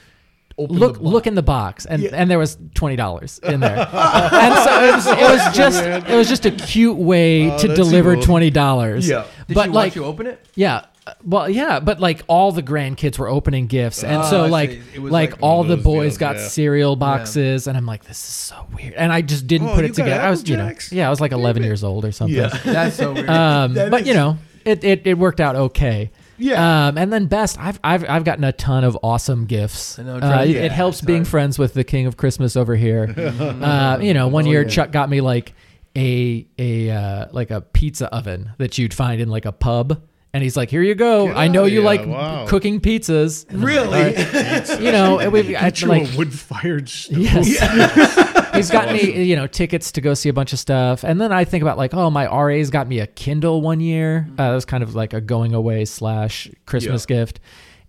look, 0.58 1.00
look 1.00 1.28
in 1.28 1.36
the 1.36 1.44
box, 1.44 1.86
and 1.86 2.04
and 2.06 2.32
there 2.32 2.40
was 2.40 2.58
twenty 2.74 2.96
dollars 2.96 3.40
in 3.44 3.60
there, 3.60 3.78
and 3.78 4.56
so 4.56 4.84
it 4.84 4.96
was, 4.96 5.06
it 5.06 5.20
was 5.20 5.56
just 5.56 5.84
it 6.10 6.16
was 6.16 6.28
just 6.28 6.48
a 6.48 6.52
cute 6.52 6.98
way 6.98 7.56
to 7.60 7.68
deliver 7.76 8.16
cool. 8.16 8.24
twenty 8.24 8.50
dollars. 8.50 9.08
Yeah. 9.08 9.28
Did 9.48 9.54
but 9.54 9.66
she 9.66 9.70
like 9.70 9.96
you 9.96 10.04
open 10.04 10.26
it? 10.26 10.44
yeah. 10.56 10.86
Well, 11.24 11.50
yeah, 11.50 11.80
but 11.80 12.00
like 12.00 12.24
all 12.28 12.52
the 12.52 12.64
grandkids 12.64 13.18
were 13.18 13.28
opening 13.28 13.68
gifts, 13.68 14.04
and 14.04 14.18
Oh, 14.24 14.30
so 14.30 14.44
I 14.46 14.48
like 14.48 14.72
see. 14.72 14.82
It 14.96 15.00
was 15.00 15.12
like, 15.12 15.32
like 15.32 15.42
all 15.44 15.60
one 15.60 15.68
the 15.70 15.76
those 15.76 15.84
boys 15.84 16.04
deals, 16.14 16.18
got 16.18 16.36
yeah. 16.38 16.48
cereal 16.48 16.96
boxes, 16.96 17.68
and 17.68 17.78
I'm 17.78 17.86
like, 17.86 18.04
this 18.06 18.18
is 18.18 18.24
so 18.34 18.66
weird, 18.76 18.94
and 18.94 19.12
I 19.12 19.22
just 19.22 19.48
didn't 19.48 19.70
Oh, 19.70 19.76
put 19.76 19.84
you 19.86 19.92
it 19.92 19.96
together. 19.96 20.22
I 20.22 20.30
was, 20.30 20.48
you 20.50 20.58
know, 20.58 20.68
Jacks? 20.70 20.92
yeah, 20.92 21.08
I 21.08 21.10
was 21.10 21.20
like 21.22 21.32
11 21.32 21.64
years 21.64 21.84
old 21.84 22.06
or 22.06 22.12
something. 22.12 22.36
Yeah. 22.38 22.48
That's 22.66 22.96
so 22.98 23.14
weird. 23.14 23.30
Um, 23.30 23.74
That 23.74 23.92
but 23.92 24.02
is- 24.02 24.08
you 24.08 24.14
know, 24.14 24.38
it, 24.66 24.84
it, 24.84 25.02
it 25.08 25.18
worked 25.18 25.40
out 25.40 25.56
okay. 25.56 26.12
Yeah. 26.40 26.88
Um, 26.90 26.98
and 27.00 27.12
then 27.12 27.26
best, 27.26 27.58
I've, 27.60 27.80
I've 27.84 28.08
I've 28.08 28.24
gotten 28.24 28.44
a 28.44 28.52
ton 28.52 28.84
of 28.84 28.96
awesome 29.02 29.46
gifts. 29.48 29.98
I 29.98 30.04
know, 30.04 30.18
uh, 30.18 30.44
it, 30.44 30.50
yeah, 30.50 30.60
it 30.66 30.72
helps 30.72 31.02
being 31.02 31.20
hard. 31.22 31.28
friends 31.30 31.58
with 31.58 31.74
the 31.74 31.84
King 31.84 32.06
of 32.06 32.16
Christmas 32.16 32.56
over 32.56 32.76
here. 32.76 33.12
uh, 33.18 33.98
you 34.00 34.14
know, 34.14 34.28
one 34.28 34.46
Oh, 34.46 34.52
year 34.52 34.62
yeah. 34.62 34.68
Chuck 34.68 34.92
got 34.92 35.10
me 35.10 35.20
like 35.22 35.54
a 35.96 36.46
a 36.60 36.92
uh, 36.92 37.26
like 37.32 37.50
a 37.50 37.62
pizza 37.62 38.14
oven 38.14 38.52
that 38.60 38.78
you'd 38.78 38.94
find 38.94 39.20
in 39.20 39.30
like 39.30 39.46
a 39.46 39.52
pub. 39.52 40.00
And 40.34 40.44
he's 40.44 40.58
like, 40.58 40.70
"Here 40.70 40.82
you 40.84 40.94
go. 40.94 41.28
Get 41.28 41.38
I 41.38 41.48
know 41.48 41.64
you 41.66 41.80
here. 41.80 41.82
like 41.84 42.06
Wow. 42.06 42.46
cooking 42.48 42.80
pizzas. 42.80 43.46
Really? 43.50 44.86
You 44.86 44.92
know, 44.92 45.20
and 45.20 45.32
we've 45.32 45.48
I, 45.50 45.52
Get 45.52 45.82
you 45.82 45.88
like 45.88 46.14
a 46.14 46.18
wood-fired 46.18 46.90
stove. 46.90 47.18
Yes. 47.20 48.48
He's 48.56 48.70
got 48.72 48.92
me, 48.92 49.24
you 49.24 49.36
know, 49.36 49.48
tickets 49.48 49.92
to 49.94 50.02
go 50.02 50.14
see 50.14 50.30
a 50.30 50.34
bunch 50.34 50.52
of 50.52 50.60
stuff. 50.60 51.04
And 51.04 51.22
then 51.22 51.32
I 51.32 51.44
think 51.46 51.62
about 51.62 51.78
like, 51.78 51.94
oh, 51.94 52.10
my 52.10 52.26
RA's 52.26 52.70
got 52.70 52.88
me 52.88 53.00
a 53.00 53.08
Kindle 53.08 53.62
one 53.62 53.80
year. 53.80 54.28
Uh, 54.38 54.50
that 54.50 54.56
was 54.56 54.66
kind 54.66 54.84
of 54.84 54.96
like 54.96 55.14
a 55.14 55.22
going 55.22 55.54
away 55.54 55.86
slash 55.86 56.50
Christmas 56.66 57.06
gift. 57.06 57.40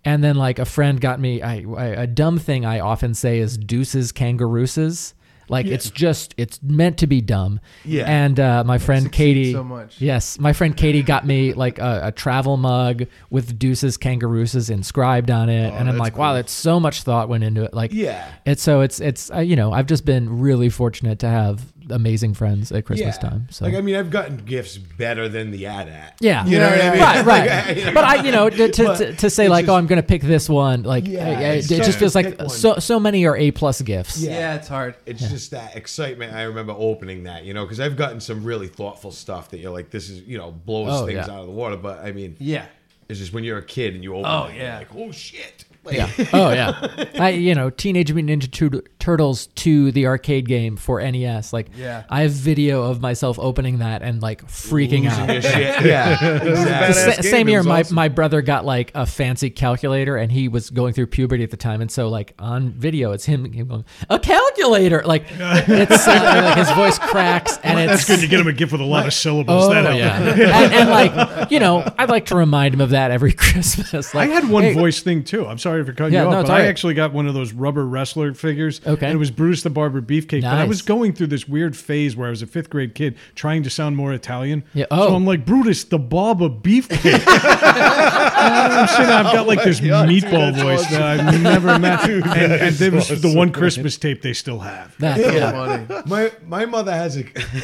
And 0.05 0.23
then 0.23 0.35
like 0.35 0.59
a 0.59 0.65
friend 0.65 1.01
got 1.01 1.19
me 1.19 1.41
I, 1.41 1.65
I, 1.77 1.85
a 1.87 2.07
dumb 2.07 2.37
thing 2.39 2.65
I 2.65 2.79
often 2.79 3.13
say 3.13 3.39
is 3.39 3.57
deuces 3.57 4.11
kangarooses. 4.11 5.13
Like 5.49 5.65
it's 5.65 5.89
just 5.89 6.33
it's 6.37 6.61
meant 6.61 6.97
to 6.99 7.07
be 7.07 7.21
dumb. 7.21 7.59
Yeah. 7.83 8.03
And 8.05 8.39
uh, 8.39 8.63
my 8.63 8.77
friend 8.77 9.11
Katie 9.11 9.53
so 9.53 9.63
much. 9.63 9.99
Yes, 9.99 10.39
my 10.39 10.53
friend 10.53 10.75
Katie 10.77 11.01
got 11.03 11.25
me 11.25 11.53
like 11.53 11.79
a, 11.79 12.01
a 12.05 12.11
travel 12.11 12.57
mug 12.57 13.05
with 13.29 13.57
deuces 13.57 13.97
kangarooses 13.97 14.69
inscribed 14.69 15.31
on 15.31 15.49
it, 15.49 15.73
and 15.73 15.89
I'm 15.89 15.97
like, 15.97 16.17
wow, 16.17 16.33
that's 16.33 16.51
so 16.51 16.79
much 16.79 17.03
thought 17.03 17.29
went 17.29 17.43
into 17.43 17.63
it. 17.63 17.73
Like, 17.73 17.91
Yeah. 17.93 18.31
it's 18.45 18.61
so 18.61 18.81
it's 18.81 18.99
it's 18.99 19.31
uh, 19.31 19.39
you 19.39 19.55
know 19.55 19.71
I've 19.71 19.87
just 19.87 20.05
been 20.05 20.39
really 20.39 20.69
fortunate 20.69 21.19
to 21.19 21.27
have 21.27 21.61
amazing 21.91 22.33
friends 22.33 22.71
at 22.71 22.85
Christmas 22.85 23.17
yeah. 23.21 23.29
time. 23.29 23.47
So 23.49 23.65
Like 23.65 23.75
I 23.75 23.81
mean, 23.81 23.95
I've 23.95 24.09
gotten 24.09 24.37
gifts 24.37 24.77
better 24.77 25.27
than 25.29 25.51
the 25.51 25.65
AT-AT. 25.67 26.15
yeah, 26.19 26.45
You 26.45 26.59
know 26.59 26.69
what 26.69 26.81
I 26.81 26.89
mean? 26.91 26.99
right, 27.01 27.25
right. 27.25 27.25
Like, 27.75 27.87
I- 27.87 27.93
but 27.93 28.03
I, 28.03 28.23
you 28.23 28.31
know, 28.31 28.49
to, 28.49 28.69
to, 28.71 28.95
to, 28.97 29.13
to 29.13 29.29
say 29.29 29.47
like, 29.49 29.65
just- 29.65 29.71
oh, 29.73 29.75
I'm 29.77 29.87
gonna 29.87 30.03
pick 30.03 30.21
this 30.21 30.47
one, 30.49 30.83
like, 30.83 31.07
Yeah, 31.07 31.39
it's 31.51 31.69
it, 31.71 31.83
just 31.83 31.99
feels 31.99 32.15
like 32.15 32.37
one. 32.39 32.49
so 32.49 32.75
so 32.79 32.99
many 32.99 33.25
are 33.25 33.35
A 33.37 33.51
plus 33.51 33.81
gifts. 33.81 34.21
Yeah. 34.21 34.31
yeah, 34.31 34.55
it's 34.55 34.67
hard. 34.67 34.95
It's 35.05 35.27
just 35.29 35.51
that 35.51 35.75
excitement. 35.75 36.33
I 36.33 36.43
remember 36.43 36.73
opening 36.77 37.23
that, 37.23 37.43
you 37.45 37.53
know, 37.53 37.65
because 37.65 37.79
I've 37.79 37.95
gotten 37.97 38.19
some 38.19 38.43
really 38.43 38.67
thoughtful 38.67 39.11
stuff 39.11 39.49
that 39.51 39.59
you're 39.59 39.71
like, 39.73 39.89
this 39.89 40.09
is, 40.09 40.21
you 40.23 40.37
know, 40.37 40.51
blows 40.51 41.01
Oh, 41.01 41.05
things 41.05 41.15
yeah. 41.27 41.33
out 41.33 41.41
of 41.41 41.45
the 41.47 41.51
water. 41.51 41.77
But 41.77 41.99
I 42.03 42.11
mean, 42.11 42.35
Yeah. 42.39 42.65
it's 43.07 43.19
just 43.19 43.33
when 43.33 43.43
you're 43.43 43.57
a 43.57 43.63
kid 43.65 43.95
and 43.95 44.03
you 44.03 44.15
open 44.15 44.29
Oh, 44.29 44.45
it, 44.45 44.53
you're 44.55 44.63
yeah. 44.63 44.77
like, 44.79 44.95
oh 44.95 45.11
shit. 45.11 45.65
Like, 45.91 46.17
Yeah. 46.17 46.25
Oh 46.33 46.51
yeah. 46.51 47.05
I 47.19 47.29
you 47.29 47.55
know 47.55 47.69
Teenage 47.69 48.11
Mutant 48.13 48.43
Ninja 48.43 48.85
Turtles 48.99 49.47
2 49.55 49.91
the 49.91 50.07
arcade 50.07 50.47
game 50.47 50.75
for 50.77 51.01
NES. 51.01 51.53
Like 51.53 51.67
Yeah. 51.75 52.03
I 52.09 52.21
have 52.21 52.31
video 52.31 52.83
of 52.83 53.01
myself 53.01 53.37
opening 53.39 53.79
that 53.79 54.01
and 54.01 54.21
like 54.21 54.45
freaking 54.47 55.03
losing 55.03 55.07
out. 55.37 55.43
shit. 55.43 55.85
Yeah. 55.85 56.35
exactly. 56.43 57.13
Sa- 57.13 57.21
same 57.29 57.49
year, 57.49 57.63
my, 57.63 57.81
awesome. 57.81 57.95
my 57.95 58.07
brother 58.09 58.41
got 58.41 58.65
like 58.65 58.91
a 58.95 59.05
fancy 59.05 59.49
calculator, 59.49 60.17
and 60.17 60.31
he 60.31 60.47
was 60.47 60.69
going 60.69 60.93
through 60.93 61.07
puberty 61.07 61.43
at 61.43 61.51
the 61.51 61.57
time, 61.57 61.81
and 61.81 61.89
so 61.91 62.09
like 62.09 62.33
on 62.39 62.71
video, 62.71 63.11
it's 63.11 63.25
him, 63.25 63.51
him 63.51 63.67
going 63.67 63.85
a 64.09 64.19
calculator, 64.19 65.01
like 65.05 65.25
it's 65.29 66.07
uh, 66.07 66.41
like 66.45 66.57
his 66.57 66.71
voice 66.71 66.99
cracks, 66.99 67.57
and 67.63 67.79
it's 67.79 67.91
That's 67.91 68.05
good. 68.05 68.21
You 68.21 68.27
get 68.27 68.39
him 68.39 68.47
a 68.47 68.53
gift 68.53 68.71
with 68.71 68.81
a 68.81 68.85
lot 68.85 69.07
of 69.07 69.13
syllables. 69.13 69.65
Oh 69.65 69.69
that 69.73 69.95
yeah, 69.95 70.17
and, 70.21 70.73
and 70.73 70.89
like 70.89 71.51
you 71.51 71.59
know, 71.59 71.83
I'd 71.97 72.09
like 72.09 72.25
to 72.27 72.35
remind 72.35 72.73
him 72.73 72.81
of 72.81 72.91
that 72.91 73.11
every 73.11 73.31
Christmas. 73.39 74.13
I 74.13 74.27
had 74.27 74.49
one 74.49 74.63
hey, 74.63 74.73
voice 74.73 75.01
thing 75.01 75.23
too. 75.23 75.45
I'm 75.47 75.57
sorry 75.57 75.78
for 75.85 75.93
cutting 75.93 76.13
Yeah, 76.13 76.21
you 76.21 76.27
off, 76.27 76.31
no, 76.31 76.37
but 76.39 76.41
it's 76.41 76.49
I 76.49 76.65
actually 76.65 76.93
got 76.93 77.13
one 77.13 77.27
of 77.27 77.33
those 77.33 77.53
rubber 77.53 77.85
wrestler 77.85 78.33
figures. 78.33 78.81
Okay. 78.85 79.05
And 79.05 79.15
it 79.15 79.19
was 79.19 79.31
Brutus 79.31 79.63
the 79.63 79.69
Barber 79.69 80.01
Beefcake. 80.01 80.41
But 80.41 80.53
I 80.57 80.65
was 80.65 80.81
going 80.81 81.13
through 81.13 81.27
this 81.27 81.47
weird 81.47 81.75
phase 81.75 82.15
where 82.15 82.27
I 82.27 82.29
was 82.29 82.41
a 82.41 82.47
fifth 82.47 82.69
grade 82.69 82.95
kid 82.95 83.17
trying 83.35 83.63
to 83.63 83.69
sound 83.69 83.95
more 83.95 84.13
Italian. 84.13 84.63
Yeah, 84.73 84.85
So 84.91 85.09
oh. 85.09 85.15
I'm 85.15 85.25
like, 85.25 85.45
Brutus 85.45 85.83
the 85.83 85.99
Barber 85.99 86.49
Beefcake. 86.49 87.23
I'm 87.27 88.87
sitting, 88.87 89.05
I've 89.05 89.33
got 89.33 89.47
like 89.47 89.63
this 89.63 89.79
meatball 89.79 90.55
voice 90.61 90.89
that 90.89 91.01
I've 91.01 91.41
never 91.41 91.77
met. 91.79 92.09
and 92.09 92.25
and 92.25 92.75
there 92.75 92.91
was 92.91 93.21
the 93.21 93.33
one 93.33 93.51
Christmas 93.51 93.97
tape 93.97 94.21
they 94.21 94.33
still 94.33 94.59
have. 94.59 94.95
That's 94.99 95.21
So 95.21 95.31
yeah. 95.31 95.51
funny. 95.51 96.01
My 96.09 96.31
my 96.45 96.65
mother 96.65 96.91
has 96.91 97.17
a 97.17 97.23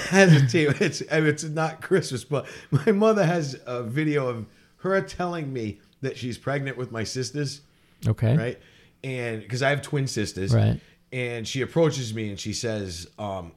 has 0.10 0.34
a 0.34 0.46
tape. 0.48 0.82
It's 0.82 1.02
I 1.12 1.20
mean, 1.20 1.30
it's 1.30 1.44
not 1.44 1.82
Christmas, 1.82 2.24
but 2.24 2.46
my 2.72 2.92
mother 2.92 3.26
has 3.26 3.60
a 3.66 3.84
video 3.84 4.28
of 4.28 4.46
her 4.78 5.00
telling 5.02 5.52
me 5.52 5.80
that 6.02 6.18
she's 6.18 6.38
pregnant 6.38 6.78
with 6.78 6.92
my 6.92 7.04
sisters, 7.04 7.62
Okay. 8.08 8.36
right? 8.36 8.60
And 9.04 9.42
because 9.42 9.62
I 9.62 9.70
have 9.70 9.82
twin 9.82 10.08
sisters, 10.08 10.54
Right. 10.54 10.80
And 11.12 11.48
she 11.48 11.62
approaches 11.62 12.14
me 12.14 12.30
and 12.30 12.40
she 12.40 12.52
says, 12.52 13.08
um, 13.18 13.54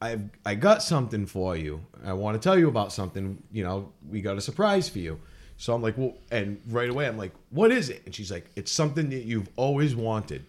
"I've 0.00 0.22
I 0.44 0.54
got 0.54 0.82
something 0.82 1.26
for 1.26 1.56
you. 1.56 1.82
I 2.04 2.14
want 2.14 2.40
to 2.40 2.42
tell 2.42 2.58
you 2.58 2.68
about 2.68 2.92
something. 2.92 3.42
You 3.52 3.62
know, 3.62 3.92
we 4.08 4.20
got 4.22 4.36
a 4.36 4.40
surprise 4.40 4.88
for 4.88 4.98
you." 4.98 5.20
So 5.56 5.74
I'm 5.74 5.82
like, 5.82 5.96
"Well," 5.98 6.14
and 6.32 6.60
right 6.68 6.88
away 6.88 7.06
I'm 7.06 7.18
like, 7.18 7.32
"What 7.50 7.70
is 7.70 7.90
it?" 7.90 8.02
And 8.06 8.14
she's 8.14 8.30
like, 8.32 8.46
"It's 8.56 8.72
something 8.72 9.10
that 9.10 9.24
you've 9.24 9.48
always 9.56 9.94
wanted." 9.94 10.44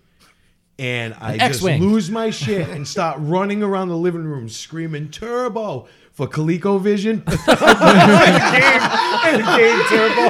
And 0.81 1.13
I 1.21 1.37
just 1.37 1.57
X-Wing. 1.59 1.79
lose 1.83 2.09
my 2.09 2.31
shit 2.31 2.67
and 2.69 2.87
start 2.87 3.17
running 3.21 3.61
around 3.61 3.89
the 3.89 3.97
living 3.97 4.23
room 4.23 4.49
screaming 4.49 5.09
"Turbo" 5.09 5.87
for 6.11 6.27
ColecoVision. 6.27 7.21
and 9.23 9.43
game 9.57 9.81
Turbo, 9.87 10.25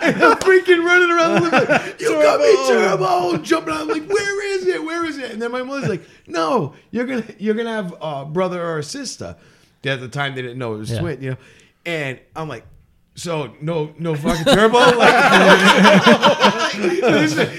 and 0.00 0.22
I'm 0.22 0.36
freaking 0.38 0.82
running 0.84 1.10
around 1.10 1.34
the 1.34 1.40
living 1.50 1.68
room. 1.68 1.94
You 1.98 2.22
got 2.22 2.40
me 2.40 2.66
Turbo, 2.66 3.36
jumping 3.42 3.74
out. 3.74 3.80
I'm 3.82 3.88
like, 3.88 4.08
where 4.08 4.56
is 4.56 4.66
it? 4.66 4.82
Where 4.82 5.04
is 5.04 5.18
it? 5.18 5.30
And 5.30 5.42
then 5.42 5.52
my 5.52 5.62
mother's 5.62 5.88
like, 5.90 6.02
no, 6.26 6.74
you're 6.90 7.06
gonna 7.06 7.24
you're 7.38 7.54
gonna 7.54 7.70
have 7.72 7.94
a 8.00 8.24
brother 8.24 8.62
or 8.64 8.78
a 8.78 8.82
sister. 8.82 9.36
At 9.84 10.00
the 10.00 10.08
time, 10.08 10.34
they 10.34 10.42
didn't 10.42 10.58
know 10.58 10.74
it 10.74 10.78
was 10.78 10.90
Yeah. 10.92 11.00
twin, 11.00 11.22
you 11.22 11.30
know. 11.30 11.36
And 11.84 12.18
I'm 12.36 12.48
like, 12.48 12.64
so 13.14 13.52
no 13.60 13.92
no 13.98 14.14
fucking 14.14 14.44
turbo 14.44 14.78
like 14.96 15.12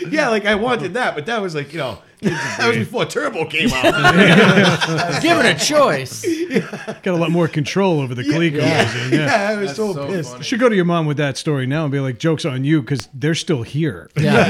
yeah 0.12 0.30
like 0.30 0.46
i 0.46 0.56
wanted 0.56 0.96
that 0.96 1.14
but 1.14 1.26
that 1.28 1.42
was 1.42 1.54
like 1.54 1.72
you 1.72 1.78
know 1.80 2.00
that 2.22 2.68
was 2.68 2.78
before 2.78 3.06
turbo 3.06 3.46
came 3.46 3.70
out 3.72 3.84
Given 5.22 5.46
a 5.46 5.58
choice. 5.60 6.26
Got 7.04 7.08
a 7.08 7.16
lot 7.16 7.32
more 7.32 7.48
control 7.50 8.00
over 8.00 8.16
the 8.16 8.24
ColecoVision. 8.24 9.12
Yeah. 9.12 9.26
yeah 9.26 9.50
i 9.50 9.56
was 9.58 9.76
so, 9.76 9.94
so 9.94 10.08
pissed 10.08 10.30
funny. 10.32 10.40
You 10.40 10.44
should 10.46 10.60
go 10.62 10.70
to 10.70 10.76
your 10.76 10.86
mom 10.86 11.06
with 11.06 11.18
that 11.18 11.38
story 11.38 11.66
now 11.66 11.84
and 11.84 11.92
be 11.92 12.00
like, 12.00 12.20
"Jokes 12.20 12.46
on 12.46 12.64
you," 12.64 12.82
because 12.82 13.10
they're 13.14 13.36
still 13.36 13.62
here. 13.64 14.10
Yeah. 14.16 14.48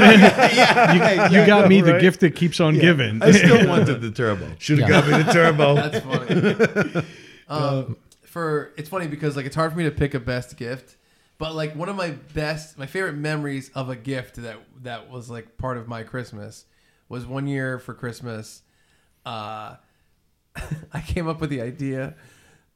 yeah. 0.54 1.30
You 1.32 1.46
got 1.48 1.68
me 1.68 1.82
the 1.82 1.98
gift 2.00 2.20
that 2.20 2.36
keeps 2.36 2.60
on 2.60 2.78
giving. 2.78 3.22
i 3.24 3.32
still 3.32 3.68
wanted 3.68 4.02
the 4.02 4.12
turbo 4.12 4.48
should 4.60 4.78
have 4.80 4.90
Yeah. 4.90 5.02
got 5.02 5.12
me 5.12 5.24
the 5.24 5.34
turbo 5.34 5.76
That's 5.76 6.94
funny. 6.94 7.06
um, 7.50 7.98
for 8.34 8.74
it's 8.78 8.90
funny 8.90 9.06
because 9.06 9.36
like 9.36 9.46
it's 9.46 9.56
hard 9.56 9.72
for 9.72 9.78
me 9.78 9.84
to 9.84 9.92
pick 9.92 10.16
a 10.16 10.20
best 10.20 10.58
gift, 10.58 10.98
but 11.38 11.54
like 11.54 11.76
one 11.76 11.88
of 11.88 11.96
my 11.96 12.10
best, 12.34 12.80
my 12.80 12.88
favorite 12.88 13.14
memories 13.14 13.70
of 13.76 13.90
a 13.90 13.96
gift 13.96 14.38
that 14.38 14.58
that 14.82 15.08
was 15.12 15.30
like 15.30 15.56
part 15.60 15.78
of 15.78 15.88
my 15.88 16.02
Christmas 16.02 16.66
was 17.08 17.28
one 17.28 17.46
year 17.46 17.78
for 17.78 17.94
Christmas. 17.94 18.64
Uh, 19.24 19.76
I 20.94 21.02
came 21.06 21.28
up 21.28 21.42
with 21.42 21.52
the 21.52 21.62
idea 21.62 22.16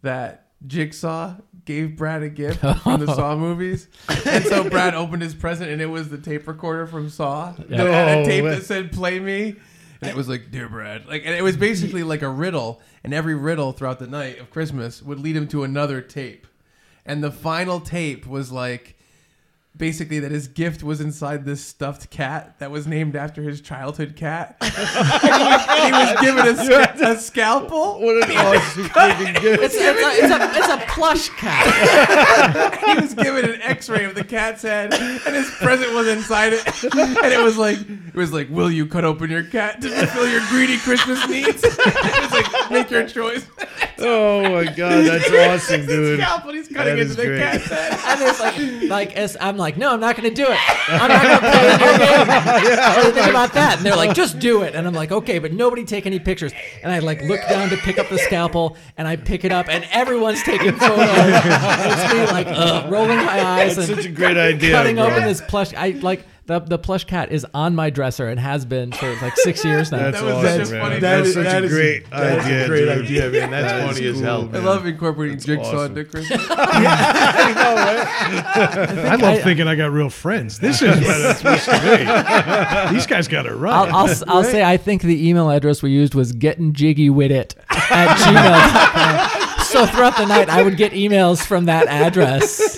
that 0.04 0.52
Jigsaw 0.68 1.38
gave 1.66 1.98
Brad 1.98 2.22
a 2.22 2.30
gift 2.30 2.60
from 2.60 3.04
the 3.04 3.08
Saw 3.16 3.36
movies, 3.36 3.88
and 4.28 4.46
so 4.46 4.70
Brad 4.70 4.94
opened 4.94 5.24
his 5.24 5.34
present 5.34 5.72
and 5.72 5.82
it 5.82 5.88
was 5.88 6.10
the 6.10 6.20
tape 6.20 6.48
recorder 6.48 6.86
from 6.86 7.10
Saw. 7.10 7.54
that 7.58 7.80
had 7.80 8.20
a 8.20 8.26
tape 8.26 8.44
that 8.44 8.62
said 8.64 8.92
"Play 8.92 9.20
Me." 9.20 9.56
And 10.02 10.12
it 10.12 10.16
was 10.16 10.30
like, 10.30 10.52
"Dear 10.52 10.70
Brad," 10.70 11.08
like, 11.08 11.24
and 11.26 11.34
it 11.34 11.42
was 11.42 11.58
basically 11.58 12.04
like 12.04 12.22
a 12.22 12.30
riddle, 12.30 12.80
and 13.08 13.14
every 13.14 13.36
riddle 13.36 13.72
throughout 13.72 14.00
the 14.00 14.06
night 14.06 14.38
of 14.38 14.52
Christmas 14.52 15.02
would 15.02 15.18
lead 15.18 15.38
him 15.38 15.48
to 15.48 15.64
another 15.64 16.02
tape, 16.02 16.46
and 17.06 17.24
the 17.24 17.32
final 17.32 17.80
tape 17.80 18.28
was 18.28 18.52
like, 18.52 18.97
basically 19.78 20.20
that 20.20 20.32
his 20.32 20.48
gift 20.48 20.84
was 20.84 21.00
inside 21.02 21.46
this 21.46 21.64
stuffed 21.64 22.10
cat 22.10 22.58
that 22.60 22.72
was 22.72 22.88
named 22.88 23.16
after 23.16 23.42
his 23.44 23.62
childhood 23.62 24.16
cat. 24.16 24.58
and 24.62 24.72
he 24.72 24.80
was, 25.42 25.62
he 25.66 25.92
was 25.92 26.16
oh 26.18 26.22
given 26.22 26.48
a, 26.48 26.56
sca- 26.96 27.12
a 27.12 27.18
scalpel. 27.18 28.00
what 28.02 28.30
an 28.30 28.38
awesome 28.38 28.84
freaking 28.86 29.42
gift 29.42 29.64
It's, 29.64 29.76
it's, 29.76 29.84
a, 29.84 30.24
it's, 30.24 30.34
a, 30.34 30.60
it's 30.60 30.84
a 30.84 30.86
plush 30.94 31.30
cat. 31.30 32.80
he 32.86 33.02
was 33.02 33.14
given 33.14 33.46
an 33.50 33.62
X-ray 33.62 34.06
of 34.06 34.16
the 34.16 34.24
cat's 34.24 34.62
head, 34.64 34.94
and 34.94 35.36
his 35.36 35.50
present 35.52 35.94
was 35.94 36.08
inside 36.08 36.54
it. 36.54 36.66
And 36.96 37.34
it 37.34 37.44
was 37.44 37.58
like, 37.58 37.78
it 37.80 38.16
was 38.16 38.34
like, 38.34 38.50
will 38.50 38.72
you 38.72 38.86
cut 38.88 39.04
open 39.06 39.30
your 39.30 39.44
cat 39.44 39.82
to 39.82 39.90
fulfill 39.90 40.28
your 40.30 40.42
greedy 40.50 40.78
Christmas 40.78 41.28
needs? 41.28 41.64
it 41.64 41.78
was 41.78 42.32
like, 42.32 42.72
make 42.72 42.90
your 42.92 43.08
choice. 43.08 43.46
oh 44.00 44.42
my 44.44 44.66
god 44.66 45.06
that's 45.06 45.32
awesome 45.32 45.86
dude 45.86 46.20
scalpel, 46.20 46.54
he's 46.54 46.68
cutting 46.68 46.96
That 46.96 47.02
into 47.02 47.16
the 47.16 47.26
great. 47.26 47.40
cat's 47.40 47.66
head. 47.66 48.00
And 48.08 48.22
it's 48.22 48.40
like, 48.40 48.90
like 48.90 49.16
as 49.18 49.36
I'm 49.42 49.58
like, 49.58 49.67
no, 49.76 49.92
I'm 49.92 50.00
not 50.00 50.16
going 50.16 50.30
to 50.30 50.36
do 50.36 50.46
it. 50.48 50.58
I'm 50.88 51.10
not 51.10 51.24
going 51.24 51.40
to 51.40 51.52
play 51.52 51.68
your 51.68 51.78
game. 51.98 52.28
What 52.78 53.02
do 53.02 53.08
you 53.08 53.14
think 53.14 53.28
about 53.28 53.54
that? 53.54 53.78
And 53.78 53.86
they're 53.86 53.96
like, 53.96 54.14
just 54.16 54.40
do 54.40 54.62
it. 54.62 54.76
And 54.76 54.88
I'm 54.88 54.94
like, 54.94 55.12
okay, 55.12 55.40
but 55.40 55.52
nobody 55.52 55.84
take 55.84 56.06
any 56.06 56.20
pictures. 56.20 56.54
And 56.84 56.92
I 56.92 57.00
like 57.00 57.22
look 57.24 57.42
down 57.50 57.70
to 57.70 57.78
pick 57.78 57.98
up 57.98 58.08
the 58.08 58.20
scalpel, 58.20 58.78
and 58.98 59.08
I 59.08 59.16
pick 59.16 59.44
it 59.44 59.52
up, 59.52 59.68
and 59.68 59.84
everyone's 59.92 60.44
taking 60.44 60.74
photos. 60.74 61.00
And 61.00 61.92
it's 61.92 62.14
me 62.14 62.26
like 62.28 62.48
uh, 62.48 62.88
rolling 62.90 63.18
my 63.18 63.44
eyes 63.46 63.76
that's 63.76 63.90
and 63.90 63.98
such 63.98 64.06
a 64.06 64.12
great 64.12 64.38
idea 64.38 64.72
cutting 64.72 64.96
bro. 64.98 65.08
open 65.08 65.24
this 65.24 65.42
plush. 65.42 65.74
I 65.74 65.90
like 65.90 66.24
the 66.48 66.60
the 66.62 66.78
plush 66.80 67.04
cat 67.04 67.32
is 67.32 67.46
on 67.54 67.76
my 67.76 67.90
dresser 67.90 68.28
and 68.28 68.40
has 68.40 68.66
been 68.66 68.92
for 68.92 69.14
like 69.22 69.36
six 69.38 69.64
years 69.66 69.92
now. 69.92 69.98
That's 70.00 70.20
That 70.20 70.26
was 70.26 70.34
awesome, 70.46 70.66
such 70.66 70.68
a 70.68 70.72
man. 70.72 70.82
funny- 70.82 71.00
That's 71.00 71.02
that 71.02 71.26
is- 71.28 71.34
such 71.34 71.44
that 71.46 71.62
a 71.62 71.66
is- 71.66 71.72
great 71.74 72.10
that 72.10 72.40
is 72.40 72.46
a 72.46 72.48
idea. 72.48 72.68
great 72.68 72.86
dude. 72.86 73.06
idea, 73.06 73.30
man. 73.42 73.52
That's 73.52 73.72
That 73.74 73.90
is 73.90 73.96
funny 73.96 74.08
as 74.08 74.14
cool, 74.16 74.24
hell. 74.24 74.50
I 74.54 74.58
love 74.60 74.86
incorporating 74.86 75.40
jigsaw 75.40 75.68
awesome. 75.84 75.98
into 75.98 76.06
Christmas. 76.12 76.46
I 76.50 77.98
love 79.20 79.42
thinking 79.44 79.68
I 79.68 79.76
got 79.76 79.92
real 79.92 80.10
friends. 80.10 80.60
This 80.60 80.82
is 80.82 80.90
what 80.90 80.98
it's 81.20 81.40
supposed 81.40 81.66
to 81.66 82.88
be. 82.90 82.96
These 82.96 83.08
guys 83.08 83.28
got 83.28 83.46
it 83.46 83.54
right. 83.54 83.74
I'll, 83.74 83.96
I'll, 84.08 84.16
I'll 84.28 84.44
say 84.44 84.64
I 84.64 84.78
think 84.78 85.02
the 85.02 85.28
email 85.30 85.50
address 85.50 85.82
we 85.84 85.92
used 85.92 86.16
was 86.16 86.32
getting 86.32 86.74
jiggy 86.74 87.10
with 87.10 87.32
it 87.32 87.56
at 87.70 88.16
gmail.com. 88.18 89.66
so 89.66 89.86
throughout 89.86 90.18
the 90.18 90.26
night, 90.26 90.50
I 90.50 90.64
would 90.64 90.78
get 90.78 90.94
emails 90.94 91.46
from 91.46 91.66
that 91.66 91.88
address. 91.88 92.78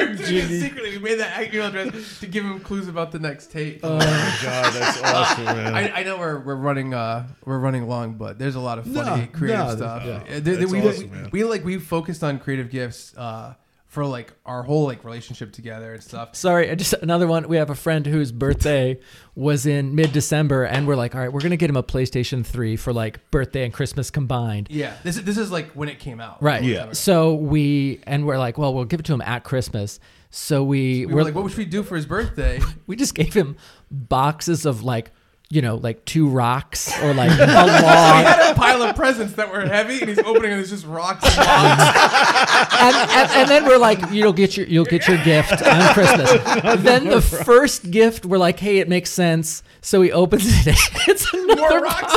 Yeah, 0.00 0.06
we 0.06 0.10
were 0.10 0.16
doing 0.16 0.36
it 0.44 0.60
secretly. 0.60 0.90
We 0.98 1.02
made 1.02 1.18
that 1.20 1.42
email 1.54 1.66
address 1.66 2.20
to 2.20 2.26
give 2.26 2.44
him 2.44 2.60
clues 2.60 2.88
about 2.88 3.12
the 3.12 3.18
next 3.18 3.50
tape. 3.50 3.80
Oh 3.82 3.96
my 3.98 4.36
god, 4.42 4.72
that's 4.74 5.02
awesome, 5.04 5.44
man. 5.44 5.74
I, 5.74 6.00
I 6.00 6.02
know 6.02 6.18
we're, 6.18 6.38
we're 6.40 6.54
running 6.56 6.94
uh 6.94 7.26
we're 7.44 7.58
running 7.58 7.88
long, 7.88 8.14
but 8.14 8.38
there's 8.38 8.54
a 8.54 8.60
lot 8.60 8.78
of 8.78 8.84
funny 8.86 9.22
No, 9.22 9.26
creative 9.32 9.66
no, 9.66 9.76
stuff. 9.76 10.02
yeah. 10.04 10.10
Uh, 10.12 10.24
th- 10.24 10.44
th- 10.44 10.58
That's 10.58 10.72
we, 10.72 10.88
awesome, 10.88 11.10
man. 11.10 11.28
we 11.32 11.44
like 11.44 11.64
we 11.64 11.78
focused 11.78 12.22
on 12.24 12.38
creative 12.38 12.70
gifts 12.70 13.14
uh 13.16 13.54
for 13.90 14.06
like 14.06 14.32
our 14.46 14.62
whole 14.62 14.84
like 14.84 15.02
relationship 15.04 15.52
together 15.52 15.94
and 15.94 16.02
stuff. 16.02 16.36
Sorry, 16.36 16.70
I 16.70 16.76
just 16.76 16.92
another 16.94 17.26
one. 17.26 17.48
We 17.48 17.56
have 17.56 17.70
a 17.70 17.74
friend 17.74 18.06
whose 18.06 18.30
birthday 18.30 19.00
was 19.34 19.66
in 19.66 19.96
mid 19.96 20.12
December, 20.12 20.62
and 20.62 20.86
we're 20.86 20.94
like, 20.94 21.16
all 21.16 21.20
right, 21.20 21.32
we're 21.32 21.40
gonna 21.40 21.56
get 21.56 21.68
him 21.68 21.76
a 21.76 21.82
PlayStation 21.82 22.46
3 22.46 22.76
for 22.76 22.92
like 22.92 23.28
birthday 23.32 23.64
and 23.64 23.74
Christmas 23.74 24.08
combined. 24.08 24.68
Yeah, 24.70 24.94
this 25.02 25.16
is 25.16 25.24
this 25.24 25.36
is 25.36 25.50
like 25.50 25.72
when 25.72 25.88
it 25.88 25.98
came 25.98 26.20
out. 26.20 26.40
Right. 26.40 26.62
Yeah. 26.62 26.92
So 26.92 27.34
we 27.34 28.00
and 28.04 28.26
we're 28.26 28.38
like, 28.38 28.58
well, 28.58 28.72
we'll 28.72 28.84
give 28.84 29.00
it 29.00 29.06
to 29.06 29.12
him 29.12 29.22
at 29.22 29.42
Christmas. 29.42 29.98
So 30.30 30.62
we 30.62 31.06
We 31.06 31.12
were 31.12 31.24
like, 31.24 31.34
what 31.34 31.50
should 31.50 31.58
we 31.58 31.64
do 31.64 31.82
for 31.82 31.96
his 31.96 32.06
birthday? 32.06 32.60
we 32.86 32.94
just 32.94 33.16
gave 33.16 33.34
him 33.34 33.56
boxes 33.90 34.66
of 34.66 34.84
like, 34.84 35.10
you 35.52 35.60
know, 35.60 35.74
like 35.74 36.04
two 36.04 36.28
rocks 36.28 36.96
or 37.02 37.12
like 37.12 37.30
a 37.40 37.44
log. 37.44 37.68
he 37.68 38.24
had 38.24 38.52
a 38.52 38.54
pile 38.54 38.82
of 38.82 38.94
presents 38.94 39.32
that 39.34 39.50
were 39.50 39.66
heavy, 39.66 39.98
and 40.00 40.08
he's 40.08 40.18
opening 40.20 40.52
and 40.52 40.60
it's 40.60 40.70
just 40.70 40.86
rocks 40.86 41.24
and 41.24 41.36
logs. 41.36 41.82
and, 42.80 42.96
and, 42.96 43.30
and 43.32 43.48
then 43.48 43.64
we're 43.64 43.78
like, 43.78 43.98
you'll 44.12 44.32
get 44.32 44.56
your 44.56 44.66
you'll 44.66 44.84
get 44.84 45.08
your 45.08 45.22
gift 45.24 45.60
on 45.62 45.92
Christmas. 45.92 46.30
then 46.82 47.08
the 47.08 47.20
first 47.20 47.90
gift, 47.90 48.24
we're 48.24 48.38
like, 48.38 48.60
hey, 48.60 48.78
it 48.78 48.88
makes 48.88 49.10
sense. 49.10 49.64
So 49.82 50.02
he 50.02 50.12
opens 50.12 50.44
it. 50.66 50.76
It's 51.08 51.32
another 51.32 51.60
More 51.60 51.80
rocks. 51.80 52.14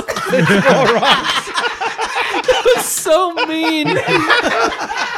It 2.45 2.65
was 2.76 2.85
so 2.85 3.34
mean. 3.45 3.88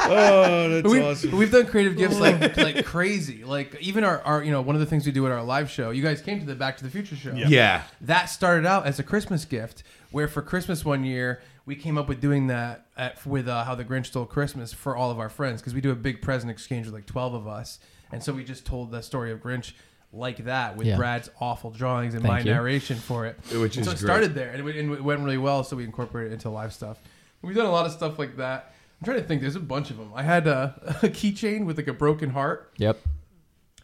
oh, 0.07 0.69
that's 0.69 0.87
We've, 0.87 1.03
awesome. 1.03 1.31
we've 1.31 1.51
done 1.51 1.65
creative 1.67 1.97
gifts 1.97 2.19
like 2.19 2.55
like 2.57 2.85
crazy. 2.85 3.43
Like 3.43 3.75
even 3.81 4.03
our, 4.03 4.21
our 4.21 4.43
you 4.43 4.51
know 4.51 4.61
one 4.61 4.75
of 4.75 4.79
the 4.79 4.85
things 4.85 5.05
we 5.05 5.11
do 5.11 5.25
at 5.25 5.31
our 5.31 5.43
live 5.43 5.69
show. 5.69 5.89
You 5.89 6.03
guys 6.03 6.21
came 6.21 6.39
to 6.39 6.45
the 6.45 6.55
Back 6.55 6.77
to 6.77 6.83
the 6.83 6.89
Future 6.89 7.15
show. 7.15 7.33
Yeah. 7.33 7.83
That 8.01 8.25
started 8.25 8.65
out 8.65 8.85
as 8.85 8.99
a 8.99 9.03
Christmas 9.03 9.45
gift, 9.45 9.83
where 10.11 10.27
for 10.27 10.41
Christmas 10.41 10.85
one 10.85 11.03
year 11.03 11.41
we 11.65 11.75
came 11.75 11.97
up 11.97 12.07
with 12.07 12.21
doing 12.21 12.47
that 12.47 12.85
at, 12.95 13.25
with 13.25 13.47
uh, 13.47 13.63
how 13.63 13.73
the 13.75 13.83
Grinch 13.83 14.07
stole 14.07 14.25
Christmas 14.25 14.71
for 14.71 14.95
all 14.95 15.09
of 15.09 15.19
our 15.19 15.29
friends 15.29 15.61
because 15.61 15.73
we 15.73 15.81
do 15.81 15.91
a 15.91 15.95
big 15.95 16.21
present 16.21 16.51
exchange 16.51 16.85
with 16.85 16.93
like 16.93 17.07
twelve 17.07 17.33
of 17.33 17.47
us, 17.47 17.79
and 18.11 18.23
so 18.23 18.31
we 18.33 18.43
just 18.43 18.65
told 18.65 18.91
the 18.91 19.01
story 19.01 19.31
of 19.31 19.39
Grinch 19.41 19.73
like 20.15 20.45
that 20.45 20.77
with 20.77 20.87
Yeah. 20.87 20.95
Brad's 20.97 21.29
awful 21.39 21.69
drawings 21.71 22.13
and 22.13 22.23
Thank 22.23 22.31
my 22.33 22.39
you. 22.39 22.45
narration 22.53 22.97
for 22.97 23.25
it. 23.25 23.37
Which 23.51 23.77
And 23.77 23.85
is 23.85 23.85
so 23.85 23.91
it 23.91 23.99
great. 23.99 23.99
started 23.99 24.33
there, 24.35 24.49
and 24.49 24.59
it, 24.59 24.63
went- 24.63 24.77
and 24.77 24.91
it 24.93 25.03
went 25.03 25.19
really 25.21 25.37
well. 25.37 25.63
So 25.63 25.75
we 25.75 25.83
incorporated 25.83 26.31
it 26.31 26.35
into 26.35 26.49
live 26.49 26.73
stuff. 26.73 26.99
We've 27.41 27.55
done 27.55 27.65
a 27.65 27.71
lot 27.71 27.85
of 27.85 27.91
stuff 27.91 28.17
like 28.17 28.37
that. 28.37 28.73
I'm 29.01 29.05
trying 29.05 29.17
to 29.21 29.23
think. 29.27 29.41
There's 29.41 29.55
a 29.57 29.59
bunch 29.59 29.91
of 29.91 29.97
them. 29.97 30.11
I 30.15 30.23
had 30.23 30.47
a, 30.47 30.73
a 31.03 31.09
keychain 31.09 31.65
with 31.65 31.77
like 31.77 31.87
a 31.87 31.93
broken 31.93 32.29
heart, 32.29 32.71
Yep. 32.77 32.97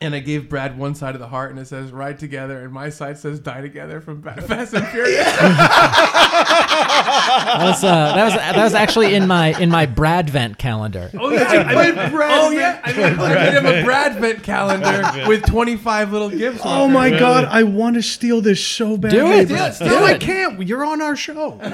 And 0.02 0.16
I 0.16 0.20
gave 0.20 0.50
Brad 0.50 0.78
one 0.78 0.96
side 0.96 1.14
of 1.16 1.22
the 1.22 1.28
heart, 1.28 1.52
and 1.52 1.60
it 1.60 1.68
says 1.68 1.92
"Ride 1.92 2.20
Together," 2.20 2.62
and 2.64 2.74
my 2.74 2.90
side 2.90 3.18
says 3.18 3.40
"Die 3.40 3.62
Together" 3.62 4.02
from 4.02 4.22
Ba- 4.22 4.42
Fast 4.42 4.74
and 4.74 4.86
Furious. 4.88 5.28
That 6.32 7.64
was 7.64 7.84
uh, 7.84 8.16
that 8.16 8.24
was 8.24 8.34
that 8.34 8.58
was 8.64 8.74
actually 8.74 9.14
in 9.16 9.28
my 9.28 9.60
in 9.60 9.70
my 9.70 9.86
Brad 9.86 10.30
vent 10.30 10.58
calendar. 10.58 11.10
oh 11.20 11.30
yeah, 11.30 11.64
I 11.68 11.76
made 11.92 12.12
Brad. 12.12 12.32
Oh 12.40 12.50
yeah, 12.52 12.80
I 12.84 12.94
made, 12.94 13.20
I 13.20 13.34
made 13.36 13.54
him 13.54 13.66
a 13.66 13.84
Brad 13.84 14.16
vent 14.16 14.44
calendar 14.44 15.28
with 15.28 15.46
25 15.46 16.12
little 16.14 16.30
gifts. 16.30 16.62
oh 16.64 16.88
my 16.88 17.10
God, 17.10 17.46
I 17.46 17.64
want 17.64 17.96
to 17.96 18.02
steal 18.02 18.42
this 18.42 18.66
so 18.66 18.98
bad. 18.98 19.12
Do 19.12 19.28
it. 19.32 19.48
Do 19.48 19.56
it, 19.56 19.80
do 19.80 19.86
No, 19.86 20.04
I 20.04 20.18
can't. 20.18 20.66
You're 20.68 20.86
on 20.86 21.02
our 21.02 21.16
show. 21.16 21.60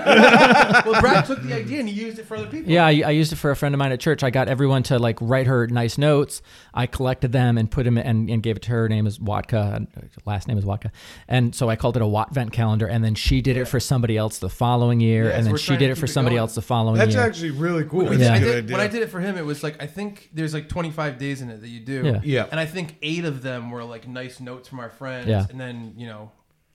Well, 0.87 1.01
Brad 1.01 1.25
took 1.25 1.41
the 1.41 1.53
idea 1.53 1.79
and 1.79 1.89
he 1.89 1.95
used 1.95 2.19
it 2.19 2.25
for 2.25 2.37
other 2.37 2.47
people. 2.47 2.71
Yeah, 2.71 2.85
I, 2.85 3.01
I 3.05 3.09
used 3.11 3.33
it 3.33 3.35
for 3.35 3.51
a 3.51 3.55
friend 3.55 3.75
of 3.75 3.79
mine 3.79 3.91
at 3.91 3.99
church. 3.99 4.23
I 4.23 4.29
got 4.29 4.47
everyone 4.47 4.83
to 4.83 4.99
like 4.99 5.17
write 5.21 5.47
her 5.47 5.67
nice 5.67 5.97
notes. 5.97 6.41
I 6.73 6.85
collected 6.87 7.31
them 7.31 7.57
and 7.57 7.69
put 7.69 7.83
them 7.83 7.97
and, 7.97 8.07
and 8.30 8.41
gave 8.44 8.56
it 8.57 8.61
to 8.64 8.72
her. 8.72 8.81
Her 8.84 8.89
name 8.89 9.06
is 9.07 9.19
Watka. 9.19 9.88
Last 10.26 10.48
name 10.48 10.57
is 10.57 10.65
Watka. 10.65 10.91
And 11.27 11.53
so 11.56 11.69
I 11.69 11.76
called 11.76 11.95
it 11.95 12.02
a 12.02 12.07
Watt 12.07 12.34
Vent 12.34 12.52
calendar. 12.52 12.88
And 12.88 13.03
then 13.03 13.15
she 13.15 13.41
did 13.41 13.57
it 13.57 13.65
for 13.65 13.80
somebody 13.80 14.18
else 14.18 14.39
the 14.39 14.49
following 14.49 14.99
year. 14.99 15.26
Yeah, 15.26 15.31
so 15.31 15.35
and 15.38 15.48
then 15.48 15.57
she 15.57 15.77
did 15.77 15.89
it 15.91 15.95
for 15.95 16.02
keep 16.02 16.10
it 16.10 16.14
somebody 16.14 16.34
going. 16.35 16.41
else 16.41 16.56
the 16.56 16.61
following 16.61 16.98
That's 16.98 17.14
year. 17.14 17.23
That's 17.23 17.38
actually 17.38 17.52
really 17.52 17.84
cool. 17.85 18.06
We- 18.06 18.18
Yeah. 18.18 18.34
I 18.34 18.39
did, 18.39 18.72
when 18.72 18.80
I 18.81 18.88
did 18.88 19.02
it 19.03 19.07
for 19.10 19.19
him, 19.19 19.38
it 19.38 19.45
was 19.45 19.64
like 19.64 19.81
I 19.81 19.88
think 19.88 20.30
there's 20.34 20.53
like 20.53 20.69
25 20.69 21.18
days 21.18 21.41
in 21.41 21.49
it 21.49 21.61
that 21.61 21.69
you 21.69 21.80
do. 21.80 22.03
Yeah. 22.06 22.19
Yeah. 22.23 22.48
And 22.52 22.60
I 22.60 22.65
think 22.65 22.95
eight 23.02 23.26
of 23.26 23.41
them 23.41 23.72
were 23.72 23.84
like 23.84 24.07
nice 24.07 24.39
notes 24.39 24.68
from 24.68 24.80
our 24.80 24.89
friends. 24.89 25.27
Yeah. 25.27 25.45
And 25.49 25.60
then 25.60 25.94
you 25.98 26.07
know, 26.07 26.31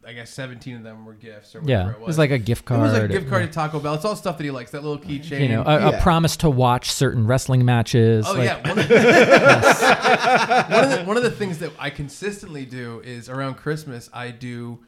I 0.07 0.13
guess 0.15 0.31
17 0.31 0.77
of 0.77 0.83
them 0.83 1.05
were 1.05 1.15
gifts 1.15 1.55
or 1.55 1.63
Yeah, 1.65 1.85
whatever 1.85 2.03
it 2.03 2.07
was 2.07 2.19
like 2.19 2.31
a 2.33 2.39
gift 2.39 2.65
card. 2.65 2.81
It 2.81 2.83
card. 2.83 2.93
was 2.93 3.01
like 3.03 3.11
a 3.11 3.13
gift 3.13 3.29
card 3.31 3.47
to 3.47 3.53
Taco 3.53 3.79
Bell. 3.81 3.95
It's 3.95 4.05
all 4.05 4.17
stuff 4.17 4.37
that 4.39 4.45
he 4.45 4.51
likes. 4.51 4.73
That 4.73 4.83
little 4.83 4.99
keychain. 4.99 5.41
You 5.43 5.49
know, 5.49 5.63
a, 5.65 5.79
Yeah. 5.79 5.89
a 5.99 6.03
promise 6.03 6.37
to 6.39 6.51
watch 6.51 6.91
certain 6.91 7.27
wrestling 7.27 7.65
matches. 7.65 8.27
Oh 8.29 8.33
like- 8.35 8.45
yeah, 8.47 8.69
one 8.69 8.79
of, 8.81 8.91
one, 10.71 10.85
of 10.85 10.91
the, 10.91 11.05
one 11.05 11.17
of 11.17 11.23
the 11.23 11.31
things 11.31 11.59
that 11.59 11.71
I 11.79 11.91
consistently 11.91 12.65
do 12.65 13.01
is 13.05 13.29
around 13.29 13.55
Christmas 13.55 14.11
I 14.13 14.31
do 14.31 14.81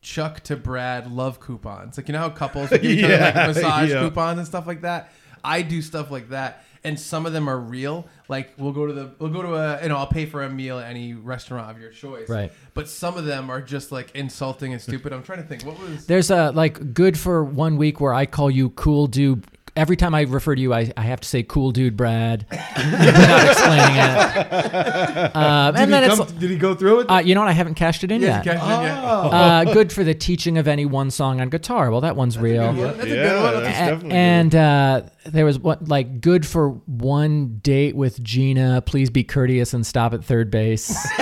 Chuck 0.00 0.40
to 0.40 0.56
Brad 0.56 1.10
love 1.10 1.38
coupons. 1.40 1.96
Like 1.96 2.08
you 2.08 2.12
know 2.12 2.18
how 2.18 2.30
couples 2.30 2.70
give 2.70 2.84
each 2.84 3.04
other 3.04 3.18
like 3.18 3.34
massage 3.54 3.90
yeah. 3.90 4.00
coupons 4.00 4.38
and 4.38 4.46
stuff 4.46 4.66
like 4.66 4.82
that. 4.82 5.12
I 5.44 5.62
do 5.62 5.80
stuff 5.82 6.10
like 6.10 6.28
that, 6.30 6.64
and 6.84 6.98
some 6.98 7.26
of 7.26 7.32
them 7.32 7.48
are 7.48 7.58
real. 7.58 8.06
Like 8.32 8.54
we'll 8.56 8.72
go 8.72 8.86
to 8.86 8.94
the 8.94 9.10
we'll 9.18 9.28
go 9.28 9.42
to 9.42 9.54
a 9.56 9.82
you 9.82 9.90
know 9.90 9.98
I'll 9.98 10.06
pay 10.06 10.24
for 10.24 10.42
a 10.42 10.48
meal 10.48 10.78
at 10.78 10.88
any 10.88 11.12
restaurant 11.12 11.70
of 11.70 11.78
your 11.78 11.90
choice. 11.90 12.30
Right. 12.30 12.50
But 12.72 12.88
some 12.88 13.18
of 13.18 13.26
them 13.26 13.50
are 13.50 13.60
just 13.60 13.92
like 13.92 14.10
insulting 14.14 14.72
and 14.72 14.80
stupid. 14.80 15.12
I'm 15.12 15.22
trying 15.22 15.42
to 15.42 15.46
think 15.46 15.64
what 15.64 15.78
was. 15.78 16.06
There's 16.06 16.30
a 16.30 16.50
like 16.50 16.94
good 16.94 17.18
for 17.18 17.44
one 17.44 17.76
week 17.76 18.00
where 18.00 18.14
I 18.14 18.24
call 18.24 18.50
you 18.50 18.70
cool 18.70 19.06
dude. 19.06 19.44
Every 19.74 19.96
time 19.96 20.14
I 20.14 20.20
refer 20.22 20.54
to 20.54 20.60
you, 20.60 20.74
I, 20.74 20.92
I 20.98 21.02
have 21.02 21.20
to 21.22 21.28
say 21.28 21.42
cool 21.42 21.70
dude, 21.70 21.96
Brad, 21.96 22.44
without 22.50 23.48
explaining 23.48 23.96
it. 23.96 25.34
Um, 25.34 25.74
Did, 25.74 25.80
and 25.80 25.90
he 25.94 26.00
then 26.00 26.10
come, 26.10 26.20
it's, 26.20 26.32
did 26.32 26.50
he 26.50 26.58
go 26.58 26.74
through 26.74 27.00
it? 27.00 27.06
uh, 27.10 27.18
you 27.24 27.34
know 27.34 27.40
what? 27.40 27.48
I 27.48 27.52
haven't 27.52 27.74
cashed 27.76 28.04
it 28.04 28.12
in 28.12 28.20
Yeah, 28.20 28.36
yet. 28.36 28.44
catch 28.44 28.54
it, 28.56 28.58
yeah. 28.84 29.02
Uh, 29.02 29.64
good 29.72 29.90
for 29.90 30.04
the 30.04 30.12
teaching 30.14 30.58
of 30.58 30.68
any 30.68 30.84
one 30.84 31.10
song 31.10 31.40
on 31.40 31.48
guitar. 31.48 31.90
Well, 31.90 32.02
that 32.02 32.16
one's 32.16 32.36
real. 32.36 32.70
That's 32.74 33.02
a 33.02 33.06
good 33.06 33.42
one. 33.54 33.62
that's 33.62 33.78
A- 33.78 33.86
definitely 33.86 34.10
and 34.12 34.54
uh, 34.54 35.02
there 35.24 35.46
was 35.46 35.58
what 35.58 35.88
like 35.88 36.20
good 36.20 36.44
for 36.46 36.70
one 36.86 37.58
date 37.62 37.96
with 37.96 38.22
Gina. 38.22 38.82
Please 38.84 39.08
be 39.08 39.24
courteous 39.24 39.72
and 39.72 39.86
stop 39.86 40.12
at 40.12 40.22
third 40.22 40.50
base. 40.50 40.94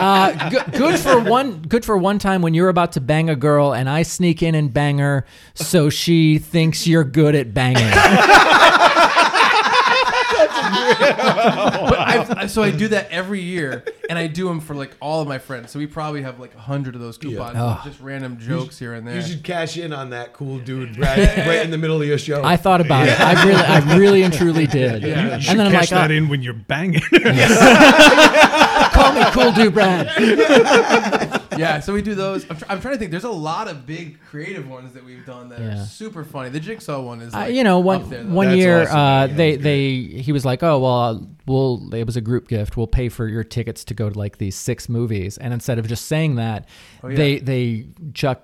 uh, 0.00 0.50
good, 0.72 0.98
for 0.98 1.20
one. 1.20 1.62
Good 1.62 1.84
for 1.84 1.96
one 1.96 2.18
time 2.18 2.42
when 2.42 2.54
you're 2.54 2.68
about 2.68 2.92
to 2.92 3.00
bang 3.00 3.30
a 3.30 3.36
girl 3.36 3.72
and 3.72 3.88
I 3.88 4.02
sneak 4.02 4.42
in 4.42 4.54
and 4.54 4.72
bang 4.72 4.98
her, 4.98 5.26
so 5.54 5.90
she 5.90 6.38
thinks 6.38 6.86
you're 6.86 7.04
good 7.04 7.34
at 7.34 7.52
banging. 7.54 7.90
But 11.90 11.98
I've, 11.98 12.50
so 12.50 12.62
I 12.62 12.70
do 12.70 12.88
that 12.88 13.10
every 13.10 13.40
year, 13.40 13.84
and 14.08 14.18
I 14.18 14.26
do 14.26 14.46
them 14.48 14.60
for 14.60 14.74
like 14.74 14.92
all 15.00 15.20
of 15.22 15.28
my 15.28 15.38
friends. 15.38 15.70
So 15.70 15.78
we 15.78 15.86
probably 15.86 16.22
have 16.22 16.38
like 16.38 16.54
a 16.54 16.58
hundred 16.58 16.94
of 16.94 17.00
those 17.00 17.18
coupons, 17.18 17.56
Oh. 17.58 17.80
just 17.84 18.00
random 18.00 18.38
jokes 18.38 18.78
here 18.78 18.94
and 18.94 19.06
there. 19.06 19.16
You 19.16 19.22
should 19.22 19.42
cash 19.42 19.76
in 19.76 19.92
on 19.92 20.10
that 20.10 20.32
cool 20.32 20.58
dude, 20.58 20.96
Brad, 20.96 21.46
right 21.46 21.62
in 21.64 21.70
the 21.70 21.78
middle 21.78 22.00
of 22.00 22.06
your 22.06 22.18
show. 22.18 22.42
I 22.44 22.56
thought 22.56 22.80
about 22.80 23.08
it. 23.08 23.18
I 23.20 23.44
really, 23.44 23.62
I 23.62 23.96
really 23.96 24.22
and 24.22 24.32
truly 24.34 24.66
did. 24.66 25.02
Yeah. 25.02 25.34
And 25.34 25.42
then 25.58 25.60
I'm 25.60 25.72
Catch 25.72 25.90
like, 25.90 25.90
that 25.90 26.10
oh, 26.10 26.14
in 26.14 26.28
when 26.28 26.42
you're 26.42 26.52
banging. 26.54 27.02
call 29.12 29.24
me 29.24 29.30
cool 29.32 29.52
dude, 29.52 29.74
Brad. 29.74 30.06
yeah, 31.58 31.80
so 31.80 31.92
we 31.92 32.02
do 32.02 32.14
those. 32.14 32.48
I'm, 32.50 32.56
tr- 32.56 32.64
I'm 32.68 32.80
trying 32.80 32.94
to 32.94 32.98
think. 32.98 33.10
There's 33.10 33.24
a 33.24 33.30
lot 33.30 33.68
of 33.68 33.86
big 33.86 34.20
creative 34.22 34.68
ones 34.68 34.92
that 34.94 35.04
we've 35.04 35.24
done 35.26 35.48
that 35.50 35.60
Yeah. 35.60 35.82
are 35.82 35.86
super 35.86 36.24
funny. 36.24 36.48
The 36.50 36.60
jigsaw 36.60 37.00
one 37.02 37.20
is, 37.20 37.34
Uh, 37.34 37.40
you 37.50 37.64
know, 37.64 37.78
one 37.80 38.08
there, 38.08 38.24
one 38.24 38.46
That's 38.48 38.58
year, 38.58 38.82
awesome. 38.82 38.96
uh, 38.96 39.26
Yeah, 39.26 39.34
they 39.34 39.56
they 39.56 39.90
he 40.02 40.32
was 40.32 40.44
like, 40.44 40.62
oh 40.62 40.78
well, 40.78 40.94
uh, 41.00 41.18
we'll 41.46 41.92
it 41.94 42.04
was 42.04 42.16
a 42.16 42.20
group 42.20 42.48
gift. 42.48 42.76
We'll 42.76 42.86
pay 42.86 43.08
for 43.08 43.26
your 43.26 43.44
tickets 43.44 43.84
to 43.84 43.94
go 43.94 44.08
to 44.10 44.18
like 44.18 44.38
these 44.38 44.56
six 44.56 44.88
movies, 44.88 45.38
and 45.38 45.52
instead 45.52 45.78
of 45.78 45.86
just 45.88 46.06
saying 46.06 46.36
that, 46.36 46.68
Oh, 47.02 47.08
yeah. 47.08 47.16
they 47.16 47.38
they 47.38 47.86
Chuck 48.14 48.42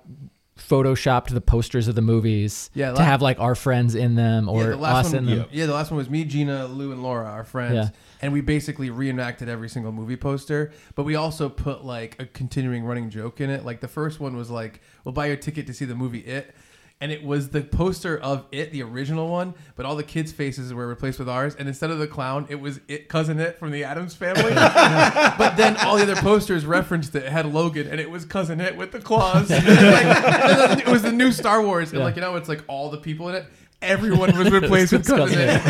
photoshopped 0.59 1.29
the 1.29 1.41
posters 1.41 1.87
of 1.87 1.95
the 1.95 2.01
movies 2.03 2.71
Yeah, 2.75 2.89
to 2.93 2.95
la- 2.97 3.03
have 3.05 3.21
like 3.21 3.39
our 3.39 3.55
friends 3.55 3.95
in 3.95 4.15
them 4.15 4.49
or 4.49 4.63
yeah, 4.63 4.69
the 4.71 4.77
last 4.79 5.07
us 5.09 5.13
one, 5.13 5.29
in 5.29 5.39
them. 5.39 5.49
yeah. 5.53 5.67
the 5.67 5.75
last 5.75 5.91
one 5.91 5.99
was 5.99 6.09
me, 6.09 6.25
Gina, 6.25 6.67
Lou, 6.67 6.93
and 6.93 7.03
Laura, 7.03 7.27
our 7.27 7.45
friends, 7.45 7.75
Yeah. 7.75 7.89
And 8.23 8.33
we 8.33 8.41
basically 8.41 8.89
reenacted 8.91 9.49
every 9.49 9.69
single 9.69 9.93
movie 9.93 10.17
poster. 10.17 10.73
But 10.95 11.03
we 11.05 11.15
also 11.17 11.49
put 11.49 11.85
like 11.85 12.17
a 12.21 12.27
continuing 12.27 12.85
running 12.85 13.11
joke 13.11 13.41
in 13.41 13.51
it. 13.51 13.65
Like 13.65 13.81
the 13.81 13.89
first 13.89 14.21
one 14.21 14.37
was 14.37 14.51
like, 14.51 14.81
"We'll 15.05 15.13
buy 15.13 15.27
you 15.27 15.33
a 15.35 15.37
ticket 15.37 15.67
to 15.67 15.75
see 15.75 15.85
the 15.85 15.95
movie 15.95 16.21
It." 16.21 16.55
And 16.99 17.13
it 17.13 17.23
was 17.23 17.51
the 17.51 17.61
poster 17.61 18.17
of 18.17 18.47
it, 18.51 18.73
the 18.73 18.83
original 18.83 19.29
one, 19.29 19.53
but 19.75 19.85
all 19.85 19.97
the 19.97 20.03
kids' 20.03 20.33
faces 20.33 20.73
were 20.73 20.89
replaced 20.89 21.19
with 21.19 21.29
ours. 21.29 21.55
And 21.55 21.69
instead 21.69 21.91
of 21.91 21.99
the 21.99 22.07
clown, 22.07 22.47
it 22.49 22.55
was 22.55 22.81
it 22.89 23.11
cousin 23.11 23.39
it 23.39 23.59
from 23.59 23.71
the 23.71 23.85
Addams 23.85 24.15
family. 24.15 24.55
but 24.55 25.57
then 25.57 25.77
all 25.77 25.97
the 25.97 26.03
other 26.05 26.17
posters 26.17 26.65
referenced 26.65 27.15
it. 27.15 27.25
It 27.25 27.33
had 27.33 27.53
Logan, 27.53 27.87
and 27.87 28.01
it 28.01 28.11
was 28.11 28.25
cousin 28.25 28.63
it 28.63 28.79
with 28.79 28.93
the 28.93 29.01
claws. 29.01 29.51
It, 29.51 29.63
was 29.63 29.77
like, 29.83 30.79
it 30.79 30.89
was 30.89 31.03
the 31.03 31.13
new 31.13 31.33
Star 31.33 31.61
Wars, 31.63 31.91
and 31.91 31.99
Yeah. 31.99 32.05
like 32.07 32.17
you 32.17 32.23
know, 32.23 32.35
it's 32.37 32.49
like 32.49 32.63
all 32.67 32.89
the 32.89 32.97
people 32.97 33.29
in 33.29 33.35
it. 33.35 33.45
Everyone 33.83 34.37
was 34.39 34.51
replaced 34.51 34.93
with 34.93 35.07
cousin 35.07 35.37
Cousin 35.37 35.49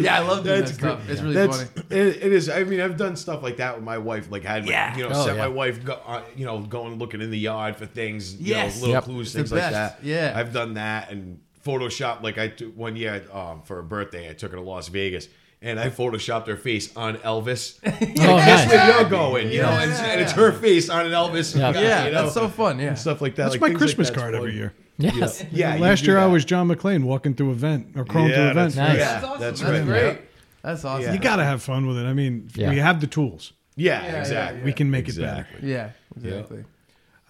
yeah, 0.00 0.16
I 0.16 0.18
love 0.20 0.44
doing 0.44 0.60
that 0.60 0.66
That's 0.66 0.72
stuff. 0.74 0.98
great. 1.06 1.10
It's 1.12 1.22
really 1.22 1.34
That's 1.34 1.62
funny. 1.62 1.86
it, 1.90 2.16
it 2.22 2.32
is. 2.32 2.48
I 2.48 2.64
mean, 2.64 2.80
I've 2.80 2.96
done 2.96 3.16
stuff 3.16 3.42
like 3.42 3.58
that 3.58 3.74
with 3.76 3.84
my 3.84 3.98
wife. 3.98 4.30
Like, 4.30 4.44
I 4.46 4.52
had, 4.54 4.66
Yeah. 4.66 4.96
you 4.96 5.04
know, 5.04 5.10
Oh, 5.14 5.26
set 5.26 5.36
yeah. 5.36 5.42
my 5.42 5.48
wife, 5.48 5.84
go, 5.84 5.94
uh, 6.06 6.22
you 6.34 6.44
know, 6.44 6.60
going 6.60 6.98
looking 6.98 7.20
in 7.20 7.30
the 7.30 7.38
yard 7.38 7.76
for 7.76 7.86
things, 7.86 8.34
you 8.34 8.54
Yes. 8.54 8.76
know, 8.76 8.80
little 8.82 8.94
Yep. 8.94 9.04
clues, 9.04 9.26
It's 9.28 9.32
the 9.34 9.38
things 9.40 9.52
like 9.52 9.60
best. 9.62 9.72
that. 9.72 9.98
Yeah. 10.04 10.32
I've 10.34 10.52
done 10.52 10.74
that 10.74 11.10
and 11.10 11.40
Photoshop. 11.64 12.22
Like 12.22 12.38
I 12.38 12.48
took 12.48 12.76
one 12.76 12.96
year 12.96 13.22
um, 13.32 13.62
for 13.64 13.78
a 13.78 13.84
birthday, 13.84 14.28
I 14.28 14.32
took 14.34 14.50
her 14.52 14.56
to 14.56 14.62
Las 14.62 14.88
Vegas. 14.88 15.28
And 15.62 15.80
I 15.80 15.88
photoshopped 15.88 16.46
her 16.48 16.56
face 16.56 16.94
on 16.96 17.16
Elvis. 17.18 17.78
Oh, 17.84 18.36
That's 18.36 18.66
nice. 18.66 18.68
where 18.70 19.00
you're 19.00 19.10
going, 19.10 19.50
you 19.50 19.62
know, 19.62 19.68
and, 19.70 19.90
it's, 19.90 20.00
and 20.00 20.20
it's 20.20 20.32
her 20.32 20.52
face 20.52 20.88
on 20.90 21.06
an 21.06 21.12
Elvis. 21.12 21.56
Yeah. 21.58 21.72
guy, 21.72 21.82
Yeah, 21.82 22.04
you 22.06 22.12
know, 22.12 22.22
that's 22.22 22.34
so 22.34 22.48
fun. 22.48 22.78
Yeah. 22.78 22.88
and 22.88 22.98
stuff 22.98 23.20
like 23.20 23.34
that. 23.36 23.50
That's 23.50 23.60
like 23.60 23.72
my 23.72 23.78
Christmas 23.78 24.08
like 24.08 24.14
that's 24.14 24.22
card 24.22 24.34
fun. 24.34 24.40
every 24.42 24.54
year. 24.54 24.74
Yes. 24.98 25.44
Yeah, 25.52 25.74
you 25.76 25.82
Last 25.82 26.00
do 26.04 26.06
year 26.12 26.18
I 26.18 26.26
was 26.26 26.44
John 26.44 26.68
McClane 26.68 27.04
walking 27.04 27.34
through 27.34 27.50
event 27.52 27.88
or 27.96 28.04
crawling 28.04 28.30
Yeah, 28.30 28.36
through 28.52 28.60
event. 28.62 28.76
Nice. 28.76 28.96
Yeah, 28.98 29.12
That's 29.12 29.24
awesome. 29.24 29.40
that's 29.40 29.60
That's, 29.60 29.72
right. 29.72 29.84
great. 29.84 30.12
Yeah. 30.14 30.18
That's 30.62 30.84
awesome. 30.84 31.02
Yeah. 31.04 31.12
You 31.14 31.18
got 31.20 31.36
to 31.36 31.44
have 31.44 31.62
fun 31.62 31.86
with 31.86 31.98
it. 31.98 32.04
I 32.06 32.12
mean, 32.12 32.48
Yeah. 32.54 32.70
we 32.70 32.78
have 32.78 33.00
the 33.00 33.06
tools. 33.06 33.52
Yeah, 33.76 34.02
Yeah, 34.04 34.20
exactly. 34.20 34.58
yeah, 34.60 34.64
We 34.64 34.72
can 34.72 34.90
make 34.90 35.04
it 35.04 35.08
Exactly. 35.10 35.54
better. 35.56 35.66
Yeah, 35.66 35.90
exactly. 36.16 36.64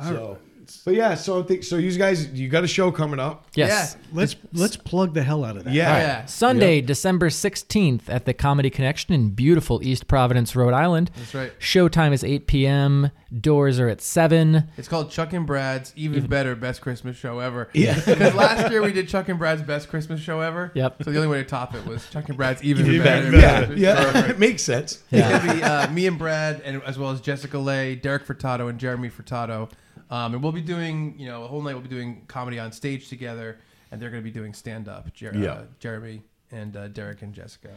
So, 0.02 0.38
but 0.84 0.94
yeah, 0.94 1.14
so 1.14 1.40
I 1.40 1.42
think 1.44 1.64
so. 1.64 1.76
You 1.76 1.96
guys, 1.98 2.28
you 2.32 2.48
got 2.48 2.64
a 2.64 2.68
show 2.68 2.90
coming 2.90 3.18
up. 3.20 3.46
Yes. 3.54 3.96
Let's 4.12 4.36
let's 4.52 4.76
plug 4.76 5.14
the 5.14 5.22
hell 5.22 5.44
out 5.44 5.56
of 5.56 5.64
that. 5.64 5.72
Yeah, 5.74 5.94
Oh, 5.94 5.98
yeah. 5.98 6.24
Sunday, 6.26 6.80
December 6.80 7.28
16th 7.28 8.02
at 8.08 8.24
the 8.24 8.34
Comedy 8.34 8.70
Connection 8.70 9.14
in 9.14 9.30
beautiful 9.30 9.82
East 9.82 10.08
Providence, 10.08 10.54
Rhode 10.56 10.74
Island. 10.74 11.10
That's 11.16 11.34
right. 11.34 11.52
Showtime 11.60 12.12
is 12.12 12.22
8 12.24 12.46
p.m. 12.46 13.10
Doors 13.40 13.78
are 13.80 13.88
at 13.88 14.00
7. 14.00 14.64
It's 14.76 14.88
called 14.88 15.10
Chuck 15.10 15.32
and 15.32 15.46
Brad's 15.46 15.92
Even 15.96 16.26
Better 16.26 16.54
Best 16.54 16.80
Christmas 16.80 17.16
Show 17.16 17.40
Ever. 17.40 17.68
Yeah. 17.74 17.94
because 18.06 18.34
last 18.34 18.70
year 18.70 18.82
we 18.82 18.92
did 18.92 19.08
Chuck 19.08 19.28
and 19.28 19.38
Brad's 19.38 19.62
Best 19.62 19.88
Christmas 19.88 20.20
Show 20.20 20.40
Ever. 20.40 20.70
Yep. 20.74 21.02
So 21.04 21.10
the 21.10 21.16
only 21.18 21.28
way 21.28 21.38
to 21.42 21.48
top 21.48 21.74
it 21.74 21.84
was 21.86 22.08
Chuck 22.10 22.28
and 22.28 22.36
Brad's 22.36 22.62
Even, 22.62 22.86
Even 22.86 23.02
Better. 23.02 23.30
Better. 23.32 23.74
yeah, 23.76 23.94
Christmas 23.96 24.22
yeah. 24.24 24.30
It 24.30 24.38
makes 24.38 24.62
sense. 24.62 25.02
Yeah. 25.10 25.36
It's 25.36 25.44
gonna 25.46 25.54
be 25.58 25.62
uh, 25.62 25.90
me 25.90 26.06
and 26.06 26.18
Brad, 26.18 26.60
and 26.64 26.82
as 26.84 26.98
well 26.98 27.10
as 27.10 27.20
Jessica 27.20 27.58
Lay, 27.58 27.96
Derek 27.96 28.24
Furtado, 28.26 28.68
and 28.70 28.78
Jeremy 28.78 29.10
Furtado. 29.10 29.70
Um, 30.10 30.34
and 30.34 30.42
we'll 30.42 30.52
be 30.52 30.60
doing, 30.60 31.14
you 31.18 31.26
know, 31.26 31.42
a 31.44 31.46
whole 31.48 31.62
night. 31.62 31.72
We'll 31.74 31.82
be 31.82 31.88
doing 31.88 32.24
comedy 32.28 32.58
on 32.58 32.70
stage 32.72 33.08
together, 33.08 33.58
and 33.90 34.00
they're 34.00 34.10
going 34.10 34.22
to 34.22 34.24
be 34.24 34.30
doing 34.30 34.54
stand 34.54 34.88
up. 34.88 35.12
Jer- 35.12 35.32
Yeah. 35.34 35.50
uh, 35.50 35.64
Jeremy 35.80 36.22
and 36.52 36.76
uh, 36.76 36.88
Derek 36.88 37.22
and 37.22 37.34
Jessica. 37.34 37.70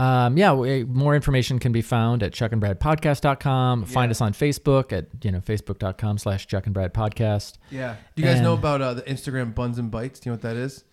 Um, 0.00 0.36
yeah, 0.36 0.52
we, 0.52 0.84
more 0.84 1.14
information 1.14 1.58
can 1.60 1.70
be 1.70 1.80
found 1.82 2.22
at 2.22 2.32
chuckandbradpodcast.com. 2.32 3.84
Find 3.86 4.08
Yeah. 4.08 4.10
us 4.10 4.20
on 4.20 4.32
Facebook 4.32 4.92
at, 4.92 5.06
you 5.22 5.30
know, 5.30 5.38
facebook.com 5.40 6.18
slash 6.18 6.46
chuckandbradpodcast. 6.46 7.54
Yeah. 7.70 7.96
Do 8.16 8.22
you 8.22 8.28
guys 8.28 8.40
know 8.40 8.54
about 8.54 8.82
uh, 8.82 8.94
the 8.94 9.02
Instagram 9.02 9.54
Buns 9.54 9.78
and 9.78 9.90
Bites? 9.90 10.20
Do 10.20 10.28
you 10.28 10.32
know 10.32 10.34
what 10.34 10.42
that 10.42 10.56
is? 10.56 10.84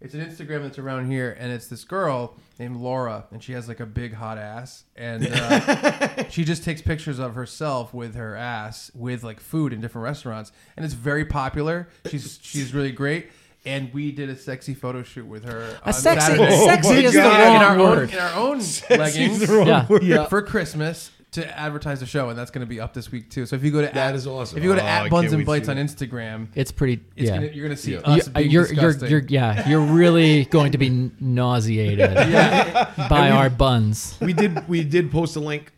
It's 0.00 0.14
an 0.14 0.24
Instagram 0.24 0.62
that's 0.62 0.78
around 0.78 1.10
here, 1.10 1.36
and 1.38 1.52
it's 1.52 1.66
this 1.66 1.84
girl 1.84 2.34
named 2.58 2.76
Laura, 2.76 3.26
and 3.30 3.42
she 3.42 3.52
has 3.52 3.68
like 3.68 3.80
a 3.80 3.86
big 3.86 4.14
hot 4.14 4.38
ass, 4.38 4.84
and 4.96 5.28
uh, 5.30 6.24
she 6.30 6.42
just 6.44 6.64
takes 6.64 6.80
pictures 6.80 7.18
of 7.18 7.34
herself 7.34 7.92
with 7.92 8.14
her 8.14 8.34
ass 8.34 8.90
with 8.94 9.22
like 9.22 9.40
food 9.40 9.74
in 9.74 9.80
different 9.82 10.04
restaurants, 10.04 10.52
and 10.76 10.84
it's 10.86 10.94
very 10.94 11.26
popular. 11.26 11.88
She's 12.10 12.38
she's 12.40 12.72
really 12.72 12.92
great, 12.92 13.28
and 13.66 13.92
we 13.92 14.10
did 14.10 14.30
a 14.30 14.36
sexy 14.36 14.72
photo 14.72 15.02
shoot 15.02 15.26
with 15.26 15.44
her. 15.44 15.76
A 15.82 15.88
on 15.88 15.92
sexy, 15.92 16.26
Saturday. 16.36 16.64
sexy 16.64 17.04
is 17.04 17.12
the 17.12 17.20
in 17.20 17.26
our 17.26 17.76
wrong 17.76 17.80
own 17.80 17.90
word. 17.98 18.10
in 18.12 18.18
our 18.18 18.34
own 18.34 18.60
leggings 18.88 19.48
Yeah. 19.50 19.86
Yeah. 20.00 20.26
for 20.28 20.40
Christmas 20.40 21.10
to 21.32 21.58
advertise 21.58 22.00
the 22.00 22.06
show, 22.06 22.28
and 22.28 22.38
that's 22.38 22.50
going 22.50 22.66
to 22.66 22.68
be 22.68 22.80
up 22.80 22.92
this 22.92 23.12
week 23.12 23.30
too. 23.30 23.46
So 23.46 23.54
if 23.56 23.62
you 23.62 23.70
go 23.70 23.80
to 23.80 23.86
That 23.86 23.96
at, 23.96 24.14
is 24.16 24.26
awesome. 24.26 24.58
If 24.58 24.64
you 24.64 24.70
go 24.70 24.76
to 24.76 24.82
Oh, 24.82 24.84
I 24.84 24.88
at 24.88 24.98
can't 25.02 25.10
Buns 25.10 25.32
and 25.32 25.38
wait 25.40 25.46
Bites 25.46 25.66
see 25.66 25.70
on. 25.72 25.76
Instagram, 25.78 26.48
It's 26.54 26.72
pretty, 26.72 27.02
it's 27.16 27.28
yeah. 27.28 27.36
gonna, 27.36 27.46
you're 27.52 27.66
gonna 27.68 27.76
see 27.76 27.92
Yeah. 27.92 27.98
us 28.00 28.26
You- 28.26 28.32
being 28.32 28.50
you're, 28.50 28.62
you're, 28.66 28.92
disgusting. 28.92 29.10
you're, 29.10 29.22
yeah, 29.28 29.68
you're 29.68 29.80
really 29.80 30.44
going 30.46 30.72
to 30.72 30.78
be 30.78 31.10
nauseated 31.20 32.14
by 33.08 33.30
our 33.30 33.48
buns. 33.50 34.16
we 34.20 34.32
did 34.32 34.68
we 34.68 34.82
did 34.84 35.10
post 35.10 35.36
a 35.36 35.40
link 35.40 35.72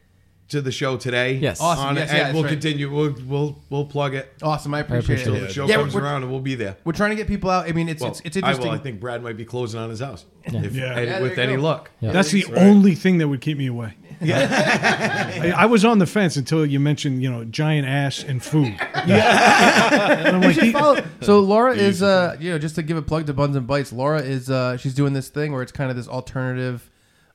to 0.53 0.62
the 0.62 0.73
show 0.73 0.97
today. 0.97 1.35
Yes. 1.35 1.61
Awesome. 1.61 1.85
On 1.87 1.97
it, 1.99 2.01
Yes, 2.01 2.09
yeah, 2.11 2.16
and 2.16 2.24
that's 2.29 2.35
we'll 2.35 2.45
right. 2.45 2.51
continue. 2.51 2.91
We'll 2.91 3.15
we'll 3.27 3.59
we'll 3.69 3.85
plug 3.87 4.15
it 4.15 4.33
awesome. 4.43 4.73
I 4.73 4.79
appreciate, 4.81 5.05
appreciate 5.23 5.24
till 5.24 5.35
it. 5.35 5.41
the 5.49 5.53
show 5.53 5.66
Yeah, 5.66 5.74
comes 5.77 5.95
we're, 5.95 6.03
around, 6.03 6.23
and 6.23 6.31
we'll 6.31 6.41
be 6.41 6.55
there. 6.55 6.77
we're 6.85 6.93
trying 6.95 7.11
to 7.11 7.16
get 7.16 7.27
people 7.27 7.51
out. 7.51 7.69
I 7.69 7.73
mean, 7.73 7.89
it's 7.89 8.01
Well, 8.01 8.12
it's, 8.12 8.20
it's 8.24 8.37
I 8.37 8.41
interesting. 8.41 8.66
will. 8.69 8.74
I 8.74 8.79
think 8.79 9.01
Brad 9.01 9.23
might 9.23 9.37
be 9.37 9.45
closing 9.45 9.81
on 9.81 9.91
his 9.91 10.01
house. 10.01 10.24
If, 10.45 10.74
Yeah. 10.74 10.99
and 10.99 11.09
Yeah, 11.09 11.20
with 11.20 11.39
any 11.39 11.57
go. 11.57 11.62
luck. 11.62 11.91
Yeah. 12.01 12.12
That's 12.12 12.31
the 12.31 12.47
only 12.55 12.95
thing 12.95 13.19
that 13.19 13.29
would 13.29 13.41
keep 13.41 13.59
me 13.59 13.66
away. 13.66 13.95
I, 14.23 15.53
I 15.57 15.66
was 15.66 15.85
on 15.85 15.99
the 15.99 16.07
fence 16.07 16.37
until 16.37 16.65
you 16.65 16.79
mentioned, 16.79 17.23
you 17.23 17.31
know, 17.31 17.45
giant 17.45 17.87
ass 17.89 18.23
and 18.23 18.43
food. 18.43 18.74
Yeah. 19.05 20.29
and 20.29 20.45
like, 20.45 20.73
Follow- 20.73 21.03
so 21.23 21.41
Laura 21.41 21.74
is 21.74 22.05
uh 22.05 22.37
you 22.39 22.51
know 22.53 22.59
just 22.59 22.77
to 22.77 22.83
give 22.83 22.97
a 22.97 23.03
plug 23.03 23.27
to 23.27 23.33
Buns 23.35 23.57
and 23.57 23.66
Bites. 23.66 23.93
Laura 23.93 24.20
is 24.23 24.49
uh 24.49 24.77
she's 24.77 24.95
doing 24.95 25.12
this 25.12 25.29
thing 25.29 25.51
where 25.53 25.61
it's 25.62 25.73
kind 25.73 25.91
of 25.91 25.97
this 25.97 26.07
alternative, 26.07 26.89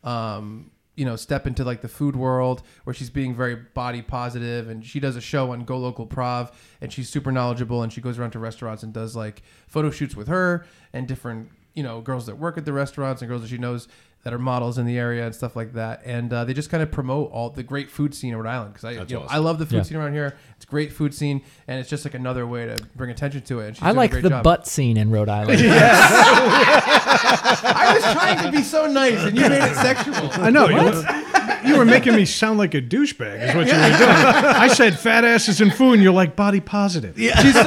um 0.03 0.71
you 0.97 1.05
know 1.05 1.15
step 1.15 1.47
into 1.47 1.63
like 1.63 1.79
the 1.81 1.87
food 1.87 2.15
world 2.15 2.63
where 2.83 2.93
she's 2.93 3.09
being 3.09 3.33
very 3.33 3.55
body 3.55 4.01
positive 4.01 4.67
and 4.67 4.83
she 4.83 4.99
does 4.99 5.15
a 5.15 5.21
show 5.21 5.51
on 5.51 5.63
Go 5.63 5.77
Local 5.77 6.05
Prov 6.05 6.51
and 6.81 6.91
she's 6.91 7.07
super 7.07 7.31
knowledgeable 7.31 7.83
and 7.83 7.93
she 7.93 8.01
goes 8.01 8.19
around 8.19 8.31
to 8.31 8.39
restaurants 8.39 8.83
and 8.83 8.91
does 8.91 9.15
like 9.15 9.43
photo 9.67 9.91
shoots 9.91 10.15
with 10.15 10.27
her 10.27 10.65
and 10.91 11.07
different 11.07 11.49
you 11.75 11.83
know 11.83 12.01
girls 12.01 12.25
that 12.25 12.37
work 12.37 12.57
at 12.57 12.65
the 12.65 12.73
restaurants 12.73 13.21
and 13.21 13.29
girls 13.29 13.43
that 13.43 13.49
she 13.49 13.59
knows 13.59 13.87
that 14.23 14.33
are 14.33 14.39
models 14.39 14.77
in 14.77 14.85
the 14.85 14.97
area 14.97 15.25
and 15.25 15.33
stuff 15.33 15.55
like 15.55 15.73
that 15.73 16.01
and 16.05 16.33
uh, 16.33 16.43
they 16.43 16.53
just 16.53 16.69
kind 16.69 16.83
of 16.83 16.91
promote 16.91 17.31
all 17.31 17.49
the 17.49 17.63
great 17.63 17.89
food 17.89 18.13
scene 18.13 18.31
in 18.31 18.37
Rhode 18.37 18.49
Island 18.49 18.73
because 18.73 18.83
I 18.85 18.91
you 19.03 19.05
know, 19.15 19.25
I 19.29 19.37
love 19.37 19.57
the 19.59 19.65
food 19.65 19.77
Yeah. 19.77 19.83
scene 19.83 19.97
around 19.97 20.13
here 20.13 20.35
it's 20.55 20.65
a 20.65 20.67
great 20.67 20.91
food 20.91 21.13
scene 21.13 21.41
and 21.67 21.79
it's 21.79 21.89
just 21.89 22.03
like 22.03 22.13
another 22.13 22.45
way 22.45 22.65
to 22.65 22.75
bring 22.95 23.09
attention 23.11 23.41
to 23.43 23.59
it 23.61 23.67
and 23.67 23.75
she's 23.77 23.83
I 23.83 23.87
doing 23.87 23.95
a 23.95 23.99
like 23.99 24.11
great 24.11 24.23
the 24.23 24.29
job. 24.29 24.43
butt 24.43 24.67
scene 24.67 24.97
in 24.97 25.09
Rhode 25.11 25.29
Island. 25.29 25.61
I 27.69 27.93
was 27.95 28.03
trying 28.13 28.43
to 28.43 28.51
be 28.57 28.63
so 28.63 28.87
nice 28.87 29.19
and 29.23 29.35
you 29.37 29.43
made 29.49 29.61
it 29.63 29.75
sexual 29.75 30.15
I 30.43 30.49
know. 30.49 30.67
You 30.67 30.75
were, 30.83 30.91
you 31.67 31.77
were 31.77 31.85
making 31.85 32.15
me 32.15 32.25
sound 32.25 32.57
like 32.57 32.73
a 32.73 32.81
douchebag, 32.81 33.49
is 33.49 33.55
what 33.55 33.67
you 33.67 33.73
were 33.73 33.97
doing. 33.97 34.09
I 34.55 34.67
said 34.69 34.97
fat 34.97 35.23
asses 35.25 35.61
and 35.61 35.73
food, 35.73 35.93
and 35.93 36.03
you're 36.03 36.13
like 36.13 36.35
body 36.35 36.59
positive. 36.59 37.17
Yeah. 37.19 37.39
She's 37.41 37.53
so 37.53 37.61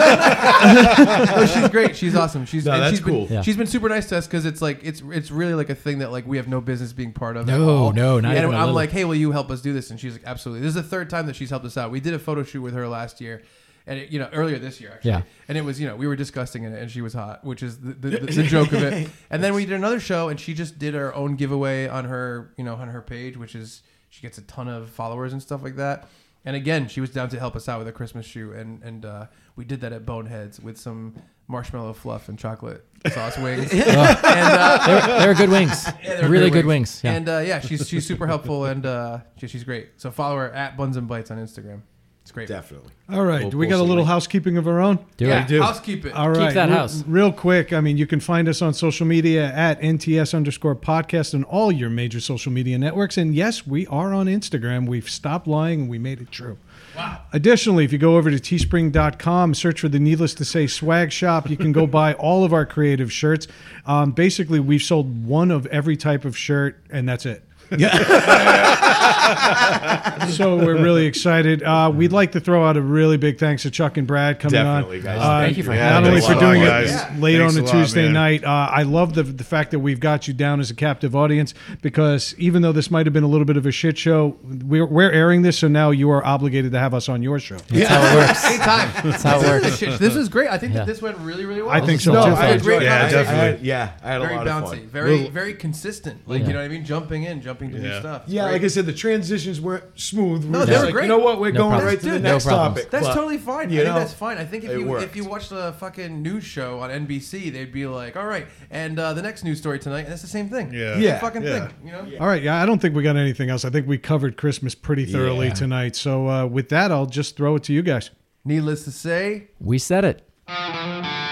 no, 1.36 1.46
she's 1.46 1.68
great. 1.68 1.96
She's 1.96 2.14
awesome. 2.16 2.46
She's 2.46 2.64
No, 2.66 2.72
and 2.72 2.82
that's 2.82 2.90
she's 2.92 3.00
been, 3.00 3.14
cool. 3.14 3.26
Yeah. 3.30 3.42
She's 3.42 3.56
been 3.56 3.66
super 3.66 3.88
nice 3.88 4.08
to 4.10 4.18
us 4.18 4.26
because 4.26 4.44
it's 4.46 4.62
like 4.62 4.80
it's 4.82 5.02
it's 5.10 5.30
really 5.30 5.54
like 5.54 5.70
a 5.70 5.74
thing 5.74 5.98
that 5.98 6.10
like 6.12 6.26
we 6.26 6.36
have 6.36 6.48
no 6.48 6.60
business 6.60 6.92
being 6.92 7.12
part 7.12 7.36
of. 7.36 7.48
at 7.48 7.58
No, 7.58 7.68
all. 7.68 7.92
no, 7.92 8.20
not 8.20 8.30
And 8.30 8.38
even 8.38 8.50
a 8.54 8.56
I'm 8.56 8.60
little. 8.62 8.74
like, 8.74 8.90
hey, 8.90 9.04
will 9.04 9.14
you 9.14 9.32
help 9.32 9.50
us 9.50 9.60
do 9.60 9.72
this? 9.72 9.90
And 9.90 9.98
she's 10.00 10.12
like, 10.12 10.24
absolutely. 10.24 10.60
This 10.62 10.68
is 10.70 10.74
the 10.74 10.82
third 10.82 11.10
time 11.10 11.26
that 11.26 11.36
she's 11.36 11.50
helped 11.50 11.66
us 11.66 11.76
out. 11.76 11.90
We 11.90 12.00
did 12.00 12.14
a 12.14 12.18
photo 12.18 12.42
shoot 12.42 12.62
with 12.62 12.74
her 12.74 12.88
last 12.88 13.20
year. 13.20 13.42
And 13.86 13.98
it, 13.98 14.10
you 14.10 14.18
know, 14.20 14.28
earlier 14.32 14.58
this 14.58 14.78
year, 14.80 14.92
actually, 14.94 15.10
Yeah. 15.12 15.22
and 15.48 15.56
it 15.56 15.64
was, 15.64 15.80
you 15.80 15.86
know, 15.88 15.96
we 15.96 16.06
were 16.06 16.14
disgusting 16.14 16.64
in 16.64 16.72
it, 16.74 16.80
and 16.82 16.90
she 16.90 17.00
was 17.00 17.14
hot, 17.14 17.44
which 17.44 17.62
is 17.62 17.78
the, 17.80 17.94
the, 17.94 18.08
the, 18.18 18.18
the 18.26 18.42
joke 18.42 18.72
of 18.72 18.82
it. 18.82 19.08
And 19.30 19.42
then 19.42 19.54
we 19.54 19.64
did 19.64 19.74
another 19.74 19.98
show, 19.98 20.28
and 20.28 20.38
she 20.38 20.52
just 20.54 20.78
did 20.78 20.92
her 20.94 21.12
own 21.14 21.34
giveaway 21.34 21.88
on 21.88 22.04
her, 22.04 22.52
you 22.58 22.62
know, 22.62 22.74
on 22.74 22.88
her 22.88 23.00
page, 23.00 23.38
which 23.38 23.54
is 23.56 23.82
she 24.10 24.20
gets 24.22 24.36
a 24.38 24.42
ton 24.42 24.68
of 24.68 24.90
followers 24.90 25.32
and 25.32 25.40
stuff 25.40 25.62
like 25.62 25.76
that. 25.76 26.08
And 26.44 26.56
again, 26.56 26.88
she 26.88 27.00
was 27.02 27.10
down 27.10 27.28
to 27.30 27.38
help 27.38 27.54
us 27.54 27.68
out 27.68 27.78
with 27.78 27.88
a 27.88 27.92
Christmas 27.92 28.24
shoot, 28.26 28.52
and 28.54 28.82
and 28.82 29.04
uh, 29.04 29.26
we 29.56 29.64
did 29.64 29.80
that 29.82 29.92
at 29.92 30.06
Boneheads 30.06 30.58
with 30.60 30.78
some 30.78 31.14
marshmallow 31.48 31.92
fluff 31.92 32.28
and 32.30 32.38
chocolate 32.38 32.84
sauce 33.12 33.36
wings. 33.44 33.70
and 33.72 33.82
uh, 33.82 34.86
They're, 34.86 35.18
they're 35.20 35.34
good 35.34 35.50
wings. 35.50 35.84
they're 36.04 36.28
really 36.30 36.48
great 36.50 36.60
good 36.62 36.66
wings. 36.66 37.02
Yeah. 37.04 37.12
And 37.12 37.28
uh, 37.28 37.38
yeah, 37.44 37.60
she's 37.60 37.86
she's 37.86 38.06
super 38.06 38.26
helpful, 38.26 38.64
and 38.64 38.86
uh, 38.86 39.18
she- 39.36 39.48
she's 39.48 39.64
great. 39.64 39.90
So 39.98 40.10
follow 40.10 40.36
her 40.36 40.50
at 40.52 40.76
Buns 40.78 40.96
and 40.96 41.06
Bites 41.06 41.30
on 41.30 41.36
Instagram. 41.38 41.82
It's 42.30 42.34
great. 42.36 42.46
Definitely. 42.46 42.92
All 43.12 43.24
right. 43.24 43.40
We'll 43.40 43.50
Do 43.50 43.58
we 43.58 43.66
post 43.66 43.70
got 43.70 43.78
a 43.78 43.82
a 43.82 43.88
little 43.88 43.96
link. 43.96 44.08
housekeeping 44.08 44.56
of 44.56 44.68
our 44.68 44.78
own? 44.78 45.04
Do 45.16 45.26
yeah, 45.26 45.42
it. 45.42 45.48
do. 45.48 45.60
housekeeping. 45.60 46.12
All 46.12 46.30
right. 46.30 46.46
Keep 46.46 46.54
that 46.54 46.68
real, 46.68 46.78
house. 46.78 47.04
Real 47.04 47.32
quick. 47.32 47.72
I 47.72 47.80
mean, 47.80 47.96
you 47.96 48.06
can 48.06 48.20
find 48.20 48.48
us 48.48 48.62
on 48.62 48.72
social 48.72 49.04
media 49.04 49.52
at 49.52 49.80
NTS 49.80 50.32
underscore 50.32 50.76
podcast 50.76 51.34
and 51.34 51.44
all 51.46 51.72
your 51.72 51.90
major 51.90 52.20
social 52.20 52.52
media 52.52 52.78
networks. 52.78 53.18
And 53.18 53.34
yes, 53.34 53.66
we 53.66 53.84
are 53.88 54.14
on 54.14 54.26
Instagram. 54.26 54.86
We've 54.86 55.10
stopped 55.10 55.48
lying 55.48 55.80
and 55.80 55.90
we 55.90 55.98
made 55.98 56.20
it 56.20 56.30
true. 56.30 56.56
Wow. 56.96 57.22
Additionally, 57.32 57.84
if 57.84 57.90
you 57.92 57.98
go 57.98 58.16
over 58.16 58.30
to 58.30 58.36
teespring.com, 58.36 59.54
search 59.54 59.80
for 59.80 59.88
the 59.88 59.98
Needless 59.98 60.34
to 60.34 60.44
Say 60.44 60.68
swag 60.68 61.10
shop, 61.10 61.50
you 61.50 61.56
can 61.56 61.72
go 61.72 61.84
buy 61.88 62.14
all 62.14 62.44
of 62.44 62.52
our 62.52 62.64
creative 62.64 63.12
shirts. 63.12 63.48
Um, 63.86 64.12
basically, 64.12 64.60
we've 64.60 64.82
sold 64.82 65.26
one 65.26 65.50
of 65.50 65.66
every 65.66 65.96
type 65.96 66.24
of 66.24 66.38
shirt, 66.38 66.78
and 66.90 67.08
that's 67.08 67.26
it. 67.26 67.42
so 70.30 70.56
we're 70.56 70.80
really 70.82 71.06
excited. 71.06 71.62
Uh, 71.62 71.90
we'd 71.94 72.12
like 72.12 72.32
to 72.32 72.40
throw 72.40 72.64
out 72.66 72.76
a 72.76 72.82
really 72.82 73.16
big 73.16 73.38
thanks 73.38 73.62
to 73.62 73.70
Chuck 73.70 73.96
and 73.96 74.06
Brad 74.06 74.40
coming 74.40 74.52
Definitely, 74.54 74.98
on. 74.98 75.04
guys. 75.04 75.20
Uh, 75.20 75.40
Thank 75.44 75.56
you 75.56 75.62
for 75.62 75.74
not 75.74 76.04
only 76.04 76.20
for 76.20 76.26
Thanks 76.28 76.42
lot, 76.42 76.52
doing 76.52 76.62
guys. 76.62 76.90
it 76.90 77.18
late 77.20 77.38
Thanks 77.38 77.56
on 77.56 77.62
a 77.62 77.66
a 77.66 77.70
Tuesday 77.70 78.04
man. 78.04 78.12
night. 78.14 78.44
Uh, 78.44 78.68
I 78.72 78.82
love 78.82 79.14
the 79.14 79.22
the 79.22 79.44
fact 79.44 79.70
that 79.70 79.78
we've 79.78 80.00
got 80.00 80.26
you 80.28 80.34
down 80.34 80.60
as 80.60 80.70
a 80.70 80.74
captive 80.74 81.14
audience 81.14 81.54
because 81.82 82.34
even 82.38 82.62
though 82.62 82.72
this 82.72 82.90
might 82.90 83.06
have 83.06 83.12
been 83.12 83.24
a 83.24 83.28
little 83.28 83.44
bit 83.44 83.56
of 83.56 83.66
a 83.66 83.72
shit 83.72 83.96
show, 83.98 84.36
we're, 84.64 84.86
we're 84.86 85.10
airing 85.12 85.42
this, 85.42 85.58
so 85.58 85.68
now 85.68 85.90
you 85.90 86.10
are 86.10 86.24
obligated 86.24 86.72
to 86.72 86.78
have 86.78 86.94
us 86.94 87.08
on 87.08 87.22
your 87.22 87.38
show. 87.38 87.56
That's 87.68 87.88
how 87.88 88.02
it 88.02 88.14
works. 88.16 88.44
Anytime. 88.44 89.10
That's 89.10 89.22
how 89.22 89.40
it 89.40 89.46
works. 89.62 89.76
Shit, 89.78 89.98
this 90.00 90.16
is 90.16 90.28
great. 90.28 90.48
I 90.50 90.58
think 90.58 90.72
Yeah. 90.72 90.80
that 90.80 90.86
this 90.86 91.00
went 91.02 91.16
really, 91.18 91.44
really 91.44 91.62
well. 91.62 91.70
I 91.70 91.80
think 91.80 92.00
so 92.00 92.12
No, 92.12 92.24
too. 92.26 92.32
I 92.32 92.50
It 92.50 92.54
was 92.54 92.62
a 92.62 92.64
great 92.64 92.74
enjoyed. 92.82 92.90
Yeah, 92.90 92.98
conversation. 93.00 93.28
I 93.28 93.34
had- 93.34 93.40
definitely. 93.50 93.68
yeah, 93.68 93.92
I 94.02 94.08
had 94.12 94.20
a 94.20 94.24
Very 94.24 94.36
lot 94.36 94.46
bouncy, 94.46 94.62
of 94.72 94.78
fun. 94.80 94.86
very, 94.88 95.10
Little- 95.16 95.30
very 95.30 95.54
consistent. 95.54 96.20
Like 96.26 96.40
Yeah. 96.42 96.46
you 96.48 96.52
know 96.54 96.58
what 96.60 96.64
I 96.64 96.68
mean? 96.68 96.84
Jumping 96.84 97.22
in, 97.24 97.40
jumping 97.42 97.59
to 97.68 97.78
new 97.78 97.88
Yeah. 97.88 98.00
stuff. 98.00 98.22
It's 98.24 98.32
Yeah, 98.32 98.42
great. 98.44 98.52
like 98.52 98.62
I 98.64 98.68
said, 98.68 98.86
the 98.86 98.92
transitions 98.92 99.60
weren't 99.60 99.84
smooth. 99.94 100.44
We 100.44 100.50
No, 100.50 100.60
were 100.60 100.64
they 100.66 100.72
just 100.72 100.80
were 100.80 100.86
like, 100.86 100.92
great. 100.94 101.02
You 101.04 101.08
know 101.08 101.18
what? 101.18 101.38
We're 101.40 101.52
No 101.52 101.58
going 101.58 101.70
problems. 101.72 101.84
right 101.92 102.00
to 102.00 102.06
the 102.06 102.12
Dude, 102.12 102.22
next 102.22 102.44
problems. 102.46 102.74
topic. 102.76 102.90
That's 102.90 103.06
but- 103.06 103.14
totally 103.14 103.38
fine. 103.38 103.70
you 103.70 103.80
I 103.80 103.84
think 103.84 103.94
that's 103.96 104.14
fine. 104.14 104.38
I 104.38 104.44
think 104.46 104.64
if 104.64 104.70
it 104.70 104.78
you 104.80 104.86
worked. 104.86 105.04
if 105.04 105.14
you 105.16 105.24
watch 105.24 105.48
the 105.50 105.74
fucking 105.78 106.22
news 106.22 106.44
show 106.44 106.80
on 106.80 106.90
NBC, 106.90 107.50
they'd 107.52 107.70
be 107.72 107.86
like, 107.86 108.16
"All 108.16 108.26
right, 108.26 108.46
and 108.70 108.98
uh, 108.98 109.12
the 109.12 109.22
next 109.22 109.44
news 109.44 109.58
story 109.58 109.78
tonight," 109.78 110.04
and 110.04 110.12
it's 110.12 110.22
the 110.22 110.28
same 110.28 110.48
thing. 110.48 110.72
Yeah. 110.72 110.80
It's 110.92 110.96
the 110.96 111.02
Yeah, 111.04 111.18
fucking 111.20 111.42
yeah. 111.42 111.66
thing. 111.66 111.74
You 111.84 111.92
know. 111.92 112.06
All 112.20 112.26
right, 112.26 112.42
yeah, 112.42 112.62
I 112.62 112.66
don't 112.66 112.80
think 112.80 112.94
we 112.96 113.02
got 113.02 113.16
anything 113.16 113.50
else. 113.50 113.64
I 113.64 113.70
think 113.70 113.86
we 113.86 113.98
covered 113.98 114.36
Christmas 114.36 114.74
pretty 114.74 115.04
thoroughly 115.04 115.48
Yeah. 115.48 115.54
tonight. 115.54 115.96
So 115.96 116.28
uh, 116.28 116.46
with 116.46 116.68
that, 116.70 116.90
I'll 116.90 117.06
just 117.06 117.36
throw 117.36 117.56
it 117.56 117.62
to 117.64 117.72
you 117.72 117.82
guys. 117.82 118.10
Needless 118.44 118.84
to 118.84 118.90
say, 118.90 119.48
We 119.60 119.78
said 119.78 120.04
it. 120.04 121.29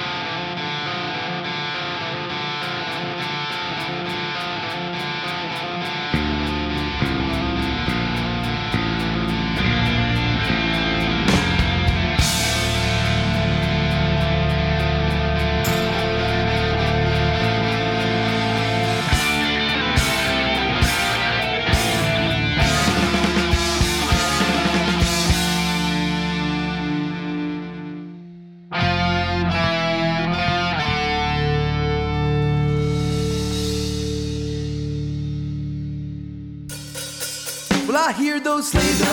I 38.59 39.07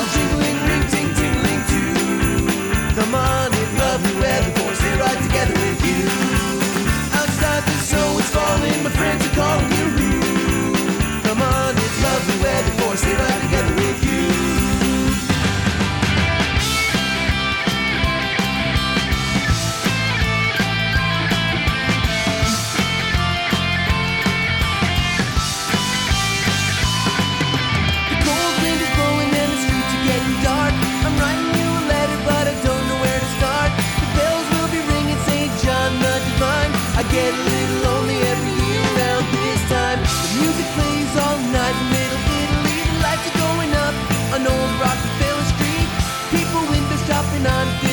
window 47.46 47.85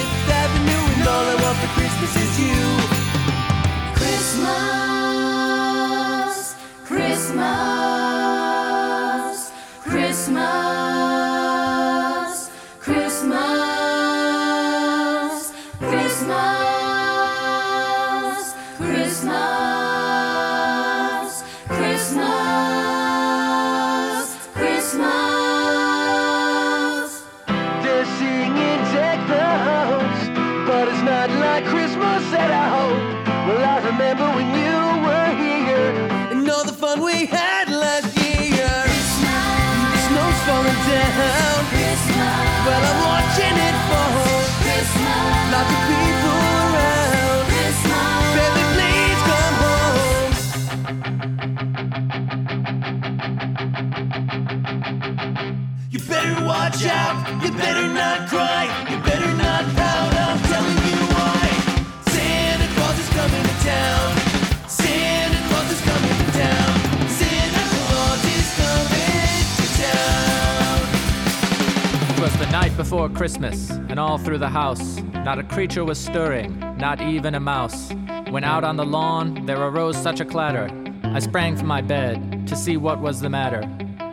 before 72.83 73.09
Christmas, 73.09 73.71
and 73.91 74.01
all 74.01 74.19
through 74.19 74.39
the 74.39 74.49
house, 74.49 74.97
not 75.25 75.39
a 75.39 75.45
creature 75.45 75.85
was 75.85 76.01
stirring, 76.01 76.59
not 76.79 77.01
even 77.01 77.37
a 77.37 77.39
mouse. 77.39 77.93
When 78.29 78.43
out 78.43 78.65
on 78.65 78.77
the 78.77 78.85
lawn 78.85 79.47
there 79.47 79.63
arose 79.63 79.97
such 79.97 80.19
a 80.19 80.25
clatter, 80.25 80.69
I 81.05 81.21
sprang 81.21 81.57
from 81.57 81.69
my 81.69 81.81
bed 81.81 82.45
to 82.49 82.57
see 82.57 82.77
what 82.77 83.01
was 83.01 83.21
the 83.21 83.31
matter, 83.31 83.61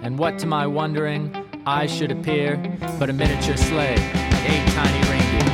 and 0.04 0.20
what 0.20 0.38
to 0.40 0.46
my 0.46 0.68
wondering 0.68 1.36
I 1.66 1.88
should 1.88 2.12
appear 2.12 2.58
but 3.00 3.10
a 3.10 3.14
miniature 3.14 3.58
sleigh, 3.58 3.98
and 3.98 4.46
eight 4.54 4.72
tiny 4.76 5.02
reindeer. 5.10 5.50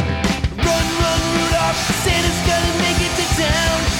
Run, 0.68 0.86
run, 1.00 1.22
Rudolph! 1.38 1.78
Santa's 2.04 2.42
gonna 2.50 2.78
make 2.84 3.00
it 3.00 3.16
to 3.16 3.42
town. 3.42 3.95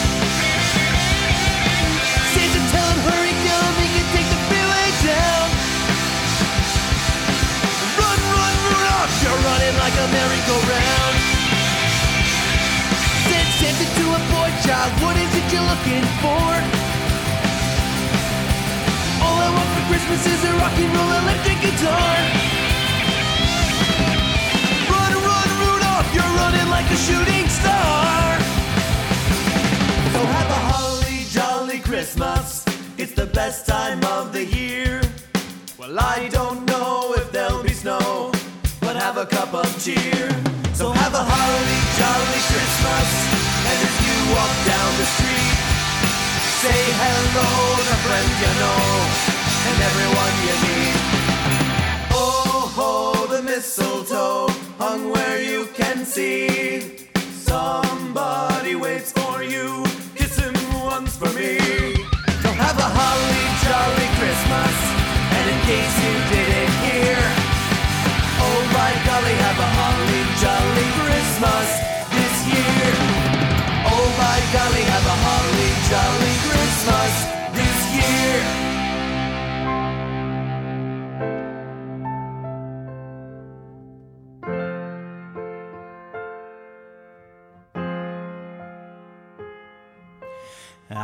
A 10.06 10.12
merry-go-round. 10.12 11.16
Said 13.26 13.48
Santa 13.58 13.88
to 13.98 14.06
a 14.14 14.22
boy 14.34 14.50
child, 14.62 14.92
what 15.02 15.16
is 15.18 15.32
it 15.34 15.46
you're 15.50 15.66
looking 15.74 16.06
for? 16.22 16.46
All 19.26 19.38
I 19.46 19.50
want 19.56 19.70
for 19.74 19.84
Christmas 19.90 20.22
is 20.34 20.42
a 20.46 20.54
rock 20.62 20.78
and 20.78 20.92
roll 20.96 21.12
electric 21.22 21.58
guitar. 21.66 22.16
Run, 24.94 25.14
run, 25.26 25.50
Rudolph, 25.62 26.10
you're 26.14 26.34
running 26.42 26.70
like 26.70 26.90
a 26.98 27.00
shooting 27.08 27.48
star. 27.50 28.22
So 30.14 30.20
have 30.36 30.50
a 30.60 30.62
holly 30.70 31.20
jolly 31.32 31.80
Christmas. 31.80 32.64
It's 32.98 33.14
the 33.14 33.26
best 33.26 33.66
time 33.66 34.04
of 34.18 34.34
the 34.34 34.46
year. 34.46 35.02
Well, 35.80 35.98
I 36.00 36.30
don't 36.32 36.64
know 36.68 37.14
if 37.18 37.32
there'll 37.32 37.64
be 37.64 37.74
snow, 37.74 38.32
have 39.06 39.18
a 39.18 39.26
cup 39.28 39.54
of 39.54 39.70
cheer. 39.84 40.26
So 40.74 40.90
have 40.90 41.14
a 41.14 41.24
holly 41.32 41.80
jolly 42.00 42.42
Christmas. 42.50 43.10
And 43.70 43.78
if 43.88 43.96
you 44.06 44.18
walk 44.34 44.56
down 44.74 44.92
the 44.98 45.08
street, 45.16 45.58
say 46.66 46.82
hello 47.02 47.50
to 47.88 47.96
friends 48.06 48.36
you 48.44 48.54
know 48.62 48.82
and 49.70 49.78
everyone 49.90 50.36
you 50.48 50.56
meet. 50.66 50.98
Oh, 52.18 52.74
ho, 52.78 53.28
the 53.28 53.44
mistletoe 53.44 54.50
hung 54.82 55.12
where 55.12 55.40
you 55.40 55.68
can 55.76 56.04
see. 56.04 56.98
Somebody 57.46 58.74
waits 58.74 59.12
for 59.12 59.44
you. 59.44 59.86
Kiss 60.16 60.36
him 60.40 60.56
once 60.82 61.16
for 61.16 61.32
me. 61.38 61.62
So 62.42 62.50
have 62.64 62.78
a 62.88 62.90
holly 62.98 63.46
jolly 63.66 64.10
Christmas. 64.18 64.76
And 65.38 65.46
in 65.54 65.60
case 65.70 65.96
you 66.06 66.16
didn't 66.34 66.76
hear, 66.90 67.25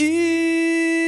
Ooh. 0.00 1.03